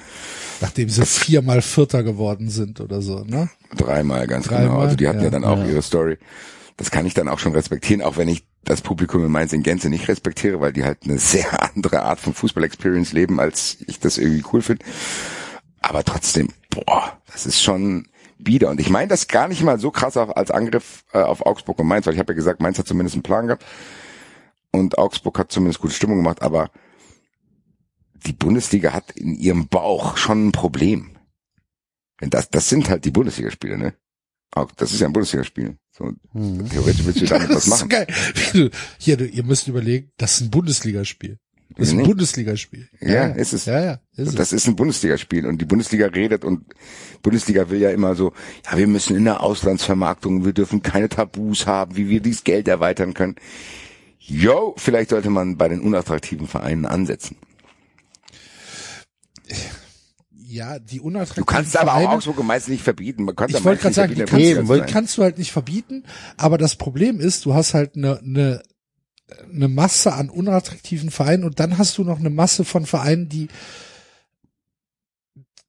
Nachdem 0.59 0.89
sie 0.89 1.05
viermal 1.05 1.61
Vierter 1.61 2.03
geworden 2.03 2.49
sind 2.49 2.81
oder 2.81 3.01
so, 3.01 3.23
ne? 3.23 3.49
Dreimal, 3.77 4.25
ganz 4.27 4.47
Dreimal, 4.47 4.67
genau. 4.67 4.79
Also 4.79 4.95
die 4.95 5.07
hatten 5.07 5.19
ja, 5.19 5.25
ja. 5.25 5.29
dann 5.29 5.43
auch 5.43 5.59
Ja. 5.59 5.65
ihre 5.67 5.81
Story. 5.81 6.17
Das 6.77 6.89
kann 6.89 7.05
ich 7.05 7.13
dann 7.13 7.27
auch 7.27 7.37
schon 7.37 7.53
respektieren, 7.53 8.01
auch 8.01 8.17
wenn 8.17 8.27
ich 8.27 8.43
das 8.63 8.81
Publikum 8.81 9.23
in 9.23 9.31
Mainz 9.31 9.53
in 9.53 9.61
Gänze 9.61 9.89
nicht 9.89 10.07
respektiere, 10.07 10.61
weil 10.61 10.73
die 10.73 10.83
halt 10.83 10.99
eine 11.03 11.19
sehr 11.19 11.61
andere 11.75 12.01
Art 12.03 12.19
von 12.19 12.33
Fußball-Experience 12.33 13.13
leben, 13.13 13.39
als 13.39 13.77
ich 13.87 13.99
das 13.99 14.17
irgendwie 14.17 14.43
cool 14.51 14.61
finde. 14.63 14.83
Aber 15.81 16.03
trotzdem, 16.03 16.49
boah, 16.69 17.19
das 17.31 17.45
ist 17.45 17.61
schon 17.61 18.07
bieder. 18.43 18.69
Und 18.69 18.79
ich 18.79 18.89
meine 18.89 19.07
das 19.07 19.27
gar 19.27 19.47
nicht 19.47 19.63
mal 19.63 19.79
so 19.79 19.91
krass 19.91 20.17
auf, 20.17 20.35
als 20.35 20.51
Angriff 20.51 21.03
äh, 21.13 21.19
auf 21.19 21.45
Augsburg 21.45 21.79
und 21.79 21.87
Mainz, 21.87 22.05
weil 22.05 22.13
ich 22.13 22.19
habe 22.19 22.33
ja 22.33 22.35
gesagt, 22.35 22.61
Mainz 22.61 22.77
hat 22.79 22.87
zumindest 22.87 23.15
einen 23.15 23.23
Plan 23.23 23.47
gehabt 23.47 23.65
und 24.71 24.97
Augsburg 24.97 25.37
hat 25.39 25.51
zumindest 25.51 25.79
gute 25.79 25.93
Stimmung 25.93 26.17
gemacht, 26.17 26.41
aber 26.41 26.71
die 28.25 28.33
Bundesliga 28.33 28.93
hat 28.93 29.11
in 29.11 29.33
ihrem 29.35 29.67
Bauch 29.67 30.17
schon 30.17 30.47
ein 30.47 30.51
Problem. 30.51 31.17
Denn 32.21 32.29
das, 32.29 32.49
das 32.49 32.69
sind 32.69 32.89
halt 32.89 33.03
die 33.05 33.11
Bundesligaspiele, 33.11 33.77
ne? 33.77 33.93
Auch, 34.53 34.69
das 34.73 34.91
ist 34.91 34.99
ja 34.99 35.07
ein 35.07 35.13
Bundesligaspiel. 35.13 35.77
So, 35.91 36.11
Theoretisch 36.33 37.05
willst 37.05 37.21
du 37.21 37.25
damit 37.25 37.49
was 37.49 37.55
Das 37.55 37.65
ist 37.65 37.69
machen. 37.71 37.89
geil. 37.89 38.07
Hier, 38.99 39.19
ihr 39.21 39.43
müsst 39.43 39.67
überlegen, 39.67 40.11
das 40.17 40.33
ist 40.33 40.41
ein 40.41 40.51
Bundesligaspiel. 40.51 41.39
Das 41.77 41.89
ist 41.89 41.93
ein. 41.93 42.03
Bundesligaspiel. 42.03 42.89
Ja, 42.99 43.27
ist 43.27 43.53
es. 43.53 43.65
Ja, 43.65 43.83
ja, 43.83 43.99
ist 44.15 44.37
das 44.37 44.53
ist 44.53 44.67
ein 44.67 44.75
Bundesligaspiel 44.75 45.45
und 45.45 45.61
die 45.61 45.65
Bundesliga 45.65 46.07
redet 46.07 46.43
und 46.43 46.65
Bundesliga 47.21 47.69
will 47.69 47.79
ja 47.79 47.91
immer 47.91 48.15
so, 48.15 48.33
ja, 48.65 48.77
wir 48.77 48.87
müssen 48.87 49.15
in 49.15 49.25
der 49.25 49.41
Auslandsvermarktung, 49.41 50.45
wir 50.45 50.53
dürfen 50.53 50.81
keine 50.81 51.09
Tabus 51.09 51.67
haben, 51.67 51.95
wie 51.95 52.09
wir 52.09 52.21
dieses 52.21 52.43
Geld 52.43 52.67
erweitern 52.67 53.13
können. 53.13 53.35
Yo, 54.19 54.75
vielleicht 54.77 55.09
sollte 55.09 55.29
man 55.29 55.57
bei 55.57 55.67
den 55.67 55.81
unattraktiven 55.81 56.47
Vereinen 56.47 56.85
ansetzen. 56.85 57.37
Ja, 60.33 60.79
die 60.79 60.99
unattraktiven 60.99 61.45
Du 61.45 61.45
kannst 61.45 61.77
aber 61.77 61.93
auch 61.93 61.99
Vereine, 61.99 62.17
Augsburg 62.17 62.39
und 62.39 62.47
Mainz 62.47 62.67
nicht 62.67 62.83
verbieten. 62.83 63.23
Man 63.23 63.35
Ich 63.47 63.63
wollte 63.63 63.81
gerade 63.81 63.95
sagen, 63.95 64.15
die 64.15 64.23
kannst, 64.23 64.91
kannst 64.91 65.17
du 65.17 65.23
halt 65.23 65.37
nicht 65.37 65.51
verbieten, 65.51 66.03
aber 66.37 66.57
das 66.57 66.75
Problem 66.75 67.19
ist, 67.19 67.45
du 67.45 67.53
hast 67.53 67.73
halt 67.73 67.95
eine, 67.95 68.19
eine, 68.19 68.61
eine 69.53 69.67
Masse 69.67 70.13
an 70.13 70.29
unattraktiven 70.29 71.11
Vereinen 71.11 71.43
und 71.43 71.59
dann 71.59 71.77
hast 71.77 71.97
du 71.97 72.03
noch 72.03 72.19
eine 72.19 72.29
Masse 72.29 72.65
von 72.65 72.85
Vereinen, 72.85 73.29
die, 73.29 73.47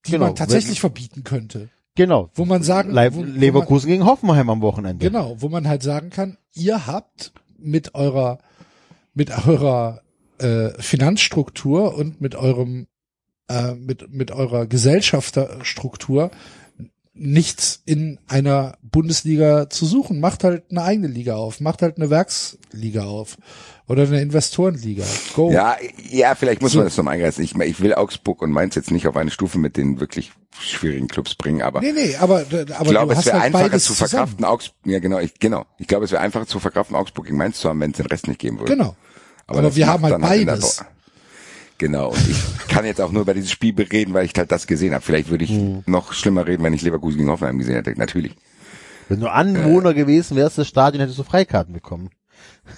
die 0.06 0.12
Genau, 0.12 0.26
man 0.26 0.36
tatsächlich 0.36 0.80
verbieten 0.80 1.24
könnte. 1.24 1.70
Genau. 1.94 2.30
Wo 2.34 2.44
man 2.44 2.62
sagen, 2.62 2.90
Leib 2.90 3.14
wo, 3.14 3.18
wo 3.18 3.24
Leverkusen 3.24 3.89
gegen 3.89 4.06
Hoffenheim 4.06 4.48
am 4.51 4.62
Wochenende. 4.62 5.05
Man, 5.05 5.12
genau, 5.12 5.36
wo 5.40 5.48
man 5.48 5.68
halt 5.68 5.82
sagen 5.82 6.10
kann, 6.10 6.39
ihr 6.55 6.86
habt 6.86 7.32
mit 7.59 7.94
eurer, 7.94 8.39
mit 9.14 9.30
eurer 9.47 10.02
äh, 10.39 10.70
Finanzstruktur 10.80 11.94
und 11.94 12.20
mit 12.20 12.34
eurem, 12.34 12.86
äh, 13.48 13.74
mit, 13.74 14.12
mit 14.12 14.30
eurer 14.30 14.66
Gesellschafterstruktur 14.66 16.30
nichts 17.14 17.82
in 17.84 18.18
einer 18.26 18.78
Bundesliga 18.82 19.68
zu 19.68 19.84
suchen. 19.86 20.18
Macht 20.20 20.44
halt 20.44 20.64
eine 20.70 20.82
eigene 20.82 21.09
Liga 21.09 21.36
auf, 21.36 21.60
macht 21.60 21.82
halt 21.82 21.97
eine 21.98 22.09
Werksliga 22.10 23.05
auf 23.05 23.36
oder 23.86 24.05
eine 24.05 24.22
Investorenliga. 24.22 25.05
Go. 25.34 25.51
Ja, 25.52 25.76
ja, 26.10 26.34
vielleicht 26.34 26.62
muss 26.62 26.72
So. 26.72 26.78
man 26.78 26.86
das 26.86 26.97
nochmal 26.97 27.14
eingreifen. 27.14 27.43
Ich, 27.44 27.55
ich 27.55 27.80
will 27.80 27.94
Augsburg 27.94 28.40
und 28.40 28.51
Mainz 28.51 28.74
jetzt 28.76 28.90
nicht 28.90 29.06
auf 29.06 29.16
eine 29.16 29.30
Stufe 29.30 29.59
mit 29.59 29.76
den 29.76 30.01
wirklich 30.01 30.32
schwierigen 30.59 31.09
Clubs 31.09 31.34
bringen, 31.34 31.62
aber 31.62 31.80
Nee, 31.80 31.93
nee, 31.93 32.16
aber, 32.16 32.44
aber 32.51 32.60
ich 32.60 32.89
glaube, 32.90 33.12
es 33.14 33.26
wäre 33.26 33.40
halt 33.40 33.55
einfacher 33.55 33.78
zu 33.78 33.93
zusammen. 33.94 34.09
verkraften, 34.10 34.44
Augsburg, 34.44 34.76
ja 34.86 34.98
genau, 34.98 35.18
ich, 35.18 35.39
genau. 35.39 35.66
Ich 35.78 35.86
glaube, 35.89 36.05
es 36.05 36.12
wäre 36.12 36.22
einfacher 36.22 36.47
zu 36.47 36.60
verkraften, 36.60 36.94
Augsburg 36.97 37.26
gegen 37.26 37.36
Mainz 37.39 37.59
zu 37.59 37.68
haben, 37.68 37.80
wenn 37.80 37.90
es 37.90 37.97
den 37.98 38.06
Rest 38.06 38.28
nicht 38.28 38.39
geben 38.40 38.59
würde. 38.59 38.72
Genau. 38.72 38.94
Aber, 39.47 39.60
das 39.62 39.76
wir 39.76 39.86
haben 39.86 40.05
halt 40.05 40.20
beides. 40.20 40.76
Bo- 40.76 40.84
Genau, 41.83 42.11
und 42.11 42.29
ich 42.29 42.69
kann 42.69 42.85
jetzt 42.85 43.01
auch 43.01 43.11
nur 43.11 43.23
über 43.23 43.35
dieses 43.35 43.51
Spiel 43.51 43.75
reden, 43.83 44.15
weil 44.15 44.25
ich 44.25 44.33
halt 44.37 44.53
das 44.53 44.69
gesehen 44.69 44.95
habe. 44.95 45.03
Vielleicht 45.03 45.31
würde 45.31 45.43
ich 45.43 45.51
Hm. 45.51 45.83
noch 45.87 46.13
schlimmer 46.13 46.47
reden, 46.47 46.63
wenn 46.63 46.73
ich 46.75 46.83
Leverkusen 46.83 47.19
gegen 47.19 47.29
Hoffenheim 47.29 47.59
gesehen 47.59 47.75
hätte. 47.75 47.93
Natürlich. 47.99 48.37
Wenn 49.09 49.19
du 49.19 49.27
Anwohner 49.27 49.93
gewesen 49.93 50.37
wärst 50.37 50.59
des 50.59 50.69
Stadion, 50.69 51.01
hättest 51.01 51.19
du 51.19 51.25
Freikarten 51.25 51.75
bekommen. 51.75 52.11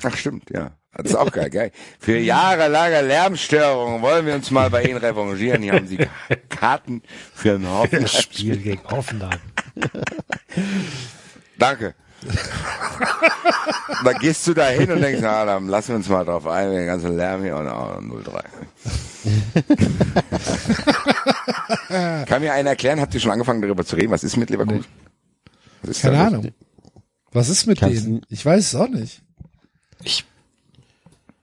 Ach 0.02 0.16
stimmt, 0.16 0.48
ja. 0.48 0.70
Das 0.96 1.10
ist 1.10 1.16
auch 1.16 1.30
geil, 1.30 1.50
geil. 1.50 1.70
Für 2.00 2.16
jahrelange 2.16 3.02
Lärmstörungen 3.02 4.00
wollen 4.00 4.24
wir 4.24 4.34
uns 4.36 4.50
mal 4.50 4.70
bei 4.70 4.84
Ihnen 4.84 4.96
revanchieren. 4.96 5.62
Hier 5.62 5.74
haben 5.74 5.86
Sie 5.86 5.98
Karten 6.48 7.02
für 7.34 7.56
ein 7.56 7.68
Hoffenheim. 7.68 8.06
Spiel 8.08 8.56
gegen 8.56 8.84
Hoffenheim. 8.90 9.38
Danke. 11.58 11.94
Da 14.04 14.12
gehst 14.12 14.46
du 14.46 14.54
da 14.54 14.68
hin 14.68 14.90
und 14.90 15.00
denkst, 15.00 15.20
na, 15.22 15.44
dann 15.44 15.66
lassen 15.68 15.88
wir 15.90 15.96
uns 15.96 16.08
mal 16.08 16.24
drauf 16.24 16.46
ein, 16.46 16.70
den 16.72 16.86
ganzen 16.86 17.16
Lärm 17.16 17.42
hier 17.42 17.56
und 17.56 17.66
oh, 17.66 17.98
0-3. 18.00 18.42
Kann 22.26 22.42
mir 22.42 22.52
einer 22.52 22.70
erklären, 22.70 23.00
habt 23.00 23.14
ihr 23.14 23.20
schon 23.20 23.30
angefangen 23.30 23.62
darüber 23.62 23.84
zu 23.84 23.96
reden, 23.96 24.10
was 24.10 24.24
ist 24.24 24.36
mit 24.36 24.50
Leverkusen? 24.50 24.84
Was 25.82 25.90
ist 25.90 26.02
Keine? 26.02 26.18
Ahnung. 26.18 26.52
Was 27.32 27.48
ist 27.48 27.66
mit 27.66 27.80
Kannst 27.80 28.06
denen? 28.06 28.22
Ich 28.28 28.44
weiß 28.44 28.66
es 28.66 28.74
auch 28.74 28.88
nicht. 28.88 29.22
Ich 30.02 30.24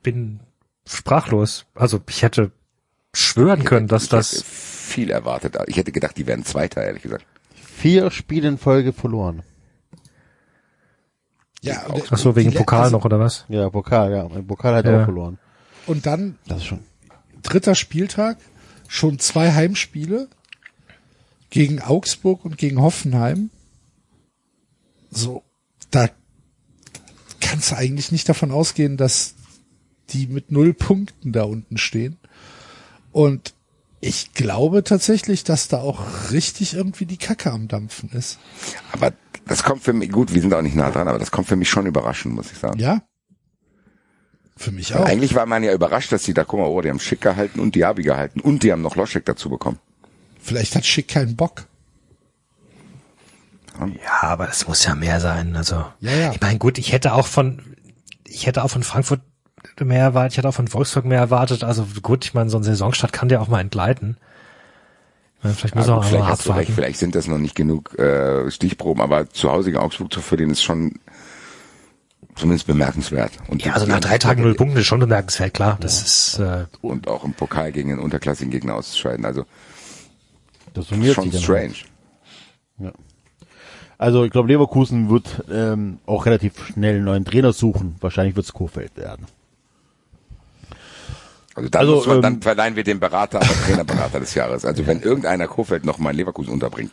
bin 0.04 0.40
sprachlos. 0.88 1.66
Also 1.76 2.00
ich 2.08 2.24
hätte 2.24 2.52
schwören 3.14 3.64
können, 3.64 3.88
dass 3.88 4.04
ich 4.04 4.10
hätte 4.10 4.18
das 4.18 4.44
viel 4.44 5.12
erwartet. 5.12 5.58
Ich 5.68 5.78
hätte 5.78 5.92
gedacht, 5.92 6.18
die 6.18 6.28
werden 6.28 6.46
Zweiter, 6.46 6.84
ehrlich 6.84 7.04
gesagt. 7.04 7.26
Vier 7.54 8.12
Spiele 8.12 8.48
in 8.48 8.58
Folge 8.58 8.94
verloren. 8.94 9.44
Ja, 11.64 11.86
Ach 12.10 12.18
so, 12.18 12.36
wegen 12.36 12.54
Pokal 12.54 12.84
also- 12.84 12.98
noch 12.98 13.06
oder 13.06 13.20
was? 13.20 13.46
Ja, 13.48 13.70
Pokal, 13.70 14.12
ja. 14.12 14.24
Im 14.26 14.48
Pokal 14.48 14.76
hat 14.76 14.86
er 14.86 14.92
Ja. 14.94 15.02
auch 15.02 15.06
verloren. 15.06 15.38
Und 15.86 16.06
dann 16.06 16.38
Das 16.48 16.60
ist 16.60 16.66
schon. 16.66 16.80
dritter 17.44 17.76
Spieltag, 17.76 18.38
schon 18.88 19.20
zwei 19.20 19.52
Heimspiele 19.54 20.28
gegen 21.52 21.80
Augsburg 21.82 22.46
und 22.46 22.58
gegen 22.58 22.82
Hoffenheim. 22.82 23.52
So, 25.12 25.44
da 25.92 26.10
kannst 27.42 27.72
du 27.72 27.76
eigentlich 27.76 28.12
nicht 28.12 28.28
davon 28.28 28.52
ausgehen, 28.52 28.98
dass 28.98 29.36
die 30.10 30.28
mit 30.28 30.52
null 30.52 30.74
Punkten 30.74 31.32
da 31.32 31.44
unten 31.44 31.78
stehen. 31.78 32.18
Und 33.12 33.54
ich 34.00 34.34
glaube 34.34 34.84
tatsächlich, 34.84 35.44
dass 35.44 35.68
da 35.68 35.80
auch 35.80 36.32
richtig 36.32 36.74
irgendwie 36.74 37.06
die 37.06 37.18
Kacke 37.18 37.52
am 37.52 37.68
Dampfen 37.68 38.10
ist. 38.14 38.40
Aber 38.94 39.14
das 39.52 39.64
kommt 39.64 39.84
für 39.84 39.94
mich, 39.94 40.12
gut, 40.12 40.34
wir 40.34 40.42
sind 40.42 40.54
auch 40.54 40.62
nicht 40.62 40.76
nah 40.76 40.90
dran, 40.92 41.08
aber 41.08 41.20
das 41.20 41.32
kommt 41.32 41.48
für 41.48 41.56
mich 41.56 41.70
schon 41.70 41.86
überraschend, 41.86 42.34
muss 42.34 42.52
ich 42.52 42.58
sagen. 42.58 42.80
Ja? 42.80 43.02
Für 44.58 44.72
mich 44.72 44.94
Weil 44.94 45.02
auch. 45.02 45.06
Eigentlich 45.06 45.36
war 45.36 45.46
man 45.46 45.64
ja 45.64 45.74
überrascht, 45.74 46.12
dass 46.12 46.24
die 46.24 46.34
da, 46.34 46.44
guck 46.44 46.60
mal, 46.60 46.68
oh, 46.68 46.82
die 46.82 46.90
haben 46.90 47.00
Schick 47.00 47.22
gehalten 47.22 47.60
und 47.60 47.76
Diaby 47.76 48.04
gehalten 48.04 48.40
und 48.40 48.64
die 48.64 48.72
haben 48.72 48.82
noch 48.82 48.96
Loschek 48.96 49.26
dazu 49.26 49.50
bekommen. 49.50 49.80
Vielleicht 50.40 50.76
hat 50.76 50.86
Schick 50.86 51.08
keinen 51.08 51.36
Bock. 51.36 51.66
Ja, 53.80 54.30
aber 54.30 54.48
das 54.48 54.68
muss 54.68 54.86
ja 54.86 54.96
mehr 54.96 55.20
sein. 55.20 55.56
Also 55.56 55.86
Ja, 56.00 56.12
ja. 56.12 56.32
ich 56.32 56.42
meine, 56.42 56.60
gut, 56.60 56.78
ich 56.78 56.92
hätte 56.92 57.14
auch 57.14 57.28
von 57.28 57.62
ich 58.26 58.48
hätte 58.48 58.64
auch 58.64 58.70
von 58.70 58.84
Frankfurt 58.84 59.22
mehr 59.80 60.02
erwartet, 60.02 60.34
ich 60.34 60.38
hätte 60.38 60.50
auch 60.50 60.54
von 60.54 60.72
Wolfsburg 60.74 61.06
mehr 61.06 61.20
erwartet. 61.20 61.64
Also 61.64 61.86
gut, 62.02 62.26
ich 62.26 62.34
meine, 62.34 62.50
so 62.50 62.58
ein 62.58 62.64
Saisonstart 62.64 63.14
kann 63.14 63.30
der 63.30 63.42
auch 63.42 63.48
mal 63.48 63.62
entgleiten. 63.62 64.18
Meine, 65.44 65.56
vielleicht 65.56 65.76
muss 65.76 65.88
Ja, 65.88 65.94
er 65.94 65.96
gut, 65.96 66.04
auch 66.06 66.10
vielleicht, 66.10 66.26
hast 66.26 66.46
du 66.46 66.52
recht, 66.52 66.72
vielleicht 66.72 67.00
sind 67.00 67.16
das 67.16 67.28
noch 67.28 67.38
nicht 67.40 67.56
genug 67.56 67.98
äh, 67.98 68.50
Stichproben, 68.52 69.02
aber 69.02 69.30
zu 69.30 69.52
Hause 69.52 69.72
gegen 69.72 69.82
Augsburg 69.84 70.14
zu 70.14 70.22
verlieren 70.22 70.52
ist 70.52 70.62
schon 70.64 71.00
zumindest 72.36 72.68
bemerkenswert. 72.68 73.32
Und 73.48 73.64
Ja, 73.66 73.74
also 73.74 73.88
nach 73.88 74.00
drei 74.00 74.18
Tagen 74.18 74.44
null 74.44 74.56
Punkte 74.56 74.80
ist 74.82 74.86
schon 74.88 75.00
bemerkenswert, 75.00 75.54
klar. 75.54 75.78
Das 75.82 76.02
ist 76.02 76.40
äh, 76.40 76.66
Und 76.82 77.08
auch 77.08 77.24
im 77.24 77.34
Pokal 77.34 77.72
gegen 77.72 77.92
einen 77.92 78.00
unterklassigen 78.00 78.52
Gegner 78.52 78.76
auszuscheiden. 78.76 79.26
Also 79.26 79.46
Das 80.74 80.88
summiert 80.88 81.16
schon 81.16 81.32
strange. 81.32 81.74
Also 83.98 84.24
ich 84.26 84.32
glaube, 84.32 84.48
Leverkusen 84.48 85.10
wird 85.10 85.44
ähm, 85.52 86.00
auch 86.08 86.26
relativ 86.26 86.66
schnell 86.68 86.96
einen 86.96 87.06
neuen 87.06 87.26
Trainer 87.26 87.54
suchen. 87.54 87.96
Wahrscheinlich 88.00 88.36
wird 88.36 88.46
es 88.48 88.54
Kofeld 88.54 88.96
werden. 88.98 89.28
Also 91.62 91.70
dann, 91.70 91.88
Also, 91.88 92.10
man, 92.10 92.22
dann 92.22 92.34
ähm, 92.36 92.42
verleihen 92.42 92.76
wir 92.76 92.84
den 92.84 93.00
Berater, 93.00 93.40
aber 93.40 93.54
Trainerberater 93.66 94.20
des 94.20 94.34
Jahres. 94.36 94.66
Also 94.66 94.86
wenn 94.88 95.02
irgendeiner 95.02 95.48
Kofeld 95.48 95.86
noch 95.86 95.98
mal 95.98 96.12
in 96.12 96.18
Leverkusen 96.18 96.54
unterbringt. 96.54 96.92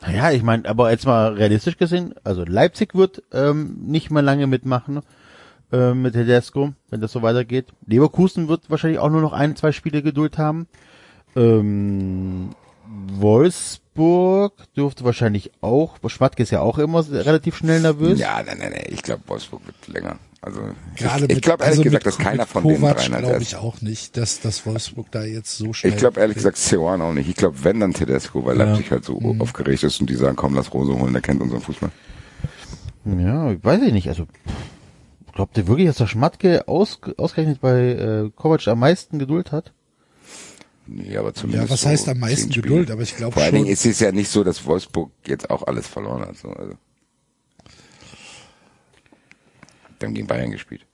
Naja, 0.00 0.30
ich 0.30 0.42
meine, 0.42 0.68
aber 0.68 0.90
jetzt 0.90 1.06
mal 1.06 1.34
realistisch 1.34 1.76
gesehen, 1.76 2.14
also 2.22 2.44
Leipzig 2.44 2.94
wird 2.94 3.22
ähm, 3.32 3.76
nicht 3.84 4.10
mehr 4.10 4.22
lange 4.22 4.46
mitmachen 4.46 5.02
äh, 5.72 5.92
mit 5.92 6.14
Tedesco, 6.14 6.72
wenn 6.90 7.00
das 7.00 7.12
so 7.12 7.22
weitergeht. 7.22 7.66
Leverkusen 7.86 8.48
wird 8.48 8.70
wahrscheinlich 8.70 9.00
auch 9.00 9.10
nur 9.10 9.20
noch 9.20 9.32
ein, 9.32 9.56
zwei 9.56 9.72
Spiele 9.72 10.02
Geduld 10.02 10.38
haben. 10.38 10.68
Ähm, 11.34 12.50
Wolfsburg 13.12 14.54
dürfte 14.76 15.04
wahrscheinlich 15.04 15.50
auch, 15.60 15.98
Schmatke 16.06 16.42
ist 16.42 16.50
ja 16.50 16.60
auch 16.60 16.78
immer 16.78 17.04
relativ 17.10 17.56
schnell 17.56 17.80
nervös. 17.80 18.18
Ja, 18.18 18.42
nein, 18.44 18.58
nein, 18.58 18.70
nein. 18.70 18.86
Ich 18.88 19.02
glaube, 19.02 19.22
Wolfsburg 19.26 19.62
wird 19.66 19.88
länger. 19.88 20.16
Also 20.40 20.60
Gerade 20.96 21.24
ich, 21.26 21.32
ich 21.36 21.42
glaube 21.42 21.64
ehrlich 21.64 21.78
also 21.80 21.82
gesagt, 21.82 22.04
mit- 22.06 22.14
dass 22.14 22.18
keiner 22.18 22.46
von 22.46 22.62
den 22.66 22.76
Kovac 22.80 22.96
dreien 22.98 23.14
als 23.14 23.24
glaube 23.26 23.42
ich 23.42 23.56
auch 23.56 23.80
nicht, 23.80 24.16
dass, 24.16 24.40
dass 24.40 24.64
Wolfsburg 24.66 25.10
da 25.10 25.24
jetzt 25.24 25.56
so 25.58 25.72
schnell. 25.72 25.92
Ich 25.92 25.98
glaube 25.98 26.20
ehrlich 26.20 26.36
gesagt 26.36 26.56
Seoane 26.58 27.02
auch 27.02 27.12
nicht. 27.12 27.28
Ich 27.28 27.34
glaube, 27.34 27.56
wenn 27.64 27.80
dann 27.80 27.92
Tedesco, 27.92 28.44
weil 28.44 28.56
Leipzig 28.56 28.90
halt 28.92 29.04
so 29.04 29.18
Mhm. 29.18 29.40
aufgeregt 29.40 29.82
ist 29.82 30.00
und 30.00 30.08
die 30.08 30.14
sagen, 30.14 30.36
komm, 30.36 30.54
lass 30.54 30.72
Rose 30.72 30.96
holen, 30.96 31.12
der 31.12 31.22
kennt 31.22 31.40
unseren 31.42 31.60
Fußball. 31.60 31.90
Ja, 33.04 33.50
ich 33.50 33.64
weiß 33.64 33.82
ich 33.82 33.92
nicht. 33.92 34.08
Also 34.08 34.26
glaubt 35.32 35.56
ihr 35.58 35.66
wirklich, 35.66 35.88
dass 35.88 35.96
der 35.96 36.06
Schmatke 36.06 36.68
aus, 36.68 37.00
ausgerechnet 37.16 37.60
bei 37.60 37.80
äh, 37.92 38.30
Kovac 38.36 38.66
am 38.68 38.78
meisten 38.78 39.18
Geduld 39.18 39.50
hat? 39.50 39.72
Nee, 40.86 41.16
aber 41.16 41.34
zumindest 41.34 41.68
Ja, 41.68 41.72
was 41.72 41.80
so 41.82 41.88
heißt 41.88 42.08
am 42.08 42.18
meisten. 42.20 42.50
Geduld? 42.50 42.90
Aber 42.90 43.02
ich 43.02 43.16
glaube 43.16 43.32
Vor 43.32 43.42
allen 43.42 43.50
schon. 43.50 43.64
Dingen 43.64 43.72
ist 43.72 43.84
es 43.84 43.98
ja 44.00 44.12
nicht 44.12 44.30
so, 44.30 44.42
dass 44.44 44.64
Wolfsburg 44.64 45.10
jetzt 45.26 45.50
auch 45.50 45.66
alles 45.66 45.86
verloren 45.88 46.22
hat. 46.22 46.36
So, 46.36 46.48
also. 46.50 46.74
Die 50.00 50.06
haben 50.06 50.14
gegen 50.14 50.26
Bayern 50.26 50.50
gespielt. 50.50 50.86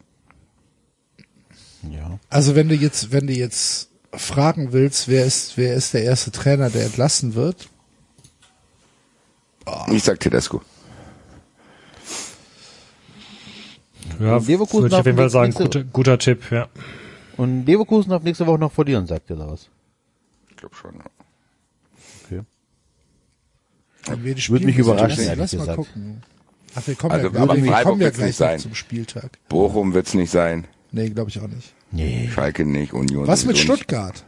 Ja. 1.90 2.18
Also 2.30 2.54
wenn 2.54 2.68
du 2.68 2.74
jetzt, 2.74 3.12
wenn 3.12 3.26
du 3.26 3.32
jetzt 3.32 3.90
fragen 4.12 4.72
willst, 4.72 5.08
wer 5.08 5.24
ist, 5.24 5.56
wer 5.56 5.74
ist 5.74 5.92
der 5.94 6.04
erste 6.04 6.30
Trainer, 6.30 6.70
der 6.70 6.84
entlassen 6.86 7.34
wird? 7.34 7.68
Ich 9.90 10.02
sag 10.04 10.20
Tedesco. 10.20 10.62
ja, 14.20 14.36
Leverkusen 14.36 14.82
würde 14.84 14.94
ich 14.94 15.00
auf 15.00 15.06
jeden 15.06 15.18
Fall 15.18 15.30
sagen, 15.30 15.52
guter, 15.52 15.84
guter 15.84 16.18
Tipp, 16.18 16.50
ja. 16.50 16.68
Und 17.36 17.66
Leverkusen 17.66 18.10
darf 18.10 18.22
nächste 18.22 18.46
Woche 18.46 18.58
noch 18.58 18.72
verlieren, 18.72 19.06
sagt 19.06 19.30
ihr 19.30 19.36
da 19.36 19.50
was? 19.50 19.68
Ich 20.50 20.56
glaube 20.56 20.74
schon. 20.74 20.94
ja. 20.94 22.44
Okay. 24.06 24.36
Würde 24.48 24.66
mich 24.66 24.78
überraschen, 24.78 25.24
Lass, 25.24 25.26
ehrlich 25.26 25.38
lass 25.38 25.52
mal 25.54 25.58
gesagt. 25.60 25.76
gucken. 25.76 26.22
Ach, 26.74 26.86
wir 26.86 26.94
kommen 26.94 27.12
Also, 27.12 27.28
ja, 27.28 27.40
aber 27.40 27.56
wir 27.56 27.64
Freiburg 27.64 27.84
kommen 27.84 28.02
ja 28.02 28.10
gleich 28.10 28.36
sein. 28.36 28.58
zum 28.58 28.74
Spieltag. 28.74 29.38
Bochum 29.48 29.94
wird's 29.94 30.14
nicht 30.14 30.30
sein. 30.30 30.66
Nee, 30.92 31.10
glaube 31.10 31.30
ich 31.30 31.40
auch 31.40 31.48
nicht. 31.48 31.72
Nee. 31.90 32.28
Schalke 32.32 32.64
nicht. 32.64 32.92
Union. 32.92 33.26
Was 33.26 33.44
mit. 33.44 33.58
Stuttgart? 33.58 34.24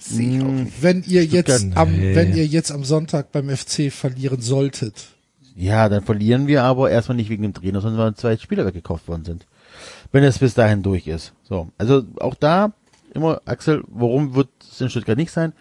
Sehe 0.00 0.38
ich 0.38 0.42
auch 0.42 0.48
nicht. 0.48 0.82
Wenn 0.82 1.02
ihr 1.04 1.24
jetzt 1.24 1.60
Stuttgart, 1.60 1.76
am, 1.76 1.92
nee. 1.92 2.14
wenn 2.14 2.36
ihr 2.36 2.46
jetzt 2.46 2.70
am 2.70 2.84
Sonntag 2.84 3.32
beim 3.32 3.48
FC 3.48 3.92
verlieren 3.92 4.40
solltet. 4.40 5.08
Ja, 5.56 5.88
dann 5.88 6.04
verlieren 6.04 6.46
wir 6.46 6.64
aber 6.64 6.90
erstmal 6.90 7.16
nicht 7.16 7.30
wegen 7.30 7.42
dem 7.42 7.54
Trainer, 7.54 7.80
sondern 7.80 8.00
weil 8.00 8.14
zwei 8.14 8.36
Spieler 8.36 8.66
weggekauft 8.66 9.08
worden 9.08 9.24
sind. 9.24 9.46
Wenn 10.12 10.22
es 10.22 10.38
bis 10.38 10.54
dahin 10.54 10.82
durch 10.82 11.06
ist. 11.06 11.32
So. 11.42 11.68
Also 11.78 12.04
auch 12.18 12.34
da 12.34 12.72
immer, 13.14 13.40
Axel, 13.46 13.82
warum 13.88 14.34
wird 14.34 14.48
es 14.60 14.80
in 14.80 14.90
Stuttgart 14.90 15.16
nicht 15.16 15.32
sein? 15.32 15.52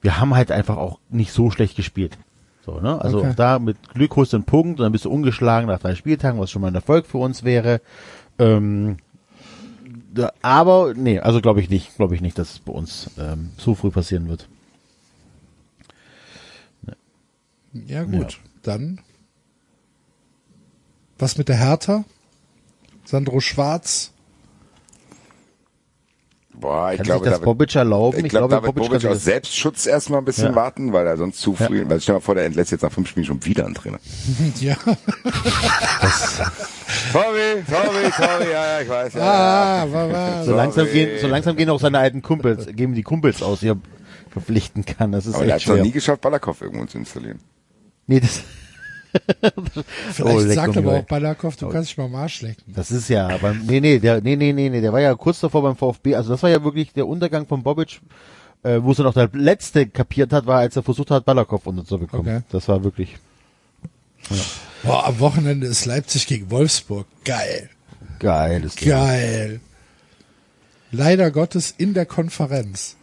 Wir 0.00 0.20
haben 0.20 0.34
halt 0.34 0.50
einfach 0.50 0.76
auch 0.76 0.98
nicht 1.10 1.32
so 1.32 1.50
schlecht 1.50 1.76
gespielt. 1.76 2.18
So, 2.64 2.80
ne? 2.80 3.00
Also 3.00 3.18
Okay. 3.18 3.30
auch 3.30 3.34
da 3.34 3.58
mit 3.58 3.76
Glück 3.92 4.16
holst 4.16 4.32
du 4.32 4.38
einen 4.38 4.46
Punkt 4.46 4.80
und 4.80 4.84
dann 4.84 4.92
bist 4.92 5.04
du 5.04 5.10
ungeschlagen 5.10 5.68
nach 5.68 5.80
drei 5.80 5.94
Spieltagen, 5.94 6.40
was 6.40 6.50
schon 6.50 6.62
mal 6.62 6.68
ein 6.68 6.74
Erfolg 6.74 7.06
für 7.06 7.18
uns 7.18 7.44
wäre. 7.44 7.80
Ähm, 8.38 8.96
da, 10.14 10.32
aber 10.40 10.94
nee, 10.94 11.18
also 11.20 11.40
glaube 11.40 11.60
ich 11.60 11.68
nicht, 11.68 11.96
glaube 11.96 12.14
ich 12.14 12.20
nicht, 12.20 12.38
dass 12.38 12.52
es 12.52 12.58
bei 12.60 12.72
uns 12.72 13.10
ähm, 13.18 13.50
so 13.58 13.74
früh 13.74 13.90
passieren 13.90 14.28
wird. 14.28 14.48
Ja 17.72 18.04
gut, 18.04 18.38
dann. 18.62 19.00
Was 21.18 21.36
mit 21.36 21.48
der 21.48 21.56
Hertha? 21.56 22.04
Sandro 23.04 23.40
Schwarz? 23.40 24.13
Boah, 26.60 26.92
ich 26.92 26.98
Kann 26.98 27.04
glaube, 27.06 27.24
sich 27.24 27.30
das 27.32 27.40
da 27.40 27.46
wird, 27.46 27.58
Bobic 27.58 27.74
erlauben? 27.74 28.24
ich 28.24 28.28
glaube, 28.30 28.48
da 28.48 28.62
wird 28.62 28.74
kann 28.76 28.84
Bobic 28.84 29.00
sich 29.00 29.08
aus 29.10 29.16
das- 29.16 29.24
Selbstschutz 29.24 29.86
erstmal 29.86 30.20
ein 30.20 30.24
bisschen 30.24 30.48
Ja. 30.50 30.54
warten, 30.54 30.92
weil 30.92 31.06
er 31.06 31.16
sonst 31.16 31.40
zu 31.40 31.54
Ja. 31.58 31.66
früh, 31.66 31.84
weil 31.88 32.00
stell 32.00 32.14
mal 32.14 32.20
vor, 32.20 32.34
der 32.36 32.44
entlässt 32.44 32.70
jetzt 32.70 32.82
nach 32.82 32.92
fünf 32.92 33.08
Spielen 33.08 33.26
schon 33.26 33.44
wieder 33.44 33.66
einen 33.66 33.74
Trainer. 33.74 33.98
Ja. 34.60 34.76
Sorry, 37.12 37.62
sorry, 37.68 38.12
sorry, 38.16 38.50
ja, 38.52 38.66
ja, 38.76 38.80
ich 38.80 38.88
weiß. 38.88 39.16
Ah, 39.16 39.86
war, 39.90 40.12
war. 40.12 40.44
So 40.44 40.54
langsam 40.54 40.86
Sorry. 40.86 40.92
gehen, 41.06 41.20
so 41.20 41.26
langsam 41.26 41.56
gehen 41.56 41.70
auch 41.70 41.80
seine 41.80 41.98
alten 41.98 42.22
Kumpels, 42.22 42.66
geben 42.74 42.94
die 42.94 43.02
Kumpels 43.02 43.42
aus, 43.42 43.60
die 43.60 43.68
er 43.68 43.76
verpflichten 44.30 44.84
kann. 44.84 45.12
Das 45.12 45.26
ist 45.26 45.34
Aber 45.34 45.44
er 45.44 45.52
hat 45.54 45.60
echt 45.60 45.68
es 45.70 45.76
noch 45.76 45.82
nie 45.82 45.90
geschafft, 45.92 46.20
Balakow 46.22 46.60
irgendwo 46.60 46.86
zu 46.86 46.98
installieren. 46.98 47.40
nee, 48.06 48.20
das, 48.20 48.42
Vielleicht 50.12 50.36
Oh, 50.36 50.40
sagt 50.40 50.76
aber 50.76 50.98
auch 50.98 51.04
Balakow, 51.04 51.54
du 51.56 51.68
kannst 51.68 51.90
dich 51.90 51.98
mal 51.98 52.04
am 52.06 52.14
Arsch 52.16 52.42
lecken. 52.42 52.62
das 52.74 52.90
ist 52.90 53.08
ja, 53.08 53.28
aber 53.28 53.54
nee, 53.54 53.80
nee, 53.80 53.98
der, 53.98 54.20
nee, 54.20 54.36
nee, 54.36 54.52
nee, 54.52 54.68
nee, 54.68 54.80
der 54.80 54.92
war 54.92 55.00
ja 55.00 55.14
kurz 55.14 55.40
davor 55.40 55.62
beim 55.62 55.76
VfB. 55.76 56.14
Also 56.16 56.30
das 56.32 56.42
war 56.42 56.50
ja 56.50 56.62
wirklich 56.64 56.92
der 56.92 57.06
Untergang 57.06 57.46
von 57.46 57.62
Bobic, 57.62 58.00
äh, 58.62 58.80
wo 58.82 58.90
es 58.90 58.96
dann 58.96 59.06
auch 59.06 59.14
der 59.14 59.30
letzte 59.32 59.86
kapiert 59.86 60.32
hat, 60.32 60.46
war, 60.46 60.58
als 60.58 60.76
er 60.76 60.82
versucht 60.82 61.10
hat, 61.10 61.24
Balakow 61.24 61.64
unterzubekommen. 61.66 62.36
Okay. 62.36 62.44
Das 62.50 62.68
war 62.68 62.82
wirklich 62.84 63.16
Boah, 64.82 65.06
am 65.06 65.20
Wochenende 65.20 65.66
ist 65.66 65.84
Leipzig 65.84 66.26
gegen 66.26 66.50
Wolfsburg. 66.50 67.06
Geil. 67.24 67.68
geiles 68.18 68.76
Ding. 68.76 68.88
Geil. 68.88 69.60
Leider 70.90 71.30
Gottes 71.30 71.74
in 71.76 71.92
der 71.94 72.06
Konferenz. 72.06 72.96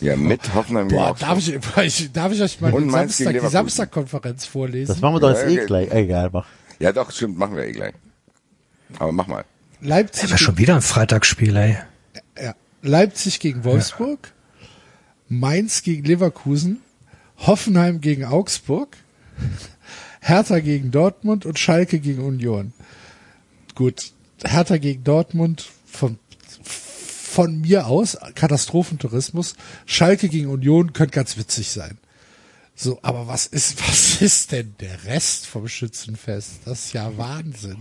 Ja, 0.00 0.16
mit 0.16 0.54
Hoffenheim 0.54 0.88
gegen 0.88 1.00
Boah, 1.00 1.10
Augsburg. 1.10 1.28
darf 1.28 1.38
ich, 1.86 2.00
ich, 2.02 2.12
darf 2.12 2.32
ich 2.32 2.40
euch 2.40 2.60
mal 2.60 2.70
Mainz 2.72 2.92
Samstag, 3.18 3.32
gegen 3.32 3.44
die. 3.46 3.50
Samstagkonferenz 3.52 4.44
vorlesen? 4.46 4.88
Das 4.92 5.00
machen 5.00 5.14
wir 5.16 5.20
doch 5.20 5.30
jetzt 5.30 5.50
Ja, 5.50 5.62
eh 5.62 5.66
gleich. 5.66 5.90
Egal, 5.90 6.30
mach. 6.32 6.46
Ja, 6.78 6.92
doch, 6.92 7.10
stimmt, 7.10 7.36
machen 7.38 7.56
wir 7.56 7.64
eh 7.64 7.72
gleich. 7.72 7.94
Aber 8.98 9.10
mach 9.12 9.26
mal. 9.26 9.44
Leipzig, 9.80 10.30
Wäre 10.30 10.38
schon 10.38 10.58
wieder 10.58 10.74
ein 10.76 10.82
Freitagsspiel, 10.82 11.56
ey. 11.56 11.76
ja, 12.42 12.54
Leipzig 12.82 13.38
gegen 13.40 13.64
Wolfsburg, 13.64 14.32
Mainz 15.28 15.82
gegen 15.82 16.04
Leverkusen, 16.04 16.80
Hoffenheim 17.38 18.00
gegen 18.00 18.24
Augsburg, 18.24 18.96
Hertha 20.20 20.58
gegen 20.60 20.90
Dortmund 20.90 21.46
und 21.46 21.58
Schalke 21.58 22.00
gegen 22.00 22.22
Union. 22.22 22.72
Gut, 23.74 24.12
Hertha 24.44 24.78
gegen 24.78 25.04
Dortmund 25.04 25.66
von, 25.86 26.18
von 27.38 27.60
mir 27.60 27.86
aus, 27.86 28.18
Katastrophentourismus. 28.34 29.54
Schalke 29.86 30.28
gegen 30.28 30.48
Union 30.48 30.92
könnte 30.92 31.14
ganz 31.14 31.36
witzig 31.36 31.70
sein. 31.70 31.96
So, 32.74 32.98
aber 33.02 33.28
was 33.28 33.46
ist, 33.46 33.80
was 33.88 34.20
ist 34.20 34.50
denn 34.50 34.74
der 34.80 35.04
Rest 35.04 35.46
vom 35.46 35.68
Schützenfest? 35.68 36.62
Das 36.64 36.86
ist 36.86 36.94
ja 36.94 37.16
Wahnsinn. 37.16 37.76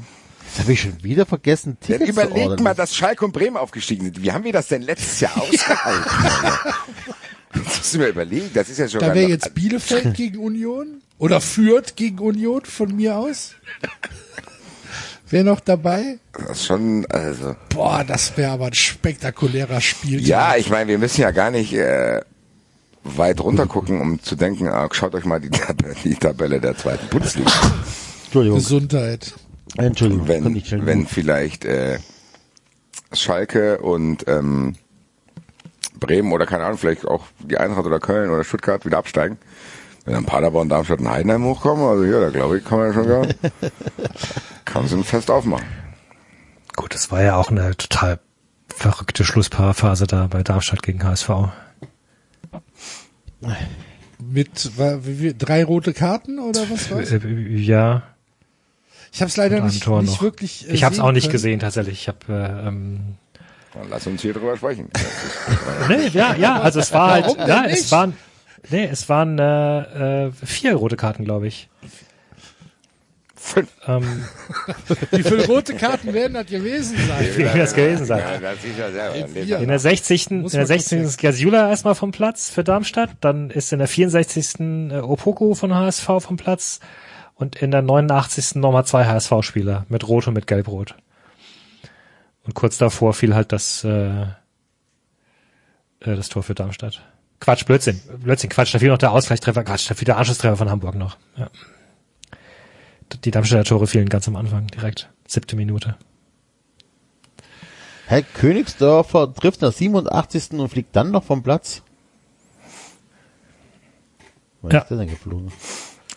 Das 0.51 0.59
habe 0.59 0.73
ich 0.73 0.81
schon 0.81 1.03
wieder 1.03 1.25
vergessen, 1.25 1.75
Ja, 1.81 1.97
Tickets 1.97 2.05
zu 2.05 2.11
überlegt 2.11 2.49
ordern. 2.49 2.63
mal, 2.65 2.75
dass 2.75 2.95
Schalke 2.95 3.25
und 3.25 3.31
Bremen 3.31 3.57
aufgestiegen 3.57 4.03
sind. 4.05 4.21
Wie 4.21 4.31
haben 4.31 4.43
wir 4.43 4.53
das 4.53 4.67
denn 4.67 4.83
letztes 4.83 5.21
Jahr 5.21 5.35
ausgehalten? 5.41 6.05
Das 7.51 7.77
musst 7.77 7.93
du 7.95 7.97
mir 7.97 8.07
überlegen. 8.09 8.51
Das 8.53 8.69
ist 8.69 8.77
ja 8.77 8.87
schon 8.87 8.99
Da 8.99 9.15
wäre 9.15 9.27
jetzt 9.27 9.55
Bielefeld 9.55 10.13
gegen 10.15 10.37
Union 10.37 11.01
oder 11.17 11.41
Fürth 11.41 11.95
gegen 11.95 12.19
Union 12.19 12.63
von 12.63 12.95
mir 12.95 13.17
aus. 13.17 13.55
Wer 15.29 15.43
noch 15.43 15.59
dabei? 15.59 16.19
Das 16.33 16.59
ist 16.59 16.65
schon, 16.65 17.05
also. 17.07 17.55
Boah, 17.69 18.03
das 18.07 18.37
wäre 18.37 18.51
aber 18.51 18.67
ein 18.67 18.73
spektakulärer 18.73 19.81
Spiel. 19.81 20.25
Ja, 20.25 20.55
ich 20.55 20.69
meine, 20.69 20.89
wir 20.89 20.97
müssen 20.97 21.21
ja 21.21 21.31
gar 21.31 21.51
nicht 21.51 21.73
äh, 21.73 22.21
weit 23.03 23.41
runter 23.41 23.65
gucken, 23.65 23.99
um 23.99 24.21
zu 24.21 24.35
denken, 24.35 24.67
ah, 24.67 24.87
schaut 24.91 25.15
euch 25.15 25.25
mal 25.25 25.39
die, 25.39 25.49
Tab 25.49 25.77
die 26.03 26.15
Tabelle 26.15 26.61
der 26.61 26.77
zweiten 26.77 27.07
Bundesliga. 27.07 27.49
an. 27.49 27.71
Entschuldigung, 28.25 28.59
Gesundheit. 28.59 29.33
Entschuldigung, 29.77 30.27
Wenn, 30.27 30.85
wenn 30.85 31.07
vielleicht 31.07 31.65
äh, 31.65 31.99
Schalke 33.13 33.79
und 33.79 34.25
ähm, 34.27 34.75
Bremen 35.99 36.31
oder 36.31 36.45
keine 36.45 36.65
Ahnung, 36.65 36.77
vielleicht 36.77 37.05
auch 37.05 37.25
die 37.39 37.57
Eintracht 37.57 37.85
oder 37.85 37.99
Köln 37.99 38.29
oder 38.29 38.43
Stuttgart 38.43 38.85
wieder 38.85 38.97
absteigen. 38.97 39.37
Wenn 40.05 40.13
dann 40.13 40.25
Paderborn, 40.25 40.69
Darmstadt 40.69 40.99
und 40.99 41.09
Heidenheim 41.09 41.43
hochkommen, 41.43 41.85
also 41.85 42.05
hier, 42.05 42.21
da 42.21 42.29
glaube 42.29 42.57
ich, 42.59 42.63
kann 42.63 42.79
man 42.79 42.87
ja 42.87 42.93
schon 42.93 43.05
wieder, 43.05 43.27
kann 44.67 44.87
so 44.87 44.95
ein 44.97 45.03
Fest 45.03 45.31
aufmachen. 45.31 45.65
Gut, 46.75 46.93
das 46.93 47.09
war 47.11 47.21
ja 47.23 47.35
auch 47.35 47.49
eine 47.49 47.75
total 47.75 48.19
verrückte 48.73 49.23
Schlussphase 49.23 50.05
da 50.05 50.27
bei 50.27 50.43
Darmstadt 50.43 50.83
gegen 50.83 51.03
HSV. 51.03 51.29
Mit 54.19 54.77
wa- 54.77 54.99
wie, 55.03 55.19
wie, 55.21 55.33
drei 55.37 55.63
rote 55.63 55.93
Karten 55.93 56.39
oder 56.39 56.61
was 56.69 56.89
war's? 56.91 57.11
Äh, 57.11 57.19
Ja, 57.55 58.03
Ich 59.11 59.21
habe 59.21 59.29
es 59.29 59.37
leider 59.37 59.61
nicht, 59.61 59.83
Tor 59.83 60.01
nicht 60.01 60.11
noch. 60.15 60.21
wirklich. 60.21 60.67
äh, 60.69 60.73
ich 60.73 60.83
habe 60.83 60.93
es 60.95 60.99
auch 61.01 61.11
nicht 61.11 61.25
können. 61.25 61.31
gesehen 61.33 61.59
tatsächlich. 61.59 62.01
Ich 62.01 62.07
habe 62.07 62.19
äh, 62.29 62.67
ähm, 62.67 63.15
Dann 63.73 63.89
lass 63.89 64.05
uns 64.07 64.21
hier 64.21 64.33
drüber 64.33 64.57
sprechen. 64.57 64.89
nee, 65.87 66.07
ja, 66.07 66.35
ja, 66.35 66.59
also 66.61 66.79
es 66.79 66.91
war 66.93 67.11
halt, 67.11 67.25
Warum 67.25 67.37
denn 67.37 67.47
ja, 67.47 67.61
nicht? 67.63 67.79
es 67.79 67.91
waren, 67.91 68.13
nee, 68.69 68.85
es 68.91 69.07
waren 69.07 69.37
äh, 69.39 70.25
äh, 70.27 70.31
vier 70.31 70.75
rote 70.75 70.97
Karten, 70.97 71.23
glaube 71.23 71.47
ich. 71.47 71.69
Fünf. 73.39 73.69
Ähm, 73.87 74.25
Wie 75.11 75.23
viele 75.23 75.45
rote 75.45 75.75
Karten 75.75 76.11
werden 76.13 76.33
das 76.33 76.47
gewesen 76.47 76.97
sein? 77.07 77.25
wie 77.35 77.43
wird 77.43 77.55
das 77.55 77.73
gewesen 77.75 78.05
sein? 78.05 78.19
Ja, 78.19 78.39
das 78.39 78.63
ist 78.63 78.77
ja 78.77 78.91
selber. 78.91 79.59
In 79.61 79.67
der 79.67 79.79
60. 79.79 80.31
In 80.31 80.43
der 80.43 80.59
man 80.59 80.67
kurz 80.67 80.67
60. 80.67 81.01
ist 81.01 81.21
Gasiula 81.21 81.69
erstmal 81.69 81.93
vom 81.93 82.11
Platz 82.11 82.49
für 82.49 82.63
Darmstadt, 82.63 83.11
dann 83.21 83.51
ist 83.51 83.71
in 83.71 83.79
der 83.79 83.87
64. 83.87 84.59
äh, 84.59 84.97
Opoko 84.97 85.53
von 85.53 85.73
HSV 85.73 86.05
vom 86.19 86.37
Platz 86.37 86.79
und 87.35 87.55
in 87.57 87.69
der 87.69 87.83
89. 87.83 88.55
nochmal 88.55 88.85
zwei 88.85 89.05
HSV-Spieler 89.05 89.85
mit 89.87 90.07
Rot 90.07 90.27
und 90.27 90.33
mit 90.33 90.47
Gelb-Rot. 90.47 90.95
Und 92.43 92.55
kurz 92.55 92.77
davor 92.77 93.13
fiel 93.13 93.35
halt 93.35 93.51
das, 93.51 93.83
äh, 93.83 94.21
äh, 94.21 94.27
das 95.99 96.29
Tor 96.29 96.41
für 96.41 96.55
Darmstadt. 96.55 97.03
Quatsch, 97.39 97.65
Blödsinn. 97.65 98.01
Blödsinn, 98.17 98.49
Quatsch, 98.49 98.73
da 98.73 98.79
fiel 98.79 98.89
noch 98.89 98.97
der 98.97 99.11
Ausgleichstreffer, 99.11 99.63
Quatsch, 99.63 99.89
da 99.91 99.93
fiel 99.93 100.05
der 100.05 100.17
Anschlusstreffer 100.17 100.57
von 100.57 100.71
Hamburg 100.71 100.95
noch. 100.95 101.17
Ja. 101.37 101.49
Die 103.23 103.31
Darmstädter 103.31 103.63
Tore 103.63 103.87
fielen 103.87 104.09
ganz 104.09 104.27
am 104.27 104.35
Anfang, 104.35 104.67
direkt. 104.67 105.09
Siebte 105.27 105.55
Minute. 105.55 105.95
Herr 108.07 108.21
Königsdorfer 108.21 109.33
trifft 109.33 109.61
nach 109.61 109.71
87. 109.73 110.51
und 110.59 110.69
fliegt 110.69 110.95
dann 110.95 111.11
noch 111.11 111.23
vom 111.23 111.43
Platz. 111.43 111.81
Wann 114.61 114.71
Ja. 114.71 114.79
ist 114.79 114.89
der 114.89 114.97
denn 114.97 115.09
geflogen? 115.09 115.51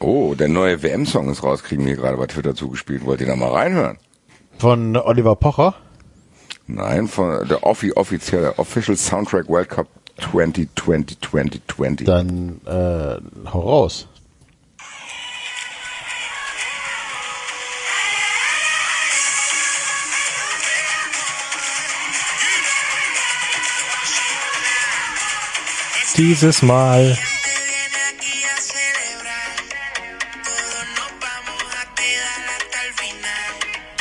Oh, 0.01 0.35
der 0.35 0.49
neue 0.49 0.83
WM-Song 0.83 1.29
ist 1.31 1.43
raus, 1.43 1.63
kriegen 1.63 1.85
wir 1.87 1.95
gerade 1.97 2.17
bei 2.17 2.27
Twitter 2.27 2.55
zugespielt. 2.55 3.05
Wollt 3.05 3.21
ihr 3.21 3.27
da 3.27 3.37
mal 3.37 3.51
reinhören? 3.51 3.99
Von 4.59 4.97
Oliver 4.97 5.37
Pocher. 5.37 5.75
Nein, 6.67 7.09
von 7.09 7.47
der 7.49 7.65
offi 7.65 7.93
offizielle 7.93 8.59
Official 8.59 8.97
Soundtrack 8.97 9.49
World 9.49 9.69
Cup 9.69 9.89
2020 10.21 11.19
2020. 11.21 12.07
Dann 12.07 12.61
äh, 12.67 13.49
hau 13.53 13.61
raus. 13.61 14.07
Hasta 26.21 26.47
el 26.47 26.53
final. 26.53 27.17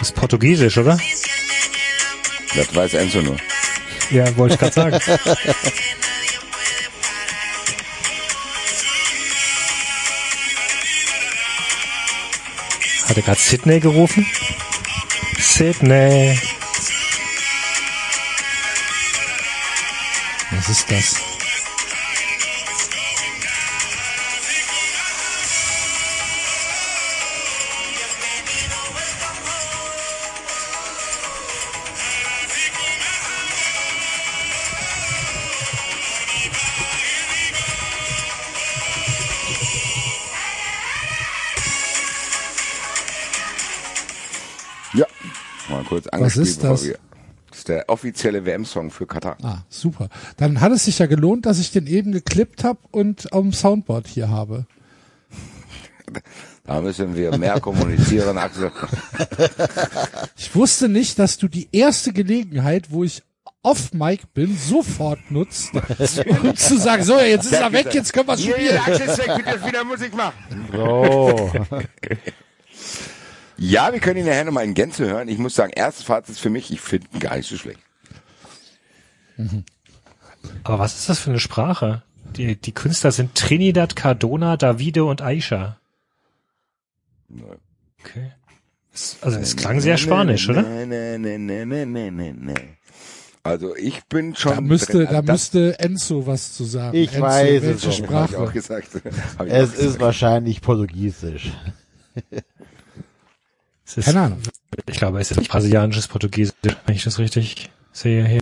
ist 0.02 0.16
Portugiesisch, 0.16 0.78
oder? 0.78 0.98
Das 2.56 2.76
weiß 2.76 2.94
Enzo 2.96 3.22
nur. 3.22 3.38
Ja, 4.12 4.36
wollte 4.38 4.56
ich 4.56 4.60
gerade 4.60 4.74
sagen. 4.74 5.00
Hat 13.08 13.18
er 13.18 13.24
gerade 13.24 13.40
Sydney 13.40 13.80
gerufen? 13.80 14.28
Sydney. 15.40 16.38
Was 20.52 20.70
ist 20.70 20.92
das? 20.92 21.29
Kurz 46.04 46.08
angespielt. 46.08 46.48
ist 46.48 46.56
bevor 46.62 46.70
das? 46.72 46.86
wir- 46.86 46.98
Das 47.50 47.58
ist 47.60 47.68
der 47.70 47.90
offizielle 47.90 48.46
WM-Song 48.46 48.92
für 48.92 49.08
Katar. 49.08 49.36
Ah, 49.42 49.60
super. 49.70 50.10
Dann 50.38 50.62
hat 50.62 50.72
es 50.72 50.86
sich 50.86 51.00
ja 51.00 51.08
gelohnt, 51.08 51.46
dass 51.48 51.60
ich 51.60 51.72
den 51.72 51.88
eben 51.88 52.12
geklippt 52.12 52.64
habe 52.64 52.80
und 52.92 53.34
auf 53.34 53.42
dem 53.42 53.54
Soundboard 53.54 54.08
hier 54.08 54.30
habe. 54.30 54.66
Da 56.64 56.82
müssen 56.82 57.16
wir 57.16 57.36
mehr 57.38 57.60
kommunizieren, 57.62 58.38
Axel. 58.38 58.72
Ich 60.38 60.54
wusste 60.56 60.90
nicht, 60.90 61.18
dass 61.18 61.38
du 61.38 61.48
die 61.48 61.70
erste 61.72 62.14
Gelegenheit, 62.14 62.92
wo 62.92 63.04
ich 63.04 63.24
off 63.64 63.94
Mic 63.94 64.22
bin, 64.34 64.56
sofort 64.58 65.20
nutzt, 65.32 65.72
um 65.74 66.56
zu 66.56 66.78
sagen, 66.78 67.04
so, 67.04 67.20
jetzt 67.20 67.46
ist 67.46 67.54
er 67.60 67.72
weg, 67.74 67.94
jetzt 67.94 68.14
können 68.14 68.28
wir 68.28 68.38
spielen. 68.38 68.78
Axel 68.78 69.08
ist 69.08 69.18
weg, 69.18 69.32
bitte 69.38 69.66
wieder 69.66 69.84
Musik 69.84 70.16
machen. 70.16 70.36
So. 70.72 71.52
Ja, 73.60 73.92
wir 73.92 74.00
können 74.00 74.20
ihn 74.22 74.26
nachher 74.26 74.46
nochmal 74.46 74.64
in 74.66 74.74
Gänze 74.74 75.06
hören. 75.08 75.28
Ich 75.28 75.38
muss 75.38 75.54
sagen, 75.56 75.72
erstes 75.76 76.06
Fazit 76.06 76.38
für 76.38 76.50
mich, 76.50 76.72
ich 76.72 76.80
finde 76.82 77.08
ihn 77.14 77.20
gar 77.20 77.36
nicht 77.36 77.48
so 77.50 77.58
schlecht. 77.58 77.80
Aber 80.64 80.80
was 80.80 80.98
ist 80.98 81.10
das 81.10 81.20
für 81.20 81.30
eine 81.32 81.40
Sprache? 81.40 82.04
Die, 82.36 82.56
die 82.56 82.72
Künstler 82.74 83.12
sind 83.12 83.36
Trinidad, 83.36 83.96
Cardona, 83.96 84.56
Davide 84.58 85.04
und 85.04 85.22
Aisha. 85.22 85.78
Okay. 88.00 88.32
Es- 88.94 89.18
Also 89.22 89.40
es 89.40 89.56
klang 89.56 89.80
sehr 89.82 89.98
spanisch, 89.98 90.48
oder? 90.50 90.62
Nee, 90.62 90.86
nee, 90.86 91.18
nee, 91.18 91.38
nee, 91.38 91.66
nee, 91.66 91.86
nee, 91.86 92.12
nee, 92.12 92.34
nee. 92.38 92.54
Also 93.44 93.76
ich 93.76 94.04
bin 94.06 94.36
schon. 94.36 94.54
Da 94.56 94.62
müsste, 94.62 95.06
drin. 95.06 95.08
da 95.12 95.22
müsste 95.22 95.80
Enzo 95.80 96.28
was 96.28 96.54
zu 96.54 96.66
sagen. 96.66 96.96
Ich 96.98 97.14
Enzo, 97.14 97.22
weiß 97.22 97.64
es 97.64 97.64
welche 97.64 97.90
ich 97.90 97.96
Sprache? 97.98 98.38
auch 98.40 98.52
gesagt. 98.52 98.90
Hab 99.38 99.48
ich 99.48 99.54
Es 99.54 99.70
auch 99.70 99.74
ist 99.74 99.78
gesagt. 99.80 100.00
wahrscheinlich 100.02 100.62
Portugiesisch. 100.62 101.52
Es 103.90 103.98
ist, 103.98 104.06
Keine 104.06 104.22
Ahnung. 104.22 104.40
Ich 104.86 104.98
glaube, 104.98 105.20
es 105.20 105.32
ist 105.32 105.38
nicht 105.38 105.50
brasilianisches 105.50 106.08
Portugiesisch, 106.08 106.54
wenn 106.86 106.96
ich 106.96 107.04
das 107.04 107.18
richtig 107.18 107.72
sehe 107.92 108.24
hier. 108.28 108.42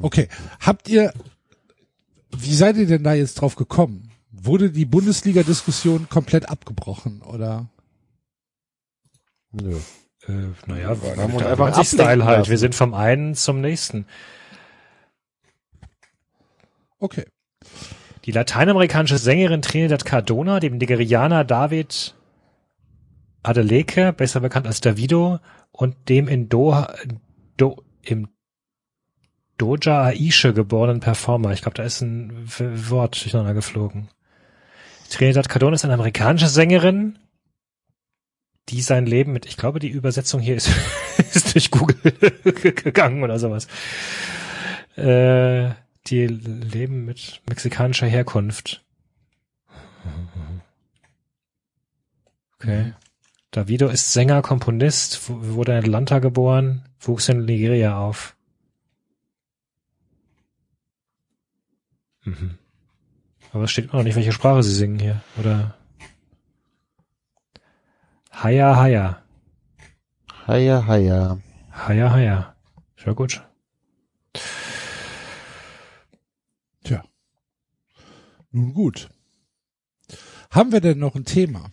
Okay. 0.00 0.28
Habt 0.60 0.88
ihr, 0.88 1.12
wie 2.30 2.54
seid 2.54 2.76
ihr 2.76 2.86
denn 2.86 3.02
da 3.02 3.12
jetzt 3.12 3.34
drauf 3.34 3.56
gekommen? 3.56 4.12
Wurde 4.30 4.70
die 4.70 4.84
Bundesliga-Diskussion 4.84 6.08
komplett 6.08 6.48
abgebrochen, 6.48 7.22
oder? 7.22 7.68
Nö. 9.50 9.80
Äh, 10.28 10.32
naja, 10.66 10.90
haben 10.90 11.34
uns 11.34 11.44
einfach 11.44 11.84
Style 11.84 12.24
halt. 12.24 12.48
Wir 12.48 12.58
sind 12.58 12.76
vom 12.76 12.94
einen 12.94 13.34
zum 13.34 13.60
nächsten. 13.60 14.06
Okay. 17.00 17.24
Die 18.24 18.32
lateinamerikanische 18.32 19.18
Sängerin 19.18 19.60
Trinidad 19.62 20.04
Cardona, 20.04 20.58
dem 20.60 20.78
Nigerianer 20.78 21.44
David 21.44 22.14
Adeleke, 23.42 24.14
besser 24.14 24.40
bekannt 24.40 24.66
als 24.66 24.80
Davido, 24.80 25.40
und 25.72 26.08
dem 26.08 26.28
in 26.28 26.48
Doha, 26.48 26.94
Do, 27.58 27.84
im 28.02 28.28
Doja 29.58 30.04
Aisha 30.04 30.52
geborenen 30.52 31.00
Performer. 31.00 31.52
Ich 31.52 31.60
glaube, 31.62 31.74
da 31.74 31.82
ist 31.82 32.00
ein 32.00 32.48
Wort 32.48 33.22
durcheinander 33.22 33.52
geflogen. 33.52 34.08
Trinidad 35.10 35.48
Cardona 35.48 35.74
ist 35.74 35.84
eine 35.84 35.94
amerikanische 35.94 36.48
Sängerin, 36.48 37.18
die 38.70 38.80
sein 38.80 39.04
Leben 39.04 39.32
mit, 39.32 39.44
ich 39.44 39.58
glaube, 39.58 39.78
die 39.78 39.90
Übersetzung 39.90 40.40
hier 40.40 40.56
ist, 40.56 40.70
ist 41.18 41.54
durch 41.54 41.70
Google 41.70 41.96
gegangen 42.52 43.22
oder 43.22 43.38
sowas. 43.38 43.68
Äh, 44.96 45.74
die 46.06 46.26
leben 46.26 47.04
mit 47.04 47.40
mexikanischer 47.48 48.06
Herkunft. 48.06 48.84
Okay. 52.54 52.94
Davido 53.50 53.88
ist 53.88 54.12
Sänger, 54.12 54.42
Komponist, 54.42 55.28
wurde 55.28 55.72
in 55.72 55.78
Atlanta 55.78 56.18
geboren, 56.18 56.88
wuchs 56.98 57.28
in 57.28 57.44
Nigeria 57.44 57.98
auf. 57.98 58.36
Mhm. 62.24 62.58
Aber 63.52 63.64
es 63.64 63.70
steht 63.70 63.90
auch 63.90 63.94
noch 63.94 64.02
nicht, 64.02 64.16
welche 64.16 64.32
Sprache 64.32 64.62
sie 64.62 64.74
singen 64.74 64.98
hier, 64.98 65.22
oder? 65.38 65.76
Haya, 68.32 68.76
haya. 68.76 69.22
Heia, 70.46 70.86
heia. 70.86 71.38
Haya, 71.70 72.10
haya. 72.10 72.56
Sehr 72.96 73.14
gut. 73.14 73.42
Nun 78.54 78.72
gut. 78.72 79.08
Haben 80.50 80.70
wir 80.70 80.80
denn 80.80 80.98
noch 81.00 81.16
ein 81.16 81.24
Thema? 81.24 81.70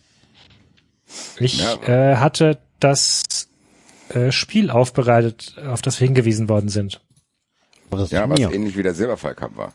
Ich 1.38 1.58
Ja. 1.58 1.74
äh, 1.84 2.16
hatte 2.16 2.58
das 2.80 3.48
äh, 4.08 4.32
Spiel 4.32 4.68
aufbereitet, 4.70 5.56
auf 5.64 5.80
das 5.80 6.00
wir 6.00 6.06
hingewiesen 6.08 6.48
worden 6.48 6.68
sind. 6.68 7.00
Ja, 7.90 7.98
was 7.98 8.08
Turnier. 8.10 8.52
ähnlich 8.52 8.76
wie 8.76 8.82
der 8.82 8.94
Silberfall 8.94 9.34
Cup 9.36 9.56
war. 9.56 9.72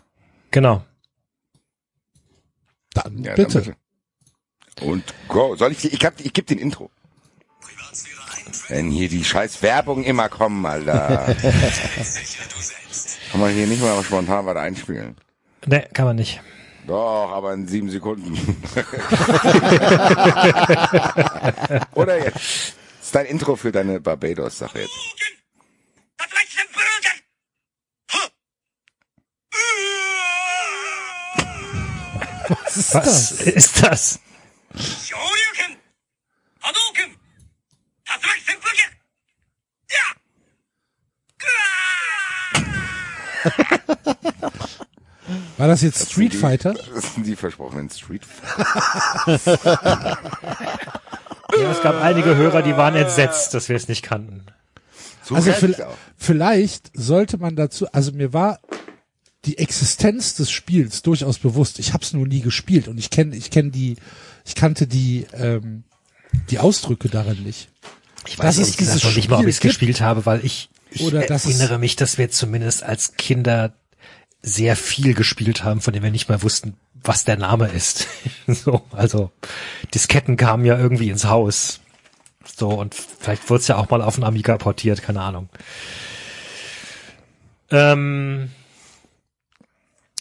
Genau. 0.51 0.83
Dann 2.93 3.23
Ja, 3.23 3.35
bitte. 3.35 3.61
Dann 3.61 3.75
bitte. 4.75 4.85
Und 4.85 5.03
go. 5.29 5.55
Soll 5.55 5.71
ich, 5.71 5.91
ich, 5.93 6.03
hab, 6.05 6.19
ich 6.19 6.33
gebe 6.33 6.47
den 6.47 6.57
Intro. 6.59 6.91
Wenn 8.67 8.89
hier 8.91 9.07
die 9.07 9.23
scheiß 9.23 9.61
Werbung 9.61 10.03
immer 10.03 10.27
kommen, 10.29 10.65
Alter. 10.65 11.33
Kann 13.31 13.39
man 13.39 13.53
hier 13.53 13.67
nicht 13.67 13.81
mal 13.81 14.03
spontan 14.03 14.45
was 14.45 14.57
einspielen. 14.57 15.15
Ne, 15.65 15.87
kann 15.93 16.05
man 16.05 16.15
nicht. 16.15 16.41
Doch, 16.87 17.31
aber 17.33 17.53
in 17.53 17.67
sieben 17.67 17.89
Sekunden. 17.89 18.33
Oder 21.95 22.17
jetzt. 22.23 22.35
Das 22.35 23.07
ist 23.07 23.15
dein 23.15 23.25
Intro 23.25 23.57
für 23.57 23.73
deine 23.73 23.99
Barbados-Sache 23.99 24.79
jetzt. 24.79 24.93
Was 32.47 32.77
ist 32.77 32.95
Was 32.95 33.03
das? 33.03 33.31
ist 33.41 33.83
das? 33.83 34.19
War 45.57 45.67
das 45.67 45.81
jetzt 45.81 46.11
Street 46.11 46.35
Fighter? 46.35 46.73
Das 46.93 47.13
sind 47.13 47.25
die 47.25 47.35
versprochenen 47.35 47.89
Street 47.89 48.21
Ja, 51.59 51.71
es 51.71 51.81
gab 51.81 52.01
einige 52.01 52.35
Hörer, 52.35 52.61
die 52.61 52.77
waren 52.77 52.95
entsetzt, 52.95 53.53
dass 53.53 53.69
wir 53.69 53.75
es 53.75 53.87
nicht 53.87 54.03
kannten. 54.03 54.45
So 55.23 55.35
Also 55.35 55.51
vielleicht 56.15 56.91
sollte 56.93 57.37
man 57.37 57.55
dazu, 57.55 57.87
also 57.91 58.11
mir 58.11 58.33
war 58.33 58.59
die 59.45 59.57
Existenz 59.57 60.35
des 60.35 60.51
Spiels 60.51 61.01
durchaus 61.01 61.39
bewusst. 61.39 61.79
Ich 61.79 61.93
habe 61.93 62.03
es 62.03 62.13
nur 62.13 62.27
nie 62.27 62.41
gespielt 62.41 62.87
und 62.87 62.97
ich 62.97 63.09
kenne, 63.09 63.35
ich 63.35 63.49
kenne 63.49 63.71
die, 63.71 63.95
ich 64.45 64.55
kannte 64.55 64.87
die, 64.87 65.25
ähm, 65.33 65.83
die 66.49 66.59
Ausdrücke 66.59 67.09
darin 67.09 67.43
nicht. 67.43 67.69
Ich 68.27 68.37
weiß 68.37 68.57
gesagt 68.57 68.79
dieses 68.79 69.03
noch 69.03 69.15
nicht 69.15 69.29
mal, 69.29 69.37
ob 69.37 69.47
ich 69.47 69.55
es 69.55 69.61
gespielt 69.61 70.01
habe, 70.01 70.25
weil 70.25 70.45
ich, 70.45 70.69
ich 70.91 71.13
erinnere 71.13 71.79
mich, 71.79 71.95
dass 71.95 72.17
wir 72.17 72.29
zumindest 72.29 72.83
als 72.83 73.13
Kinder 73.13 73.73
sehr 74.47 74.75
viel 74.75 75.13
gespielt 75.13 75.63
haben, 75.63 75.81
von 75.81 75.93
dem 75.93 76.03
wir 76.03 76.11
nicht 76.11 76.29
mal 76.29 76.41
wussten, 76.41 76.75
was 76.93 77.25
der 77.25 77.37
Name 77.37 77.67
ist. 77.67 78.07
so, 78.47 78.81
also 78.91 79.31
Disketten 79.93 80.37
kamen 80.37 80.65
ja 80.65 80.77
irgendwie 80.77 81.09
ins 81.09 81.25
Haus. 81.25 81.81
So, 82.55 82.69
und 82.69 82.95
vielleicht 82.95 83.49
wurde 83.49 83.61
es 83.61 83.67
ja 83.67 83.75
auch 83.75 83.89
mal 83.89 84.01
auf 84.01 84.15
den 84.15 84.23
Amiga 84.23 84.57
portiert, 84.57 85.01
keine 85.03 85.21
Ahnung. 85.21 85.49
Ähm, 87.69 88.49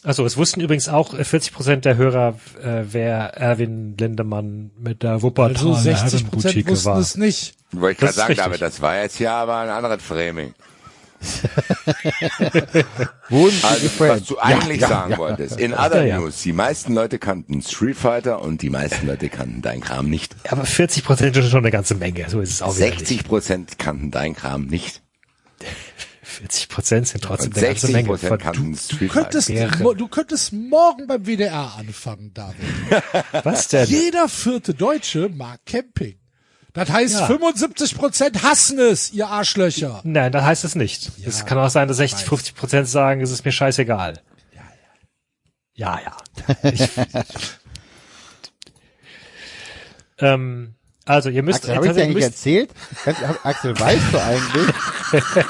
also 0.03 0.25
es 0.25 0.37
wussten 0.37 0.61
übrigens 0.61 0.89
auch 0.89 1.15
äh, 1.15 1.25
40 1.25 1.53
Prozent 1.53 1.85
der 1.85 1.97
Hörer, 1.97 2.39
äh, 2.63 2.83
wer 2.91 3.35
Erwin 3.37 3.97
Lindemann 3.97 4.71
mit 4.79 5.03
der 5.03 5.23
Wuppertaler 5.23 5.57
Also 5.59 5.75
60 5.75 6.31
Prozent 6.31 6.55
Herrenboutique 6.55 6.69
wussten 6.69 6.87
war. 6.87 6.99
es 6.99 7.17
nicht. 7.17 7.55
Wollte 7.73 8.05
ich 8.05 8.11
Das 8.11 8.17
gerade 8.17 8.17
sagen, 8.17 8.29
richtig. 8.33 8.45
David, 8.45 8.61
das 8.63 8.81
war 8.81 8.97
jetzt 9.01 9.19
ja 9.21 9.41
aber 9.41 9.59
ein 9.59 9.69
anderes 9.69 10.03
Framing. 10.03 10.55
Wurden 13.29 13.51
sie 13.51 13.67
Also, 13.67 14.01
was 14.01 14.25
du 14.25 14.39
eigentlich 14.39 14.81
ja, 14.81 14.89
sagen 14.89 15.11
ja. 15.13 15.19
wolltest. 15.19 15.59
In 15.59 15.73
other 15.75 16.03
Ja, 16.03 16.17
ja. 16.17 16.21
news, 16.21 16.43
die 16.43 16.53
meisten 16.53 16.95
Leute 16.95 17.19
kannten 17.19 17.63
Street 17.63 17.97
Fighter 17.97 18.43
und 18.43 18.63
die 18.63 18.71
meisten 18.71 19.07
Leute 19.07 19.29
kannten 19.29 19.63
dein 19.63 19.81
Kram 19.81 20.09
nicht. 20.09 20.35
Aber 20.49 20.65
40 20.65 21.05
Prozent 21.05 21.37
ist 21.37 21.51
schon 21.51 21.61
eine 21.61 21.71
ganze 21.71 21.95
Menge. 21.95 22.29
So 22.29 22.41
ist 22.41 22.51
es 22.51 22.63
auch 22.63 22.77
wieder 22.77 22.87
60 22.89 23.25
Prozent 23.25 23.79
kannten 23.79 24.11
dein 24.11 24.35
Kram 24.35 24.67
nicht. 24.67 24.77
nicht. 24.77 25.03
40 26.23 26.69
Prozent 26.69 27.09
sind 27.09 27.25
trotzdem 27.25 27.53
Und 27.53 27.57
eine 27.59 27.67
ganze 27.69 27.87
60 27.87 27.95
Menge. 27.95 28.09
Prozent 28.09 28.29
Von, 28.29 28.39
kannten 28.39 28.73
Du 28.73 28.79
Street 28.79 29.13
Fighter. 29.13 29.31
könntest, 29.31 30.01
du 30.01 30.09
könntest 30.09 30.53
morgen 30.53 31.07
beim 31.07 31.25
WDR 31.27 31.75
anfangen, 31.79 32.33
David. 32.35 32.59
was 33.45 33.69
denn? 33.69 33.89
Jeder 33.89 34.29
vierte 34.29 34.75
Deutsche 34.75 35.29
mag 35.31 35.61
Camping. 35.65 36.19
Das 36.77 36.91
heißt, 36.91 37.21
Ja. 37.21 37.27
75 37.27 37.97
Prozent 37.97 38.43
hassen 38.43 38.79
es, 38.79 39.11
ihr 39.13 39.29
Arschlöcher. 39.29 40.01
Nein, 40.05 40.31
da 40.31 40.45
heißt 40.45 40.63
es 40.65 40.75
nicht. 40.75 41.11
es 41.25 41.47
kann 41.47 41.57
auch 41.59 41.71
sein, 41.71 41.89
dass 41.89 41.97
60, 41.97 42.27
50 42.29 42.55
Prozent 42.55 42.87
sagen, 42.87 43.23
es 43.23 43.31
ist 43.31 43.47
mir 43.47 43.53
scheißegal. 43.53 44.21
Ja, 45.73 45.99
ja. 46.05 46.17
Ich, 46.71 46.87
ähm, 50.19 50.75
also 51.07 51.31
ihr 51.31 51.43
müsst, 51.43 51.67
habe 51.69 51.87
ich 51.87 51.93
dir 51.95 52.03
eigentlich 52.05 52.25
erzählt? 52.25 52.71
Axel, 53.43 53.79
weißt 53.79 54.13
du 54.13 54.23
eigentlich? 54.23 54.75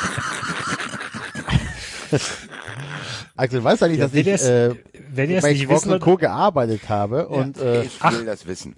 Axel, 3.36 3.62
weißt 3.64 3.82
du 3.82 3.86
eigentlich, 3.86 3.98
Ja, 3.98 4.04
dass 4.06 4.14
wenn 4.14 4.26
ich 4.34 4.42
äh, 4.42 4.74
wenn 5.10 5.30
ihr 5.30 5.38
es 5.38 5.42
bei 5.42 5.52
nicht 5.52 5.68
wissen 5.68 5.92
und 5.92 6.00
Co. 6.00 6.16
gearbeitet 6.16 6.88
habe 6.88 7.28
und 7.28 7.58
äh, 7.58 7.82
Ich 7.84 7.96
Ach. 8.00 8.12
will 8.12 8.24
das 8.24 8.46
wissen. 8.46 8.76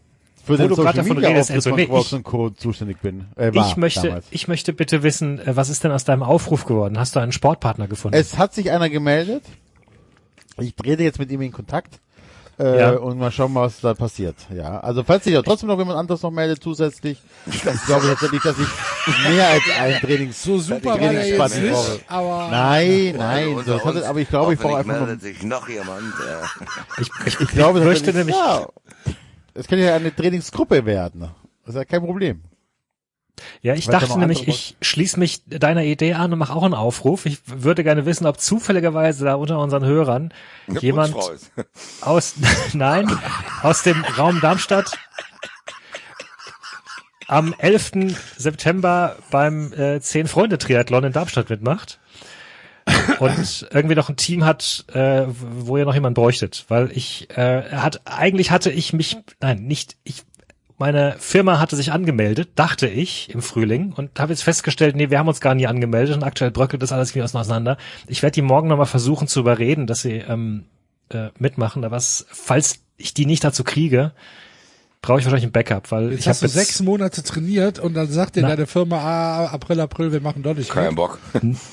Für 0.49 0.55
Wo 0.55 0.57
den 0.57 0.69
du 0.69 0.77
gerade 0.77 0.89
Social 0.89 1.03
davon 1.05 1.17
Media 1.17 1.29
redest, 1.29 1.51
Enzo, 1.51 1.71
nee, 1.77 1.83
ich- 1.83 2.13
und 2.13 2.23
Co. 2.25 2.51
zuständig 2.51 3.01
bin. 3.01 3.27
Äh, 3.37 3.55
war 3.55 3.69
ich 3.69 3.77
möchte, 3.77 4.09
damals. 4.09 4.27
ich 4.31 4.49
möchte 4.49 4.73
bitte 4.73 5.03
wissen, 5.03 5.39
äh, 5.39 5.55
was 5.57 5.69
ist 5.69 5.85
denn 5.85 5.93
aus 5.93 6.05
deinem 6.05 6.23
Aufruf 6.23 6.65
geworden? 6.65 6.99
Hast 6.99 7.15
du 7.15 7.21
einen 7.21 7.33
Sportpartner 7.33 7.87
gefunden? 7.87 8.17
Es 8.17 8.37
hat 8.39 8.55
sich 8.55 8.71
einer 8.71 8.89
gemeldet. 8.91 9.45
Ich 10.59 10.75
trete 10.75 11.03
jetzt 11.05 11.19
mit 11.19 11.31
ihm 11.31 11.41
in 11.43 11.53
Kontakt. 11.53 12.01
Äh, 12.59 12.81
Ja. 12.81 12.91
Und 12.97 13.19
mal 13.19 13.31
schauen, 13.31 13.55
was 13.55 13.81
da 13.83 13.95
passiert. 13.95 14.35
Ja, 14.53 14.81
also 14.81 15.05
falls 15.05 15.23
sich 15.23 15.33
ja 15.33 15.43
trotzdem 15.43 15.69
noch 15.69 15.79
jemand 15.79 15.97
anderes 15.97 16.23
noch 16.23 16.33
meldet 16.33 16.61
zusätzlich, 16.61 17.23
ich 17.47 17.63
glaube 17.63 18.07
tatsächlich, 18.09 18.43
dass 18.43 18.57
ich 18.59 19.29
mehr 19.31 19.47
als 19.49 19.63
ein 19.81 19.95
Trainings 20.01 20.43
So 20.43 20.59
super 20.59 20.97
Trainingspartner 20.97 21.71
brauche. 21.71 22.01
aber 22.09 22.49
Nein, 22.51 23.15
nein, 23.17 23.49
Unter 23.55 23.75
das 23.75 23.85
hat, 23.85 24.03
aber 24.03 24.19
ich 24.19 24.29
glaube, 24.29 24.55
ich 24.55 24.59
brauche 24.59 24.79
einfach 24.79 24.99
meldet 24.99 25.21
sich 25.23 25.43
noch 25.45 25.69
jemand. 25.69 26.01
Äh, 26.03 27.01
ich, 27.03 27.11
ich, 27.27 27.41
ich 27.41 27.49
glaube, 27.51 27.79
ich 27.79 27.85
das 27.85 27.93
möchte 27.95 28.13
nämlich, 28.13 28.35
ja, 28.35 28.67
es 29.59 29.67
könnte 29.67 29.85
ja 29.85 29.97
eine 29.97 30.15
Trainingsgruppe 30.15 30.87
werden. 30.87 31.29
Das 31.65 31.75
ist 31.75 31.79
ja 31.79 31.85
kein 31.85 32.03
Problem. 32.03 32.43
Ja, 33.61 33.75
ich 33.75 33.87
Weil 33.87 34.01
dachte 34.01 34.19
nämlich, 34.19 34.49
ich 34.49 34.77
schließe 34.81 35.19
mich 35.19 35.43
deiner 35.47 35.85
Idee 35.85 36.15
an 36.15 36.33
und 36.33 36.39
mache 36.39 36.55
auch 36.55 36.65
einen 36.65 36.75
Aufruf. 36.75 37.27
Ich 37.27 37.39
würde 37.47 37.85
gerne 37.85 38.07
wissen, 38.07 38.27
ob 38.27 38.41
zufälligerweise 38.41 39.25
da 39.25 39.35
unter 39.35 39.61
unseren 39.61 39.85
Hörern 39.85 40.33
eine 40.69 40.81
jemand 40.81 41.15
aus, 42.01 42.35
nein, 42.73 43.11
aus 43.63 43.83
dem 43.83 44.05
Raum 44.17 44.41
Darmstadt 44.41 44.99
am 47.29 47.55
11. 47.59 48.17
September 48.37 49.17
beim 49.31 49.73
äh, 49.73 50.01
Zehn-Freunde-Triathlon 50.01 51.05
in 51.05 51.13
Darmstadt 51.13 51.51
mitmacht 51.51 52.01
und 53.19 53.69
irgendwie 53.73 53.95
noch 53.95 54.09
ein 54.09 54.17
Team 54.17 54.45
hat, 54.45 54.85
äh, 54.93 55.25
wo 55.29 55.77
ihr 55.77 55.85
noch 55.85 55.95
jemand 55.95 56.15
bräuchtet, 56.15 56.65
weil 56.69 56.91
ich 56.93 57.29
äh, 57.37 57.63
hat 57.71 58.03
eigentlich 58.05 58.51
hatte 58.51 58.71
ich 58.71 58.93
mich, 58.93 59.17
nein, 59.41 59.63
nicht 59.63 59.97
ich 60.05 60.25
meine 60.79 61.17
Firma 61.19 61.59
hatte 61.59 61.75
sich 61.75 61.91
angemeldet, 61.91 62.51
dachte 62.55 62.87
ich, 62.87 63.31
im 63.31 63.43
Frühling. 63.43 63.93
Und 63.93 64.21
habe 64.21 64.33
jetzt 64.33 64.45
festgestellt, 64.45 64.95
nee, 64.95 65.11
wir 65.11 65.19
haben 65.19 65.27
uns 65.27 65.41
gar 65.41 65.57
nie 65.57 65.67
angemeldet. 65.67 66.15
Und 66.15 66.23
aktuell 66.23 66.53
bröckelt 66.53 66.83
das 66.83 66.93
alles 66.93 67.17
wieder 67.17 67.25
auseinander. 67.25 67.77
Ich 68.07 68.23
werde 68.23 68.35
die 68.35 68.43
morgen 68.43 68.69
nochmal 68.69 68.87
versuchen 68.87 69.27
zu 69.27 69.41
überreden, 69.41 69.89
dass 69.89 70.03
sie 70.03 70.19
ähm, 70.19 70.67
äh, 71.11 71.31
mitmachen, 71.39 71.85
aber 71.85 71.97
was, 71.97 72.27
falls 72.31 72.81
ich 72.97 73.15
die 73.15 73.27
nicht 73.27 73.43
dazu 73.43 73.65
kriege, 73.65 74.13
brauche 75.01 75.21
ich 75.21 75.25
wahrscheinlich 75.25 75.47
ein 75.47 75.53
Backup, 75.53 75.91
weil 75.93 76.11
Jetzt 76.11 76.21
ich 76.21 76.29
habe 76.29 76.49
sechs 76.49 76.81
Monate 76.83 77.23
trainiert 77.23 77.79
und 77.79 77.95
dann 77.95 78.09
sagt 78.09 78.37
dir 78.37 78.43
Na. 78.43 78.49
deine 78.49 78.67
Firma, 78.67 78.99
ah, 78.99 79.47
April, 79.47 79.81
April, 79.81 80.13
wir 80.13 80.21
machen 80.21 80.43
doch 80.43 80.55
nicht 80.55 80.71
Kein. 80.71 80.95
Bock. 80.95 81.19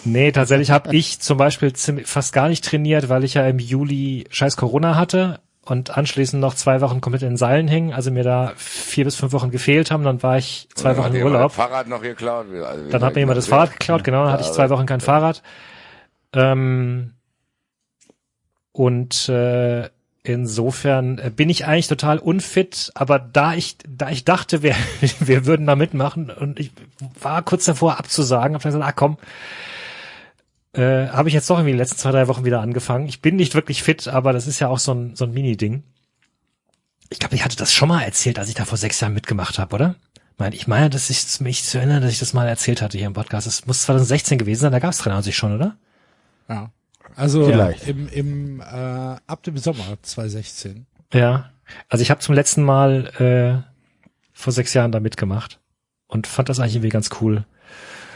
Nee, 0.03 0.31
tatsächlich 0.31 0.71
habe 0.71 0.95
ich 0.95 1.19
zum 1.19 1.37
Beispiel 1.37 1.73
ziemlich, 1.73 2.07
fast 2.07 2.33
gar 2.33 2.49
nicht 2.49 2.63
trainiert, 2.63 3.09
weil 3.09 3.23
ich 3.23 3.33
ja 3.33 3.45
im 3.47 3.59
Juli 3.59 4.25
scheiß 4.29 4.57
Corona 4.57 4.95
hatte 4.95 5.39
und 5.65 5.97
anschließend 5.97 6.39
noch 6.39 6.53
zwei 6.53 6.79
Wochen 6.81 7.01
komplett 7.01 7.23
in 7.23 7.29
den 7.29 7.37
Seilen 7.37 7.67
hing, 7.67 7.91
also 7.93 8.11
mir 8.11 8.23
da 8.23 8.53
vier 8.55 9.05
bis 9.05 9.15
fünf 9.15 9.33
Wochen 9.33 9.49
gefehlt 9.49 9.89
haben, 9.89 10.03
dann 10.03 10.21
war 10.21 10.37
ich 10.37 10.69
zwei 10.75 10.93
Dann 10.93 11.03
Wochen 11.03 11.15
im 11.15 11.23
Urlaub. 11.25 11.47
das 11.47 11.55
Fahrrad 11.55 11.87
noch 11.87 12.03
geklaut. 12.03 12.45
Also, 12.63 12.89
Dann 12.89 13.03
hat 13.03 13.15
mir 13.15 13.21
jemand 13.21 13.37
das 13.37 13.47
Fahrrad 13.47 13.71
geklaut, 13.71 14.03
genau, 14.03 14.23
dann 14.25 14.33
hatte 14.33 14.43
ich 14.43 14.51
zwei 14.51 14.69
Wochen 14.69 14.85
kein 14.85 15.01
Fahrrad. 15.01 15.41
Ähm, 16.33 17.13
und 18.71 19.29
äh, 19.29 19.89
insofern 20.25 21.19
äh, 21.19 21.29
bin 21.29 21.49
ich 21.49 21.65
eigentlich 21.65 21.87
total 21.87 22.19
unfit, 22.19 22.91
aber 22.95 23.19
da 23.19 23.53
ich, 23.53 23.77
da 23.87 24.09
ich 24.09 24.25
dachte, 24.25 24.63
wir, 24.63 24.75
wir 25.19 25.45
würden 25.45 25.67
da 25.67 25.75
mitmachen 25.75 26.29
und 26.29 26.59
ich 26.59 26.71
war 27.21 27.41
kurz 27.43 27.65
davor 27.65 27.99
abzusagen, 27.99 28.55
habe 28.55 28.63
dann 28.63 28.73
gesagt, 28.73 28.85
ah 28.85 28.91
komm, 28.91 29.17
äh, 30.73 31.07
habe 31.09 31.29
ich 31.29 31.33
jetzt 31.33 31.49
doch 31.49 31.57
irgendwie 31.57 31.71
die 31.71 31.77
letzten 31.77 31.97
zwei, 31.97 32.11
drei 32.11 32.27
Wochen 32.27 32.43
wieder 32.43 32.61
angefangen. 32.61 33.07
Ich 33.07 33.21
bin 33.21 33.35
nicht 33.35 33.55
wirklich 33.55 33.83
fit, 33.83 34.07
aber 34.07 34.33
das 34.33 34.47
ist 34.47 34.59
ja 34.59 34.67
auch 34.67 34.79
so 34.79 34.93
ein, 34.93 35.15
so 35.15 35.25
ein 35.25 35.31
Mini-Ding. 35.31 35.83
Ich 37.09 37.19
glaube, 37.19 37.35
ich 37.35 37.45
hatte 37.45 37.55
das 37.55 37.71
schon 37.71 37.87
mal 37.87 38.01
erzählt, 38.01 38.39
als 38.39 38.49
ich 38.49 38.55
da 38.55 38.65
vor 38.65 38.77
sechs 38.77 38.99
Jahren 38.99 39.13
mitgemacht 39.13 39.59
habe, 39.59 39.75
oder? 39.75 39.95
Ich 40.51 40.67
meine, 40.67 40.89
dass 40.89 41.09
ich 41.09 41.39
mich 41.39 41.63
zu 41.63 41.77
erinnern, 41.77 42.01
dass 42.01 42.11
ich 42.11 42.19
das 42.19 42.33
mal 42.33 42.47
erzählt 42.47 42.81
hatte 42.81 42.97
hier 42.97 43.07
im 43.07 43.13
Podcast. 43.13 43.47
Es 43.47 43.65
muss 43.67 43.83
2016 43.83 44.37
gewesen 44.37 44.61
sein, 44.61 44.71
da 44.73 44.79
gab 44.79 44.91
es 44.91 44.97
93 44.97 45.35
schon, 45.35 45.55
oder? 45.55 45.77
Ja. 46.49 46.71
Also 47.15 47.45
Vielleicht. 47.45 47.87
im, 47.87 48.07
im 48.09 48.59
äh, 48.61 48.63
ab 48.65 49.43
dem 49.43 49.57
Sommer 49.57 49.97
2016. 50.01 50.85
Ja. 51.13 51.51
Also 51.89 52.01
ich 52.01 52.11
habe 52.11 52.19
zum 52.21 52.35
letzten 52.35 52.63
Mal 52.63 53.63
äh, 53.65 53.71
vor 54.33 54.53
sechs 54.53 54.73
Jahren 54.73 54.91
da 54.91 54.99
mitgemacht 54.99 55.59
und 56.07 56.27
fand 56.27 56.49
das 56.49 56.59
eigentlich 56.59 56.75
irgendwie 56.75 56.89
ganz 56.89 57.09
cool. 57.21 57.45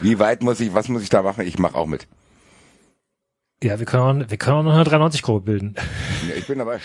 Wie 0.00 0.18
weit 0.18 0.42
muss 0.42 0.60
ich, 0.60 0.72
was 0.74 0.88
muss 0.88 1.02
ich 1.02 1.08
da 1.08 1.22
machen? 1.22 1.46
Ich 1.46 1.58
mache 1.58 1.74
auch 1.74 1.86
mit. 1.86 2.06
Ja, 3.62 3.78
wir 3.78 3.86
können 3.86 4.22
auch, 4.24 4.30
wir 4.30 4.36
können 4.38 4.56
auch 4.58 4.62
noch 4.62 4.74
eine 4.74 4.84
93-Gruppe 5.08 5.44
bilden. 5.44 5.74
Ja, 6.28 6.34
Ich 6.36 6.46
bin 6.46 6.58
dabei. 6.58 6.80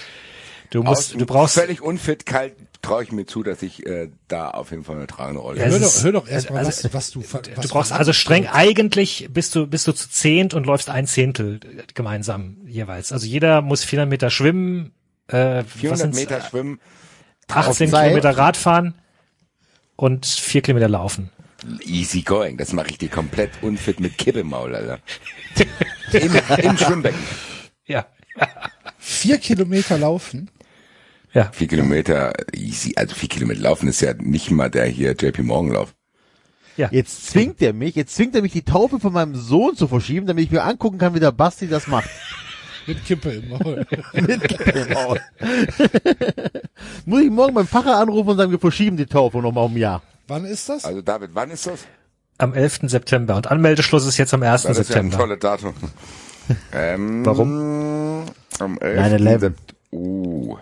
Du 0.72 0.84
musst, 0.84 1.14
Aus- 1.14 1.18
du 1.18 1.26
brauchst, 1.26 1.56
Völlig 1.60 1.82
unfit, 1.82 2.26
kalt, 2.26 2.54
traue 2.86 3.04
ich 3.04 3.12
mir 3.12 3.26
zu, 3.26 3.44
dass 3.44 3.62
ich 3.62 3.86
äh, 3.86 4.10
da 4.28 4.50
auf 4.52 4.72
jeden 4.72 4.84
Fall 4.84 4.96
eine 4.98 5.08
tragende 5.08 5.42
Rolle 5.42 5.60
Ja, 5.60 5.66
es 5.68 5.74
hör, 5.74 5.80
doch, 5.80 6.04
hör 6.04 6.12
doch 6.12 6.28
erstmal, 6.28 6.66
also- 6.66 6.84
was, 6.86 6.94
was 6.94 7.12
du 7.12 7.24
was 7.24 7.42
du 7.42 7.68
brauchst 7.70 7.92
also 7.92 8.14
streng 8.14 8.48
eigentlich 8.48 9.28
bist 9.32 9.56
du 9.56 9.68
bist 9.68 9.88
du 9.88 9.92
zu 9.92 10.10
zehnt 10.10 10.54
und 10.54 10.66
läufst 10.66 10.90
ein 10.90 11.08
Zehntel 11.08 11.60
gemeinsam 11.94 12.58
jeweils. 12.68 13.12
Also 13.12 13.26
jeder 13.28 13.62
muss 13.62 13.84
400 13.84 14.10
Meter 14.10 14.30
schwimmen, 14.30 14.92
äh, 15.28 15.64
was 15.64 15.72
400 15.74 15.98
sind's? 16.00 16.18
Meter 16.20 16.42
schwimmen. 16.42 16.80
18 17.48 17.90
Zeit. 17.90 18.06
Kilometer 18.06 18.38
Radfahren 18.38 18.96
und 19.96 20.26
vier 20.26 20.62
Kilometer 20.62 20.90
laufen. 20.90 21.30
Easy 21.82 22.22
going. 22.22 22.58
Das 22.58 22.74
mache 22.74 22.90
ich 22.90 22.98
dir 22.98 23.10
komplett 23.10 23.52
unfit 23.62 24.00
mit 24.00 24.18
Kippe 24.18 24.40
im 24.42 24.50
Maul, 24.50 24.76
Alter. 24.76 25.00
Im, 26.12 26.36
Im 26.62 26.78
Schwimmbecken. 26.78 27.20
Ja. 27.86 28.06
vier 28.98 29.38
Kilometer 29.38 29.98
laufen. 29.98 30.50
Ja. 31.36 31.52
Vier 31.52 31.68
Kilometer 31.68 32.34
easy. 32.54 32.94
Also 32.96 33.14
vier 33.14 33.30
Kilometer 33.30 33.60
laufen 33.62 33.88
ist 33.88 34.02
ja 34.02 34.14
nicht 34.14 34.50
mal 34.52 34.70
der 34.72 34.86
hier 34.88 35.12
JP 35.12 35.44
Morgan 35.44 35.74
Lauf. 35.74 35.94
Jetzt 36.78 37.28
zwingt 37.28 37.62
er 37.62 37.72
mich, 37.74 37.96
jetzt 37.96 38.16
zwingt 38.16 38.36
er 38.36 38.42
mich, 38.42 38.52
die 38.52 38.64
Taufe 38.64 39.00
von 39.00 39.14
meinem 39.14 39.36
Sohn 39.36 39.76
zu 39.78 39.88
verschieben, 39.88 40.28
damit 40.28 40.46
ich 40.46 40.52
mir 40.52 40.64
angucken 40.64 40.98
kann, 40.98 41.14
wie 41.14 41.20
der 41.22 41.32
Basti 41.32 41.68
das 41.68 41.88
macht. 41.88 42.10
Mit 42.88 43.04
Kippe 43.06 43.30
im 43.32 43.50
Maul. 43.50 43.86
Genau. 44.14 45.16
Muss 47.06 47.22
ich 47.22 47.30
morgen 47.32 47.54
beim 47.54 47.68
Pfarrer 47.68 47.98
anrufen 47.98 48.30
und 48.32 48.38
sagen, 48.38 48.52
wir 48.52 48.60
verschieben 48.60 48.96
die 48.98 49.06
Taufe 49.06 49.38
nochmal 49.40 49.66
um 49.66 49.74
ein 49.74 49.78
Jahr. 49.78 50.02
Wann 50.28 50.46
ist 50.46 50.70
das? 50.70 50.86
Also 50.86 51.02
David, 51.02 51.32
wann 51.34 51.50
ist 51.52 51.66
das? 51.68 51.86
Am 52.38 52.54
11. 52.54 52.80
September 52.84 53.36
und 53.38 53.48
Anmeldeschluss 53.48 54.06
ist 54.06 54.18
jetzt 54.18 54.34
am 54.34 54.44
1. 54.44 54.64
Das 54.64 54.78
ist 54.78 54.90
ja 54.90 54.98
ein 54.98 55.10
September. 55.12 55.18
tolles 55.18 55.40
Datum. 55.40 55.74
Ähm, 56.74 57.26
Warum? 57.26 58.24
Am 58.60 58.78
11. 58.80 59.22
9/11. 59.22 59.40
Sep- 59.40 59.54
Uh, 59.92 60.58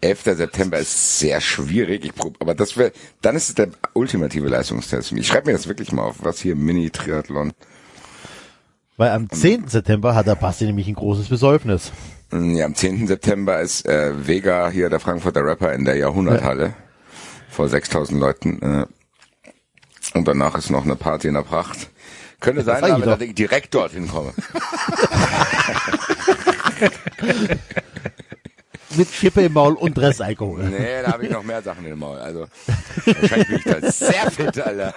11. 0.00 0.22
September 0.36 0.78
ist 0.78 1.18
sehr 1.18 1.40
schwierig. 1.40 2.04
Ich 2.04 2.14
prob, 2.14 2.36
aber 2.40 2.54
das 2.54 2.76
wäre, 2.76 2.92
dann 3.22 3.36
ist 3.36 3.48
es 3.50 3.54
der 3.54 3.68
ultimative 3.92 4.48
Leistungstest. 4.48 5.12
Ich 5.12 5.26
schreibe 5.26 5.48
mir 5.48 5.52
das 5.52 5.68
wirklich 5.68 5.92
mal 5.92 6.04
auf, 6.04 6.16
was 6.20 6.40
hier 6.40 6.56
Mini-Triathlon. 6.56 7.52
Weil 8.96 9.10
am 9.10 9.30
10. 9.30 9.68
September 9.68 10.14
hat 10.14 10.26
der 10.26 10.34
Basti 10.34 10.64
nämlich 10.64 10.88
ein 10.88 10.94
großes 10.94 11.28
Besäufnis. 11.28 11.92
Ja, 12.32 12.66
am 12.66 12.74
10. 12.74 13.06
September 13.06 13.60
ist 13.60 13.86
äh, 13.86 14.26
Vega 14.26 14.68
hier, 14.70 14.88
der 14.88 15.00
Frankfurter 15.00 15.44
Rapper, 15.44 15.72
in 15.72 15.84
der 15.84 15.96
Jahrhunderthalle 15.96 16.74
vor 17.48 17.68
6000 17.68 18.20
Leuten. 18.20 18.62
Äh, 18.62 18.86
und 20.14 20.28
danach 20.28 20.56
ist 20.56 20.70
noch 20.70 20.84
eine 20.84 20.96
Party 20.96 21.28
in 21.28 21.34
der 21.34 21.42
Pracht. 21.42 21.90
Könnte 22.40 22.62
sein, 22.62 22.82
aber 22.84 23.04
doch. 23.04 23.18
dass 23.18 23.20
ich 23.20 23.34
direkt 23.34 23.74
dorthin 23.74 24.08
komme. 24.08 24.32
Mit 28.96 29.12
Kippe 29.12 29.42
im 29.42 29.52
Maul 29.52 29.74
und 29.74 29.96
Restalkohol. 29.98 30.64
Nee, 30.64 31.02
da 31.04 31.12
habe 31.12 31.24
ich 31.24 31.30
noch 31.30 31.42
mehr 31.44 31.62
Sachen 31.62 31.86
im 31.86 31.98
Maul. 31.98 32.18
Also 32.18 32.46
wahrscheinlich 33.06 33.48
bin 33.48 33.58
ich 33.58 33.64
da 33.64 33.90
sehr 33.90 34.30
fit, 34.30 34.58
Alter. 34.58 34.94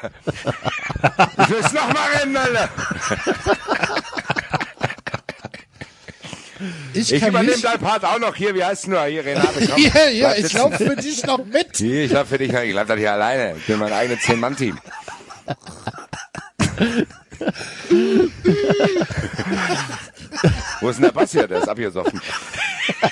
Ich 1.44 1.50
will's 1.50 1.74
noch 1.74 1.94
mal 1.94 2.08
rennen, 2.20 2.36
Alter. 2.38 2.70
Ich, 6.94 7.12
Ich 7.12 7.26
übernehme 7.26 7.58
dein 7.62 7.80
Part 7.80 8.06
auch 8.06 8.20
noch 8.20 8.36
hier. 8.36 8.56
Wie 8.56 8.64
heißt 8.64 8.86
du 8.86 8.92
nur 8.92 9.04
hier, 9.04 9.26
Renate? 9.26 9.68
Komm, 9.68 9.84
Ja, 9.94 10.08
ja, 10.10 10.34
ich 10.36 10.52
laufe 10.54 10.78
für 10.78 10.96
dich 10.96 11.24
noch 11.26 11.44
mit. 11.46 11.80
Ich 11.80 12.12
lauf 12.12 12.28
für 12.30 12.38
dich, 12.38 12.54
ich 12.54 12.74
lauf 12.74 12.88
das 12.88 12.98
hier 12.98 13.12
alleine. 13.14 13.56
Ich 13.58 13.66
bin 13.66 13.80
mein 13.80 13.92
eigenes 13.94 14.22
Zehn-Mann-Team. 14.22 14.78
Wo 20.82 20.90
ist 20.90 20.98
denn 20.98 21.06
der 21.06 21.12
Basti? 21.12 21.48
Der 21.48 21.60
ist 21.60 21.70
abgesoffen. 21.70 22.22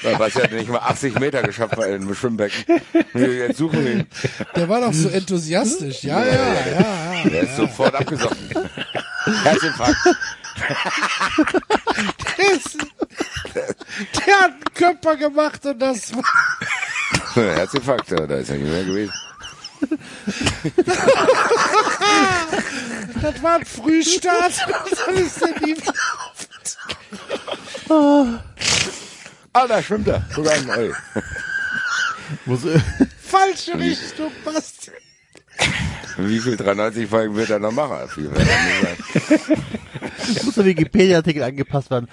Der 0.03 0.17
Basti 0.17 0.41
hat 0.41 0.51
nicht 0.51 0.69
mal 0.69 0.79
80 0.79 1.19
Meter 1.19 1.41
geschafft 1.43 1.75
bei 1.75 1.91
im 1.91 2.13
Schwimmbecken. 2.13 2.81
Jetzt 3.13 3.57
suchen 3.57 3.83
wir 3.85 3.91
ihn. 3.93 4.07
Der 4.55 4.67
war 4.67 4.81
doch 4.81 4.93
so 4.93 5.09
enthusiastisch. 5.09 6.03
Ja, 6.03 6.23
ja, 6.23 6.33
ja, 6.33 6.53
ja. 7.23 7.29
Der 7.29 7.43
ist 7.43 7.55
sofort 7.55 7.95
abgesoffen. 7.95 8.49
Herzinfarkt. 9.43 9.97
Der, 12.37 12.51
ist, 12.53 12.77
der 13.55 14.39
hat 14.39 14.51
einen 14.51 14.63
Körper 14.73 15.15
gemacht 15.15 15.65
und 15.65 15.79
das 15.79 16.13
war 16.15 16.23
Herzinfarkt, 17.33 18.11
ja, 18.11 18.27
da 18.27 18.35
ist 18.35 18.49
er 18.49 18.57
nicht 18.57 18.71
mehr 18.71 18.83
gewesen. 18.83 19.13
Das 23.21 23.43
war 23.43 23.55
ein 23.55 23.65
Frühstart. 23.65 24.53
Dann 25.05 25.15
ist 25.15 25.41
der 25.41 25.59
nie 25.61 25.75
Ah, 29.53 29.67
da 29.67 29.83
schwimmt 29.83 30.07
er. 30.07 30.25
Sogar. 30.33 30.55
Muss, 32.45 32.63
äh, 32.65 32.79
falsche 33.21 33.77
Richtung, 33.77 34.31
Basti. 34.45 34.91
Wie 36.17 36.39
viel 36.39 36.55
93 36.55 37.09
Folgen 37.09 37.35
wird 37.35 37.49
er 37.49 37.59
noch 37.59 37.71
machen? 37.71 38.07
Viel 38.09 38.31
wird 38.31 38.39
er 38.39 38.95
nicht 39.05 39.27
sein. 39.27 40.45
muss 40.45 40.55
der 40.55 40.65
Wikipedia-Artikel 40.65 41.43
angepasst 41.43 41.89
werden. 41.91 42.07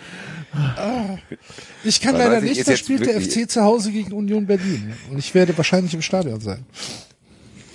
Ich 1.85 2.01
kann 2.01 2.17
leider 2.17 2.41
nicht, 2.41 2.67
da 2.67 2.73
jetzt 2.73 2.81
spielt 2.81 3.07
der 3.07 3.21
FC 3.21 3.49
zu 3.49 3.63
Hause 3.63 3.93
gegen 3.93 4.13
Union 4.13 4.47
Berlin. 4.47 4.95
Und 5.11 5.19
ich 5.19 5.35
werde 5.35 5.57
wahrscheinlich 5.57 5.95
im 5.95 6.03
Stadion 6.03 6.41
sein. 6.41 6.65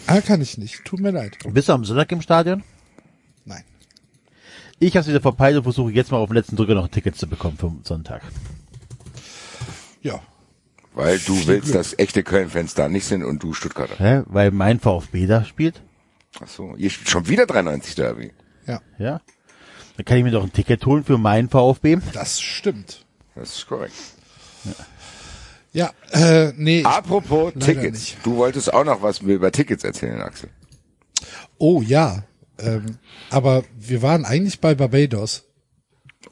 Ah, 0.08 0.22
kann 0.22 0.42
ich 0.42 0.58
nicht. 0.58 0.84
Tut 0.84 1.00
mir 1.00 1.11
leid. 1.11 1.38
Bist 1.48 1.69
du 1.69 1.74
am 1.74 1.85
Sonntag 1.85 2.11
im 2.11 2.22
Stadion? 2.22 2.64
Nein. 3.45 3.64
Ich 4.80 4.98
habe 4.98 5.08
wieder 5.08 5.22
verpeilt 5.22 5.58
und 5.58 5.64
versuche 5.64 5.92
jetzt 5.92 6.11
mal 6.11 6.18
auf 6.18 6.30
den 6.30 6.35
letzten 6.35 6.56
Drücker 6.56 6.76
noch 6.76 6.85
ein 6.85 6.92
Ticket 6.92 7.16
zu 7.16 7.27
bekommen 7.27 7.58
für 7.58 7.72
Sonntag. 7.84 8.22
Ja. 10.02 10.19
Weil 10.93 11.18
du 11.19 11.48
willst, 11.48 11.74
dass 11.74 11.98
echte 11.98 12.22
Köln-Fans 12.24 12.74
da 12.76 12.88
nicht 12.88 13.06
sind 13.06 13.24
und 13.24 13.42
du 13.42 13.53
Stuttgarter. 13.53 13.95
Hä? 13.98 14.24
Weil 14.27 14.52
mein 14.52 14.80
VfB 14.80 15.26
da 15.26 15.43
spielt. 15.45 15.82
Ach 16.43 16.48
so, 16.48 16.76
ihr 16.77 16.90
spielt 16.90 17.10
schon 17.10 17.27
wieder 17.27 17.45
93 17.45 17.95
Derby. 17.95 18.32
Ja, 18.68 18.82
Ja. 18.98 19.22
Dann 19.95 20.06
kann 20.06 20.18
ich 20.18 20.24
mir 20.24 20.32
doch 20.32 20.43
ein 20.43 20.52
Ticket 20.52 20.84
holen 20.88 21.03
für 21.03 21.19
meinen 21.19 21.50
VfB. 21.50 21.98
das 22.14 22.42
stimmt. 22.42 23.06
Das 23.35 23.58
ist 23.58 23.68
korrekt. 23.68 23.93
Ja, 25.72 25.92
äh, 26.11 26.52
nee. 26.56 26.84
Apropos 26.84 27.53
Tickets. 27.60 28.16
Du 28.24 28.35
wolltest 28.38 28.74
auch 28.74 28.84
noch 28.84 29.02
was 29.02 29.22
mir 29.22 29.34
über 29.34 29.52
Tickets 29.52 29.84
erzählen, 29.84 30.22
Axel. 30.22 30.50
Oh 31.58 31.82
ja. 31.82 32.24
Ähm, 32.64 32.98
aber 33.30 33.64
wir 33.77 34.01
waren 34.01 34.25
eigentlich 34.25 34.59
bei 34.59 34.75
Barbados. 34.75 35.43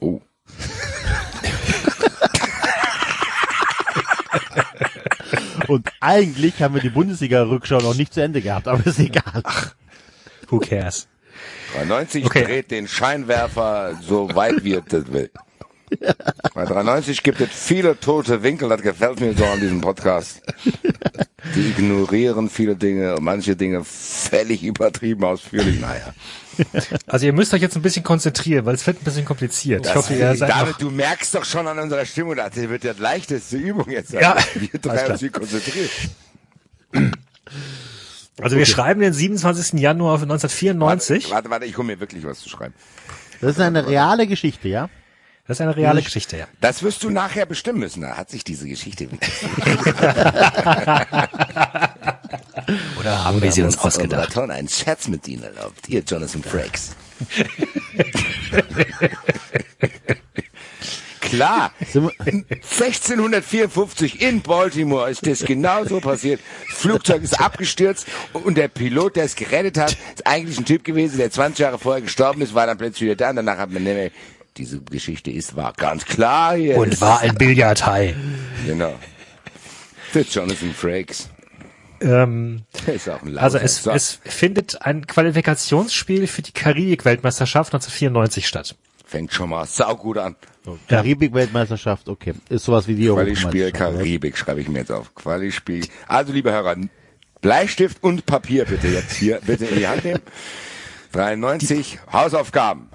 Oh. 0.00 0.20
Und 5.68 5.88
eigentlich 6.00 6.62
haben 6.62 6.74
wir 6.74 6.82
die 6.82 6.90
Bundesliga-Rückschau 6.90 7.78
noch 7.78 7.94
nicht 7.94 8.12
zu 8.12 8.20
Ende 8.22 8.42
gehabt, 8.42 8.68
aber 8.68 8.86
ist 8.86 8.98
egal. 8.98 9.42
Who 10.48 10.58
cares? 10.58 11.08
93 11.74 12.26
Okay. 12.26 12.44
dreht 12.44 12.70
den 12.70 12.86
Scheinwerfer 12.88 13.98
so 14.02 14.34
weit 14.34 14.64
wie 14.64 14.74
er 14.74 14.82
das 14.82 15.10
will. 15.12 15.30
Bei 16.54 16.64
93 16.64 17.22
gibt 17.22 17.40
es 17.40 17.50
viele 17.50 17.98
tote 17.98 18.42
Winkel, 18.42 18.68
das 18.68 18.82
gefällt 18.82 19.20
mir 19.20 19.34
so 19.34 19.44
an 19.44 19.60
diesem 19.60 19.80
Podcast. 19.80 20.42
Die 21.56 21.70
ignorieren 21.70 22.48
viele 22.48 22.76
Dinge 22.76 23.16
und 23.16 23.24
manche 23.24 23.56
Dinge 23.56 23.82
völlig 23.84 24.62
übertrieben 24.62 25.24
ausführlich. 25.24 25.80
Naja. 25.80 26.14
Also 27.06 27.26
ihr 27.26 27.32
müsst 27.32 27.52
euch 27.52 27.60
jetzt 27.60 27.74
ein 27.74 27.82
bisschen 27.82 28.04
konzentrieren, 28.04 28.64
weil 28.64 28.76
es 28.76 28.86
wird 28.86 29.00
ein 29.00 29.04
bisschen 29.04 29.24
kompliziert. 29.24 29.86
ich 29.86 29.94
hoffe, 29.94 30.14
ihr 30.14 30.36
seid 30.36 30.50
David, 30.50 30.74
noch, 30.74 30.78
du 30.78 30.90
merkst 30.90 31.34
doch 31.34 31.44
schon 31.44 31.66
an 31.66 31.78
unserer 31.80 32.04
Stimmung, 32.06 32.36
das 32.36 32.54
wird 32.54 32.84
ja 32.84 32.94
die 32.94 33.02
leichteste 33.02 33.56
Übung 33.56 33.90
jetzt 33.90 34.10
sein. 34.10 34.20
Ja. 34.20 34.36
Wir 34.54 34.80
drei 34.80 35.10
uns 35.10 35.32
konzentriert. 35.32 35.90
also 38.40 38.56
wir 38.56 38.66
schreiben 38.66 39.00
den 39.00 39.12
27. 39.12 39.80
Januar 39.80 40.14
1994. 40.22 41.30
Warte, 41.30 41.50
warte, 41.50 41.66
ich 41.66 41.76
hole 41.76 41.86
mir 41.86 42.00
wirklich 42.00 42.24
was 42.24 42.38
zu 42.38 42.48
schreiben. 42.48 42.74
Das 43.40 43.52
ist 43.52 43.60
eine 43.60 43.86
reale 43.86 44.26
Geschichte, 44.28 44.68
ja? 44.68 44.88
Das 45.46 45.56
ist 45.56 45.60
eine 45.62 45.74
reale 45.76 46.02
Geschichte, 46.02 46.36
ja. 46.36 46.46
Das 46.60 46.82
wirst 46.84 47.02
du 47.02 47.10
nachher 47.10 47.46
bestimmen 47.46 47.80
müssen. 47.80 48.02
Da 48.02 48.16
hat 48.16 48.30
sich 48.30 48.44
diese 48.44 48.68
Geschichte 48.68 49.08
Oder 53.00 53.24
haben 53.24 53.42
wir 53.42 53.50
sie 53.50 53.62
uns 53.62 53.74
unser 53.74 53.86
ausgedacht? 53.86 54.32
Ton 54.32 54.52
einen 54.52 54.68
Scherz 54.68 55.08
mit 55.08 55.26
Ihnen 55.26 55.42
erlaubt. 55.42 55.88
Ihr 55.88 56.02
Jonathan 56.06 56.44
Frakes. 56.44 56.94
Klar, 61.20 61.72
Sind 61.90 62.04
wir- 62.04 62.12
1654 62.50 64.20
in 64.20 64.42
Baltimore 64.42 65.08
ist 65.10 65.26
das 65.26 65.40
genauso 65.44 65.98
passiert. 66.00 66.40
Das 66.68 66.78
Flugzeug 66.78 67.22
ist 67.22 67.40
abgestürzt 67.40 68.06
und 68.34 68.58
der 68.58 68.68
Pilot, 68.68 69.16
der 69.16 69.24
es 69.24 69.34
gerettet 69.34 69.78
hat, 69.78 69.92
ist 69.92 70.26
eigentlich 70.26 70.58
ein 70.58 70.66
Typ 70.66 70.84
gewesen, 70.84 71.16
der 71.16 71.30
20 71.30 71.60
Jahre 71.60 71.78
vorher 71.78 72.02
gestorben 72.02 72.42
ist, 72.42 72.52
war 72.54 72.66
dann 72.66 72.76
plötzlich 72.76 73.02
wieder 73.02 73.16
da 73.16 73.30
und 73.30 73.36
danach 73.36 73.56
hat 73.56 73.70
man 73.70 73.82
mehr, 73.82 74.10
diese 74.56 74.80
Geschichte 74.80 75.30
ist 75.30 75.56
wahr. 75.56 75.72
Ganz 75.76 76.04
klar 76.04 76.56
hier. 76.56 76.76
Und 76.76 77.00
war 77.00 77.20
ein 77.20 77.34
Billardhai. 77.34 78.14
Genau. 78.66 78.94
Für 80.10 80.20
Jonathan 80.20 80.72
Frakes. 80.74 81.28
Ähm, 82.00 82.62
Der 82.86 82.94
ist 82.94 83.08
auch 83.08 83.22
ein 83.22 83.38
also 83.38 83.58
es, 83.58 83.84
So. 83.84 83.90
es 83.92 84.18
findet 84.24 84.82
ein 84.82 85.06
Qualifikationsspiel 85.06 86.26
für 86.26 86.42
die 86.42 86.52
Karibik-Weltmeisterschaft 86.52 87.72
1994 87.72 88.46
statt. 88.46 88.74
Fängt 89.06 89.32
schon 89.32 89.50
mal 89.50 89.66
saugut 89.66 90.18
an. 90.18 90.36
Karibik-Weltmeisterschaft, 90.88 92.08
okay. 92.08 92.34
Ist 92.48 92.64
sowas 92.64 92.88
wie 92.88 92.94
die 92.94 93.06
Quali-Spiel 93.08 93.68
oder? 93.68 93.72
Karibik 93.72 94.36
schreibe 94.36 94.60
ich 94.60 94.68
mir 94.68 94.80
jetzt 94.80 94.92
auf. 94.92 95.14
Quali-Spiel. 95.14 95.86
Also, 96.08 96.32
liebe 96.32 96.50
Hörer, 96.52 96.76
Bleistift 97.40 98.02
und 98.02 98.26
Papier 98.26 98.64
bitte 98.64 98.88
jetzt 98.88 99.14
hier, 99.14 99.40
bitte 99.44 99.66
in 99.66 99.76
die 99.76 99.86
Hand 99.88 100.04
nehmen. 100.04 100.20
93, 101.12 101.98
Hausaufgaben. 102.12 102.88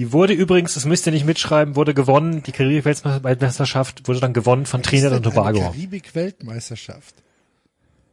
Die 0.00 0.12
wurde 0.12 0.32
übrigens, 0.32 0.72
das 0.72 0.86
müsst 0.86 1.04
ihr 1.04 1.12
nicht 1.12 1.26
mitschreiben, 1.26 1.76
wurde 1.76 1.92
gewonnen, 1.92 2.42
die 2.42 2.52
Karibik-Weltmeisterschaft 2.52 4.08
wurde 4.08 4.18
dann 4.18 4.32
gewonnen 4.32 4.64
von 4.64 4.82
Trinidad 4.82 5.12
und 5.12 5.24
Tobago. 5.24 5.60
Karibik-Weltmeisterschaft. 5.60 7.16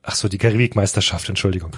Ach 0.04 0.14
so, 0.14 0.28
die 0.28 0.38
Karibik-Meisterschaft, 0.38 1.30
Entschuldigung. 1.30 1.72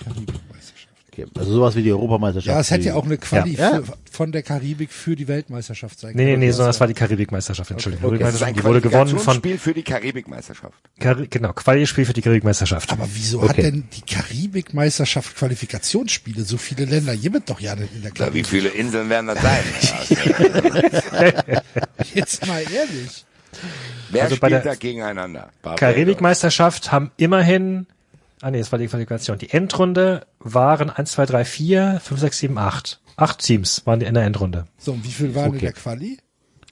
Okay. 1.26 1.40
Also 1.40 1.54
sowas 1.54 1.76
wie 1.76 1.84
die 1.84 1.92
Europameisterschaft. 1.92 2.54
Ja, 2.54 2.60
es 2.60 2.72
hätte 2.72 2.86
ja 2.88 2.96
auch 2.96 3.06
eine 3.06 3.18
Quali 3.18 3.56
Ja. 3.56 3.82
Für, 3.82 3.94
von 4.12 4.32
der 4.32 4.44
Karibik 4.44 4.92
für 4.92 5.16
die 5.16 5.28
Weltmeisterschaft 5.28 6.00
sein 6.00 6.12
Nee, 6.16 6.24
nee, 6.24 6.30
können. 6.32 6.40
nee, 6.42 6.48
Das 6.48 6.56
sondern 6.58 6.72
es 6.72 6.80
war 6.80 6.88
die 6.88 6.94
Karibik-Meisterschaft, 6.94 7.72
Entschuldigung. 7.72 8.20
Das 8.20 8.34
ist 8.36 8.44
ein 8.44 8.54
die 8.54 8.64
wurde 8.64 8.82
gewonnen 8.82 9.08
von, 9.10 9.18
Qualifikationsspiel 9.42 9.58
für 9.58 9.74
die 9.74 9.84
Karibik-Meisterschaft. 9.84 10.74
Kari 11.00 11.28
genau, 11.30 11.54
Quali-Spiel 11.54 12.06
für 12.06 12.14
die 12.14 12.22
Karibik-Meisterschaft. 12.22 12.92
Aber 12.92 13.08
wieso 13.14 13.40
Okay. 13.40 13.50
hat 13.50 13.58
denn 13.58 13.84
die 13.96 14.02
Karibik-Meisterschaft 14.02 15.36
Qualifikationsspiele? 15.38 16.44
So 16.44 16.58
viele 16.58 16.86
Länder 16.86 17.16
gibt 17.16 17.50
doch 17.50 17.60
ja 17.60 17.76
nicht 17.76 17.94
in 17.96 18.02
der 18.02 18.12
Ja, 18.16 18.34
wie 18.34 18.44
viele 18.44 18.70
Inseln 18.70 19.10
werden 19.10 19.28
das 19.28 19.42
sein? 19.42 19.64
Jetzt 22.14 22.46
mal 22.48 22.62
ehrlich. 22.62 23.26
Wer 24.12 24.24
Also 24.24 24.38
bei 24.38 24.48
spielt 24.50 24.66
der 24.66 24.74
da 24.74 24.78
gegeneinander? 24.78 25.50
Barbados. 25.62 25.80
Karibik-Meisterschaft 25.80 26.92
haben 26.92 27.12
immerhin, 27.18 27.88
ah 28.42 28.52
nee, 28.52 28.60
das 28.60 28.72
war 28.72 28.80
die 28.80 28.88
Qualifikation. 28.88 29.38
Die 29.38 29.50
Endrunde 29.50 30.26
waren 30.40 30.90
1, 30.90 31.12
2, 31.12 31.26
3, 31.26 31.46
4, 31.46 32.00
5, 32.04 32.20
6, 32.20 32.38
7, 32.40 32.58
8. 32.58 33.02
Acht 33.18 33.40
Teams 33.40 33.86
waren 33.86 34.00
in 34.02 34.14
der 34.14 34.24
Endrunde. 34.24 34.66
So, 34.78 34.94
und 34.94 35.04
wie 35.04 35.12
viel 35.12 35.36
waren 35.36 35.54
in 35.54 35.60
der 35.60 35.74
Quali? 35.74 36.20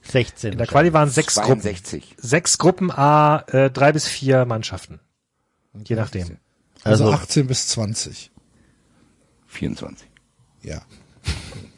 16. 0.02 0.52
In 0.52 0.58
der 0.58 0.66
Quali 0.66 0.92
waren 0.94 1.10
sechs 1.10 1.34
Gruppen. 1.34 1.60
62. 1.60 2.14
Sechs 2.16 2.56
Gruppen 2.56 2.90
A, 2.90 3.44
äh, 3.48 3.70
drei 3.70 3.92
bis 3.92 4.06
vier 4.08 4.46
Mannschaften. 4.46 5.00
Je 5.84 5.96
nachdem. 5.96 6.38
Also, 6.84 7.04
Also- 7.04 7.16
18 7.16 7.46
bis 7.46 7.68
20. 7.68 8.30
24. 9.46 10.08
Ja. 10.62 10.82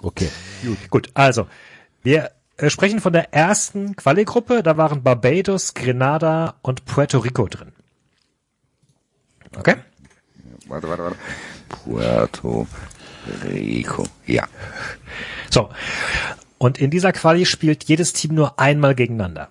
Okay. 0.03 0.29
Gut, 0.91 1.11
also, 1.15 1.47
wir 2.03 2.31
äh, 2.57 2.71
sprechen 2.71 3.01
von 3.01 3.13
der 3.13 3.33
ersten 3.35 3.97
Quali-Gruppe. 3.97 4.63
Da 4.63 4.77
waren 4.77 5.03
Barbados, 5.03 5.75
Grenada 5.75 6.55
und 6.63 6.85
Puerto 6.85 7.19
Rico 7.19 7.49
drin. 7.49 7.73
Okay? 9.57 9.77
Warte, 10.67 10.89
warte, 10.89 11.03
warte. 11.03 11.17
Puerto 11.69 12.67
Rico. 13.45 14.07
Ja. 14.27 14.49
So. 15.51 15.71
Und 16.59 16.79
in 16.79 16.91
dieser 16.91 17.13
Quali 17.13 17.47
spielt 17.47 17.85
jedes 17.85 18.13
Team 18.13 18.35
nur 18.35 18.59
einmal 18.59 18.95
gegeneinander. 18.95 19.49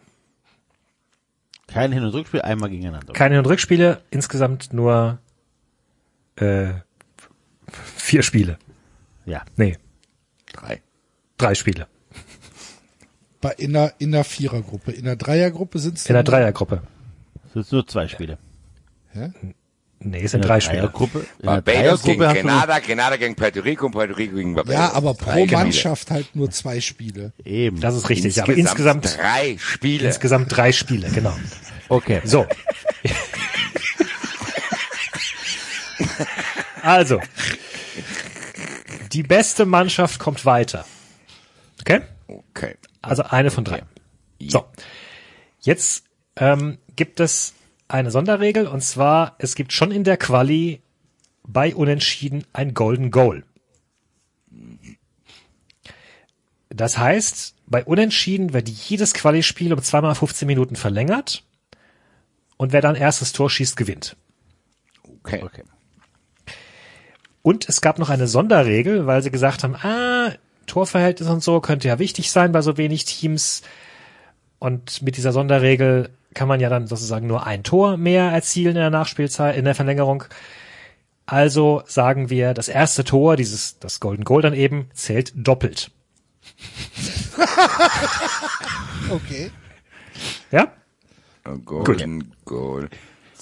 Kein 1.68 1.92
Hin- 1.92 2.03
und 2.03 2.14
Rückspiel, 2.14 2.42
einmal 2.42 2.69
gegeneinander. 2.69 3.14
Keine 3.14 3.36
Hin- 3.36 3.40
und 3.45 3.50
Rückspiele, 3.52 4.02
insgesamt 4.10 4.74
nur 4.74 5.19
äh, 6.36 6.74
vier 7.72 8.24
Spiele. 8.24 8.58
ja. 9.26 9.44
Nee, 9.58 9.78
Drei. 10.53 10.82
drei 11.38 11.53
Spiele. 11.56 11.88
Bei, 13.42 13.52
in 13.52 13.74
der, 13.74 13.94
in 14.00 14.11
der 14.11 14.24
Vierergruppe. 14.24 14.92
In 14.92 15.06
der 15.06 15.16
Dreiergruppe 15.16 15.80
sind 15.80 15.98
es 15.98 16.08
In 16.08 16.14
der 16.14 16.24
Dreiergruppe. 16.24 16.82
Es 17.45 17.53
sind 17.53 17.72
nur 17.72 17.88
zwei 17.88 18.08
Spiele. 18.08 18.38
Nee, 20.02 20.18
es 20.18 20.24
In 20.24 20.28
sind 20.30 20.45
drei 20.45 20.60
Spiele. 20.61 20.80
Dreiergruppe. 20.80 21.19
In 21.40 21.45
der 21.45 21.61
Barbados 21.61 22.03
gegen 22.03 22.19
Grenada, 22.22 22.80
Grenada 22.80 23.18
gegen 23.18 23.36
Puerto 23.36 23.60
Rico 23.60 23.88
und 23.88 23.92
Puerto 23.92 24.14
Rico 24.14 24.36
gegen 24.36 24.56
Barbados. 24.56 24.74
Ja, 24.80 24.94
aber 24.94 25.14
Drei 25.14 25.24
pro 25.34 25.40
Spiele. 25.44 25.58
Mannschaft 25.58 26.11
halt 26.11 26.36
nur 26.36 26.50
zwei 26.52 26.80
Spiele. 26.80 27.34
Eben. 27.44 27.82
Das 27.82 27.95
ist 27.95 28.08
richtig, 28.08 28.42
aber 28.42 28.53
insgesamt, 28.53 29.18
drei 29.18 29.58
Spiele. 29.60 30.08
insgesamt 30.08 30.56
drei 30.56 30.72
Spiele, 30.72 31.10
genau. 31.10 31.36
okay. 31.90 32.22
So. 32.24 32.45
Also. 36.82 37.19
Die 39.11 39.24
beste 39.24 39.66
Mannschaft 39.66 40.19
kommt 40.19 40.45
weiter. 40.45 40.86
Okay? 41.82 42.02
Okay. 42.28 42.76
Also 43.02 43.24
eine 43.24 43.52
von 43.52 43.66
drei. 43.66 43.82
So. 44.40 44.66
Jetzt 45.61 46.06
ähm, 46.38 46.78
gibt 46.95 47.19
es 47.19 47.53
eine 47.90 48.11
Sonderregel 48.11 48.68
und 48.68 48.82
zwar, 48.82 49.35
es 49.40 49.56
gibt 49.56 49.74
schon 49.74 49.92
in 49.92 50.03
der 50.03 50.18
Quali 50.18 50.82
bei 51.43 51.76
Unentschieden 51.76 52.45
ein 52.53 52.74
Golden 52.74 53.11
Goal. 53.11 53.43
Das 56.69 56.98
heißt, 56.98 57.56
bei 57.66 57.84
Unentschieden 57.84 58.53
wird 58.53 58.69
jedes 58.69 59.14
Quali-Spiel 59.14 59.74
um 59.74 59.82
zweimal 59.82 60.16
15 60.16 60.45
Minuten 60.48 60.76
verlängert 60.76 61.43
und 62.58 62.72
wer 62.72 62.82
dann 62.82 62.95
erstes 62.95 63.34
Tor 63.34 63.50
schießt, 63.50 63.76
gewinnt. 63.76 64.16
Okay. 65.03 65.42
Okay. 65.43 65.64
Und 67.42 67.68
es 67.68 67.82
gab 67.82 67.98
noch 67.98 68.09
eine 68.09 68.27
Sonderregel, 68.27 69.08
weil 69.08 69.24
sie 69.24 69.32
gesagt 69.32 69.64
haben, 69.64 69.76
ah, 69.76 70.34
Torverhältnis 70.68 71.30
und 71.30 71.42
so 71.42 71.59
könnte 71.61 71.88
ja 71.88 71.98
wichtig 71.98 72.32
sein 72.32 72.51
bei 72.51 72.61
so 72.61 72.77
wenig 72.77 73.06
Teams. 73.06 73.64
Und 74.59 75.01
mit 75.01 75.18
dieser 75.18 75.32
Sonderregel 75.32 76.09
kann 76.33 76.48
man 76.48 76.59
ja 76.59 76.69
dann 76.69 76.88
sozusagen 76.88 77.27
nur 77.27 77.45
ein 77.45 77.64
Tor 77.64 77.98
mehr 77.98 78.25
erzielen 78.32 78.75
in 78.75 78.82
der 78.82 78.90
Nachspielzeit, 78.90 79.56
in 79.58 79.66
der 79.66 79.75
Verlängerung. 79.75 80.24
Also 81.25 81.83
sagen 81.85 82.30
wir, 82.30 82.53
das 82.53 82.69
erste 82.69 83.03
Tor, 83.03 83.35
dieses, 83.35 83.77
das 83.80 83.99
Golden 83.99 84.24
Goal 84.24 84.41
dann 84.41 84.53
eben, 84.53 84.90
zählt 84.93 85.32
doppelt. 85.35 85.91
Okay. 89.09 89.51
Ja? 90.51 90.72
Golden 91.66 92.32
Goal. 92.45 92.90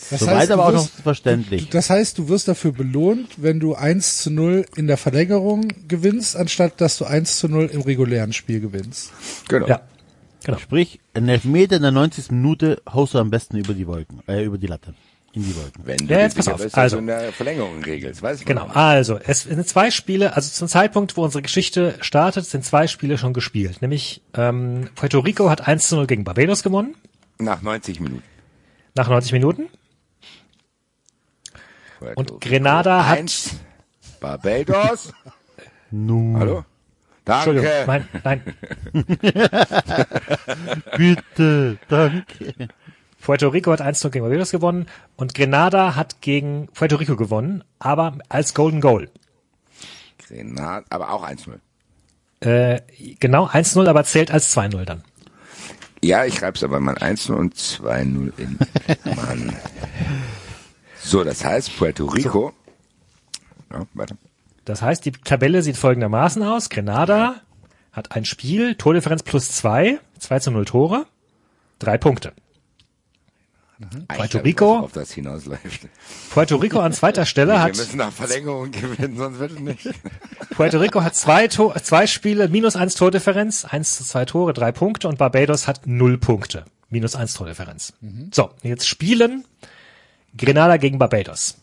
Das 0.10 0.20
Soweit 0.22 0.50
du 0.50 0.54
aber 0.54 0.68
auch 0.68 0.72
noch 0.74 0.84
wirst- 0.86 1.02
verständlich. 1.02 1.70
Das 1.70 1.90
heißt, 1.90 2.18
du 2.18 2.30
wirst 2.30 2.48
dafür 2.48 2.72
belohnt, 2.72 3.30
wenn 3.38 3.60
du 3.60 3.76
1 3.76 4.20
zu 4.20 4.30
0 4.32 4.66
in 4.76 4.88
der 4.88 4.96
Verlängerung 4.98 5.68
gewinnst, 5.88 6.36
anstatt 6.38 6.80
dass 6.80 6.98
du 6.98 7.06
1 7.06 7.40
zu 7.40 7.50
0 7.50 7.66
im 7.66 7.82
regulären 7.82 8.32
Spiel 8.32 8.60
gewinnst. 8.62 9.12
Genau. 9.50 9.68
Ja. 9.68 9.82
Genau. 10.44 10.58
Sprich, 10.60 11.00
ein 11.14 11.28
Elfmeter 11.28 11.76
in 11.78 11.82
der 11.82 11.92
90. 11.92 12.32
Minute 12.32 12.82
haust 12.92 13.14
du 13.14 13.20
am 13.20 13.30
besten 13.30 13.58
über 13.58 13.74
die 13.74 13.88
Wolken, 13.88 14.22
äh, 14.28 14.44
über 14.44 14.58
die 14.58 14.68
Latte. 14.68 14.94
In 15.34 15.44
die 15.44 15.56
Wolken. 15.56 15.86
Wenn 15.86 15.98
du 15.98 16.06
Ja, 16.14 16.20
jetzt 16.22 16.36
pass 16.38 16.48
auf. 16.48 16.62
bist, 16.62 16.78
Also. 16.78 16.96
du 16.98 17.02
in 17.02 17.08
der 17.08 17.34
Verlängerung 17.34 17.84
regelst, 17.84 18.22
weißt 18.22 18.42
du? 18.42 18.46
Genau, 18.46 18.68
also 18.68 19.18
es 19.18 19.44
sind 19.44 19.68
zwei 19.68 19.92
Spiele, 19.92 20.36
also 20.36 20.50
zum 20.50 20.68
Zeitpunkt, 20.68 21.18
wo 21.18 21.24
unsere 21.24 21.42
Geschichte 21.42 21.96
startet, 22.02 22.46
sind 22.46 22.64
zwei 22.64 22.88
Spiele 22.88 23.18
schon 23.18 23.34
gespielt. 23.34 23.82
Nämlich 23.82 24.22
ähm, 24.36 24.90
Puerto 24.96 25.20
Rico 25.20 25.50
hat 25.50 25.68
1 25.68 25.90
zu 25.90 25.96
0 25.98 26.08
gegen 26.08 26.24
Barbados 26.24 26.64
gewonnen, 26.64 26.96
Nach 27.40 27.62
90 27.62 28.00
Minuten. 28.00 28.24
nach 28.96 29.10
90 29.10 29.32
Minuten. 29.34 29.68
Puerto 32.00 32.20
Und 32.20 32.42
Grenada 32.42 33.08
hat- 33.08 33.18
Eins. 33.20 33.56
Barbados. 34.20 35.12
Nu. 35.92 36.36
Hallo? 36.38 36.66
Entschuldigung, 37.28 37.70
Danke. 37.86 38.08
nein, 38.24 38.42
nein. 38.94 39.06
Bitte, 40.98 41.78
danke. 41.88 42.70
Puerto 43.22 43.50
Rico 43.50 43.72
hat 43.72 43.82
1 43.82 44.02
gegen 44.12 44.24
Barbados 44.24 44.52
gewonnen 44.52 44.88
und 45.18 45.34
Grenada 45.34 45.96
hat 45.96 46.22
gegen 46.22 46.68
Puerto 46.74 46.96
Rico 46.96 47.16
gewonnen, 47.16 47.64
aber 47.80 48.18
als 48.30 48.54
Golden 48.54 48.80
Goal. 48.80 49.10
Grenade, 50.18 50.86
aber 50.90 51.12
auch 51.12 51.28
1-0. 51.28 51.60
Äh, 52.40 52.82
genau, 53.20 53.48
1-0, 53.48 53.88
aber 53.88 54.04
zählt 54.04 54.32
als 54.32 54.56
2-0 54.56 54.86
dann. 54.86 55.04
Ja, 56.04 56.26
ich 56.26 56.36
schreib's 56.36 56.64
aber 56.64 56.80
mal 56.80 56.96
1-0 56.96 57.34
und 57.34 57.56
2-0 57.56 58.32
in 58.38 58.60
Mann. 59.16 59.56
So, 61.02 61.24
das 61.24 61.44
heißt 61.44 61.78
Puerto 61.78 62.06
Rico. 62.06 62.54
Ja, 63.72 63.86
weiter. 63.94 64.16
Das 64.68 64.82
heißt, 64.82 65.06
die 65.06 65.14
Tabelle 65.14 65.62
sieht 65.62 65.78
folgendermaßen 65.78 66.44
aus. 66.44 66.70
Grenada 66.70 67.36
hat 67.94 68.12
ein 68.12 68.26
Spiel, 68.26 68.76
Tordifferenz 68.76 69.24
plus 69.24 69.50
2, 69.50 69.98
2 70.20 70.40
zu 70.40 70.52
0 70.52 70.66
Tore, 70.66 71.06
drei 71.80 71.98
Punkte. 71.98 72.34
Puerto 74.10 74.40
Ich 74.40 74.44
Rico? 74.44 74.80
Auf 74.80 74.92
das 74.92 75.14
hinausläuft. 75.14 75.88
Puerto 76.32 76.58
Rico 76.58 76.80
an 76.80 76.92
zweiter 76.92 77.26
Stelle 77.28 77.54
Wir 77.54 77.62
hat, 77.62 77.78
müssen 77.78 77.98
nach 77.98 78.12
Verlängerung 78.12 78.72
gewinnen, 78.72 79.16
sonst 79.16 79.40
wird 79.40 79.52
es 79.52 79.60
nicht. 79.60 79.90
Puerto 80.50 80.80
Rico 80.80 81.02
hat 81.02 81.16
zwei, 81.16 81.48
Tor, 81.48 81.74
zwei 81.76 82.06
Spiele, 82.06 82.50
minus 82.50 82.76
eins 82.76 82.96
Tordifferenz, 82.96 83.64
eins 83.64 83.96
zu 83.96 84.04
zwei 84.04 84.26
Tore, 84.26 84.52
drei 84.52 84.74
Punkte 84.74 85.08
und 85.08 85.18
Barbados 85.18 85.68
hat 85.68 85.88
null 85.88 86.18
Punkte, 86.18 86.66
minus 86.90 87.16
eins 87.16 87.36
Tordifferenz. 87.36 87.94
So, 88.34 88.50
jetzt 88.64 88.86
spielen 88.86 89.46
Grenada 90.36 90.76
gegen 90.76 91.00
Barbados. 91.00 91.56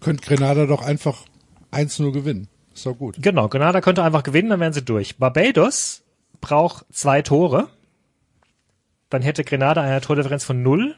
Könnt 0.00 0.22
Grenada 0.22 0.66
doch 0.66 0.82
einfach 0.82 1.24
1-0 1.72 2.12
gewinnen. 2.12 2.48
Ist 2.74 2.86
doch 2.86 2.94
gut. 2.94 3.16
Genau, 3.20 3.48
Grenada 3.48 3.80
könnte 3.80 4.02
einfach 4.02 4.22
gewinnen, 4.22 4.50
dann 4.50 4.60
wären 4.60 4.72
sie 4.72 4.82
durch. 4.82 5.18
Barbados 5.18 6.02
braucht 6.40 6.86
zwei 6.92 7.22
Tore. 7.22 7.68
Dann 9.10 9.22
hätte 9.22 9.44
Grenada 9.44 9.82
eine 9.82 10.00
Tordifferenz 10.00 10.44
von 10.44 10.62
null. 10.62 10.96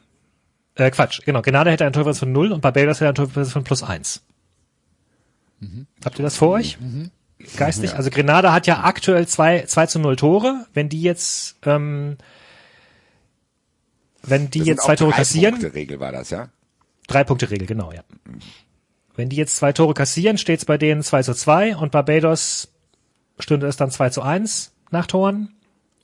Äh, 0.74 0.90
Quatsch, 0.90 1.22
genau. 1.24 1.42
Grenada 1.42 1.70
hätte 1.70 1.84
eine 1.84 1.92
Tordifferenz 1.92 2.18
von 2.18 2.32
null 2.32 2.52
und 2.52 2.60
Barbados 2.60 2.98
hätte 2.98 3.06
eine 3.08 3.14
Tordifferenz 3.14 3.52
von 3.52 3.64
plus 3.64 3.82
eins. 3.82 4.22
Habt 6.04 6.18
ihr 6.18 6.22
das 6.22 6.36
vor 6.36 6.50
euch? 6.50 6.78
Geistig? 7.56 7.94
Also 7.94 8.10
Grenada 8.10 8.52
hat 8.52 8.66
ja 8.66 8.84
aktuell 8.84 9.26
zwei, 9.26 9.62
zwei 9.62 9.86
zu 9.86 9.98
null 9.98 10.16
Tore. 10.16 10.66
Wenn 10.74 10.88
die 10.88 11.02
jetzt, 11.02 11.56
ähm, 11.64 12.16
wenn 14.22 14.50
die 14.50 14.60
Das 14.60 14.68
jetzt 14.68 14.82
zwei 14.84 14.96
Tore 14.96 15.10
drei 15.10 15.18
kassieren, 15.18 15.54
Punkte 15.54 15.74
Regel 15.74 16.00
war 16.00 16.12
das, 16.12 16.30
ja? 16.30 16.48
Drei 17.08 17.24
Punkte 17.24 17.50
Regel, 17.50 17.66
genau, 17.66 17.92
ja. 17.92 18.02
Wenn 19.14 19.28
die 19.28 19.36
jetzt 19.36 19.56
zwei 19.56 19.72
Tore 19.72 19.94
kassieren, 19.94 20.38
steht's 20.38 20.64
bei 20.64 20.78
denen 20.78 21.02
2 21.02 21.22
zu 21.22 21.34
2 21.34 21.76
und 21.76 21.92
Barbados 21.92 22.68
stünde 23.38 23.66
es 23.66 23.76
dann 23.76 23.90
2 23.90 24.10
zu 24.10 24.22
1 24.22 24.72
nach 24.90 25.06
Toren. 25.06 25.54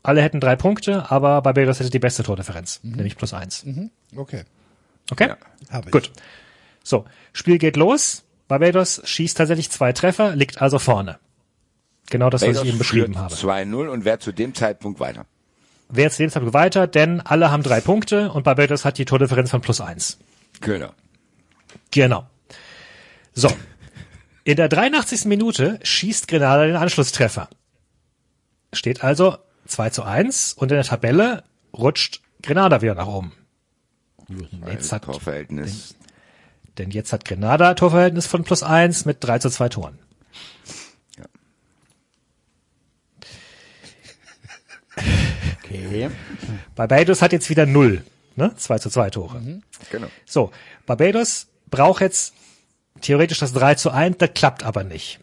Alle 0.02 0.22
hätten 0.22 0.40
drei 0.40 0.56
Punkte, 0.56 1.10
aber 1.10 1.42
Barbados 1.42 1.80
hätte 1.80 1.90
die 1.90 1.98
beste 1.98 2.22
Tordifferenz, 2.22 2.80
nämlich 2.82 3.16
plus 3.16 3.34
eins. 3.34 3.66
Okay. 4.16 4.44
Okay? 5.10 5.34
Hab 5.70 5.86
ich. 5.86 5.92
Gut. 5.92 6.12
So, 6.82 7.04
Spiel 7.32 7.58
geht 7.58 7.76
los. 7.76 8.24
Barbados 8.46 9.02
schießt 9.04 9.36
tatsächlich 9.36 9.70
zwei 9.70 9.92
Treffer, 9.92 10.34
liegt 10.34 10.62
also 10.62 10.78
vorne. 10.78 11.18
Genau 12.08 12.30
das, 12.30 12.40
was 12.40 12.46
Barbados 12.46 12.62
ich 12.62 12.68
eben 12.70 12.78
beschrieben 12.78 13.14
führt 13.14 13.18
habe. 13.18 13.34
2-0 13.34 13.88
und 13.88 14.04
wer 14.04 14.20
zu 14.20 14.32
dem 14.32 14.54
Zeitpunkt 14.54 14.98
weiter? 15.00 15.26
Wer 15.90 16.04
jetzt 16.04 16.18
den 16.18 16.30
Zeitpunkt 16.30 16.54
weiter, 16.54 16.86
denn 16.86 17.20
alle 17.20 17.50
haben 17.50 17.62
drei 17.62 17.80
Punkte 17.80 18.30
und 18.32 18.44
Barbados 18.44 18.84
hat 18.84 18.96
die 18.96 19.04
Tordifferenz 19.04 19.50
von 19.50 19.60
plus 19.60 19.80
eins. 19.80 20.18
Genau. 20.60 20.90
Genau. 21.90 22.26
So. 23.38 23.48
In 24.42 24.56
der 24.56 24.68
83. 24.68 25.26
Minute 25.26 25.78
schießt 25.84 26.26
Grenada 26.26 26.66
den 26.66 26.74
Anschlusstreffer. 26.74 27.48
Steht 28.72 29.04
also 29.04 29.38
2 29.66 29.90
zu 29.90 30.02
1 30.02 30.54
und 30.54 30.72
in 30.72 30.76
der 30.76 30.84
Tabelle 30.84 31.44
rutscht 31.72 32.20
Grenada 32.42 32.82
wieder 32.82 32.96
nach 32.96 33.06
oben. 33.06 33.32
Jetzt 34.66 34.90
hat, 34.90 35.04
Torverhältnis. 35.04 35.94
denn 36.78 36.90
jetzt 36.90 37.12
hat 37.12 37.24
Grenada 37.24 37.74
Torverhältnis 37.74 38.26
von 38.26 38.42
plus 38.42 38.64
1 38.64 39.04
mit 39.04 39.22
3 39.22 39.38
zu 39.38 39.50
2 39.50 39.68
Toren. 39.68 39.98
Okay. 45.62 46.10
Barbados 46.74 47.22
hat 47.22 47.32
jetzt 47.32 47.48
wieder 47.50 47.66
0. 47.66 48.02
Ne? 48.34 48.56
2 48.56 48.78
zu 48.78 48.90
2 48.90 49.10
Tore. 49.10 49.60
Genau. 49.92 50.08
So, 50.26 50.50
Barbados 50.86 51.46
braucht 51.70 52.00
jetzt 52.00 52.34
theoretisch 53.00 53.38
das 53.38 53.52
3 53.52 53.74
zu 53.74 53.90
1, 53.90 54.18
das 54.18 54.30
klappt 54.34 54.62
aber 54.64 54.84
nicht. 54.84 55.20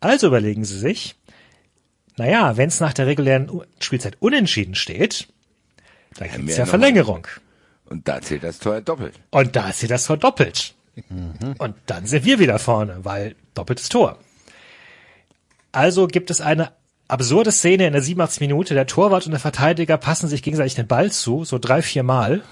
Also 0.00 0.28
überlegen 0.28 0.64
sie 0.64 0.78
sich, 0.78 1.14
naja, 2.16 2.56
wenn 2.56 2.68
es 2.68 2.80
nach 2.80 2.92
der 2.92 3.06
regulären 3.06 3.62
Spielzeit 3.78 4.16
unentschieden 4.20 4.74
steht, 4.74 5.28
dann 6.16 6.28
Haben 6.28 6.36
gibt's 6.38 6.56
wir 6.56 6.64
ja 6.64 6.66
Verlängerung. 6.66 7.26
Und 7.86 8.08
da 8.08 8.20
zählt 8.20 8.44
das 8.44 8.58
Tor 8.58 8.80
doppelt. 8.80 9.14
Und 9.30 9.56
da 9.56 9.72
sie 9.72 9.88
das 9.88 10.06
verdoppelt. 10.06 10.74
Und 11.58 11.74
dann 11.86 12.06
sind 12.06 12.24
wir 12.24 12.38
wieder 12.38 12.58
vorne, 12.58 12.98
weil 13.02 13.36
doppeltes 13.54 13.88
Tor. 13.88 14.18
Also 15.72 16.06
gibt 16.06 16.30
es 16.30 16.40
eine 16.40 16.72
absurde 17.08 17.52
Szene 17.52 17.86
in 17.86 17.92
der 17.92 18.02
87. 18.02 18.40
Minute. 18.40 18.74
Der 18.74 18.86
Torwart 18.86 19.26
und 19.26 19.32
der 19.32 19.40
Verteidiger 19.40 19.96
passen 19.96 20.28
sich 20.28 20.42
gegenseitig 20.42 20.74
den 20.74 20.86
Ball 20.86 21.10
zu, 21.10 21.44
so 21.44 21.58
drei, 21.58 21.82
vier 21.82 22.02
Mal. 22.02 22.42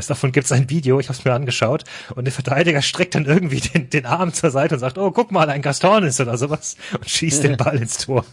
Das 0.00 0.06
davon 0.06 0.32
gibt 0.32 0.46
es 0.46 0.52
ein 0.52 0.70
Video, 0.70 0.98
ich 0.98 1.08
habe 1.08 1.18
es 1.18 1.24
mir 1.26 1.34
angeschaut. 1.34 1.84
Und 2.14 2.24
der 2.24 2.32
Verteidiger 2.32 2.80
streckt 2.80 3.14
dann 3.14 3.26
irgendwie 3.26 3.60
den, 3.60 3.90
den 3.90 4.06
Arm 4.06 4.32
zur 4.32 4.50
Seite 4.50 4.76
und 4.76 4.80
sagt, 4.80 4.96
oh, 4.96 5.10
guck 5.10 5.30
mal, 5.30 5.50
ein 5.50 5.60
Gaston 5.60 6.04
ist 6.04 6.20
oder 6.20 6.38
sowas. 6.38 6.76
Und 6.92 7.08
schießt 7.08 7.44
den 7.44 7.58
Ball 7.58 7.76
ins 7.76 7.98
Tor. 7.98 8.24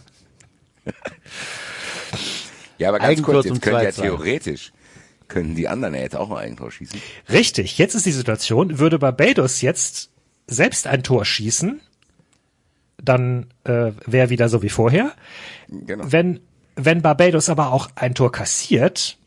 Ja, 2.78 2.88
aber 2.88 3.00
ganz 3.00 3.10
Eigentor 3.10 3.34
kurz, 3.34 3.46
jetzt 3.46 3.60
können 3.60 3.82
ja 3.82 3.90
2-2. 3.90 4.00
theoretisch, 4.00 4.72
können 5.26 5.54
die 5.54 5.68
anderen 5.68 5.94
ja 5.94 6.00
jetzt 6.00 6.16
auch 6.16 6.30
ein 6.30 6.38
Eigentor 6.38 6.70
schießen. 6.70 6.98
Richtig, 7.28 7.76
jetzt 7.76 7.94
ist 7.94 8.06
die 8.06 8.12
Situation, 8.12 8.78
würde 8.78 8.98
Barbados 8.98 9.60
jetzt 9.60 10.10
selbst 10.46 10.86
ein 10.86 11.02
Tor 11.02 11.24
schießen, 11.24 11.80
dann 13.02 13.46
äh, 13.64 13.92
wäre 14.06 14.30
wieder 14.30 14.48
so 14.48 14.62
wie 14.62 14.70
vorher. 14.70 15.12
Genau. 15.68 16.04
Wenn, 16.06 16.40
wenn 16.76 17.02
Barbados 17.02 17.50
aber 17.50 17.72
auch 17.72 17.90
ein 17.94 18.14
Tor 18.14 18.32
kassiert, 18.32 19.18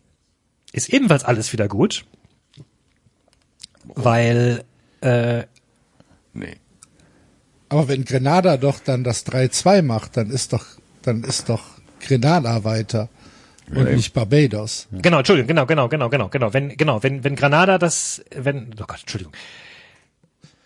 ist 0.71 0.89
ebenfalls 0.89 1.23
alles 1.23 1.53
wieder 1.53 1.67
gut, 1.67 2.05
weil 3.95 4.63
äh, 5.01 5.43
Nee. 6.33 6.57
Aber 7.69 7.87
wenn 7.87 8.05
Grenada 8.05 8.57
doch 8.57 8.79
dann 8.79 9.03
das 9.03 9.25
3-2 9.25 9.81
macht, 9.81 10.17
dann 10.17 10.29
ist 10.29 10.53
doch, 10.53 10.65
dann 11.01 11.23
ist 11.23 11.49
doch 11.49 11.63
Grenada 11.99 12.63
weiter 12.63 13.09
und 13.69 13.87
eben. 13.87 13.95
nicht 13.95 14.13
Barbados. 14.13 14.87
genau, 14.91 15.19
Entschuldigung, 15.19 15.47
genau, 15.47 15.65
genau, 15.65 15.87
genau, 15.87 16.09
genau, 16.09 16.29
genau, 16.29 16.53
wenn 16.53 16.75
genau, 16.75 17.03
wenn 17.03 17.23
wenn 17.23 17.35
Granada 17.35 17.77
das, 17.77 18.23
wenn, 18.35 18.73
oh 18.81 18.83
Gott, 18.85 19.01
Entschuldigung, 19.01 19.33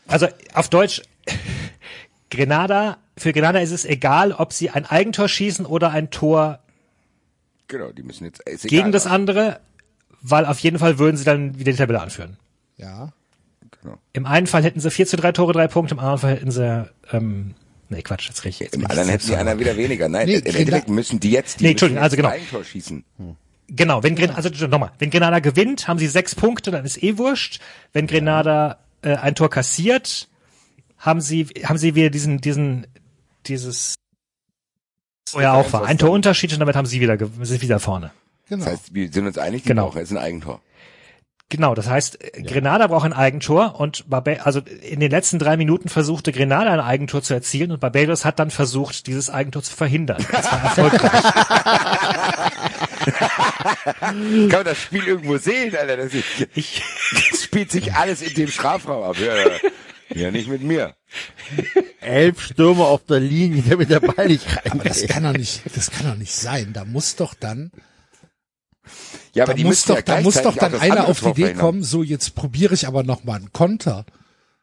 also 0.08 0.28
auf 0.54 0.70
Deutsch, 0.70 1.04
Grenada 2.32 2.98
für 3.18 3.34
Grenada 3.34 3.60
ist 3.60 3.72
es 3.72 3.86
egal, 3.86 4.32
ob 4.32 4.54
sie 4.54 4.72
ein 4.72 4.86
Eigentor 4.86 5.28
schießen 5.28 5.66
oder 5.66 5.92
ein 5.92 6.10
Tor 6.10 6.60
Genau, 7.68 7.92
die 7.92 8.04
müssen 8.04 8.26
jetzt, 8.26 8.42
ist 8.48 8.64
gegen 8.64 8.78
egal, 8.82 8.92
das 8.92 9.08
andere, 9.08 9.60
weil 10.22 10.46
auf 10.46 10.60
jeden 10.60 10.80
Fall 10.80 11.00
würden 11.00 11.18
sie 11.18 11.24
dann 11.24 11.58
wieder 11.60 11.72
die 11.72 11.78
Tabelle 11.78 12.02
anführen. 12.02 12.38
Ja. 12.78 13.14
Genau. 13.82 13.98
Im 14.14 14.26
einen 14.26 14.48
Fall 14.48 14.64
hätten 14.64 14.80
sie 14.80 14.92
4 14.92 15.06
zu 15.08 15.18
3 15.18 15.32
Tore, 15.32 15.54
drei 15.54 15.68
Punkte, 15.68 15.94
im 15.96 16.00
anderen 16.00 16.20
Fall 16.20 16.36
hätten 16.36 16.52
sie, 16.52 16.90
ähm, 17.12 17.56
nee, 17.90 18.02
Quatsch, 18.02 18.28
jetzt 18.28 18.44
richtig. 18.46 18.66
Jetzt 18.68 18.76
Im 18.76 18.86
anderen 18.86 19.10
hätten 19.10 19.26
selbst 19.26 19.40
einer 19.40 19.60
wieder 19.60 19.76
weniger. 19.78 20.10
Nein, 20.10 20.28
Nee, 20.28 20.36
im 20.36 20.56
Endeffekt 20.56 20.90
müssen 20.90 21.20
die 21.20 21.32
jetzt, 21.32 21.60
die 21.60 21.66
Nee, 21.66 21.72
Entschuldigung, 21.72 22.04
also 22.04 22.16
genau. 22.16 22.30
ein 22.30 22.36
Eigentor 22.36 22.64
schießen. 22.64 23.04
Genau, 23.68 24.04
wenn 24.04 24.16
Grenada, 24.16 24.38
also 24.38 24.68
nochmal, 24.68 24.92
wenn 25.00 25.10
Grenada 25.10 25.40
gewinnt, 25.40 25.88
haben 25.88 25.98
sie 25.98 26.08
sechs 26.08 26.36
Punkte, 26.36 26.70
dann 26.72 26.86
ist 26.86 27.02
eh 27.02 27.18
wurscht. 27.18 27.60
Wenn 27.94 28.06
Grenada 28.08 28.78
äh, 29.02 29.16
ein 29.16 29.34
Tor 29.36 29.50
kassiert, 29.50 30.28
haben 31.00 31.20
sie, 31.22 31.46
haben 31.64 31.78
sie 31.78 31.96
wieder 31.96 32.10
diesen, 32.12 32.42
diesen, 32.42 32.86
dieses, 33.48 33.96
oh 35.34 35.40
ja 35.42 35.54
auch 35.54 35.72
war, 35.74 35.86
ein 35.86 35.98
Torunterschied 35.98 36.54
und 36.54 36.60
damit 36.60 36.76
haben 36.76 36.86
sie 36.86 37.02
wieder, 37.02 37.18
sind 37.42 37.62
wieder 37.62 37.80
vorne. 37.80 38.12
Genau. 38.48 38.64
Das 38.66 38.74
heißt, 38.74 38.94
wir 38.94 39.12
sind 39.12 39.26
uns 39.26 39.38
einig, 39.40 39.64
die 39.64 39.70
Genau. 39.70 39.88
brauchen 39.88 39.98
jetzt 40.00 40.12
ein 40.12 40.18
Eigentor. 40.20 40.62
Genau, 41.50 41.76
das 41.76 41.88
heißt, 41.88 42.24
äh, 42.24 42.42
Grenada 42.42 42.88
braucht 42.88 43.06
ein 43.06 43.14
Eigentor 43.14 43.80
und 43.80 44.10
Barba 44.10 44.32
also 44.44 44.62
in 44.82 45.00
den 45.00 45.12
letzten 45.12 45.38
drei 45.38 45.58
Minuten 45.58 45.90
versuchte 45.90 46.32
Grenada 46.32 46.72
ein 46.72 46.80
Eigentor 46.80 47.22
zu 47.22 47.36
erzielen 47.36 47.72
und 47.72 47.80
Barbados 47.80 48.26
hat 48.26 48.40
dann 48.40 48.50
versucht, 48.50 49.06
dieses 49.06 49.30
Eigentor 49.30 49.62
zu 49.62 49.76
verhindern. 49.76 50.26
Das 50.32 50.52
war 50.52 50.64
erfolgreich. 50.64 51.24
Kann 54.00 54.50
man 54.50 54.66
das 54.66 54.82
Spiel 54.82 55.08
irgendwo 55.08 55.38
sehen, 55.38 55.76
Alter? 55.76 55.98
Das, 55.98 56.14
ist, 56.14 56.26
Ich, 56.56 56.82
das 57.12 57.44
spielt 57.44 57.72
sich 57.72 57.94
alles 57.94 58.22
in 58.22 58.34
dem 58.34 58.48
Strafraum 58.48 59.04
ab. 59.04 59.18
Ja, 59.20 59.36
ja. 59.36 59.52
ja 60.14 60.32
nicht 60.32 60.48
mit 60.48 60.64
mir. 60.64 60.96
Elf 62.02 62.42
Stürmer 62.42 62.86
auf 62.86 63.06
der 63.06 63.20
Linie, 63.20 63.64
damit 63.70 63.90
der 63.90 64.00
Ball 64.00 64.28
nicht 64.28 64.48
rein. 64.48 64.72
Aber 64.72 64.84
das 64.84 65.06
kann 65.08 65.24
doch 65.24 65.34
nicht, 65.34 65.62
das 65.76 65.92
kann 65.92 66.08
doch 66.08 66.18
nicht 66.18 66.34
sein. 66.34 66.74
Da 66.74 66.86
muss 66.86 67.16
doch 67.16 67.34
dann, 67.34 67.72
Ja, 69.36 69.44
aber 69.44 69.54
da 69.54 69.58
die 69.58 69.64
muss 69.64 69.72
müssen 69.72 69.88
doch, 69.90 69.96
ja 69.98 70.02
da 70.02 70.22
muss 70.22 70.42
doch 70.42 70.56
dann 70.56 70.76
einer 70.76 71.08
auf 71.08 71.20
die 71.20 71.26
Idee 71.28 71.42
verhindern. 71.42 71.58
kommen, 71.66 71.84
so 71.84 72.02
jetzt 72.04 72.34
probiere 72.36 72.74
ich 72.74 72.88
aber 72.88 73.04
noch 73.04 73.24
mal 73.24 73.36
einen 73.36 73.54
Konter. 73.54 74.06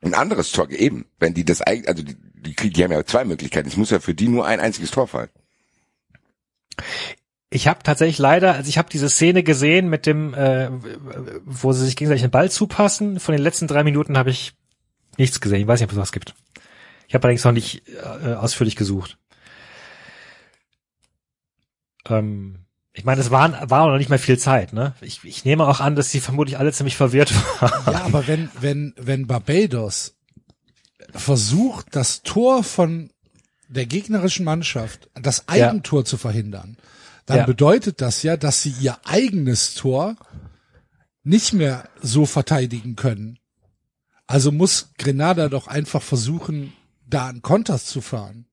Ein 0.00 0.14
anderes 0.14 0.50
Tor 0.50 0.68
eben, 0.70 1.06
wenn 1.20 1.34
die 1.34 1.44
das 1.44 1.60
Eigen, 1.64 1.86
also 1.86 2.02
die, 2.02 2.16
die, 2.16 2.54
kriegen- 2.54 2.72
die 2.74 2.82
haben 2.82 2.90
ja 2.92 3.04
zwei 3.04 3.24
Möglichkeiten. 3.24 3.68
Es 3.68 3.76
muss 3.76 3.90
ja 3.90 4.00
für 4.00 4.14
die 4.14 4.26
nur 4.28 4.44
ein 4.46 4.58
einziges 4.58 4.90
Tor 4.90 5.06
fallen. 5.06 5.28
Ich 7.50 7.68
habe 7.68 7.82
tatsächlich 7.82 8.18
leider, 8.18 8.54
also 8.54 8.68
ich 8.68 8.78
habe 8.78 8.88
diese 8.90 9.10
Szene 9.10 9.42
gesehen 9.42 9.88
mit 9.90 10.06
dem, 10.06 10.32
äh, 10.32 10.70
wo 11.44 11.72
sie 11.72 11.84
sich 11.84 11.94
gegenseitig 11.96 12.22
den 12.22 12.30
Ball 12.30 12.50
zupassen. 12.50 13.20
Von 13.20 13.34
den 13.34 13.42
letzten 13.42 13.68
drei 13.68 13.84
Minuten 13.84 14.16
habe 14.16 14.30
ich 14.30 14.54
nichts 15.18 15.38
gesehen. 15.40 15.60
Ich 15.60 15.66
weiß 15.66 15.78
nicht, 15.80 15.88
ob 15.88 15.92
es 15.92 15.98
was 15.98 16.12
gibt. 16.12 16.34
Ich 17.08 17.14
habe 17.14 17.24
allerdings 17.24 17.44
noch 17.44 17.52
nicht 17.52 17.82
äh, 18.24 18.32
ausführlich 18.32 18.74
gesucht. 18.74 19.18
Ähm, 22.08 22.61
ich 22.94 23.04
meine, 23.04 23.20
es 23.20 23.30
waren, 23.30 23.56
war 23.70 23.82
auch 23.82 23.88
noch 23.88 23.98
nicht 23.98 24.10
mehr 24.10 24.18
viel 24.18 24.38
Zeit. 24.38 24.72
Ne? 24.72 24.94
Ich, 25.00 25.24
ich 25.24 25.44
nehme 25.44 25.66
auch 25.66 25.80
an, 25.80 25.96
dass 25.96 26.10
sie 26.10 26.20
vermutlich 26.20 26.58
alle 26.58 26.72
ziemlich 26.72 26.96
verwirrt 26.96 27.32
waren. 27.60 27.92
Ja, 27.94 28.04
aber 28.04 28.26
wenn, 28.26 28.50
wenn, 28.60 28.94
wenn 28.98 29.26
Barbados 29.26 30.14
versucht, 31.12 31.86
das 31.96 32.22
Tor 32.22 32.62
von 32.64 33.10
der 33.68 33.86
gegnerischen 33.86 34.44
Mannschaft, 34.44 35.08
das 35.14 35.48
Eigentor 35.48 36.04
zu 36.04 36.16
verhindern, 36.18 36.76
dann 37.26 37.38
Ja. 37.38 37.46
bedeutet 37.46 38.00
das 38.00 38.22
ja, 38.22 38.36
dass 38.36 38.62
sie 38.62 38.74
ihr 38.80 38.98
eigenes 39.04 39.74
Tor 39.74 40.16
nicht 41.22 41.52
mehr 41.52 41.88
so 42.02 42.26
verteidigen 42.26 42.96
können. 42.96 43.38
Also 44.26 44.52
muss 44.52 44.90
Grenada 44.98 45.48
doch 45.48 45.66
einfach 45.68 46.02
versuchen, 46.02 46.72
da 47.06 47.26
einen 47.28 47.42
Konter 47.42 47.78
zu 47.78 48.00
fahren. 48.00 48.46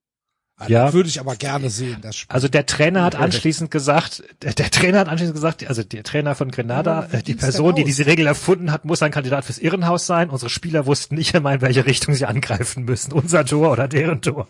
Also 0.59 0.73
Ja. 0.73 0.85
das 0.85 0.93
würde 0.93 1.07
ich 1.09 1.19
aber 1.21 1.35
gerne 1.37 1.69
sehen, 1.69 1.99
das 2.01 2.17
Spiel. 2.17 2.33
Also 2.33 2.49
der 2.49 2.65
Trainer 2.65 3.03
hat 3.03 3.15
anschließend 3.15 3.71
gesagt, 3.71 4.23
der, 4.41 4.53
der 4.53 4.69
Trainer 4.69 4.99
hat 4.99 5.07
anschließend 5.07 5.35
gesagt, 5.35 5.65
also 5.65 5.83
der 5.83 6.03
Trainer 6.03 6.35
von 6.35 6.51
Grenada, 6.51 7.07
Ja, 7.11 7.19
äh, 7.19 7.23
die 7.23 7.35
Person, 7.35 7.75
die 7.75 7.85
diese 7.85 8.05
Regel 8.05 8.27
erfunden 8.27 8.71
hat, 8.71 8.83
muss 8.83 9.01
ein 9.01 9.11
Kandidat 9.11 9.45
fürs 9.45 9.57
Irrenhaus 9.57 10.05
sein. 10.05 10.29
Unsere 10.29 10.49
Spieler 10.49 10.85
wussten 10.85 11.15
nicht 11.15 11.33
einmal, 11.33 11.55
in 11.55 11.61
welche 11.61 11.85
Richtung 11.85 12.13
sie 12.13 12.25
angreifen 12.25 12.83
müssen. 12.83 13.13
Unser 13.13 13.45
Tor 13.45 13.71
oder 13.71 13.87
deren 13.87 14.21
Tor. 14.21 14.47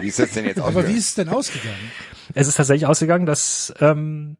Wie 0.00 0.08
ist 0.08 0.18
das 0.18 0.30
denn 0.30 0.44
jetzt 0.44 0.58
aber 0.60 0.74
wie 0.74 0.78
ausgegangen? 0.78 0.96
ist 0.96 1.06
es 1.08 1.14
denn 1.14 1.28
ausgegangen? 1.28 1.90
Es 2.34 2.46
ist 2.46 2.54
tatsächlich 2.54 2.86
ausgegangen, 2.86 3.26
dass 3.26 3.74
ähm, 3.80 4.36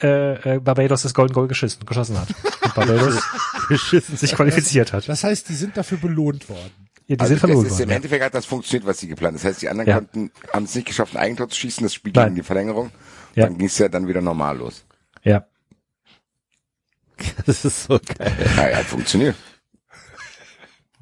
äh, 0.00 0.56
äh, 0.56 0.60
Barbados 0.60 1.02
das 1.02 1.14
Golden 1.14 1.32
Goal 1.34 1.48
geschissen, 1.48 1.84
geschossen 1.84 2.18
hat. 2.20 2.28
Und 2.62 2.74
Barbados 2.74 3.20
sich 4.20 4.32
qualifiziert 4.34 4.92
hat. 4.92 5.08
Das 5.08 5.24
heißt, 5.24 5.48
die 5.48 5.54
sind 5.54 5.76
dafür 5.76 5.98
belohnt 5.98 6.48
worden. 6.48 6.87
Ja, 7.08 7.16
die 7.16 7.20
Also 7.20 7.28
sind 7.30 7.34
das 7.36 7.40
verloren 7.40 7.66
ist, 7.66 7.72
worden. 7.72 7.82
Im 7.84 7.88
Ja. 7.90 7.96
Endeffekt 7.96 8.24
hat 8.24 8.34
das 8.34 8.44
funktioniert, 8.46 8.86
was 8.86 8.98
sie 8.98 9.08
geplant. 9.08 9.34
Das 9.36 9.44
heißt, 9.44 9.62
die 9.62 9.68
anderen 9.68 9.88
Ja. 9.88 9.94
konnten, 9.96 10.30
haben 10.52 10.64
es 10.64 10.74
nicht 10.74 10.86
geschafft, 10.86 11.16
ein 11.16 11.22
Eigentor 11.22 11.48
zu 11.48 11.56
schießen. 11.56 11.82
Das 11.82 11.94
Spiel 11.94 12.12
Nein. 12.14 12.24
ging 12.26 12.28
in 12.30 12.34
die 12.36 12.42
Verlängerung. 12.42 12.90
Ja. 13.34 13.44
Dann 13.46 13.56
ging 13.58 13.66
es 13.66 13.78
ja 13.78 13.88
dann 13.88 14.06
wieder 14.08 14.20
normal 14.20 14.58
los. 14.58 14.84
ja. 15.24 15.46
Das 17.46 17.64
ist 17.64 17.84
so 17.84 17.98
geil. 17.98 18.32
Ja, 18.56 18.68
ja, 18.70 18.76
hat 18.76 18.84
funktioniert. 18.86 19.34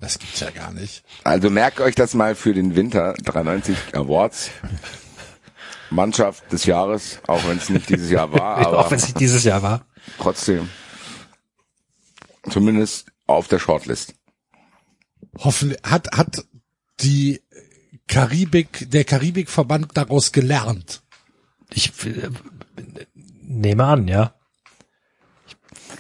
Das 0.01 0.19
gibt's 0.19 0.41
ja 0.41 0.51
gar 0.51 0.73
nicht. 0.73 1.05
Also 1.25 1.51
merkt 1.51 1.81
euch 1.81 1.95
das 1.95 2.15
mal 2.15 2.35
für 2.35 2.55
den 2.55 2.75
Winter 2.77 3.15
93 3.23 3.77
Awards. 3.95 4.51
Mannschaft 5.91 6.51
des 6.53 6.65
Jahres, 6.65 7.21
auch 7.27 7.47
wenn 7.47 7.59
es 7.59 7.69
nicht 7.69 7.89
dieses 7.91 8.11
Jahr 8.11 8.33
war, 8.33 8.57
aber 8.67 8.79
Auch 8.79 8.91
wenn 8.91 8.99
es 8.99 9.05
nicht 9.07 9.21
dieses 9.21 9.45
Jahr 9.45 9.63
war. 9.63 9.85
trotzdem. 10.19 10.69
Zumindest 12.51 13.11
auf 13.27 13.49
der 13.49 13.59
Shortlist. 13.59 14.15
Hoffentlich 15.39 15.81
hat, 15.83 16.17
hat 16.17 16.45
die 17.01 17.43
Karibik, 18.09 18.91
der 18.91 19.05
Karibikverband 19.05 19.97
daraus 19.97 20.33
gelernt. 20.33 21.03
Ich 21.73 21.93
äh, 22.07 22.31
nehme 23.43 23.85
an, 23.85 24.09
ja. 24.09 24.35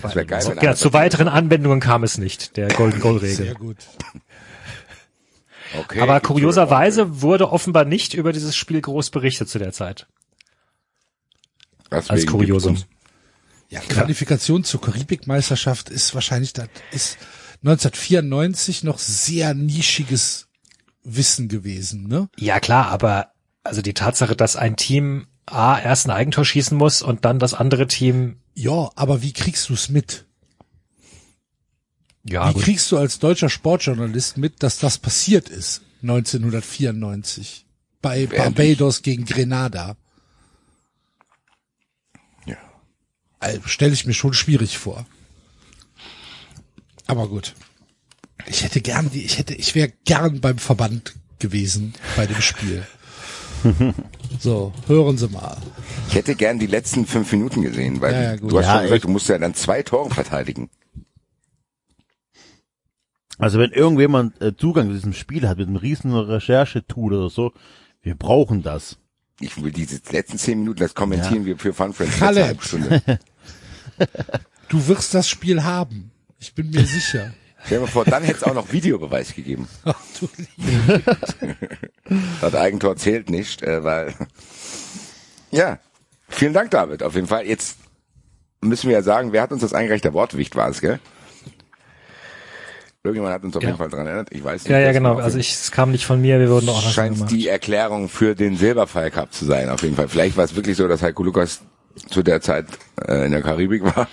Das 0.02 0.14
wäre 0.14 0.26
geil, 0.26 0.44
wenn 0.46 0.58
Ja, 0.64 0.74
zu 0.74 0.92
weiteren 0.92 1.28
Anwendungen 1.28 1.80
kam 1.80 2.04
es 2.04 2.18
nicht, 2.18 2.56
der 2.56 2.68
Golden 2.68 3.00
Goal 3.00 3.20
Sehr 3.20 3.38
Regel. 3.38 3.54
gut. 3.54 3.78
okay, 5.78 6.00
Aber 6.00 6.20
kurioserweise 6.20 7.22
wurde 7.22 7.50
offenbar 7.50 7.84
nicht 7.84 8.14
über 8.14 8.32
dieses 8.32 8.54
Spiel 8.56 8.80
groß 8.80 9.10
berichtet 9.10 9.48
zu 9.48 9.58
der 9.58 9.72
Zeit. 9.72 10.06
Deswegen 11.90 12.10
Als 12.10 12.26
Kuriosum. 12.26 12.82
Ja, 13.68 13.80
Qualifikation 13.80 14.64
zur 14.64 14.80
Karibikmeisterschaft 14.80 15.88
ist 15.90 16.14
wahrscheinlich, 16.14 16.52
das 16.52 16.68
ist 16.92 17.18
1994 17.62 18.84
noch 18.84 18.98
sehr 18.98 19.54
nischiges 19.54 20.48
Wissen 21.02 21.48
gewesen, 21.48 22.06
ne? 22.08 22.28
Ja, 22.36 22.60
klar, 22.60 22.86
aber 22.88 23.32
also 23.64 23.82
die 23.82 23.94
Tatsache, 23.94 24.36
dass 24.36 24.56
ein 24.56 24.76
Team 24.76 25.26
A 25.46 25.78
erst 25.78 26.06
ein 26.06 26.10
Eigentor 26.10 26.44
schießen 26.44 26.76
muss 26.76 27.02
und 27.02 27.24
dann 27.24 27.38
das 27.38 27.54
andere 27.54 27.86
Team, 27.86 28.38
Ja, 28.54 28.90
aber 28.96 29.22
wie 29.22 29.32
kriegst 29.32 29.68
du's 29.70 29.88
mit? 29.88 30.24
ja, 32.24 32.48
wie 32.50 32.54
gut. 32.54 32.64
kriegst 32.64 32.90
du 32.90 32.98
als 32.98 33.20
deutscher 33.20 33.48
Sportjournalist 33.48 34.36
mit, 34.36 34.62
dass 34.64 34.78
das 34.78 34.98
passiert 34.98 35.48
ist 35.48 35.82
1994 36.02 37.64
bei 38.02 38.26
Barbados 38.26 39.02
gegen 39.02 39.24
Grenada? 39.24 39.96
Ja. 42.44 42.56
Stelle 43.66 43.92
ich 43.94 44.06
mir 44.06 44.14
schon 44.14 44.34
schwierig 44.34 44.78
vor. 44.78 45.06
Aber 47.06 47.28
gut. 47.28 47.54
Ich 48.46 48.62
hätte 48.64 48.80
gern 48.80 49.10
die, 49.10 49.24
ich 49.24 49.38
hätte, 49.38 49.54
ich 49.54 49.74
wäre 49.74 49.92
gern 50.04 50.40
beim 50.40 50.58
Verband 50.58 51.14
gewesen 51.38 51.94
bei 52.16 52.26
dem 52.26 52.40
Spiel. 52.40 52.86
so, 54.40 54.72
hören 54.86 55.18
Sie 55.18 55.28
mal. 55.28 55.56
Ich 56.08 56.14
hätte 56.14 56.34
gern 56.34 56.58
die 56.58 56.66
letzten 56.66 57.06
fünf 57.06 57.32
Minuten 57.32 57.62
gesehen, 57.62 58.00
weil 58.00 58.14
Ja, 58.14 58.22
ja, 58.22 58.36
du 58.36 58.58
hast 58.58 58.64
Ja, 58.66 58.72
schon 58.74 58.82
gesagt, 58.82 58.96
ich- 58.96 59.02
du 59.02 59.08
musst 59.08 59.28
ja 59.28 59.38
dann 59.38 59.54
zwei 59.54 59.82
Tore 59.82 60.10
verteidigen. 60.10 60.70
Also 63.38 63.58
wenn 63.58 63.70
irgendjemand 63.72 64.40
äh, 64.40 64.56
Zugang 64.56 64.88
zu 64.88 64.94
diesem 64.94 65.12
Spiel 65.12 65.46
hat 65.48 65.58
mit 65.58 65.66
einem 65.68 65.76
riesen 65.76 66.12
Recherchetool 66.14 67.12
oder 67.14 67.30
so, 67.30 67.52
wir 68.02 68.14
brauchen 68.14 68.62
das. 68.62 68.96
Ich 69.40 69.62
will 69.62 69.72
diese 69.72 70.00
letzten 70.10 70.38
zehn 70.38 70.60
Minuten, 70.60 70.78
das 70.80 70.94
kommentieren 70.94 71.44
wir 71.44 71.58
für 71.58 71.74
Fun 71.74 71.92
Friends. 71.92 72.18
Du 74.68 74.88
wirst 74.88 75.14
das 75.14 75.28
Spiel 75.28 75.62
haben. 75.62 76.10
Ich 76.38 76.54
bin 76.54 76.70
mir 76.70 76.84
sicher. 76.84 77.32
Stell 77.64 77.78
dir 77.78 77.84
mal 77.86 77.90
vor, 77.90 78.04
dann 78.04 78.22
hätte 78.22 78.38
es 78.38 78.42
auch 78.44 78.54
noch 78.54 78.70
Videobeweis 78.72 79.34
gegeben. 79.34 79.66
Ach, 79.84 79.94
du 80.20 80.28
Das 82.40 82.54
Eigentor 82.54 82.96
zählt 82.96 83.30
nicht, 83.30 83.62
äh, 83.62 83.82
weil 83.82 84.14
ja, 85.50 85.78
vielen 86.28 86.52
Dank, 86.52 86.70
David. 86.70 87.02
Auf 87.02 87.14
jeden 87.14 87.26
Fall. 87.26 87.46
Jetzt 87.46 87.78
müssen 88.60 88.88
wir 88.88 88.96
ja 88.96 89.02
sagen, 89.02 89.32
wer 89.32 89.42
hat 89.42 89.52
uns 89.52 89.62
das 89.62 89.72
eingereicht? 89.74 90.04
Der 90.04 90.12
Wortwicht 90.12 90.54
war 90.54 90.68
es, 90.68 90.80
gell? 90.80 91.00
Irgendjemand 93.02 93.34
hat 93.34 93.44
uns 93.44 93.56
auf 93.56 93.62
Ja. 93.62 93.68
jeden 93.68 93.78
Fall 93.78 93.88
dran 93.88 94.06
erinnert. 94.06 94.28
Ich 94.32 94.42
weiß 94.42 94.64
nicht. 94.64 94.70
Ja, 94.70 94.78
ja, 94.80 94.92
genau. 94.92 95.16
Also 95.16 95.38
ich, 95.38 95.52
es 95.52 95.70
kam 95.70 95.92
nicht 95.92 96.04
von 96.04 96.20
mir, 96.20 96.40
wir 96.40 96.50
wurden 96.50 96.68
auch 96.68 96.84
noch 96.84 96.92
scheint 96.92 97.30
die 97.30 97.46
Erklärung 97.48 98.08
für 98.08 98.34
den 98.34 98.56
Silberpfeil 98.56 99.10
Cup 99.12 99.32
zu 99.32 99.44
sein, 99.44 99.68
auf 99.68 99.82
jeden 99.82 99.94
Fall. 99.94 100.08
Vielleicht 100.08 100.36
war 100.36 100.44
es 100.44 100.56
wirklich 100.56 100.76
so, 100.76 100.88
dass 100.88 101.02
Heiko 101.02 101.22
Lukas 101.22 101.60
zu 102.10 102.22
der 102.24 102.40
Zeit 102.40 102.66
äh, 103.06 103.24
in 103.26 103.32
der 103.32 103.42
Karibik 103.42 103.84
war, 103.84 104.08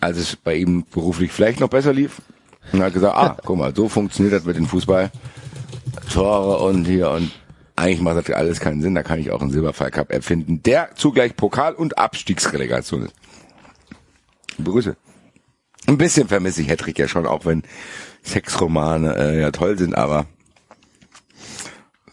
als 0.00 0.18
es 0.18 0.36
bei 0.36 0.54
ihm 0.56 0.84
beruflich 0.90 1.32
vielleicht 1.32 1.60
noch 1.60 1.68
besser 1.68 1.92
lief. 1.92 2.20
Und 2.72 2.82
hat 2.82 2.92
gesagt, 2.92 3.16
ah, 3.16 3.36
guck 3.44 3.56
mal, 3.56 3.74
so 3.74 3.88
funktioniert 3.88 4.34
das 4.34 4.44
mit 4.44 4.56
dem 4.56 4.66
Fußball. 4.66 5.10
Tore 6.12 6.58
und 6.58 6.84
hier 6.84 7.10
und 7.10 7.32
eigentlich 7.76 8.00
macht 8.00 8.16
das 8.28 8.34
alles 8.34 8.60
keinen 8.60 8.82
Sinn, 8.82 8.94
da 8.94 9.02
kann 9.02 9.20
ich 9.20 9.30
auch 9.30 9.40
einen 9.40 9.50
Silberpfeil 9.50 9.90
Cup 9.90 10.12
erfinden, 10.12 10.62
der 10.64 10.90
zugleich 10.96 11.36
Pokal- 11.36 11.74
und 11.74 11.96
Abstiegsrelegation 11.96 13.06
ist. 13.06 13.14
Begrüße. 14.58 14.96
Ein 15.86 15.96
bisschen 15.96 16.28
vermisse 16.28 16.60
ich 16.60 16.68
Hedrick 16.68 16.98
ja 16.98 17.06
schon, 17.06 17.26
auch 17.26 17.46
wenn 17.46 17.62
Sexromane 18.24 19.16
äh, 19.16 19.40
ja 19.40 19.50
toll 19.52 19.78
sind, 19.78 19.94
aber 19.94 20.26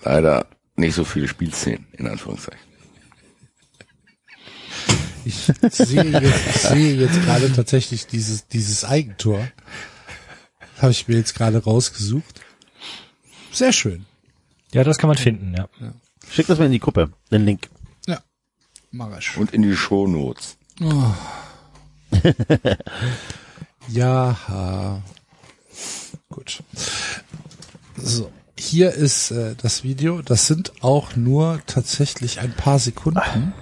leider 0.04 0.46
nicht 0.76 0.94
so 0.94 1.04
viele 1.04 1.28
Spielszenen, 1.28 1.88
in 1.94 2.08
Anführungszeichen. 2.08 2.62
Ich 5.26 5.52
sehe 5.72 6.04
jetzt, 6.04 6.48
ich 6.56 6.62
sehe 6.62 6.96
jetzt 6.96 7.22
gerade 7.24 7.52
tatsächlich 7.52 8.08
dieses, 8.08 8.48
dieses 8.48 8.86
Eigentor. 8.86 9.48
Habe 10.80 10.92
ich 10.92 11.08
mir 11.08 11.18
jetzt 11.18 11.36
gerade 11.36 11.64
rausgesucht. 11.64 12.42
Sehr 13.52 13.74
schön. 13.74 14.06
Ja, 14.72 14.84
das 14.84 14.98
kann 14.98 15.08
man 15.08 15.18
finden, 15.18 15.56
ja. 15.56 15.68
Schick 16.30 16.48
das 16.48 16.60
mal 16.60 16.66
in 16.66 16.72
die 16.72 16.80
Gruppe, 16.80 17.12
den 17.32 17.46
Link. 17.46 17.70
Ja, 18.08 18.20
mach 18.92 19.18
ich. 19.18 19.36
Und 19.38 19.54
in 19.54 19.62
die 19.62 19.76
Shownotes. 19.76 20.58
Ja, 23.88 25.02
gut. 26.30 26.64
So, 27.98 28.32
hier 28.58 28.92
ist 28.92 29.32
äh, 29.32 29.56
das 29.56 29.84
Video. 29.84 30.22
Das 30.22 30.48
sind 30.48 30.84
auch 30.84 31.16
nur 31.16 31.62
tatsächlich 31.66 32.40
ein 32.42 32.54
paar 32.54 32.80
Sekunden. 32.80 33.54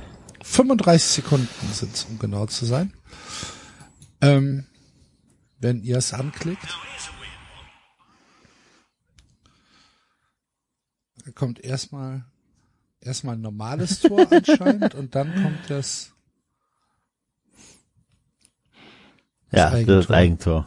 35 0.43 1.03
Sekunden 1.23 1.73
sind 1.73 1.95
es, 1.95 2.03
um 2.05 2.19
genau 2.19 2.45
zu 2.45 2.65
sein. 2.65 2.93
Ähm, 4.21 4.65
wenn 5.59 5.81
ihr 5.81 5.97
es 5.97 6.13
anklickt. 6.13 6.77
Da 11.25 11.31
kommt 11.31 11.59
erstmal 11.59 12.25
erstmal 12.99 13.35
ein 13.35 13.41
normales 13.41 14.01
Tor 14.01 14.27
anscheinend 14.31 14.95
und 14.95 15.15
dann 15.15 15.33
kommt 15.41 15.69
das 15.69 16.13
Ja, 19.51 19.69
das 19.69 19.79
ist 19.79 20.11
Eigentor. 20.11 20.15
Eigentor. 20.15 20.65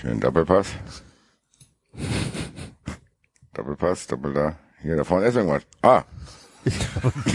Schönen 0.00 0.20
Doppelpass. 0.20 0.68
Doppelpass, 3.54 4.06
Doppel 4.06 4.32
da. 4.34 4.58
Hier, 4.82 4.96
da 4.96 5.04
vorne 5.04 5.26
ist 5.26 5.34
irgendwas. 5.34 5.62
Ah, 5.82 6.04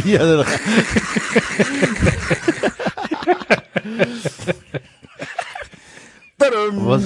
Bier. 0.03 0.45
tadam. 6.49 6.85
Was? 6.87 7.03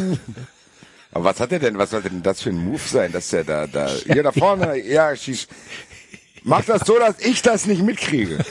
Aber 1.12 1.26
was 1.26 1.40
hat 1.40 1.52
er 1.52 1.60
denn, 1.60 1.78
was 1.78 1.92
sollte 1.92 2.10
denn 2.10 2.24
das 2.24 2.42
für 2.42 2.50
ein 2.50 2.58
Move 2.58 2.82
sein, 2.84 3.12
dass 3.12 3.30
der 3.30 3.44
da, 3.44 3.68
da, 3.68 3.88
hier 3.88 4.24
da 4.24 4.32
vorne, 4.32 4.80
ja, 4.80 5.16
schieß. 5.16 5.48
Mach 6.44 6.66
das 6.66 6.82
so, 6.86 6.98
dass 6.98 7.20
ich 7.20 7.44
das 7.44 7.68
nicht 7.68 7.84
mitkriege. 7.84 8.44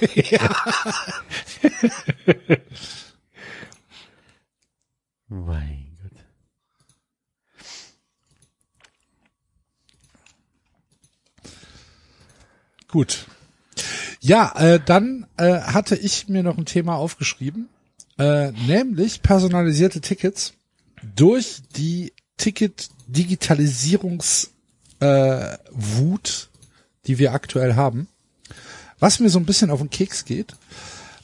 Mein 5.29 5.99
Gott. 6.03 6.13
Gut. 12.89 13.27
Ja, 14.25 14.53
äh, 14.57 14.79
dann 14.79 15.27
äh, 15.37 15.63
hatte 15.63 15.97
ich 15.97 16.29
mir 16.29 16.45
noch 16.45 16.57
ein 16.57 16.65
Thema 16.65 16.95
aufgeschrieben, 16.95 17.69
äh, 18.19 18.53
nämlich 18.53 19.21
personalisierte 19.21 20.01
Tickets 20.01 20.55
durch 21.17 21.61
die 21.75 22.13
Ticket-Digitalisierungs 22.37 24.53
äh, 25.01 25.59
Wut, 25.73 26.51
die 27.07 27.19
wir 27.19 27.33
aktuell 27.33 27.75
haben. 27.75 28.07
Was 29.01 29.19
mir 29.19 29.29
so 29.29 29.41
ein 29.41 29.45
bisschen 29.45 29.73
auf 29.73 29.81
den 29.81 29.91
Keks 29.91 30.25
geht, 30.25 30.55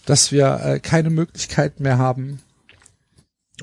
dass 0.05 0.33
wir 0.33 0.61
äh, 0.65 0.81
keine 0.81 1.11
Möglichkeit 1.11 1.79
mehr 1.79 1.99
haben 1.99 2.41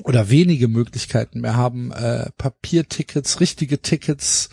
oder 0.02 0.30
wenige 0.30 0.68
Möglichkeiten 0.68 1.42
mehr 1.42 1.56
haben, 1.56 1.92
äh, 1.92 2.30
Papiertickets, 2.38 3.40
richtige 3.40 3.82
Tickets, 3.82 4.48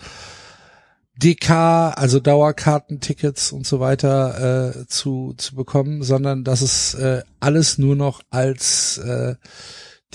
DK, 1.15 1.93
also 1.95 2.19
Dauerkartentickets 2.19 3.51
und 3.51 3.67
so 3.67 3.79
weiter 3.79 4.75
äh, 4.75 4.87
zu, 4.87 5.33
zu 5.37 5.55
bekommen, 5.55 6.03
sondern 6.03 6.43
dass 6.43 6.61
es 6.61 6.95
äh, 6.95 7.21
alles 7.39 7.77
nur 7.77 7.95
noch 7.95 8.21
als 8.29 8.97
äh, 8.97 9.35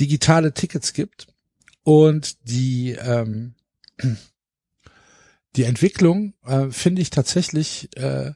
digitale 0.01 0.53
Tickets 0.53 0.93
gibt. 0.93 1.29
Und 1.85 2.37
die, 2.49 2.97
ähm, 3.01 3.55
die 5.57 5.65
Entwicklung 5.65 6.35
äh, 6.45 6.71
finde 6.71 7.01
ich 7.01 7.11
tatsächlich 7.11 7.89
äh, 7.97 8.33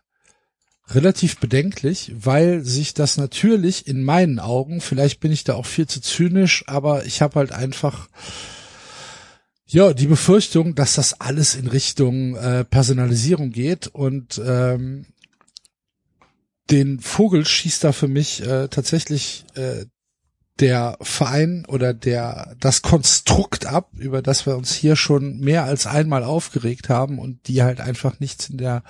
relativ 0.88 1.38
bedenklich, 1.38 2.12
weil 2.14 2.64
sich 2.64 2.94
das 2.94 3.16
natürlich 3.16 3.86
in 3.86 4.02
meinen 4.02 4.38
Augen, 4.38 4.80
vielleicht 4.80 5.20
bin 5.20 5.32
ich 5.32 5.44
da 5.44 5.54
auch 5.54 5.66
viel 5.66 5.86
zu 5.86 6.00
zynisch, 6.00 6.64
aber 6.66 7.04
ich 7.06 7.22
habe 7.22 7.36
halt 7.36 7.52
einfach 7.52 8.08
ja, 9.72 9.94
die 9.94 10.06
Befürchtung, 10.06 10.74
dass 10.74 10.94
das 10.94 11.20
alles 11.20 11.54
in 11.54 11.66
Richtung 11.66 12.36
äh, 12.36 12.64
Personalisierung 12.64 13.50
geht 13.50 13.86
und 13.86 14.40
ähm, 14.44 15.06
den 16.70 17.00
Vogel 17.00 17.44
schießt 17.44 17.84
da 17.84 17.92
für 17.92 18.08
mich 18.08 18.46
äh, 18.46 18.68
tatsächlich 18.68 19.44
äh, 19.54 19.86
der 20.60 20.96
Verein 21.00 21.64
oder 21.66 21.94
der 21.94 22.54
das 22.60 22.82
Konstrukt 22.82 23.66
ab, 23.66 23.90
über 23.96 24.22
das 24.22 24.46
wir 24.46 24.56
uns 24.56 24.74
hier 24.74 24.96
schon 24.96 25.38
mehr 25.38 25.64
als 25.64 25.86
einmal 25.86 26.22
aufgeregt 26.22 26.88
haben 26.88 27.18
und 27.18 27.48
die 27.48 27.62
halt 27.62 27.80
einfach 27.80 28.20
nichts 28.20 28.50
in 28.50 28.58
der 28.58 28.82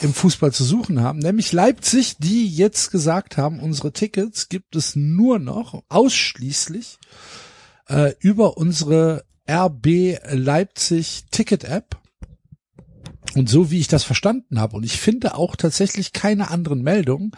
im 0.00 0.14
Fußball 0.14 0.52
zu 0.52 0.62
suchen 0.62 1.00
haben, 1.00 1.18
nämlich 1.18 1.52
Leipzig, 1.52 2.18
die 2.18 2.48
jetzt 2.48 2.92
gesagt 2.92 3.36
haben, 3.36 3.58
unsere 3.58 3.92
Tickets 3.92 4.48
gibt 4.48 4.76
es 4.76 4.94
nur 4.94 5.40
noch 5.40 5.82
ausschließlich 5.88 6.98
äh, 7.88 8.14
über 8.20 8.56
unsere 8.56 9.24
RB 9.50 10.18
Leipzig 10.30 11.24
Ticket 11.30 11.64
App. 11.64 11.96
Und 13.34 13.48
so 13.48 13.70
wie 13.70 13.78
ich 13.78 13.88
das 13.88 14.04
verstanden 14.04 14.58
habe, 14.58 14.76
und 14.76 14.84
ich 14.84 14.98
finde 14.98 15.34
auch 15.34 15.54
tatsächlich 15.54 16.12
keine 16.12 16.50
anderen 16.50 16.82
Meldungen, 16.82 17.32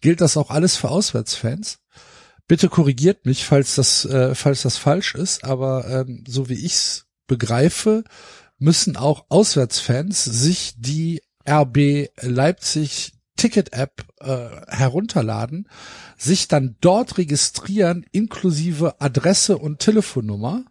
gilt 0.00 0.20
das 0.20 0.36
auch 0.36 0.50
alles 0.50 0.76
für 0.76 0.90
Auswärtsfans. 0.90 1.78
Bitte 2.48 2.68
korrigiert 2.68 3.26
mich, 3.26 3.44
falls 3.44 3.74
das, 3.74 4.04
äh, 4.04 4.34
falls 4.34 4.62
das 4.62 4.76
falsch 4.76 5.14
ist, 5.14 5.44
aber 5.44 5.88
ähm, 5.88 6.24
so 6.26 6.48
wie 6.48 6.54
ich's 6.64 7.06
begreife, 7.26 8.04
müssen 8.58 8.96
auch 8.96 9.26
Auswärtsfans 9.28 10.24
sich 10.24 10.74
die 10.76 11.22
RB 11.48 12.08
Leipzig 12.20 13.12
Ticket 13.36 13.72
App 13.72 14.04
äh, 14.20 14.48
herunterladen, 14.68 15.68
sich 16.16 16.48
dann 16.48 16.76
dort 16.80 17.18
registrieren 17.18 18.04
inklusive 18.10 19.00
Adresse 19.00 19.58
und 19.58 19.78
Telefonnummer 19.78 20.64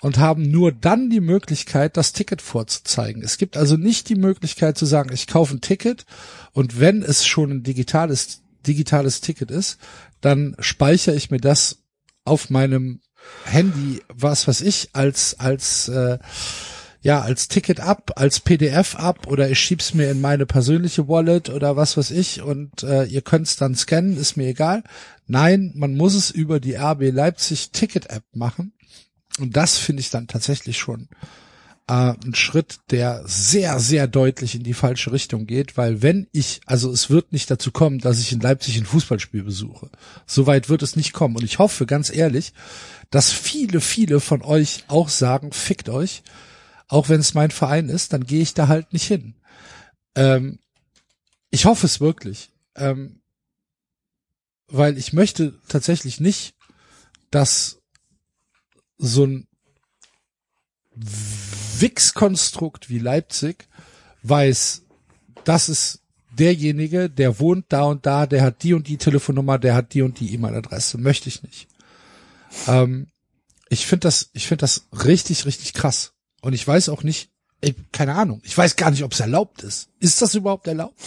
und 0.00 0.18
haben 0.18 0.50
nur 0.50 0.72
dann 0.72 1.10
die 1.10 1.20
Möglichkeit, 1.20 1.96
das 1.96 2.12
Ticket 2.12 2.42
vorzuzeigen. 2.42 3.22
Es 3.22 3.38
gibt 3.38 3.56
also 3.56 3.76
nicht 3.76 4.08
die 4.08 4.14
Möglichkeit 4.14 4.76
zu 4.76 4.86
sagen, 4.86 5.10
ich 5.12 5.26
kaufe 5.26 5.54
ein 5.56 5.60
Ticket 5.60 6.04
und 6.52 6.80
wenn 6.80 7.02
es 7.02 7.26
schon 7.26 7.50
ein 7.50 7.62
digitales, 7.62 8.42
digitales 8.66 9.20
Ticket 9.20 9.50
ist, 9.50 9.78
dann 10.20 10.56
speichere 10.58 11.14
ich 11.14 11.30
mir 11.30 11.40
das 11.40 11.78
auf 12.24 12.50
meinem 12.50 13.00
Handy, 13.44 14.02
was 14.12 14.46
weiß 14.46 14.60
ich, 14.60 14.90
als, 14.92 15.38
als, 15.38 15.88
äh, 15.88 16.18
ja, 17.02 17.20
als 17.20 17.48
Ticket 17.48 17.80
ab, 17.80 18.12
als 18.16 18.40
PDF 18.40 18.96
ab 18.96 19.26
oder 19.28 19.48
ich 19.48 19.60
schieb's 19.60 19.94
mir 19.94 20.10
in 20.10 20.20
meine 20.20 20.46
persönliche 20.46 21.08
Wallet 21.08 21.50
oder 21.50 21.76
was 21.76 21.96
weiß 21.96 22.10
ich 22.10 22.42
und 22.42 22.82
äh, 22.82 23.04
ihr 23.04 23.22
könnt's 23.22 23.56
dann 23.56 23.74
scannen, 23.74 24.16
ist 24.16 24.36
mir 24.36 24.48
egal. 24.48 24.82
Nein, 25.26 25.72
man 25.74 25.96
muss 25.96 26.14
es 26.14 26.30
über 26.30 26.60
die 26.60 26.74
RB 26.74 27.12
Leipzig 27.12 27.70
Ticket 27.70 28.10
App 28.10 28.24
machen. 28.32 28.72
Und 29.38 29.56
das 29.56 29.78
finde 29.78 30.00
ich 30.00 30.10
dann 30.10 30.28
tatsächlich 30.28 30.78
schon 30.78 31.08
äh, 31.88 32.14
ein 32.24 32.34
Schritt, 32.34 32.78
der 32.90 33.22
sehr, 33.26 33.78
sehr 33.78 34.08
deutlich 34.08 34.54
in 34.54 34.62
die 34.62 34.74
falsche 34.74 35.12
Richtung 35.12 35.46
geht, 35.46 35.76
weil 35.76 36.02
wenn 36.02 36.26
ich, 36.32 36.60
also 36.66 36.90
es 36.90 37.10
wird 37.10 37.32
nicht 37.32 37.50
dazu 37.50 37.70
kommen, 37.70 37.98
dass 37.98 38.20
ich 38.20 38.32
in 38.32 38.40
Leipzig 38.40 38.76
ein 38.76 38.86
Fußballspiel 38.86 39.42
besuche. 39.42 39.90
Soweit 40.26 40.68
wird 40.68 40.82
es 40.82 40.96
nicht 40.96 41.12
kommen. 41.12 41.36
Und 41.36 41.44
ich 41.44 41.58
hoffe 41.58 41.86
ganz 41.86 42.10
ehrlich, 42.10 42.52
dass 43.10 43.32
viele, 43.32 43.80
viele 43.80 44.20
von 44.20 44.42
euch 44.42 44.84
auch 44.88 45.08
sagen, 45.08 45.52
fickt 45.52 45.88
euch, 45.88 46.22
auch 46.88 47.08
wenn 47.08 47.20
es 47.20 47.34
mein 47.34 47.50
Verein 47.50 47.88
ist, 47.88 48.12
dann 48.12 48.24
gehe 48.24 48.42
ich 48.42 48.54
da 48.54 48.68
halt 48.68 48.92
nicht 48.92 49.06
hin. 49.06 49.34
Ähm, 50.14 50.58
ich 51.50 51.64
hoffe 51.64 51.86
es 51.86 52.00
wirklich. 52.00 52.50
Ähm, 52.74 53.20
weil 54.68 54.98
ich 54.98 55.12
möchte 55.12 55.60
tatsächlich 55.68 56.20
nicht, 56.20 56.54
dass 57.30 57.80
so 58.98 59.24
ein 59.24 59.46
Wix-Konstrukt 60.94 62.88
wie 62.88 62.98
Leipzig 62.98 63.68
weiß, 64.22 64.82
das 65.44 65.68
ist 65.68 66.00
derjenige, 66.30 67.08
der 67.10 67.38
wohnt 67.38 67.66
da 67.68 67.84
und 67.84 68.06
da, 68.06 68.26
der 68.26 68.42
hat 68.42 68.62
die 68.62 68.74
und 68.74 68.88
die 68.88 68.98
Telefonnummer, 68.98 69.58
der 69.58 69.74
hat 69.74 69.94
die 69.94 70.02
und 70.02 70.20
die 70.20 70.32
E-Mail-Adresse. 70.34 70.98
Möchte 70.98 71.28
ich 71.28 71.42
nicht. 71.42 71.68
Ähm, 72.66 73.08
ich 73.68 73.86
finde 73.86 74.06
das, 74.06 74.30
ich 74.32 74.46
finde 74.46 74.62
das 74.62 74.86
richtig, 75.04 75.46
richtig 75.46 75.72
krass. 75.72 76.12
Und 76.42 76.52
ich 76.52 76.66
weiß 76.66 76.88
auch 76.88 77.02
nicht, 77.02 77.30
ey, 77.60 77.74
keine 77.92 78.14
Ahnung, 78.14 78.40
ich 78.44 78.56
weiß 78.56 78.76
gar 78.76 78.90
nicht, 78.90 79.02
ob 79.02 79.12
es 79.12 79.20
erlaubt 79.20 79.62
ist. 79.62 79.88
Ist 79.98 80.22
das 80.22 80.34
überhaupt 80.34 80.66
erlaubt? 80.66 80.98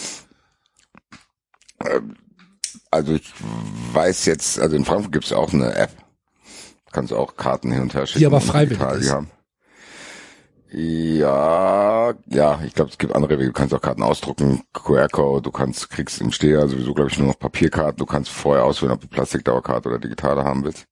Also 2.92 3.14
ich 3.14 3.32
weiß 3.94 4.26
jetzt, 4.26 4.60
also 4.60 4.76
in 4.76 4.86
Frankfurt 4.86 5.14
gibt's 5.14 5.32
auch 5.32 5.54
eine 5.54 5.74
App. 5.76 5.92
Kannst 6.92 7.14
auch 7.14 7.36
Karten 7.36 7.72
hin 7.72 7.82
und 7.82 7.94
her 7.94 8.06
schicken. 8.06 8.20
Die 8.20 8.26
aber 8.26 8.42
freiwillig 8.42 8.80
digital, 8.80 9.00
ist. 9.00 9.12
haben. 9.12 9.32
Ja, 10.72 12.14
ja, 12.28 12.60
ich 12.64 12.76
glaube, 12.76 12.92
es 12.92 12.98
gibt 13.00 13.16
andere 13.16 13.40
Wege. 13.40 13.48
Du 13.48 13.54
kannst 13.54 13.74
auch 13.74 13.82
Karten 13.82 14.04
ausdrucken, 14.04 14.62
QR-Code, 14.74 15.42
du 15.42 15.52
kannst, 15.52 15.90
kriegst 15.90 16.22
im 16.22 16.32
Steher 16.32 16.68
sowieso, 16.68 16.94
glaube 16.94 17.10
ich, 17.10 17.18
nur 17.18 17.30
noch 17.30 17.40
Papierkarten. 17.40 17.98
Du 17.98 18.06
kannst 18.06 18.30
vorher 18.30 18.66
auswählen, 18.66 18.94
ob 18.94 19.02
du 19.02 19.08
Plastikdauerkarte 19.08 19.90
oder 19.90 20.00
digitale 20.00 20.44
haben 20.44 20.64
willst. 20.64 20.86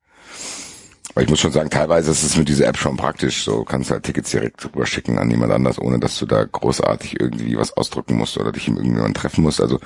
Aber 1.13 1.23
ich 1.23 1.29
muss 1.29 1.39
schon 1.39 1.51
sagen, 1.51 1.69
teilweise 1.69 2.11
ist 2.11 2.23
es 2.23 2.37
mit 2.37 2.49
dieser 2.49 2.67
App 2.67 2.77
schon 2.77 2.97
praktisch. 2.97 3.43
So 3.43 3.57
du 3.57 3.63
kannst 3.65 3.91
halt 3.91 4.03
Tickets 4.03 4.31
direkt 4.31 4.63
rüberschicken 4.65 5.17
an 5.17 5.31
jemand 5.31 5.51
anders, 5.51 5.79
ohne 5.79 5.99
dass 5.99 6.17
du 6.19 6.25
da 6.25 6.43
großartig 6.43 7.19
irgendwie 7.19 7.57
was 7.57 7.75
ausdrucken 7.75 8.15
musst 8.15 8.37
oder 8.37 8.51
dich 8.51 8.67
mit 8.67 8.77
irgendjemandem 8.77 9.15
treffen 9.15 9.43
musst. 9.43 9.61
Also 9.61 9.79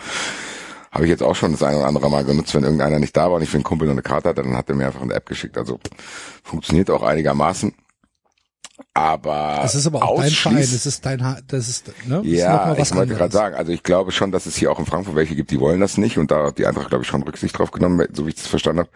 habe 0.91 1.05
ich 1.05 1.09
jetzt 1.09 1.23
auch 1.23 1.35
schon 1.35 1.51
das 1.53 1.63
eine 1.63 1.77
oder 1.77 1.87
andere 1.87 2.09
Mal 2.09 2.23
genutzt, 2.25 2.53
wenn 2.53 2.63
irgendeiner 2.63 2.99
nicht 2.99 3.15
da 3.15 3.25
war 3.29 3.37
und 3.37 3.41
ich 3.43 3.49
für 3.49 3.57
einen 3.57 3.63
Kumpel 3.63 3.87
noch 3.87 3.93
eine 3.93 4.01
Karte 4.01 4.29
hatte, 4.29 4.43
dann 4.43 4.57
hat 4.57 4.69
er 4.69 4.75
mir 4.75 4.87
einfach 4.87 5.01
eine 5.01 5.13
App 5.13 5.25
geschickt. 5.25 5.57
Also 5.57 5.79
funktioniert 6.43 6.89
auch 6.89 7.03
einigermaßen. 7.03 7.73
Aber 8.93 9.61
Es 9.63 9.75
ist 9.75 9.87
aber 9.87 10.03
auch 10.03 10.19
dein 10.19 10.31
Verein, 10.31 10.57
es 10.57 10.85
ist 10.85 11.05
dein, 11.05 11.23
Ha- 11.23 11.39
das 11.47 11.69
ist, 11.69 11.87
ne? 12.07 12.17
Das 12.17 12.25
ist 12.25 12.39
ja, 12.39 12.75
was 12.77 12.89
ich 12.89 12.95
wollte 12.95 13.13
gerade 13.13 13.31
sagen, 13.31 13.55
also 13.55 13.71
ich 13.71 13.83
glaube 13.83 14.11
schon, 14.11 14.31
dass 14.31 14.47
es 14.47 14.55
hier 14.57 14.71
auch 14.71 14.79
in 14.79 14.85
Frankfurt 14.85 15.15
welche 15.15 15.35
gibt, 15.35 15.51
die 15.51 15.59
wollen 15.59 15.79
das 15.79 15.97
nicht 15.97 16.17
und 16.17 16.31
da 16.31 16.47
hat 16.47 16.57
die 16.57 16.65
Eintracht, 16.65 16.89
glaube 16.89 17.03
ich, 17.03 17.07
schon 17.07 17.23
Rücksicht 17.23 17.57
drauf 17.57 17.71
genommen, 17.71 18.05
so 18.11 18.25
wie 18.25 18.29
ich 18.29 18.35
das 18.35 18.47
verstanden 18.47 18.79
habe. 18.79 18.89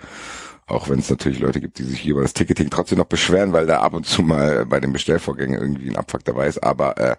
Auch 0.67 0.89
wenn 0.89 0.97
es 0.99 1.09
natürlich 1.11 1.39
Leute 1.39 1.61
gibt, 1.61 1.77
die 1.77 1.83
sich 1.83 1.99
hier 1.99 2.13
über 2.13 2.23
das 2.23 2.33
Ticketing 2.33 2.71
trotzdem 2.71 2.97
noch 2.97 3.05
beschweren, 3.05 3.53
weil 3.53 3.67
da 3.67 3.81
ab 3.81 3.93
und 3.93 4.05
zu 4.07 4.23
mal 4.23 4.65
bei 4.65 4.79
den 4.79 4.91
Bestellvorgängen 4.91 5.59
irgendwie 5.61 5.89
ein 5.89 5.95
Abfuck 5.95 6.25
dabei 6.25 6.47
ist. 6.47 6.63
Aber 6.63 6.97
äh, 6.97 7.15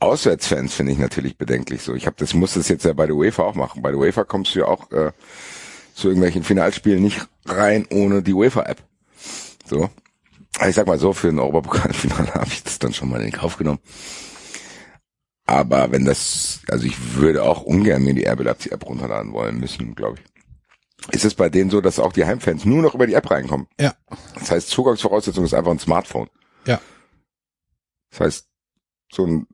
Auswärtsfans 0.00 0.74
finde 0.74 0.92
ich 0.92 0.98
natürlich 0.98 1.36
bedenklich. 1.36 1.82
So, 1.82 1.94
ich 1.94 2.06
habe 2.06 2.16
das 2.18 2.34
muss 2.34 2.54
das 2.54 2.68
jetzt 2.68 2.84
ja 2.84 2.92
bei 2.92 3.06
der 3.06 3.16
UEFA 3.16 3.42
auch 3.42 3.54
machen. 3.54 3.82
Bei 3.82 3.90
der 3.90 3.98
UEFA 3.98 4.24
kommst 4.24 4.54
du 4.54 4.60
ja 4.60 4.66
auch 4.66 4.90
äh, 4.92 5.12
zu 5.94 6.08
irgendwelchen 6.08 6.44
Finalspielen 6.44 7.02
nicht 7.02 7.26
rein 7.46 7.86
ohne 7.90 8.22
die 8.22 8.32
UEFA-App. 8.34 8.82
So. 9.66 9.90
Ich 10.66 10.74
sag 10.74 10.86
mal 10.86 10.98
so, 10.98 11.12
für 11.12 11.28
ein 11.28 11.38
Europapokalfinale 11.38 12.34
habe 12.34 12.50
ich 12.50 12.62
das 12.62 12.78
dann 12.78 12.92
schon 12.92 13.08
mal 13.08 13.20
in 13.22 13.32
Kauf 13.32 13.56
genommen. 13.56 13.80
Aber 15.46 15.90
wenn 15.90 16.04
das, 16.04 16.60
also 16.68 16.86
ich 16.86 17.14
würde 17.14 17.42
auch 17.42 17.62
ungern 17.62 18.02
mir 18.02 18.14
die 18.14 18.26
RB 18.28 18.40
Leipzig 18.44 18.72
App 18.72 18.86
runterladen 18.86 19.32
wollen 19.32 19.58
müssen, 19.58 19.94
glaube 19.94 20.18
ich. 20.18 21.14
Ist 21.14 21.24
es 21.24 21.34
bei 21.34 21.48
denen 21.48 21.70
so, 21.70 21.80
dass 21.80 21.98
auch 21.98 22.12
die 22.12 22.26
Heimfans 22.26 22.64
nur 22.64 22.82
noch 22.82 22.94
über 22.94 23.06
die 23.06 23.14
App 23.14 23.30
reinkommen? 23.30 23.66
Ja, 23.80 23.94
Das 24.38 24.50
heißt, 24.50 24.68
Zugangsvoraussetzung 24.68 25.44
ist 25.44 25.54
einfach 25.54 25.70
ein 25.72 25.78
Smartphone. 25.78 26.28
ja. 26.66 26.80
Das 28.10 28.20
heißt, 28.20 28.48
so 29.12 29.26
ein 29.26 29.46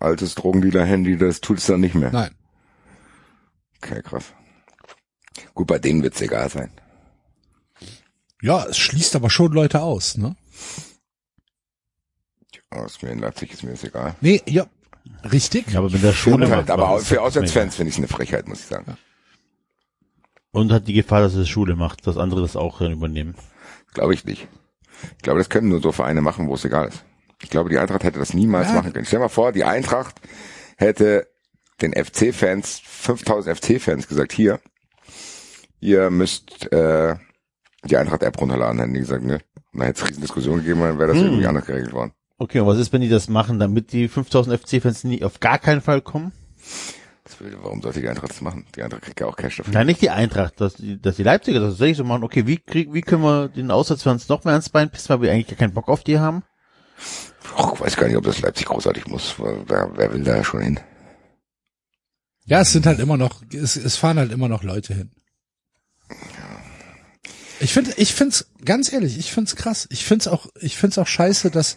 altes 0.00 0.34
Drogendealer-Handy, 0.34 1.16
das 1.16 1.40
tut 1.40 1.58
es 1.58 1.66
dann 1.66 1.80
nicht 1.80 1.94
mehr. 1.94 2.10
Nein. 2.10 2.34
Okay, 3.78 4.02
krass. 4.02 4.32
Gut, 5.54 5.66
bei 5.66 5.78
denen 5.78 6.02
wird's 6.02 6.20
egal 6.20 6.48
sein. 6.48 6.70
Ja, 8.42 8.64
es 8.66 8.78
schließt 8.78 9.16
aber 9.16 9.30
schon 9.30 9.52
Leute 9.52 9.80
aus, 9.80 10.16
ne? 10.18 10.36
Ja, 12.72 12.84
ist 12.84 13.02
mir 13.02 13.10
in 13.10 13.18
Leipzig 13.18 13.52
ist 13.52 13.62
mir 13.62 13.70
das 13.70 13.84
egal. 13.84 14.14
Nee, 14.20 14.42
ja, 14.46 14.66
richtig. 15.30 15.70
Ja, 15.70 15.78
aber 15.78 15.90
mit 15.90 16.02
der 16.02 16.12
macht 16.12 16.50
halt, 16.50 16.70
aber 16.70 16.98
für 16.98 17.22
Auswärtsfans 17.22 17.76
finde 17.76 17.90
ich 17.90 17.98
eine 17.98 18.08
Frechheit, 18.08 18.48
muss 18.48 18.60
ich 18.60 18.66
sagen. 18.66 18.96
Und 20.50 20.72
hat 20.72 20.88
die 20.88 20.94
Gefahr, 20.94 21.20
dass 21.20 21.34
es 21.34 21.48
Schule 21.48 21.76
macht, 21.76 22.06
dass 22.06 22.16
andere 22.16 22.40
das 22.40 22.56
auch 22.56 22.78
dann 22.78 22.92
übernehmen. 22.92 23.34
Glaube 23.92 24.14
ich 24.14 24.24
nicht. 24.24 24.48
Ich 25.16 25.22
glaube, 25.22 25.38
das 25.38 25.48
können 25.48 25.68
nur 25.68 25.80
so 25.80 25.92
Vereine 25.92 26.22
machen, 26.22 26.48
wo 26.48 26.54
es 26.54 26.64
egal 26.64 26.88
ist. 26.88 27.04
Ich 27.42 27.50
glaube, 27.50 27.68
die 27.70 27.78
Eintracht 27.78 28.02
hätte 28.04 28.18
das 28.18 28.34
niemals 28.34 28.68
Ja. 28.68 28.74
machen 28.74 28.92
können. 28.92 29.04
Stell 29.04 29.18
dir 29.18 29.24
mal 29.24 29.28
vor, 29.28 29.52
die 29.52 29.64
Eintracht 29.64 30.20
hätte 30.76 31.26
den 31.82 31.92
FC-Fans, 31.92 32.80
5000 32.84 33.58
FC-Fans 33.58 34.08
gesagt, 34.08 34.32
hier, 34.32 34.60
ihr 35.80 36.10
müsst 36.10 36.70
äh, 36.72 37.16
die 37.84 37.96
Eintracht-App 37.96 38.40
runterladen. 38.40 38.78
Hätten 38.80 38.94
die 38.94 39.00
gesagt, 39.00 39.22
ne. 39.24 39.40
Und 39.72 39.80
dann 39.80 39.88
hätte 39.88 40.02
es 40.02 40.08
riesen 40.10 40.22
Diskussionen 40.22 40.62
gegeben, 40.62 40.80
dann 40.80 40.98
wäre 40.98 41.08
das 41.12 41.18
Hm. 41.18 41.24
irgendwie 41.26 41.46
anders 41.46 41.66
geregelt 41.66 41.92
worden. 41.92 42.12
Okay, 42.38 42.60
und 42.60 42.66
was 42.66 42.78
ist, 42.78 42.92
wenn 42.92 43.00
die 43.02 43.08
das 43.08 43.28
machen, 43.28 43.58
damit 43.58 43.92
die 43.92 44.08
5000 44.08 44.58
FC-Fans 44.60 45.04
nie 45.04 45.22
auf 45.22 45.40
gar 45.40 45.58
keinen 45.58 45.80
Fall 45.82 46.00
kommen? 46.00 46.32
Würde, 47.38 47.58
warum 47.62 47.82
sollte 47.82 48.00
die 48.00 48.08
Eintracht 48.08 48.30
das 48.30 48.40
machen? 48.40 48.64
Die 48.76 48.82
Eintracht 48.82 49.02
kriegt 49.02 49.20
ja 49.20 49.26
auch 49.26 49.36
Cash 49.36 49.58
dafür. 49.58 49.74
Nein, 49.74 49.86
nicht 49.88 50.00
die 50.00 50.08
Eintracht, 50.10 50.58
dass 50.60 50.74
die, 50.74 51.00
dass 51.00 51.16
die 51.16 51.22
Leipziger 51.22 51.60
das 51.60 51.70
tatsächlich 51.70 51.98
so 51.98 52.04
machen. 52.04 52.22
Okay, 52.24 52.46
wie 52.46 52.56
krieg, 52.56 52.94
wie 52.94 53.02
können 53.02 53.22
wir 53.22 53.48
den 53.48 53.70
Auswärtsfans 53.70 54.28
noch 54.30 54.44
mehr 54.44 54.52
ans 54.54 54.70
Bein 54.70 54.88
pissen, 54.90 55.08
weil 55.10 55.20
wir 55.22 55.32
eigentlich 55.32 55.48
gar 55.48 55.56
keinen 55.56 55.74
Bock 55.74 55.88
auf 55.88 56.02
die 56.04 56.18
haben? 56.18 56.42
Ich 56.98 57.80
weiß 57.80 57.96
gar 57.96 58.06
nicht, 58.06 58.16
ob 58.16 58.24
das 58.24 58.40
Leipzig 58.40 58.66
großartig 58.66 59.06
muss. 59.06 59.36
Da, 59.66 59.90
wer 59.94 60.12
will 60.12 60.22
da 60.22 60.44
schon 60.44 60.60
hin? 60.60 60.80
Ja, 62.44 62.60
es 62.60 62.72
sind 62.72 62.86
halt 62.86 63.00
immer 63.00 63.16
noch, 63.16 63.42
es, 63.52 63.76
es 63.76 63.96
fahren 63.96 64.18
halt 64.18 64.32
immer 64.32 64.48
noch 64.48 64.62
Leute 64.62 64.94
hin. 64.94 65.10
Ich 67.58 67.72
finde, 67.72 67.92
ich 67.96 68.14
find's 68.14 68.50
ganz 68.64 68.92
ehrlich, 68.92 69.18
ich 69.18 69.32
find's 69.32 69.56
krass. 69.56 69.88
Ich 69.90 70.04
find's 70.04 70.28
auch, 70.28 70.46
ich 70.60 70.76
find's 70.76 70.98
auch 70.98 71.06
scheiße, 71.06 71.50
dass 71.50 71.76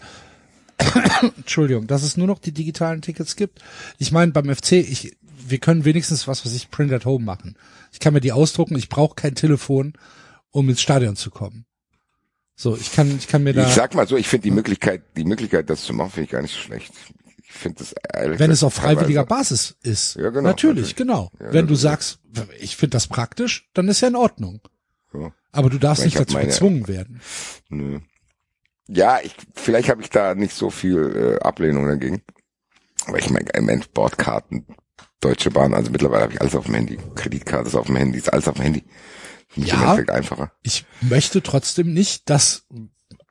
Entschuldigung, 1.38 1.88
dass 1.88 2.04
es 2.04 2.18
nur 2.18 2.28
noch 2.28 2.40
die 2.40 2.52
digitalen 2.52 3.02
Tickets 3.02 3.36
gibt. 3.36 3.60
Ich 3.98 4.12
meine, 4.12 4.32
beim 4.32 4.54
FC, 4.54 4.74
ich, 4.74 5.18
wir 5.22 5.60
können 5.60 5.86
wenigstens 5.86 6.28
was, 6.28 6.46
was 6.46 6.54
ich 6.54 6.70
Print 6.70 6.92
at 6.92 7.06
Home 7.06 7.24
machen. 7.24 7.58
Ich 7.92 8.00
kann 8.00 8.14
mir 8.14 8.22
die 8.22 8.32
ausdrucken. 8.32 8.78
Ich 8.78 8.90
brauche 8.90 9.16
kein 9.16 9.36
Telefon, 9.36 9.94
um 10.52 10.70
ins 10.70 10.82
Stadion 10.82 11.16
zu 11.16 11.32
kommen. 11.32 11.66
So, 12.62 12.76
ich 12.76 12.92
kann, 12.92 13.16
ich 13.18 13.30
kann 13.30 13.44
mir 13.44 13.54
da, 13.54 13.66
Ich 13.66 13.74
sag 13.74 13.96
mal 13.96 14.06
so, 14.06 14.18
ich 14.18 14.28
finde 14.28 14.44
die 14.44 14.52
Möglichkeit, 14.52 15.16
die 15.16 15.24
Möglichkeit, 15.24 15.70
das 15.70 15.84
zu 15.84 15.94
machen, 15.94 16.12
finde 16.12 16.26
ich 16.26 16.30
gar 16.32 16.42
nicht 16.42 16.54
so 16.54 16.60
schlecht. 16.60 16.92
Ich 17.42 17.54
finde 17.54 17.78
das 17.80 17.96
wenn 18.38 18.52
es 18.52 18.64
auf 18.64 18.74
freiwilliger 18.74 19.24
Basis 19.26 19.78
ist. 19.82 20.16
Ja, 20.16 20.30
genau, 20.30 20.50
Natürlich, 20.50 20.90
natürlich. 20.90 20.96
genau. 20.98 21.32
Ja, 21.40 21.54
wenn 21.54 21.68
du 21.68 21.76
sagst, 21.76 22.20
ich 22.60 22.76
finde 22.76 22.98
das 22.98 23.08
praktisch, 23.08 23.70
dann 23.74 23.88
ist 23.88 24.02
ja 24.02 24.10
in 24.10 24.18
Ordnung. 24.18 24.60
Ja. 25.14 25.32
Aber 25.54 25.70
du 25.70 25.78
darfst 25.78 26.02
Ich 26.06 26.08
nicht 26.14 26.20
dazu 26.20 26.34
meine- 26.34 26.48
gezwungen 26.48 26.90
werden. 26.90 27.22
Nö. 27.70 28.00
Ja, 28.90 29.20
ich, 29.24 29.34
vielleicht 29.56 29.88
habe 29.88 30.02
ich 30.02 30.10
da 30.10 30.36
nicht 30.36 30.54
so 30.54 30.70
viel 30.70 31.38
äh, 31.40 31.44
Ablehnung 31.46 31.88
dagegen. 31.88 32.22
Aber 33.06 33.20
ich 33.20 33.30
meine, 33.30 33.50
im 33.54 33.64
Moment 33.68 33.94
Bordkarten, 33.94 34.66
Deutsche 35.22 35.50
Bahn, 35.50 35.74
also 35.74 35.92
mittlerweile 35.92 36.24
habe 36.24 36.34
ich 36.34 36.42
alles 36.42 36.56
auf 36.56 36.66
dem 36.66 36.74
Handy. 36.76 36.98
Kreditkarte 37.16 37.70
ist 37.70 37.76
auf 37.76 37.88
dem 37.88 37.96
Handy, 37.96 38.18
ist 38.18 38.34
alles 38.34 38.50
auf 38.50 38.56
dem 38.56 38.64
Handy. 38.64 38.84
Ich 39.56 39.68
Ja. 39.68 39.94
einfacher. 39.94 40.52
Ich 40.64 40.86
möchte 41.02 41.42
trotzdem 41.42 41.94
nicht, 41.94 42.30
dass 42.30 42.66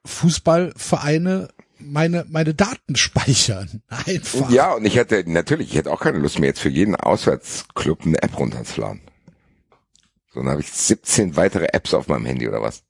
Fußballvereine 0.05 1.49
meine, 1.79 2.27
meine 2.29 2.55
Daten 2.55 2.97
speichern. 2.97 3.83
Einfach. 3.89 4.51
Ja, 4.51 4.73
und 4.75 4.85
ich 4.85 4.97
hätte, 4.97 5.23
natürlich, 5.31 5.71
ich 5.71 5.77
hätte 5.77 5.93
auch 5.93 6.01
keine 6.01 6.19
Lust 6.19 6.39
mehr, 6.39 6.49
jetzt 6.49 6.61
für 6.61 6.69
jeden 6.69 6.97
Auswärtsclub 6.97 8.05
eine 8.05 8.21
App 8.23 8.39
runterzuladen. 8.39 9.01
So, 10.33 10.41
dann 10.41 10.51
habe 10.51 10.61
ich 10.61 10.71
17 10.71 11.37
weitere 11.37 11.67
Apps 11.73 11.95
auf 11.95 12.09
meinem 12.09 12.27
Handy 12.27 12.49
oder 12.49 12.63
was. 12.63 12.83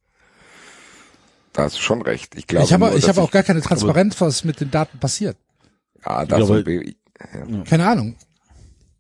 Da 1.52 1.65
hast 1.65 1.76
du 1.76 1.81
schon 1.81 2.02
recht. 2.02 2.34
Ich 2.36 2.47
glaube, 2.47 2.65
ich 2.66 2.73
habe, 2.73 2.86
nur, 2.86 2.97
ich 2.97 3.08
habe 3.08 3.20
auch 3.20 3.31
gar 3.31 3.42
keine 3.42 3.60
Transparenz, 3.60 4.20
was 4.20 4.44
mit 4.44 4.60
den 4.60 4.70
Daten 4.70 4.98
passiert. 4.98 5.36
Ja, 6.05 6.24
das 6.24 6.39
glaube- 6.39 6.65
und 6.65 7.57
ja. 7.57 7.65
Keine 7.65 7.89
Ahnung. 7.89 8.16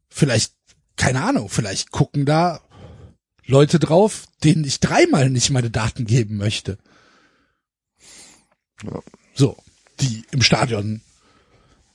Vielleicht, 0.08 0.54
keine 0.96 1.22
Ahnung, 1.22 1.48
vielleicht 1.48 1.92
gucken 1.92 2.26
da 2.26 2.60
Leute 3.48 3.78
drauf, 3.78 4.26
denen 4.44 4.62
ich 4.64 4.78
dreimal 4.78 5.30
nicht 5.30 5.50
meine 5.50 5.70
Daten 5.70 6.04
geben 6.04 6.36
möchte. 6.36 6.78
Ja. 8.84 9.00
So, 9.34 9.56
die 10.00 10.24
im 10.30 10.42
Stadion 10.42 11.00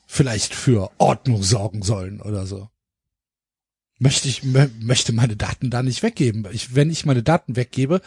vielleicht 0.08 0.56
für 0.56 0.92
Ordnung 0.98 1.44
sorgen 1.44 1.84
sollen 1.84 2.22
oder 2.22 2.48
so. 2.48 2.70
Möchte 4.00 4.28
ich, 4.28 4.44
mö 4.44 4.68
möchte 4.80 5.14
meine 5.14 5.38
Daten 5.38 5.70
da 5.70 5.84
nicht 5.84 6.02
weggeben. 6.02 6.48
Ich, 6.52 6.74
wenn 6.74 6.90
ich 6.90 7.06
meine 7.06 7.22
Daten 7.22 7.56
weggebe, 7.56 8.02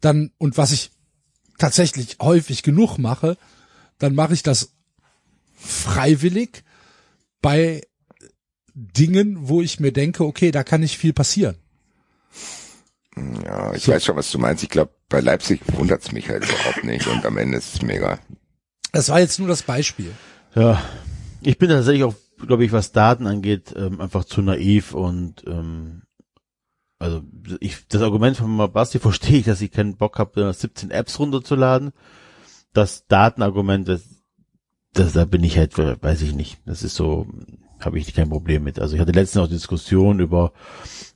dann, 0.00 0.32
und 0.38 0.58
was 0.58 0.72
ich 0.72 0.90
tatsächlich 1.58 2.18
häufig 2.20 2.64
genug 2.64 2.98
mache, 2.98 3.38
dann 3.98 4.16
mache 4.16 4.34
ich 4.34 4.42
das 4.42 4.72
freiwillig 5.54 6.64
bei 7.40 7.86
Dingen, 8.74 9.48
wo 9.48 9.62
ich 9.62 9.78
mir 9.78 9.92
denke, 9.92 10.24
okay, 10.24 10.50
da 10.50 10.64
kann 10.64 10.80
nicht 10.80 10.98
viel 10.98 11.12
passieren. 11.12 11.56
Ja, 13.44 13.74
ich 13.74 13.82
So. 13.84 13.92
weiß 13.92 14.04
schon, 14.04 14.16
was 14.16 14.30
du 14.30 14.38
meinst. 14.38 14.62
Ich 14.62 14.70
glaube, 14.70 14.92
bei 15.08 15.20
Leipzig 15.20 15.60
wundert's 15.76 16.12
mich 16.12 16.28
halt 16.28 16.44
überhaupt 16.48 16.84
nicht 16.84 17.06
und 17.06 17.24
am 17.26 17.36
Ende 17.36 17.58
ist 17.58 17.74
es 17.74 17.82
mir 17.82 17.96
egal. 17.96 18.18
Das 18.92 19.08
war 19.08 19.20
jetzt 19.20 19.38
nur 19.38 19.48
das 19.48 19.62
Beispiel. 19.62 20.12
Ja, 20.54 20.82
ich 21.42 21.58
bin 21.58 21.68
tatsächlich 21.68 22.04
auch, 22.04 22.14
glaube 22.46 22.64
ich, 22.64 22.72
was 22.72 22.92
Daten 22.92 23.26
angeht, 23.26 23.74
ähm, 23.76 24.00
einfach 24.00 24.24
zu 24.24 24.42
naiv 24.42 24.94
und 24.94 25.44
ähm, 25.46 26.02
also 26.98 27.22
ich 27.60 27.86
das 27.88 28.00
Argument 28.02 28.36
von 28.36 28.56
Basti 28.72 28.98
verstehe 28.98 29.38
ich, 29.40 29.44
dass 29.44 29.60
ich 29.60 29.72
keinen 29.72 29.96
Bock 29.96 30.18
habe, 30.18 30.52
17 30.52 30.90
Apps 30.90 31.18
runterzuladen. 31.18 31.92
Das 32.72 33.06
Datenargument, 33.08 33.88
das, 33.88 34.02
das 34.92 35.12
da 35.12 35.24
bin 35.24 35.42
ich 35.42 35.58
halt, 35.58 35.76
weiß 35.76 36.22
ich 36.22 36.32
nicht. 36.34 36.60
Das 36.64 36.82
ist 36.82 36.94
so, 36.94 37.26
habe 37.84 37.98
ich 37.98 38.14
kein 38.14 38.28
Problem 38.28 38.64
mit. 38.64 38.78
Also 38.78 38.94
ich 38.94 39.00
hatte 39.00 39.12
letztens 39.12 39.44
auch 39.44 39.48
Diskussion 39.48 40.20
über 40.20 40.52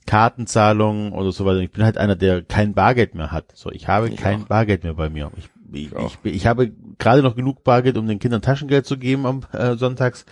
Kartenzahlungen 0.05 1.11
oder 1.11 1.31
so 1.31 1.45
weiter. 1.45 1.59
Ich 1.59 1.71
bin 1.71 1.83
halt 1.83 1.97
einer, 1.97 2.15
der 2.15 2.43
kein 2.43 2.73
Bargeld 2.73 3.15
mehr 3.15 3.31
hat. 3.31 3.51
So, 3.53 3.71
ich 3.71 3.87
habe 3.87 4.09
kein 4.11 4.45
Bargeld 4.45 4.83
mehr 4.83 4.93
bei 4.93 5.09
mir. 5.09 5.31
Ich, 5.37 5.49
ich, 5.73 5.95
auch. 5.95 6.13
ich, 6.23 6.35
ich 6.35 6.47
habe 6.47 6.71
gerade 6.97 7.21
noch 7.21 7.35
genug 7.35 7.63
Bargeld, 7.63 7.97
um 7.97 8.07
den 8.07 8.19
Kindern 8.19 8.41
Taschengeld 8.41 8.85
zu 8.85 8.97
geben 8.97 9.25
am 9.25 9.41
äh, 9.53 9.75
Sonntags. 9.75 10.25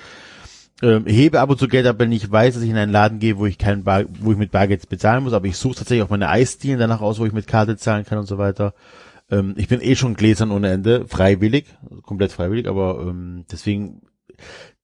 Ähm, 0.82 1.06
hebe 1.06 1.40
ab 1.40 1.50
und 1.50 1.58
zu 1.58 1.70
Geld 1.70 1.88
ab, 1.88 2.00
wenn 2.00 2.12
ich 2.12 2.30
weiß, 2.30 2.56
dass 2.56 2.64
ich 2.64 2.70
in 2.70 2.76
einen 2.76 2.92
Laden 2.92 3.20
gehe, 3.20 3.38
wo 3.38 3.46
ich 3.46 3.58
kein 3.58 3.86
Bar, 3.86 4.04
wo 4.20 4.34
ich 4.34 4.38
mit 4.38 4.52
Bargeld 4.52 4.90
bezahlen 4.90 5.24
muss, 5.24 5.32
aber 5.32 5.46
ich 5.46 5.56
suche 5.56 5.76
tatsächlich 5.76 6.04
auch 6.04 6.10
meine 6.10 6.28
Eisdielen 6.28 6.80
danach 6.80 7.00
aus, 7.00 7.18
wo 7.18 7.26
ich 7.26 7.32
mit 7.32 7.48
Karte 7.48 7.78
zahlen 7.78 8.04
kann 8.04 8.18
und 8.18 8.28
so 8.28 8.38
weiter. 8.38 8.74
Ähm, 9.32 9.54
ich 9.58 9.70
bin 9.70 9.80
eh 9.82 9.96
schon 9.96 10.16
Gläsern 10.16 10.52
ohne 10.52 10.70
Ende, 10.70 11.06
freiwillig, 11.08 11.66
komplett 12.04 12.34
freiwillig, 12.34 12.68
aber 12.68 13.00
ähm, 13.08 13.46
deswegen 13.50 14.02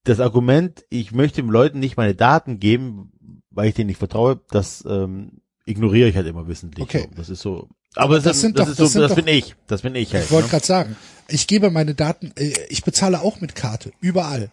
das 0.04 0.20
Argument, 0.20 0.84
ich 0.90 1.12
möchte 1.12 1.42
den 1.42 1.50
Leuten 1.52 1.80
nicht 1.80 1.98
meine 1.98 2.16
Daten 2.16 2.60
geben, 2.60 3.12
weil 3.52 3.70
ich 3.70 3.76
denen 3.76 3.88
nicht 3.88 3.98
vertraue, 4.00 4.40
das 4.50 4.84
ähm, 4.88 5.42
ignoriere 5.66 6.10
ich 6.10 6.16
halt 6.16 6.28
immer 6.28 6.48
wissentlich. 6.48 6.84
Okay. 6.84 7.08
So, 7.10 7.16
das 7.16 7.30
ist 7.30 7.42
so. 7.42 7.70
Aber 7.96 8.16
das, 8.16 8.24
das 8.24 8.36
ist, 8.38 8.42
sind 8.42 8.58
das 8.60 8.66
doch- 8.66 8.72
ist 8.72 8.80
das 8.80 8.88
so, 8.88 8.92
sind 8.94 9.02
das 9.02 9.10
doch- 9.12 9.16
bin 9.24 9.28
ich. 9.28 9.56
Das 9.68 9.82
bin 9.82 9.96
ich 9.96 10.14
halt. 10.14 10.26
Ich 10.26 10.32
wollte 10.32 10.48
ne? 10.48 10.52
gerade 10.52 10.66
sagen, 10.66 10.96
ich 11.28 11.48
gebe 11.48 11.70
meine 11.70 11.94
Daten, 11.94 12.32
äh, 12.36 12.54
ich 12.70 12.84
bezahle 12.84 13.22
auch 13.22 13.42
mit 13.42 13.56
Karte, 13.56 13.92
überall. 14.00 14.50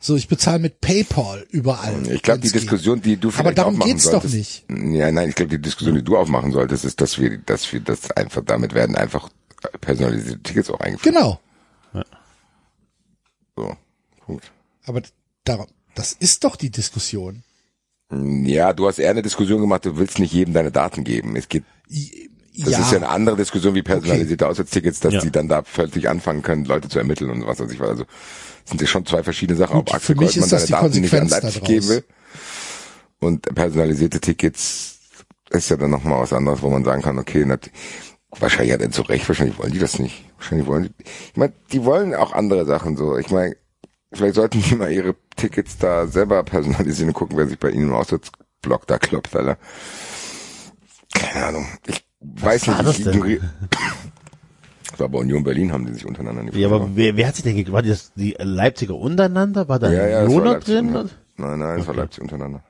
So, 0.00 0.16
ich 0.16 0.28
bezahle 0.28 0.58
mit 0.58 0.82
PayPal 0.82 1.46
überall. 1.50 2.06
Ich 2.12 2.20
glaube, 2.20 2.40
die. 2.40 2.52
Diskussion, 2.52 3.00
die 3.00 3.16
du 3.16 3.30
vielleicht 3.30 3.46
Aber 3.46 3.54
darum 3.54 3.74
aufmachen 3.74 3.90
geht's 3.90 4.04
doch 4.04 4.22
solltest, 4.22 4.34
nicht. 4.34 4.66
Ja, 4.68 5.10
nein, 5.10 5.30
ich 5.30 5.34
glaube, 5.34 5.48
die 5.48 5.62
Diskussion, 5.62 5.94
die 5.94 6.04
du 6.04 6.18
aufmachen 6.18 6.52
solltest, 6.52 6.84
ist, 6.84 7.00
dass 7.00 7.18
wir, 7.18 7.38
dass 7.38 7.72
wir 7.72 7.80
das 7.80 8.10
einfach, 8.10 8.42
damit 8.44 8.74
werden 8.74 8.96
einfach 8.96 9.30
personalisierte 9.80 10.42
Tickets 10.42 10.68
auch 10.68 10.80
eingeführt. 10.80 11.14
Genau. 11.14 11.40
So, 13.56 13.76
gut. 14.26 14.42
Aber 14.86 15.02
darum, 15.44 15.66
das 15.94 16.12
ist 16.12 16.44
doch 16.44 16.56
die 16.56 16.70
Diskussion. 16.70 17.42
Ja, 18.10 18.72
du 18.72 18.86
hast 18.86 18.98
eher 18.98 19.10
eine 19.10 19.22
Diskussion 19.22 19.60
gemacht, 19.60 19.84
du 19.86 19.96
willst 19.96 20.18
nicht 20.18 20.32
jedem 20.32 20.54
deine 20.54 20.70
Daten 20.70 21.04
geben. 21.04 21.36
Es 21.36 21.48
geht, 21.48 21.64
das 21.88 22.70
ja, 22.70 22.78
ist 22.80 22.90
ja 22.92 22.98
eine 22.98 23.08
andere 23.08 23.36
Diskussion 23.36 23.74
wie 23.74 23.82
personalisierte 23.82 24.46
Auswärtstickets, 24.46 25.00
dass 25.00 25.14
Ja. 25.14 25.20
die 25.20 25.30
dann 25.32 25.48
da 25.48 25.62
plötzlich 25.62 26.08
anfangen 26.08 26.42
können, 26.42 26.64
Leute 26.66 26.88
zu 26.88 26.98
ermitteln 26.98 27.30
und 27.30 27.46
was 27.46 27.58
weiß 27.60 27.70
ich 27.72 27.80
was. 27.80 27.88
Also, 27.90 28.04
sind 28.66 28.80
ja 28.80 28.86
schon 28.86 29.04
zwei 29.06 29.22
verschiedene 29.22 29.58
Sachen. 29.58 29.76
Gut, 29.78 29.88
Ob 29.88 29.90
für 29.90 29.96
Axel 29.96 30.16
mich 30.16 30.26
Goldmann 30.26 30.44
ist 30.44 30.52
das 30.52 30.60
seine 30.66 30.66
die 30.66 30.72
Daten 30.72 31.00
nicht 31.00 31.12
an 31.14 31.18
Konsequenz 31.20 31.42
Leipzig 31.44 31.64
geben 31.64 31.88
will. 31.88 32.04
Und 33.20 33.42
personalisierte 33.54 34.20
Tickets 34.20 34.98
ist 35.50 35.70
ja 35.70 35.76
dann 35.76 35.90
nochmal 35.90 36.20
was 36.22 36.32
anderes, 36.32 36.62
wo 36.62 36.68
man 36.70 36.84
sagen 36.84 37.02
kann, 37.02 37.18
okay, 37.18 37.44
nat- 37.44 37.70
wahrscheinlich 38.30 38.72
hat 38.74 38.82
er 38.82 38.90
zu 38.90 39.02
Recht, 39.02 39.26
wahrscheinlich 39.28 39.58
wollen 39.58 39.72
die 39.72 39.78
das 39.78 39.98
nicht. 39.98 40.24
Wahrscheinlich 40.36 40.66
wollen 40.66 40.84
die, 40.84 41.04
ich 41.30 41.36
meine, 41.36 41.52
die 41.72 41.84
wollen 41.84 42.14
auch 42.14 42.32
andere 42.32 42.64
Sachen 42.66 42.96
so. 42.96 43.16
Ich 43.16 43.30
meine, 43.30 43.56
vielleicht 44.14 44.34
sollten 44.36 44.62
die 44.62 44.74
mal 44.76 44.90
ihre 44.92 45.14
Tickets 45.36 45.78
da 45.78 46.06
selber 46.06 46.42
personalisieren 46.42 47.08
und 47.10 47.14
gucken, 47.14 47.36
wer 47.36 47.46
sich 47.46 47.58
bei 47.58 47.70
ihnen 47.70 47.88
im 47.88 47.94
Auswärtsblock 47.94 48.86
da 48.86 48.98
klopft, 48.98 49.36
Alter. 49.36 49.58
Keine 51.14 51.46
Ahnung. 51.46 51.66
Ich 51.86 52.04
weiß 52.20 52.66
war 52.68 52.74
nicht, 52.76 52.88
das 52.88 52.98
ich 52.98 53.04
denn? 53.04 53.12
ignoriere. 53.14 53.50
Das 54.90 55.00
war 55.00 55.08
bei 55.08 55.18
Union 55.18 55.42
Berlin, 55.42 55.72
haben 55.72 55.86
die 55.86 55.92
sich 55.92 56.06
untereinander 56.06 56.44
nicht 56.44 56.54
Ja, 56.56 56.68
aber 56.68 56.90
wer, 56.94 57.16
wer 57.16 57.26
hat 57.26 57.34
sich 57.34 57.44
denn 57.44 57.56
ge- 57.56 57.72
war 57.72 57.82
das 57.82 58.12
die 58.14 58.36
Leipziger 58.38 58.94
untereinander? 58.94 59.68
War 59.68 59.78
da 59.78 59.90
ja, 59.90 60.06
ja, 60.06 60.18
ein 60.20 60.24
das 60.26 60.32
war 60.34 60.38
Lohner 60.38 60.52
Leipzig 60.52 60.74
drin? 60.74 61.10
Nein, 61.36 61.58
nein, 61.58 61.80
es 61.80 61.86
war 61.86 61.94
Leipzig 61.94 62.22
untereinander. 62.22 62.62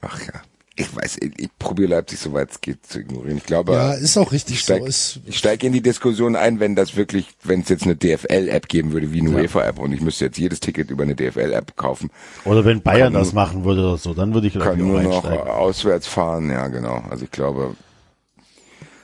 Ach 0.00 0.20
ja. 0.26 0.32
Ich 0.78 0.94
weiß, 0.94 1.16
ich, 1.22 1.32
ich 1.38 1.48
probiere 1.58 1.88
Leipzig, 1.90 2.18
soweit 2.18 2.50
es 2.50 2.60
geht, 2.60 2.84
zu 2.86 3.00
ignorieren. 3.00 3.38
Ich 3.38 3.44
glaube, 3.44 3.72
Ja, 3.72 3.94
ist 3.94 4.18
auch 4.18 4.30
richtig 4.30 4.56
ich 4.56 4.60
steig, 4.60 4.80
so. 4.82 4.86
Ist, 4.86 5.20
ich 5.24 5.38
steig 5.38 5.64
in 5.64 5.72
die 5.72 5.80
Diskussion 5.80 6.36
ein, 6.36 6.60
wenn 6.60 6.76
das 6.76 6.96
wirklich, 6.96 7.28
wenn 7.44 7.60
es 7.62 7.70
jetzt 7.70 7.84
eine 7.84 7.96
DFL-App 7.96 8.68
geben 8.68 8.92
würde, 8.92 9.10
wie 9.10 9.20
eine 9.20 9.30
UEFA-App 9.30 9.78
und 9.78 9.92
ich 9.92 10.02
müsste 10.02 10.26
jetzt 10.26 10.36
jedes 10.38 10.60
Ticket 10.60 10.90
über 10.90 11.04
eine 11.04 11.14
DFL-App 11.14 11.76
kaufen, 11.76 12.10
Oder 12.44 12.64
wenn 12.66 12.82
Bayern 12.82 13.14
Kann 13.14 13.22
das 13.22 13.32
machen 13.32 13.64
würde 13.64 13.80
oder 13.82 13.96
so, 13.96 14.12
dann 14.12 14.34
würde 14.34 14.48
ich 14.48 14.52
glaub 14.52 14.64
kann 14.66 14.76
ich, 14.78 14.84
nur 14.84 15.00
noch 15.02 15.24
auswärts 15.24 16.06
fahren, 16.06 16.50
ja 16.50 16.68
genau. 16.68 17.02
Also 17.08 17.24
ich 17.24 17.30
glaube, 17.30 17.74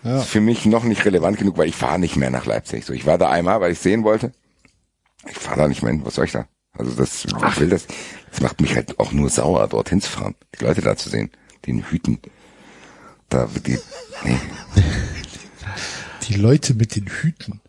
Ja. 0.04 0.18
ist 0.18 0.26
für 0.26 0.40
mich 0.42 0.66
noch 0.66 0.84
nicht 0.84 1.04
relevant 1.06 1.38
genug, 1.38 1.56
weil 1.56 1.68
ich 1.68 1.76
fahre 1.76 1.98
nicht 1.98 2.16
mehr 2.16 2.30
nach 2.30 2.44
Leipzig. 2.44 2.84
So, 2.84 2.92
ich 2.92 3.06
war 3.06 3.16
da 3.16 3.30
einmal, 3.30 3.60
weil 3.62 3.72
ich 3.72 3.78
sehen 3.78 4.04
wollte. 4.04 4.32
Ich 5.30 5.38
fahre 5.38 5.60
da 5.60 5.68
nicht 5.68 5.82
mehr 5.82 5.92
hin. 5.92 6.02
Was 6.04 6.16
soll 6.16 6.26
ich 6.26 6.32
da? 6.32 6.46
Also 6.76 6.92
das, 6.92 7.24
ich 7.24 7.60
will 7.60 7.68
das. 7.68 7.86
Das 8.30 8.40
macht 8.40 8.60
mich 8.60 8.74
halt 8.74 8.98
auch 8.98 9.12
nur 9.12 9.28
sauer, 9.30 9.66
dorthin 9.68 10.00
zu 10.00 10.10
fahren, 10.10 10.34
die 10.58 10.64
Leute 10.64 10.80
da 10.80 10.96
zu 10.96 11.08
sehen, 11.10 11.30
den 11.66 11.82
Hüten. 11.82 12.18
Da 13.28 13.46
die, 13.46 13.78
nee. 14.24 14.38
die 16.28 16.34
Leute 16.34 16.74
mit 16.74 16.96
den 16.96 17.06
Hüten. 17.06 17.60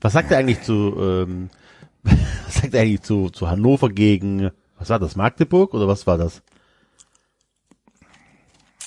Was 0.00 0.12
sagt 0.12 0.30
er 0.30 0.38
eigentlich 0.38 0.62
zu, 0.62 0.96
ähm, 0.98 1.50
was 2.02 2.54
sagt 2.54 2.74
er 2.74 2.82
eigentlich 2.82 3.02
zu, 3.02 3.30
zu 3.30 3.48
Hannover 3.48 3.88
gegen, 3.90 4.50
was 4.78 4.90
war 4.90 4.98
das, 4.98 5.16
Magdeburg 5.16 5.72
oder 5.74 5.88
was 5.88 6.06
war 6.06 6.18
das? 6.18 6.42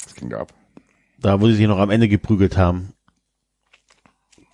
Das 0.04 0.16
ging 0.16 0.34
ab. 0.34 0.54
Da, 1.20 1.40
wo 1.42 1.48
sie 1.48 1.56
sich 1.56 1.68
noch 1.68 1.80
am 1.80 1.90
Ende 1.90 2.08
geprügelt 2.08 2.58
haben. 2.58 2.94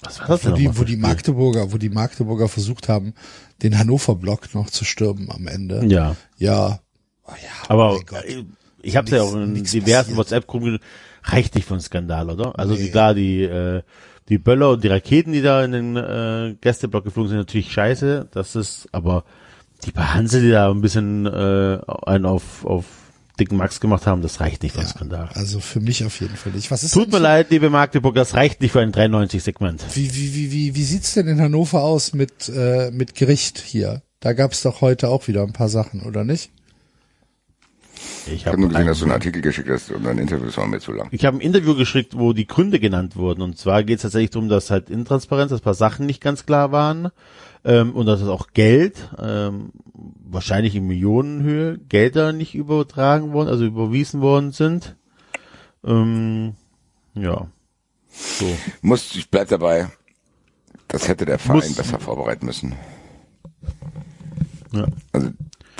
Was 0.01 0.19
war 0.19 0.27
das 0.27 0.43
Wo 0.43 0.49
denn 0.49 0.55
die, 0.55 0.65
nochmal 0.67 0.79
wo 0.79 0.83
die? 0.85 0.97
Magdeburger, 0.97 1.71
wo 1.73 1.77
die 1.77 1.89
Magdeburger 1.89 2.47
versucht 2.49 2.89
haben, 2.89 3.13
den 3.61 3.77
Hannover-Block 3.77 4.53
noch 4.53 4.69
zu 4.69 4.85
stürmen 4.85 5.29
am 5.31 5.47
Ende. 5.47 5.85
Ja. 5.85 6.15
Ja. 6.37 6.79
Oh 7.25 7.31
ja, 7.31 7.69
Aber 7.69 7.93
mein 7.93 8.05
Gott. 8.05 8.25
äh, 8.25 8.43
ich 8.83 8.95
habe 8.95 9.09
ja 9.09 9.23
Nix- 9.23 9.31
auch 9.33 9.35
in 9.35 9.63
diversen. 9.63 10.15
WhatsApp-Gruppen 10.17 10.79
reicht 11.23 11.55
nicht 11.55 11.67
von 11.67 11.79
Skandal, 11.79 12.29
oder? 12.29 12.57
Also 12.59 12.73
Nee. 12.75 12.83
die, 12.83 12.91
klar, 12.91 13.13
die 13.15 13.43
äh, 13.43 13.81
die 14.29 14.37
Böller 14.37 14.69
und 14.71 14.83
die 14.83 14.87
Raketen, 14.87 15.33
die 15.33 15.41
da 15.41 15.63
in 15.65 15.71
den 15.73 15.95
äh, 15.97 16.55
Gästeblock 16.61 17.03
geflogen 17.03 17.29
sind, 17.29 17.37
natürlich 17.39 17.71
scheiße. 17.73 18.29
Das 18.31 18.55
ist, 18.55 18.87
aber 18.93 19.25
die 19.85 19.91
paar 19.91 20.13
Hansel, 20.13 20.41
die 20.43 20.51
da 20.51 20.69
ein 20.71 20.79
bisschen 20.81 21.25
äh, 21.25 21.79
einen 22.05 22.25
auf 22.25 22.65
auf 22.65 22.85
dicken 23.39 23.57
Max 23.57 23.79
gemacht 23.79 24.05
haben, 24.05 24.21
das 24.21 24.39
reicht 24.39 24.61
nicht 24.63 24.75
von 24.75 24.85
Skandal. 24.85 25.27
Also 25.33 25.59
für 25.59 25.79
mich 25.81 26.05
auf 26.05 26.21
jeden 26.21 26.35
Fall 26.37 26.51
nicht. 26.53 26.69
Was 26.69 26.83
ist 26.83 26.93
Tut 26.93 27.07
mir 27.07 27.17
für- 27.17 27.23
leid, 27.23 27.47
liebe 27.49 27.69
Magdeburg, 27.71 28.13
das 28.15 28.35
reicht 28.35 28.61
nicht 28.61 28.71
für 28.71 28.79
ein 28.81 28.91
93-Segment. 28.93 29.83
Wie, 29.95 30.13
wie, 30.15 30.35
wie, 30.35 30.51
wie, 30.51 30.75
wie 30.75 30.83
sieht's 30.83 31.15
denn 31.15 31.27
in 31.27 31.41
Hannover 31.41 31.81
aus 31.81 32.13
mit, 32.13 32.47
äh, 32.47 32.91
mit 32.91 33.15
Gericht 33.15 33.57
hier? 33.59 34.03
Da 34.19 34.33
gab's 34.33 34.61
doch 34.61 34.79
heute 34.81 35.09
auch 35.09 35.27
wieder 35.27 35.41
ein 35.41 35.51
paar 35.51 35.67
Sachen, 35.67 36.03
oder 36.03 36.23
nicht? 36.23 36.51
Ich 38.27 38.47
habe 38.47 38.59
nur 38.59 38.69
gesehen, 38.69 38.87
dass 38.87 38.99
du 38.99 39.05
einen 39.05 39.13
Artikel 39.13 39.41
geschickt 39.41 39.69
hast 39.69 39.91
und 39.91 40.03
dein 40.03 40.17
Interview 40.17 40.47
war 40.55 40.67
mir 40.67 40.79
zu 40.79 40.91
lang. 40.93 41.07
Ich 41.11 41.25
habe 41.25 41.37
ein 41.37 41.41
Interview 41.41 41.75
geschickt, 41.75 42.17
wo 42.17 42.33
die 42.33 42.47
Gründe 42.47 42.79
genannt 42.79 43.15
wurden. 43.15 43.41
Und 43.41 43.57
zwar 43.57 43.83
geht 43.83 43.97
es 43.97 44.01
tatsächlich 44.03 44.29
darum, 44.31 44.49
dass 44.49 44.71
halt 44.71 44.89
Intransparenz, 44.89 45.49
dass 45.49 45.61
ein 45.61 45.63
paar 45.63 45.73
Sachen 45.73 46.05
nicht 46.05 46.21
ganz 46.21 46.45
klar 46.45 46.71
waren. 46.71 47.09
Ähm, 47.65 47.93
und 47.95 48.05
dass 48.07 48.21
es 48.21 48.27
auch 48.27 48.47
Geld, 48.53 49.09
ähm, 49.21 49.71
wahrscheinlich 49.93 50.75
in 50.75 50.85
Millionenhöhe, 50.85 51.77
Gelder 51.77 52.33
nicht 52.33 52.55
übertragen 52.55 53.31
worden, 53.31 53.47
also 53.49 53.63
überwiesen 53.65 54.19
worden 54.21 54.51
sind. 54.51 54.95
Ähm, 55.85 56.55
ja. 57.13 57.47
So. 58.09 58.45
Muss, 58.81 59.15
ich 59.15 59.29
bleib 59.29 59.47
dabei. 59.47 59.87
Das 60.89 61.07
hätte 61.07 61.25
der 61.25 61.39
Verein 61.39 61.57
Muss- 61.57 61.75
besser 61.75 61.99
vorbereiten 61.99 62.45
müssen. 62.45 62.73
Ja. 64.73 64.87
Also, 65.11 65.29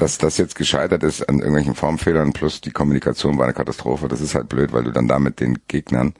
dass 0.03 0.17
das 0.17 0.37
jetzt 0.37 0.55
gescheitert 0.55 1.01
ist 1.01 1.29
an 1.29 1.39
irgendwelchen 1.39 1.75
Formfehlern 1.75 2.33
plus 2.33 2.59
die 2.59 2.71
Kommunikation 2.71 3.37
war 3.37 3.45
eine 3.45 3.53
Katastrophe, 3.53 4.09
das 4.09 4.19
ist 4.19 4.35
halt 4.35 4.49
blöd, 4.49 4.73
weil 4.73 4.83
du 4.83 4.91
dann 4.91 5.07
damit 5.07 5.39
den 5.39 5.59
Gegnern 5.69 6.13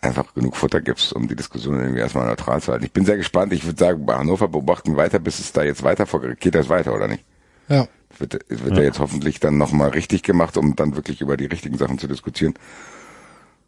einfach 0.00 0.32
genug 0.32 0.54
Futter 0.54 0.80
gibst, 0.80 1.12
um 1.12 1.26
die 1.26 1.34
Diskussion 1.34 1.80
irgendwie 1.80 1.98
erstmal 1.98 2.24
neutral 2.24 2.62
zu 2.62 2.70
halten. 2.70 2.84
Ich 2.84 2.92
bin 2.92 3.04
sehr 3.04 3.16
gespannt. 3.16 3.52
Ich 3.52 3.64
würde 3.64 3.80
sagen, 3.80 4.06
bei 4.06 4.14
Hannover 4.14 4.46
beobachten 4.46 4.92
wir 4.92 4.98
weiter, 4.98 5.18
bis 5.18 5.40
es 5.40 5.52
da 5.52 5.64
jetzt 5.64 5.82
weiter 5.82 6.06
vorgeht. 6.06 6.38
Geht 6.38 6.54
das 6.54 6.68
weiter 6.68 6.94
oder 6.94 7.08
nicht? 7.08 7.24
Ja. 7.68 7.88
Wird, 8.16 8.38
wird 8.48 8.76
er 8.76 8.84
jetzt 8.84 9.00
hoffentlich 9.00 9.40
dann 9.40 9.58
nochmal 9.58 9.90
richtig 9.90 10.22
gemacht, 10.22 10.56
um 10.56 10.76
dann 10.76 10.94
wirklich 10.94 11.20
über 11.20 11.36
die 11.36 11.46
richtigen 11.46 11.78
Sachen 11.78 11.98
zu 11.98 12.06
diskutieren. 12.06 12.54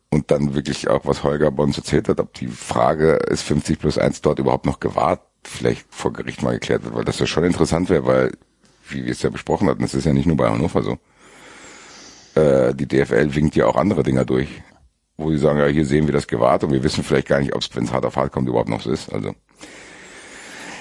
Und 0.09 0.31
dann 0.31 0.55
wirklich 0.55 0.89
auch, 0.89 1.05
was 1.05 1.25
Holger 1.25 1.51
Bons 1.51 1.77
erzählt 1.77 2.09
hat, 2.09 2.21
ob 2.21 2.33
die 2.35 2.47
Frage, 2.47 3.15
ist 3.15 3.43
50 3.43 3.81
plus 3.81 3.99
1 3.99 4.23
dort 4.23 4.39
überhaupt 4.39 4.67
noch 4.67 4.79
gewahrt, 4.79 5.21
vielleicht 5.43 5.85
vor 5.93 6.13
Gericht 6.13 6.43
mal 6.43 6.53
geklärt 6.53 6.85
wird, 6.85 6.95
weil 6.95 7.05
das 7.05 7.19
ja 7.19 7.27
schon 7.27 7.43
interessant 7.43 7.91
wäre, 7.91 8.07
weil, 8.07 8.33
wie 8.89 9.05
wir 9.05 9.13
es 9.13 9.23
ja 9.23 9.31
besprochen 9.31 9.69
hatten, 9.69 9.85
es 9.85 9.95
ist 9.95 10.05
ja 10.05 10.13
nicht 10.13 10.27
nur 10.27 10.37
bei 10.37 10.49
Hannover 10.49 10.83
so. 10.83 10.99
Äh, 12.41 12.75
die 12.75 12.87
DFL 12.87 13.35
winkt 13.35 13.57
ja 13.57 13.67
auch 13.67 13.77
andere 13.77 14.03
Dinger 14.03 14.25
durch, 14.25 14.49
wo 15.17 15.31
sie 15.31 15.39
sagen, 15.39 15.59
ja, 15.59 15.67
hier 15.67 15.87
sehen 15.87 16.07
wir 16.07 16.13
das 16.13 16.27
gewahrt 16.27 16.65
und 16.65 16.73
wir 16.73 16.83
wissen 16.83 17.05
vielleicht 17.05 17.29
gar 17.29 17.41
nicht, 17.41 17.55
ob 17.55 17.63
es, 17.63 17.75
wenn 17.75 17.85
es 17.85 17.93
hart 17.93 18.05
auf 18.05 18.17
hart 18.17 18.33
kommt, 18.33 18.49
überhaupt 18.49 18.69
noch 18.69 18.83
so 18.83 18.91
ist. 18.91 19.13
Also 19.13 19.35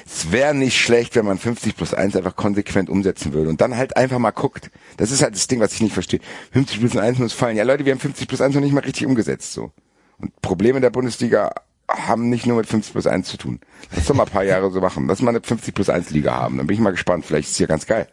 es 0.06 0.32
wäre 0.32 0.54
nicht 0.54 0.78
schlecht, 0.78 1.16
wenn 1.16 1.26
man 1.26 1.38
50 1.38 1.76
plus 1.76 1.94
1 1.94 2.16
einfach 2.16 2.36
konsequent 2.36 2.90
umsetzen 2.90 3.34
würde 3.34 3.50
und 3.50 3.62
dann 3.62 3.78
halt 3.78 3.96
einfach 3.98 4.20
mal 4.20 4.32
guckt. 4.32 4.70
Das 4.98 5.12
ist 5.12 5.24
halt 5.24 5.36
das 5.36 5.48
Ding, 5.48 5.60
was 5.60 5.74
ich 5.74 5.82
nicht 5.82 5.94
verstehe. 5.94 6.20
50 6.52 6.80
plus 6.80 6.98
1 6.98 7.20
muss 7.20 7.34
fallen. 7.34 7.58
Ja, 7.58 7.64
Leute, 7.64 7.86
wir 7.86 7.94
haben 7.94 8.00
50 8.00 8.28
plus 8.28 8.42
1 8.42 8.54
noch 8.56 8.62
nicht 8.62 8.74
mal 8.74 8.84
richtig 8.84 9.08
umgesetzt, 9.08 9.54
so. 9.54 9.72
Und 10.18 10.40
Probleme 10.42 10.82
der 10.82 10.90
Bundesliga 10.90 11.52
haben 11.90 12.30
nicht 12.30 12.46
nur 12.46 12.58
mit 12.58 12.68
50 12.68 12.94
plus 12.94 13.08
1 13.08 13.28
zu 13.28 13.38
tun. 13.38 13.60
Lass 13.96 14.06
doch 14.06 14.16
mal 14.16 14.24
ein 14.24 14.30
paar 14.30 14.44
Jahre 14.44 14.72
so 14.72 14.80
machen. 14.82 15.08
Lass 15.08 15.22
mal 15.22 15.30
eine 15.32 15.42
50 15.42 15.74
plus 15.76 15.90
1 15.90 16.10
Liga 16.12 16.34
haben. 16.34 16.58
Dann 16.58 16.68
bin 16.68 16.76
ich 16.76 16.80
mal 16.82 16.92
gespannt. 16.92 17.26
Vielleicht 17.26 17.48
ist 17.48 17.54
es 17.54 17.60
ja 17.60 17.68
ganz 17.68 17.86
geil. 17.86 18.08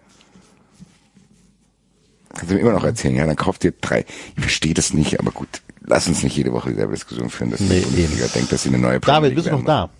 Kannst 2.35 2.51
du 2.51 2.55
mir 2.55 2.61
immer 2.61 2.73
noch 2.73 2.85
erzählen, 2.85 3.17
ja, 3.17 3.27
dann 3.27 3.37
kauft 3.37 3.65
ihr 3.65 3.73
drei. 3.81 4.05
Ich 4.37 4.41
verstehe 4.41 4.75
das 4.75 4.93
nicht, 4.95 5.19
aber 5.19 5.31
gut. 5.33 5.49
Lass 5.83 6.07
uns 6.07 6.23
nicht 6.23 6.37
jede 6.37 6.53
Woche 6.53 6.71
dieselbe 6.71 6.93
Diskussion 6.93 7.31
führen, 7.31 7.51
dass 7.51 7.61
Nee, 7.61 7.81
die 7.81 7.87
Bundesliga 7.87 8.25
eben. 8.27 8.33
denkt, 8.35 8.53
dass 8.53 8.63
sie 8.63 8.69
eine 8.69 8.79
neue 8.79 9.01
Premier 9.01 9.21
David, 9.21 9.35
bist 9.35 9.47
du 9.47 9.51
noch 9.51 9.59
werden 9.59 9.67
da? 9.67 9.91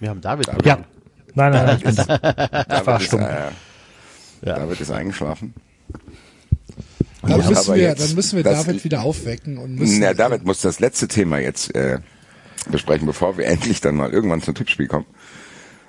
Wir 0.00 0.10
haben 0.10 0.20
David. 0.20 0.48
David. 0.48 0.66
Ja. 0.66 0.76
Nein, 1.34 1.52
nein, 1.52 1.66
nein, 1.66 1.76
ich 1.78 1.84
bin 1.84 1.96
da. 1.96 2.04
David 2.18 2.86
war 2.86 3.00
ist, 3.00 3.06
stumm. 3.06 3.20
Äh, 3.20 3.50
Ja. 4.42 4.54
David 4.58 4.80
ist 4.80 4.90
eingeschlafen. 4.90 5.54
Dann 7.22 7.30
Ja, 7.30 7.36
müssen 7.48 7.74
wir, 7.74 7.82
jetzt- 7.82 8.00
dann 8.08 8.14
müssen 8.14 8.36
wir 8.36 8.44
das- 8.44 8.64
David 8.66 8.84
wieder 8.84 9.02
aufwecken 9.02 9.58
und 9.58 9.74
müssen. 9.74 9.98
Na, 10.00 10.14
David 10.14 10.44
muss 10.44 10.60
das 10.60 10.78
letzte 10.80 11.08
Thema 11.08 11.38
jetzt 11.38 11.74
äh, 11.74 11.98
besprechen, 12.70 13.06
bevor 13.06 13.36
wir 13.36 13.46
endlich 13.48 13.80
dann 13.80 13.96
mal 13.96 14.10
irgendwann 14.10 14.40
zum 14.42 14.54
Tippspiel 14.54 14.86
kommen. 14.86 15.06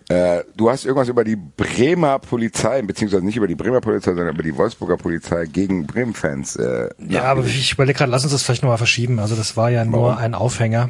Äh, 0.09 0.43
du 0.57 0.71
hast 0.71 0.85
irgendwas 0.85 1.07
über 1.07 1.23
die 1.23 1.35
Bremer 1.35 2.17
Polizei, 2.17 2.81
beziehungsweise 2.81 3.23
nicht 3.23 3.37
über 3.37 3.45
die 3.47 3.53
Bremer 3.53 3.79
Polizei, 3.79 4.09
sondern 4.15 4.33
über 4.33 4.41
die 4.41 4.57
Wolfsburger 4.57 4.97
Polizei 4.97 5.45
gegen 5.45 5.85
Bremen-Fans. 5.85 6.55
Äh, 6.55 6.89
Ja, 7.07 7.25
aber 7.25 7.45
ich 7.45 7.73
überlege 7.73 7.99
gerade, 7.99 8.09
lass 8.11 8.23
uns 8.23 8.31
das 8.31 8.41
vielleicht 8.41 8.63
nochmal 8.63 8.79
verschieben. 8.79 9.19
Also 9.19 9.35
das 9.35 9.55
war 9.55 9.69
ja 9.69 9.85
nur 9.85 10.01
Warum? 10.07 10.17
ein 10.17 10.33
Aufhänger, 10.33 10.89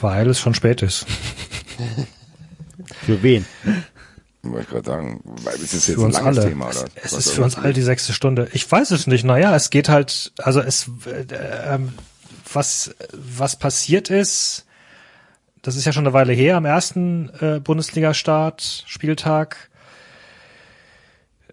weil 0.00 0.28
es 0.28 0.40
schon 0.40 0.54
spät 0.54 0.82
ist. 0.82 1.06
Für 3.04 3.22
wen? 3.22 3.44
Wollte 4.52 4.64
ich 4.64 4.70
gerade 4.70 4.86
sagen, 4.86 5.20
weil 5.24 5.54
ist 5.54 5.74
das 5.74 5.86
jetzt 5.86 5.98
ein 5.98 6.10
langes 6.10 6.38
alle. 6.38 6.48
Thema 6.48 6.68
es 6.70 6.78
oder? 6.78 6.90
es 6.94 7.12
Was 7.12 7.26
ist 7.26 7.32
für 7.32 7.42
uns 7.42 7.56
alle 7.56 7.72
die 7.72 7.82
sechste 7.82 8.12
Stunde. 8.12 8.48
Ich 8.52 8.70
weiß 8.70 8.90
es 8.90 9.06
nicht. 9.06 9.24
Naja, 9.24 9.54
es 9.54 9.70
geht 9.70 9.88
halt, 9.88 10.32
also 10.38 10.60
es, 10.60 10.90
äh, 11.06 11.26
ähm, 11.74 11.92
was, 12.52 12.94
was 13.12 13.56
passiert 13.56 14.10
ist, 14.10 14.66
das 15.62 15.76
ist 15.76 15.84
ja 15.84 15.92
schon 15.92 16.04
eine 16.04 16.12
Weile 16.12 16.32
her, 16.32 16.56
am 16.56 16.64
ersten 16.64 17.30
äh, 17.40 17.60
Bundesliga-Start, 17.60 18.84
Spieltag, 18.86 19.68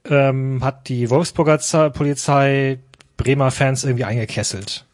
ähm, 0.05 0.63
hat 0.63 0.87
die 0.87 1.09
Wolfsburger 1.09 1.59
Polizei 1.91 2.79
Bremer 3.17 3.51
Fans 3.51 3.83
irgendwie 3.83 4.03
eingekesselt. 4.03 4.85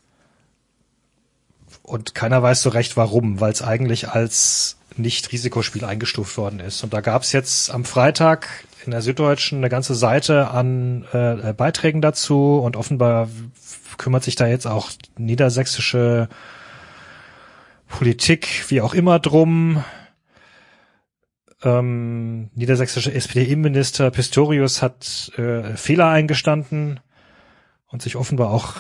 Und 1.84 2.14
keiner 2.14 2.42
weiß 2.42 2.61
so 2.61 2.69
recht 2.69 2.95
warum, 2.98 3.40
weil 3.42 3.52
es 3.52 3.61
eigentlich 3.61 4.10
als 4.10 4.78
Nicht-Risikospiel 5.00 5.86
eingestuft 5.86 6.38
worden 6.38 6.60
ist. 6.60 6.84
Und 6.84 6.94
da 6.94 7.02
gab 7.02 7.24
es 7.24 7.32
jetzt 7.32 7.72
am 7.72 7.86
Freitag 7.86 8.48
in 8.86 8.92
der 8.92 9.02
Süddeutschen 9.02 9.60
eine 9.60 9.69
ganze 9.69 9.95
Seite 9.95 10.50
an 10.50 11.06
äh, 11.11 11.53
Beiträgen 11.53 12.02
dazu 12.02 12.60
und 12.60 12.76
offenbar 12.76 13.30
kümmert 13.98 14.24
sich 14.24 14.36
da 14.36 14.48
jetzt 14.48 14.68
auch 14.68 14.90
niedersächsische 15.18 16.30
Politik, 17.88 18.66
wie 18.69 18.82
auch 18.82 18.94
immer, 18.94 19.19
drum. 19.19 19.84
Ähm, 21.64 22.50
niedersächsische 22.56 23.14
SPD-Innenminister 23.14 24.11
Pistorius 24.11 24.82
hat 24.82 25.32
äh, 25.38 25.76
Fehler 25.76 26.08
eingestanden 26.08 27.02
und 27.88 28.02
sich 28.02 28.16
offenbar 28.16 28.52
auch 28.52 28.76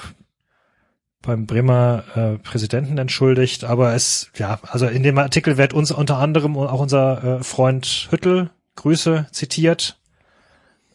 beim 1.21 1.45
Bremer 1.45 2.03
äh, 2.15 2.37
Präsidenten 2.37 2.97
entschuldigt, 2.97 3.63
aber 3.63 3.93
es, 3.93 4.31
ja, 4.35 4.59
also 4.63 4.87
in 4.87 5.03
dem 5.03 5.17
Artikel 5.17 5.57
wird 5.57 5.73
uns 5.73 5.91
unter 5.91 6.17
anderem 6.17 6.57
auch 6.57 6.79
unser 6.79 7.39
äh, 7.39 7.43
Freund 7.43 8.07
Hüttel 8.09 8.51
Grüße 8.75 9.27
zitiert 9.31 9.99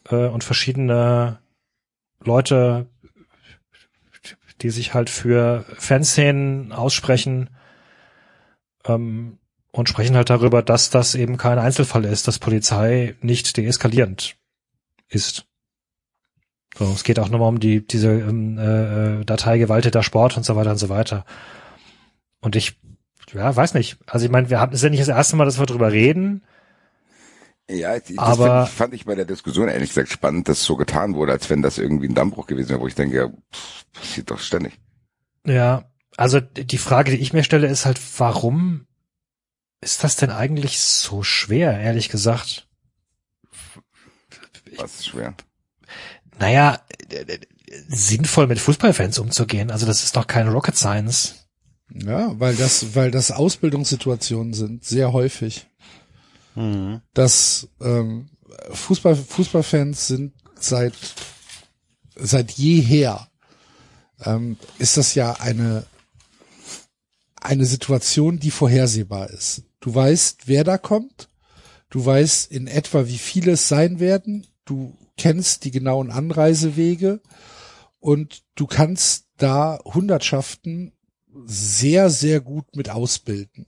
äh, 0.09 0.27
und 0.27 0.43
verschiedene 0.43 1.39
Leute, 2.23 2.87
die 4.61 4.71
sich 4.71 4.93
halt 4.93 5.09
für 5.09 5.65
Fanszenen 5.77 6.71
aussprechen 6.71 7.49
ähm, 8.85 9.37
und 9.71 9.89
sprechen 9.89 10.15
halt 10.15 10.29
darüber, 10.29 10.63
dass 10.63 10.89
das 10.89 11.13
eben 11.13 11.37
kein 11.37 11.59
Einzelfall 11.59 12.05
ist, 12.05 12.27
dass 12.27 12.39
Polizei 12.39 13.15
nicht 13.21 13.57
deeskalierend 13.57 14.37
ist. 15.07 15.45
So, 16.77 16.85
es 16.91 17.03
geht 17.03 17.19
auch 17.19 17.29
nochmal 17.29 17.49
um 17.49 17.59
die 17.59 17.85
diese 17.85 18.09
ähm, 18.11 18.57
äh, 18.57 19.23
Datei 19.25 19.57
gewalteter 19.57 20.03
Sport 20.03 20.35
und 20.37 20.43
so 20.43 20.55
weiter 20.55 20.71
und 20.71 20.77
so 20.77 20.89
weiter. 20.89 21.25
Und 22.41 22.55
ich, 22.55 22.77
ja, 23.33 23.55
weiß 23.55 23.73
nicht. 23.75 23.97
Also 24.07 24.25
ich 24.25 24.31
meine, 24.31 24.49
wir 24.49 24.59
haben 24.59 24.71
es 24.73 24.79
ist 24.79 24.83
ja 24.83 24.89
nicht 24.89 25.01
das 25.01 25.07
erste 25.07 25.35
Mal, 25.37 25.45
dass 25.45 25.57
wir 25.59 25.65
drüber 25.65 25.91
reden. 25.91 26.43
Ja, 27.69 27.97
das 27.97 28.17
Aber- 28.17 28.65
find, 28.65 28.77
fand 28.77 28.93
ich 28.93 29.05
bei 29.05 29.15
der 29.15 29.25
Diskussion 29.25 29.69
ehrlich 29.69 29.89
gesagt 29.89 30.09
spannend, 30.09 30.47
dass 30.49 30.63
so 30.63 30.75
getan 30.75 31.15
wurde, 31.15 31.31
als 31.31 31.49
wenn 31.49 31.61
das 31.61 31.77
irgendwie 31.77 32.07
ein 32.07 32.13
Dammbruch 32.13 32.45
gewesen 32.45 32.69
wäre, 32.69 32.81
wo 32.81 32.87
ich 32.87 32.93
denke, 32.95 33.15
ja, 33.15 33.27
pff, 33.29 33.85
passiert 33.93 34.29
doch 34.29 34.39
ständig. 34.39 34.77
Ja, 35.45 35.89
also 36.17 36.39
die 36.41 36.77
Frage, 36.77 37.11
die 37.11 37.17
ich 37.17 37.33
mir 37.33 37.43
stelle, 37.43 37.67
ist 37.67 37.85
halt, 37.85 37.99
warum 38.19 38.85
ist 39.81 40.03
das 40.03 40.15
denn 40.15 40.29
eigentlich 40.29 40.79
so 40.79 41.23
schwer, 41.23 41.79
ehrlich 41.79 42.09
gesagt? 42.09 42.67
Was 44.77 44.95
ist 44.99 45.07
schwer. 45.07 45.33
Naja, 46.39 46.79
äh, 47.09 47.15
äh, 47.15 47.39
sinnvoll 47.87 48.47
mit 48.47 48.59
Fußballfans 48.59 49.19
umzugehen. 49.19 49.71
Also 49.71 49.85
das 49.85 50.03
ist 50.03 50.15
doch 50.15 50.27
keine 50.27 50.51
Rocket 50.51 50.75
Science. 50.75 51.47
Ja, 51.93 52.33
weil 52.39 52.55
das, 52.55 52.95
weil 52.95 53.11
das 53.11 53.31
Ausbildungssituationen 53.31 54.53
sind, 54.53 54.83
sehr 54.83 55.13
häufig. 55.13 55.67
Mhm. 56.55 57.01
Dass 57.13 57.69
ähm, 57.81 58.29
Fußball, 58.71 59.15
Fußballfans 59.15 60.07
sind 60.07 60.33
seit 60.59 60.93
seit 62.15 62.51
jeher 62.51 63.27
ähm, 64.23 64.57
ist 64.79 64.97
das 64.97 65.15
ja 65.15 65.33
eine 65.33 65.85
eine 67.41 67.65
Situation, 67.65 68.39
die 68.39 68.49
vorhersehbar 68.49 69.29
ist. 69.29 69.63
Du 69.79 69.93
weißt, 69.93 70.47
wer 70.47 70.63
da 70.63 70.79
kommt. 70.79 71.29
Du 71.91 72.03
weißt 72.03 72.51
in 72.51 72.65
etwa, 72.65 73.07
wie 73.07 73.19
viele 73.19 73.51
es 73.51 73.67
sein 73.67 73.99
werden. 73.99 74.47
Du 74.65 74.97
kennst 75.17 75.65
die 75.65 75.71
genauen 75.71 76.11
Anreisewege 76.11 77.21
und 77.99 78.43
du 78.55 78.67
kannst 78.67 79.27
da 79.37 79.79
Hundertschaften 79.83 80.93
sehr, 81.45 82.09
sehr 82.09 82.39
gut 82.41 82.75
mit 82.75 82.89
ausbilden. 82.89 83.67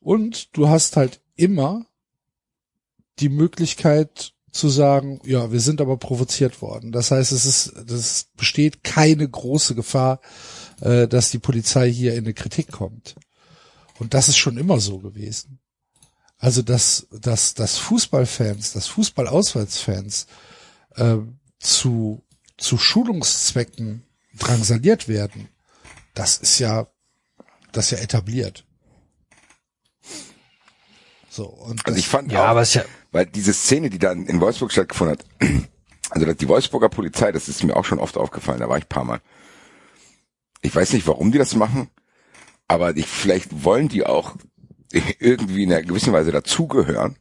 Und 0.00 0.56
du 0.56 0.68
hast 0.68 0.96
halt 0.96 1.20
immer 1.34 1.86
die 3.20 3.28
Möglichkeit 3.28 4.34
zu 4.50 4.68
sagen, 4.68 5.20
ja, 5.24 5.50
wir 5.50 5.60
sind 5.60 5.80
aber 5.80 5.96
provoziert 5.96 6.62
worden. 6.62 6.92
Das 6.92 7.10
heißt, 7.10 7.32
es 7.32 7.44
ist, 7.44 7.66
es 7.90 8.28
besteht 8.36 8.84
keine 8.84 9.28
große 9.28 9.74
Gefahr, 9.74 10.20
äh, 10.80 11.08
dass 11.08 11.30
die 11.30 11.38
Polizei 11.38 11.90
hier 11.90 12.12
in 12.14 12.24
eine 12.24 12.34
Kritik 12.34 12.70
kommt. 12.70 13.16
Und 13.98 14.14
das 14.14 14.28
ist 14.28 14.36
schon 14.36 14.56
immer 14.56 14.80
so 14.80 14.98
gewesen. 14.98 15.58
Also, 16.38 16.62
dass, 16.62 17.06
dass, 17.10 17.54
dass 17.54 17.78
Fußballfans, 17.78 18.72
dass 18.72 18.86
Fußballauswärtsfans 18.88 20.26
äh, 20.96 21.16
zu, 21.58 22.22
zu 22.56 22.78
Schulungszwecken 22.78 24.04
drangsaliert 24.38 25.08
werden, 25.08 25.48
das 26.14 26.38
ist 26.38 26.58
ja, 26.58 26.86
das 27.72 27.86
ist 27.86 27.98
ja 27.98 28.04
etabliert. 28.04 28.64
So, 31.28 31.46
und 31.46 31.84
Also 31.86 31.98
ich 31.98 32.08
fand 32.08 32.30
Ja, 32.30 32.44
auch, 32.44 32.48
aber 32.48 32.62
es 32.62 32.68
ist 32.68 32.74
ja, 32.74 32.84
weil 33.10 33.26
diese 33.26 33.52
Szene, 33.52 33.90
die 33.90 33.98
dann 33.98 34.26
in 34.26 34.40
Wolfsburg 34.40 34.70
stattgefunden 34.70 35.18
hat, 35.18 35.26
also 36.10 36.32
die 36.32 36.48
Wolfsburger 36.48 36.88
Polizei, 36.88 37.32
das 37.32 37.48
ist 37.48 37.64
mir 37.64 37.76
auch 37.76 37.84
schon 37.84 37.98
oft 37.98 38.16
aufgefallen, 38.16 38.60
da 38.60 38.68
war 38.68 38.78
ich 38.78 38.84
ein 38.84 38.88
paar 38.88 39.04
Mal. 39.04 39.20
Ich 40.62 40.74
weiß 40.74 40.92
nicht, 40.92 41.06
warum 41.06 41.32
die 41.32 41.38
das 41.38 41.56
machen, 41.56 41.90
aber 42.68 42.96
ich, 42.96 43.06
vielleicht 43.06 43.64
wollen 43.64 43.88
die 43.88 44.06
auch 44.06 44.36
irgendwie 45.18 45.64
in 45.64 45.72
einer 45.72 45.82
gewissen 45.82 46.12
Weise 46.12 46.30
dazugehören 46.30 47.16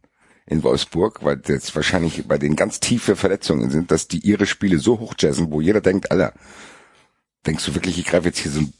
in 0.46 0.64
Wolfsburg, 0.64 1.24
weil 1.24 1.42
jetzt 1.48 1.76
wahrscheinlich 1.76 2.28
bei 2.28 2.38
denen 2.38 2.56
ganz 2.56 2.80
tiefe 2.80 3.16
Verletzungen 3.16 3.70
sind, 3.70 3.92
dass 3.92 4.08
die 4.08 4.20
ihre 4.20 4.46
Spiele 4.46 4.78
so 4.80 5.00
hochjazzen, 5.00 5.52
wo 5.52 5.62
jeder 5.62 5.82
denkt, 5.82 6.12
Alter, 6.12 6.34
denkst 7.46 7.66
du 7.66 7.76
wirklich, 7.76 7.98
ich 7.98 8.06
greife 8.06 8.28
jetzt 8.28 8.40
hier 8.40 8.52
so 8.52 8.60
einen 8.60 8.74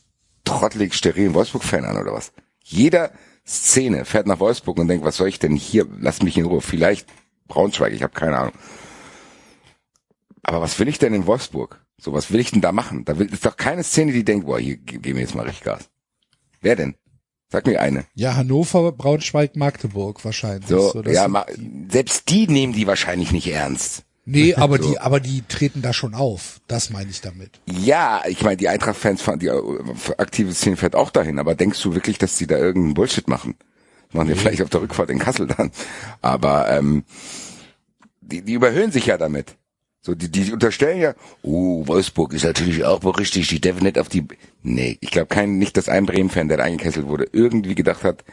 trottelig 0.44 0.94
sterilen 0.94 1.34
Wolfsburg-Fan 1.34 1.86
an 1.86 1.98
oder 1.98 2.14
was? 2.14 2.34
Jeder 2.64 3.12
Szene 3.46 4.06
fährt 4.06 4.28
nach 4.28 4.40
Wolfsburg 4.40 4.78
und 4.80 4.88
denkt, 4.88 5.06
was 5.06 5.18
soll 5.18 5.28
ich 5.28 5.40
denn 5.40 5.56
hier? 5.56 5.88
Lass 6.00 6.22
mich 6.22 6.38
in 6.38 6.46
Ruhe. 6.46 6.62
Vielleicht 6.62 7.08
Braunschweig, 7.48 7.94
ich 7.94 8.04
habe 8.04 8.14
keine 8.14 8.38
Ahnung. 8.38 8.54
Aber 10.44 10.62
was 10.62 10.78
will 10.80 10.88
ich 10.88 11.00
denn 11.00 11.14
in 11.14 11.26
Wolfsburg? 11.26 11.80
So, 11.98 12.12
was 12.14 12.32
will 12.32 12.40
ich 12.40 12.52
denn 12.52 12.62
da 12.62 12.72
machen? 12.72 13.06
Da 13.06 13.18
will, 13.20 13.32
ist 13.32 13.46
doch 13.46 13.56
keine 13.56 13.84
Szene, 13.84 14.12
die 14.12 14.26
denkt, 14.26 14.46
boah, 14.46 14.60
hier 14.60 14.78
ge- 14.78 15.00
geben 15.00 15.16
wir 15.18 15.24
jetzt 15.24 15.36
mal 15.36 15.44
richtig 15.46 15.64
Gas. 15.64 15.90
Wer 16.62 16.76
denn? 16.76 16.96
Sag 17.54 17.68
mir 17.68 17.80
eine. 17.80 18.04
ja, 18.16 18.36
Hannover, 18.36 18.92
Braunschweig, 18.92 19.56
Magdeburg 19.56 20.26
wahrscheinlich. 20.26 20.68
So, 20.68 21.02
das 21.04 21.14
ja, 21.14 21.28
die- 21.56 21.86
selbst 21.92 22.28
die 22.30 22.48
nehmen 22.48 22.74
die 22.74 22.88
wahrscheinlich 22.88 23.32
nicht 23.32 23.48
ernst. 23.48 24.02
nee, 24.26 24.56
aber 24.56 24.82
so. 24.82 24.90
die, 24.92 25.00
aber 25.00 25.20
die 25.20 25.44
treten 25.48 25.84
da 25.84 25.94
schon 25.94 26.16
auf. 26.16 26.60
Das 26.68 26.90
meine 26.90 27.12
ich 27.12 27.22
damit. 27.22 27.60
Ja, 27.70 28.24
ich 28.28 28.42
meine, 28.44 28.58
die 28.58 28.68
Eintracht-Fans, 28.70 29.24
die 29.38 29.48
äh, 29.48 29.62
aktive 30.18 30.52
Szene 30.54 30.78
fährt 30.78 30.96
auch 30.96 31.12
dahin, 31.12 31.38
aber 31.38 31.54
denkst 31.54 31.80
du 31.84 31.94
wirklich, 31.94 32.18
dass 32.18 32.38
die 32.38 32.48
da 32.48 32.58
irgendeinen 32.58 32.96
Bullshit 32.96 33.28
machen? 33.28 33.54
Das 34.08 34.16
machen 34.16 34.30
die 34.30 34.36
vielleicht 34.36 34.64
auf 34.64 34.70
der 34.72 34.82
Rückfahrt 34.82 35.12
in 35.12 35.20
Kassel 35.20 35.46
dann. 35.46 35.72
Aber 36.24 36.70
ähm, 36.72 37.04
die, 38.22 38.42
die 38.42 38.54
überhöhen 38.54 38.92
sich 38.92 39.06
ja 39.06 39.18
damit. 39.20 39.56
So, 40.06 40.16
die, 40.16 40.30
die 40.30 40.52
unterstellen 40.52 41.00
ja, 41.00 41.14
oh, 41.44 41.88
Wolfsburg 41.88 42.34
ist 42.34 42.44
natürlich 42.44 42.84
auch 42.84 43.02
richtig, 43.18 43.48
die 43.48 43.62
dürfen 43.62 43.98
auf 43.98 44.10
die. 44.10 44.28
Nee, 44.62 44.98
ich 45.00 45.12
glaube 45.12 45.28
kein, 45.28 45.58
nicht, 45.58 45.78
dass 45.78 45.88
ein 45.88 46.06
Bremen-Fan, 46.06 46.50
der 46.50 46.58
da 46.58 46.64
eingekesselt 46.64 47.08
wurde, 47.08 47.30
irgendwie 47.32 47.74
gedacht 47.74 48.04
hat, 48.04 48.26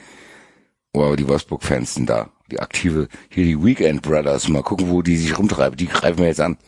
oh, 0.93 1.15
die 1.15 1.29
Wolfsburg-Fans 1.29 1.95
sind 1.95 2.11
da. 2.11 2.29
Die 2.51 2.59
aktive, 2.59 3.07
hier 3.29 3.45
die 3.45 3.65
Weekend 3.65 4.03
Brothers, 4.03 4.49
mal 4.49 4.65
gucken, 4.65 4.91
wo 4.91 5.01
die 5.01 5.17
sich 5.17 5.39
rumtreiben, 5.39 5.77
die 5.77 5.87
greifen 5.87 6.19
wir 6.19 6.27
jetzt 6.27 6.41
an. 6.41 6.59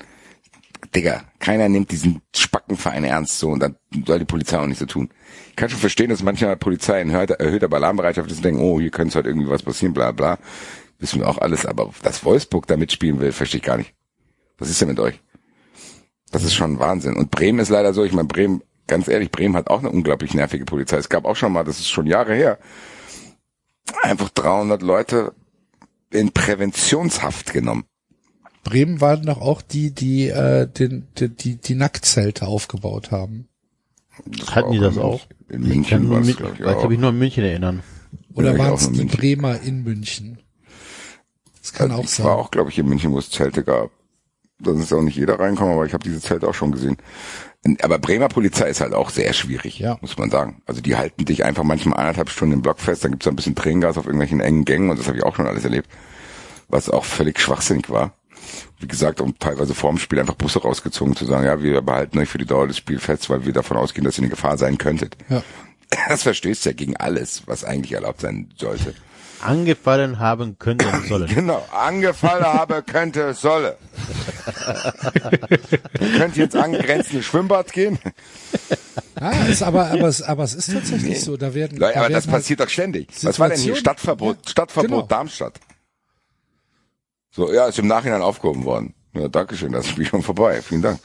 Digga, 0.95 1.25
keiner 1.41 1.69
nimmt 1.69 1.91
diesen 1.91 2.23
Spackenverein 2.37 3.03
ernst 3.03 3.41
so 3.41 3.49
und 3.49 3.61
dann 3.61 3.77
soll 4.07 4.21
die 4.21 4.25
Polizei 4.25 4.59
auch 4.59 4.67
nicht 4.67 4.79
so 4.79 4.87
tun. 4.87 5.11
Ich 5.51 5.57
kann 5.57 5.69
schon 5.69 5.81
verstehen, 5.81 6.11
dass 6.11 6.23
manchmal 6.23 6.57
Polizei 6.57 7.01
in 7.01 7.11
erhöhter, 7.11 7.73
Alarmbereitschaft 7.73 8.31
ist 8.31 8.37
und 8.37 8.45
denken, 8.45 8.61
oh, 8.61 8.79
hier 8.79 8.91
könnte 8.91 9.17
halt 9.17 9.27
irgendwie 9.27 9.49
was 9.49 9.65
passieren, 9.65 9.95
bla 9.95 10.13
bla. 10.13 10.39
Wissen 11.01 11.21
wir 11.21 11.29
auch 11.29 11.39
alles, 11.39 11.67
aber 11.67 11.91
dass 12.05 12.25
Wolfsburg 12.25 12.69
da 12.69 12.77
mitspielen 12.77 13.19
will, 13.19 13.33
verstehe 13.33 13.59
ich 13.59 13.67
gar 13.67 13.79
nicht. 13.79 13.95
Was 14.63 14.71
ist 14.71 14.81
denn 14.81 14.87
mit 14.89 15.01
euch? 15.01 15.21
Das 16.31 16.45
ist 16.45 16.55
schon 16.55 16.79
Wahnsinn. 16.79 17.17
Und 17.17 17.33
Bremen 17.33 17.59
ist 17.59 17.69
leider 17.69 17.93
so, 17.93 18.05
ich 18.05 18.13
meine, 18.13 18.29
Bremen, 18.29 18.63
ganz 18.87 19.09
ehrlich, 19.09 19.33
Bremen 19.33 19.57
hat 19.57 19.69
auch 19.71 19.81
eine 19.81 19.91
unglaublich 19.91 20.35
nervige 20.35 20.65
Polizei. 20.65 20.99
Es 20.99 21.09
gab 21.09 21.25
auch 21.25 21.35
schon 21.35 21.53
mal, 21.53 21.65
das 21.65 21.81
ist 21.81 21.89
schon 21.91 22.07
Jahre 22.07 22.33
her, 22.37 22.59
einfach 24.03 24.29
300 24.31 24.81
Leute 24.81 25.35
in 26.11 26.31
Präventionshaft 26.31 27.53
genommen. 27.53 27.85
Bremen 28.63 29.01
waren 29.01 29.27
doch 29.27 29.41
auch 29.41 29.63
die, 29.63 29.91
die, 29.91 30.29
äh, 30.29 30.69
den, 30.69 31.09
die, 31.19 31.29
die, 31.29 31.57
die 31.57 31.75
Nacktzelte 31.75 32.47
aufgebaut 32.47 33.11
haben. 33.11 33.49
Das 34.27 34.55
Hatten 34.55 34.71
die 34.73 34.79
das 34.79 34.95
in- 34.95 35.03
auch? 35.03 35.27
In 35.49 35.65
Ich 35.83 35.89
kann 35.89 36.07
München 36.07 36.11
war 36.11 36.21
es, 36.21 36.37
glaube 36.37 36.53
ich, 36.55 36.61
ich 36.61 36.67
kann 36.81 36.89
mich 36.89 36.99
nur 37.01 37.09
an 37.09 37.19
München 37.19 37.43
erinnern. 37.45 37.83
Oder 38.35 38.49
Ja, 38.51 38.53
ich 38.53 38.59
waren 38.61 38.75
es 38.75 38.91
die 38.93 38.99
München. 39.01 39.19
Bremer 39.19 39.61
in 39.61 39.83
München? 39.83 40.39
Das 41.61 41.73
kann 41.73 41.91
auch 41.91 42.05
ich 42.05 42.11
sein. 42.11 42.27
war 42.27 42.37
auch, 42.37 42.51
glaube 42.53 42.71
ich, 42.71 42.79
in 42.79 42.87
München, 42.89 43.11
wo 43.13 43.19
es 43.19 43.29
Zelte 43.29 43.65
gab. 43.65 43.91
Da 44.63 44.73
ist 44.73 44.93
auch 44.93 45.03
nicht 45.03 45.17
jeder 45.17 45.39
reinkommen, 45.39 45.75
aber 45.75 45.87
ich 45.87 45.93
habe 45.93 46.05
diese 46.05 46.21
Zelte 46.21 46.49
auch 46.49 46.55
schon 46.55 46.73
gesehen. 46.73 46.97
Aber 47.83 47.99
Bremer 47.99 48.29
Polizei 48.29 48.69
ist 48.69 48.81
halt 48.81 48.93
auch 48.95 49.11
sehr 49.11 49.33
schwierig, 49.33 49.79
Ja. 49.79 49.99
muss 50.01 50.19
man 50.19 50.31
sagen. 50.31 50.63
Also 50.67 50.81
die 50.81 50.97
halten 50.97 51.25
dich 51.25 51.45
einfach 51.45 51.63
manchmal 51.63 51.99
eineinhalb 51.99 52.31
Stunden 52.31 52.55
im 52.55 52.63
Block 52.63 52.81
fest, 52.81 53.05
dann 53.05 53.13
gibt's 53.13 53.27
ein 53.29 53.37
bisschen 53.37 53.55
Tränengas 53.55 53.99
auf 53.99 54.07
irgendwelchen 54.07 54.41
engen 54.41 54.65
Gängen 54.65 54.91
und 54.91 54.99
das 54.99 55.07
habe 55.07 55.17
ich 55.19 55.25
auch 55.25 55.37
schon 55.37 55.47
alles 55.47 55.65
erlebt, 55.65 55.89
was 56.69 56.89
auch 56.91 57.05
völlig 57.05 57.39
schwachsinnig 57.41 57.89
war. 57.91 58.13
Wie 58.81 58.89
gesagt, 58.89 59.21
um 59.21 59.39
teilweise 59.39 59.75
vorm 59.75 59.99
Spiel 59.99 60.19
einfach 60.19 60.35
Busse 60.35 60.61
rausgezogen 60.61 61.15
zu 61.15 61.25
sagen, 61.25 61.45
ja, 61.47 61.63
wir 61.63 61.81
behalten 61.83 62.19
euch 62.19 62.29
für 62.29 62.39
die 62.39 62.47
Dauer 62.47 62.67
des 62.67 62.79
Spiels 62.79 63.05
fest, 63.05 63.31
weil 63.31 63.45
wir 63.47 63.53
davon 63.53 63.77
ausgehen, 63.77 64.05
dass 64.05 64.19
ihr 64.19 64.23
eine 64.23 64.31
Gefahr 64.31 64.59
sein 64.59 64.79
könntet. 64.79 65.17
Ja. 65.29 65.43
Das 66.09 66.23
verstößt 66.25 66.65
ja 66.67 66.73
gegen 66.73 66.97
alles, 66.97 67.43
was 67.47 67.65
eigentlich 67.65 67.93
erlaubt 67.93 68.21
sein 68.23 68.49
sollte. 68.57 68.95
Angefallen 69.43 70.19
haben 70.19 70.59
können 70.59 70.81
und 70.85 71.07
sollen. 71.07 71.27
Genau, 71.35 71.67
angefallen 71.73 72.45
habe, 72.45 72.83
könnte, 72.83 73.35
solle. 73.35 73.77
Ihr 76.01 76.19
könnt 76.19 76.37
jetzt 76.37 76.57
angrenzende 76.57 77.23
Schwimmbad 77.23 77.73
gehen. 77.73 77.99
Ah, 79.17 79.33
ist 79.49 79.63
aber, 79.63 79.91
aber, 79.91 80.09
es, 80.09 80.23
aber 80.23 80.45
es 80.45 80.55
ist 80.55 80.73
tatsächlich 80.73 81.21
so. 81.21 81.37
Da 81.37 81.55
werden, 81.55 81.79
Leute, 81.79 81.95
da 81.95 82.01
aber 82.01 82.09
das 82.11 82.25
werden 82.25 82.33
halt- 82.33 82.43
passiert 82.43 82.61
doch 82.61 82.69
ständig. 82.69 83.09
Was 83.23 83.39
war 83.39 83.49
denn 83.49 83.59
hier? 83.59 83.77
Stadtverbot, 83.77 84.39
Ja, 84.45 84.51
Stadtverbot 84.51 84.91
genau. 84.91 85.03
Darmstadt. 85.03 85.61
So, 87.31 87.53
ja, 87.53 87.67
ist 87.67 87.79
im 87.79 87.87
Nachhinein 87.87 88.23
aufgehoben 88.23 88.65
worden. 88.65 88.95
Ja, 89.15 89.29
Dankeschön, 89.29 89.73
das 89.73 89.87
Spiel 89.89 90.07
schon 90.07 90.23
vorbei. 90.23 90.61
Vielen 90.63 90.83
Dank. 90.83 91.01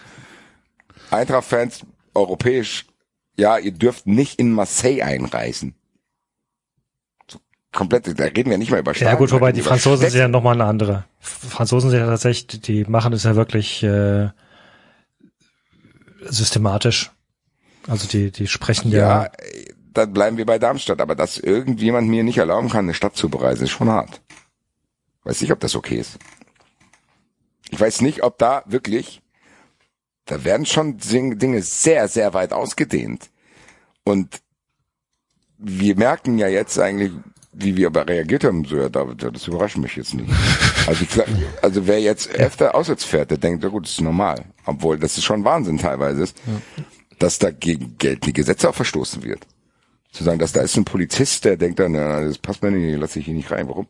Eintracht-Fans, 1.11 1.81
europäisch 2.13 2.85
ja, 3.39 3.57
ihr 3.59 3.71
dürft 3.71 4.07
nicht 4.07 4.39
in 4.39 4.51
Marseille 4.51 5.03
einreisen. 5.03 5.75
Komplett, 7.73 8.19
da 8.19 8.23
reden 8.23 8.49
wir 8.49 8.57
nicht 8.57 8.71
mehr 8.71 8.79
über 8.79 8.93
Ja 8.93 9.15
gut, 9.15 9.31
wobei 9.31 9.51
die 9.51 9.61
Franzosen 9.61 9.97
Städte. 9.97 10.11
sind 10.11 10.21
ja 10.21 10.27
nochmal 10.27 10.53
eine 10.55 10.65
andere. 10.65 11.05
Franzosen 11.19 11.89
sind 11.89 11.99
ja 11.99 12.05
tatsächlich, 12.07 12.61
die 12.61 12.85
machen 12.85 13.13
es 13.13 13.23
ja 13.23 13.35
wirklich 13.35 13.83
äh, 13.83 14.29
systematisch. 16.21 17.11
Also 17.87 18.07
die, 18.07 18.31
die 18.31 18.47
sprechen 18.47 18.91
ja, 18.91 19.23
Ja, 19.23 19.31
dann 19.93 20.13
bleiben 20.13 20.37
wir 20.37 20.45
bei 20.45 20.59
Darmstadt. 20.59 21.01
Aber 21.01 21.15
dass 21.15 21.37
irgendjemand 21.37 22.07
mir 22.09 22.23
nicht 22.23 22.37
erlauben 22.37 22.69
kann, 22.69 22.85
eine 22.85 22.93
Stadt 22.93 23.15
zu 23.15 23.29
bereisen, 23.29 23.63
ist 23.63 23.71
schon 23.71 23.89
hart. 23.89 24.21
Weiß 25.23 25.41
nicht, 25.41 25.51
ob 25.51 25.59
das 25.59 25.75
okay 25.75 25.97
ist. 25.97 26.17
Ich 27.69 27.79
weiß 27.79 28.01
nicht, 28.01 28.23
ob 28.23 28.37
da 28.37 28.63
wirklich, 28.65 29.21
da 30.25 30.43
werden 30.43 30.65
schon 30.65 30.97
Dinge 30.97 31.61
sehr, 31.61 32.07
sehr 32.07 32.33
weit 32.33 32.53
ausgedehnt. 32.53 33.29
Und 34.03 34.41
wir 35.57 35.95
merken 35.97 36.37
ja 36.37 36.47
jetzt 36.47 36.79
eigentlich, 36.79 37.11
wie 37.59 37.75
wir 37.75 37.87
aber 37.87 38.07
reagiert 38.07 38.43
haben, 38.43 38.63
so, 38.65 38.77
ja, 38.77 38.89
David, 38.89 39.21
ja, 39.21 39.31
das 39.31 39.47
überrascht 39.47 39.77
mich 39.77 39.95
jetzt 39.95 40.13
nicht. 40.13 40.29
Also, 40.85 41.05
also 41.61 41.87
wer 41.87 41.99
jetzt 41.99 42.29
öfter 42.29 42.75
auswärts 42.75 43.03
fährt, 43.03 43.31
der 43.31 43.37
denkt, 43.37 43.63
ja 43.63 43.69
gut, 43.69 43.85
das 43.85 43.93
ist 43.93 44.01
normal. 44.01 44.45
Obwohl, 44.65 44.99
das 44.99 45.17
ist 45.17 45.23
schon 45.23 45.43
Wahnsinn 45.43 45.77
teilweise 45.77 46.23
ist, 46.23 46.37
dass 47.19 47.39
da 47.39 47.51
gegen 47.51 47.97
geltende 47.97 48.33
Gesetze 48.33 48.69
auch 48.69 48.75
verstoßen 48.75 49.23
wird. 49.23 49.47
Zu 50.11 50.23
sagen, 50.23 50.39
dass 50.39 50.53
da 50.53 50.61
ist 50.61 50.77
ein 50.77 50.85
Polizist, 50.85 51.45
der 51.45 51.57
denkt 51.57 51.79
dann, 51.79 51.95
ja, 51.95 52.21
das 52.21 52.37
passt 52.37 52.63
mir 52.63 52.71
nicht, 52.71 52.99
lass 52.99 53.15
ich 53.15 53.25
hier 53.25 53.33
nicht 53.33 53.51
rein. 53.51 53.67
Warum? 53.67 53.87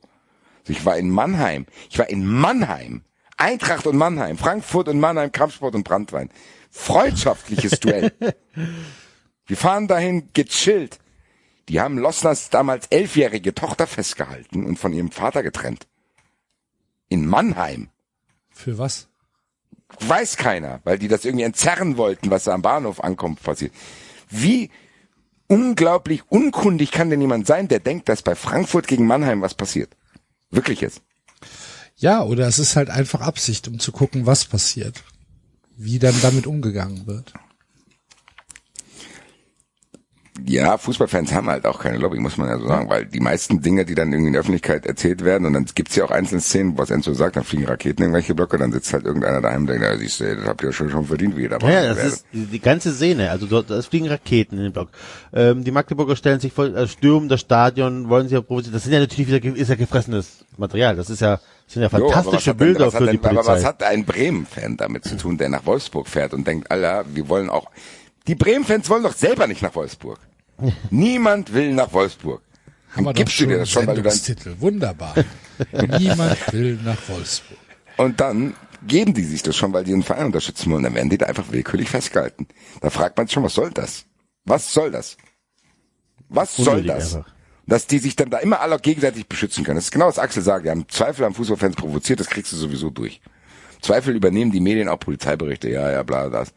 Also 0.61 0.71
ich 0.71 0.85
war 0.85 0.97
in 0.97 1.09
Mannheim. 1.09 1.65
Ich 1.89 1.99
war 1.99 2.09
in 2.09 2.25
Mannheim. 2.25 3.03
Eintracht 3.37 3.85
und 3.85 3.97
Mannheim. 3.97 4.37
Frankfurt 4.37 4.87
und 4.87 4.99
Mannheim, 4.99 5.31
Kampfsport 5.31 5.75
und 5.75 5.83
Brandwein. 5.83 6.29
Freundschaftliches 6.71 7.79
Duell. 7.79 8.11
Wir 9.45 9.57
fahren 9.57 9.87
dahin 9.87 10.29
gechillt. 10.33 10.99
Die 11.69 11.81
haben 11.81 11.97
Lossners 11.97 12.49
damals 12.49 12.87
elfjährige 12.87 13.53
Tochter 13.53 13.87
festgehalten 13.87 14.65
und 14.65 14.79
von 14.79 14.93
ihrem 14.93 15.11
Vater 15.11 15.43
getrennt. 15.43 15.87
In 17.09 17.25
Mannheim. 17.25 17.89
Für 18.49 18.77
was? 18.77 19.07
Weiß 19.99 20.37
keiner, 20.37 20.81
weil 20.83 20.99
die 20.99 21.07
das 21.07 21.25
irgendwie 21.25 21.45
entzerren 21.45 21.97
wollten, 21.97 22.29
was 22.29 22.45
da 22.45 22.53
am 22.53 22.61
Bahnhof 22.61 23.03
ankommt, 23.03 23.41
passiert. 23.41 23.73
Wie 24.29 24.69
unglaublich 25.47 26.23
unkundig 26.29 26.91
kann 26.91 27.09
denn 27.09 27.21
jemand 27.21 27.47
sein, 27.47 27.67
der 27.67 27.79
denkt, 27.79 28.09
dass 28.09 28.21
bei 28.21 28.35
Frankfurt 28.35 28.87
gegen 28.87 29.07
Mannheim 29.07 29.41
was 29.41 29.53
passiert? 29.53 29.95
Wirklich 30.49 30.81
jetzt. 30.81 31.01
Ja, 31.95 32.23
oder 32.23 32.47
es 32.47 32.59
ist 32.59 32.75
halt 32.75 32.89
einfach 32.89 33.21
Absicht, 33.21 33.67
um 33.67 33.79
zu 33.79 33.91
gucken, 33.91 34.25
was 34.25 34.45
passiert. 34.45 35.03
Wie 35.75 35.99
dann 35.99 36.15
damit 36.21 36.47
umgegangen 36.47 37.07
wird. 37.07 37.33
Ja, 40.45 40.77
Fußballfans 40.77 41.33
haben 41.33 41.47
halt 41.47 41.65
auch 41.65 41.79
keine 41.79 41.97
Lobby, 41.97 42.19
muss 42.19 42.37
man 42.37 42.47
ja 42.49 42.59
so 42.59 42.67
sagen, 42.67 42.89
weil 42.89 43.05
die 43.05 43.19
meisten 43.19 43.61
Dinge, 43.61 43.85
die 43.85 43.95
dann 43.95 44.11
irgendwie 44.11 44.27
in 44.27 44.33
der 44.33 44.41
Öffentlichkeit 44.41 44.85
erzählt 44.85 45.23
werden, 45.25 45.45
und 45.45 45.53
dann 45.53 45.65
gibt's 45.73 45.95
ja 45.95 46.05
auch 46.05 46.11
einzelne 46.11 46.41
Szenen, 46.41 46.77
was 46.77 46.89
Enzo 46.91 47.13
sagt, 47.13 47.35
dann 47.35 47.43
fliegen 47.43 47.65
Raketen 47.65 48.01
in 48.03 48.09
irgendwelche 48.09 48.35
Blöcke, 48.35 48.57
dann 48.57 48.71
sitzt 48.71 48.93
halt 48.93 49.05
irgendeiner 49.05 49.41
daheim 49.41 49.61
und 49.61 49.67
denkt, 49.67 49.83
ja, 49.83 49.97
siehst 49.97 50.19
du, 50.19 50.35
das 50.35 50.45
habt 50.45 50.61
ihr 50.63 50.71
schon, 50.71 50.89
schon 50.89 51.05
verdient, 51.05 51.35
wie 51.37 51.43
ihr 51.43 51.49
da 51.49 51.57
Ja, 51.67 51.93
das 51.93 52.03
ist 52.03 52.25
die, 52.31 52.59
ganze 52.59 52.93
Szene. 52.93 53.31
Also 53.31 53.45
dort 53.47 53.69
es 53.69 53.87
fliegen 53.87 54.07
Raketen 54.07 54.57
in 54.57 54.63
den 54.65 54.73
Block. 54.73 54.89
Ähm, 55.33 55.63
die 55.63 55.71
Magdeburger 55.71 56.15
stellen 56.15 56.39
sich 56.39 56.53
vor, 56.53 56.65
äh, 56.65 56.87
stürmen 56.87 57.29
das 57.29 57.39
Stadion, 57.41 58.09
wollen 58.09 58.27
sich 58.27 58.33
ja 58.33 58.41
provozieren. 58.41 58.73
Das 58.73 58.83
sind 58.83 58.93
ja 58.93 58.99
natürlich 58.99 59.27
wieder 59.27 59.43
ist 59.55 59.69
ja 59.69 59.75
gefressenes 59.75 60.45
Material. 60.57 60.95
Das 60.95 61.09
ist 61.09 61.21
ja 61.21 61.39
das 61.65 61.73
sind 61.73 61.81
ja 61.81 61.89
Jo, 61.99 62.09
fantastische 62.09 62.51
denn- 62.51 62.57
Bilder 62.57 62.85
hat 62.85 62.93
für 62.93 63.03
denn, 63.05 63.11
die 63.11 63.17
Polizei. 63.17 63.39
Aber 63.41 63.47
was 63.57 63.65
hat 63.65 63.83
ein 63.83 64.05
Bremen-Fan 64.05 64.77
damit 64.77 65.03
zu 65.03 65.17
tun, 65.17 65.37
der 65.37 65.49
nach 65.49 65.65
Wolfsburg 65.65 66.07
fährt 66.07 66.33
und 66.33 66.47
denkt, 66.47 66.71
Alter, 66.71 67.03
wir 67.13 67.27
wollen 67.27 67.49
auch, 67.49 67.69
die 68.27 68.35
Bremen-Fans 68.35 68.89
wollen 68.89 69.03
doch 69.03 69.15
selber 69.15 69.47
nicht 69.47 69.61
nach 69.61 69.75
Wolfsburg. 69.75 70.19
Niemand 70.89 71.53
will 71.53 71.73
nach 71.73 71.91
Wolfsburg. 71.93 72.41
Haben 72.95 73.05
wir 73.05 73.13
gibst 73.13 73.35
du 73.35 73.43
schon 73.43 73.49
dir 73.49 73.57
das 73.59 73.69
schon, 73.69 73.87
weil 73.87 73.95
du 73.95 74.01
dann. 74.01 74.61
Wunderbar. 74.61 75.15
Niemand 75.99 76.53
will 76.53 76.79
nach 76.83 76.97
Wolfsburg. 77.07 77.59
und 77.97 78.19
dann 78.19 78.55
geben 78.85 79.13
die 79.13 79.23
sich 79.23 79.43
das 79.43 79.55
schon, 79.55 79.73
weil 79.73 79.83
die 79.83 79.91
den 79.91 80.03
Verein 80.03 80.27
unterstützen 80.27 80.71
wollen. 80.71 80.83
Dann 80.83 80.95
werden 80.95 81.09
die 81.09 81.17
da 81.17 81.25
einfach 81.25 81.51
willkürlich 81.51 81.89
festgehalten. 81.89 82.47
Da 82.81 82.89
fragt 82.89 83.17
man 83.17 83.27
sich 83.27 83.33
schon, 83.33 83.43
was 83.43 83.53
soll 83.53 83.71
das? 83.71 84.05
Was 84.45 84.71
soll 84.71 84.91
das? 84.91 85.17
Was 86.29 86.55
soll 86.55 86.83
das? 86.83 87.15
einfach. 87.15 87.31
Dass 87.65 87.85
die 87.85 87.99
sich 87.99 88.15
dann 88.15 88.29
da 88.29 88.37
immer 88.37 88.61
alle 88.61 88.79
gegenseitig 88.79 89.27
beschützen 89.27 89.63
können. 89.65 89.75
Das 89.75 89.85
ist 89.85 89.91
genau 89.91 90.07
was 90.07 90.19
Axel 90.19 90.41
sagt. 90.41 90.63
Wir 90.63 90.71
haben 90.71 90.87
Zweifel 90.87 91.25
am 91.25 91.33
Fußballfans 91.33 91.75
provoziert, 91.75 92.19
das 92.19 92.29
kriegst 92.29 92.51
du 92.53 92.55
sowieso 92.55 92.89
durch. 92.89 93.19
Zweifel 93.81 94.15
übernehmen 94.15 94.51
die 94.51 94.61
Medien 94.61 94.87
auch 94.87 94.99
Polizeiberichte, 94.99 95.69
ja, 95.69 95.91
ja, 95.91 96.03
bla, 96.03 96.29
das. 96.29 96.53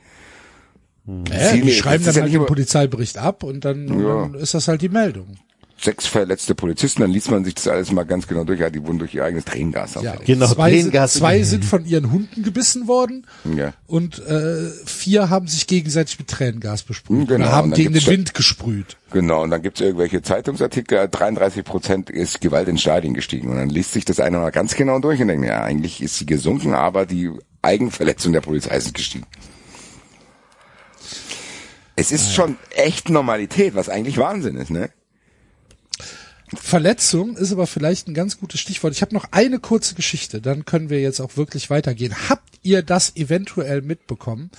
Ja, 1.32 1.50
Sie- 1.52 1.60
die 1.62 1.72
schreiben 1.72 2.04
dann 2.04 2.14
ja 2.14 2.22
halt 2.22 2.32
den 2.34 2.46
Polizeibericht 2.46 3.18
ab 3.18 3.42
und 3.42 3.64
dann, 3.64 3.88
Ja. 4.00 4.22
dann 4.22 4.34
ist 4.34 4.54
das 4.54 4.68
halt 4.68 4.82
die 4.82 4.88
Meldung. 4.88 5.36
Sechs 5.82 6.06
verletzte 6.06 6.54
Polizisten, 6.54 7.00
dann 7.00 7.10
liest 7.10 7.30
man 7.30 7.42
sich 7.42 7.54
das 7.54 7.66
alles 7.66 7.90
mal 7.90 8.02
ganz 8.02 8.26
genau 8.26 8.44
durch. 8.44 8.60
Ja, 8.60 8.68
die 8.68 8.86
wurden 8.86 8.98
durch 8.98 9.14
ihr 9.14 9.24
eigenes 9.24 9.46
Tränengas 9.46 9.94
Ja. 10.02 10.14
Genau, 10.26 10.46
zwei, 10.46 10.72
sind, 10.78 10.92
Tränengas- 10.94 11.12
zwei 11.14 11.42
sind 11.42 11.64
von 11.64 11.86
ihren 11.86 12.12
Hunden 12.12 12.42
gebissen 12.42 12.86
worden 12.86 13.26
Ja. 13.56 13.72
und 13.86 14.18
äh, 14.18 14.68
vier 14.84 15.30
haben 15.30 15.46
sich 15.48 15.66
gegenseitig 15.66 16.18
mit 16.18 16.28
Tränengas 16.28 16.82
besprüht. 16.82 17.28
Genau, 17.28 17.46
oder 17.46 17.52
haben 17.52 17.64
und 17.64 17.70
dann 17.70 17.78
gegen 17.78 17.94
den 17.94 18.06
Wind 18.06 18.34
gesprüht. 18.34 18.98
Genau, 19.10 19.42
und 19.42 19.48
dann 19.50 19.62
gibt's 19.62 19.80
irgendwelche 19.80 20.20
Zeitungsartikel, 20.20 21.08
33 21.10 21.64
Prozent 21.64 22.10
ist 22.10 22.42
Gewalt 22.42 22.68
in 22.68 22.76
Stadien 22.76 23.14
gestiegen. 23.14 23.48
Und 23.48 23.56
dann 23.56 23.70
liest 23.70 23.92
sich 23.92 24.04
das 24.04 24.20
einer 24.20 24.38
mal 24.38 24.50
ganz 24.50 24.74
genau 24.74 24.98
durch 24.98 25.22
und 25.22 25.28
denkt, 25.28 25.46
ja, 25.46 25.62
eigentlich 25.62 26.02
ist 26.02 26.18
sie 26.18 26.26
gesunken, 26.26 26.74
aber 26.74 27.06
die 27.06 27.30
Eigenverletzung 27.62 28.34
der 28.34 28.42
Polizei 28.42 28.76
ist 28.76 28.92
gestiegen. 28.92 29.24
Es 32.00 32.12
ist 32.12 32.34
schon 32.34 32.56
echt 32.70 33.10
Normalität, 33.10 33.74
was 33.74 33.88
eigentlich 33.88 34.16
Wahnsinn 34.16 34.56
ist, 34.56 34.70
ne? 34.70 34.90
Verletzung 36.54 37.36
ist 37.36 37.52
aber 37.52 37.66
vielleicht 37.66 38.08
ein 38.08 38.14
ganz 38.14 38.38
gutes 38.38 38.58
Stichwort. 38.58 38.92
Ich 38.92 39.02
habe 39.02 39.14
noch 39.14 39.26
eine 39.30 39.60
kurze 39.60 39.94
Geschichte, 39.94 40.40
dann 40.40 40.64
können 40.64 40.90
wir 40.90 41.00
jetzt 41.00 41.20
auch 41.20 41.36
wirklich 41.36 41.70
weitergehen. 41.70 42.28
Habt 42.28 42.58
ihr 42.62 42.82
das 42.82 43.14
eventuell 43.16 43.82
mitbekommen, 43.82 44.50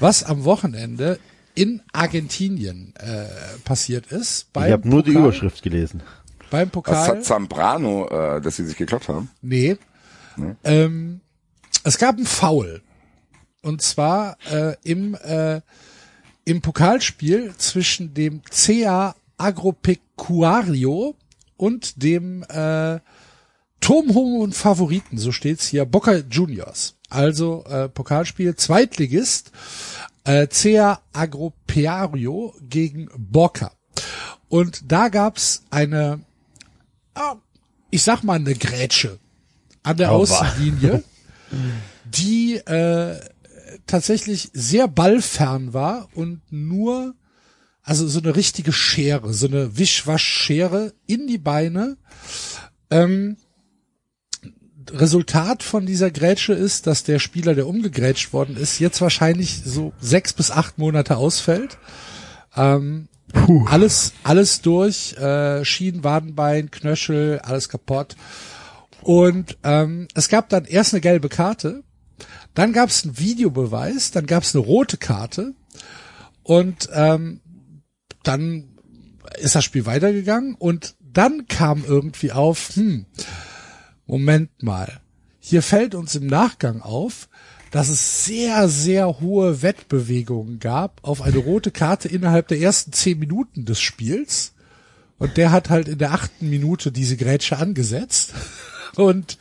was 0.00 0.22
am 0.22 0.44
Wochenende 0.44 1.18
in 1.54 1.82
Argentinien 1.92 2.94
äh, 2.98 3.26
passiert 3.64 4.06
ist? 4.12 4.52
Beim 4.52 4.66
ich 4.66 4.72
habe 4.72 4.88
nur 4.88 5.02
die 5.02 5.12
Überschrift 5.12 5.62
gelesen. 5.62 6.02
Beim 6.50 6.68
Was 6.68 6.72
Pokal. 6.72 7.08
hat 7.08 7.24
Zambrano, 7.24 8.08
äh, 8.08 8.40
dass 8.40 8.56
sie 8.56 8.64
sich 8.64 8.76
gekloppt 8.76 9.08
haben? 9.08 9.30
Nee. 9.42 9.76
Ähm, 10.64 11.20
es 11.82 11.98
gab 11.98 12.16
ein 12.16 12.26
Foul. 12.26 12.82
Und 13.62 13.82
zwar 13.82 14.36
äh, 14.50 14.76
im, 14.84 15.14
äh, 15.14 15.60
im 16.46 16.62
Pokalspiel 16.62 17.54
zwischen 17.58 18.14
dem 18.14 18.40
CA 18.44 19.14
Agropecuario 19.36 21.14
und 21.56 22.02
dem 22.02 22.44
äh, 22.44 23.00
turmhohen 23.80 24.52
Favoriten, 24.52 25.18
so 25.18 25.32
steht's 25.32 25.66
hier, 25.66 25.84
Boca 25.84 26.14
Juniors. 26.30 26.94
Also 27.10 27.64
äh, 27.64 27.88
Pokalspiel, 27.88 28.54
Zweitligist, 28.54 29.50
äh, 30.24 30.46
CA 30.46 31.00
Agropecuario 31.12 32.54
gegen 32.62 33.10
Boca. 33.16 33.72
Und 34.48 34.90
da 34.90 35.08
gab's 35.08 35.64
eine, 35.70 36.20
ah, 37.14 37.36
ich 37.90 38.04
sag 38.04 38.22
mal 38.22 38.34
eine 38.34 38.54
Grätsche 38.54 39.18
an 39.82 39.96
der 39.96 40.12
Oh, 40.12 40.22
Außenlinie, 40.22 41.02
die 42.04 42.54
äh, 42.54 43.18
tatsächlich 43.86 44.50
sehr 44.52 44.88
ballfern 44.88 45.72
war 45.72 46.08
und 46.14 46.40
nur, 46.50 47.14
also 47.82 48.08
so 48.08 48.18
eine 48.20 48.34
richtige 48.34 48.72
Schere, 48.72 49.32
so 49.32 49.46
eine 49.46 49.78
Wischwaschschere 49.78 50.92
in 51.06 51.26
die 51.26 51.38
Beine. 51.38 51.96
Ähm, 52.90 53.36
Resultat 54.90 55.62
von 55.62 55.86
dieser 55.86 56.10
Grätsche 56.10 56.52
ist, 56.52 56.86
dass 56.86 57.02
der 57.02 57.18
Spieler, 57.18 57.54
der 57.54 57.66
umgegrätscht 57.66 58.32
worden 58.32 58.56
ist, 58.56 58.78
jetzt 58.78 59.00
wahrscheinlich 59.00 59.62
so 59.64 59.92
sechs 60.00 60.32
bis 60.32 60.50
acht 60.50 60.78
Monate 60.78 61.16
ausfällt. 61.16 61.78
Ähm, 62.56 63.08
alles, 63.66 64.12
alles 64.22 64.60
durch, 64.62 65.14
äh, 65.14 65.64
Schienen, 65.64 66.04
Wadenbein, 66.04 66.70
Knöchel, 66.70 67.40
alles 67.40 67.68
kaputt. 67.68 68.16
Und 69.02 69.58
ähm, 69.62 70.08
es 70.14 70.28
gab 70.28 70.48
dann 70.48 70.64
erst 70.64 70.94
eine 70.94 71.00
gelbe 71.00 71.28
Karte, 71.28 71.82
dann 72.56 72.72
gab 72.72 72.88
es 72.88 73.04
einen 73.04 73.18
Videobeweis, 73.18 74.10
dann 74.10 74.26
gab 74.26 74.42
es 74.42 74.54
eine 74.54 74.64
rote 74.64 74.96
Karte 74.96 75.54
und 76.42 76.88
ähm, 76.92 77.40
dann 78.22 78.68
ist 79.38 79.54
das 79.54 79.64
Spiel 79.64 79.86
weitergegangen 79.86 80.54
und 80.54 80.96
dann 81.00 81.46
kam 81.46 81.84
irgendwie 81.86 82.32
auf, 82.32 82.74
hm, 82.74 83.06
Moment 84.06 84.62
mal, 84.62 85.00
hier 85.38 85.62
fällt 85.62 85.94
uns 85.94 86.14
im 86.14 86.26
Nachgang 86.26 86.82
auf, 86.82 87.28
dass 87.70 87.88
es 87.88 88.24
sehr, 88.24 88.68
sehr 88.68 89.20
hohe 89.20 89.62
Wettbewegungen 89.62 90.58
gab 90.58 91.00
auf 91.02 91.20
eine 91.22 91.38
rote 91.38 91.70
Karte 91.70 92.08
innerhalb 92.08 92.48
der 92.48 92.60
ersten 92.60 92.92
zehn 92.92 93.18
Minuten 93.18 93.64
des 93.64 93.80
Spiels. 93.80 94.54
Und 95.18 95.36
der 95.36 95.50
hat 95.50 95.70
halt 95.70 95.88
in 95.88 95.98
der 95.98 96.12
achten 96.12 96.48
Minute 96.48 96.92
diese 96.92 97.16
Grätsche 97.16 97.56
angesetzt. 97.58 98.34
Und 98.96 99.38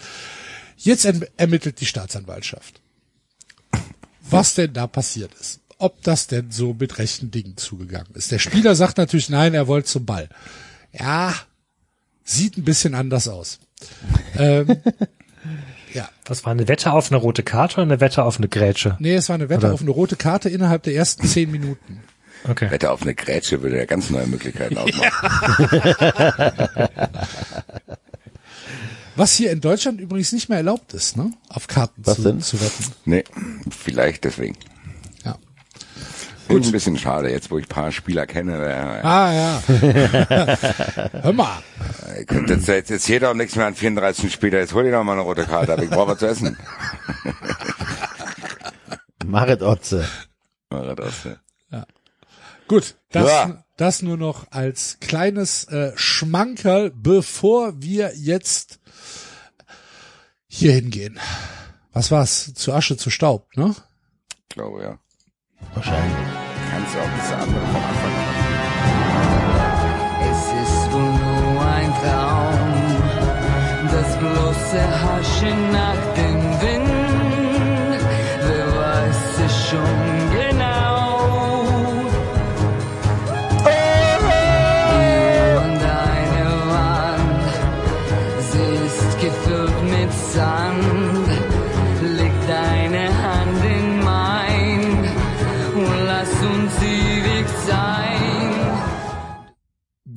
jetzt 0.78 1.06
erm- 1.06 1.28
ermittelt 1.38 1.80
die 1.82 1.86
Staatsanwaltschaft. 1.86 2.82
Was 4.30 4.54
denn 4.56 4.74
da 4.74 4.88
passiert 4.88 5.34
ist. 5.40 5.60
ob 5.78 6.02
das 6.04 6.28
denn 6.28 6.52
so 6.52 6.74
mit 6.74 6.98
rechten 7.00 7.32
Dingen 7.32 7.58
zugegangen 7.58 8.14
ist. 8.16 8.32
Der 8.32 8.40
Spieler 8.40 8.76
sagt 8.76 8.98
natürlich, 8.98 9.30
nein, 9.30 9.54
er 9.54 9.68
wollte 9.68 9.88
zum 9.90 10.06
Ball. 10.06 10.30
Ja, 10.94 11.34
sieht 12.24 12.58
ein 12.58 12.64
bisschen 12.64 12.96
anders 12.96 13.28
aus. 13.28 13.60
ähm, 14.38 14.78
ja, 15.94 16.10
Was 16.26 16.44
war 16.46 16.52
eine 16.52 16.68
Wette 16.68 16.92
auf 16.94 17.12
eine 17.12 17.18
rote 17.20 17.44
Karte 17.44 17.76
oder 17.76 17.84
eine 17.84 18.00
Wette 18.02 18.24
auf 18.24 18.38
eine 18.38 18.48
Grätsche? 18.48 18.96
nee, 19.00 19.14
es 19.16 19.28
war 19.30 19.36
eine 19.36 19.50
Wette 19.50 19.66
Oder- 19.68 19.74
auf 19.74 19.82
eine 19.82 19.92
rote 19.92 20.16
Karte 20.16 20.50
innerhalb 20.50 20.84
der 20.84 20.96
ersten 20.96 21.28
zehn 21.28 21.52
Minuten. 21.52 22.02
Okay. 22.48 22.70
Wette 22.70 22.92
auf 22.92 23.02
eine 23.02 23.16
Grätsche 23.16 23.62
würde 23.64 23.78
ja 23.78 23.86
ganz 23.86 24.10
neue 24.12 24.28
Möglichkeiten 24.28 24.78
aufmachen. 24.80 25.10
Was 29.16 29.34
hier 29.34 29.52
in 29.52 29.62
Deutschland 29.62 30.02
übrigens 30.02 30.32
nicht 30.34 30.50
mehr 30.50 30.58
erlaubt 30.58 30.94
ist, 30.94 31.16
ne? 31.18 31.32
Auf 31.50 31.68
Karten 31.68 32.02
Was 32.06 32.18
zu, 32.18 32.24
denn? 32.24 32.42
zu 32.42 32.60
wetten. 32.60 32.86
Nee, 33.06 33.24
vielleicht 33.70 34.24
deswegen. 34.26 34.58
Ja. 35.24 35.38
Finde 36.48 36.62
ich 36.62 36.68
ein 36.68 36.72
bisschen 36.74 36.98
schade, 36.98 37.30
jetzt 37.32 37.50
wo 37.50 37.58
ich 37.58 37.66
ein 37.66 37.70
paar 37.70 37.92
Spieler 37.92 38.28
kenne. 38.28 38.58
Äh, 38.66 39.02
Ah 39.06 39.34
ja. 39.34 39.64
Hör 41.24 41.34
mal. 41.34 41.64
könnte 42.28 42.54
jetzt, 42.56 42.68
jetzt, 42.68 42.90
jetzt 42.90 43.08
jeder 43.08 43.32
um 43.32 43.38
nichts 43.38 43.56
mehr 43.56 43.66
an 43.68 43.76
34 43.76 44.32
Spieler, 44.34 44.60
jetzt 44.60 44.74
hol 44.74 44.84
dir 44.84 44.92
doch 44.92 45.04
mal 45.04 45.14
eine 45.14 45.22
rote 45.22 45.46
Karte, 45.46 45.74
aber 45.74 45.84
ich 45.84 45.90
brauche 45.90 46.12
was 46.12 46.20
zu 46.20 46.28
essen. 46.28 46.58
Marit 49.26 49.62
Otze. 49.62 50.08
Ja, 50.72 50.96
das, 50.96 51.14
ja. 51.72 51.86
Gut, 52.68 52.96
das, 53.12 53.28
Ja. 53.28 53.64
das 53.78 54.02
nur 54.02 54.18
noch 54.18 54.52
als 54.52 54.98
kleines 55.00 55.66
äh, 55.66 55.92
Schmankerl, 55.96 56.92
bevor 56.92 57.82
wir 57.82 58.12
jetzt 58.16 58.80
hier 60.56 60.74
hingehen. 60.74 61.20
Was 61.94 62.12
war's? 62.12 62.54
Zu 62.54 62.74
Asche, 62.74 62.98
zu 62.98 63.10
Staub, 63.10 63.56
ne? 63.56 63.76
Ich 64.50 64.56
glaube, 64.56 64.84
ja. 64.84 64.98
Wahrscheinlich. 65.74 66.16
Kannst 66.72 66.96
du 66.96 67.00
auch 67.00 67.18
das 67.18 67.32
andere 67.34 67.66
vom 67.66 67.76
Anfang 67.76 68.14
machen. 68.14 68.36
Es 70.32 70.42
ist 70.64 70.92
wohl 70.92 71.14
nur 71.24 71.62
ein 71.62 71.92
Traum, 72.02 72.74
das 73.92 74.10
bloße 74.18 74.82
Haschen 75.02 75.72
nach 75.72 76.02
dem 76.16 76.40
Wind. 76.62 76.90
Wer 78.48 78.68
weiß 78.76 79.40
es 79.46 79.56
schon 79.70 80.15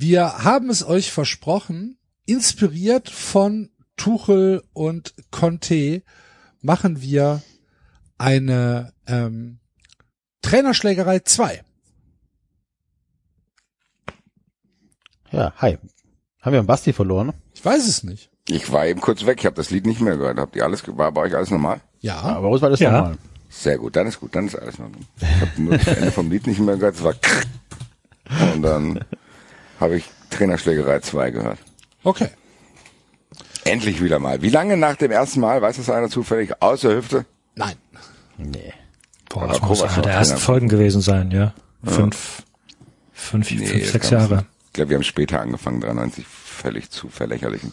Wir 0.00 0.44
haben 0.44 0.70
es 0.70 0.86
euch 0.86 1.10
versprochen, 1.10 1.98
inspiriert 2.24 3.10
von 3.10 3.70
Tuchel 3.96 4.62
und 4.72 5.12
Conte 5.32 6.04
machen 6.60 7.02
wir 7.02 7.42
eine 8.16 8.92
ähm, 9.08 9.58
Trainerschlägerei 10.42 11.18
2. 11.18 11.64
Ja, 15.32 15.52
hi. 15.56 15.78
Haben 16.42 16.52
wir 16.52 16.60
einen 16.60 16.68
Basti 16.68 16.92
verloren? 16.92 17.32
Ich 17.52 17.64
weiß 17.64 17.88
es 17.88 18.04
nicht. 18.04 18.30
Ich 18.48 18.70
war 18.70 18.86
eben 18.86 19.00
kurz 19.00 19.26
weg, 19.26 19.38
ich 19.40 19.46
habe 19.46 19.56
das 19.56 19.70
Lied 19.70 19.84
nicht 19.84 20.00
mehr 20.00 20.16
gehört. 20.16 20.38
Habt 20.38 20.54
ihr 20.54 20.62
alles, 20.64 20.84
war 20.96 21.10
bei 21.10 21.22
euch 21.22 21.34
alles 21.34 21.50
normal? 21.50 21.80
Ja, 21.98 22.20
Aber 22.20 22.42
bei 22.42 22.48
uns 22.54 22.62
war 22.62 22.70
das 22.70 22.78
Ja. 22.78 22.92
normal. 22.92 23.18
Sehr 23.48 23.78
gut, 23.78 23.96
dann 23.96 24.06
ist 24.06 24.20
gut, 24.20 24.36
dann 24.36 24.46
ist 24.46 24.54
alles 24.54 24.78
normal. 24.78 25.00
Ich 25.20 25.40
habe 25.40 25.60
nur 25.60 25.76
das 25.76 25.88
Ende 25.88 26.12
vom 26.12 26.30
Lied 26.30 26.46
nicht 26.46 26.60
mehr 26.60 26.76
gehört, 26.76 26.94
es 26.94 27.02
war 27.02 27.14
und 28.54 28.62
dann 28.62 29.04
habe 29.80 29.96
ich 29.96 30.04
Trainerschlägerei 30.30 31.00
2 31.00 31.30
gehört. 31.30 31.58
okay. 32.04 32.28
Endlich 33.64 34.02
wieder 34.02 34.18
mal. 34.18 34.40
Wie 34.40 34.48
lange 34.48 34.78
nach 34.78 34.96
dem 34.96 35.10
ersten 35.10 35.40
Mal, 35.40 35.60
weiß 35.60 35.76
das 35.76 35.90
einer 35.90 36.08
zufällig, 36.08 36.62
aus 36.62 36.80
der 36.80 36.96
Hüfte? 36.96 37.26
Nein. 37.54 37.74
Nee. 38.38 38.72
Boah, 39.28 39.46
das 39.46 39.60
muss 39.60 39.82
einer 39.82 40.00
der 40.02 40.12
ersten. 40.14 40.38
Folgen 40.38 40.68
gewesen 40.68 41.02
sein, 41.02 41.30
ja. 41.30 41.52
Fünf, 41.84 42.44
fünf, 43.12 43.50
Nee, 43.50 43.66
fünf, 43.66 43.90
sechs 43.90 44.08
Jahre. 44.08 44.46
Ich 44.68 44.72
glaube, 44.72 44.90
wir 44.90 44.96
haben 44.96 45.02
später 45.04 45.40
angefangen, 45.42 45.80
93, 45.82 46.24
völlig 46.26 46.90
zu 46.90 47.08
verlächerlichen. 47.10 47.72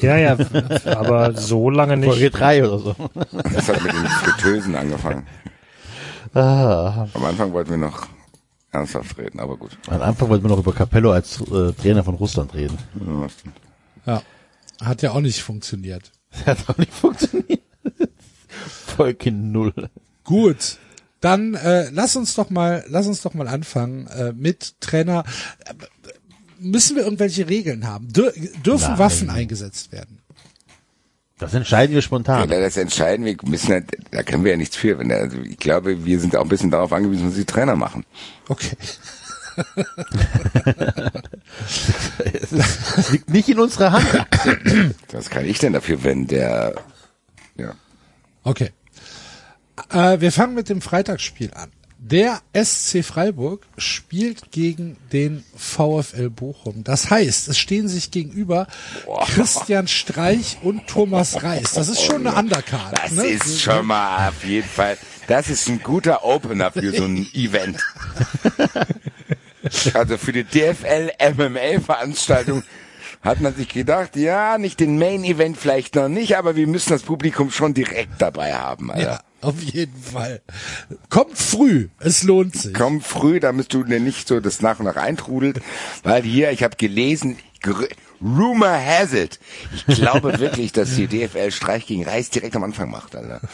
Ja, 0.00 0.16
ja, 0.18 0.36
aber 0.84 1.34
so 1.34 1.68
lange 1.68 2.00
Folge 2.04 2.24
nicht. 2.24 2.38
drei 2.38 2.64
oder 2.64 2.78
so. 2.78 2.96
Das 3.54 3.68
hat 3.68 3.82
mit 3.82 3.92
den 3.92 4.06
Fritösen 4.06 4.76
angefangen. 4.76 5.26
Ah, 6.32 7.08
Am 7.14 7.24
Anfang 7.24 7.52
wollten 7.52 7.70
wir 7.70 7.76
noch 7.78 8.06
ernsthaft 8.74 9.16
reden, 9.18 9.40
aber 9.40 9.56
gut. 9.56 9.78
am 9.88 10.02
Anfang 10.02 10.28
wollten 10.28 10.44
wir 10.44 10.50
noch 10.50 10.58
über 10.58 10.72
Capello 10.72 11.12
als 11.12 11.40
äh, 11.40 11.72
Trainer 11.72 12.04
von 12.04 12.14
Russland 12.14 12.54
reden. 12.54 12.78
Ja. 14.06 14.22
Hat 14.80 15.02
ja 15.02 15.12
auch 15.12 15.20
nicht 15.20 15.42
funktioniert. 15.42 16.12
Hat 16.46 16.58
auch 16.68 16.76
nicht 16.76 16.92
funktioniert. 16.92 17.62
Folge 18.96 19.32
null. 19.32 19.72
Gut. 20.24 20.78
Dann 21.20 21.54
äh, 21.54 21.88
lass 21.90 22.16
uns 22.16 22.34
doch 22.34 22.50
mal, 22.50 22.84
lass 22.88 23.06
uns 23.06 23.22
doch 23.22 23.34
mal 23.34 23.48
anfangen 23.48 24.06
äh, 24.08 24.32
mit 24.32 24.80
Trainer. 24.80 25.24
Äh, 25.64 25.74
Müssen 26.58 26.96
wir 26.96 27.04
irgendwelche 27.04 27.48
Regeln 27.48 27.86
haben? 27.86 28.08
Dür 28.12 28.32
dürfen 28.64 28.90
Nein. 28.90 28.98
Waffen 28.98 29.30
eingesetzt 29.30 29.92
werden? 29.92 30.20
Das 31.44 31.54
entscheiden 31.54 31.90
wir 31.92 31.98
Ja, 31.98 32.02
spontan. 32.02 32.48
das 32.48 32.76
entscheiden 32.76 33.24
wir, 33.26 33.36
müssen 33.44 33.72
halt, 33.72 33.96
da 34.10 34.22
können 34.22 34.44
wir 34.44 34.52
ja 34.52 34.56
nichts 34.56 34.76
für. 34.76 34.98
Also 34.98 35.38
ich 35.42 35.58
glaube, 35.58 36.04
wir 36.04 36.18
sind 36.18 36.34
auch 36.36 36.42
ein 36.42 36.48
bisschen 36.48 36.70
darauf 36.70 36.92
angewiesen, 36.92 37.28
was 37.28 37.34
die 37.34 37.44
Trainer 37.44 37.76
machen. 37.76 38.04
Okay. 38.48 38.76
Das 42.96 43.10
liegt 43.12 43.30
nicht 43.30 43.48
in 43.48 43.58
unserer 43.60 43.92
Hand. 43.92 44.26
Was 45.12 45.30
kann 45.30 45.44
ich 45.44 45.58
denn 45.58 45.72
dafür, 45.74 46.02
wenn 46.02 46.26
der, 46.26 46.74
ja, 47.56 47.74
Okay. 48.42 48.70
Äh, 49.90 50.20
wir 50.20 50.32
fangen 50.32 50.54
mit 50.54 50.68
dem 50.68 50.80
Freitagsspiel 50.80 51.52
an. 51.54 51.70
Der 52.06 52.42
SC 52.52 53.02
Freiburg 53.02 53.66
spielt 53.78 54.52
gegen 54.52 54.98
den 55.10 55.42
VfL 55.56 56.28
Bochum. 56.28 56.84
Das 56.84 57.08
heißt, 57.08 57.48
es 57.48 57.56
stehen 57.56 57.88
sich 57.88 58.10
gegenüber 58.10 58.66
Christian 59.28 59.88
Streich 59.88 60.58
und 60.60 60.86
Thomas 60.86 61.42
Reis. 61.42 61.72
Das 61.72 61.88
ist 61.88 62.02
schon 62.02 62.26
eine 62.26 62.36
Undercard. 62.36 62.98
das 62.98 63.12
ne? 63.12 63.24
ist 63.24 63.62
schon 63.62 63.86
mal 63.86 64.28
auf 64.28 64.44
jeden 64.44 64.68
Fall, 64.68 64.98
das 65.28 65.48
ist 65.48 65.66
ein 65.70 65.82
guter 65.82 66.26
Opener 66.26 66.70
für 66.70 66.94
so 66.94 67.04
ein 67.04 67.26
Event. 67.32 67.80
Also 69.94 70.18
für 70.18 70.32
die 70.32 70.44
DFL 70.44 71.10
MMA 71.34 71.80
Veranstaltung 71.80 72.64
hat 73.24 73.40
man 73.40 73.54
sich 73.54 73.68
gedacht, 73.68 74.16
ja, 74.16 74.58
nicht 74.58 74.80
den 74.80 74.98
Main 74.98 75.24
Event 75.24 75.56
vielleicht 75.56 75.94
noch 75.94 76.08
nicht, 76.08 76.36
aber 76.36 76.56
wir 76.56 76.66
müssen 76.66 76.90
das 76.90 77.02
Publikum 77.02 77.50
schon 77.50 77.72
direkt 77.74 78.20
dabei 78.20 78.54
haben, 78.54 78.90
Alter. 78.90 79.02
Ja, 79.02 79.20
auf 79.48 79.60
jeden 79.62 80.00
Fall. 80.00 80.42
Kommt 81.08 81.38
früh. 81.38 81.88
Es 81.98 82.22
lohnt 82.22 82.54
sich. 82.54 82.74
Komm 82.74 83.00
früh, 83.00 83.40
damit 83.40 83.72
du 83.72 83.82
dir 83.82 83.98
nicht 83.98 84.28
so 84.28 84.40
das 84.40 84.60
nach 84.60 84.78
und 84.78 84.84
nach 84.84 84.96
eintrudelt, 84.96 85.60
weil 86.02 86.22
hier, 86.22 86.50
ich 86.52 86.62
habe 86.62 86.76
gelesen, 86.76 87.38
Rumor 88.22 88.68
has 88.68 89.12
it. 89.12 89.38
Ich 89.86 89.96
glaube 89.96 90.38
wirklich, 90.38 90.72
dass 90.72 90.94
die 90.94 91.06
DFL 91.06 91.50
Streich 91.50 91.86
gegen 91.86 92.04
Reis 92.04 92.30
direkt 92.30 92.56
am 92.56 92.64
Anfang 92.64 92.90
macht, 92.90 93.14
Alter. 93.16 93.40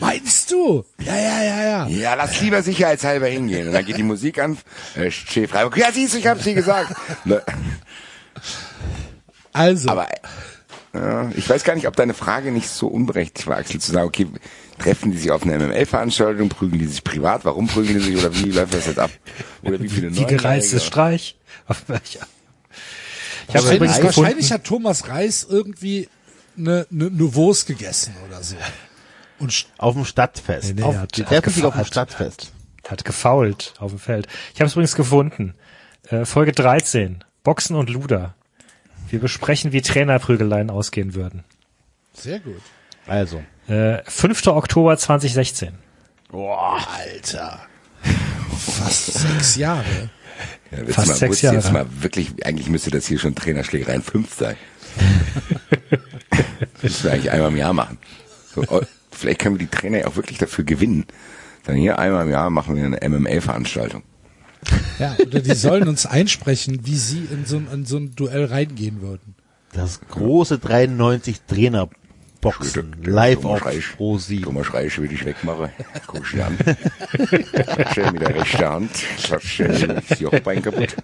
Meinst 0.00 0.50
du? 0.50 0.84
Ja, 1.00 1.16
ja, 1.16 1.42
ja, 1.42 1.62
ja. 1.62 1.86
Ja, 1.88 2.14
lass 2.14 2.40
lieber 2.40 2.62
sicherheitshalber 2.62 3.26
hingehen. 3.26 3.68
Und 3.68 3.74
dann 3.74 3.84
geht 3.84 3.96
die 3.96 4.02
Musik 4.02 4.38
an. 4.38 4.58
Äh, 4.94 5.10
Freiburg. 5.10 5.76
Ja, 5.76 5.92
siehst 5.92 6.14
du, 6.14 6.18
ich 6.18 6.26
hab's 6.26 6.44
dir 6.44 6.54
gesagt. 6.54 6.94
Ne, 7.24 7.42
Also, 9.52 9.88
Aber 9.90 10.06
ja, 10.94 11.30
ich 11.36 11.48
weiß 11.48 11.64
gar 11.64 11.74
nicht, 11.74 11.86
ob 11.86 11.94
deine 11.96 12.14
Frage 12.14 12.50
nicht 12.50 12.68
so 12.68 12.88
unberechtigt 12.88 13.46
war, 13.46 13.58
Axel, 13.58 13.80
zu 13.80 13.92
sagen, 13.92 14.08
okay, 14.08 14.26
treffen 14.78 15.12
die 15.12 15.18
sich 15.18 15.30
auf 15.30 15.42
einer 15.44 15.58
MML-Veranstaltung, 15.58 16.48
prügeln 16.48 16.78
die 16.80 16.86
sich 16.86 17.04
privat, 17.04 17.44
warum 17.44 17.66
prügeln 17.68 17.98
die 17.98 18.04
sich 18.04 18.16
oder 18.16 18.34
wie 18.36 18.50
läuft 18.50 18.74
das 18.74 18.86
jetzt 18.86 18.98
ab? 18.98 19.10
Oder 19.62 19.80
wie 19.80 19.88
viele 19.88 20.14
Wie 20.14 20.24
gereizt 20.24 20.72
ist 20.72 20.72
Neunjährige? 20.72 20.86
Streich? 20.86 21.38
Auf 21.68 21.82
welcher? 21.88 22.26
Ich 23.48 23.56
habe 23.56 23.64
wahrscheinlich, 23.64 23.76
übrigens 23.76 24.02
wahrscheinlich 24.04 24.36
gefunden, 24.36 24.54
hat 24.54 24.64
Thomas 24.64 25.08
Reis 25.08 25.46
irgendwie 25.48 26.08
eine, 26.58 26.86
eine, 26.90 27.06
eine 27.06 27.34
Wurst 27.34 27.66
gegessen 27.66 28.14
oder 28.28 28.42
so. 28.42 28.56
Und 29.38 29.66
Auf 29.78 29.94
dem 29.94 30.04
Stadtfest. 30.04 30.68
Nee, 30.68 30.72
nee, 30.74 30.82
auf, 30.82 30.96
hat- 30.96 31.16
die 31.16 31.22
hat 31.22 31.28
treffen 31.28 31.50
sich 31.52 31.64
auf 31.64 31.74
dem. 31.74 31.84
Stadtfest. 31.84 32.52
hat 32.88 33.04
gefault 33.04 33.74
auf 33.78 33.90
dem 33.92 33.98
Feld. 33.98 34.26
Ich 34.54 34.60
habe 34.60 34.66
es 34.66 34.72
übrigens 34.72 34.94
gefunden. 34.96 35.54
Äh, 36.08 36.24
Folge 36.24 36.52
13. 36.52 37.24
Boxen 37.42 37.76
und 37.76 37.88
Luder. 37.90 38.34
Wir 39.10 39.18
besprechen, 39.20 39.72
wie 39.72 39.82
Trainerprügeleien 39.82 40.70
ausgehen 40.70 41.14
würden. 41.14 41.44
sehr 42.14 42.40
gut. 42.40 42.60
Also. 43.06 43.42
Äh, 43.66 44.02
5. 44.04 44.46
Oktober 44.48 44.96
2016. 44.96 45.74
Alter. 46.32 47.60
Fast 48.56 49.06
sechs 49.14 49.56
Jahre. 49.56 50.10
Ja, 50.70 50.78
Fast 50.92 51.08
mal, 51.08 51.14
sechs 51.14 51.40
du 51.40 51.46
jetzt 51.48 51.64
Jahre. 51.64 51.72
mal 51.72 51.86
wirklich, 52.02 52.44
eigentlich 52.44 52.68
müsste 52.68 52.90
das 52.90 53.06
hier 53.06 53.18
schon 53.18 53.34
Trainerschlägerei 53.34 53.94
in 53.94 54.02
fünf 54.02 54.34
sein. 54.34 54.56
Müssen 56.82 57.04
wir 57.04 57.12
eigentlich 57.12 57.30
einmal 57.30 57.48
im 57.50 57.56
Jahr 57.56 57.72
machen. 57.72 57.98
So, 58.54 58.64
oh, 58.68 58.80
Vielleicht 59.10 59.40
können 59.40 59.58
wir 59.58 59.66
die 59.66 59.70
Trainer 59.76 59.98
ja 59.98 60.06
auch 60.06 60.16
wirklich 60.16 60.38
dafür 60.38 60.64
gewinnen. 60.64 61.04
Dann 61.64 61.76
hier 61.76 61.98
einmal 61.98 62.24
im 62.24 62.30
Jahr 62.30 62.48
machen 62.50 62.76
wir 62.76 62.84
eine 62.84 62.96
MMA-Veranstaltung. 63.08 64.02
Ja, 64.98 65.16
oder 65.18 65.40
die 65.40 65.54
sollen 65.54 65.88
uns 65.88 66.04
einsprechen, 66.06 66.80
wie 66.86 66.96
sie 66.96 67.26
in 67.30 67.46
so, 67.46 67.56
ein- 67.56 67.68
in 67.72 67.86
so 67.86 67.96
ein 67.96 68.14
Duell 68.14 68.44
reingehen 68.44 69.00
würden. 69.00 69.34
Das 69.72 70.00
große 70.08 70.58
93 70.58 71.40
Trainer 71.46 71.88
Boxen 72.40 72.96
live 73.04 73.44
auf 73.44 73.62
Pro 73.96 74.18
7. 74.18 74.42
Thomas 74.44 74.72
Reich 74.72 74.98
will 74.98 75.12
ich 75.12 75.24
wegmachen. 75.24 75.68
Guck 76.06 76.24
ich 76.24 76.30
dir 76.32 76.46
an. 76.46 76.56
Klatsche 77.52 78.12
mit 78.12 78.20
der 78.22 78.34
rechten 78.34 78.64
Hand. 78.64 78.90
Klatsche 79.22 79.64
das 80.08 80.18
Jochbein 80.18 80.62
kaputt. 80.62 80.96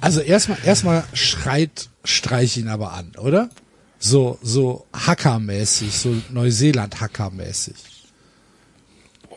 Also 0.00 0.20
erstmal 0.20 0.58
erstmal 0.64 1.04
schreit 1.12 1.90
Streich 2.04 2.56
ihn 2.56 2.68
aber 2.68 2.92
an, 2.92 3.12
oder? 3.18 3.50
So 3.98 4.38
so 4.42 4.86
Hackermäßig, 4.94 5.92
so 5.96 6.14
Neuseeland 6.30 7.00
Hackermäßig. 7.00 7.74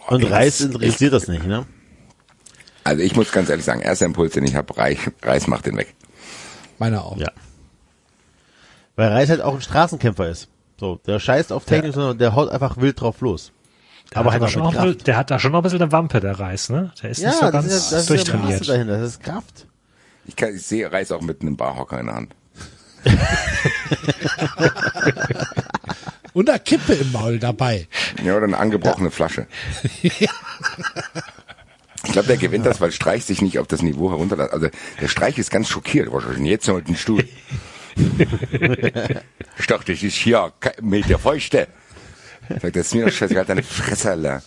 Und 0.07 0.23
Reis 0.23 0.61
interessiert 0.61 1.11
das 1.13 1.27
nicht, 1.27 1.45
ne? 1.45 1.65
Also 2.87 3.03
ich 3.03 3.15
muss 3.17 3.31
ganz 3.33 3.49
ehrlich 3.49 3.65
sagen, 3.65 3.81
erster 3.81 4.05
Impuls, 4.05 4.31
den 4.33 4.45
ich 4.45 4.55
habe, 4.55 4.77
Reich, 4.77 4.97
Reis 5.21 5.47
macht 5.47 5.65
den 5.65 5.75
weg. 5.75 5.93
Meiner 6.79 7.03
auch. 7.03 7.17
Ja. 7.17 7.31
Weil 8.95 9.09
Reis 9.09 9.29
halt 9.29 9.41
auch 9.41 9.55
ein 9.55 9.61
Straßenkämpfer 9.61 10.29
ist. 10.29 10.47
So, 10.79 10.95
der 11.05 11.19
scheißt 11.19 11.51
auf 11.51 11.65
Technik, 11.65 11.93
sondern 11.93 12.17
der 12.17 12.33
haut 12.33 12.49
einfach 12.49 12.77
wild 12.77 13.01
drauf 13.01 13.19
los. 13.19 13.51
Aber 14.13 14.31
halt 14.31 14.37
aber 14.41 14.45
auch 14.45 14.49
schon 14.53 14.63
mit 14.63 14.73
noch, 14.73 14.81
Kraft. 14.83 15.05
der 15.05 15.17
hat 15.17 15.29
da 15.31 15.37
schon 15.37 15.51
noch 15.51 15.59
ein 15.59 15.63
bisschen 15.63 15.81
eine 15.81 15.91
Wampe, 15.91 16.21
der 16.21 16.39
Reis, 16.39 16.69
ne? 16.69 16.93
Der 17.03 17.09
ist 17.09 17.19
Ja, 17.19 17.27
nicht 17.29 17.39
so 17.39 17.45
das 17.45 17.51
ganz 17.51 17.65
ist, 17.65 17.91
ja, 17.91 17.97
das 17.97 18.03
ist 18.03 18.09
ja 18.09 18.15
durchtrainiert. 18.15 18.69
dahinter, 18.69 18.99
das 18.99 19.09
ist 19.09 19.21
Kraft. 19.21 19.67
Ich, 20.25 20.35
kann, 20.37 20.55
ich 20.55 20.63
sehe 20.63 20.89
Reis 20.89 21.11
auch 21.11 21.19
mit 21.21 21.41
einem 21.41 21.57
Barhocker 21.57 21.99
in 21.99 22.05
der 22.05 22.15
Hand. 22.15 22.33
Und 26.33 26.49
eine 26.49 26.59
Kippe 26.59 26.93
im 26.93 27.11
Maul 27.11 27.37
dabei. 27.39 27.87
Ja, 28.23 28.35
oder 28.37 28.45
eine 28.45 28.57
angebrochene 28.57 29.11
Flasche. 29.11 29.47
Ich 32.03 32.11
glaube, 32.11 32.27
der 32.27 32.37
gewinnt 32.37 32.65
das, 32.65 32.79
weil 32.79 32.91
Streich 32.91 33.25
sich 33.25 33.41
nicht 33.41 33.59
auf 33.59 33.67
das 33.67 33.81
Niveau 33.81 34.09
herunterlässt. 34.09 34.53
Also 34.53 34.69
der 35.01 35.07
Streich 35.07 35.37
ist 35.37 35.51
ganz 35.51 35.67
schockiert. 35.69 36.11
Was 36.11 36.25
ist 36.25 36.37
denn 36.37 36.45
jetzt 36.45 36.67
noch 36.67 36.75
mit 36.75 36.87
dem 36.87 36.95
Stuhl? 36.95 37.27
ich 39.59 39.67
dachte, 39.67 39.91
das 39.91 40.03
ist 40.03 40.15
hier 40.15 40.51
mit 40.81 41.09
der 41.09 41.19
Feuchte. 41.19 41.67
Sagt, 42.49 42.75
das 42.75 42.87
ist 42.87 42.95
mir 42.95 43.05
doch 43.05 43.11
scheißegal, 43.11 43.45
deine 43.45 43.63
Fresse, 43.63 44.11
Alter. 44.11 44.43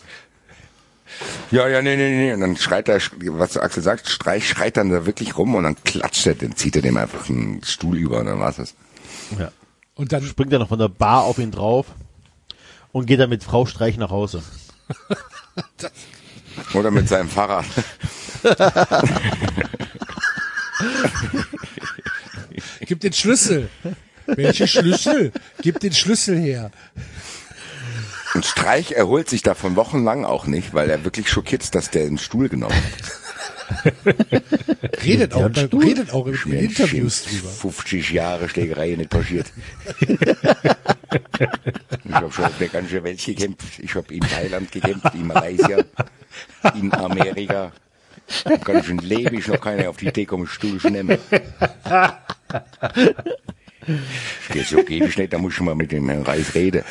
Ja, 1.50 1.68
ja, 1.68 1.82
nee, 1.82 1.96
nee, 1.96 2.16
nee. 2.16 2.32
Und 2.32 2.40
dann 2.40 2.56
schreit 2.56 2.88
er, 2.88 3.00
was 3.18 3.56
Axel 3.56 3.82
sagt, 3.82 4.08
Streich 4.08 4.48
schreit 4.48 4.76
dann 4.76 4.90
da 4.90 5.04
wirklich 5.06 5.36
rum 5.36 5.54
und 5.54 5.64
dann 5.64 5.76
klatscht 5.84 6.26
er, 6.26 6.34
dann 6.34 6.56
zieht 6.56 6.76
er 6.76 6.82
dem 6.82 6.96
einfach 6.96 7.28
einen 7.28 7.62
Stuhl 7.64 7.98
über 7.98 8.20
und 8.20 8.26
dann 8.26 8.38
war's 8.38 8.56
das. 8.56 8.74
Ja. 9.38 9.50
Und 9.94 10.12
dann 10.12 10.22
Springt 10.22 10.52
er 10.52 10.60
noch 10.60 10.68
von 10.68 10.78
der 10.78 10.88
Bar 10.88 11.24
auf 11.24 11.38
ihn 11.38 11.50
drauf 11.50 11.86
und 12.92 13.06
geht 13.06 13.20
dann 13.20 13.28
mit 13.28 13.44
Frau 13.44 13.66
Streich 13.66 13.96
nach 13.96 14.10
Hause. 14.10 14.42
Oder 16.74 16.90
mit 16.90 17.08
seinem 17.08 17.28
Fahrrad. 17.28 17.64
gib 22.86 23.00
den 23.00 23.12
Schlüssel. 23.12 23.68
Welche 24.26 24.66
Schlüssel? 24.68 25.32
Gib 25.62 25.80
den 25.80 25.92
Schlüssel 25.92 26.38
her. 26.38 26.70
Und 28.34 28.44
Streich 28.46 28.92
erholt 28.92 29.28
sich 29.28 29.42
davon 29.42 29.74
wochenlang 29.76 30.24
auch 30.24 30.46
nicht, 30.46 30.72
weil 30.72 30.88
er 30.88 31.04
wirklich 31.04 31.28
schockiert 31.28 31.62
ist, 31.64 31.74
dass 31.74 31.90
der 31.90 32.04
einen 32.04 32.18
Stuhl 32.18 32.48
genommen 32.48 32.74
hat. 32.74 33.92
Redet 35.04 35.32
auch, 35.34 35.48
bei- 35.48 35.68
redet 35.72 36.12
auch 36.12 36.26
in 36.26 36.52
Interviews 36.52 37.24
drüber. 37.24 37.48
50 37.50 38.10
Jahre 38.10 38.48
Schlägerei 38.48 38.94
nicht 38.96 39.10
passiert. 39.10 39.46
ich 42.04 42.12
habe 42.12 42.32
schon 42.32 42.44
auf 42.44 42.58
der 42.58 42.68
ganzen 42.68 43.02
Welt 43.04 43.24
gekämpft. 43.24 43.78
Ich 43.78 43.94
habe 43.94 44.14
in 44.14 44.20
Thailand 44.20 44.70
gekämpft, 44.70 45.14
in 45.14 45.26
Malaysia, 45.26 45.78
in 46.74 46.92
Amerika. 46.94 47.72
Kann 48.64 48.78
ich 48.78 48.88
ein 48.88 48.98
Leben 48.98 49.38
ich 49.38 49.48
noch 49.48 49.60
keiner 49.60 49.90
auf 49.90 49.96
die 49.96 50.06
Idee 50.08 50.24
kommen, 50.24 50.44
einen 50.44 50.52
Stuhl 50.52 50.78
zu 50.78 50.88
nehmen. 50.90 51.18
Das 54.54 54.68
so 54.68 54.82
geht 54.84 55.02
es 55.02 55.16
nicht, 55.16 55.32
da 55.32 55.38
muss 55.38 55.54
ich 55.54 55.60
mal 55.60 55.74
mit 55.74 55.90
dem 55.90 56.08
Herrn 56.08 56.22
Reis 56.22 56.54
reden. 56.54 56.84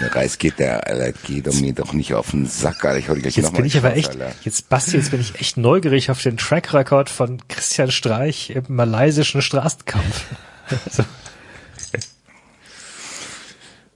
Der 0.00 0.14
Reis 0.14 0.38
geht 0.38 0.58
der, 0.58 0.86
Alter, 0.86 1.12
geht 1.12 1.48
um 1.48 1.60
mir 1.60 1.72
doch 1.72 1.92
nicht 1.92 2.14
auf 2.14 2.30
den 2.30 2.46
Sack, 2.46 2.84
Alter. 2.84 2.98
Ich 2.98 3.08
hol 3.08 3.18
gleich 3.18 3.36
Jetzt 3.36 3.46
noch 3.46 3.52
bin 3.52 3.62
mal 3.62 3.66
ich 3.66 3.76
aber 3.76 3.96
echt, 3.96 4.10
Alter. 4.10 4.32
jetzt 4.44 4.68
Basti, 4.68 4.96
jetzt 4.96 5.10
bin 5.10 5.20
ich 5.20 5.34
echt 5.40 5.56
neugierig 5.56 6.10
auf 6.10 6.22
den 6.22 6.36
Track 6.36 6.72
Record 6.72 7.10
von 7.10 7.40
Christian 7.48 7.90
Streich 7.90 8.50
im 8.50 8.64
malaysischen 8.68 9.42
Straßenkampf. 9.42 10.24
So. 10.90 11.04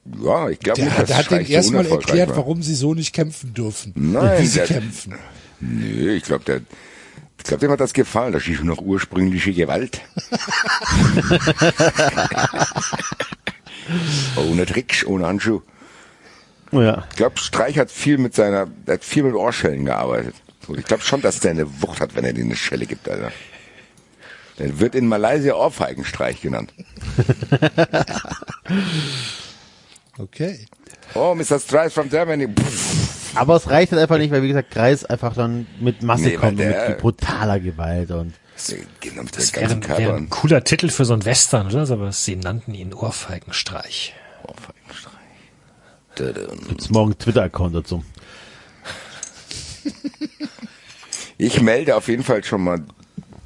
Ja, 0.04 0.48
ich 0.48 0.58
glaube 0.58 0.80
Der, 0.80 0.86
nicht, 0.86 0.98
dass 0.98 1.08
der 1.08 1.16
hat 1.18 1.30
den 1.30 1.46
erstmal 1.46 1.86
erklärt, 1.86 2.30
war. 2.30 2.38
warum 2.38 2.62
sie 2.62 2.74
so 2.74 2.94
nicht 2.94 3.12
kämpfen 3.12 3.52
dürfen. 3.54 3.92
Nein, 3.94 4.42
wie 4.42 4.46
sie 4.46 4.58
der- 4.58 4.66
kämpfen. 4.66 5.14
Nö, 5.60 6.14
ich 6.14 6.22
glaube, 6.24 6.44
der, 6.44 6.62
ich 7.38 7.44
glaube, 7.44 7.60
dem 7.60 7.70
hat 7.70 7.80
das 7.80 7.92
gefallen. 7.92 8.32
Das 8.32 8.46
ist 8.48 8.64
noch 8.64 8.78
ursprüngliche 8.80 9.52
Gewalt. 9.52 10.00
ohne 14.36 14.66
Tricks, 14.66 15.04
ohne 15.04 15.26
Handschuh. 15.26 15.60
Ja. 16.72 17.04
Ich 17.10 17.16
glaube, 17.16 17.38
Streich 17.38 17.78
hat 17.78 17.90
viel 17.90 18.16
mit 18.18 18.34
seiner, 18.34 18.66
der 18.86 18.94
hat 18.94 19.04
viel 19.04 19.22
mit 19.24 19.34
Ohrschellen 19.34 19.84
gearbeitet. 19.84 20.34
Ich 20.76 20.84
glaube 20.84 21.02
schon, 21.02 21.20
dass 21.20 21.40
der 21.40 21.50
eine 21.52 21.82
Wucht 21.82 22.00
hat, 22.00 22.14
wenn 22.14 22.24
er 22.24 22.32
dir 22.32 22.44
eine 22.44 22.54
Schelle 22.56 22.86
gibt, 22.86 23.08
Alter. 23.08 23.32
Der 24.58 24.78
wird 24.78 24.94
in 24.94 25.08
Malaysia 25.08 25.54
Ohrfeigenstreich 25.54 26.40
genannt. 26.40 26.72
Okay. 30.18 30.66
Oh, 31.14 31.34
Mr. 31.34 31.58
Streich 31.58 31.92
from 31.92 32.08
Germany. 32.08 32.48
Aber 33.34 33.56
es 33.56 33.68
reicht 33.70 33.92
halt 33.92 34.02
einfach 34.02 34.18
nicht, 34.18 34.30
weil 34.30 34.42
wie 34.42 34.48
gesagt, 34.48 34.70
Kreis 34.70 35.04
einfach 35.04 35.34
dann 35.34 35.66
mit 35.80 36.02
Masse 36.02 36.24
Nee, 36.24 36.36
kommt 36.36 36.60
und 36.60 36.66
mit 36.66 36.98
brutaler 36.98 37.60
Gewalt 37.60 38.10
und 38.10 38.34
Genau, 39.00 39.22
mit 39.22 39.36
Das 39.36 39.54
wäre, 39.54 39.88
wäre 39.88 40.16
ein 40.16 40.28
cooler 40.28 40.62
Titel 40.64 40.90
für 40.90 41.04
so 41.04 41.14
ein 41.14 41.24
Western, 41.24 41.68
oder? 41.68 41.90
Aber 41.90 42.12
sie 42.12 42.36
nannten 42.36 42.74
ihn 42.74 42.92
Ohrfeigenstreich. 42.92 44.14
Ohrfeigenstreich. 44.42 45.14
Gibt's 46.68 46.90
morgen 46.90 47.16
Twitter-Account 47.16 47.74
dazu. 47.74 48.04
Ich 51.38 51.62
melde 51.62 51.96
auf 51.96 52.08
jeden 52.08 52.22
Fall 52.22 52.44
schon 52.44 52.62
mal 52.62 52.82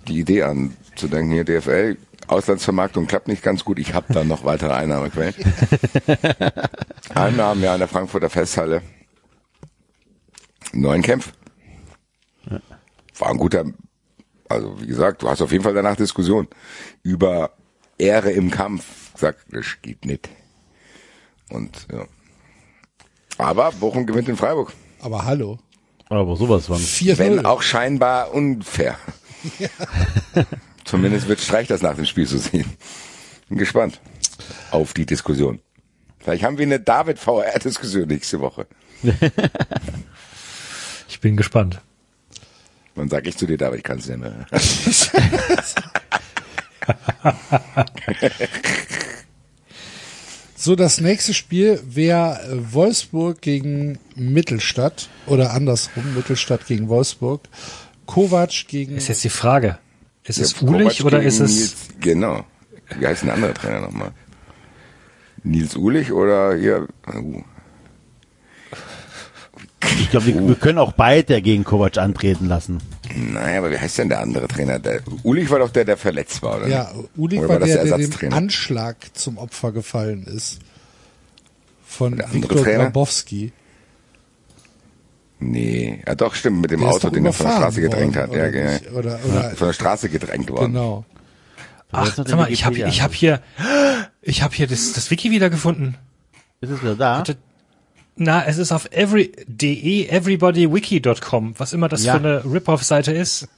die 0.08 0.18
Idee 0.20 0.42
an, 0.42 0.76
zu 0.96 1.06
denken, 1.06 1.32
hier 1.32 1.44
DFL, 1.44 1.96
Auslandsvermarktung 2.26 3.06
klappt 3.06 3.28
nicht 3.28 3.42
ganz 3.42 3.64
gut, 3.64 3.78
ich 3.78 3.94
habe 3.94 4.12
da 4.12 4.24
noch 4.24 4.44
weitere 4.44 4.72
Einnahmequellen. 4.72 5.34
Einmal 7.14 7.46
haben 7.46 7.62
wir 7.62 7.72
an 7.72 7.78
der 7.78 7.88
Frankfurter 7.88 8.30
Festhalle 8.30 8.82
einen 10.72 10.82
neuen 10.82 11.02
Kämpf. 11.02 11.32
War 13.18 13.30
ein 13.30 13.36
guter, 13.36 13.64
also 14.48 14.80
wie 14.80 14.86
gesagt, 14.86 15.22
du 15.22 15.28
hast 15.28 15.40
auf 15.40 15.52
jeden 15.52 15.64
Fall 15.64 15.74
danach 15.74 15.96
Diskussion 15.96 16.48
über 17.02 17.50
Ehre 17.98 18.32
im 18.32 18.50
Kampf. 18.50 18.84
Sagt, 19.16 19.46
das 19.50 19.66
geht 19.82 20.04
nicht. 20.04 20.28
Und 21.50 21.86
ja. 21.92 22.06
Aber 23.38 23.70
Bochum 23.72 24.06
gewinnt 24.06 24.28
in 24.28 24.36
Freiburg. 24.36 24.72
Aber 25.00 25.24
hallo. 25.24 25.58
Aber 26.08 26.36
sowas 26.36 26.66
von. 26.66 26.78
4-0. 26.78 27.18
Wenn 27.18 27.46
auch 27.46 27.62
scheinbar 27.62 28.32
unfair. 28.32 28.98
Zumindest 30.84 31.28
wird 31.28 31.40
Streich 31.40 31.68
das 31.68 31.82
nach 31.82 31.96
dem 31.96 32.04
Spiel 32.04 32.26
so 32.26 32.38
sehen. 32.38 32.70
Bin 33.48 33.58
gespannt 33.58 34.00
auf 34.70 34.92
die 34.94 35.06
Diskussion. 35.06 35.60
Vielleicht 36.18 36.42
haben 36.44 36.58
wir 36.58 36.66
eine 36.66 36.80
David-VR-Diskussion 36.80 38.08
nächste 38.08 38.40
Woche. 38.40 38.66
Ich 41.06 41.20
bin 41.20 41.36
gespannt. 41.36 41.80
Dann 42.96 43.08
sag 43.08 43.26
ich 43.26 43.36
zu 43.36 43.46
dir, 43.46 43.56
David, 43.56 43.84
kannst 43.84 44.08
du 44.08 44.16
nicht 44.16 44.20
mehr. 44.20 44.46
So, 50.56 50.74
das 50.76 50.98
nächste 50.98 51.34
Spiel 51.34 51.78
wäre 51.84 52.40
äh, 52.42 52.72
Wolfsburg 52.72 53.42
gegen 53.42 53.98
Mittelstadt 54.16 55.10
oder 55.26 55.52
andersrum, 55.52 56.14
Mittelstadt 56.14 56.66
gegen 56.66 56.88
Wolfsburg. 56.88 57.42
Kovac 58.06 58.66
gegen 58.68 58.96
Ist 58.96 59.08
jetzt 59.08 59.24
die 59.24 59.28
Frage. 59.28 59.78
Ist 60.26 60.38
es 60.38 60.62
Ulich 60.62 61.04
oder 61.04 61.22
ist 61.22 61.40
es, 61.40 61.50
Nils, 61.54 61.76
genau. 62.00 62.44
Wie 62.98 63.06
heißt 63.06 63.24
ein 63.24 63.30
anderer 63.30 63.54
Trainer 63.54 63.80
nochmal? 63.80 64.12
Nils 65.42 65.76
Ulich 65.76 66.12
oder 66.12 66.54
hier? 66.56 66.88
Uh, 67.14 67.42
Ich 70.00 70.10
glaube, 70.10 70.26
wir, 70.26 70.48
wir 70.48 70.54
können 70.54 70.78
auch 70.78 70.92
beide 70.92 71.42
gegen 71.42 71.62
Kovac 71.64 71.98
antreten 71.98 72.46
lassen. 72.46 72.78
naja, 73.14 73.58
aber 73.58 73.70
wie 73.70 73.78
heißt 73.78 73.98
denn 73.98 74.08
der 74.08 74.20
andere 74.20 74.48
Trainer? 74.48 74.78
Der, 74.78 75.02
Ulich 75.22 75.50
war 75.50 75.58
doch 75.58 75.70
der, 75.70 75.84
der 75.84 75.96
verletzt 75.98 76.42
war, 76.42 76.56
oder? 76.56 76.68
Ja, 76.68 76.90
Ulig 77.16 77.40
Oder 77.40 77.48
war 77.50 77.58
das 77.60 77.68
der, 77.68 77.84
der 77.84 77.98
dem? 77.98 78.32
Anschlag 78.32 78.96
zum 79.12 79.36
Opfer 79.38 79.72
gefallen 79.72 80.24
ist. 80.24 80.58
Von 81.86 82.16
Der 82.16 82.32
Viktor 82.32 82.62
Trainer? 82.62 82.84
Grabowski. 82.84 83.52
Nee, 85.46 86.02
ja 86.06 86.14
doch, 86.14 86.34
stimmt, 86.34 86.60
mit 86.60 86.70
dem 86.70 86.80
Der 86.80 86.88
Auto, 86.88 87.10
den 87.10 87.26
er 87.26 87.32
von 87.32 87.46
der 87.46 87.52
Straße 87.56 87.80
gedrängt 87.80 88.16
hat. 88.16 88.30
Ja, 88.32 88.36
oder 88.38 88.50
genau. 88.50 88.70
nicht? 88.72 88.92
Oder- 88.92 89.18
oder- 89.28 89.50
von 89.50 89.66
der 89.68 89.72
Straße 89.74 90.08
gedrängt 90.08 90.50
worden. 90.50 90.72
Genau. 90.72 91.04
ach, 91.92 92.14
sag 92.14 92.28
mal, 92.36 92.50
ich 92.50 92.64
habe 92.64 92.76
ich 92.78 93.02
hab 93.02 93.12
hier, 93.14 93.40
ich 94.22 94.42
habe 94.42 94.54
hier 94.54 94.66
das, 94.66 94.92
das 94.94 95.10
Wiki 95.10 95.30
wiedergefunden. 95.30 95.96
Ist 96.60 96.70
es 96.70 96.82
wieder 96.82 96.96
da? 96.96 97.16
Warte. 97.18 97.36
Na, 98.16 98.44
es 98.46 98.58
ist 98.58 98.70
auf 98.72 98.88
every.de, 98.92 100.06
everybodywiki.com, 100.08 101.54
was 101.58 101.72
immer 101.72 101.88
das 101.88 102.04
Ja. 102.04 102.12
für 102.14 102.18
eine 102.20 102.44
Rip-Off-Seite 102.44 103.12
ist. 103.12 103.48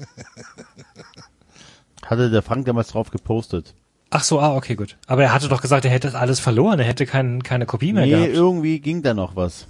Hatte 2.05 2.31
der 2.31 2.43
Frank 2.43 2.67
damals 2.67 2.89
drauf 2.89 3.11
gepostet. 3.11 3.75
Ach 4.11 4.23
so, 4.23 4.41
ah, 4.41 4.55
okay, 4.55 4.75
gut. 4.77 4.97
Aber 5.09 5.25
er 5.25 5.33
hatte 5.33 5.49
doch 5.49 5.61
gesagt, 5.61 5.85
er 5.85 5.91
hätte 5.91 6.09
das 6.09 6.15
alles 6.15 6.39
verloren, 6.41 6.79
er 6.79 6.85
hätte 6.87 7.07
kein, 7.07 7.43
keine 7.43 7.67
Kopie 7.67 7.93
mehr 7.93 8.05
Nee, 8.07 8.11
gehabt. 8.13 8.29
irgendwie 8.33 8.81
ging 8.81 9.03
da 9.03 9.15
noch 9.15 9.35
was. 9.37 9.67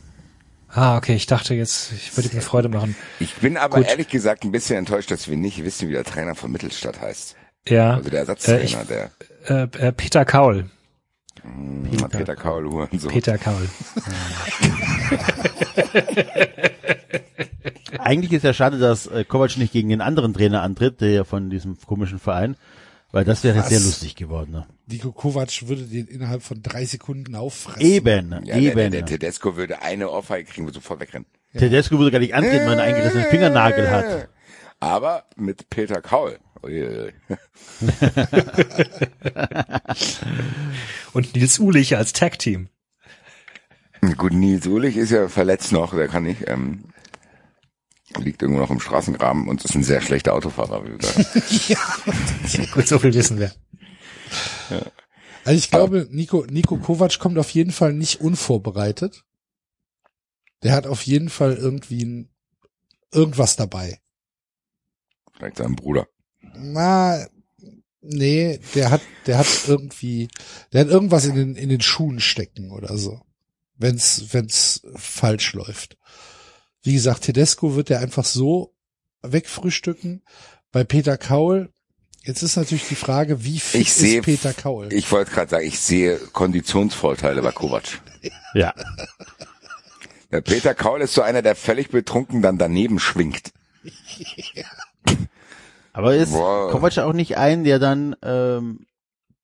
Ah, 0.68 0.96
okay, 0.96 1.14
ich 1.14 1.26
dachte 1.26 1.54
jetzt, 1.54 1.92
ich 1.92 2.16
würde 2.16 2.34
mir 2.34 2.42
Freude 2.42 2.68
machen. 2.68 2.96
Ich 3.20 3.34
bin 3.36 3.56
aber 3.56 3.78
Gut. 3.78 3.86
ehrlich 3.88 4.08
gesagt 4.08 4.44
ein 4.44 4.52
bisschen 4.52 4.76
enttäuscht, 4.78 5.10
dass 5.10 5.28
wir 5.28 5.36
nicht 5.36 5.64
wissen, 5.64 5.88
wie 5.88 5.92
der 5.92 6.04
Trainer 6.04 6.34
von 6.34 6.50
Mittelstadt 6.52 7.00
heißt. 7.00 7.36
Ja, 7.68 7.94
Also 7.94 8.10
der 8.10 8.18
äh, 8.18 8.22
Ersatztrainer, 8.22 8.62
ich, 8.62 8.76
der 8.76 9.10
äh, 9.46 9.62
äh, 9.88 9.92
Peter 9.92 10.24
Kaul. 10.24 10.70
Peter, 11.90 12.08
Peter 12.08 12.36
Kaul 12.36 12.64
Hurensohn. 12.68 13.10
Peter 13.10 13.38
Kaul. 13.38 13.68
Eigentlich 17.98 18.32
ist 18.32 18.42
ja 18.42 18.52
schade, 18.52 18.78
dass 18.78 19.06
äh, 19.06 19.24
Kovac 19.24 19.56
nicht 19.56 19.72
gegen 19.72 19.88
den 19.88 20.00
anderen 20.00 20.34
Trainer 20.34 20.62
antritt, 20.62 21.00
der 21.00 21.24
von 21.24 21.50
diesem 21.50 21.76
komischen 21.86 22.18
Verein, 22.18 22.56
weil 23.16 23.24
das 23.24 23.42
wäre 23.44 23.60
Was? 23.60 23.70
sehr 23.70 23.80
lustig 23.80 24.14
geworden. 24.14 24.52
Ne? 24.52 24.66
Nico 24.88 25.10
Kovac 25.10 25.66
würde 25.66 25.84
den 25.84 26.06
innerhalb 26.06 26.42
von 26.42 26.62
drei 26.62 26.84
Sekunden 26.84 27.34
auffressen. 27.34 27.80
Eben, 27.80 28.30
Ja, 28.30 28.40
der, 28.40 28.56
eben. 28.58 28.76
der, 28.76 28.90
der 28.90 29.06
Tedesco 29.06 29.56
würde 29.56 29.80
eine 29.80 30.10
Ohrfeige 30.10 30.46
kriegen, 30.50 30.66
würde 30.66 30.74
sofort 30.74 31.00
wegrennen. 31.00 31.24
Tedesco 31.56 31.96
würde 31.98 32.10
gar 32.10 32.18
nicht 32.18 32.34
antreten, 32.34 32.66
weil 32.66 32.74
er 32.78 32.82
einen 32.84 32.94
eingerissenen 32.94 33.30
Fingernagel 33.30 33.90
hat. 33.90 34.28
Aber 34.80 35.24
mit 35.34 35.70
Peter 35.70 36.02
Kaul. 36.02 36.38
Und 41.14 41.34
Nils 41.34 41.58
Ulich 41.58 41.96
als 41.96 42.12
Tag-Team. 42.12 42.68
Gut, 44.18 44.34
Nils 44.34 44.66
Ulich 44.66 44.98
ist 44.98 45.10
ja 45.10 45.28
verletzt 45.28 45.72
noch, 45.72 45.94
der 45.94 46.08
kann 46.08 46.24
nicht. 46.24 46.46
Ähm, 46.48 46.84
liegt 48.22 48.42
irgendwo 48.42 48.60
noch 48.60 48.70
im 48.70 48.80
Straßengraben 48.80 49.48
und 49.48 49.64
ist 49.64 49.74
ein 49.74 49.84
sehr 49.84 50.00
schlechter 50.00 50.34
Autofahrer. 50.34 50.84
Wie 50.84 50.92
wir 50.92 51.02
sagen. 51.02 52.68
Gut, 52.72 52.86
so 52.86 52.98
viel 52.98 53.14
wissen 53.14 53.38
wir. 53.38 53.52
Also 55.44 55.58
ich 55.58 55.70
glaube, 55.70 56.08
Nico, 56.10 56.44
Nico 56.50 56.76
Kovac 56.76 57.18
kommt 57.18 57.38
auf 57.38 57.50
jeden 57.50 57.70
Fall 57.70 57.92
nicht 57.92 58.20
unvorbereitet. 58.20 59.24
Der 60.62 60.72
hat 60.72 60.86
auf 60.86 61.02
jeden 61.02 61.28
Fall 61.28 61.54
irgendwie 61.56 62.04
ein, 62.04 62.28
irgendwas 63.12 63.56
dabei. 63.56 64.00
Vielleicht 65.34 65.58
sein 65.58 65.76
Bruder. 65.76 66.08
Na, 66.56 67.26
nee, 68.00 68.58
der 68.74 68.90
hat, 68.90 69.02
der 69.26 69.38
hat 69.38 69.46
irgendwie, 69.66 70.28
der 70.72 70.82
hat 70.82 70.88
irgendwas 70.88 71.26
in 71.26 71.34
den, 71.34 71.56
in 71.56 71.68
den 71.68 71.80
Schuhen 71.80 72.20
stecken 72.20 72.72
oder 72.72 72.96
so. 72.96 73.20
Wenn's, 73.76 74.32
wenn's 74.32 74.82
falsch 74.94 75.52
läuft. 75.52 75.98
Wie 76.86 76.94
gesagt, 76.94 77.22
Tedesco 77.22 77.74
wird 77.74 77.90
er 77.90 77.98
einfach 77.98 78.24
so 78.24 78.72
wegfrühstücken. 79.22 80.22
Bei 80.70 80.84
Peter 80.84 81.18
Kaul, 81.18 81.72
jetzt 82.22 82.44
ist 82.44 82.54
natürlich 82.54 82.86
die 82.86 82.94
Frage, 82.94 83.42
wie 83.42 83.58
fit 83.58 83.80
Ich 83.80 83.92
sehe, 83.92 84.20
ist 84.20 84.24
Peter 84.24 84.52
Kaul? 84.52 84.92
ich 84.92 85.10
wollte 85.10 85.32
gerade 85.32 85.50
sagen, 85.50 85.66
ich 85.66 85.80
sehe 85.80 86.16
Konditionsvorteile 86.32 87.42
bei 87.42 87.50
Kovac. 87.50 88.00
Ja. 88.54 88.72
Der 90.30 90.40
Peter 90.40 90.74
Kaul 90.74 91.00
ist 91.00 91.14
so 91.14 91.22
einer, 91.22 91.42
der 91.42 91.56
völlig 91.56 91.90
betrunken 91.90 92.40
dann 92.40 92.56
daneben 92.56 93.00
schwingt. 93.00 93.52
Aber 95.92 96.14
ist 96.14 96.32
Boah. 96.32 96.70
Kovac 96.70 96.98
auch 96.98 97.12
nicht 97.12 97.36
ein, 97.36 97.64
der 97.64 97.80
dann 97.80 98.14
ähm, 98.22 98.86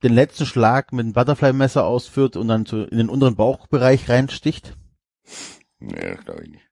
den 0.05 0.13
letzten 0.13 0.47
Schlag 0.47 0.93
mit 0.93 1.05
einem 1.05 1.13
Butterfly-Messer 1.13 1.85
ausführt 1.85 2.37
und 2.37 2.49
dann 2.49 2.67
zu, 2.67 2.85
in 2.85 2.99
den 2.99 3.09
unteren 3.09 3.37
Bauchbereich 3.37 4.09
reinsticht? 4.09 4.77
Nee, 5.81 6.17
glaube 6.25 6.45
ich 6.45 6.51
nicht. 6.51 6.72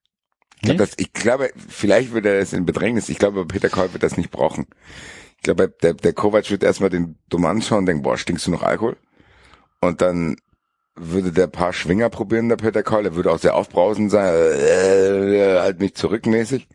Ich, 0.60 0.66
glaub, 0.66 0.78
das, 0.78 0.90
ich 0.98 1.12
glaube, 1.12 1.50
vielleicht 1.68 2.12
wird 2.12 2.26
er 2.26 2.38
das 2.40 2.52
in 2.52 2.66
Bedrängnis. 2.66 3.08
Ich 3.08 3.18
glaube, 3.18 3.46
Peter 3.46 3.68
Kaul 3.70 3.92
wird 3.92 4.02
das 4.02 4.16
nicht 4.16 4.30
brauchen. 4.30 4.66
Ich 5.36 5.42
glaube, 5.42 5.68
der, 5.82 5.94
der 5.94 6.12
Kovac 6.12 6.50
wird 6.50 6.62
erstmal 6.62 6.90
den 6.90 7.16
dumm 7.30 7.46
anschauen 7.46 7.80
und 7.80 7.86
denken, 7.86 8.02
boah, 8.02 8.18
stinkst 8.18 8.46
du 8.46 8.50
noch 8.50 8.62
Alkohol? 8.62 8.96
Und 9.80 10.02
dann 10.02 10.36
würde 10.94 11.32
der 11.32 11.46
paar 11.46 11.72
Schwinger 11.72 12.10
probieren, 12.10 12.50
der 12.50 12.56
Peter 12.56 12.82
Kaul. 12.82 13.04
Der 13.04 13.14
würde 13.14 13.32
auch 13.32 13.38
sehr 13.38 13.54
aufbrausend 13.54 14.10
sein, 14.10 14.34
äh, 14.34 15.58
halt 15.60 15.80
mich 15.80 15.94
zurückmäßig. 15.94 16.68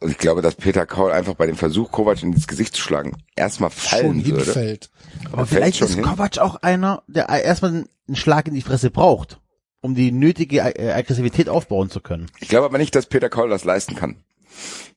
Und 0.00 0.10
ich 0.10 0.18
glaube, 0.18 0.42
dass 0.42 0.54
Peter 0.54 0.86
Kaul 0.86 1.10
einfach 1.10 1.34
bei 1.34 1.46
dem 1.46 1.56
Versuch, 1.56 1.90
Kovac 1.90 2.22
ins 2.22 2.46
Gesicht 2.46 2.74
zu 2.74 2.80
schlagen, 2.80 3.16
erstmal 3.34 3.70
Schon 3.70 4.00
fallen 4.00 4.24
würde. 4.24 4.44
hinfällt. 4.44 4.90
Aber 5.32 5.44
fällt 5.44 5.48
vielleicht 5.48 5.78
schon 5.78 5.88
ist 5.88 5.94
hin. 5.96 6.04
Kovac 6.04 6.38
auch 6.38 6.56
einer, 6.56 7.02
der 7.08 7.28
erstmal 7.28 7.72
einen 7.72 8.16
Schlag 8.16 8.46
in 8.46 8.54
die 8.54 8.62
Fresse 8.62 8.90
braucht, 8.90 9.40
um 9.80 9.94
die 9.94 10.10
nötige 10.12 10.58
äh, 10.58 10.92
Aggressivität 10.92 11.48
aufbauen 11.48 11.90
zu 11.90 12.00
können. 12.00 12.26
Ich 12.40 12.48
glaube 12.48 12.66
aber 12.66 12.78
nicht, 12.78 12.94
dass 12.94 13.06
Peter 13.06 13.28
Kaul 13.28 13.48
das 13.48 13.64
leisten 13.64 13.94
kann. 13.94 14.16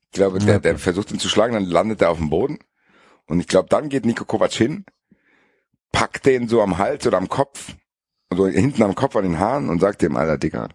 Ich 0.06 0.12
glaube, 0.14 0.40
der, 0.40 0.60
der 0.60 0.78
versucht 0.78 1.12
ihn 1.12 1.20
zu 1.20 1.30
schlagen, 1.30 1.54
dann 1.54 1.66
landet 1.66 2.02
er 2.02 2.10
auf 2.10 2.18
dem 2.18 2.30
Boden. 2.30 2.60
Und 3.28 3.40
ich 3.40 3.48
glaube, 3.48 3.70
dann 3.70 3.90
geht 3.90 4.06
Nico 4.06 4.26
Kovac 4.26 4.52
hin, 4.52 4.86
packt 5.92 6.26
den 6.26 6.48
so 6.48 6.62
am 6.62 6.78
Hals 6.78 7.06
oder 7.08 7.18
am 7.18 7.30
Kopf, 7.30 7.76
so 8.30 8.48
hinten 8.48 8.84
am 8.84 8.96
Kopf 8.96 9.16
an 9.16 9.24
den 9.24 9.40
Haaren 9.40 9.70
und 9.70 9.80
sagt 9.80 10.02
dem, 10.02 10.18
Alter, 10.18 10.38
Digga, 10.38 10.70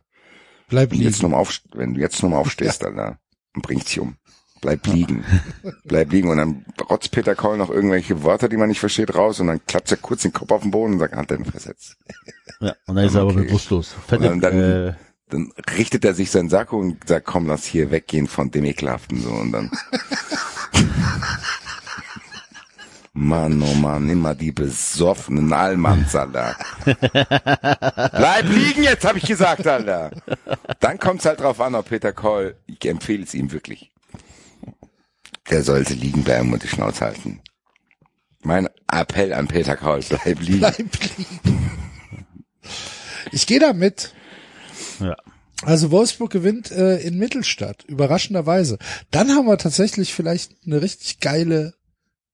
Bleib 0.68 0.90
wenn 0.90 0.98
du 0.98 1.04
jetzt 1.04 1.16
liegen. 1.16 1.22
nochmal 1.24 1.40
auf, 1.40 1.60
wenn 1.74 1.94
du 1.94 2.00
jetzt 2.00 2.22
nochmal 2.22 2.40
aufstehst, 2.40 2.84
Alter, 2.84 3.18
und 3.54 3.62
bringst 3.62 3.88
dich 3.88 4.00
um. 4.00 4.16
Bleib 4.60 4.86
liegen. 4.86 5.24
Bleib 5.84 6.10
liegen. 6.12 6.28
Und 6.30 6.38
dann 6.38 6.64
rotzt 6.88 7.10
Peter 7.12 7.34
Kaul 7.34 7.56
noch 7.58 7.70
irgendwelche 7.70 8.22
Wörter, 8.24 8.48
die 8.48 8.56
man 8.56 8.68
nicht 8.68 8.80
versteht, 8.80 9.14
raus 9.14 9.38
und 9.40 9.46
dann 9.48 9.60
klatscht 9.66 9.92
er 9.92 9.98
kurz 9.98 10.22
den 10.22 10.32
Kopf 10.32 10.50
auf 10.50 10.62
den 10.62 10.70
Boden 10.70 10.94
und 10.94 10.98
sagt, 10.98 11.14
Hand 11.14 11.30
den 11.30 11.44
versetzt. 11.44 11.96
Ja, 12.60 12.74
und 12.86 12.96
dann 12.96 13.04
ist 13.04 13.14
er 13.14 13.22
aber 13.22 13.34
bewusstlos. 13.34 13.94
Fette, 14.06 14.30
Und 14.30 14.40
dann- 14.40 14.58
äh, 14.88 14.92
Dann 15.28 15.50
richtet 15.76 16.04
er 16.04 16.14
sich 16.14 16.30
sein 16.30 16.48
Sakko 16.48 16.78
und 16.78 17.08
sagt, 17.08 17.26
komm, 17.26 17.46
lass 17.48 17.64
hier 17.64 17.90
weggehen 17.90 18.28
von 18.28 18.52
dem 18.52 18.64
Ekelhaften, 18.64 19.20
so, 19.20 19.30
und 19.30 19.50
dann. 19.50 19.70
Mann, 23.12 23.62
oh 23.62 23.74
Mann, 23.74 24.08
immer 24.10 24.34
die 24.34 24.52
besoffenen 24.52 25.52
Allmanns, 25.52 26.14
Alter. 26.14 26.54
Bleib 26.84 28.44
liegen 28.50 28.82
jetzt, 28.82 29.06
hab 29.06 29.16
ich 29.16 29.24
gesagt, 29.24 29.66
Alter. 29.66 30.10
Dann 30.80 30.98
kommt's 30.98 31.24
halt 31.24 31.40
drauf 31.40 31.60
an, 31.62 31.74
ob 31.74 31.88
Peter 31.88 32.12
Koll, 32.12 32.56
ich 32.66 32.84
empfehle 32.86 33.22
es 33.24 33.32
ihm 33.32 33.52
wirklich. 33.52 33.90
Der 35.50 35.62
sollte 35.62 35.94
liegen 35.94 36.24
bleiben 36.24 36.52
und 36.52 36.62
die 36.62 36.68
Schnauze 36.68 37.00
halten. 37.04 37.40
Mein 38.42 38.68
Appell 38.90 39.32
an 39.32 39.48
Peter 39.48 39.76
Koll, 39.76 40.00
bleib 40.08 40.40
liegen. 40.40 40.58
Bleib 40.60 40.76
liegen. 41.16 41.70
Ich 43.32 43.46
gehe 43.46 43.58
da 43.60 43.72
mit. 43.72 44.12
ja. 45.00 45.16
Also 45.62 45.90
Wolfsburg 45.90 46.30
gewinnt 46.30 46.70
äh, 46.70 46.98
in 46.98 47.16
Mittelstadt, 47.16 47.82
überraschenderweise. 47.84 48.76
Dann 49.10 49.30
haben 49.30 49.46
wir 49.46 49.56
tatsächlich 49.56 50.12
vielleicht 50.12 50.52
eine 50.66 50.82
richtig 50.82 51.18
geile 51.20 51.72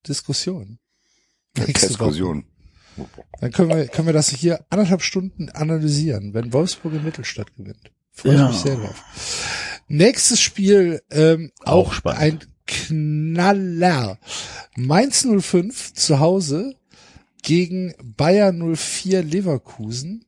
Diskussion. 0.08 0.81
Diskussion. 1.57 2.44
Dann 3.41 3.52
können 3.52 3.68
wir, 3.68 3.86
können 3.86 4.08
wir 4.08 4.12
das 4.12 4.28
hier 4.31 4.66
anderthalb 4.70 5.02
Stunden 5.02 5.50
analysieren, 5.50 6.34
wenn 6.34 6.52
Wolfsburg 6.52 6.94
in 6.94 7.05
Mittelstadt 7.05 7.55
gewinnt. 7.57 7.92
Freue 8.10 8.34
Ja. 8.34 8.47
ich 8.47 8.52
mich 8.55 8.60
sehr 8.62 8.76
drauf. 8.76 9.02
Nächstes 9.86 10.41
Spiel, 10.41 11.00
ähm, 11.10 11.52
Auch 11.60 11.73
auch, 11.89 11.92
spannend. 11.92 12.20
ein 12.20 12.41
Knaller. 12.66 14.18
Mainz 14.76 15.26
05 15.26 15.94
zu 15.94 16.20
Hause 16.20 16.76
gegen 17.42 17.94
Bayer 18.02 18.52
04 18.52 19.23
Leverkusen. 19.23 20.24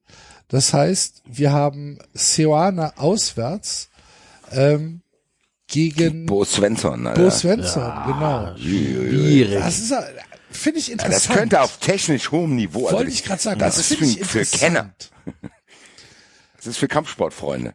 Das 0.48 0.72
heißt, 0.72 1.22
wir 1.26 1.52
haben 1.52 1.98
Seoane 2.12 2.98
auswärts 2.98 3.88
ähm, 4.52 5.02
gegen 5.66 6.26
Bo 6.26 6.44
Svensson, 6.44 7.06
Alter. 7.06 7.22
Bo 7.22 7.30
Svensson, 7.30 7.92
genau. 8.06 8.56
Schwierig. 8.56 9.58
Das 9.58 9.78
ist, 9.78 9.94
finde 10.50 10.78
ich 10.78 10.88
Ja, 10.88 10.92
interessant. 10.92 11.30
das 11.30 11.36
könnte 11.36 11.60
auf 11.60 11.78
technisch 11.78 12.30
hohem 12.30 12.54
Niveau. 12.54 12.82
Wollte 12.82 12.98
also 12.98 13.08
ich 13.08 13.24
gerade 13.24 13.42
sagen, 13.42 13.58
das, 13.58 13.76
das, 13.76 13.90
ist 13.90 13.98
für, 13.98 14.04
ich 14.04 14.24
für. 14.24 14.44
Kenner. 14.44 14.94
Das 16.56 16.70
ist 16.70 16.78
für 16.78 16.88
Kampfsportfreunde. 16.88 17.74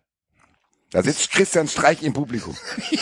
Da 0.92 1.04
sitzt 1.04 1.32
Christian 1.32 1.68
Streich 1.68 2.02
im 2.02 2.14
Publikum. 2.14 2.56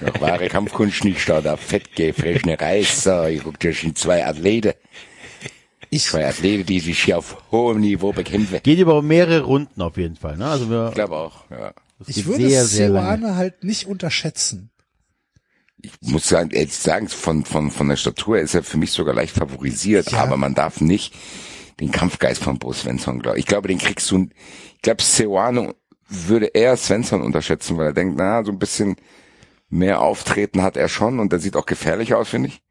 Noch 0.00 0.20
wahre 0.20 0.48
Kampfkunst 0.48 1.04
nicht 1.04 1.28
da, 1.28 1.40
der 1.40 1.56
fettgefressene 1.56 2.58
Reißer. 2.58 3.28
Ich 3.30 3.42
guck, 3.42 3.60
da 3.60 3.72
sind 3.72 3.98
zwei 3.98 4.26
Athleten. 4.26 4.72
Ich, 5.90 6.04
Zwei 6.04 6.26
Athleten, 6.26 6.66
die 6.66 6.80
sich 6.80 7.02
hier 7.02 7.16
auf 7.18 7.36
hohem 7.50 7.80
Niveau 7.80 8.12
bekämpfen. 8.12 8.60
Geht 8.62 8.78
über 8.78 9.00
mehrere 9.00 9.40
Runden 9.42 9.80
auf 9.80 9.96
jeden 9.96 10.16
Fall. 10.16 10.36
Ne? 10.36 10.46
Also 10.46 10.68
wir, 10.68 10.88
Ich 10.88 10.94
glaube 10.94 11.16
auch, 11.16 11.44
ja. 11.50 11.72
ich 12.06 12.26
würde 12.26 12.46
sehr, 12.48 12.64
sehr 12.66 13.36
halt 13.36 13.64
nicht 13.64 13.86
unterschätzen. 13.86 14.70
Ich 15.80 15.92
muss 16.02 16.28
sagen, 16.28 16.50
ehrlich 16.50 16.74
sagen, 16.74 17.08
von, 17.08 17.44
von, 17.44 17.70
von 17.70 17.88
der 17.88 17.96
Statur 17.96 18.38
ist 18.38 18.54
er 18.54 18.62
für 18.64 18.76
mich 18.76 18.90
sogar 18.92 19.14
leicht 19.14 19.34
favorisiert, 19.36 20.10
Ja. 20.12 20.18
aber 20.18 20.36
man 20.36 20.54
darf 20.54 20.80
nicht 20.80 21.14
den 21.80 21.90
Kampfgeist 21.92 22.42
von 22.42 22.58
Bo 22.58 22.72
Svensson, 22.72 23.20
glaube 23.20 23.38
ich. 23.38 23.46
glaube, 23.46 23.68
den 23.68 23.78
kriegst 23.78 24.10
du, 24.10 24.28
ich 24.76 24.82
glaube, 24.82 25.02
Seoane 25.02 25.74
würde 26.08 26.46
eher 26.46 26.76
Svensson 26.76 27.22
unterschätzen, 27.22 27.76
weil 27.76 27.86
er 27.88 27.92
denkt, 27.92 28.16
na, 28.18 28.44
so 28.44 28.50
ein 28.52 28.58
bisschen 28.58 28.96
mehr 29.68 30.00
Auftreten 30.00 30.62
hat 30.62 30.76
er 30.76 30.88
schon 30.88 31.20
und 31.20 31.30
der 31.32 31.38
sieht 31.40 31.56
auch 31.56 31.66
gefährlich 31.66 32.14
aus, 32.14 32.28
finde 32.30 32.48
ich. 32.48 32.62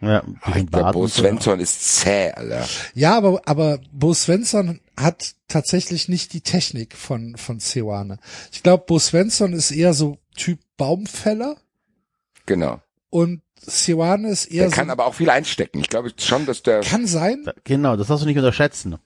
Ja, 0.00 0.22
Ich 0.56 0.66
glaube, 0.66 0.92
Bo 0.92 1.06
Svensson 1.06 1.60
ist 1.60 1.98
zäh, 2.00 2.30
Alter. 2.30 2.66
Ja, 2.94 3.18
aber, 3.18 3.42
aber 3.44 3.80
Bo 3.92 4.14
Svensson 4.14 4.80
hat 4.96 5.34
tatsächlich 5.46 6.08
nicht 6.08 6.32
die 6.32 6.40
Technik 6.40 6.96
von, 6.96 7.36
von 7.36 7.60
Seoane. 7.60 8.18
Ich 8.50 8.62
glaube, 8.62 8.84
Bo 8.86 8.98
Svensson 8.98 9.52
ist 9.52 9.70
eher 9.70 9.92
so 9.92 10.16
Typ 10.36 10.58
Baumfäller 10.78 11.56
Genau. 12.46 12.80
und 13.10 13.42
Seoane 13.62 14.28
ist 14.30 14.46
eher 14.46 14.62
Der 14.64 14.70
so, 14.70 14.76
kann 14.76 14.90
aber 14.90 15.06
auch 15.06 15.14
viel 15.14 15.30
einstecken. 15.30 15.80
Ich 15.80 15.88
glaube 15.88 16.10
schon, 16.16 16.46
dass 16.46 16.62
der 16.62 16.80
kann 16.80 17.06
sein, 17.06 17.42
Da- 17.44 17.52
Genau, 17.64 17.96
das 17.96 18.08
darfst 18.08 18.22
du 18.24 18.26
nicht 18.28 18.38
unterschätzen. 18.38 18.96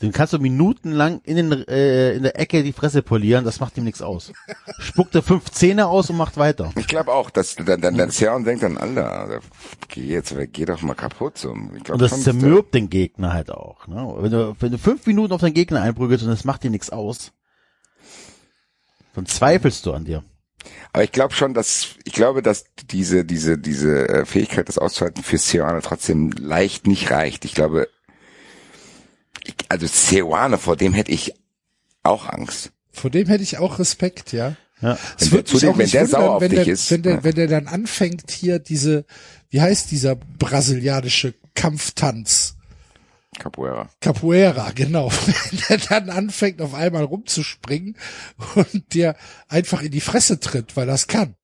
Den 0.00 0.12
kannst 0.12 0.32
du 0.32 0.38
minutenlang 0.38 1.20
in, 1.24 1.34
den, 1.36 1.50
äh, 1.66 2.12
in 2.12 2.22
der 2.22 2.38
Ecke 2.38 2.62
die 2.62 2.72
Fresse 2.72 3.02
polieren, 3.02 3.44
das 3.44 3.58
macht 3.58 3.76
ihm 3.76 3.82
nichts 3.82 4.00
aus. 4.00 4.32
Spuckt 4.78 5.12
er 5.16 5.22
fünf 5.22 5.50
Zähne 5.50 5.88
aus 5.88 6.08
und 6.08 6.16
macht 6.16 6.36
weiter. 6.36 6.70
Ich 6.76 6.86
glaube 6.86 7.12
auch, 7.12 7.30
dass 7.30 7.56
dann, 7.56 7.80
dann 7.80 7.96
der 7.96 8.08
Sean 8.12 8.44
denkt 8.44 8.62
dann, 8.62 8.76
Alter, 8.78 9.40
geh 9.88 10.02
jetzt, 10.02 10.36
geh 10.52 10.64
doch 10.66 10.80
mal 10.82 10.94
kaputt. 10.94 11.36
So. 11.38 11.52
Ich 11.76 11.82
glaub 11.82 11.94
Und 11.94 12.02
das 12.02 12.10
schon, 12.10 12.20
zermürbt 12.20 12.74
den 12.74 12.90
Gegner 12.90 13.32
halt 13.32 13.50
auch. 13.50 13.88
Ne? 13.88 14.14
Wenn, 14.18 14.30
du, 14.30 14.54
wenn 14.60 14.70
du 14.70 14.78
fünf 14.78 15.04
Minuten 15.06 15.32
auf 15.32 15.40
deinen 15.40 15.54
Gegner 15.54 15.80
einprügelst 15.82 16.24
und 16.24 16.30
es 16.30 16.44
macht 16.44 16.62
dir 16.62 16.70
nichts 16.70 16.90
aus, 16.90 17.32
dann 19.14 19.26
zweifelst 19.26 19.84
du 19.84 19.92
an 19.94 20.04
dir. 20.04 20.22
Aber 20.92 21.04
ich 21.04 21.12
glaube 21.12 21.34
schon, 21.34 21.54
dass 21.54 21.96
ich 22.04 22.12
glaube, 22.12 22.42
dass 22.42 22.64
diese 22.90 23.24
diese 23.24 23.58
diese 23.58 24.08
äh, 24.08 24.24
Fähigkeit, 24.24 24.68
das 24.68 24.78
auszuhalten, 24.78 25.22
für 25.22 25.38
Seoane 25.38 25.80
trotzdem 25.82 26.30
leicht 26.32 26.86
nicht 26.86 27.10
reicht. 27.10 27.44
Ich 27.44 27.54
glaube, 27.54 27.88
ich, 29.44 29.54
also 29.68 29.86
Seoane, 29.86 30.58
vor 30.58 30.76
dem 30.76 30.92
hätte 30.92 31.12
ich 31.12 31.34
auch 32.02 32.26
Angst. 32.26 32.70
vor 32.90 33.10
dem 33.10 33.28
hätte 33.28 33.42
ich 33.42 33.58
auch 33.58 33.78
Respekt, 33.78 34.32
ja. 34.32 34.56
Ja. 34.80 34.96
Es 35.18 35.32
wird 35.32 35.52
mich 35.52 35.60
zudem, 35.60 35.70
auch 35.70 35.78
wenn 35.78 35.84
nicht 35.84 35.94
der 35.94 36.02
wundern, 36.02 36.20
sauer 36.20 36.34
auf 36.36 36.40
wenn 36.42 36.50
dich 36.50 36.64
der, 36.64 36.72
ist, 36.72 36.90
wenn 36.90 37.02
der, 37.02 37.14
ja. 37.14 37.24
wenn 37.24 37.34
der 37.34 37.48
dann 37.48 37.66
anfängt 37.66 38.30
hier 38.30 38.58
diese, 38.58 39.04
wie 39.50 39.60
heißt 39.60 39.90
dieser 39.90 40.14
brasilianische 40.14 41.34
Kampftanz? 41.54 42.54
Capoeira. 43.38 43.88
Capoeira, 44.00 44.70
genau. 44.74 45.10
Wenn 45.10 45.60
der 45.68 45.78
dann 45.78 46.10
anfängt, 46.10 46.60
auf 46.60 46.74
einmal 46.74 47.04
rumzuspringen 47.04 47.96
und 48.54 48.94
dir 48.94 49.16
einfach 49.48 49.82
in 49.82 49.90
die 49.90 50.00
Fresse 50.00 50.40
tritt, 50.40 50.76
weil 50.76 50.86
das 50.86 51.06
kann. 51.06 51.34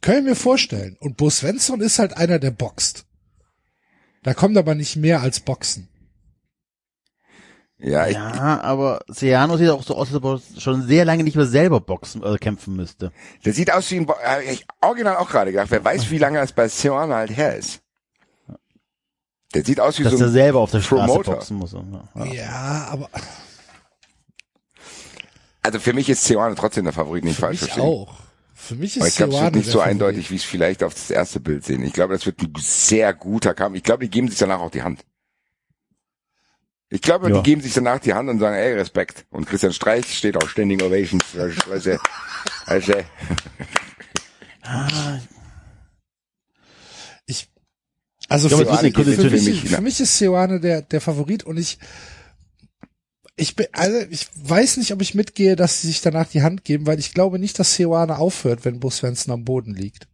Können 0.00 0.26
wir 0.26 0.36
vorstellen. 0.36 0.96
Und 1.00 1.16
Bo 1.16 1.30
Svensson 1.30 1.80
ist 1.80 1.98
halt 1.98 2.16
einer, 2.16 2.38
der 2.38 2.50
boxt. 2.50 3.06
Da 4.22 4.34
kommt 4.34 4.56
aber 4.56 4.74
nicht 4.74 4.96
mehr 4.96 5.20
als 5.20 5.40
Boxen. 5.40 5.88
Ja, 7.78 8.06
ich, 8.06 8.14
Ja, 8.14 8.60
aber 8.62 9.00
Seano 9.08 9.56
sieht 9.56 9.68
auch 9.68 9.82
so 9.82 9.94
aus, 9.94 10.08
als 10.08 10.16
ob 10.16 10.24
er 10.24 10.60
schon 10.60 10.86
sehr 10.86 11.04
lange 11.04 11.24
nicht 11.24 11.36
mehr 11.36 11.46
selber 11.46 11.80
boxen 11.80 12.22
oder 12.22 12.38
kämpfen 12.38 12.74
müsste. 12.74 13.12
der 13.44 13.52
sieht 13.52 13.70
aus 13.70 13.90
wie 13.90 13.96
ein, 13.96 14.06
Bo 14.06 14.14
äh, 14.24 14.50
ich 14.50 14.66
original 14.80 15.16
auch 15.16 15.28
gerade 15.28 15.52
gedacht. 15.52 15.70
Wer 15.70 15.84
weiß, 15.84 16.10
wie 16.10 16.18
lange 16.18 16.38
das 16.38 16.52
bei 16.52 16.68
Seoane 16.68 17.14
halt 17.14 17.36
her 17.36 17.56
ist. 17.56 17.82
Der 19.54 19.64
sieht 19.64 19.80
aus 19.80 19.98
wie 19.98 20.02
Dass 20.04 20.12
so 20.12 20.18
er 20.18 20.26
ein 20.26 20.32
selber 20.32 20.60
auf 20.60 20.70
der 20.70 20.80
Straße 20.82 21.06
Promoter. 21.06 21.32
boxen 21.32 21.56
muss. 21.56 21.72
Ja. 21.72 22.24
Ja, 22.24 22.88
aber 22.90 23.08
Also 25.62 25.80
für 25.80 25.92
mich 25.92 26.08
ist 26.08 26.24
Seoane 26.24 26.54
trotzdem 26.54 26.84
der 26.84 26.92
Favorit, 26.92 27.24
nicht 27.24 27.36
für 27.36 27.42
falsch 27.42 27.60
mich 27.62 27.70
verstehen. 27.72 27.84
auch. 27.84 28.14
Für 28.54 28.74
mich 28.74 28.96
ist 28.96 29.02
Aber 29.02 29.08
ich 29.08 29.16
glaube, 29.16 29.34
es 29.34 29.40
wird 29.42 29.54
nicht 29.54 29.66
so 29.66 29.72
Favorit. 29.78 29.90
eindeutig, 29.90 30.30
wie 30.30 30.36
es 30.36 30.44
vielleicht 30.44 30.82
auf 30.82 30.94
das 30.94 31.10
erste 31.10 31.40
Bild 31.40 31.64
sehen. 31.64 31.82
Ich 31.82 31.92
glaube, 31.92 32.14
das 32.14 32.24
wird 32.26 32.40
ein 32.40 32.52
sehr 32.58 33.12
guter 33.14 33.54
Kampf. 33.54 33.76
Ich 33.76 33.82
glaube, 33.82 34.04
die 34.04 34.10
geben 34.10 34.28
sich 34.28 34.38
danach 34.38 34.60
auch 34.60 34.70
die 34.70 34.82
Hand. 34.82 35.04
Ich 36.88 37.02
glaube, 37.02 37.28
Ja. 37.28 37.36
die 37.36 37.42
geben 37.42 37.60
sich 37.62 37.74
danach 37.74 37.98
die 38.00 38.14
Hand 38.14 38.28
und 38.28 38.38
sagen, 38.38 38.56
ey, 38.56 38.72
Respekt. 38.74 39.26
Und 39.30 39.46
Christian 39.46 39.72
Streich 39.72 40.16
steht 40.16 40.36
auch 40.36 40.48
Standing 40.48 40.80
Ovations. 40.82 41.24
Weißt 41.34 41.86
du, 41.86 41.98
weißt 42.66 42.88
du, 42.88 43.04
Ich, 44.68 45.35
also 48.28 48.48
Ich 48.48 48.54
glaube, 48.54 48.76
für, 48.76 49.04
für, 49.04 49.14
für, 49.14 49.30
mich, 49.30 49.64
ne? 49.64 49.70
für 49.70 49.80
mich 49.80 50.00
ist 50.00 50.18
Seoane 50.18 50.60
der, 50.60 50.82
der 50.82 51.00
Favorit 51.00 51.44
und 51.44 51.58
ich, 51.58 51.78
ich 53.36 53.54
bin, 53.54 53.66
also 53.72 53.98
ich 54.10 54.28
weiß 54.34 54.78
nicht, 54.78 54.92
ob 54.92 55.02
ich 55.02 55.14
mitgehe, 55.14 55.56
dass 55.56 55.80
sie 55.80 55.88
sich 55.88 56.00
danach 56.00 56.28
die 56.28 56.42
Hand 56.42 56.64
geben, 56.64 56.86
weil 56.86 56.98
ich 56.98 57.12
glaube 57.12 57.38
nicht, 57.38 57.58
dass 57.58 57.74
Seoane 57.74 58.18
aufhört, 58.18 58.64
wenn 58.64 58.80
Bo 58.80 58.90
Svensson 58.90 59.32
am 59.32 59.44
Boden 59.44 59.74
liegt. 59.74 60.08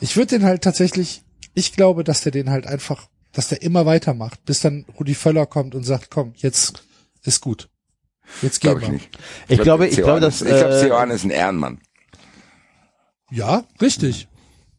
Ich 0.00 0.16
würde 0.16 0.38
den 0.38 0.44
halt 0.44 0.62
tatsächlich, 0.62 1.22
ich 1.54 1.72
glaube, 1.72 2.04
dass 2.04 2.20
der 2.20 2.32
den 2.32 2.50
halt 2.50 2.66
einfach, 2.66 3.08
dass 3.32 3.48
der 3.48 3.62
immer 3.62 3.84
weitermacht, 3.86 4.44
bis 4.44 4.60
dann 4.60 4.84
Rudi 4.98 5.14
Völler 5.14 5.46
kommt 5.46 5.74
und 5.74 5.84
sagt, 5.84 6.10
komm, 6.10 6.34
jetzt 6.36 6.84
ist 7.24 7.40
gut. 7.40 7.68
Jetzt 8.42 8.60
gehen 8.60 8.76
ich 8.76 8.82
wir. 8.82 8.88
nicht. 8.90 9.08
Ich 9.48 9.60
glaube, 9.60 9.88
ich 9.88 9.96
glaube, 9.96 10.20
dass, 10.20 10.42
ich 10.42 10.48
glaube, 10.48 10.74
äh, 10.74 10.80
Seoane 10.80 11.14
ist 11.14 11.24
ein 11.24 11.30
Ehrenmann. 11.30 11.80
Ja, 13.30 13.64
richtig. 13.80 14.28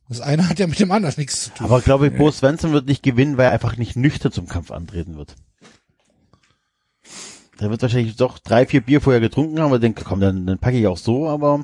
Das 0.09 0.21
eine 0.21 0.49
hat 0.49 0.57
ja 0.57 0.65
mit 0.65 0.79
dem 0.79 0.91
anderen 0.91 1.13
nichts 1.17 1.43
zu 1.43 1.49
tun. 1.51 1.67
aber 1.67 1.81
glaube 1.81 2.07
ich, 2.07 2.17
Bo 2.17 2.31
Svensson 2.31 2.73
wird 2.73 2.87
nicht 2.87 3.03
gewinnen, 3.03 3.37
weil 3.37 3.45
er 3.45 3.51
einfach 3.51 3.77
nicht 3.77 3.95
nüchtern 3.95 4.31
zum 4.31 4.47
Kampf 4.47 4.71
antreten 4.71 5.15
wird. 5.17 5.35
Der 7.59 7.69
wird 7.69 7.81
wahrscheinlich 7.81 8.15
doch 8.15 8.39
drei, 8.39 8.65
vier 8.65 8.81
Bier 8.81 9.01
vorher 9.01 9.19
getrunken 9.19 9.59
haben, 9.59 9.67
aber 9.67 9.79
denke, 9.79 10.03
komm, 10.03 10.19
dann, 10.19 10.47
dann 10.47 10.57
packe 10.57 10.79
ich 10.79 10.87
auch 10.87 10.97
so, 10.97 11.29
aber 11.29 11.63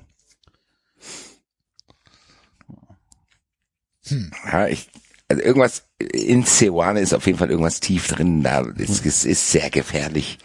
Ja, 4.52 4.68
ich, 4.68 4.90
also 5.28 5.42
irgendwas 5.42 5.84
in 5.98 6.44
Seoane 6.44 7.00
ist 7.00 7.14
auf 7.14 7.26
jeden 7.26 7.40
Fall 7.40 7.50
irgendwas 7.50 7.80
tief 7.80 8.08
drin. 8.08 8.44
Da 8.44 8.62
ist, 8.62 9.06
es 9.06 9.26
ist 9.26 9.52
sehr 9.52 9.70
gefährlich. 9.70 10.38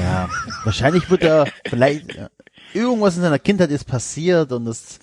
ja, 0.00 0.28
wahrscheinlich 0.64 1.10
wird 1.10 1.22
er 1.22 1.46
vielleicht 1.68 2.18
irgendwas 2.72 3.16
in 3.16 3.22
seiner 3.22 3.38
Kindheit 3.38 3.70
ist 3.70 3.84
passiert 3.84 4.52
und 4.52 4.66
es 4.66 4.98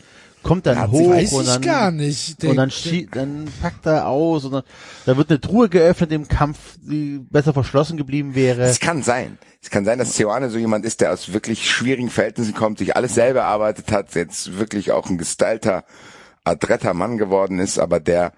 kommt 0.48 0.66
dann 0.66 0.78
Ja, 0.78 0.88
hoch 0.90 1.12
Weiß 1.12 1.34
und 1.34 1.42
ich 1.44 1.48
dann 1.50 1.62
gar 1.62 1.92
nicht. 1.92 2.42
Der- 2.42 2.50
und 2.52 2.56
dann, 2.56 2.70
schie- 2.70 3.08
dann 3.12 3.48
packt 3.62 3.86
er 3.86 4.08
aus 4.08 4.46
und 4.46 4.54
dann, 4.54 4.64
da 5.06 5.18
wird 5.18 5.30
eine 5.30 5.42
Truhe 5.42 5.68
geöffnet 5.70 6.12
im 6.12 6.28
Kampf, 6.28 6.58
die 6.82 7.20
besser 7.30 7.54
verschlossen 7.54 7.98
geblieben 7.98 8.34
wäre. 8.34 8.62
Es 8.64 8.80
kann 8.80 9.04
sein. 9.04 9.38
Es 9.62 9.70
kann 9.70 9.84
sein, 9.86 10.00
dass 10.00 10.16
Seoane 10.16 10.50
so 10.50 10.58
jemand 10.58 10.86
ist, 10.86 11.02
der 11.02 11.12
aus 11.12 11.34
wirklich 11.34 11.70
schwierigen 11.70 12.10
Verhältnissen 12.10 12.54
kommt, 12.54 12.78
sich 12.80 12.96
alles 12.96 13.14
selber 13.16 13.42
erarbeitet 13.42 13.92
hat, 13.92 14.16
jetzt 14.16 14.58
wirklich 14.58 14.92
auch 14.92 15.10
ein 15.10 15.18
gestylter, 15.18 15.84
adretter 16.46 16.94
Mann 16.94 17.18
geworden 17.18 17.60
ist, 17.60 17.78
aber 17.78 18.00
der, 18.00 18.32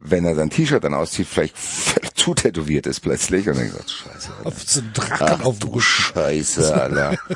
wenn 0.00 0.24
er 0.24 0.34
sein 0.34 0.50
T-Shirt 0.50 0.82
dann 0.82 0.94
auszieht, 0.94 1.28
vielleicht 1.28 1.56
völlig 1.56 2.14
zu 2.14 2.34
tätowiert 2.34 2.86
ist 2.86 3.00
plötzlich 3.00 3.48
und 3.48 3.56
dann 3.58 3.70
sagt, 3.70 3.90
scheiße, 3.90 4.30
Alter. 4.38 4.46
auf 4.48 4.62
so 4.64 4.80
einen 4.80 4.92
Drachen 4.94 5.38
Ach 5.40 5.44
auf 5.44 5.58
du. 5.60 5.78
Scheiße, 5.78 6.74
Alter. 6.74 7.16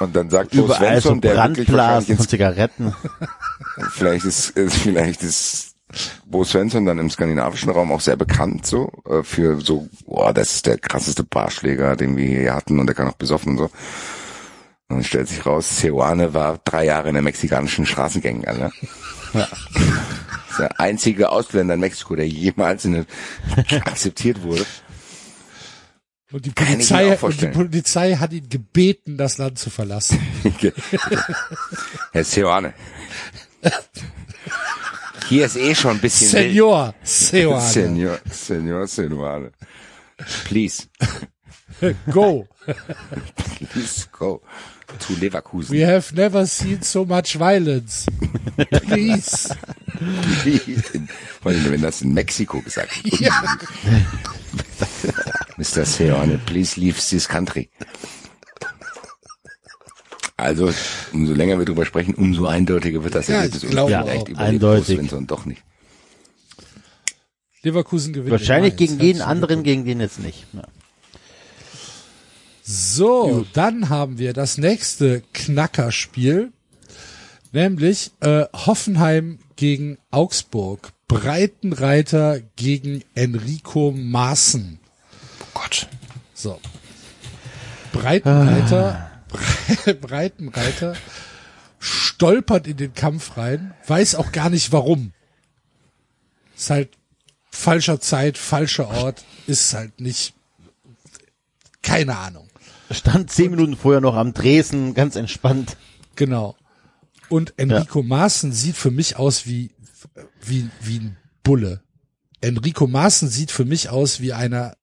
Und 0.00 0.16
dann 0.16 0.30
sagt 0.30 0.50
Bo 0.52 0.64
Überall 0.64 1.00
so 1.00 1.10
Svensson, 1.10 1.20
der 1.20 1.36
wirklich 1.36 1.66
Brandblasen 1.66 2.16
von 2.16 2.28
Zigaretten. 2.28 2.94
vielleicht 3.90 4.24
ist, 4.24 4.50
ist, 4.50 4.76
vielleicht 4.76 5.22
ist 5.22 5.74
Bo 6.24 6.44
Svensson 6.44 6.86
dann 6.86 6.98
im 6.98 7.10
skandinavischen 7.10 7.70
Raum 7.70 7.92
auch 7.92 8.00
sehr 8.00 8.16
bekannt 8.16 8.66
so 8.66 8.90
äh, 9.08 9.22
für 9.22 9.60
so, 9.60 9.88
boah, 10.06 10.32
das 10.32 10.54
ist 10.56 10.66
der 10.66 10.78
krasseste 10.78 11.22
Barschläger, 11.22 11.96
den 11.96 12.16
wir 12.16 12.26
hier 12.26 12.54
hatten 12.54 12.78
und 12.80 12.86
der 12.86 12.94
kann 12.94 13.08
auch 13.08 13.14
besoffen 13.14 13.52
und 13.52 13.58
so. 13.58 13.64
Und 14.88 14.98
dann 14.98 15.04
stellt 15.04 15.28
sich 15.28 15.44
raus, 15.46 15.80
Seoane 15.80 16.34
war 16.34 16.58
drei 16.64 16.86
Jahre 16.86 17.08
in 17.08 17.14
der 17.14 17.22
mexikanischen 17.22 17.86
Straßengang, 17.86 18.44
Alter. 18.44 18.70
Ja. 19.32 19.48
Der 20.56 20.78
einzige 20.78 21.30
Ausländer 21.30 21.74
in 21.74 21.80
Mexiko, 21.80 22.14
der 22.14 22.28
jemals 22.28 22.84
in 22.84 23.06
akzeptiert 23.84 24.44
wurde. 24.44 24.64
Und 26.34 26.44
die 26.46 26.50
Polizei, 26.50 27.16
und 27.16 27.40
die. 27.40 27.46
Polizei 27.46 28.16
hat 28.16 28.32
ihn 28.32 28.48
gebeten, 28.48 29.16
das 29.16 29.38
Land 29.38 29.56
zu 29.56 29.70
verlassen. 29.70 30.18
Herr 32.12 32.24
Seoane. 32.24 32.74
Hier 35.28 35.46
ist 35.46 35.54
eh 35.54 35.76
schon 35.76 35.92
ein 35.92 36.00
bisschen. 36.00 36.30
Senor, 36.30 36.92
Seoane, 37.04 37.70
Senor, 37.70 38.18
Senor 38.28 38.86
Seoane. 38.88 39.52
Please, 40.44 40.88
go. 42.10 42.48
please 43.72 44.08
go 44.10 44.42
to 45.06 45.12
Leverkusen. 45.20 45.72
We 45.72 45.86
have 45.86 46.12
never 46.16 46.48
seen 46.48 46.82
so 46.82 47.04
much 47.04 47.38
violence. 47.38 48.06
Please. 48.88 49.54
Vor 51.40 51.52
allem, 51.52 51.70
wenn 51.70 51.82
das 51.82 52.02
in 52.02 52.12
Mexiko 52.12 52.60
gesagt 52.60 53.04
wird. 53.04 53.30
Mr. 55.64 55.84
Seoane, 55.86 56.38
please 56.44 56.78
leave 56.78 57.00
this 57.00 57.26
country. 57.28 57.70
Also, 60.36 60.72
umso 61.12 61.32
länger 61.32 61.58
wir 61.58 61.64
drüber 61.64 61.86
sprechen, 61.86 62.14
umso 62.14 62.46
eindeutiger 62.46 63.02
wird 63.04 63.14
das 63.14 63.28
Ja, 63.28 63.36
Ergebnis. 63.36 63.62
ich 63.62 63.70
glaube 63.70 63.98
auch. 63.98 64.04
vielleicht 64.04 64.28
überlebt 64.28 64.38
Eindeutig. 64.54 64.96
Svensson 64.98 65.26
doch 65.26 65.46
nicht. 65.46 65.62
Leverkusen 67.62 68.12
gewinnt. 68.12 68.32
Wahrscheinlich 68.32 68.76
gegen 68.76 69.00
jeden 69.00 69.22
anderen, 69.22 69.62
gegen 69.62 69.84
den 69.86 70.00
jetzt 70.00 70.18
nicht. 70.20 70.44
Ja. 70.52 70.64
So, 72.62 73.46
dann 73.52 73.88
haben 73.88 74.18
wir 74.18 74.32
das 74.32 74.58
nächste 74.58 75.22
Knackerspiel, 75.32 76.52
nämlich 77.52 78.10
äh, 78.20 78.44
Hoffenheim 78.54 79.38
gegen 79.56 79.98
Augsburg. 80.10 80.92
Breitenreiter 81.08 82.40
gegen 82.56 83.02
Enrico 83.14 83.92
Maaßen. 83.92 84.78
Gott. 85.54 85.88
So. 86.34 86.60
Breitenreiter, 87.92 89.10
Bre 89.28 89.94
Breitenreiter 90.00 90.96
stolpert 91.78 92.66
in 92.66 92.76
den 92.76 92.94
Kampf 92.94 93.36
rein, 93.36 93.74
weiß 93.86 94.14
auch 94.16 94.32
gar 94.32 94.50
nicht 94.50 94.72
warum. 94.72 95.12
Ist 96.56 96.70
halt 96.70 96.90
falscher 97.50 98.00
Zeit, 98.00 98.38
falscher 98.38 98.88
Ort, 98.88 99.24
ist 99.46 99.74
halt 99.74 100.00
nicht, 100.00 100.34
keine 101.82 102.16
Ahnung. 102.16 102.48
Stand 102.90 103.30
zehn 103.30 103.50
Minuten 103.50 103.76
vorher 103.76 104.00
noch 104.00 104.14
am 104.14 104.34
Dresden, 104.34 104.94
ganz 104.94 105.16
entspannt. 105.16 105.76
Genau. 106.16 106.56
Und 107.28 107.54
Enrico 107.56 108.02
Maaßen 108.02 108.52
sieht 108.52 108.76
für 108.76 108.90
mich 108.90 109.16
aus 109.16 109.46
wie, 109.46 109.70
wie, 110.42 110.68
wie 110.80 110.98
ein 110.98 111.16
Bulle. 111.42 111.82
Enrico 112.40 112.86
Maaßen 112.86 113.28
sieht 113.28 113.50
für 113.50 113.64
mich 113.64 113.88
aus 113.88 114.20
wie 114.20 114.32
einer, 114.32 114.76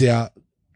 der 0.00 0.32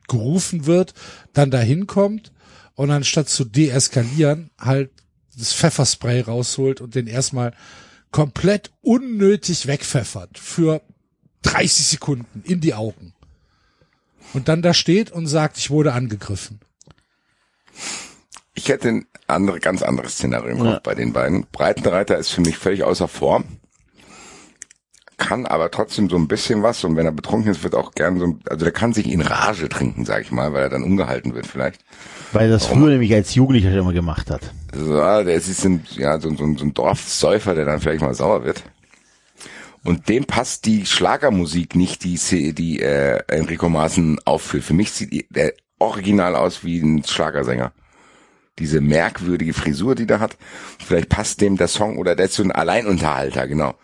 gerufen 0.08 0.66
wird, 0.66 0.94
dann 1.32 1.50
dahin 1.50 1.86
kommt 1.86 2.32
und 2.74 2.90
anstatt 2.90 3.28
zu 3.28 3.44
deeskalieren, 3.44 4.50
halt 4.58 4.90
das 5.38 5.54
Pfefferspray 5.54 6.20
rausholt 6.20 6.80
und 6.80 6.94
den 6.94 7.06
erstmal 7.06 7.54
komplett 8.10 8.70
unnötig 8.82 9.66
wegpfeffert 9.66 10.38
für 10.38 10.82
30 11.42 11.86
Sekunden 11.86 12.42
in 12.44 12.60
die 12.60 12.74
Augen. 12.74 13.14
Und 14.34 14.48
dann 14.48 14.62
da 14.62 14.74
steht 14.74 15.10
und 15.10 15.26
sagt, 15.26 15.56
ich 15.58 15.70
wurde 15.70 15.92
angegriffen. 15.92 16.60
Ich 18.54 18.68
hätte 18.68 18.88
ein 18.88 19.06
andere, 19.26 19.60
ganz 19.60 19.82
anderes 19.82 20.14
Szenario 20.14 20.50
im 20.50 20.58
Kopf 20.58 20.66
Ja. 20.66 20.80
bei 20.80 20.94
den 20.94 21.12
beiden. 21.12 21.46
Breitenreiter 21.50 22.18
ist 22.18 22.30
für 22.30 22.42
mich 22.42 22.58
völlig 22.58 22.82
außer 22.82 23.08
Form. 23.08 23.44
Kann 25.22 25.46
aber 25.46 25.70
trotzdem 25.70 26.10
so 26.10 26.16
ein 26.16 26.26
bisschen 26.26 26.64
was 26.64 26.82
und 26.82 26.96
wenn 26.96 27.06
er 27.06 27.12
betrunken 27.12 27.52
ist, 27.52 27.62
wird 27.62 27.76
auch 27.76 27.92
gern 27.92 28.18
so, 28.18 28.36
also 28.50 28.64
der 28.64 28.72
kann 28.72 28.92
sich 28.92 29.08
in 29.08 29.20
Rage 29.20 29.68
trinken, 29.68 30.04
sag 30.04 30.22
ich 30.22 30.32
mal, 30.32 30.52
weil 30.52 30.64
er 30.64 30.68
dann 30.68 30.82
ungehalten 30.82 31.34
wird 31.34 31.46
vielleicht. 31.46 31.80
Weil 32.32 32.46
er 32.46 32.54
das 32.54 32.66
früher 32.66 32.90
nämlich 32.90 33.14
als 33.14 33.32
Jugendlicher 33.36 33.70
schon 33.70 33.78
immer 33.78 33.92
gemacht 33.92 34.30
hat. 34.30 34.52
Ah, 34.74 35.22
der 35.22 35.34
ist 35.34 35.64
ein, 35.64 35.84
ja, 35.92 36.18
so, 36.18 36.28
so, 36.30 36.38
so 36.56 36.64
ein 36.64 36.74
Dorfsäufer, 36.74 37.54
der 37.54 37.66
dann 37.66 37.80
vielleicht 37.80 38.02
mal 38.02 38.14
sauer 38.14 38.44
wird. 38.44 38.64
Und 39.84 40.08
dem 40.08 40.24
passt 40.24 40.66
die 40.66 40.86
Schlagermusik 40.86 41.76
nicht, 41.76 42.02
die, 42.02 42.18
die 42.52 42.80
äh, 42.80 43.20
Enrico 43.28 43.68
Maaßen 43.68 44.18
aufführt. 44.24 44.64
Für 44.64 44.74
mich 44.74 44.90
sieht 44.90 45.26
der 45.30 45.54
original 45.78 46.34
aus 46.34 46.64
wie 46.64 46.80
ein 46.80 47.04
Schlagersänger. 47.04 47.72
Diese 48.58 48.80
merkwürdige 48.80 49.54
Frisur, 49.54 49.94
die 49.94 50.06
der 50.06 50.18
hat. 50.18 50.36
Vielleicht 50.84 51.08
passt 51.08 51.40
dem 51.40 51.56
der 51.56 51.68
Song 51.68 51.98
oder 51.98 52.16
der 52.16 52.26
ist 52.26 52.34
so 52.34 52.42
ein 52.42 52.52
Alleinunterhalter, 52.52 53.46
genau. 53.46 53.74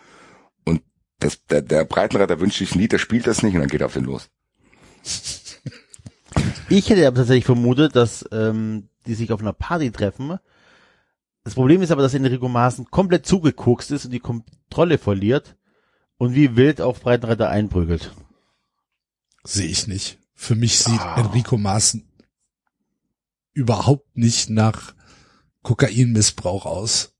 Das, 1.19 1.45
der, 1.45 1.61
der 1.61 1.85
Breitenreiter 1.85 2.39
wünscht 2.39 2.59
sich 2.59 2.73
ein 2.73 2.79
Lied, 2.79 2.91
der 2.93 2.97
spielt 2.97 3.27
das 3.27 3.43
nicht 3.43 3.53
und 3.53 3.59
dann 3.61 3.69
geht 3.69 3.81
er 3.81 3.87
auf 3.87 3.93
den 3.93 4.05
los. 4.05 4.29
Ich 6.69 6.89
hätte 6.89 7.07
aber 7.07 7.17
tatsächlich 7.17 7.45
vermutet, 7.45 7.95
dass 7.95 8.25
ähm, 8.31 8.89
die 9.05 9.15
sich 9.15 9.31
auf 9.31 9.41
einer 9.41 9.53
Party 9.53 9.91
treffen. 9.91 10.37
Das 11.43 11.55
Problem 11.55 11.81
ist 11.81 11.91
aber, 11.91 12.01
dass 12.01 12.13
Enrico 12.13 12.47
Maaßen 12.47 12.85
komplett 12.91 13.25
zugekokst 13.25 13.91
ist 13.91 14.05
und 14.05 14.11
die 14.11 14.19
Kontrolle 14.19 14.97
verliert 14.97 15.57
und 16.17 16.35
wie 16.35 16.55
wild 16.55 16.79
auf 16.79 17.01
Breitenreiter 17.01 17.49
einprügelt. 17.49 18.13
Sehe 19.43 19.67
ich 19.67 19.87
nicht. 19.87 20.19
Für 20.35 20.55
mich 20.55 20.79
sieht 20.79 21.01
Enrico 21.15 21.57
Maaßen 21.57 22.07
überhaupt 23.53 24.15
nicht 24.15 24.49
nach 24.49 24.93
Kokainmissbrauch 25.63 26.65
aus. 26.65 27.15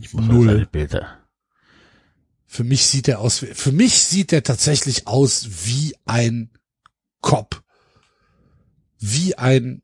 Ich 0.00 0.12
muss 0.12 0.26
Null. 0.26 0.46
seine 0.46 0.66
Bilder. 0.66 1.21
Für 2.52 2.64
mich 2.64 2.84
sieht 2.84 3.08
er 3.08 3.20
aus, 3.20 3.38
für 3.38 3.72
mich 3.72 4.02
sieht 4.02 4.30
er 4.30 4.42
tatsächlich 4.42 5.06
aus 5.06 5.64
wie 5.64 5.96
ein 6.04 6.50
Cop. 7.22 7.62
Wie 8.98 9.38
ein, 9.38 9.82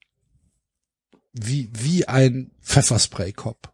wie, 1.32 1.70
wie 1.72 2.06
ein 2.06 2.50
Pfefferspray-Cop. 2.60 3.72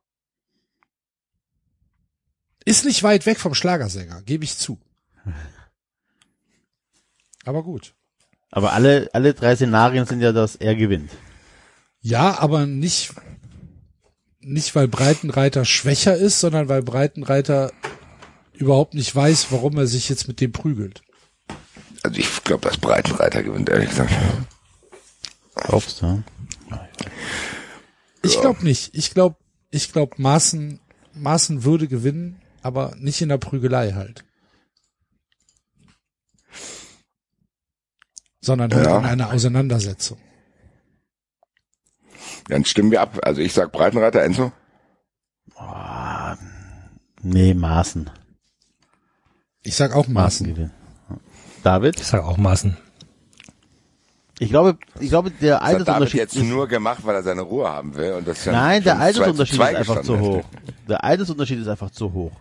Ist 2.65 2.85
nicht 2.85 3.03
weit 3.03 3.27
weg 3.27 3.41
vom 3.41 3.53
Schlagersänger, 3.53 4.23
gebe 4.23 4.45
ich 4.45 4.59
zu. 4.59 4.81
Aber 7.45 7.65
gut. 7.65 7.97
Aber 8.53 8.75
alle, 8.75 9.11
alle 9.13 9.35
drei 9.35 9.57
Szenarien 9.57 10.07
sind 10.07 10.21
ja, 10.21 10.31
dass 10.31 10.55
er 10.55 10.77
gewinnt. 10.77 11.11
Ja, 12.01 12.39
aber 12.39 12.67
nicht, 12.67 13.13
nicht 14.39 14.77
weil 14.77 14.87
Breitenreiter 14.87 15.65
schwächer 15.65 16.17
ist, 16.17 16.39
sondern 16.39 16.69
weil 16.69 16.85
Breitenreiter 16.85 17.73
überhaupt 18.55 18.95
nicht 18.95 19.15
weiß, 19.15 19.49
warum 19.51 19.77
er 19.79 19.87
sich 19.87 20.09
jetzt 20.09 20.29
mit 20.29 20.41
dem 20.41 20.53
prügelt. 20.53 21.03
Also 22.03 22.19
ich 22.19 22.45
glaube, 22.45 22.69
dass 22.69 22.79
Breitenreiter 22.79 23.43
gewinnt, 23.43 23.69
ehrlich 23.69 23.91
gesagt. 23.91 24.13
Glaubst 25.55 26.03
du? 26.03 26.23
Ich 28.23 28.41
glaube 28.41 28.65
nicht. 28.65 28.95
Ich 28.95 29.13
glaube, 29.13 29.37
ich 29.71 29.93
glaube, 29.93 30.15
Maaßen, 30.19 30.81
Maaßen 31.15 31.65
würde 31.65 31.89
gewinnen, 31.89 32.41
aber 32.63 32.95
nicht 32.99 33.21
in 33.21 33.29
der 33.29 33.39
Prügelei 33.39 33.93
halt. 33.93 34.25
Sondern 38.41 38.75
halt 38.75 38.87
Ja. 38.87 38.99
in 38.99 39.05
einer 39.05 39.33
Auseinandersetzung. 39.33 40.19
Dann 42.49 42.65
stimmen 42.65 42.91
wir 42.91 43.01
ab. 43.01 43.19
Also 43.23 43.41
ich 43.41 43.53
sag 43.55 43.73
Breitenreiter, 43.73 44.23
Enzo. 44.23 44.53
Nee, 47.23 47.55
Maaßen. 47.55 48.11
Ich 49.65 49.75
sag 49.75 49.95
auch 49.95 50.07
Maaßen. 50.07 50.47
gewinnt. 50.47 50.71
David? 51.63 51.99
Ich 51.99 52.07
sage 52.07 52.25
auch 52.25 52.37
Maßen. 52.37 52.77
Ich 54.39 54.51
glaube, 54.51 54.77
ich 55.01 55.09
glaube, 55.09 55.31
der 55.31 55.55
Das 55.55 55.61
hat 55.63 55.73
David 55.73 55.79
Altersunterschied 55.89 56.21
jetzt 56.21 56.37
ist, 56.37 56.45
nur 56.45 56.69
gemacht, 56.69 56.99
weil 57.05 57.15
er 57.15 57.23
seine 57.23 57.43
Ruhe 57.43 57.69
haben 57.69 57.95
will. 57.95 58.13
Und 58.13 58.29
das 58.29 58.45
Nein, 58.47 58.83
der 58.83 58.97
zwei 58.97 59.03
Altersunterschied 59.05 59.57
zwei 59.57 59.73
ist 59.73 59.77
einfach 59.79 60.03
zu 60.03 60.19
hoch. 60.21 60.37
hätte. 60.39 60.49
Der 60.89 61.05
Altersunterschied 61.05 61.61
ist 61.61 61.69
einfach 61.69 61.91
zu 61.91 62.13
hoch. 62.13 62.33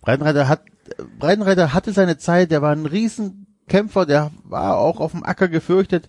Breitenreiter 0.00 0.48
hat, 0.48 0.62
Breitenreiter 1.18 1.72
hatte 1.74 1.92
seine 1.92 2.16
Zeit, 2.16 2.50
der 2.50 2.62
war 2.62 2.72
ein 2.72 2.86
Riesenkämpfer, 2.86 4.06
der 4.06 4.30
war 4.44 4.76
auch 4.78 5.00
auf 5.00 5.12
dem 5.12 5.24
Acker 5.24 5.48
gefürchtet. 5.48 6.08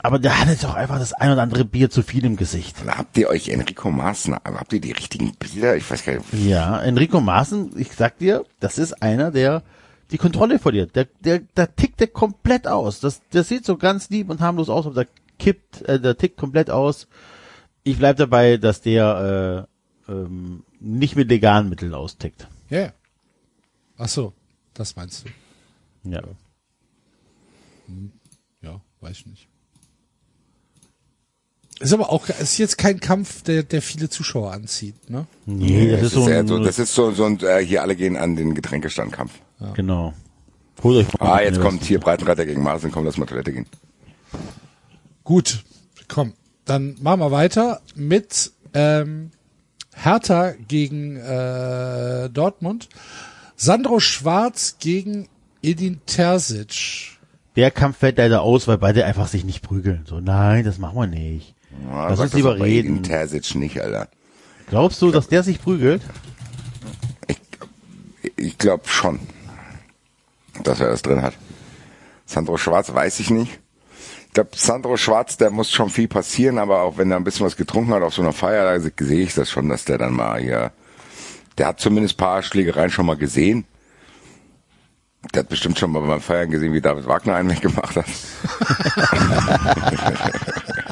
Aber 0.00 0.18
der 0.18 0.38
hatte 0.40 0.56
doch 0.56 0.74
einfach 0.74 0.98
das 0.98 1.12
ein 1.12 1.32
oder 1.32 1.42
andere 1.42 1.64
Bier 1.64 1.90
zu 1.90 2.02
viel 2.02 2.24
im 2.24 2.36
Gesicht. 2.36 2.76
Na, 2.84 2.98
Habt 2.98 3.16
ihr 3.16 3.28
euch 3.28 3.48
Enrico 3.48 3.90
Maaßen, 3.90 4.34
habt 4.34 4.72
ihr 4.72 4.80
die 4.80 4.92
richtigen 4.92 5.32
Bilder? 5.34 5.76
Ich 5.76 5.88
weiß 5.88 6.04
gar 6.04 6.14
nicht. 6.14 6.32
Ja, 6.32 6.80
Enrico 6.80 7.20
Maaßen, 7.20 7.78
ich 7.78 7.92
sag 7.92 8.18
dir, 8.18 8.44
das 8.58 8.78
ist 8.78 9.02
einer, 9.02 9.30
der 9.30 9.62
die 10.10 10.18
Kontrolle 10.18 10.58
verliert. 10.58 10.96
Der, 10.96 11.06
der, 11.20 11.40
der 11.40 11.74
tickt 11.74 12.00
der 12.00 12.08
komplett 12.08 12.66
aus. 12.66 13.00
Das, 13.00 13.22
der 13.32 13.44
sieht 13.44 13.64
so 13.64 13.76
ganz 13.76 14.10
lieb 14.10 14.28
und 14.28 14.40
harmlos 14.40 14.68
aus, 14.68 14.86
aber 14.86 15.04
der 15.04 15.08
kippt, 15.38 15.82
äh, 15.82 16.00
der 16.00 16.16
tickt 16.16 16.36
komplett 16.36 16.70
aus. 16.70 17.08
Ich 17.82 17.98
bleib 17.98 18.16
dabei, 18.16 18.58
dass 18.58 18.80
der 18.80 19.66
äh, 20.08 20.12
ähm, 20.12 20.64
nicht 20.80 21.16
mit 21.16 21.28
legalen 21.28 21.68
Mitteln 21.68 21.94
austickt. 21.94 22.46
Ja. 22.70 22.80
ja. 22.80 22.92
Ach 23.98 24.08
so, 24.08 24.32
das 24.74 24.96
meinst 24.96 25.24
du. 25.24 26.10
Ja. 26.10 26.22
Ja, 28.62 28.80
weiß 29.00 29.18
ich 29.18 29.26
nicht. 29.26 29.48
Ist 31.82 31.92
aber 31.92 32.10
auch, 32.10 32.28
ist 32.28 32.58
jetzt 32.58 32.78
kein 32.78 33.00
Kampf, 33.00 33.42
der, 33.42 33.62
der 33.64 33.82
viele 33.82 34.08
Zuschauer 34.08 34.52
anzieht, 34.52 35.10
ne? 35.10 35.26
Nee, 35.46 35.90
das, 35.90 36.00
Das 36.00 36.08
ist 36.08 36.14
so 36.14 36.24
ein, 36.24 36.46
so, 36.48 36.58
das 36.58 36.78
ist 36.78 36.94
so, 36.94 37.10
so 37.12 37.24
ein, 37.24 37.38
äh, 37.40 37.58
hier 37.64 37.82
alle 37.82 37.96
gehen 37.96 38.16
an 38.16 38.36
den 38.36 38.54
Getränkestandkampf. 38.54 39.32
genau. 39.74 40.14
Holt 40.82 40.96
euch 41.06 41.18
mal 41.20 41.26
Ah, 41.32 41.42
jetzt 41.42 41.58
was. 41.58 41.64
kommt 41.64 41.84
hier 41.84 42.00
Breitenreiter 42.00 42.44
gegen 42.46 42.62
Maaßen, 42.62 42.90
komm, 42.90 43.04
lass 43.04 43.16
mal 43.16 43.26
Toilette 43.26 43.52
gehen. 43.52 43.66
Gut, 45.24 45.62
komm, 46.08 46.32
dann 46.64 46.96
machen 47.00 47.20
wir 47.20 47.30
weiter 47.30 47.80
mit 47.94 48.52
ähm, 48.74 49.30
Hertha 49.94 50.52
gegen 50.68 51.16
äh, 51.16 52.28
Dortmund. 52.30 52.88
Sandro 53.56 54.00
Schwarz 54.00 54.76
gegen 54.80 55.28
Edin 55.62 56.00
Terzic. 56.06 57.18
Der 57.54 57.70
Kampf 57.70 57.98
fällt 57.98 58.18
leider 58.18 58.42
aus, 58.42 58.66
weil 58.66 58.78
beide 58.78 59.04
einfach 59.04 59.28
sich 59.28 59.44
nicht 59.44 59.62
prügeln. 59.62 60.04
So, 60.08 60.20
nein, 60.20 60.64
das 60.64 60.78
machen 60.78 60.96
wir 60.96 61.06
nicht. 61.06 61.54
Ja, 61.88 62.08
Lass 62.08 62.20
uns 62.20 62.34
lieber 62.34 62.58
reden. 62.58 63.02
Terzic 63.02 63.54
nicht, 63.54 63.80
Alter. 63.80 64.08
Glaubst 64.68 65.02
du, 65.02 65.10
dass 65.10 65.28
der 65.28 65.42
sich 65.42 65.60
prügelt? 65.60 66.02
Ich 68.36 68.58
glaube 68.58 68.88
schon, 68.88 69.20
dass 70.62 70.80
er 70.80 70.88
das 70.88 71.02
drin 71.02 71.22
hat. 71.22 71.34
Sandro 72.26 72.56
Schwarz 72.56 72.92
weiß 72.92 73.20
ich 73.20 73.30
nicht. 73.30 73.58
Ich 74.26 74.34
glaube, 74.34 74.50
Sandro 74.54 74.96
Schwarz, 74.96 75.36
der 75.36 75.50
muss 75.50 75.70
schon 75.70 75.90
viel 75.90 76.08
passieren, 76.08 76.58
aber 76.58 76.80
auch 76.80 76.96
wenn 76.96 77.10
er 77.10 77.18
ein 77.18 77.24
bisschen 77.24 77.44
was 77.44 77.56
getrunken 77.56 77.92
hat 77.92 78.02
auf 78.02 78.14
so 78.14 78.22
einer 78.22 78.32
Feier, 78.32 78.64
da 78.64 78.80
sehe 78.80 79.22
ich 79.22 79.34
das 79.34 79.50
schon, 79.50 79.68
dass 79.68 79.84
der 79.84 79.98
dann 79.98 80.14
mal 80.14 80.40
hier, 80.40 80.72
der 81.58 81.66
hat 81.66 81.80
zumindest 81.80 82.14
ein 82.14 82.18
paar 82.18 82.42
Schlägereien 82.42 82.90
schon 82.90 83.06
mal 83.06 83.16
gesehen. 83.16 83.66
Der 85.34 85.40
hat 85.40 85.50
bestimmt 85.50 85.78
schon 85.78 85.92
mal 85.92 86.00
beim 86.00 86.20
Feiern 86.20 86.50
gesehen, 86.50 86.72
wie 86.72 86.80
David 86.80 87.06
Wagner 87.06 87.34
einen 87.34 87.50
weggemacht 87.50 87.96
hat. 87.96 88.06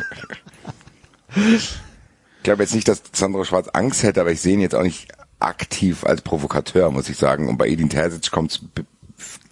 ich 1.36 2.42
glaube 2.42 2.62
jetzt 2.62 2.74
nicht, 2.74 2.88
dass 2.88 3.02
Sandro 3.12 3.44
Schwarz 3.44 3.68
Angst 3.72 4.02
hätte, 4.02 4.20
aber 4.20 4.32
ich 4.32 4.40
sehe 4.40 4.54
ihn 4.54 4.60
jetzt 4.60 4.74
auch 4.74 4.82
nicht 4.82 5.08
aktiv 5.38 6.04
als 6.04 6.22
Provokateur, 6.22 6.90
muss 6.90 7.08
ich 7.08 7.16
sagen. 7.16 7.48
Und 7.48 7.56
bei 7.56 7.68
Edin 7.68 7.88
Terzic 7.88 8.30
kommt 8.30 8.52
es 8.52 8.60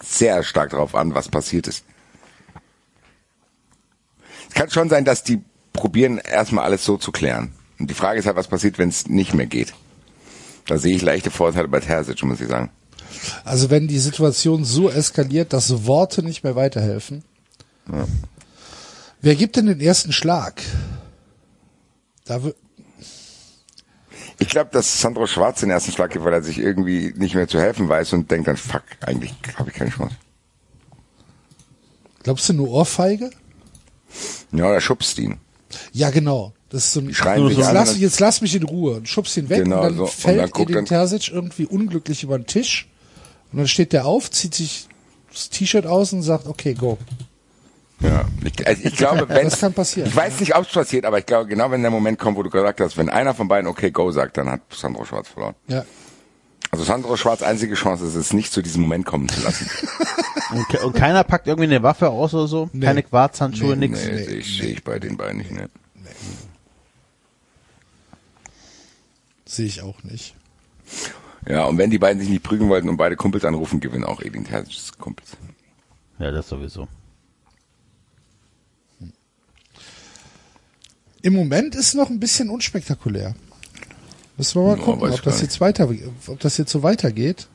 sehr 0.02 0.42
stark 0.42 0.70
darauf 0.70 0.94
an, 0.94 1.14
was 1.14 1.28
passiert 1.28 1.66
ist. 1.66 1.84
Es 4.48 4.54
kann 4.54 4.70
schon 4.70 4.88
sein, 4.88 5.04
dass 5.04 5.24
die 5.24 5.42
probieren, 5.72 6.18
erstmal 6.18 6.64
alles 6.64 6.84
so 6.84 6.96
zu 6.96 7.12
klären. 7.12 7.52
Und 7.78 7.90
die 7.90 7.94
Frage 7.94 8.18
ist 8.18 8.26
halt, 8.26 8.36
was 8.36 8.48
passiert, 8.48 8.78
wenn 8.78 8.88
es 8.88 9.08
nicht 9.08 9.34
mehr 9.34 9.46
geht. 9.46 9.74
Da 10.66 10.78
sehe 10.78 10.94
ich 10.94 11.02
leichte 11.02 11.30
Vorteile 11.30 11.68
bei 11.68 11.80
Terzic, 11.80 12.22
muss 12.24 12.40
ich 12.40 12.48
sagen. 12.48 12.70
Also 13.44 13.70
wenn 13.70 13.88
die 13.88 13.98
Situation 13.98 14.64
so 14.64 14.90
eskaliert, 14.90 15.52
dass 15.52 15.86
Worte 15.86 16.22
nicht 16.22 16.44
mehr 16.44 16.56
weiterhelfen. 16.56 17.22
Wer 19.20 19.34
gibt 19.34 19.56
denn 19.56 19.66
den 19.66 19.80
ersten 19.80 20.12
Schlag? 20.12 20.62
Da 22.28 22.40
Ich 24.38 24.48
glaube, 24.48 24.70
dass 24.72 25.00
Sandro 25.00 25.26
Schwarz 25.26 25.60
den 25.60 25.70
ersten 25.70 25.90
Schlag 25.92 26.10
gibt, 26.12 26.24
weil 26.24 26.32
er 26.32 26.42
sich 26.42 26.58
irgendwie 26.58 27.12
nicht 27.16 27.34
mehr 27.34 27.48
zu 27.48 27.58
helfen 27.58 27.88
weiß 27.88 28.12
und 28.12 28.30
denkt 28.30 28.46
dann, 28.46 28.56
fuck, 28.56 28.82
eigentlich 29.00 29.34
habe 29.56 29.70
ich 29.70 29.76
keine 29.76 29.90
Chance. 29.90 30.14
glaubst 32.22 32.48
du 32.48 32.52
nur 32.52 32.70
Ohrfeige? 32.70 33.30
Ja, 34.52 34.72
er 34.72 34.80
schubst 34.80 35.18
ihn. 35.18 35.38
Ja, 35.92 36.10
genau. 36.10 36.52
Das 36.70 36.84
ist 36.86 36.92
so 36.92 37.00
ein, 37.00 37.14
schreien 37.14 37.46
jetzt, 37.46 37.56
sich 37.56 37.64
an 37.66 37.74
lass, 37.74 37.92
und- 37.94 38.00
jetzt 38.00 38.20
lass 38.20 38.40
mich 38.42 38.54
in 38.54 38.62
Ruhe 38.62 38.96
und 38.96 39.08
schubst 39.08 39.36
ihn 39.38 39.48
weg 39.48 39.64
Genau 39.64 39.78
und 39.78 39.82
dann 39.84 39.96
so. 39.96 40.02
Und 40.04 40.10
fällt 40.12 40.38
dann 40.38 40.50
guckt 40.50 40.70
Edin 40.70 40.74
dann- 40.74 40.84
Terzic 40.86 41.28
irgendwie 41.32 41.64
unglücklich 41.66 42.22
über 42.22 42.38
den 42.38 42.46
Tisch 42.46 42.88
und 43.52 43.58
dann 43.58 43.68
steht 43.68 43.92
der 43.94 44.04
auf, 44.06 44.30
zieht 44.30 44.54
sich 44.54 44.86
das 45.32 45.48
T-Shirt 45.50 45.86
aus 45.86 46.12
und 46.12 46.22
sagt, 46.22 46.46
okay, 46.46 46.74
go. 46.74 46.98
Ja, 48.00 48.24
ich, 48.44 48.66
also 48.66 48.82
ich 48.84 48.96
glaube, 48.96 49.28
wenn 49.28 49.44
Das 49.50 49.58
kann 49.60 49.72
passieren. 49.72 50.08
Ich 50.08 50.14
weiß 50.14 50.38
nicht, 50.40 50.54
ob 50.56 50.64
es 50.66 50.72
passiert, 50.72 51.04
aber 51.04 51.18
ich 51.18 51.26
glaube, 51.26 51.46
genau 51.48 51.70
wenn 51.70 51.82
der 51.82 51.90
Moment 51.90 52.18
kommt, 52.18 52.36
wo 52.36 52.42
du 52.42 52.50
gesagt 52.50 52.80
hast, 52.80 52.96
wenn 52.96 53.08
einer 53.08 53.34
von 53.34 53.48
beiden 53.48 53.68
okay 53.68 53.90
go 53.90 54.10
sagt, 54.12 54.36
dann 54.36 54.48
hat 54.50 54.60
Sandro 54.72 55.04
Schwarz 55.04 55.28
verloren. 55.28 55.54
Ja. 55.66 55.84
Also 56.70 56.84
Sandro 56.84 57.16
Schwarz 57.16 57.42
einzige 57.42 57.74
Chance 57.74 58.04
ist 58.04 58.14
es 58.14 58.32
nicht 58.32 58.52
zu 58.52 58.62
diesem 58.62 58.82
Moment 58.82 59.06
kommen 59.06 59.28
zu 59.28 59.40
lassen. 59.42 59.68
Und, 60.50 60.66
ke- 60.70 60.80
und 60.86 60.94
keiner 60.96 61.24
packt 61.24 61.46
irgendwie 61.46 61.68
eine 61.68 61.82
Waffe 61.82 62.08
aus 62.08 62.32
oder 62.32 62.48
so? 62.48 62.70
Nee. 62.72 62.86
Keine 62.86 63.02
Quarzhandschuhe, 63.02 63.76
Nee, 63.76 63.88
nix? 63.88 64.02
nee, 64.06 64.22
sehe 64.24 64.36
ich, 64.36 64.56
sehe 64.56 64.68
ich 64.70 64.82
bei 64.82 64.98
den 64.98 65.18
beiden 65.18 65.36
nicht. 65.36 65.50
Ne? 65.50 65.68
Sehe 69.44 69.66
ich 69.66 69.82
auch 69.82 70.02
nicht. 70.04 70.34
Ja, 71.46 71.64
und 71.64 71.76
wenn 71.76 71.90
die 71.90 71.98
beiden 71.98 72.18
sich 72.20 72.30
nicht 72.30 72.42
prügeln 72.42 72.70
wollten 72.70 72.88
und 72.88 72.96
beide 72.96 73.16
Kumpels 73.16 73.44
anrufen, 73.44 73.80
gewinnen 73.80 74.04
auch 74.04 74.22
Edin 74.22 74.44
Terzics 74.44 74.96
Kumpels. 74.98 75.30
Ja, 76.18 76.30
das 76.30 76.48
sowieso. 76.48 76.88
Im 81.22 81.34
Moment 81.34 81.74
ist 81.74 81.94
noch 81.94 82.10
ein 82.10 82.20
bisschen 82.20 82.48
unspektakulär. 82.50 83.34
Müssen 84.36 84.60
wir 84.62 84.68
mal 84.68 84.78
Ja, 84.78 84.84
gucken, 84.84 85.10
ob 85.10 85.22
das 85.22 85.40
jetzt 85.42 85.60
weiter, 85.60 85.88
ob 86.28 86.40
das 86.40 86.56
jetzt 86.58 86.70
so 86.70 86.82
weitergeht. 86.82 87.48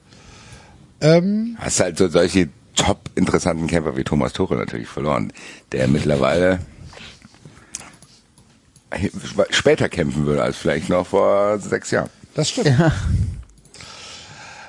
Ähm, 1.00 1.58
Hast 1.60 1.80
halt 1.80 1.98
so 1.98 2.08
solche 2.10 2.50
top 2.76 3.10
interessanten 3.16 3.68
Kämpfer 3.68 3.96
wie 3.96 4.04
Thomas 4.04 4.34
Tuchel 4.34 4.58
natürlich 4.58 4.88
verloren, 4.88 5.32
der 5.72 5.88
mittlerweile 5.88 6.60
später 9.50 9.90
kämpfen 9.90 10.26
würde 10.26 10.44
als 10.44 10.58
vielleicht 10.58 10.90
noch 10.90 11.08
vor 11.08 11.58
sechs 11.60 11.92
Jahren. 11.92 12.10
das 12.36 12.50
stimmt. 12.50 12.72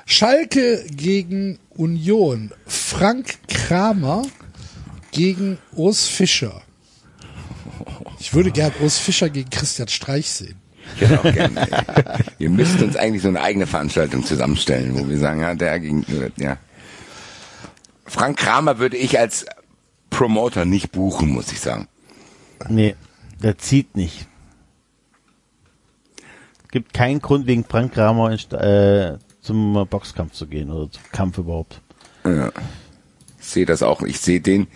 Schalke 0.05 0.85
gegen 0.89 1.59
Union. 1.71 2.51
Frank 2.65 3.37
Kramer 3.47 4.23
gegen 5.11 5.57
Urs 5.73 6.07
Fischer. 6.07 6.61
Ich 8.19 8.33
würde 8.33 8.51
gern 8.51 8.71
Urs 8.81 8.97
Fischer 8.97 9.29
gegen 9.29 9.49
Christian 9.49 9.87
Streich 9.87 10.29
sehen. 10.29 10.55
Ich 10.95 11.01
hätte 11.01 11.19
auch 11.19 11.33
gerne. 11.33 11.67
wir 12.37 12.49
müssten 12.49 12.83
uns 12.83 12.95
eigentlich 12.95 13.21
so 13.21 13.27
eine 13.27 13.41
eigene 13.41 13.67
Veranstaltung 13.67 14.23
zusammenstellen, 14.23 14.97
wo 14.97 15.09
wir 15.09 15.17
sagen, 15.17 15.41
ja, 15.41 15.55
der 15.55 15.79
gegen, 15.79 16.05
ja. 16.37 16.57
Frank 18.05 18.37
Kramer 18.37 18.77
würde 18.77 18.97
ich 18.97 19.19
als 19.19 19.45
Promoter 20.09 20.65
nicht 20.65 20.91
buchen, 20.91 21.29
muss 21.29 21.51
ich 21.51 21.59
sagen. 21.59 21.87
Nee, 22.69 22.95
der 23.41 23.57
zieht 23.57 23.95
nicht. 23.95 24.27
Gibt 26.71 26.93
keinen 26.93 27.21
Grund, 27.21 27.47
wegen 27.47 27.63
Frank 27.63 27.93
Kramer 27.93 28.31
in, 28.31 28.57
äh, 28.57 29.17
zum 29.41 29.87
Boxkampf 29.89 30.33
zu 30.33 30.47
gehen 30.47 30.71
oder 30.71 30.91
zum 30.91 31.03
Kampf 31.11 31.37
überhaupt. 31.37 31.81
Ja. 32.25 32.51
Ich 33.39 33.45
sehe 33.45 33.65
das 33.65 33.83
auch. 33.83 34.01
Ich 34.01 34.19
sehe 34.19 34.41
den. 34.41 34.67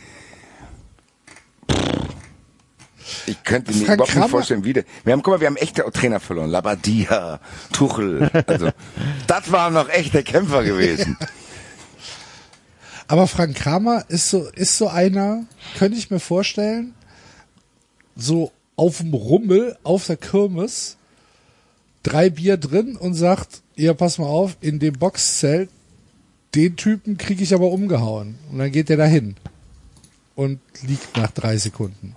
Ich 3.25 3.43
könnte 3.43 3.73
mir 3.73 3.83
überhaupt 3.93 4.09
Kramer- 4.11 4.25
nicht 4.25 4.31
vorstellen, 4.31 4.63
wie 4.63 4.73
der. 4.73 4.83
Wir 5.03 5.13
haben, 5.13 5.21
guck 5.23 5.33
mal, 5.33 5.39
wir 5.39 5.47
haben 5.47 5.55
echte 5.57 5.83
Trainer 5.91 6.19
verloren. 6.19 6.49
Labadia, 6.49 7.39
Tuchel. 7.71 8.29
Also, 8.47 8.69
das 9.27 9.51
waren 9.51 9.73
noch 9.73 9.89
echte 9.89 10.23
Kämpfer 10.23 10.63
gewesen. 10.63 11.17
Aber 13.07 13.27
Frank 13.27 13.55
Kramer 13.55 14.05
ist 14.07 14.29
so, 14.29 14.47
ist 14.49 14.77
so 14.77 14.87
einer, 14.87 15.45
könnte 15.77 15.97
ich 15.97 16.11
mir 16.11 16.19
vorstellen, 16.19 16.93
so 18.15 18.51
auf 18.75 18.99
dem 18.99 19.13
Rummel, 19.13 19.77
auf 19.83 20.05
der 20.05 20.17
Kirmes, 20.17 20.97
drei 22.03 22.29
Bier 22.29 22.57
drin 22.57 22.95
und 22.95 23.15
sagt, 23.15 23.61
ja, 23.75 23.93
pass 23.93 24.19
mal 24.19 24.27
auf, 24.27 24.57
in 24.61 24.79
dem 24.79 24.93
Boxzelt, 24.93 25.69
den 26.55 26.75
Typen 26.75 27.17
kriege 27.17 27.43
ich 27.43 27.53
aber 27.53 27.71
umgehauen. 27.71 28.37
Und 28.51 28.59
dann 28.59 28.71
geht 28.71 28.89
der 28.89 28.97
dahin 28.97 29.35
und 30.35 30.59
liegt 30.83 31.17
nach 31.17 31.31
drei 31.31 31.57
Sekunden. 31.57 32.15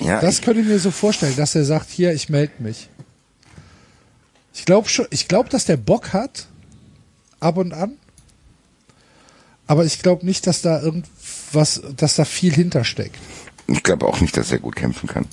Ja, 0.00 0.20
Das 0.20 0.40
könnte 0.42 0.60
ich 0.60 0.66
mir 0.66 0.78
so 0.78 0.90
vorstellen, 0.90 1.36
dass 1.36 1.54
er 1.54 1.64
sagt, 1.64 1.90
hier, 1.90 2.12
ich 2.12 2.28
melde 2.28 2.52
mich. 2.58 2.88
Ich 4.54 4.64
glaube 4.64 4.88
schon, 4.88 5.06
ich 5.10 5.28
glaube, 5.28 5.48
dass 5.48 5.64
der 5.64 5.76
Bock 5.76 6.12
hat, 6.12 6.46
ab 7.40 7.56
und 7.56 7.72
an. 7.72 7.92
Aber 9.66 9.84
ich 9.84 10.02
glaube 10.02 10.26
nicht, 10.26 10.46
dass 10.46 10.62
da 10.62 10.80
irgendwas, 10.82 11.80
dass 11.96 12.16
da 12.16 12.24
viel 12.24 12.52
hintersteckt. 12.52 13.16
ich 13.68 13.82
glaube 13.82 14.06
auch 14.06 14.20
nicht, 14.20 14.36
dass 14.36 14.50
er 14.50 14.58
gut 14.58 14.76
kämpfen 14.76 15.08
kann. 15.08 15.26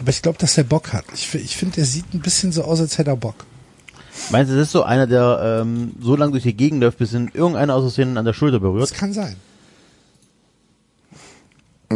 Aber 0.00 0.10
ich 0.10 0.22
glaube, 0.22 0.38
dass 0.38 0.54
der 0.54 0.64
Bock 0.64 0.92
hat. 0.92 1.04
Ich, 1.14 1.34
ich 1.34 1.56
finde, 1.56 1.76
der 1.76 1.84
sieht 1.84 2.12
ein 2.14 2.20
bisschen 2.20 2.52
so 2.52 2.62
aus, 2.64 2.80
als 2.80 2.98
hätte 2.98 3.10
er 3.10 3.16
Bock. 3.16 3.44
Meinst 4.30 4.52
du, 4.52 4.56
das 4.56 4.68
ist 4.68 4.72
so 4.72 4.82
einer, 4.82 5.06
der 5.06 5.60
ähm, 5.62 5.92
so 6.00 6.16
lange 6.16 6.32
durch 6.32 6.42
die 6.44 6.54
Gegend 6.54 6.80
läuft, 6.80 6.98
bis 6.98 7.12
ihn 7.12 7.30
irgendeiner 7.34 7.74
aus 7.74 7.82
Versehen 7.82 8.16
an 8.18 8.24
der 8.24 8.32
Schulter 8.34 8.58
Das 8.58 8.62
berührt? 8.62 8.94
kann 8.94 9.12
sein. 9.12 9.36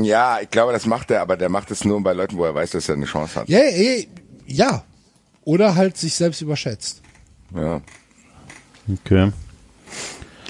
Ja, 0.05 0.41
ich 0.41 0.50
glaube, 0.50 0.73
das 0.73 0.86
macht 0.86 1.10
er, 1.10 1.20
aber 1.20 1.36
der 1.36 1.49
macht 1.49 1.70
es 1.70 1.84
nur 1.84 2.02
bei 2.02 2.12
Leuten, 2.12 2.36
wo 2.36 2.44
er 2.44 2.55
weiß, 2.55 2.70
dass 2.70 2.89
er 2.89 2.94
eine 2.97 3.07
Chance 3.07 3.41
hat. 3.41 3.49
Ja, 3.49 3.60
ja, 3.65 4.02
ja. 4.47 4.84
Oder 5.44 5.75
halt 5.76 5.97
sich 5.97 6.15
selbst 6.15 6.41
überschätzt. 6.41 7.02
Ja. 7.55 7.81
Okay. 8.92 9.33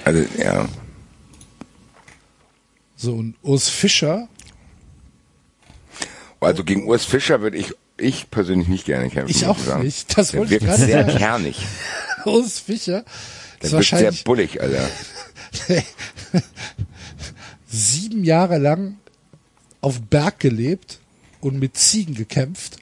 Also, 0.04 0.24
ja. 0.38 0.68
So, 2.96 3.12
und 3.14 3.34
Urs 3.42 3.68
Fischer, 3.68 4.28
Also 6.40 6.64
gegen 6.64 6.86
Urs 6.88 7.04
Fischer 7.04 7.40
würde 7.42 7.58
ich, 7.58 7.74
ich 7.98 8.30
persönlich 8.30 8.68
nicht 8.68 8.84
gerne 8.86 9.10
kämpfen. 9.10 9.30
Ich 9.30 9.46
auch 9.46 9.58
sagen. 9.58 9.82
nicht. 9.82 10.16
Das 10.16 10.30
der 10.30 10.40
wollte 10.40 10.54
ich 10.54 10.60
wirkt 10.62 10.72
gerade 10.76 10.86
sehr 10.86 11.04
sagen. 11.06 11.18
kernig. 11.18 11.66
Urs 12.24 12.58
Fischer, 12.58 13.04
Der 13.62 13.66
ist 13.66 13.72
wirkt 13.72 13.86
sehr 13.88 14.12
bullig, 14.24 14.60
Alter. 14.62 14.88
sieben 17.66 18.24
Jahre 18.24 18.58
lang 18.58 18.98
auf 19.86 20.00
Berg 20.00 20.40
gelebt 20.40 20.98
und 21.40 21.60
mit 21.60 21.76
Ziegen 21.76 22.16
gekämpft. 22.16 22.78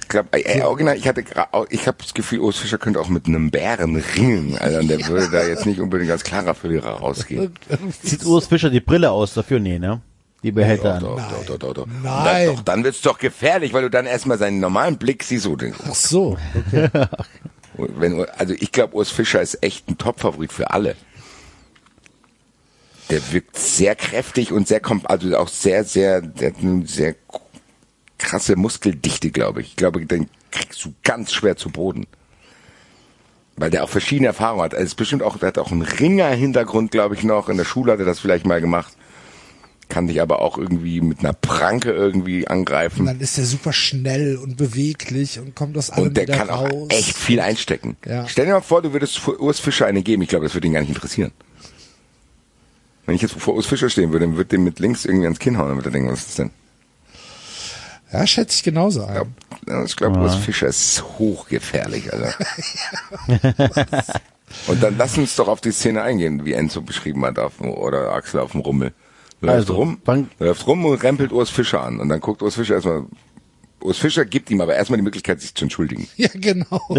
Ich 0.00 0.08
glaube, 0.08 0.30
ey, 0.32 0.62
original, 0.62 0.96
ich 0.96 1.06
hatte, 1.06 1.22
ich 1.68 1.86
habe 1.86 1.98
das 2.00 2.14
Gefühl, 2.14 2.40
Urs 2.40 2.56
Fischer 2.56 2.78
könnte 2.78 3.00
auch 3.00 3.10
mit 3.10 3.26
einem 3.26 3.50
Bären 3.50 3.96
ringen, 3.96 4.56
Alter. 4.56 4.80
Und 4.80 4.88
der 4.88 5.06
würde 5.08 5.28
da 5.30 5.46
jetzt 5.46 5.66
nicht 5.66 5.78
unbedingt 5.78 6.10
als 6.10 6.24
klarer 6.24 6.54
Verlierer 6.54 6.92
rausgehen. 6.92 7.52
Zieht 8.02 8.24
Urs 8.24 8.46
Fischer 8.46 8.70
die 8.70 8.80
Brille 8.80 9.10
aus 9.10 9.34
dafür? 9.34 9.60
Nee, 9.60 9.78
ne? 9.78 10.00
Die 10.42 10.52
behält 10.52 10.84
er 10.84 11.00
Doch, 11.00 11.18
an. 11.18 11.24
doch, 11.30 11.44
doch, 11.44 11.58
doch, 11.58 11.74
doch. 11.74 11.86
Nein. 12.02 12.46
Dann, 12.46 12.56
doch, 12.56 12.62
dann 12.62 12.84
wird's 12.84 13.02
doch 13.02 13.18
gefährlich, 13.18 13.74
weil 13.74 13.82
du 13.82 13.90
dann 13.90 14.06
erstmal 14.06 14.38
seinen 14.38 14.58
normalen 14.58 14.96
Blick 14.96 15.24
siehst. 15.24 15.44
So, 15.44 15.54
den, 15.54 15.74
Ach 15.86 15.94
so, 15.94 16.38
okay. 16.54 16.88
wenn, 17.76 18.24
also 18.38 18.54
ich 18.54 18.72
glaube, 18.72 18.96
Urs 18.96 19.10
Fischer 19.10 19.42
ist 19.42 19.62
echt 19.62 19.86
ein 19.86 19.98
Top-Favorit 19.98 20.50
für 20.50 20.70
alle. 20.70 20.96
Der 23.12 23.32
wirkt 23.32 23.58
sehr 23.58 23.94
kräftig 23.94 24.52
und 24.52 24.66
sehr, 24.66 24.80
also 25.04 25.36
auch 25.36 25.48
sehr, 25.48 25.84
sehr, 25.84 26.22
der 26.22 26.48
hat 26.52 26.60
eine 26.62 26.86
sehr 26.86 27.14
krasse 28.16 28.56
Muskeldichte, 28.56 29.30
glaube 29.30 29.60
ich. 29.60 29.68
Ich 29.68 29.76
glaube, 29.76 30.04
den 30.06 30.30
kriegst 30.50 30.82
du 30.82 30.94
ganz 31.04 31.30
schwer 31.32 31.56
zu 31.56 31.68
Boden. 31.68 32.06
Weil 33.56 33.68
der 33.68 33.84
auch 33.84 33.90
verschiedene 33.90 34.28
Erfahrungen 34.28 34.62
hat. 34.62 34.72
Er 34.72 34.80
ist 34.80 34.94
bestimmt 34.94 35.22
auch, 35.22 35.36
der 35.36 35.48
hat 35.48 35.58
auch 35.58 35.70
einen 35.70 35.82
Ringer-Hintergrund, 35.82 36.90
glaube 36.90 37.14
ich, 37.14 37.22
noch. 37.22 37.50
In 37.50 37.58
der 37.58 37.66
Schule 37.66 37.92
hat 37.92 37.98
er 37.98 38.06
das 38.06 38.18
vielleicht 38.20 38.46
mal 38.46 38.62
gemacht. 38.62 38.96
Kann 39.90 40.06
dich 40.06 40.22
aber 40.22 40.40
auch 40.40 40.56
irgendwie 40.56 41.02
mit 41.02 41.18
einer 41.18 41.34
Pranke 41.34 41.90
irgendwie 41.92 42.40
Und 42.46 42.50
angreifen. 42.50 43.04
dann 43.04 43.20
ist 43.20 43.36
er 43.36 43.44
super 43.44 43.74
schnell 43.74 44.38
und 44.38 44.56
beweglich 44.56 45.38
und 45.38 45.54
kommt 45.54 45.76
aus 45.76 45.90
allem 45.90 46.06
Und 46.08 46.16
der 46.16 46.24
kann 46.24 46.48
auch 46.48 46.70
raus. 46.70 46.88
echt 46.88 47.14
viel 47.14 47.40
einstecken. 47.40 47.98
Ja. 48.06 48.26
Stell 48.26 48.46
dir 48.46 48.52
mal 48.52 48.62
vor, 48.62 48.80
du 48.80 48.94
würdest 48.94 49.20
Urs 49.28 49.60
Fischer 49.60 49.84
eine 49.84 50.02
geben. 50.02 50.22
Ich 50.22 50.30
glaube, 50.30 50.46
das 50.46 50.54
würde 50.54 50.66
ihn 50.66 50.72
gar 50.72 50.80
nicht 50.80 50.88
interessieren. 50.88 51.32
Wenn 53.06 53.14
ich 53.14 53.22
jetzt 53.22 53.34
vor 53.34 53.54
Urs 53.54 53.66
Fischer 53.66 53.90
stehen 53.90 54.12
würde, 54.12 54.26
dann 54.26 54.36
würde 54.36 54.50
dem 54.50 54.64
mit 54.64 54.78
links 54.78 55.04
irgendwie 55.04 55.26
ans 55.26 55.38
Kinn 55.38 55.58
hauen, 55.58 55.68
dann 55.68 55.76
würde 55.76 55.88
er 55.88 55.92
denken, 55.92 56.10
was 56.10 56.20
ist 56.20 56.28
das 56.28 56.36
denn? 56.36 56.50
Ja, 58.12 58.26
schätze 58.26 58.56
ich 58.56 58.62
genauso 58.62 59.04
ein. 59.04 59.34
Ja, 59.68 59.84
ich 59.84 59.96
glaube, 59.96 60.20
Urs 60.20 60.36
Fischer 60.36 60.68
ist 60.68 61.02
hochgefährlich, 61.18 62.12
Alter. 62.12 62.34
Und 64.66 64.82
dann 64.82 64.96
lass 64.98 65.16
uns 65.16 65.34
doch 65.36 65.48
auf 65.48 65.62
die 65.62 65.72
Szene 65.72 66.02
eingehen, 66.02 66.44
wie 66.44 66.52
Enzo 66.52 66.82
beschrieben 66.82 67.24
hat, 67.24 67.38
auf, 67.38 67.60
oder 67.60 68.12
Axel 68.12 68.40
auf 68.40 68.52
dem 68.52 68.60
Rummel. 68.60 68.92
Läuft 69.40 69.56
Also, 69.56 69.74
rum, 69.74 69.98
läuft 70.38 70.66
rum 70.66 70.84
und 70.84 71.02
rempelt 71.02 71.32
Urs 71.32 71.48
Fischer 71.50 71.82
an. 71.82 72.00
Und 72.00 72.10
dann 72.10 72.20
guckt 72.20 72.42
Urs 72.42 72.54
Fischer 72.54 72.74
erstmal 72.74 73.06
Urs 73.82 73.98
Fischer 73.98 74.24
gibt 74.24 74.50
ihm 74.50 74.60
aber 74.60 74.76
erstmal 74.76 74.98
die 74.98 75.02
Möglichkeit, 75.02 75.40
sich 75.40 75.54
zu 75.54 75.64
entschuldigen. 75.64 76.08
Ja, 76.16 76.28
genau. 76.34 76.80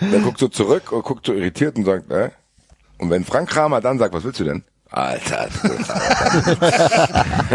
Der 0.00 0.20
guckt 0.20 0.38
so 0.38 0.48
zurück 0.48 0.90
und 0.92 1.04
guckt 1.04 1.26
so 1.26 1.32
irritiert 1.32 1.76
und 1.76 1.84
sagt, 1.84 2.10
äh? 2.10 2.30
Und 2.98 3.10
wenn 3.10 3.24
Frank 3.24 3.48
Kramer 3.50 3.80
dann 3.80 3.98
sagt, 3.98 4.14
was 4.14 4.24
willst 4.24 4.40
du 4.40 4.44
denn? 4.44 4.64
Alter. 4.90 5.48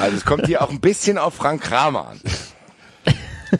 also 0.00 0.16
es 0.16 0.24
kommt 0.24 0.46
hier 0.46 0.62
auch 0.62 0.70
ein 0.70 0.80
bisschen 0.80 1.18
auf 1.18 1.34
Frank 1.34 1.62
Kramer 1.62 2.08
an. 2.08 2.20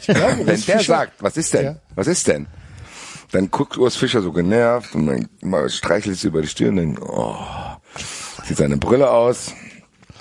glaube, 0.06 0.38
Wenn 0.38 0.46
der 0.46 0.56
Fischer- 0.58 0.82
sagt, 0.82 1.22
was 1.22 1.36
ist 1.36 1.52
denn? 1.54 1.64
Ja. 1.64 1.76
Was 1.94 2.06
ist 2.06 2.26
denn? 2.26 2.46
Dann 3.32 3.50
guckt 3.50 3.76
Urs 3.76 3.96
Fischer 3.96 4.22
so 4.22 4.32
genervt 4.32 4.94
und 4.94 5.06
dann 5.06 5.68
streichelt 5.70 6.16
sie 6.18 6.28
über 6.28 6.40
die 6.42 6.48
Stirn 6.48 6.70
und 6.70 6.76
denkt, 6.76 7.02
oh, 7.02 7.36
zieht 8.46 8.56
seine 8.58 8.76
Brille 8.76 9.10
aus, 9.10 9.52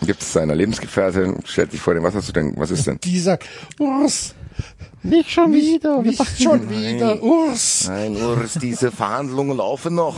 gibt 0.02 0.22
es 0.22 0.34
seiner 0.34 0.56
Lebensgefährtin, 0.56 1.38
stellt 1.46 1.72
sich 1.72 1.80
vor 1.82 1.94
dem 1.94 2.04
Wasser 2.04 2.22
zu 2.22 2.32
denken, 2.34 2.60
was 2.60 2.72
ist 2.72 2.88
denn? 2.88 3.00
Die 3.04 3.20
sagt, 3.20 3.48
Urs, 3.80 4.34
Nicht 5.06 5.32
schon 5.32 5.52
wieder. 5.54 6.02
nicht 6.02 6.42
schon 6.42 6.70
wieder, 6.70 7.22
Urs. 7.22 7.88
Nein, 7.90 8.16
Urs, 8.16 8.54
diese 8.62 8.90
Verhandlungen 8.92 9.58
laufen 9.58 9.96
noch. 9.96 10.16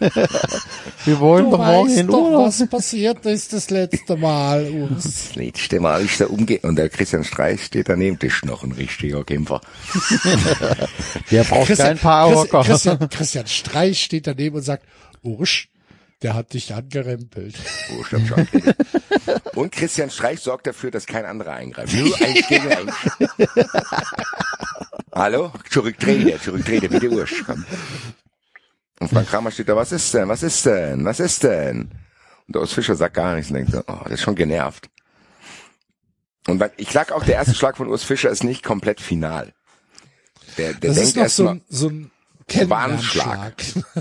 Wir 1.04 1.20
wollen 1.20 1.44
Du 1.46 1.50
doch 1.52 1.58
morgen 1.58 1.88
weißt 1.88 1.98
in 1.98 2.06
doch, 2.08 2.14
Urlaub. 2.18 2.46
was 2.48 2.68
passiert 2.68 3.24
ist 3.26 3.52
das 3.52 3.70
letzte 3.70 4.16
Mal, 4.16 4.68
Urs. 4.70 5.04
Das 5.04 5.34
letzte 5.36 5.78
Mal 5.80 6.04
ich 6.04 6.16
da 6.18 6.26
umgehe. 6.26 6.58
Und 6.62 6.76
der 6.76 6.88
Christian 6.88 7.22
Streich 7.22 7.64
steht 7.64 7.88
daneben, 7.88 8.18
das 8.18 8.32
ist 8.34 8.44
noch 8.44 8.64
ein 8.64 8.72
richtiger 8.72 9.22
Kämpfer. 9.22 9.60
Der 11.30 11.44
braucht 11.44 11.50
keinen 11.50 11.66
Christian, 11.66 11.98
Powerwalker. 11.98 12.62
Christian, 12.64 13.08
Christian 13.08 13.46
Streich 13.46 14.02
steht 14.02 14.26
daneben 14.26 14.56
und 14.56 14.62
sagt, 14.62 14.84
Urs, 15.22 15.64
der 16.22 16.34
hat 16.34 16.52
dich 16.52 16.74
angerempelt. 16.74 17.56
Oh, 17.92 18.04
stopp, 18.04 18.22
stopp. 18.26 19.54
Und 19.56 19.72
Christian 19.72 20.10
Streich 20.10 20.40
sorgt 20.40 20.66
dafür, 20.66 20.90
dass 20.90 21.06
kein 21.06 21.24
anderer 21.24 21.52
eingreift. 21.52 21.94
Nur 21.94 22.16
eins 22.20 22.46
gegen 22.48 22.72
eins. 22.72 22.94
Hallo? 25.12 25.52
Zurücktrete, 25.70 26.40
zurücktrete, 26.40 26.88
bitte 26.88 27.10
Ursch. 27.10 27.44
Und 29.00 29.08
Frank 29.08 29.28
Kramer 29.28 29.50
steht 29.50 29.68
da, 29.68 29.76
was 29.76 29.92
ist 29.92 30.12
denn, 30.14 30.28
was 30.28 30.42
ist 30.42 30.64
denn, 30.66 31.04
was 31.04 31.20
ist 31.20 31.42
denn? 31.42 31.90
Und 32.46 32.54
der 32.54 32.62
Urs 32.62 32.72
Fischer 32.72 32.94
sagt 32.94 33.14
gar 33.14 33.34
nichts 33.34 33.50
und 33.50 33.56
denkt 33.56 33.72
so, 33.72 33.82
oh, 33.86 34.02
der 34.04 34.12
ist 34.12 34.22
schon 34.22 34.34
genervt. 34.34 34.88
Und 36.46 36.58
dann, 36.58 36.70
ich 36.76 36.90
sag 36.90 37.12
auch, 37.12 37.24
der 37.24 37.34
erste 37.34 37.54
Schlag 37.54 37.76
von 37.76 37.88
Urs 37.88 38.04
Fischer 38.04 38.30
ist 38.30 38.42
nicht 38.42 38.64
komplett 38.64 39.00
final. 39.00 39.52
Der, 40.56 40.72
der 40.72 40.90
Das 40.90 40.96
denkt 40.96 41.08
ist 41.08 41.16
noch 41.16 41.28
so 41.28 41.48
ein, 41.48 41.64
so 41.68 41.88
ein 41.88 42.10
Warnschlag. 42.54 43.54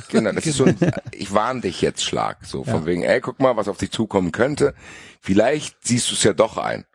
Genau, 0.10 0.32
das 0.34 0.46
ist 0.46 0.58
so 0.58 0.66
ein, 0.66 0.78
ich 1.12 1.34
warn 1.34 1.62
dich 1.62 1.82
jetzt 1.82 2.04
Schlag. 2.04 2.46
So 2.46 2.64
von 2.64 2.86
wegen, 2.86 3.04
ey, 3.04 3.22
guck 3.22 3.40
mal, 3.40 3.58
was 3.58 3.68
auf 3.68 3.78
dich 3.78 3.92
zukommen 3.92 4.32
könnte. 4.32 4.74
Vielleicht 5.22 5.86
siehst 5.86 6.10
du 6.10 6.16
es 6.16 6.24
ja 6.24 6.34
doch 6.34 6.58
ein. 6.58 6.86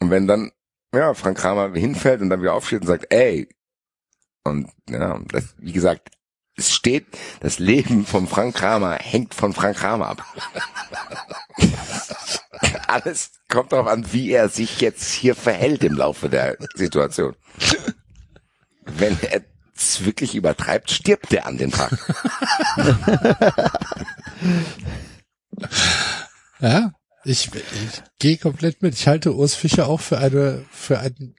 Und 0.00 0.10
wenn 0.10 0.26
dann, 0.26 0.52
ja, 0.94 1.14
Frank 1.14 1.38
Kramer 1.38 1.72
hinfällt 1.72 2.20
und 2.20 2.30
dann 2.30 2.40
wieder 2.40 2.54
aufsteht 2.54 2.82
und 2.82 2.86
sagt, 2.86 3.12
ey, 3.12 3.48
und 4.44 4.70
ja, 4.88 5.20
das, 5.28 5.54
wie 5.58 5.72
gesagt, 5.72 6.10
es 6.56 6.72
steht, 6.72 7.06
das 7.40 7.58
Leben 7.58 8.04
von 8.04 8.26
Frank 8.26 8.56
Kramer 8.56 8.96
hängt 8.96 9.34
von 9.34 9.52
Frank 9.52 9.76
Kramer 9.76 10.08
ab. 10.08 10.24
Alles 12.88 13.30
kommt 13.48 13.72
darauf 13.72 13.86
an, 13.86 14.12
wie 14.12 14.30
er 14.32 14.48
sich 14.48 14.80
jetzt 14.80 15.12
hier 15.12 15.36
verhält 15.36 15.84
im 15.84 15.94
Laufe 15.94 16.28
der 16.28 16.56
Situation. 16.74 17.36
Wenn 18.96 19.18
er 19.22 19.42
es 19.76 20.04
wirklich 20.04 20.34
übertreibt, 20.34 20.90
stirbt 20.90 21.32
er 21.32 21.46
an 21.46 21.58
dem 21.58 21.70
Tag. 21.70 21.92
Ja, 26.60 26.92
ich, 27.24 27.50
ich 27.54 28.02
gehe 28.18 28.36
komplett 28.36 28.82
mit. 28.82 28.94
Ich 28.94 29.06
halte 29.06 29.32
Urs 29.34 29.54
Fischer 29.54 29.86
auch 29.86 30.00
für 30.00 30.18
eine, 30.18 30.64
für 30.72 30.98
einen 30.98 31.36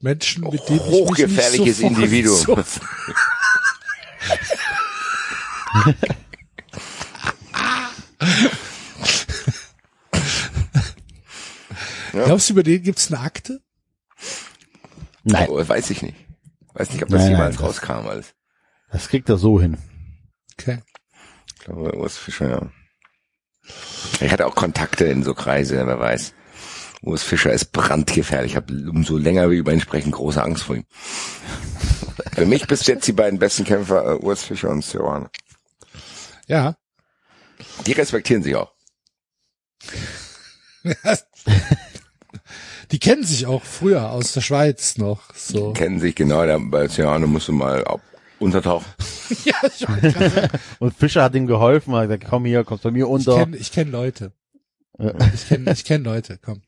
Menschen, 0.00 0.44
mit 0.44 0.66
dem 0.68 0.76
ich 0.76 0.82
Hochgefährliches 0.82 1.78
sofort, 1.78 1.96
Individuum. 1.96 2.36
So, 2.36 2.54
glaubst 12.12 12.48
du, 12.48 12.54
über 12.54 12.62
den 12.62 12.82
gibt's 12.82 13.12
eine 13.12 13.20
Akte? 13.20 13.60
Nein, 15.28 15.48
Oh, 15.50 15.68
weiß 15.68 15.90
ich 15.90 16.02
nicht. 16.02 16.16
Weiß 16.74 16.90
nicht, 16.92 17.02
ob 17.02 17.08
das 17.08 17.22
Nein, 17.22 17.32
jemals 17.32 17.56
nein, 17.56 17.66
das- 17.68 17.76
rauskam 17.82 18.06
alles. 18.06 18.34
das 18.92 19.08
kriegt 19.08 19.28
er 19.28 19.38
so 19.38 19.60
hin. 19.60 19.76
Okay. 20.58 20.78
Ich 21.54 21.64
glaube, 21.64 21.96
Urs 21.96 22.16
Fischer, 22.16 22.48
ja. 22.48 22.70
Er 24.20 24.30
hatte 24.30 24.46
auch 24.46 24.54
Kontakte 24.54 25.04
in 25.06 25.24
so 25.24 25.34
Kreise, 25.34 25.84
wer 25.86 25.98
weiß. 25.98 26.32
Urs 27.02 27.22
Fischer 27.24 27.52
ist 27.52 27.72
brandgefährlich. 27.72 28.52
Ich 28.52 28.56
habe 28.56 28.72
umso 28.88 29.16
länger 29.16 29.50
wir 29.50 29.58
über 29.58 29.72
ihn 29.72 29.80
sprechen, 29.80 30.12
große 30.12 30.40
Angst 30.42 30.62
vor 30.62 30.76
ihm. 30.76 30.84
Für 32.34 32.46
mich 32.46 32.66
bis 32.68 32.86
jetzt 32.86 33.06
die 33.08 33.12
beiden 33.12 33.38
besten 33.40 33.64
Kämpfer, 33.64 34.12
äh, 34.12 34.16
Urs 34.18 34.44
Fischer 34.44 34.70
und 34.70 34.82
Serrano. 34.84 35.28
Ja. 36.46 36.76
Die 37.86 37.92
respektieren 37.92 38.42
sich 38.44 38.54
auch. 38.54 38.72
Die 42.92 42.98
kennen 42.98 43.24
sich 43.24 43.46
auch 43.46 43.62
früher 43.64 44.10
aus 44.10 44.32
der 44.32 44.40
Schweiz 44.40 44.96
noch. 44.98 45.34
So. 45.34 45.72
Kennen 45.72 46.00
sich 46.00 46.14
genau, 46.14 46.44
der, 46.44 46.58
bei 46.60 46.88
Serrano 46.88 47.26
musst 47.26 47.48
du 47.48 47.52
mal 47.52 47.84
ab, 47.84 48.00
untertauchen. 48.38 48.86
ja, 49.44 49.54
ich, 49.64 49.86
Und 50.78 50.94
Fischer 50.96 51.22
hat 51.22 51.34
ihm 51.34 51.46
geholfen, 51.46 51.94
hat 51.94 52.04
gesagt, 52.04 52.26
komm 52.28 52.44
hier, 52.44 52.64
kommst 52.64 52.84
bei 52.84 52.90
mir 52.90 53.06
ich 53.06 53.10
unter. 53.10 53.38
kenne 53.38 53.56
ich 53.56 53.72
kenn 53.72 53.90
Leute. 53.90 54.32
Ja. 54.98 55.12
Ich 55.34 55.48
kenne 55.48 55.72
ich 55.72 55.84
kenn 55.84 56.04
Leute, 56.04 56.38
komm. 56.42 56.62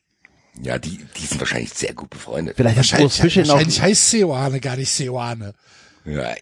Ja, 0.60 0.78
die, 0.78 0.98
die 1.16 1.26
sind 1.26 1.40
wahrscheinlich 1.40 1.72
sehr 1.72 1.94
gut 1.94 2.10
befreundet. 2.10 2.56
Vielleicht 2.56 2.76
Wahrscheinlich, 2.76 3.12
Fischer 3.12 3.42
auch, 3.42 3.48
wahrscheinlich 3.48 3.80
heißt 3.80 4.10
Seoane 4.10 4.60
gar 4.60 4.76
nicht 4.76 4.90
Seoane. 4.90 5.54
Ja, 6.04 6.34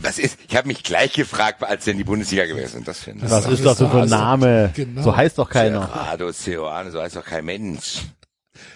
was 0.00 0.18
ist? 0.18 0.38
Ich 0.48 0.56
habe 0.56 0.68
mich 0.68 0.84
gleich 0.84 1.12
gefragt, 1.12 1.62
als 1.64 1.86
in 1.86 1.96
die 1.96 2.04
Bundesliga 2.04 2.46
gewesen 2.46 2.68
sind. 2.74 2.88
Das 2.88 3.00
finde 3.00 3.26
ich. 3.26 3.30
was 3.30 3.46
ist 3.46 3.64
das 3.64 3.78
für 3.78 4.02
ein 4.02 4.08
Name? 4.08 4.70
Genau. 4.74 5.02
So 5.02 5.16
heißt 5.16 5.38
doch 5.38 5.50
keiner. 5.50 5.86
Serrano, 5.86 6.32
Serrano, 6.32 6.90
so 6.90 7.02
heißt 7.02 7.16
doch 7.16 7.24
kein 7.24 7.44
Mensch. 7.44 8.02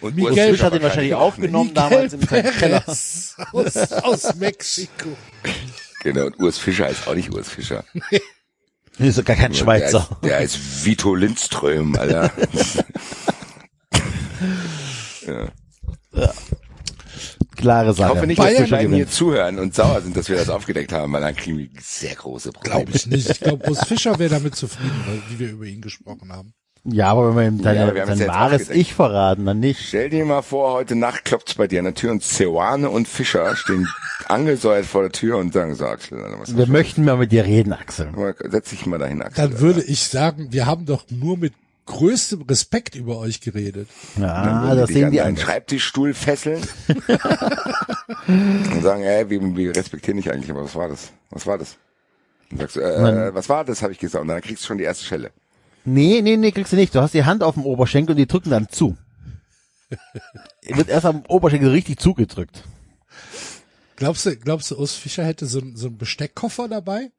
Und 0.00 0.16
Miguel 0.16 0.30
Urs 0.32 0.34
Fischer 0.40 0.50
Fischer 0.52 0.66
hat 0.66 0.74
ihn 0.74 0.82
wahrscheinlich 0.82 1.14
aufgenommen 1.14 1.74
damals 1.74 2.12
im 2.12 2.22
seinem 2.22 2.52
Keller. 2.52 2.82
Aus, 2.86 3.34
aus 4.02 4.34
Mexiko. 4.36 5.16
Genau, 6.02 6.26
und 6.26 6.38
Urs 6.40 6.58
Fischer 6.58 6.88
ist 6.88 7.06
auch 7.06 7.14
nicht 7.14 7.32
Urs 7.32 7.48
Fischer. 7.48 7.84
Das 8.98 9.08
ist 9.18 9.24
gar 9.24 9.36
kein 9.36 9.54
Schweizer. 9.54 10.08
Der 10.22 10.40
ist, 10.40 10.56
der 10.56 10.60
ist 10.62 10.84
Vito 10.84 11.14
Lindström, 11.14 11.96
Alter. 11.96 12.32
Klare 17.56 17.90
Ich 17.92 17.96
Sache. 17.98 18.08
hoffe 18.10 18.26
nicht, 18.26 18.38
Bayern 18.38 18.56
dass 18.56 18.64
die 18.64 18.70
beiden 18.70 18.94
hier 18.94 19.08
zuhören 19.08 19.58
und 19.58 19.74
sauer 19.74 20.00
sind, 20.00 20.16
dass 20.16 20.28
wir 20.28 20.36
das 20.36 20.48
aufgedeckt 20.48 20.92
haben, 20.92 21.12
weil 21.12 21.20
dann 21.20 21.36
kriegen 21.36 21.58
wir 21.58 21.68
sehr 21.80 22.14
große 22.14 22.50
Probleme. 22.52 22.84
Glaube 22.86 22.96
ich 22.96 23.06
nicht. 23.06 23.30
Ich 23.30 23.40
glaube, 23.40 23.68
Urs 23.70 23.86
Fischer 23.86 24.18
wäre 24.18 24.30
damit 24.30 24.56
zufrieden, 24.56 25.00
weil- 25.06 25.22
wie 25.30 25.38
wir 25.38 25.50
über 25.50 25.64
ihn 25.66 25.80
gesprochen 25.80 26.32
haben. 26.32 26.54
Ja, 26.84 27.12
aber 27.12 27.36
wenn 27.36 27.36
wir 27.36 27.46
ihm 27.46 27.56
Ja, 27.58 27.62
deine, 27.74 27.82
aber 27.82 27.94
wir 27.94 28.16
sein 28.16 28.28
wahres. 28.28 28.68
Ich 28.70 28.94
verraten, 28.94 29.46
dann 29.46 29.60
nicht. 29.60 29.80
Stell 29.86 30.10
dir 30.10 30.24
mal 30.24 30.42
vor, 30.42 30.72
heute 30.72 30.96
Nacht 30.96 31.24
klopft's 31.24 31.54
bei 31.54 31.68
dir 31.68 31.78
an 31.78 31.84
der 31.84 31.94
Tür 31.94 32.10
und 32.10 32.24
Ceoane 32.24 32.90
und 32.90 33.06
Fischer 33.06 33.54
stehen 33.54 33.86
angesäuert 34.28 34.86
vor 34.86 35.02
der 35.02 35.12
Tür 35.12 35.36
und 35.36 35.52
sagen 35.52 35.76
so, 35.76 35.86
Axel, 35.86 36.18
was 36.38 36.56
Wir 36.56 36.66
möchten 36.66 37.04
mal 37.04 37.16
mit 37.16 37.30
dir 37.30 37.44
reden, 37.44 37.72
Axel. 37.72 38.08
Setz 38.48 38.70
dich 38.70 38.84
mal 38.86 38.98
dahin, 38.98 39.22
Axel. 39.22 39.48
Dann 39.48 39.60
würde 39.60 39.82
ich 39.82 40.08
sagen, 40.08 40.48
wir 40.50 40.66
haben 40.66 40.84
doch 40.84 41.04
nur 41.08 41.38
mit 41.38 41.52
größtem 41.86 42.42
Respekt 42.42 42.96
über 42.96 43.18
euch 43.18 43.40
geredet. 43.40 43.88
Ja, 44.16 44.64
Würden 44.64 44.78
das 44.78 44.88
sehen 44.88 45.04
an 45.06 45.10
die 45.12 45.16
deinen 45.18 45.28
anders. 45.28 45.44
Schreibtischstuhl 45.44 46.14
fesseln 46.14 46.62
und 48.26 48.82
sagen, 48.82 49.02
ey, 49.02 49.28
wir, 49.30 49.56
wir 49.56 49.76
respektieren 49.76 50.16
dich 50.16 50.30
eigentlich, 50.32 50.50
aber 50.50 50.64
was 50.64 50.74
war 50.74 50.88
das? 50.88 51.12
Was 51.30 51.46
war 51.46 51.58
das? 51.58 51.76
Und 52.50 52.58
sagst 52.58 52.76
du, 52.76 52.80
äh, 52.80 53.34
was 53.34 53.48
war 53.48 53.64
das, 53.64 53.82
habe 53.82 53.92
ich 53.92 53.98
gesagt. 53.98 54.22
Und 54.22 54.28
dann 54.28 54.40
kriegst 54.40 54.62
du 54.64 54.66
schon 54.68 54.78
die 54.78 54.84
erste 54.84 55.04
Schelle. 55.04 55.30
Nee, 55.84 56.20
nee, 56.22 56.36
nee, 56.36 56.52
kriegst 56.52 56.72
du 56.72 56.76
nicht. 56.76 56.94
Du 56.94 57.00
hast 57.00 57.14
die 57.14 57.24
Hand 57.24 57.42
auf 57.42 57.54
dem 57.54 57.64
Oberschenkel 57.66 58.12
und 58.12 58.18
die 58.18 58.26
drücken 58.26 58.50
dann 58.50 58.68
zu. 58.68 58.96
Wird 60.66 60.88
erst 60.88 61.06
am 61.06 61.22
Oberschenkel 61.28 61.70
richtig 61.70 61.98
zugedrückt. 61.98 62.62
Glaubst 63.96 64.26
du, 64.26 64.36
glaubst 64.36 64.70
du, 64.70 64.78
Urs 64.78 64.94
Fischer 64.94 65.24
hätte 65.24 65.46
so, 65.46 65.58
ein- 65.60 65.76
so 65.76 65.88
einen 65.88 65.98
Besteckkoffer 65.98 66.68
dabei? 66.68 67.10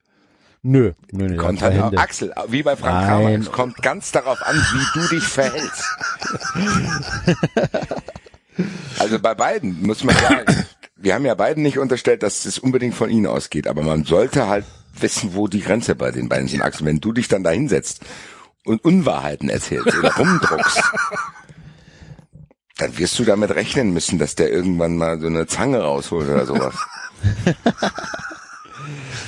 Nö, 0.66 0.94
nö, 1.12 1.28
nö. 1.28 1.36
Kommt 1.38 1.62
halt, 1.62 1.74
Hände. 1.82 1.98
Axel, 1.98 2.34
wie 2.48 2.64
bei 2.64 2.78
Frank 2.78 2.96
Nein. 2.96 3.08
Kramer, 3.08 3.30
es 3.32 3.52
kommt 3.52 3.82
ganz 3.82 4.12
darauf 4.14 4.42
an, 4.42 4.56
wie 4.56 5.00
du 5.02 5.08
dich 5.10 5.24
verhältst. 5.24 5.84
also 9.00 9.20
bei 9.20 9.36
beiden 9.36 9.82
muss 9.86 10.04
man 10.04 10.16
sagen, 10.16 10.66
wir 10.96 11.14
haben 11.16 11.26
ja 11.26 11.36
beiden 11.36 11.64
nicht 11.64 11.80
unterstellt, 11.80 12.24
dass 12.24 12.46
es 12.46 12.60
unbedingt 12.60 12.96
von 12.96 13.10
ihnen 13.10 13.26
ausgeht, 13.28 13.68
aber 13.68 13.82
man 13.84 14.06
sollte 14.06 14.48
halt 14.48 14.66
wissen, 14.98 15.34
wo 15.34 15.48
die 15.50 15.60
Grenze 15.62 15.96
bei 15.96 16.12
den 16.12 16.30
beiden 16.30 16.48
sind. 16.48 16.62
Axel, 16.62 16.86
wenn 16.86 17.00
du 17.02 17.12
dich 17.12 17.28
dann 17.28 17.44
da 17.44 17.50
hinsetzt 17.50 18.02
und 18.66 18.84
Unwahrheiten 18.84 19.50
erzählst 19.50 19.96
oder 19.98 20.16
rumdruckst, 20.16 20.82
dann 22.78 22.98
wirst 22.98 23.20
du 23.20 23.26
damit 23.26 23.52
rechnen 23.52 23.94
müssen, 23.94 24.20
dass 24.20 24.36
der 24.36 24.52
irgendwann 24.52 24.98
mal 24.98 25.20
so 25.20 25.28
eine 25.28 25.48
Zange 25.48 25.82
rausholt 25.82 26.30
oder 26.30 26.46
sowas. 26.46 26.76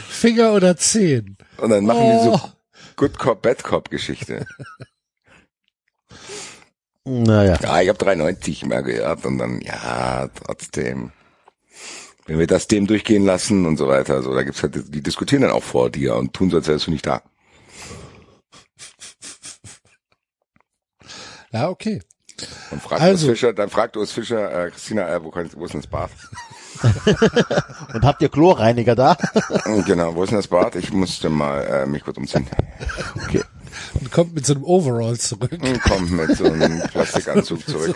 Finger 0.09 0.53
oder 0.53 0.75
Zehen? 0.77 1.37
Und 1.57 1.69
dann 1.69 1.85
machen 1.85 2.01
die 2.01 2.27
Oh. 2.29 2.37
so 2.37 2.49
Good 2.95 3.19
Cop, 3.19 3.41
Bad 3.41 3.63
Cop 3.63 3.89
Geschichte. 3.89 4.45
Naja. 7.03 7.59
Ja, 7.61 7.81
ich 7.81 7.89
habe 7.89 7.99
3,90 8.03 8.65
mal 8.67 8.81
gehört 8.81 9.25
und 9.25 9.37
dann, 9.37 9.61
ja, 9.61 10.27
trotzdem. 10.29 11.11
Wenn 12.25 12.39
wir 12.39 12.47
das 12.47 12.67
dem 12.67 12.87
durchgehen 12.87 13.23
lassen 13.25 13.67
und 13.67 13.77
so 13.77 13.87
weiter, 13.87 14.23
so, 14.23 14.33
da 14.33 14.41
gibt's 14.41 14.63
halt, 14.63 14.93
die 14.93 15.03
diskutieren 15.03 15.43
dann 15.43 15.51
auch 15.51 15.61
vor 15.61 15.91
dir 15.91 16.15
und 16.15 16.33
tun 16.33 16.49
so, 16.49 16.57
als 16.57 16.67
wärst 16.67 16.87
du 16.87 16.91
nicht 16.91 17.05
da. 17.05 17.21
Ja, 21.55 21.69
okay. 21.69 22.01
Und 22.69 22.81
fragt 22.81 23.01
Also- 23.01 23.27
Fischer, 23.27 23.53
dann 23.53 23.69
fragt 23.69 23.95
Urs 23.95 24.11
Fischer, 24.11 24.65
äh, 24.65 24.69
Christina, 24.69 25.07
äh, 25.07 25.23
wo, 25.23 25.31
kann, 25.31 25.49
wo 25.55 25.63
ist 25.65 25.73
denn 25.73 25.79
das 25.81 25.89
Bad? 25.89 26.09
Und 27.93 28.03
habt 28.03 28.21
ihr 28.21 28.27
Chlorreiniger 28.27 28.93
da? 28.95 29.15
genau, 29.85 30.13
wo 30.15 30.23
ist 30.23 30.31
denn 30.31 30.39
das 30.39 30.47
Bad? 30.49 30.75
Ich 30.75 30.91
musste 30.91 31.29
mal 31.29 31.61
äh, 31.65 31.85
mich 31.85 32.03
kurz 32.03 32.17
umziehen. 32.17 32.45
Okay. 33.25 33.41
Und 33.93 34.11
kommt 34.11 34.35
mit 34.35 34.45
so 34.45 34.53
einem 34.53 34.65
Overall 34.65 35.17
zurück. 35.17 35.51
Und 35.53 35.81
kommt 35.83 36.11
mit 36.11 36.35
so 36.37 36.43
einem 36.43 36.81
Plastikanzug 36.91 37.65
zurück. 37.69 37.95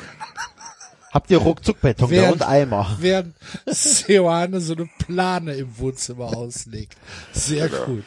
habt 1.12 1.30
ihr 1.32 1.40
Ruckzuckbeton 1.40 2.10
Während- 2.10 2.34
und 2.36 2.48
Eimer? 2.48 2.96
Während 3.00 3.36
Seoane 3.66 4.62
so 4.62 4.74
eine 4.76 4.88
Plane 5.06 5.56
im 5.56 5.78
Wohnzimmer 5.78 6.28
auslegt. 6.38 6.96
Sehr 7.34 7.68
gut. 7.68 8.06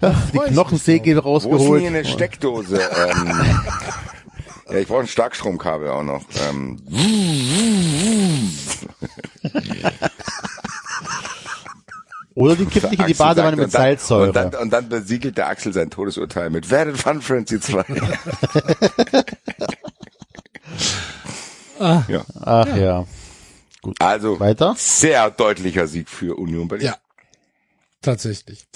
Die 0.00 0.06
freu 0.36 0.44
ich 0.46 0.52
Knochensäge 0.52 1.16
Wo 1.22 1.36
ist 1.36 1.44
denn 1.44 1.52
rausgeholt. 1.52 1.80
hier 1.82 1.90
eine 1.90 2.04
Steckdose? 2.06 2.78
ähm, 2.80 3.60
ja, 4.68 4.76
ich 4.78 4.88
brauche 4.88 5.00
ein 5.00 5.06
Starkstromkabel 5.08 5.88
auch 5.88 6.02
noch. 6.02 6.24
Ähm, 6.48 6.80
Oder 12.34 12.54
die 12.54 12.66
kippt 12.66 12.92
dich 12.92 13.00
in 13.00 13.06
die 13.06 13.14
Badewanne 13.14 13.56
mit 13.56 13.64
und 13.66 13.74
dann- 13.74 13.80
Salzsäure. 13.82 14.26
Und 14.28 14.36
dann, 14.36 14.54
und 14.54 14.70
dann 14.70 14.88
besiegelt 14.90 15.38
der 15.38 15.48
Axel 15.48 15.72
sein 15.72 15.88
Todesurteil 15.88 16.50
mit 16.50 16.70
Wer 16.70 16.84
denn 16.84 16.96
Fun 16.96 17.22
Frenzy 17.22 17.58
2? 17.58 17.84
ja. 22.08 22.24
Ach 22.42 22.76
ja. 22.76 23.06
Also, 23.98 24.38
Weiter? 24.40 24.74
sehr 24.76 25.30
deutlicher 25.30 25.86
Sieg 25.86 26.10
für 26.10 26.36
Union 26.36 26.68
Berlin. 26.68 26.88
Ja. 26.88 26.96
Tatsächlich. 28.02 28.66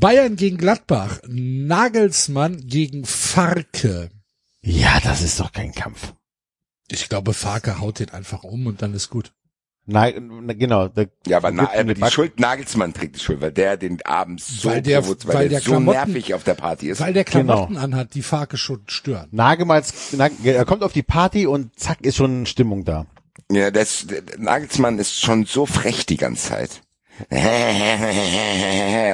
Bayern 0.00 0.36
gegen 0.36 0.56
Gladbach. 0.56 1.18
Nagelsmann 1.26 2.58
gegen 2.66 3.04
Farke. 3.04 4.10
Ja, 4.62 4.98
das 5.02 5.22
ist 5.22 5.38
doch 5.40 5.52
kein 5.52 5.72
Kampf. 5.72 6.14
Ich 6.90 7.08
glaube, 7.08 7.34
Farke 7.34 7.80
haut 7.80 7.98
den 8.00 8.10
einfach 8.10 8.44
um 8.44 8.66
und 8.66 8.82
dann 8.82 8.94
ist 8.94 9.10
gut. 9.10 9.32
Nein, 9.90 10.30
na, 10.44 10.52
genau. 10.52 10.88
Der, 10.88 11.08
Ja, 11.26 11.38
aber, 11.38 11.50
na, 11.50 11.70
die 11.82 11.94
Back- 11.94 12.12
Schuld, 12.12 12.38
Nagelsmann 12.38 12.92
trägt 12.92 13.16
die 13.16 13.20
Schuld, 13.20 13.40
weil 13.40 13.52
der 13.52 13.78
den 13.78 14.04
Abend 14.04 14.40
so, 14.42 14.68
Weil 14.68 14.82
der- 14.82 15.02
provoz- 15.02 15.26
weil 15.26 15.34
weil, 15.34 15.48
der 15.48 15.60
der 15.60 15.70
so 15.70 15.80
nervig 15.80 16.34
auf 16.34 16.44
der 16.44 16.54
Party 16.54 16.90
ist. 16.90 17.00
Weil 17.00 17.14
der 17.14 17.24
Genau. 17.24 17.44
Klamotten 17.66 17.78
anhat, 17.78 18.12
die 18.14 18.20
Farke 18.22 18.58
schon 18.58 18.82
stören. 18.86 19.28
Nagemals, 19.32 20.12
Nag, 20.12 20.32
er 20.44 20.64
kommt 20.66 20.82
auf 20.82 20.92
die 20.92 21.02
Party 21.02 21.46
und 21.46 21.78
zack, 21.78 22.02
ist 22.02 22.16
schon 22.16 22.44
Stimmung 22.44 22.84
da. 22.84 23.06
Ja, 23.50 23.70
das, 23.70 24.06
der 24.06 24.22
Nagelsmann 24.36 24.98
ist 24.98 25.20
schon 25.20 25.46
so 25.46 25.64
frech 25.64 26.04
die 26.04 26.18
ganze 26.18 26.48
Zeit. 26.50 26.82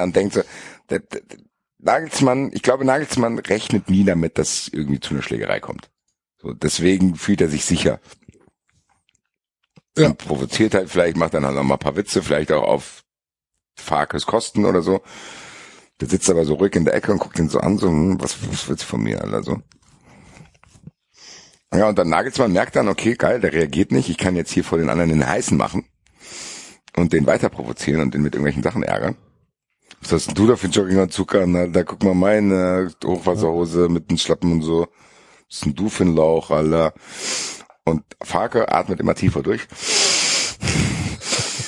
Und 0.03 0.15
denkt 0.17 0.35
so, 0.35 0.43
der, 0.91 0.99
der, 0.99 1.21
der 1.21 1.39
Nagelsmann, 1.85 2.51
ich 2.53 2.63
glaube, 2.63 2.85
Nagelsmann 2.85 3.39
rechnet 3.39 3.91
nie 3.91 4.05
damit, 4.05 4.39
dass 4.39 4.69
irgendwie 4.69 5.01
zu 5.01 5.13
einer 5.13 5.23
Schlägerei 5.23 5.61
kommt. 5.61 5.91
So, 6.39 6.53
deswegen 6.53 7.15
fühlt 7.15 7.43
er 7.43 7.49
sich 7.49 7.65
sicher. 7.65 8.01
Ja. 9.97 10.07
Und 10.07 10.19
provoziert 10.19 10.75
halt, 10.75 10.91
vielleicht 10.91 11.17
macht 11.17 11.35
dann 11.35 11.45
halt 11.45 11.55
noch 11.55 11.63
mal 11.63 11.75
ein 11.75 11.81
paar 11.81 11.97
Witze, 11.97 12.23
vielleicht 12.23 12.53
auch 12.53 12.65
auf 12.65 13.05
Farkes 13.77 14.25
Kosten 14.25 14.65
oder 14.65 14.81
so. 14.81 15.03
Der 16.01 16.09
sitzt 16.09 16.29
aber 16.31 16.45
so 16.45 16.55
ruhig 16.55 16.75
in 16.75 16.85
der 16.85 16.95
Ecke 16.95 17.13
und 17.13 17.19
guckt 17.19 17.39
ihn 17.39 17.51
so 17.51 17.61
an, 17.61 17.79
so, 17.79 17.89
hm, 17.89 18.21
was, 18.21 18.37
was 18.51 18.69
willst 18.69 18.85
du 18.85 18.87
von 18.87 19.03
mir, 19.03 19.23
Alter, 19.23 19.43
so. 19.43 19.61
Ja, 21.73 21.89
und 21.89 21.99
dann 21.99 22.09
Nagelsmann 22.09 22.53
merkt 22.53 22.77
dann, 22.77 22.89
okay, 22.89 23.15
geil, 23.15 23.41
der 23.41 23.53
reagiert 23.53 23.93
nicht, 23.93 24.09
ich 24.09 24.17
kann 24.17 24.37
jetzt 24.37 24.53
hier 24.53 24.65
vor 24.65 24.79
den 24.79 24.89
anderen 24.89 25.11
den 25.11 25.27
Heißen 25.27 25.57
machen 25.57 25.85
und 26.97 27.13
den 27.13 27.27
weiter 27.27 27.51
provozieren 27.51 28.01
und 28.01 28.15
den 28.15 28.23
mit 28.23 28.35
irgendwelchen 28.35 28.63
Sachen 28.63 28.83
ärgern. 28.83 29.17
Was 30.01 30.13
hast 30.13 30.27
denn 30.29 30.35
du 30.35 30.47
da 30.47 30.57
für 30.57 30.65
einen 30.65 30.73
Jogginganzug 30.73 31.35
an? 31.35 31.57
Alter? 31.57 31.85
Guck 31.85 32.03
mal 32.05 32.15
meine 32.15 32.91
Hochwasserhose 33.05 33.89
mit 33.89 34.11
den 34.11 34.19
Schlappen 34.19 34.53
und 34.53 34.63
so. 34.63 34.87
Was 35.49 35.57
ist 35.57 35.65
denn 35.65 35.75
du 35.75 35.89
für 35.89 36.05
ein 36.05 36.15
Lauch, 36.15 36.51
Alter? 36.51 36.93
Und 37.85 38.03
Farke 38.23 38.73
atmet 38.73 39.01
immer 39.01 39.15
tiefer 39.15 39.43
durch. 39.43 39.67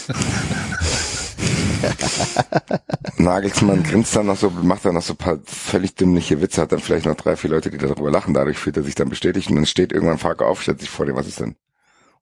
Nagelsmann 3.18 3.82
grinst 3.82 4.16
dann 4.16 4.26
noch 4.26 4.36
so, 4.36 4.50
macht 4.50 4.84
dann 4.84 4.94
noch 4.94 5.02
so 5.02 5.14
ein 5.14 5.18
paar 5.18 5.38
völlig 5.44 5.94
dümmliche 5.94 6.40
Witze, 6.40 6.62
hat 6.62 6.72
dann 6.72 6.80
vielleicht 6.80 7.06
noch 7.06 7.16
drei, 7.16 7.36
vier 7.36 7.50
Leute, 7.50 7.70
die 7.70 7.78
darüber 7.78 8.10
lachen, 8.10 8.34
dadurch 8.34 8.58
fühlt 8.58 8.76
er 8.76 8.82
sich 8.82 8.94
dann 8.94 9.08
bestätigt 9.08 9.50
und 9.50 9.56
dann 9.56 9.66
steht 9.66 9.92
irgendwann 9.92 10.18
Farke 10.18 10.46
auf, 10.46 10.62
stellt 10.62 10.80
sich 10.80 10.90
vor 10.90 11.06
dem, 11.06 11.16
was 11.16 11.26
ist 11.26 11.40
denn? 11.40 11.56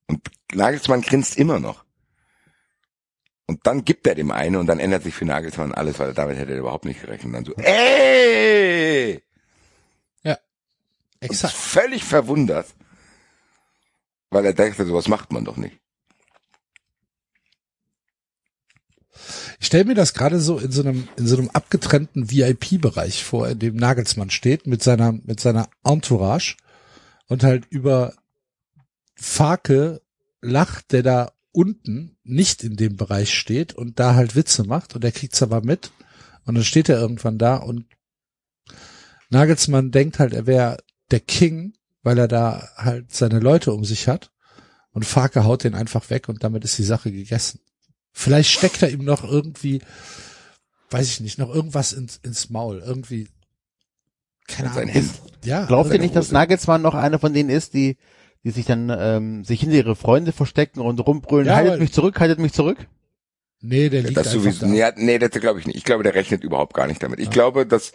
Und 0.07 0.21
Nagelsmann 0.53 1.03
grinst 1.03 1.37
immer 1.37 1.59
noch. 1.59 1.84
Und 3.47 3.67
dann 3.67 3.85
gibt 3.85 4.07
er 4.07 4.15
dem 4.15 4.31
eine 4.31 4.59
und 4.59 4.67
dann 4.67 4.81
ändert 4.81 5.03
sich 5.03 5.15
für 5.15 5.27
Nagelsmann 5.27 5.73
alles, 5.73 5.99
weil 5.99 6.15
damit 6.15 6.39
hätte 6.39 6.53
er 6.53 6.59
überhaupt 6.59 6.87
nicht 6.87 7.01
gerechnet. 7.01 7.27
Und 7.27 7.33
dann 7.33 7.45
so, 7.45 7.55
ey! 7.63 9.23
Und 11.25 11.31
Exakt. 11.31 11.55
völlig 11.55 12.05
verwundert, 12.05 12.67
weil 14.29 14.45
er 14.45 14.53
dachte, 14.53 14.85
sowas 14.85 15.09
macht 15.09 15.33
man 15.33 15.47
doch 15.47 15.57
nicht. 15.57 15.79
Ich 19.59 19.69
stelle 19.69 19.87
mir 19.87 19.95
das 19.95 20.13
gerade 20.13 20.39
so 20.39 20.59
in 20.59 20.71
so 20.71 20.83
einem 20.83 21.09
in 21.17 21.27
so 21.27 21.39
einem 21.39 21.49
abgetrennten 21.49 22.31
VIP-Bereich 22.31 23.25
vor, 23.25 23.49
in 23.49 23.59
dem 23.59 23.77
Nagelsmann 23.77 24.29
steht 24.29 24.67
mit 24.67 24.83
seiner 24.83 25.13
mit 25.13 25.41
seiner 25.41 25.71
Entourage 25.83 26.57
und 27.29 27.43
halt 27.43 27.65
über 27.71 28.13
Farke 29.15 30.03
lacht, 30.43 30.93
der 30.93 31.03
da 31.03 31.33
unten 31.55 32.17
nicht 32.25 32.65
in 32.65 32.77
dem 32.77 32.97
Bereich 32.97 33.33
steht 33.33 33.75
und 33.75 34.01
da 34.01 34.15
halt 34.15 34.35
Witze 34.35 34.65
macht 34.65 34.95
und 34.95 35.05
er 35.05 35.13
kriegt's 35.13 35.43
aber 35.43 35.63
mit 35.63 35.93
und 36.45 36.57
dann 36.57 36.65
steht 36.65 36.89
er 36.89 36.99
irgendwann 36.99 37.39
da 37.39 37.57
und 37.57 37.87
Nagelsmann 39.31 39.91
denkt 39.91 40.19
halt, 40.19 40.33
er 40.33 40.47
wäre 40.47 40.79
der 41.11 41.21
King, 41.21 41.75
weil 42.03 42.19
er 42.19 42.29
da 42.29 42.69
halt 42.77 43.15
seine 43.15 43.39
Leute 43.39 43.73
um 43.73 43.85
sich 43.85 44.09
hat 44.09 44.33
und 44.91 45.05
Farke 45.05 45.45
haut 45.45 45.65
den 45.65 45.75
einfach 45.75 46.11
weg 46.11 46.29
und 46.29 46.43
damit 46.43 46.65
ist 46.65 46.77
die 46.77 46.85
Sache 46.85 47.13
gegessen. 47.13 47.61
Vielleicht 48.13 48.51
steckt 48.51 48.83
er 48.83 48.91
ihm 48.91 49.05
noch 49.05 49.25
irgendwie, 49.25 49.81
weiß 50.91 51.09
ich 51.09 51.21
nicht, 51.21 51.39
noch 51.39 51.53
irgendwas 51.55 51.93
ins, 51.93 52.17
ins 52.23 52.51
Maul, 52.51 52.83
irgendwie. 52.85 53.29
Keine 54.47 54.71
Ahnung. 54.73 55.11
Ja. 55.45 55.67
Glaubt 55.67 55.93
ihr 55.93 55.99
nicht, 55.99 56.15
dass. 56.15 56.33
Nagelsmann 56.33 56.83
noch 56.83 56.95
einer 56.95 57.19
von 57.19 57.33
denen 57.33 57.51
ist, 57.51 57.75
die, 57.75 57.97
die 58.45 58.51
sich 58.51 58.67
dann 58.67 58.93
ähm, 58.97 59.45
sich 59.45 59.61
hinter 59.61 59.77
ihre 59.77 59.97
Freunde 59.97 60.33
verstecken 60.33 60.81
und 60.81 61.01
rumbrüllen, 61.01 61.47
Ja, 61.47 61.57
haltet 61.57 61.81
mich 61.81 61.93
zurück, 61.93 62.21
haltet 62.21 62.39
mich 62.39 62.53
zurück? 62.53 62.79
Nee, 63.67 63.89
der 63.89 64.03
liegt 64.03 64.17
Das 64.19 64.27
einfach 64.27 64.41
sowieso, 64.43 64.67
da. 64.67 64.71
nee, 64.71 64.85
nee, 64.97 65.19
das 65.19 65.31
glaube 65.31 65.59
ich 65.59 65.67
nicht. 65.67 65.77
Ich 65.77 65.85
glaube, 65.85 66.03
der 66.03 66.15
rechnet 66.15 66.45
überhaupt 66.45 66.75
gar 66.75 66.87
nicht 66.87 67.03
damit. 67.03 67.19
Ich 67.19 67.31
glaube, 67.31 67.65
das, 67.65 67.93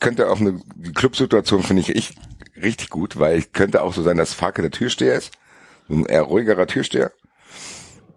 könnte 0.00 0.28
auch 0.28 0.38
eine 0.40 0.60
Clubsituation 0.94 1.62
finde 1.62 1.80
ich, 1.80 1.88
ich 1.96 2.14
richtig 2.62 2.90
gut, 2.90 3.18
weil 3.18 3.38
es 3.38 3.52
könnte 3.52 3.82
auch 3.82 3.94
so 3.94 4.02
sein, 4.02 4.18
dass 4.18 4.34
Farke 4.34 4.60
der 4.60 4.70
Türsteher 4.70 5.14
ist, 5.14 5.32
so 5.88 5.94
ein 5.94 6.04
eher 6.04 6.22
ruhigerer 6.22 6.66
Türsteher. 6.66 7.10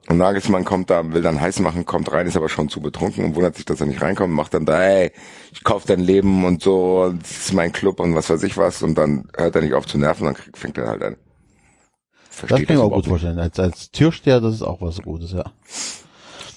Und 0.10 0.18
Nagelsmann 0.18 0.66
kommt 0.66 0.90
da, 0.90 1.14
will 1.14 1.22
dann 1.22 1.40
heiß 1.40 1.60
machen, 1.60 1.86
kommt 1.86 2.12
rein, 2.12 2.28
ist 2.28 2.36
aber 2.36 2.50
schon 2.50 2.68
zu 2.68 2.82
betrunken 2.82 3.24
und 3.24 3.36
wundert 3.36 3.56
sich, 3.56 3.64
dass 3.64 3.80
er 3.80 3.86
nicht 3.88 4.02
reinkommt, 4.02 4.34
macht 4.34 4.54
dann 4.54 4.66
da, 4.66 4.84
ey, 4.84 5.12
ich 5.54 5.64
kauf 5.64 5.86
dein 5.86 6.02
Leben 6.02 6.44
und 6.44 6.62
so, 6.62 7.04
und 7.04 7.22
das 7.24 7.32
ist 7.32 7.54
mein 7.54 7.72
Club 7.72 8.02
und 8.02 8.16
was 8.16 8.30
weiß 8.30 8.44
ich 8.44 8.58
was 8.58 8.84
und 8.84 8.96
dann 8.96 9.30
hört 9.38 9.56
er 9.56 9.62
nicht 9.62 9.74
auf 9.76 9.86
zu 9.86 9.98
nerven, 9.98 10.26
dann 10.26 10.34
kriegt- 10.34 10.58
fängt 10.58 10.78
er 10.78 10.88
halt 10.88 11.04
an. 11.04 11.16
Das 12.32 12.40
Versteht 12.40 12.68
kann 12.68 12.76
ich 12.76 12.82
mir 12.82 12.86
auch 12.86 12.94
gut 12.94 13.08
vorstellen. 13.08 13.40
Als, 13.40 13.60
als 13.60 13.92
Türsteher, 13.92 14.40
das 14.40 14.56
ist 14.56 14.62
auch 14.62 14.82
was 14.82 15.02
Gutes, 15.02 15.34
ja. 15.34 15.52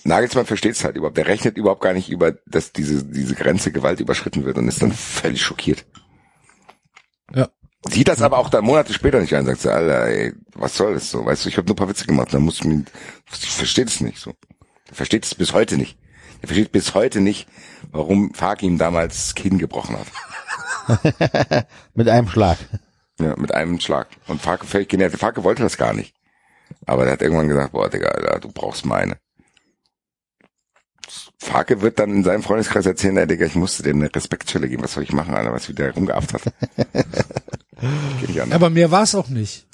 Nagelsmann 0.05 0.47
versteht 0.47 0.77
es 0.77 0.85
halt 0.85 0.97
überhaupt. 0.97 1.17
Der 1.17 1.27
rechnet 1.27 1.57
überhaupt 1.57 1.81
gar 1.81 1.95
nicht 1.95 2.11
über, 2.11 2.33
dass 2.47 2.73
diese, 2.73 3.05
diese 3.05 3.35
Grenze 3.35 3.73
Gewalt 3.73 4.01
überschritten 4.01 4.45
wird 4.45 4.57
und 4.57 4.69
ist 4.69 4.83
dann 4.83 4.93
völlig 4.93 5.43
schockiert. 5.43 5.85
Ja. 7.35 7.49
Sieht 7.91 8.09
das 8.09 8.23
aber 8.23 8.39
auch 8.39 8.51
dann 8.51 8.65
Monate 8.65 8.93
später 8.95 9.21
nicht 9.21 9.35
ein, 9.35 9.45
sagt 9.45 9.61
so, 9.61 9.71
Alter, 9.71 10.07
ey, 10.07 10.33
was 10.55 10.77
soll 10.77 10.95
das 10.95 11.11
so? 11.11 11.25
Weißt 11.25 11.45
du, 11.45 11.49
ich 11.49 11.57
habe 11.57 11.67
nur 11.67 11.75
ein 11.75 11.77
paar 11.77 11.89
Witze 11.89 12.07
gemacht, 12.07 12.33
dann 12.33 12.43
muss 12.43 12.57
ich 12.57 12.65
mir, 12.65 12.85
ich 13.31 13.51
verstehe 13.51 13.85
es 13.85 14.01
nicht 14.01 14.19
so. 14.19 14.33
Der 14.89 14.95
versteht 14.95 15.25
es 15.25 15.35
bis 15.35 15.53
heute 15.53 15.77
nicht. 15.77 15.99
Der 16.41 16.49
versteht 16.49 16.73
bis 16.73 16.95
heute 16.95 17.21
nicht, 17.21 17.49
warum 17.91 18.33
Fark 18.33 18.63
ihm 18.63 18.79
damals 18.79 19.17
das 19.17 19.35
Kinn 19.35 19.59
gebrochen 19.59 19.97
hat. 19.99 21.67
Mit 21.95 22.09
einem 22.09 22.29
Schlag. 22.29 22.59
Ja, 23.21 23.37
mit 23.37 23.55
einem 23.55 23.79
Schlag. 23.81 24.09
Und 24.27 24.41
Farke 24.41 24.67
völlig 24.67 24.89
genervt. 24.89 25.19
Farke 25.19 25.45
wollte 25.45 25.63
das 25.63 25.77
gar 25.77 25.93
nicht. 25.93 26.15
Aber 26.87 27.05
der 27.05 27.13
hat 27.13 27.23
irgendwann 27.23 27.49
gesagt, 27.49 27.73
boah, 27.73 27.89
Digga, 27.89 28.09
Alter, 28.09 28.41
du 28.41 28.51
brauchst 28.51 28.85
meine. 28.85 29.19
Farke 31.39 31.81
wird 31.81 31.99
dann 31.99 32.11
in 32.11 32.25
seinem 32.25 32.43
Freundeskreis 32.43 32.87
erzählen, 32.87 33.19
ey, 33.19 33.27
Digga, 33.27 33.47
ich 33.47 33.55
musste 33.55 33.83
dem 33.83 34.01
eine 34.01 34.15
Respektschelle 34.15 34.69
geben. 34.69 34.83
Was 34.83 34.95
soll 34.95 35.05
ich 35.05 35.13
machen, 35.13 35.35
Alter, 35.35 35.53
was 35.53 35.69
wieder 35.69 35.93
rumgeafft 35.93 36.35
hat. 36.35 36.43
Geht 38.21 38.29
nicht. 38.29 38.53
Aber 38.53 38.71
mehr 38.71 38.91
war's 38.91 39.15
auch 39.15 39.29
nicht. 39.29 39.67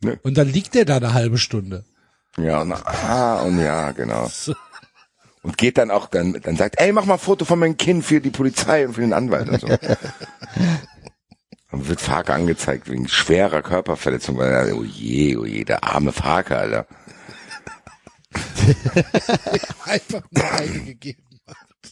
Nö. 0.00 0.16
Und 0.22 0.36
dann 0.36 0.48
liegt 0.48 0.74
der 0.74 0.84
da 0.84 0.96
eine 0.96 1.14
halbe 1.14 1.38
Stunde. 1.38 1.84
Ja, 2.36 2.62
und, 2.62 2.72
ah, 2.72 3.42
und 3.42 3.58
ja, 3.60 3.92
genau. 3.92 4.30
Und 5.44 5.58
geht 5.58 5.76
dann 5.76 5.90
auch, 5.90 6.06
dann, 6.06 6.40
dann 6.40 6.56
sagt, 6.56 6.78
ey, 6.78 6.92
mach 6.92 7.04
mal 7.04 7.14
ein 7.14 7.18
Foto 7.18 7.44
von 7.44 7.58
meinem 7.58 7.76
Kind 7.76 8.04
für 8.04 8.20
die 8.20 8.30
Polizei 8.30 8.86
und 8.86 8.94
für 8.94 9.00
den 9.00 9.12
Anwalt 9.12 9.48
und 9.48 9.60
so. 9.60 9.66
Dann 11.72 11.88
wird 11.88 12.00
Farke 12.00 12.34
angezeigt 12.34 12.88
wegen 12.90 13.08
schwerer 13.08 13.62
Körperverletzung, 13.62 14.36
weil 14.36 14.52
er, 14.52 14.76
oh 14.76 14.84
je, 14.84 15.36
oh 15.36 15.46
je, 15.46 15.64
der 15.64 15.82
arme 15.82 16.12
Farke, 16.12 16.56
Alter. 16.58 16.86
Einfach 19.86 20.22
nur 20.30 20.52
eine 20.52 20.80
gegeben. 20.84 21.22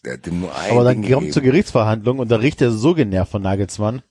Der 0.04 0.14
hat 0.14 0.26
dem 0.26 0.40
nur 0.40 0.56
ein 0.56 0.70
Aber 0.70 0.84
dann 0.84 1.06
kommt 1.06 1.32
zur. 1.32 1.42
Gerichtsverhandlung 1.42 2.18
und 2.18 2.30
da 2.30 2.36
riecht 2.36 2.60
er 2.62 2.70
so 2.70 2.94
genervt 2.94 3.32
von 3.32 3.42
Nagelsmann. 3.42 4.02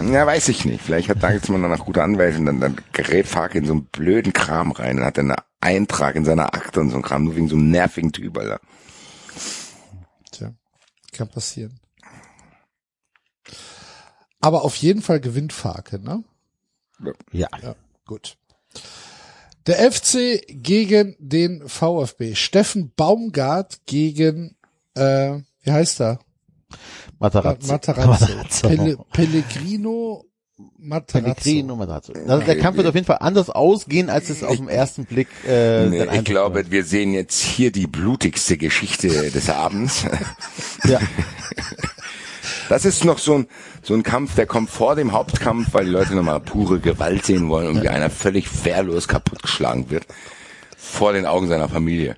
Ja, 0.00 0.26
weiß 0.26 0.48
ich 0.48 0.64
nicht. 0.64 0.82
Vielleicht 0.82 1.08
hat 1.08 1.22
Nagelsmann 1.22 1.62
danach 1.62 1.84
gute 1.84 2.02
Anwälte 2.02 2.38
und 2.38 2.46
dann, 2.46 2.60
dann 2.60 2.76
gerät 2.92 3.26
Farke 3.26 3.58
in 3.58 3.64
so 3.64 3.72
einen 3.74 3.84
blöden 3.84 4.32
Kram 4.32 4.72
rein. 4.72 4.96
Dann 4.96 5.06
hat 5.06 5.18
er 5.18 5.24
einen 5.24 5.36
Eintrag 5.60 6.16
in 6.16 6.24
seiner 6.24 6.54
Akte 6.54 6.80
und 6.80 6.90
so 6.90 6.96
ein 6.96 7.02
Kram, 7.02 7.24
nur 7.24 7.36
wegen 7.36 7.48
so 7.48 7.56
einem 7.56 7.70
nervigen 7.70 8.12
Typ, 8.12 8.36
Alter. 8.36 8.60
Tja, 10.32 10.52
kann 11.12 11.28
passieren. 11.28 11.78
Aber 14.44 14.62
auf 14.62 14.76
jeden 14.76 15.00
Fall 15.00 15.20
gewinnt 15.20 15.54
Farke, 15.54 15.98
ne? 15.98 16.22
Ja. 17.32 17.48
Ja, 17.62 17.74
gut. 18.04 18.36
Der 19.66 19.90
FC 19.90 20.44
gegen 20.48 21.16
den 21.18 21.66
VfB. 21.66 22.34
Steffen 22.34 22.92
Baumgart 22.94 23.86
gegen, 23.86 24.54
äh, 24.94 25.38
wie 25.62 25.70
heißt 25.70 26.02
er? 26.02 26.18
Matarazzo. 27.18 27.72
Matarazzo. 27.72 28.28
Matarazzo. 28.28 28.68
Pelle, 28.68 28.98
Pellegrino 29.14 30.26
Matarazzo. 30.76 31.42
Pellegrino 31.42 31.76
Matarazzo. 31.76 32.12
Also 32.12 32.44
der 32.44 32.58
Kampf 32.58 32.76
wird 32.76 32.86
auf 32.86 32.94
jeden 32.94 33.06
Fall 33.06 33.18
anders 33.20 33.48
ausgehen, 33.48 34.10
als 34.10 34.28
es 34.28 34.44
auf 34.44 34.56
den 34.56 34.68
ersten 34.68 35.06
Blick 35.06 35.28
äh, 35.48 35.86
Nee, 35.86 36.04
ich 36.12 36.24
glaube, 36.24 36.70
wir 36.70 36.84
sehen 36.84 37.14
jetzt 37.14 37.40
hier 37.40 37.72
die 37.72 37.86
blutigste 37.86 38.58
Geschichte 38.58 39.30
des 39.30 39.48
Abends. 39.48 40.04
Ja. 40.84 41.00
Das 42.68 42.84
ist 42.84 43.04
noch 43.04 43.18
so 43.18 43.38
ein, 43.38 43.46
so 43.82 43.94
ein 43.94 44.02
Kampf, 44.02 44.34
der 44.34 44.46
kommt 44.46 44.70
vor 44.70 44.96
dem 44.96 45.12
Hauptkampf, 45.12 45.68
weil 45.72 45.84
die 45.84 45.90
Leute 45.90 46.14
nochmal 46.14 46.40
pure 46.40 46.80
Gewalt 46.80 47.24
sehen 47.26 47.48
wollen 47.48 47.68
und 47.68 47.82
wie 47.82 47.88
einer 47.88 48.10
völlig 48.10 48.64
wehrlos 48.64 49.08
kaputtgeschlagen 49.08 49.90
wird. 49.90 50.06
Vor 50.76 51.12
den 51.12 51.26
Augen 51.26 51.48
seiner 51.48 51.68
Familie. 51.68 52.16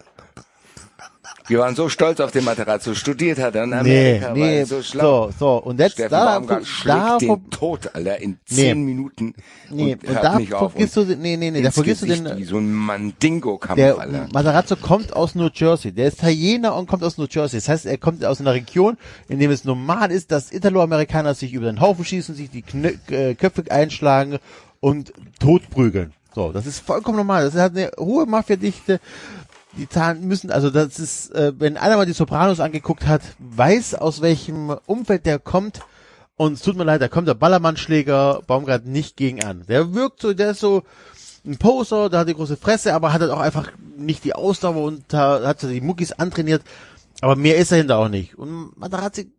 Wir 1.49 1.61
waren 1.61 1.77
so 1.77 1.89
stolz 1.89 2.19
auf 2.19 2.33
den 2.33 2.45
Materazzo, 2.45 2.95
studiert 2.95 3.39
hat 3.39 3.55
er 3.55 3.65
in 3.65 3.71
Nee, 3.71 3.77
Amerika, 3.79 4.27
war 4.27 4.33
nee, 4.35 4.59
er 4.59 4.67
so 4.67 4.83
schlau. 4.83 5.27
so, 5.31 5.35
so, 5.39 5.57
und 5.63 5.79
jetzt 5.79 5.93
Steffen 5.93 6.11
da, 6.11 6.39
Baumgart 6.39 6.67
schlägt 6.67 6.99
da, 6.99 7.19
den 7.19 7.51
Tod, 7.51 7.91
Alter, 7.95 8.21
in 8.21 8.31
Nee. 8.31 8.37
zehn 8.57 8.85
Minuten 8.85 9.35
nee, 9.71 9.93
und, 9.95 10.09
und 10.09 10.15
da 10.17 10.41
vergisst 10.41 10.97
du, 10.97 11.05
nee, 11.05 11.37
nee, 11.37 11.51
nee, 11.53 11.63
da 11.63 11.71
vergisst 11.71 12.03
du 12.03 12.07
Gesicht 12.07 12.27
den, 12.27 12.37
wie 12.39 12.45
so 12.45 12.59
ein 12.59 12.73
Mandingo-Kampf, 12.73 13.77
der 13.77 13.99
Alter. 13.99 14.29
Matarazzo 14.33 14.75
kommt 14.77 15.15
aus 15.15 15.35
New 15.37 15.49
Jersey. 15.55 15.93
Der 15.93 16.09
ist 16.09 16.19
Italiener 16.19 16.75
und 16.75 16.89
kommt 16.89 17.05
aus 17.05 17.17
New 17.17 17.27
Jersey. 17.31 17.59
Das 17.61 17.69
heißt, 17.69 17.87
er 17.87 17.99
kommt 17.99 18.25
aus 18.25 18.41
einer 18.41 18.53
Region, 18.55 18.97
in 19.29 19.39
dem 19.39 19.51
es 19.53 19.65
normal 19.65 20.11
ist, 20.11 20.33
dass 20.33 20.53
Italo-Amerikaner 20.53 21.35
sich 21.35 21.53
über 21.53 21.67
den 21.67 21.81
Haufen 21.81 22.05
schießen, 22.05 22.35
sich 22.35 22.51
die 22.51 22.63
Knö 22.63 22.93
äh, 23.11 23.35
Köpfe 23.35 23.63
einschlagen 23.71 24.39
und 24.81 25.13
totprügeln. 25.39 26.13
So, 26.35 26.53
das 26.53 26.67
ist 26.67 26.81
vollkommen 26.81 27.17
normal. 27.17 27.45
Das 27.45 27.55
hat 27.55 27.73
eine 27.77 27.93
hohe 27.99 28.27
Mafiadichte. 28.27 29.01
Die 29.77 29.89
Zahlen 29.89 30.27
müssen, 30.27 30.51
also 30.51 30.71
das 30.71 30.99
ist, 30.99 31.35
äh, 31.35 31.53
wenn 31.59 31.77
einer 31.77 31.97
mal 31.97 32.07
die 32.07 32.13
Sopranos 32.13 32.61
angeguckt 32.61 33.07
hat, 33.07 33.23
weiß 33.39 33.95
aus 33.95 34.23
welchem 34.23 34.71
Umfeld 34.87 35.27
der 35.27 35.39
kommt. 35.39 35.81
Und 36.37 36.55
es 36.55 36.63
tut 36.63 36.77
mir 36.77 36.85
leid, 36.85 37.01
da 37.01 37.09
kommt 37.09 37.29
der 37.29 37.35
Ballermannschläger 37.35 38.43
Baumgart 38.47 38.85
nicht 38.87 39.17
gegen 39.17 39.43
an. 39.43 39.65
Der 39.69 39.95
wirkt 39.95 40.21
so, 40.21 40.35
der 40.35 40.51
ist 40.51 40.61
so, 40.61 40.83
ein 41.47 41.59
Poser, 41.59 42.11
der 42.11 42.21
hat 42.21 42.29
die 42.29 42.35
große 42.35 42.57
Fresse, 42.57 42.95
aber 42.95 43.13
hat 43.13 43.21
halt 43.21 43.31
auch 43.31 43.41
einfach 43.41 43.71
nicht 43.97 44.25
die 44.25 44.35
Ausdauer 44.35 44.83
und 44.83 45.05
da 45.09 45.47
hat 45.47 45.61
so 45.61 45.69
die 45.69 45.81
Muckis 45.81 46.13
antrainiert. 46.13 46.63
Aber 47.21 47.37
mehr 47.37 47.57
ist 47.57 47.73
dahinter 47.73 47.99
auch 47.99 48.09
nicht. 48.09 48.37
Und 48.37 48.77
Matarazzi 48.77 49.33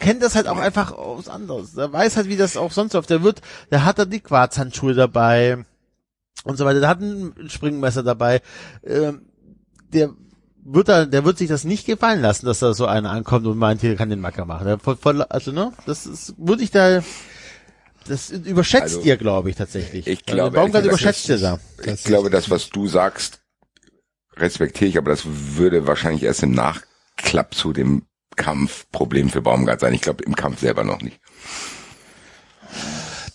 kennt 0.00 0.22
das 0.22 0.34
halt 0.34 0.48
auch 0.48 0.58
einfach 0.58 0.92
aus 0.92 1.28
anders. 1.28 1.74
Der 1.74 1.92
weiß 1.92 2.16
halt, 2.16 2.28
wie 2.28 2.36
das 2.36 2.56
auch 2.56 2.72
sonst 2.72 2.94
läuft. 2.94 3.10
Der 3.10 3.22
wird, 3.22 3.42
der 3.70 3.84
hat 3.84 3.98
da 3.98 4.04
die 4.04 4.20
Quarzhandschuhe 4.20 4.94
dabei 4.94 5.64
und 6.44 6.56
so 6.56 6.64
weiter. 6.64 6.80
Der 6.80 6.88
hat 6.88 7.00
ein 7.00 7.48
Springmesser 7.48 8.02
dabei. 8.02 8.40
Ähm, 8.82 9.27
der 9.92 10.10
wird 10.64 10.88
da, 10.88 11.06
der 11.06 11.24
wird 11.24 11.38
sich 11.38 11.48
das 11.48 11.64
nicht 11.64 11.86
gefallen 11.86 12.20
lassen, 12.20 12.46
dass 12.46 12.58
da 12.58 12.74
so 12.74 12.86
einer 12.86 13.10
ankommt 13.10 13.46
und 13.46 13.58
meint, 13.58 13.80
hier 13.80 13.96
kann 13.96 14.10
den 14.10 14.20
Macker 14.20 14.44
machen. 14.44 14.78
Voll, 14.80 14.96
voll, 14.96 15.22
also 15.22 15.50
ne, 15.50 15.72
das 15.86 16.06
ist, 16.06 16.34
würde 16.36 16.62
ich 16.62 16.70
da, 16.70 17.02
das 18.06 18.30
überschätzt 18.30 18.96
Also, 18.96 19.00
ihr, 19.00 19.16
glaube 19.16 19.50
ich, 19.50 19.56
tatsächlich. 19.56 20.06
ich 20.06 20.22
Also 20.26 20.36
glaube, 20.36 20.56
Baumgart 20.56 20.84
ehrlich 20.84 20.98
gesagt, 21.00 21.24
überschätzt 21.24 21.28
ihr 21.28 21.38
da. 21.38 21.92
Ich 21.92 22.04
glaube, 22.04 22.30
das, 22.30 22.50
was 22.50 22.68
du 22.70 22.86
sagst, 22.86 23.40
respektiere 24.36 24.88
ich, 24.88 24.98
aber 24.98 25.10
das 25.10 25.22
würde 25.24 25.86
wahrscheinlich 25.86 26.22
erst 26.22 26.42
im 26.42 26.52
Nachklapp 26.52 27.54
zu 27.54 27.72
dem 27.72 28.04
Kampf 28.36 28.86
Problem 28.92 29.30
für 29.30 29.42
Baumgart 29.42 29.80
sein. 29.80 29.94
Ich 29.94 30.00
glaube, 30.02 30.22
im 30.24 30.36
Kampf 30.36 30.60
selber 30.60 30.84
noch 30.84 31.00
nicht. 31.00 31.20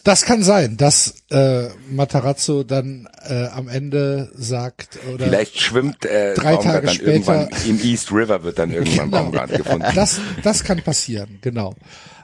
Das 0.03 0.23
kann 0.25 0.43
sein, 0.43 0.75
dass 0.75 1.15
äh, 1.31 1.69
Matarazzo 1.89 2.63
dann 2.63 3.07
äh, 3.25 3.45
am 3.47 3.69
Ende 3.69 4.31
sagt 4.35 4.99
oder 5.13 5.25
Vielleicht 5.25 5.61
schwimmt 5.61 6.03
äh, 6.05 6.33
Drei 6.33 6.55
Baumgart 6.55 6.63
Tage 6.73 6.85
dann 6.87 6.95
später- 6.95 7.11
irgendwann 7.11 7.49
im 7.65 7.79
East 7.81 8.11
River 8.11 8.43
wird 8.43 8.59
dann 8.59 8.71
irgendwann 8.71 9.09
Genau. 9.11 9.23
Baumgart 9.23 9.51
gefunden. 9.51 9.87
das 9.95 10.19
das 10.43 10.63
kann 10.65 10.81
passieren, 10.81 11.39
genau. 11.41 11.75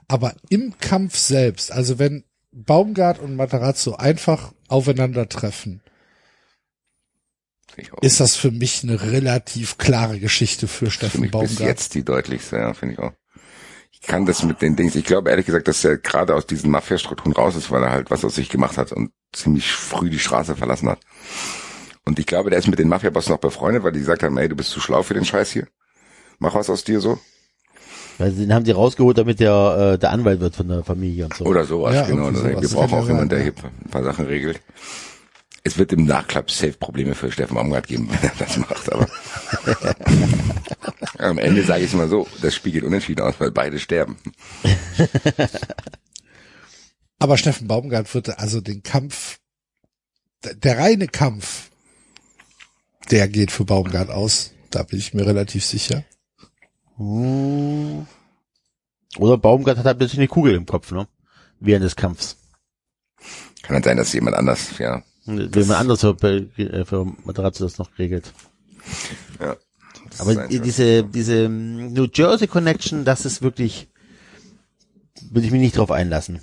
Aber 0.09 0.33
im 0.49 0.77
Kampf 0.80 1.16
selbst, 1.17 1.72
also 1.72 1.99
wenn 1.99 2.25
Baumgart 2.51 3.19
und 3.19 3.35
Matarazzo 3.35 3.95
einfach 3.95 4.51
aufeinandertreffen, 4.67 5.82
ist 8.01 8.19
das 8.19 8.35
für 8.35 8.51
mich 8.51 8.83
eine 8.83 9.01
relativ 9.01 9.77
klare 9.77 10.19
Geschichte 10.19 10.67
für 10.67 10.88
für 10.88 10.91
Steffen 10.91 11.22
mich 11.22 11.32
bis 11.32 11.40
Baumgart. 11.40 11.59
jetzt 11.69 11.93
die 11.95 12.03
deutlichste, 12.03 12.58
ja, 12.58 12.74
finde 12.74 12.95
ich 12.95 12.99
auch. 12.99 13.14
Ich 14.02 14.08
kann 14.08 14.26
das 14.26 14.44
mit 14.44 14.61
den 14.61 14.76
Dings, 14.76 14.95
ich 14.95 15.03
glaube 15.06 15.30
ehrlich 15.30 15.45
gesagt, 15.45 15.68
dass 15.68 15.84
er 15.84 15.98
gerade 15.98 16.34
aus 16.34 16.45
diesen 16.48 16.72
Mafia-Strukturen 16.72 17.34
raus 17.34 17.56
ist, 17.56 17.69
weil 17.69 17.84
er 17.84 17.92
halt 17.92 18.10
was 18.11 18.24
aus 18.24 18.36
sich 18.36 18.50
gemacht 18.50 18.78
hat 18.78 18.92
und 18.94 19.11
ziemlich 19.34 19.72
früh 19.72 20.10
die 20.10 20.19
Straße 20.19 20.56
verlassen 20.56 20.90
hat. 20.90 21.00
Und 22.06 22.18
ich 22.18 22.26
glaube, 22.26 22.50
der 22.50 22.60
ist 22.60 22.68
mit 22.68 22.80
den 22.80 22.88
Mafia-Boss 22.88 23.30
noch 23.30 23.38
befreundet, 23.40 23.84
weil 23.84 23.92
die 23.92 24.00
gesagt 24.00 24.24
haben, 24.24 24.38
ey, 24.38 24.48
du 24.50 24.56
bist 24.56 24.69
zu 24.72 24.80
schlau 24.80 25.03
für 25.03 25.14
den 25.14 25.26
Scheiß 25.26 25.52
hier. 25.52 25.68
Mach 26.40 26.56
was 26.56 26.69
aus 26.69 26.84
dir 26.84 27.02
so. 27.02 27.19
Weil 28.18 28.32
den 28.32 28.53
haben 28.53 28.64
die 28.66 28.72
rausgeholt, 28.72 29.18
damit 29.18 29.40
der, 29.40 29.94
äh, 29.94 29.98
der 29.98 30.11
Anwalt 30.11 30.40
wird 30.40 30.56
von 30.56 30.68
der 30.68 30.84
Familie 30.84 31.26
und 31.26 31.36
so. 31.36 31.45
Oder 31.45 31.66
sowas, 31.66 31.94
Ja, 31.94 32.06
genau. 32.06 32.32
sowas. 32.32 32.61
Wir 32.61 32.69
brauchen 32.69 32.94
auch 33.00 33.08
jemanden, 33.08 33.30
der 33.30 33.40
hier 33.42 33.53
ein 33.86 33.90
paar 33.92 34.03
Sachen 34.03 34.26
regelt. 34.26 34.61
Es 35.69 35.77
wird 35.77 35.93
im 35.93 36.06
Nachklapp 36.06 36.49
safe 36.49 36.73
Probleme 36.73 37.14
für 37.14 37.31
Steffen 37.31 37.53
Baumgart 37.53 37.85
geben, 37.85 38.09
wenn 38.09 38.27
er 38.27 38.35
das 38.39 38.57
macht, 38.57 38.91
aber 38.91 39.07
am 41.19 41.38
Ende 41.38 41.64
sage 41.64 41.83
ich 41.83 41.91
es 41.91 41.95
mal 41.95 42.09
so, 42.09 42.27
das 42.41 42.56
Spiel 42.56 42.72
geht 42.72 42.83
unentschieden 42.83 43.22
aus, 43.22 43.35
weil 43.38 43.51
beide 43.51 43.77
sterben. 43.77 44.17
Aber 47.19 47.38
Steffen 47.38 47.67
Baumgart 47.67 48.11
wird 48.15 48.39
also 48.39 48.61
den 48.61 48.81
Kampf, 48.81 49.39
der, 50.43 50.80
reine 50.80 51.07
Kampf, 51.07 51.69
der 53.11 53.27
geht 53.27 53.51
für 53.51 53.65
Baumgart 53.65 54.09
aus. 54.09 54.53
Da 54.72 54.83
bin 54.83 54.98
ich 54.98 55.14
mir 55.14 55.27
relativ 55.27 55.65
sicher. 55.65 56.03
Hm. 56.95 58.07
Oder 59.17 59.38
Baumgart 59.38 59.77
hat 59.77 59.85
halt 59.85 59.98
plötzlich 59.99 60.19
eine 60.19 60.30
Kugel 60.30 60.56
im 60.56 60.65
Kopf, 60.65 60.91
ne? 60.91 61.07
Während 61.59 61.83
des 61.83 61.95
Kampfs. 61.95 62.38
Kann 63.61 63.75
dann 63.75 63.83
sein, 63.83 63.98
dass 63.98 64.14
jemand 64.14 64.38
anders, 64.38 64.77
ja, 64.80 65.03
Wenn 65.38 65.67
man 65.67 65.77
anders 65.77 66.01
für, 66.01 66.16
äh, 66.58 66.85
für 66.85 67.06
das 67.35 67.77
noch 67.77 67.98
regelt. 67.98 68.33
ja. 69.40 69.56
Aber 70.17 70.48
diese, 70.48 71.03
diese 71.03 71.49
New 71.49 72.08
Jersey 72.11 72.48
Connection, 72.48 73.06
das 73.06 73.25
ist 73.25 73.41
wirklich, 73.41 73.88
würde 75.30 75.45
ich 75.45 75.51
mich 75.51 75.61
nicht 75.61 75.77
drauf 75.77 75.91
einlassen. 75.91 76.40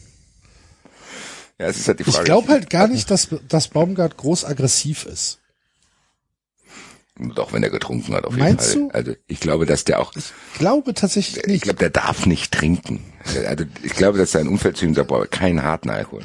ja, 1.58 1.66
es 1.66 1.78
ist 1.78 1.89
halt 1.89 1.98
die 1.98 2.05
Frage. 2.05 2.18
Ich 2.18 2.24
glaube 2.24 2.48
halt 2.48 2.70
gar 2.70 2.86
nicht, 2.86 3.10
dass, 3.10 3.28
dass 3.48 3.68
Baumgart 3.68 4.16
groß 4.16 4.44
aggressiv 4.44 5.05
ist. 5.05 5.40
Doch, 7.18 7.52
wenn 7.54 7.62
er 7.62 7.70
getrunken 7.70 8.14
hat, 8.14 8.24
auf 8.24 8.34
jeden 8.34 8.44
Meinst 8.44 8.72
Fall. 8.72 8.82
du? 8.82 8.90
Also 8.90 9.12
ich 9.26 9.40
glaube, 9.40 9.64
dass 9.64 9.84
der 9.84 10.00
auch, 10.00 10.12
Glaube 10.58 10.92
tatsächlich 10.92 11.38
ich 11.38 11.46
nicht. 11.46 11.62
glaube, 11.64 11.78
der 11.78 11.88
darf 11.90 12.26
nicht 12.26 12.52
trinken. 12.52 13.02
Also 13.46 13.64
ich 13.82 13.94
glaube, 13.94 14.18
dass 14.18 14.32
sein 14.32 14.48
Umfeld 14.48 14.76
zu 14.76 14.84
ihm 14.84 14.94
sagt, 14.94 15.08
boah, 15.08 15.26
keinen 15.26 15.62
harten 15.62 15.88
Alkohol. 15.88 16.22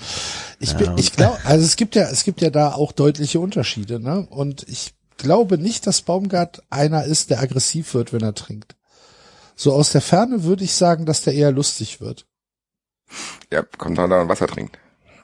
Ich, 0.59 0.75
bin, 0.75 0.97
ich 0.97 1.13
glaube, 1.13 1.37
also 1.45 1.65
es 1.65 1.77
gibt 1.77 1.95
ja, 1.95 2.09
es 2.09 2.23
gibt 2.25 2.41
ja 2.41 2.49
da 2.49 2.73
auch 2.73 2.91
deutliche 2.91 3.39
Unterschiede, 3.39 3.99
ne? 4.01 4.27
Und 4.29 4.67
ich 4.67 4.93
glaube 5.17 5.57
nicht, 5.57 5.87
dass 5.87 6.01
Baumgart 6.01 6.61
einer 6.69 7.05
ist, 7.05 7.29
der 7.29 7.39
aggressiv 7.39 7.93
wird, 7.93 8.11
wenn 8.11 8.21
er 8.21 8.35
trinkt. 8.35 8.75
So 9.55 9.73
aus 9.73 9.91
der 9.91 10.01
Ferne 10.01 10.43
würde 10.43 10.63
ich 10.65 10.73
sagen, 10.73 11.05
dass 11.05 11.21
der 11.21 11.33
eher 11.33 11.51
lustig 11.51 12.01
wird. 12.01 12.25
Ja, 13.51 13.63
kommt 13.77 13.97
auch 13.99 14.09
da 14.09 14.27
Wasser 14.27 14.47
trinkt. 14.47 14.77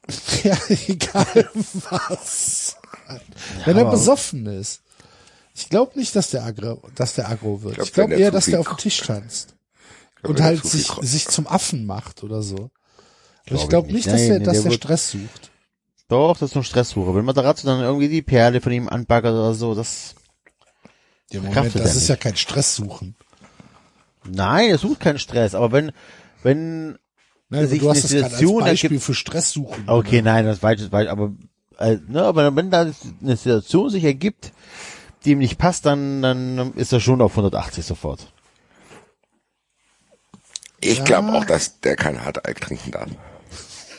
Ja, 0.43 0.57
egal 0.69 1.49
was. 1.89 2.77
Wenn 3.65 3.75
er 3.75 3.91
besoffen 3.91 4.45
ist. 4.45 4.81
Ich 5.57 5.69
glaube 5.69 5.97
nicht, 5.97 6.15
dass 6.15 6.29
der 6.29 6.43
aggro, 6.45 6.81
dass 6.93 7.15
der 7.15 7.29
aggro 7.29 7.63
wird. 7.63 7.75
glaub, 7.75 7.87
Ich 7.87 7.93
glaube 7.93 8.09
der 8.11 8.19
eher, 8.19 8.31
dass 8.31 8.45
der 8.45 8.59
auf 8.59 8.67
den 8.67 8.77
Tisch 8.77 8.99
tanzt. 8.99 9.55
Ich 10.15 10.21
glaube, 10.21 10.29
Und 10.29 10.39
der 10.39 10.45
halt 10.45 10.63
sich, 10.63 10.87
sich 11.01 11.27
zum 11.27 11.47
Affen 11.47 11.85
macht 11.87 12.23
oder 12.23 12.43
so. 12.43 12.55
Aber 12.55 12.69
Glaub 13.45 13.61
ich 13.63 13.69
glaube 13.69 13.87
nicht. 13.87 13.95
nicht, 13.95 14.07
dass 14.07 14.21
Nein, 14.21 14.31
er, 14.31 14.39
nee, 14.39 14.45
dass 14.45 14.61
der 14.61 14.63
der 14.63 14.71
Stress 14.77 15.11
sucht. 15.11 15.51
Doch, 16.09 16.37
das 16.37 16.51
ist 16.51 16.55
nur 16.55 16.63
Stresssuche. 16.63 17.15
Wenn 17.15 17.25
Matarazzo 17.25 17.65
dann 17.67 17.81
irgendwie 17.81 18.07
die 18.07 18.21
Perle 18.21 18.61
von 18.61 18.71
ihm 18.71 18.87
anbaggert 18.87 19.33
oder 19.33 19.53
so, 19.53 19.73
das, 19.73 20.15
Ja, 21.31 21.41
Moment, 21.41 21.75
das 21.75 21.95
ist 21.95 22.07
ja 22.07 22.15
kein 22.15 22.35
Stress 22.37 22.75
suchen. 22.75 23.15
nein, 24.29 24.69
er 24.69 24.77
sucht 24.77 24.99
keinen 24.99 25.19
Stress. 25.19 25.55
Aber 25.55 25.71
wenn, 25.71 25.91
wenn 26.43 26.97
Nein, 27.49 27.67
sich 27.67 27.79
du 27.79 27.89
hast 27.89 28.05
eine 28.11 28.21
das 28.21 28.29
Situation 28.31 28.59
Beispiel 28.59 28.89
ergibt. 28.91 29.03
für 29.05 29.13
Stress 29.15 29.51
suchen. 29.51 29.83
Okay, 29.87 30.21
nein, 30.21 30.45
das 30.45 30.61
weiß 30.61 30.81
ich, 30.81 30.91
weiß, 30.91 31.07
aber 31.07 31.33
äh, 31.79 31.97
ne, 32.07 32.23
aber 32.23 32.55
wenn 32.55 32.69
da 32.71 32.81
eine 33.21 33.35
Situation 33.37 33.89
sich 33.89 34.03
ergibt, 34.03 34.51
die 35.25 35.31
ihm 35.31 35.39
nicht 35.39 35.57
passt, 35.57 35.85
dann, 35.85 36.21
dann 36.21 36.73
ist 36.73 36.93
er 36.93 36.99
schon 36.99 37.21
auf 37.21 37.31
180 37.31 37.85
sofort. 37.85 38.31
Ich 40.79 41.03
glaube 41.03 41.33
auch, 41.33 41.45
dass 41.45 41.79
der 41.81 41.95
kein 41.95 42.23
Hartalk 42.23 42.61
trinken 42.61 42.91
darf. 42.91 43.09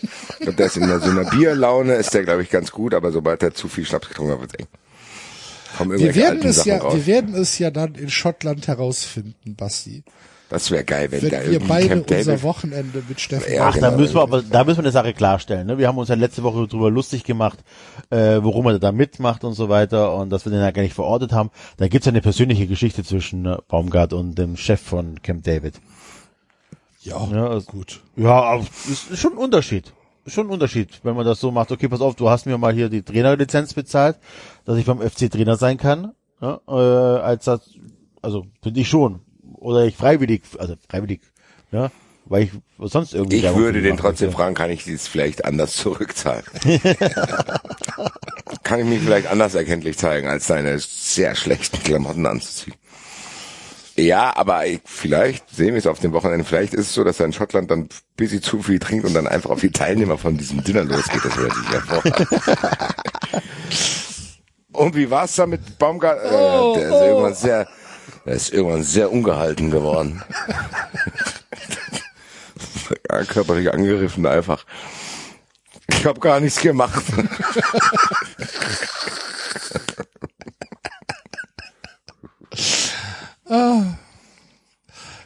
Ich 0.02 0.36
glaube, 0.38 0.54
der 0.54 0.66
ist 0.66 0.76
in 0.76 0.86
so 1.00 1.10
einer 1.10 1.24
Bierlaune, 1.24 1.94
ist 1.94 2.14
der, 2.14 2.22
glaube 2.22 2.42
ich, 2.42 2.50
ganz 2.50 2.70
gut, 2.70 2.94
aber 2.94 3.10
sobald 3.10 3.42
er 3.42 3.52
zu 3.52 3.68
viel 3.68 3.84
Schnaps 3.84 4.08
getrunken 4.08 4.34
hat, 4.34 4.40
wird's 4.40 4.54
eng. 4.54 4.68
Wir 5.98 6.14
werden 6.14 6.42
es 6.44 6.56
Sachen 6.56 6.68
ja, 6.68 6.78
raus. 6.78 6.94
wir 6.94 7.06
werden 7.06 7.34
es 7.34 7.58
ja 7.58 7.70
dann 7.70 7.94
in 7.94 8.10
Schottland 8.10 8.68
herausfinden, 8.68 9.54
Basti. 9.54 10.02
Das 10.50 10.70
wäre 10.70 10.82
geil, 10.82 11.10
wenn, 11.12 11.20
Wenn 11.22 11.30
da 11.30 11.36
wir 11.42 11.52
irgendwie 11.52 11.68
beide 11.68 11.88
Camp 11.88 12.10
unser 12.10 12.24
David 12.24 12.42
Wochenende 12.42 13.02
mit 13.06 13.20
Steffen 13.20 13.52
Ja, 13.52 13.68
Ach, 13.68 13.74
genau. 13.74 13.90
da 13.90 13.96
müssen 13.98 14.14
wir 14.14 14.22
aber, 14.22 14.40
da 14.42 14.64
müssen 14.64 14.78
wir 14.78 14.84
eine 14.84 14.92
Sache 14.92 15.12
klarstellen. 15.12 15.66
Ne? 15.66 15.76
Wir 15.76 15.88
haben 15.88 15.98
uns 15.98 16.08
ja 16.08 16.14
letzte 16.14 16.42
Woche 16.42 16.66
drüber 16.66 16.90
lustig 16.90 17.24
gemacht, 17.24 17.58
äh, 18.08 18.38
worum 18.42 18.66
er 18.66 18.78
da 18.78 18.90
mitmacht 18.90 19.44
und 19.44 19.52
so 19.52 19.68
weiter 19.68 20.14
und 20.14 20.30
dass 20.30 20.46
wir 20.46 20.50
den 20.50 20.60
ja 20.62 20.70
gar 20.70 20.80
nicht 20.82 20.94
verortet 20.94 21.32
haben. 21.32 21.50
Da 21.76 21.88
gibt's 21.88 22.06
ja 22.06 22.12
eine 22.12 22.22
persönliche 22.22 22.66
Geschichte 22.66 23.04
zwischen 23.04 23.44
äh, 23.44 23.58
Baumgart 23.68 24.14
und 24.14 24.36
dem 24.38 24.56
Chef 24.56 24.80
von 24.80 25.20
Camp 25.20 25.44
David. 25.44 25.74
Ja, 27.02 27.28
Ja, 27.30 27.48
also- 27.48 27.66
gut. 27.70 28.00
Ja, 28.16 28.40
aber 28.42 28.62
ist 28.90 29.10
ist 29.10 29.18
schon 29.20 29.32
ein 29.32 29.38
Unterschied. 29.38 29.92
Ist 30.24 30.34
schon 30.34 30.46
ein 30.46 30.52
Unterschied, 30.52 31.00
wenn 31.04 31.14
man 31.14 31.26
das 31.26 31.40
so 31.40 31.50
macht. 31.50 31.72
Okay, 31.72 31.88
pass 31.88 32.00
auf, 32.00 32.14
du 32.16 32.28
hast 32.30 32.46
mir 32.46 32.56
mal 32.58 32.72
hier 32.72 32.88
die 32.88 33.02
Trainerlizenz 33.02 33.74
bezahlt, 33.74 34.16
dass 34.64 34.76
ich 34.78 34.86
beim 34.86 35.00
FC 35.00 35.30
Trainer 35.30 35.56
sein 35.56 35.76
kann. 35.76 36.12
Ja, 36.40 36.60
äh, 36.68 36.72
als 36.72 37.44
das, 37.44 37.70
also 38.22 38.46
finde 38.62 38.80
ich 38.80 38.88
schon. 38.88 39.20
Oder 39.60 39.84
ich 39.84 39.96
freiwillig, 39.96 40.42
also 40.58 40.74
freiwillig, 40.88 41.20
ja, 41.72 41.90
weil 42.26 42.44
ich 42.44 42.50
sonst 42.78 43.14
irgendwie. 43.14 43.36
Ich 43.36 43.42
Werbung 43.42 43.62
würde 43.62 43.82
den 43.82 43.96
trotzdem 43.96 44.28
möchte. 44.28 44.42
fragen, 44.42 44.54
kann 44.54 44.70
ich 44.70 44.84
dies 44.84 45.08
vielleicht 45.08 45.44
anders 45.44 45.74
zurückzahlen? 45.76 46.44
kann 48.62 48.80
ich 48.80 48.86
mich 48.86 49.00
vielleicht 49.00 49.26
anders 49.26 49.54
erkenntlich 49.54 49.98
zeigen, 49.98 50.28
als 50.28 50.46
deine 50.46 50.78
sehr 50.78 51.34
schlechten 51.34 51.82
Klamotten 51.82 52.26
anzuziehen? 52.26 52.74
Ja, 53.96 54.36
aber 54.36 54.64
ich, 54.66 54.80
vielleicht 54.84 55.50
sehen 55.50 55.74
wir 55.74 55.78
es 55.78 55.88
auf 55.88 55.98
dem 55.98 56.12
Wochenende. 56.12 56.44
Vielleicht 56.44 56.72
ist 56.72 56.86
es 56.86 56.94
so, 56.94 57.02
dass 57.02 57.18
er 57.18 57.26
in 57.26 57.32
Schottland 57.32 57.68
dann 57.68 57.80
ein 57.80 57.88
bisschen 58.16 58.42
zu 58.42 58.62
viel 58.62 58.78
trinkt 58.78 59.04
und 59.04 59.12
dann 59.12 59.26
einfach 59.26 59.50
auf 59.50 59.60
die 59.60 59.72
Teilnehmer 59.72 60.18
von 60.18 60.38
diesem 60.38 60.62
Dinner 60.62 60.84
losgeht. 60.84 61.24
Das 61.24 61.36
wäre 61.36 61.48
natürlich 61.48 61.70
hervorragend. 61.70 62.28
Und 64.78 64.94
wie 64.94 65.10
war's 65.10 65.34
da 65.34 65.46
mit 65.46 65.78
Baumgart? 65.78 66.18
Äh, 66.24 66.78
der 66.78 66.88
ist 66.88 67.02
irgendwann 67.02 67.34
sehr, 67.34 67.66
der 68.28 68.36
ist 68.36 68.52
irgendwann 68.52 68.82
sehr 68.82 69.10
ungehalten 69.10 69.70
geworden. 69.70 70.22
ja, 73.10 73.24
körperlich 73.24 73.72
angegriffen 73.72 74.26
einfach. 74.26 74.66
Ich 75.88 76.04
habe 76.04 76.20
gar 76.20 76.38
nichts 76.38 76.60
gemacht. 76.60 77.02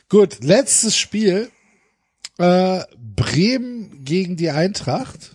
Gut, 0.08 0.44
letztes 0.44 0.96
Spiel. 0.96 1.50
Äh, 2.38 2.82
Bremen 3.16 4.04
gegen 4.04 4.36
die 4.36 4.50
Eintracht. 4.50 5.32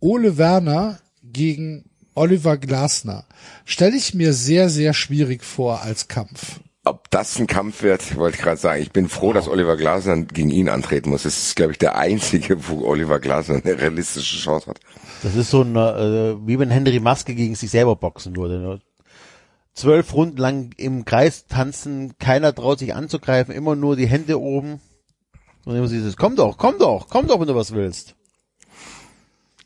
Ole 0.00 0.36
Werner 0.36 0.98
gegen 1.22 1.88
Oliver 2.14 2.58
Glasner. 2.58 3.24
Stelle 3.64 3.96
ich 3.96 4.12
mir 4.12 4.34
sehr, 4.34 4.68
sehr 4.68 4.92
schwierig 4.92 5.42
vor 5.44 5.80
als 5.80 6.08
Kampf. 6.08 6.60
Ob 6.90 7.08
das 7.10 7.38
ein 7.38 7.46
Kampf 7.46 7.84
wird, 7.84 8.16
wollte 8.16 8.36
ich 8.36 8.42
gerade 8.42 8.56
sagen. 8.56 8.82
Ich 8.82 8.90
bin 8.90 9.08
froh, 9.08 9.32
dass 9.32 9.46
Oliver 9.46 9.76
Glasner 9.76 10.22
gegen 10.22 10.50
ihn 10.50 10.68
antreten 10.68 11.10
muss. 11.10 11.22
Das 11.22 11.38
ist, 11.38 11.54
glaube 11.54 11.70
ich, 11.70 11.78
der 11.78 11.96
einzige, 11.96 12.68
wo 12.68 12.84
Oliver 12.84 13.20
Glasner 13.20 13.60
eine 13.64 13.80
realistische 13.80 14.36
Chance 14.38 14.66
hat. 14.66 14.80
Das 15.22 15.36
ist 15.36 15.50
so 15.50 15.62
ein, 15.62 15.76
äh, 15.76 16.34
wie 16.48 16.58
wenn 16.58 16.68
Henry 16.68 16.98
Maske 16.98 17.36
gegen 17.36 17.54
sich 17.54 17.70
selber 17.70 17.94
boxen 17.94 18.34
würde. 18.34 18.58
Ne? 18.58 18.80
Zwölf 19.72 20.12
Runden 20.14 20.38
lang 20.38 20.70
im 20.78 21.04
Kreis 21.04 21.46
tanzen, 21.46 22.18
keiner 22.18 22.52
traut 22.52 22.80
sich 22.80 22.92
anzugreifen, 22.92 23.54
immer 23.54 23.76
nur 23.76 23.94
die 23.94 24.08
Hände 24.08 24.40
oben. 24.40 24.80
Und 25.66 25.76
immer 25.76 25.86
dieses, 25.86 26.16
komm 26.16 26.34
doch, 26.34 26.58
komm 26.58 26.76
doch, 26.80 27.06
komm 27.08 27.28
doch, 27.28 27.38
wenn 27.38 27.46
du 27.46 27.54
was 27.54 27.72
willst. 27.72 28.16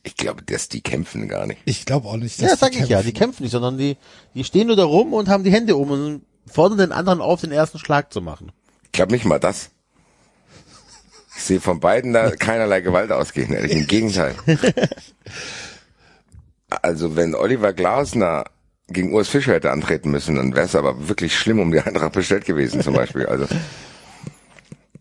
Ich 0.02 0.18
glaube, 0.18 0.42
dass 0.42 0.68
die 0.68 0.82
kämpfen 0.82 1.26
gar 1.28 1.46
nicht. 1.46 1.62
Ich 1.64 1.86
glaube 1.86 2.06
auch 2.06 2.18
nicht, 2.18 2.38
dass 2.42 2.50
Ja, 2.50 2.56
sag 2.58 2.72
die 2.72 2.80
ich 2.80 2.90
ja, 2.90 3.02
die 3.02 3.14
kämpfen 3.14 3.44
nicht, 3.44 3.52
sondern 3.52 3.78
die, 3.78 3.96
die 4.34 4.44
stehen 4.44 4.66
nur 4.66 4.76
da 4.76 4.84
rum 4.84 5.14
und 5.14 5.30
haben 5.30 5.42
die 5.42 5.52
Hände 5.52 5.78
oben 5.78 5.90
und 5.92 6.22
fordern 6.47 6.78
den 6.78 6.92
anderen 6.92 7.20
auf, 7.20 7.40
den 7.40 7.52
ersten 7.52 7.78
Schlag 7.78 8.12
zu 8.12 8.20
machen. 8.20 8.52
Ich 8.84 8.92
glaube 8.92 9.12
nicht 9.12 9.24
mal 9.24 9.40
das. 9.40 9.70
Ich 11.36 11.42
sehe 11.42 11.60
von 11.60 11.81
beiden 11.81 12.12
da 12.12 12.31
keinerlei 12.36 12.81
Gewalt 12.81 13.10
ausgehen, 13.10 13.52
ehrlich. 13.52 13.73
Im 13.73 13.86
Gegenteil. 13.86 14.34
Also 16.68 17.16
wenn 17.16 17.34
Oliver 17.34 17.73
Glasner 17.73 18.44
gegen 18.89 19.12
Urs 19.14 19.28
Fischer 19.28 19.52
hätte 19.52 19.70
antreten 19.70 20.10
müssen, 20.10 20.36
dann 20.36 20.55
wäre 20.55 20.66
es 20.66 20.74
aber 20.74 21.08
wirklich 21.08 21.36
schlimm 21.36 21.60
um 21.60 21.70
die 21.70 21.81
Eintracht 21.81 22.12
bestellt 22.12 22.44
gewesen 22.44 22.82
zum 22.82 22.94
Beispiel. 22.94 23.26
Also 23.26 23.47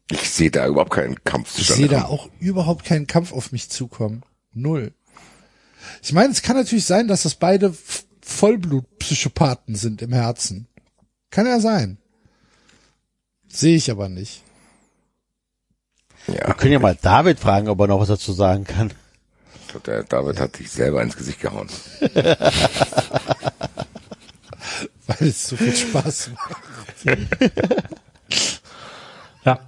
ich 0.09 0.29
sehe 0.29 0.51
da 0.51 0.67
überhaupt 0.67 0.93
keinen 0.93 1.23
Kampf 1.23 1.57
Ich 1.57 1.67
sehe 1.67 1.87
da 1.87 2.05
auch 2.05 2.29
überhaupt 2.39 2.85
keinen 2.85 3.07
Kampf 3.07 3.33
auf 3.33 3.51
mich 3.51 3.69
zukommen. 3.69 4.23
Null. 4.53 4.93
Ich 6.01 6.13
meine, 6.13 6.31
es 6.31 6.41
kann 6.41 6.55
natürlich 6.55 6.85
sein, 6.85 7.07
dass 7.07 7.23
das 7.23 7.35
beide 7.35 7.73
Vollblutpsychopathen 8.21 9.75
sind 9.75 10.01
im 10.01 10.13
Herzen. 10.13 10.67
Kann 11.33 11.47
ja 11.47 11.59
sein. 11.59 11.97
Sehe 13.47 13.75
ich 13.75 13.89
aber 13.89 14.07
nicht. 14.07 14.43
Wir 16.27 16.35
Ja, 16.35 16.53
können 16.53 16.73
ja 16.73 16.79
mal 16.79 16.95
David 17.01 17.39
fragen, 17.39 17.69
ob 17.69 17.79
er 17.79 17.87
noch 17.87 17.99
was 17.99 18.09
dazu 18.09 18.33
sagen 18.33 18.65
kann. 18.65 18.91
der 19.87 20.03
David 20.03 20.39
hat 20.39 20.55
sich 20.57 20.69
selber 20.69 21.01
ins 21.01 21.17
Gesicht 21.17 21.41
gehauen. 21.41 21.67
Weil 25.07 25.27
es 25.27 25.47
so 25.47 25.57
viel 25.57 25.75
Spaß 25.75 26.29
macht. 26.35 27.17
Ja. 29.45 29.59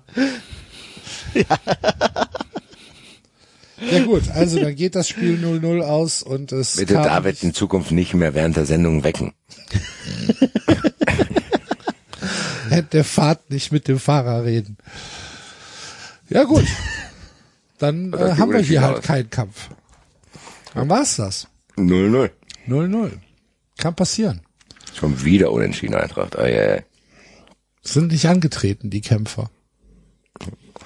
Ja 3.92 4.04
gut, 4.06 4.30
also 4.32 4.58
dann 4.62 4.74
geht 4.76 4.96
das 4.96 5.10
Spiel 5.10 5.38
0-0 5.44 5.82
aus 5.82 6.24
und 6.24 6.54
es 6.54 6.78
Bitte 6.78 6.94
David 6.94 7.44
in 7.44 7.54
Zukunft 7.54 7.92
nicht 7.92 8.14
mehr 8.14 8.34
während 8.34 8.56
der 8.56 8.66
Sendung 8.66 9.04
wecken. 9.04 9.34
der 12.82 13.04
Fahrt 13.04 13.50
nicht 13.50 13.72
mit 13.72 13.88
dem 13.88 14.00
Fahrer 14.00 14.44
reden. 14.44 14.78
Ja 16.30 16.44
gut. 16.44 16.66
Dann 17.78 18.14
äh, 18.14 18.36
haben 18.38 18.54
wir 18.54 18.60
hier 18.60 18.82
halt 18.82 19.04
keinen 19.04 19.30
Kampf. 19.30 19.70
Dann 20.74 20.90
war's 20.90 21.18
das. 21.18 21.48
0-0. 21.78 22.30
0-0. 22.68 23.12
Kann 23.78 23.96
passieren. 23.96 24.42
Schon 24.94 25.24
wieder 25.26 25.52
unentschieden 25.52 25.96
Eintracht. 25.96 26.38
Ah, 26.38 26.48
ja. 26.48 26.80
Sind 27.82 28.12
nicht 28.12 28.28
angetreten, 28.28 28.90
die 28.90 29.02
Kämpfer. 29.02 29.50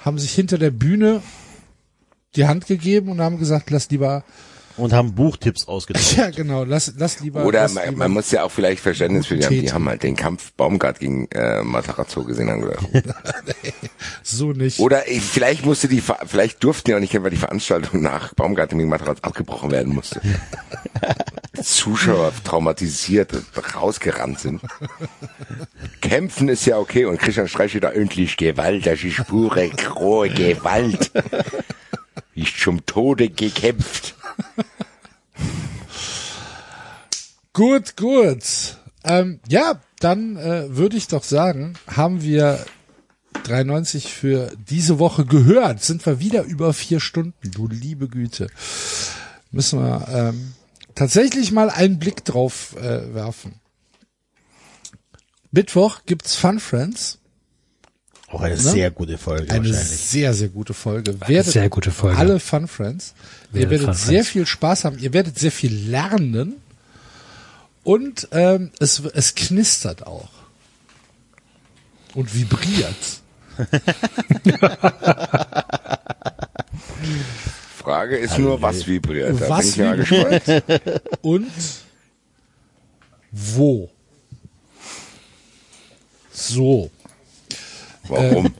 Haben 0.04 0.18
sich 0.18 0.32
hinter 0.32 0.58
der 0.58 0.70
Bühne 0.70 1.22
die 2.36 2.46
Hand 2.46 2.66
gegeben 2.66 3.08
und 3.08 3.20
haben 3.20 3.38
gesagt, 3.38 3.70
lass 3.70 3.90
lieber, 3.90 4.24
Und 4.80 4.92
haben 4.92 5.14
Buchtipps 5.14 5.68
ausgetauscht. 5.68 6.16
ja 6.16 6.30
genau, 6.30 6.64
lass, 6.64 6.92
lass 6.96 7.20
lieber. 7.20 7.44
Oder 7.44 7.62
lass 7.62 7.74
man, 7.74 7.84
lieber 7.84 7.98
man 7.98 8.12
muss 8.12 8.30
ja 8.30 8.44
auch 8.44 8.50
vielleicht 8.50 8.82
Verständnis 8.82 9.26
für 9.26 9.36
die 9.36 9.44
haben. 9.44 9.60
Die 9.60 9.72
haben 9.72 9.88
halt 9.88 10.02
den 10.02 10.16
Kampf 10.16 10.52
Baumgart 10.52 11.00
gegen 11.00 11.26
äh, 11.32 11.62
Matarazzo 11.62 12.24
gesehen 12.24 12.50
haben 12.50 12.62
gedacht. 12.62 12.86
so 14.22 14.52
nicht. 14.52 14.80
Oder 14.80 15.08
ich, 15.08 15.22
vielleicht 15.22 15.64
musste 15.64 15.88
die, 15.88 16.02
vielleicht 16.26 16.62
durften 16.64 16.90
ja 16.90 16.96
auch 16.96 17.00
nicht, 17.00 17.20
weil 17.22 17.30
die 17.30 17.36
Veranstaltung 17.36 18.02
nach 18.02 18.34
Baumgart 18.34 18.70
gegen 18.70 18.88
Matarazzo 18.88 19.22
abgebrochen 19.22 19.70
werden 19.70 19.94
musste. 19.94 20.20
Die 21.56 21.62
Zuschauer 21.62 22.32
traumatisiert 22.44 23.32
rausgerannt 23.74 24.40
sind. 24.40 24.60
Kämpfen 26.00 26.48
ist 26.48 26.66
ja 26.66 26.78
okay 26.78 27.04
und 27.04 27.18
Christian 27.18 27.48
Streich 27.48 27.78
da 27.80 27.90
endlich 27.90 28.36
Gewalt, 28.36 28.86
das 28.86 29.04
ist 29.04 29.26
pure 29.26 29.70
rohe 29.94 30.30
Gewalt. 30.30 31.10
Ist 32.40 32.58
zum 32.58 32.86
Tode 32.86 33.28
gekämpft. 33.28 34.14
Gut, 37.52 37.98
gut. 37.98 38.78
Ähm, 39.04 39.40
ja, 39.46 39.80
dann 39.98 40.38
äh, 40.38 40.74
würde 40.74 40.96
ich 40.96 41.08
doch 41.08 41.22
sagen, 41.22 41.74
haben 41.86 42.22
wir 42.22 42.64
93 43.42 44.14
für 44.14 44.52
diese 44.70 44.98
Woche 44.98 45.26
gehört. 45.26 45.82
Sind 45.82 46.06
wir 46.06 46.20
wieder 46.20 46.44
über 46.44 46.72
vier 46.72 47.00
Stunden, 47.00 47.50
du 47.50 47.68
liebe 47.68 48.08
Güte. 48.08 48.46
Müssen 49.50 49.80
wir 49.80 50.08
ähm, 50.08 50.54
tatsächlich 50.94 51.52
mal 51.52 51.68
einen 51.68 51.98
Blick 51.98 52.24
drauf 52.24 52.74
äh, 52.76 53.12
werfen. 53.12 53.60
Mittwoch 55.50 56.06
gibt's 56.06 56.36
Fun 56.36 56.58
Friends. 56.58 57.19
Auch 58.32 58.42
eine 58.42 58.54
Ne? 58.54 58.60
sehr 58.60 58.90
gute 58.92 59.18
Folge 59.18 59.50
Eine 59.50 59.68
wahrscheinlich. 59.68 59.88
sehr, 59.98 60.32
sehr 60.34 60.48
gute 60.48 60.72
Folge. 60.72 61.20
Werdet 61.26 61.52
sehr 61.52 61.68
gute 61.68 61.90
Folge. 61.90 62.16
Alle 62.18 62.38
Fun 62.38 62.68
Friends. 62.68 63.14
Ihr 63.52 63.54
Werdet 63.54 63.70
werdet 63.70 63.86
Fun 63.86 63.94
sehr 63.94 64.06
Friends. 64.22 64.28
viel 64.28 64.46
Spaß 64.46 64.84
haben. 64.84 64.98
Ihr 64.98 65.12
werdet 65.12 65.38
sehr 65.38 65.50
viel 65.52 65.74
lernen. 65.90 66.54
Und 67.82 68.28
ähm, 68.30 68.70
es, 68.78 69.00
es 69.00 69.34
knistert 69.34 70.06
auch. 70.06 70.28
Und 72.14 72.32
vibriert. 72.34 72.94
Frage 77.78 78.16
ist 78.16 78.38
nur, 78.38 78.60
was 78.62 78.86
vibriert. 78.86 79.40
Da 79.40 79.48
Was 79.48 79.60
bin 79.60 79.68
ich 79.70 79.76
mal 79.78 79.98
vibriert? 79.98 80.44
gespannt. 80.46 81.02
Und 81.22 81.50
wo? 83.32 83.90
So. 86.32 86.90
Warum? 88.10 88.54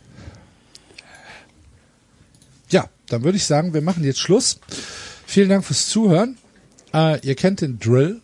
Ja, 2.70 2.88
dann 3.08 3.24
würde 3.24 3.36
ich 3.36 3.44
sagen, 3.44 3.74
wir 3.74 3.82
machen 3.82 4.04
jetzt 4.04 4.20
Schluss. 4.20 4.60
Vielen 5.26 5.48
Dank 5.48 5.64
fürs 5.64 5.88
Zuhören. 5.88 6.38
Äh, 6.94 7.20
ihr 7.26 7.34
kennt 7.34 7.60
den 7.60 7.78
Drill. 7.78 8.20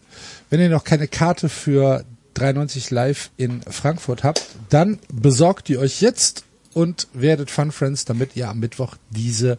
Wenn 0.51 0.61
ihr 0.61 0.69
noch 0.69 0.85
keine 0.85 1.09
Karte 1.09 1.49
für 1.49 2.05
93 2.35 2.91
Live 2.91 3.31
in 3.37 3.63
Frankfurt 3.63 4.23
habt, 4.25 4.45
dann 4.69 4.99
besorgt 5.13 5.69
ihr 5.71 5.81
euch 5.81 6.01
jetzt 6.01 6.45
und 6.75 7.09
werdet 7.13 7.51
Fun 7.51 7.73
Friends, 7.73 8.05
damit 8.05 8.37
ihr 8.37 8.49
am 8.49 8.61
Mittwoch 8.61 8.97
diese 9.11 9.57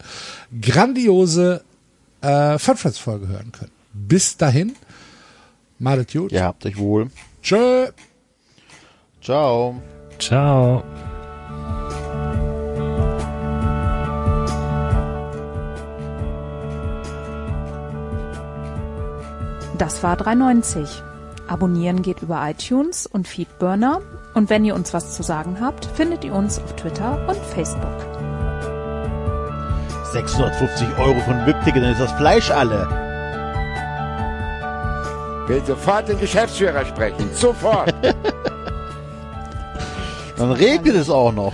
grandiose 0.62 1.62
äh, 2.20 2.58
Fun 2.58 2.76
Friends 2.76 2.98
Folge 2.98 3.28
hören 3.28 3.52
könnt. 3.52 3.72
Bis 3.92 4.36
dahin, 4.36 4.76
malet 5.78 6.12
gut. 6.12 6.32
Ihr 6.32 6.44
habt 6.44 6.64
euch 6.64 6.78
wohl. 6.78 7.10
Tschö. 7.42 7.88
Ciao. 9.20 9.82
Ciao. 10.18 10.84
Das 19.78 20.02
war 20.02 20.16
390. 20.16 21.04
Abonnieren 21.46 22.02
geht 22.02 22.20
über 22.20 22.42
iTunes 22.50 23.06
und 23.06 23.28
Feedburner. 23.28 24.00
Und 24.34 24.50
wenn 24.50 24.64
ihr 24.64 24.74
uns 24.74 24.92
was 24.92 25.14
zu 25.16 25.22
sagen 25.22 25.58
habt, 25.60 25.86
findet 25.86 26.24
ihr 26.24 26.34
uns 26.34 26.58
auf 26.58 26.74
Twitter 26.74 27.24
und 27.28 27.38
Facebook. 27.38 27.88
650 30.12 30.98
Euro 30.98 31.20
von 31.20 31.46
VIP-Ticket, 31.46 31.82
dann 31.82 31.92
ist 31.92 32.00
das 32.00 32.12
Fleisch 32.12 32.50
alle. 32.50 32.88
Will 35.46 35.64
sofort 35.64 36.08
den 36.08 36.18
Geschäftsführer 36.18 36.84
sprechen. 36.84 37.30
Sofort. 37.32 37.94
Dann 40.36 40.52
regnet 40.52 40.94
es 40.94 41.08
auch 41.08 41.32
noch. 41.32 41.52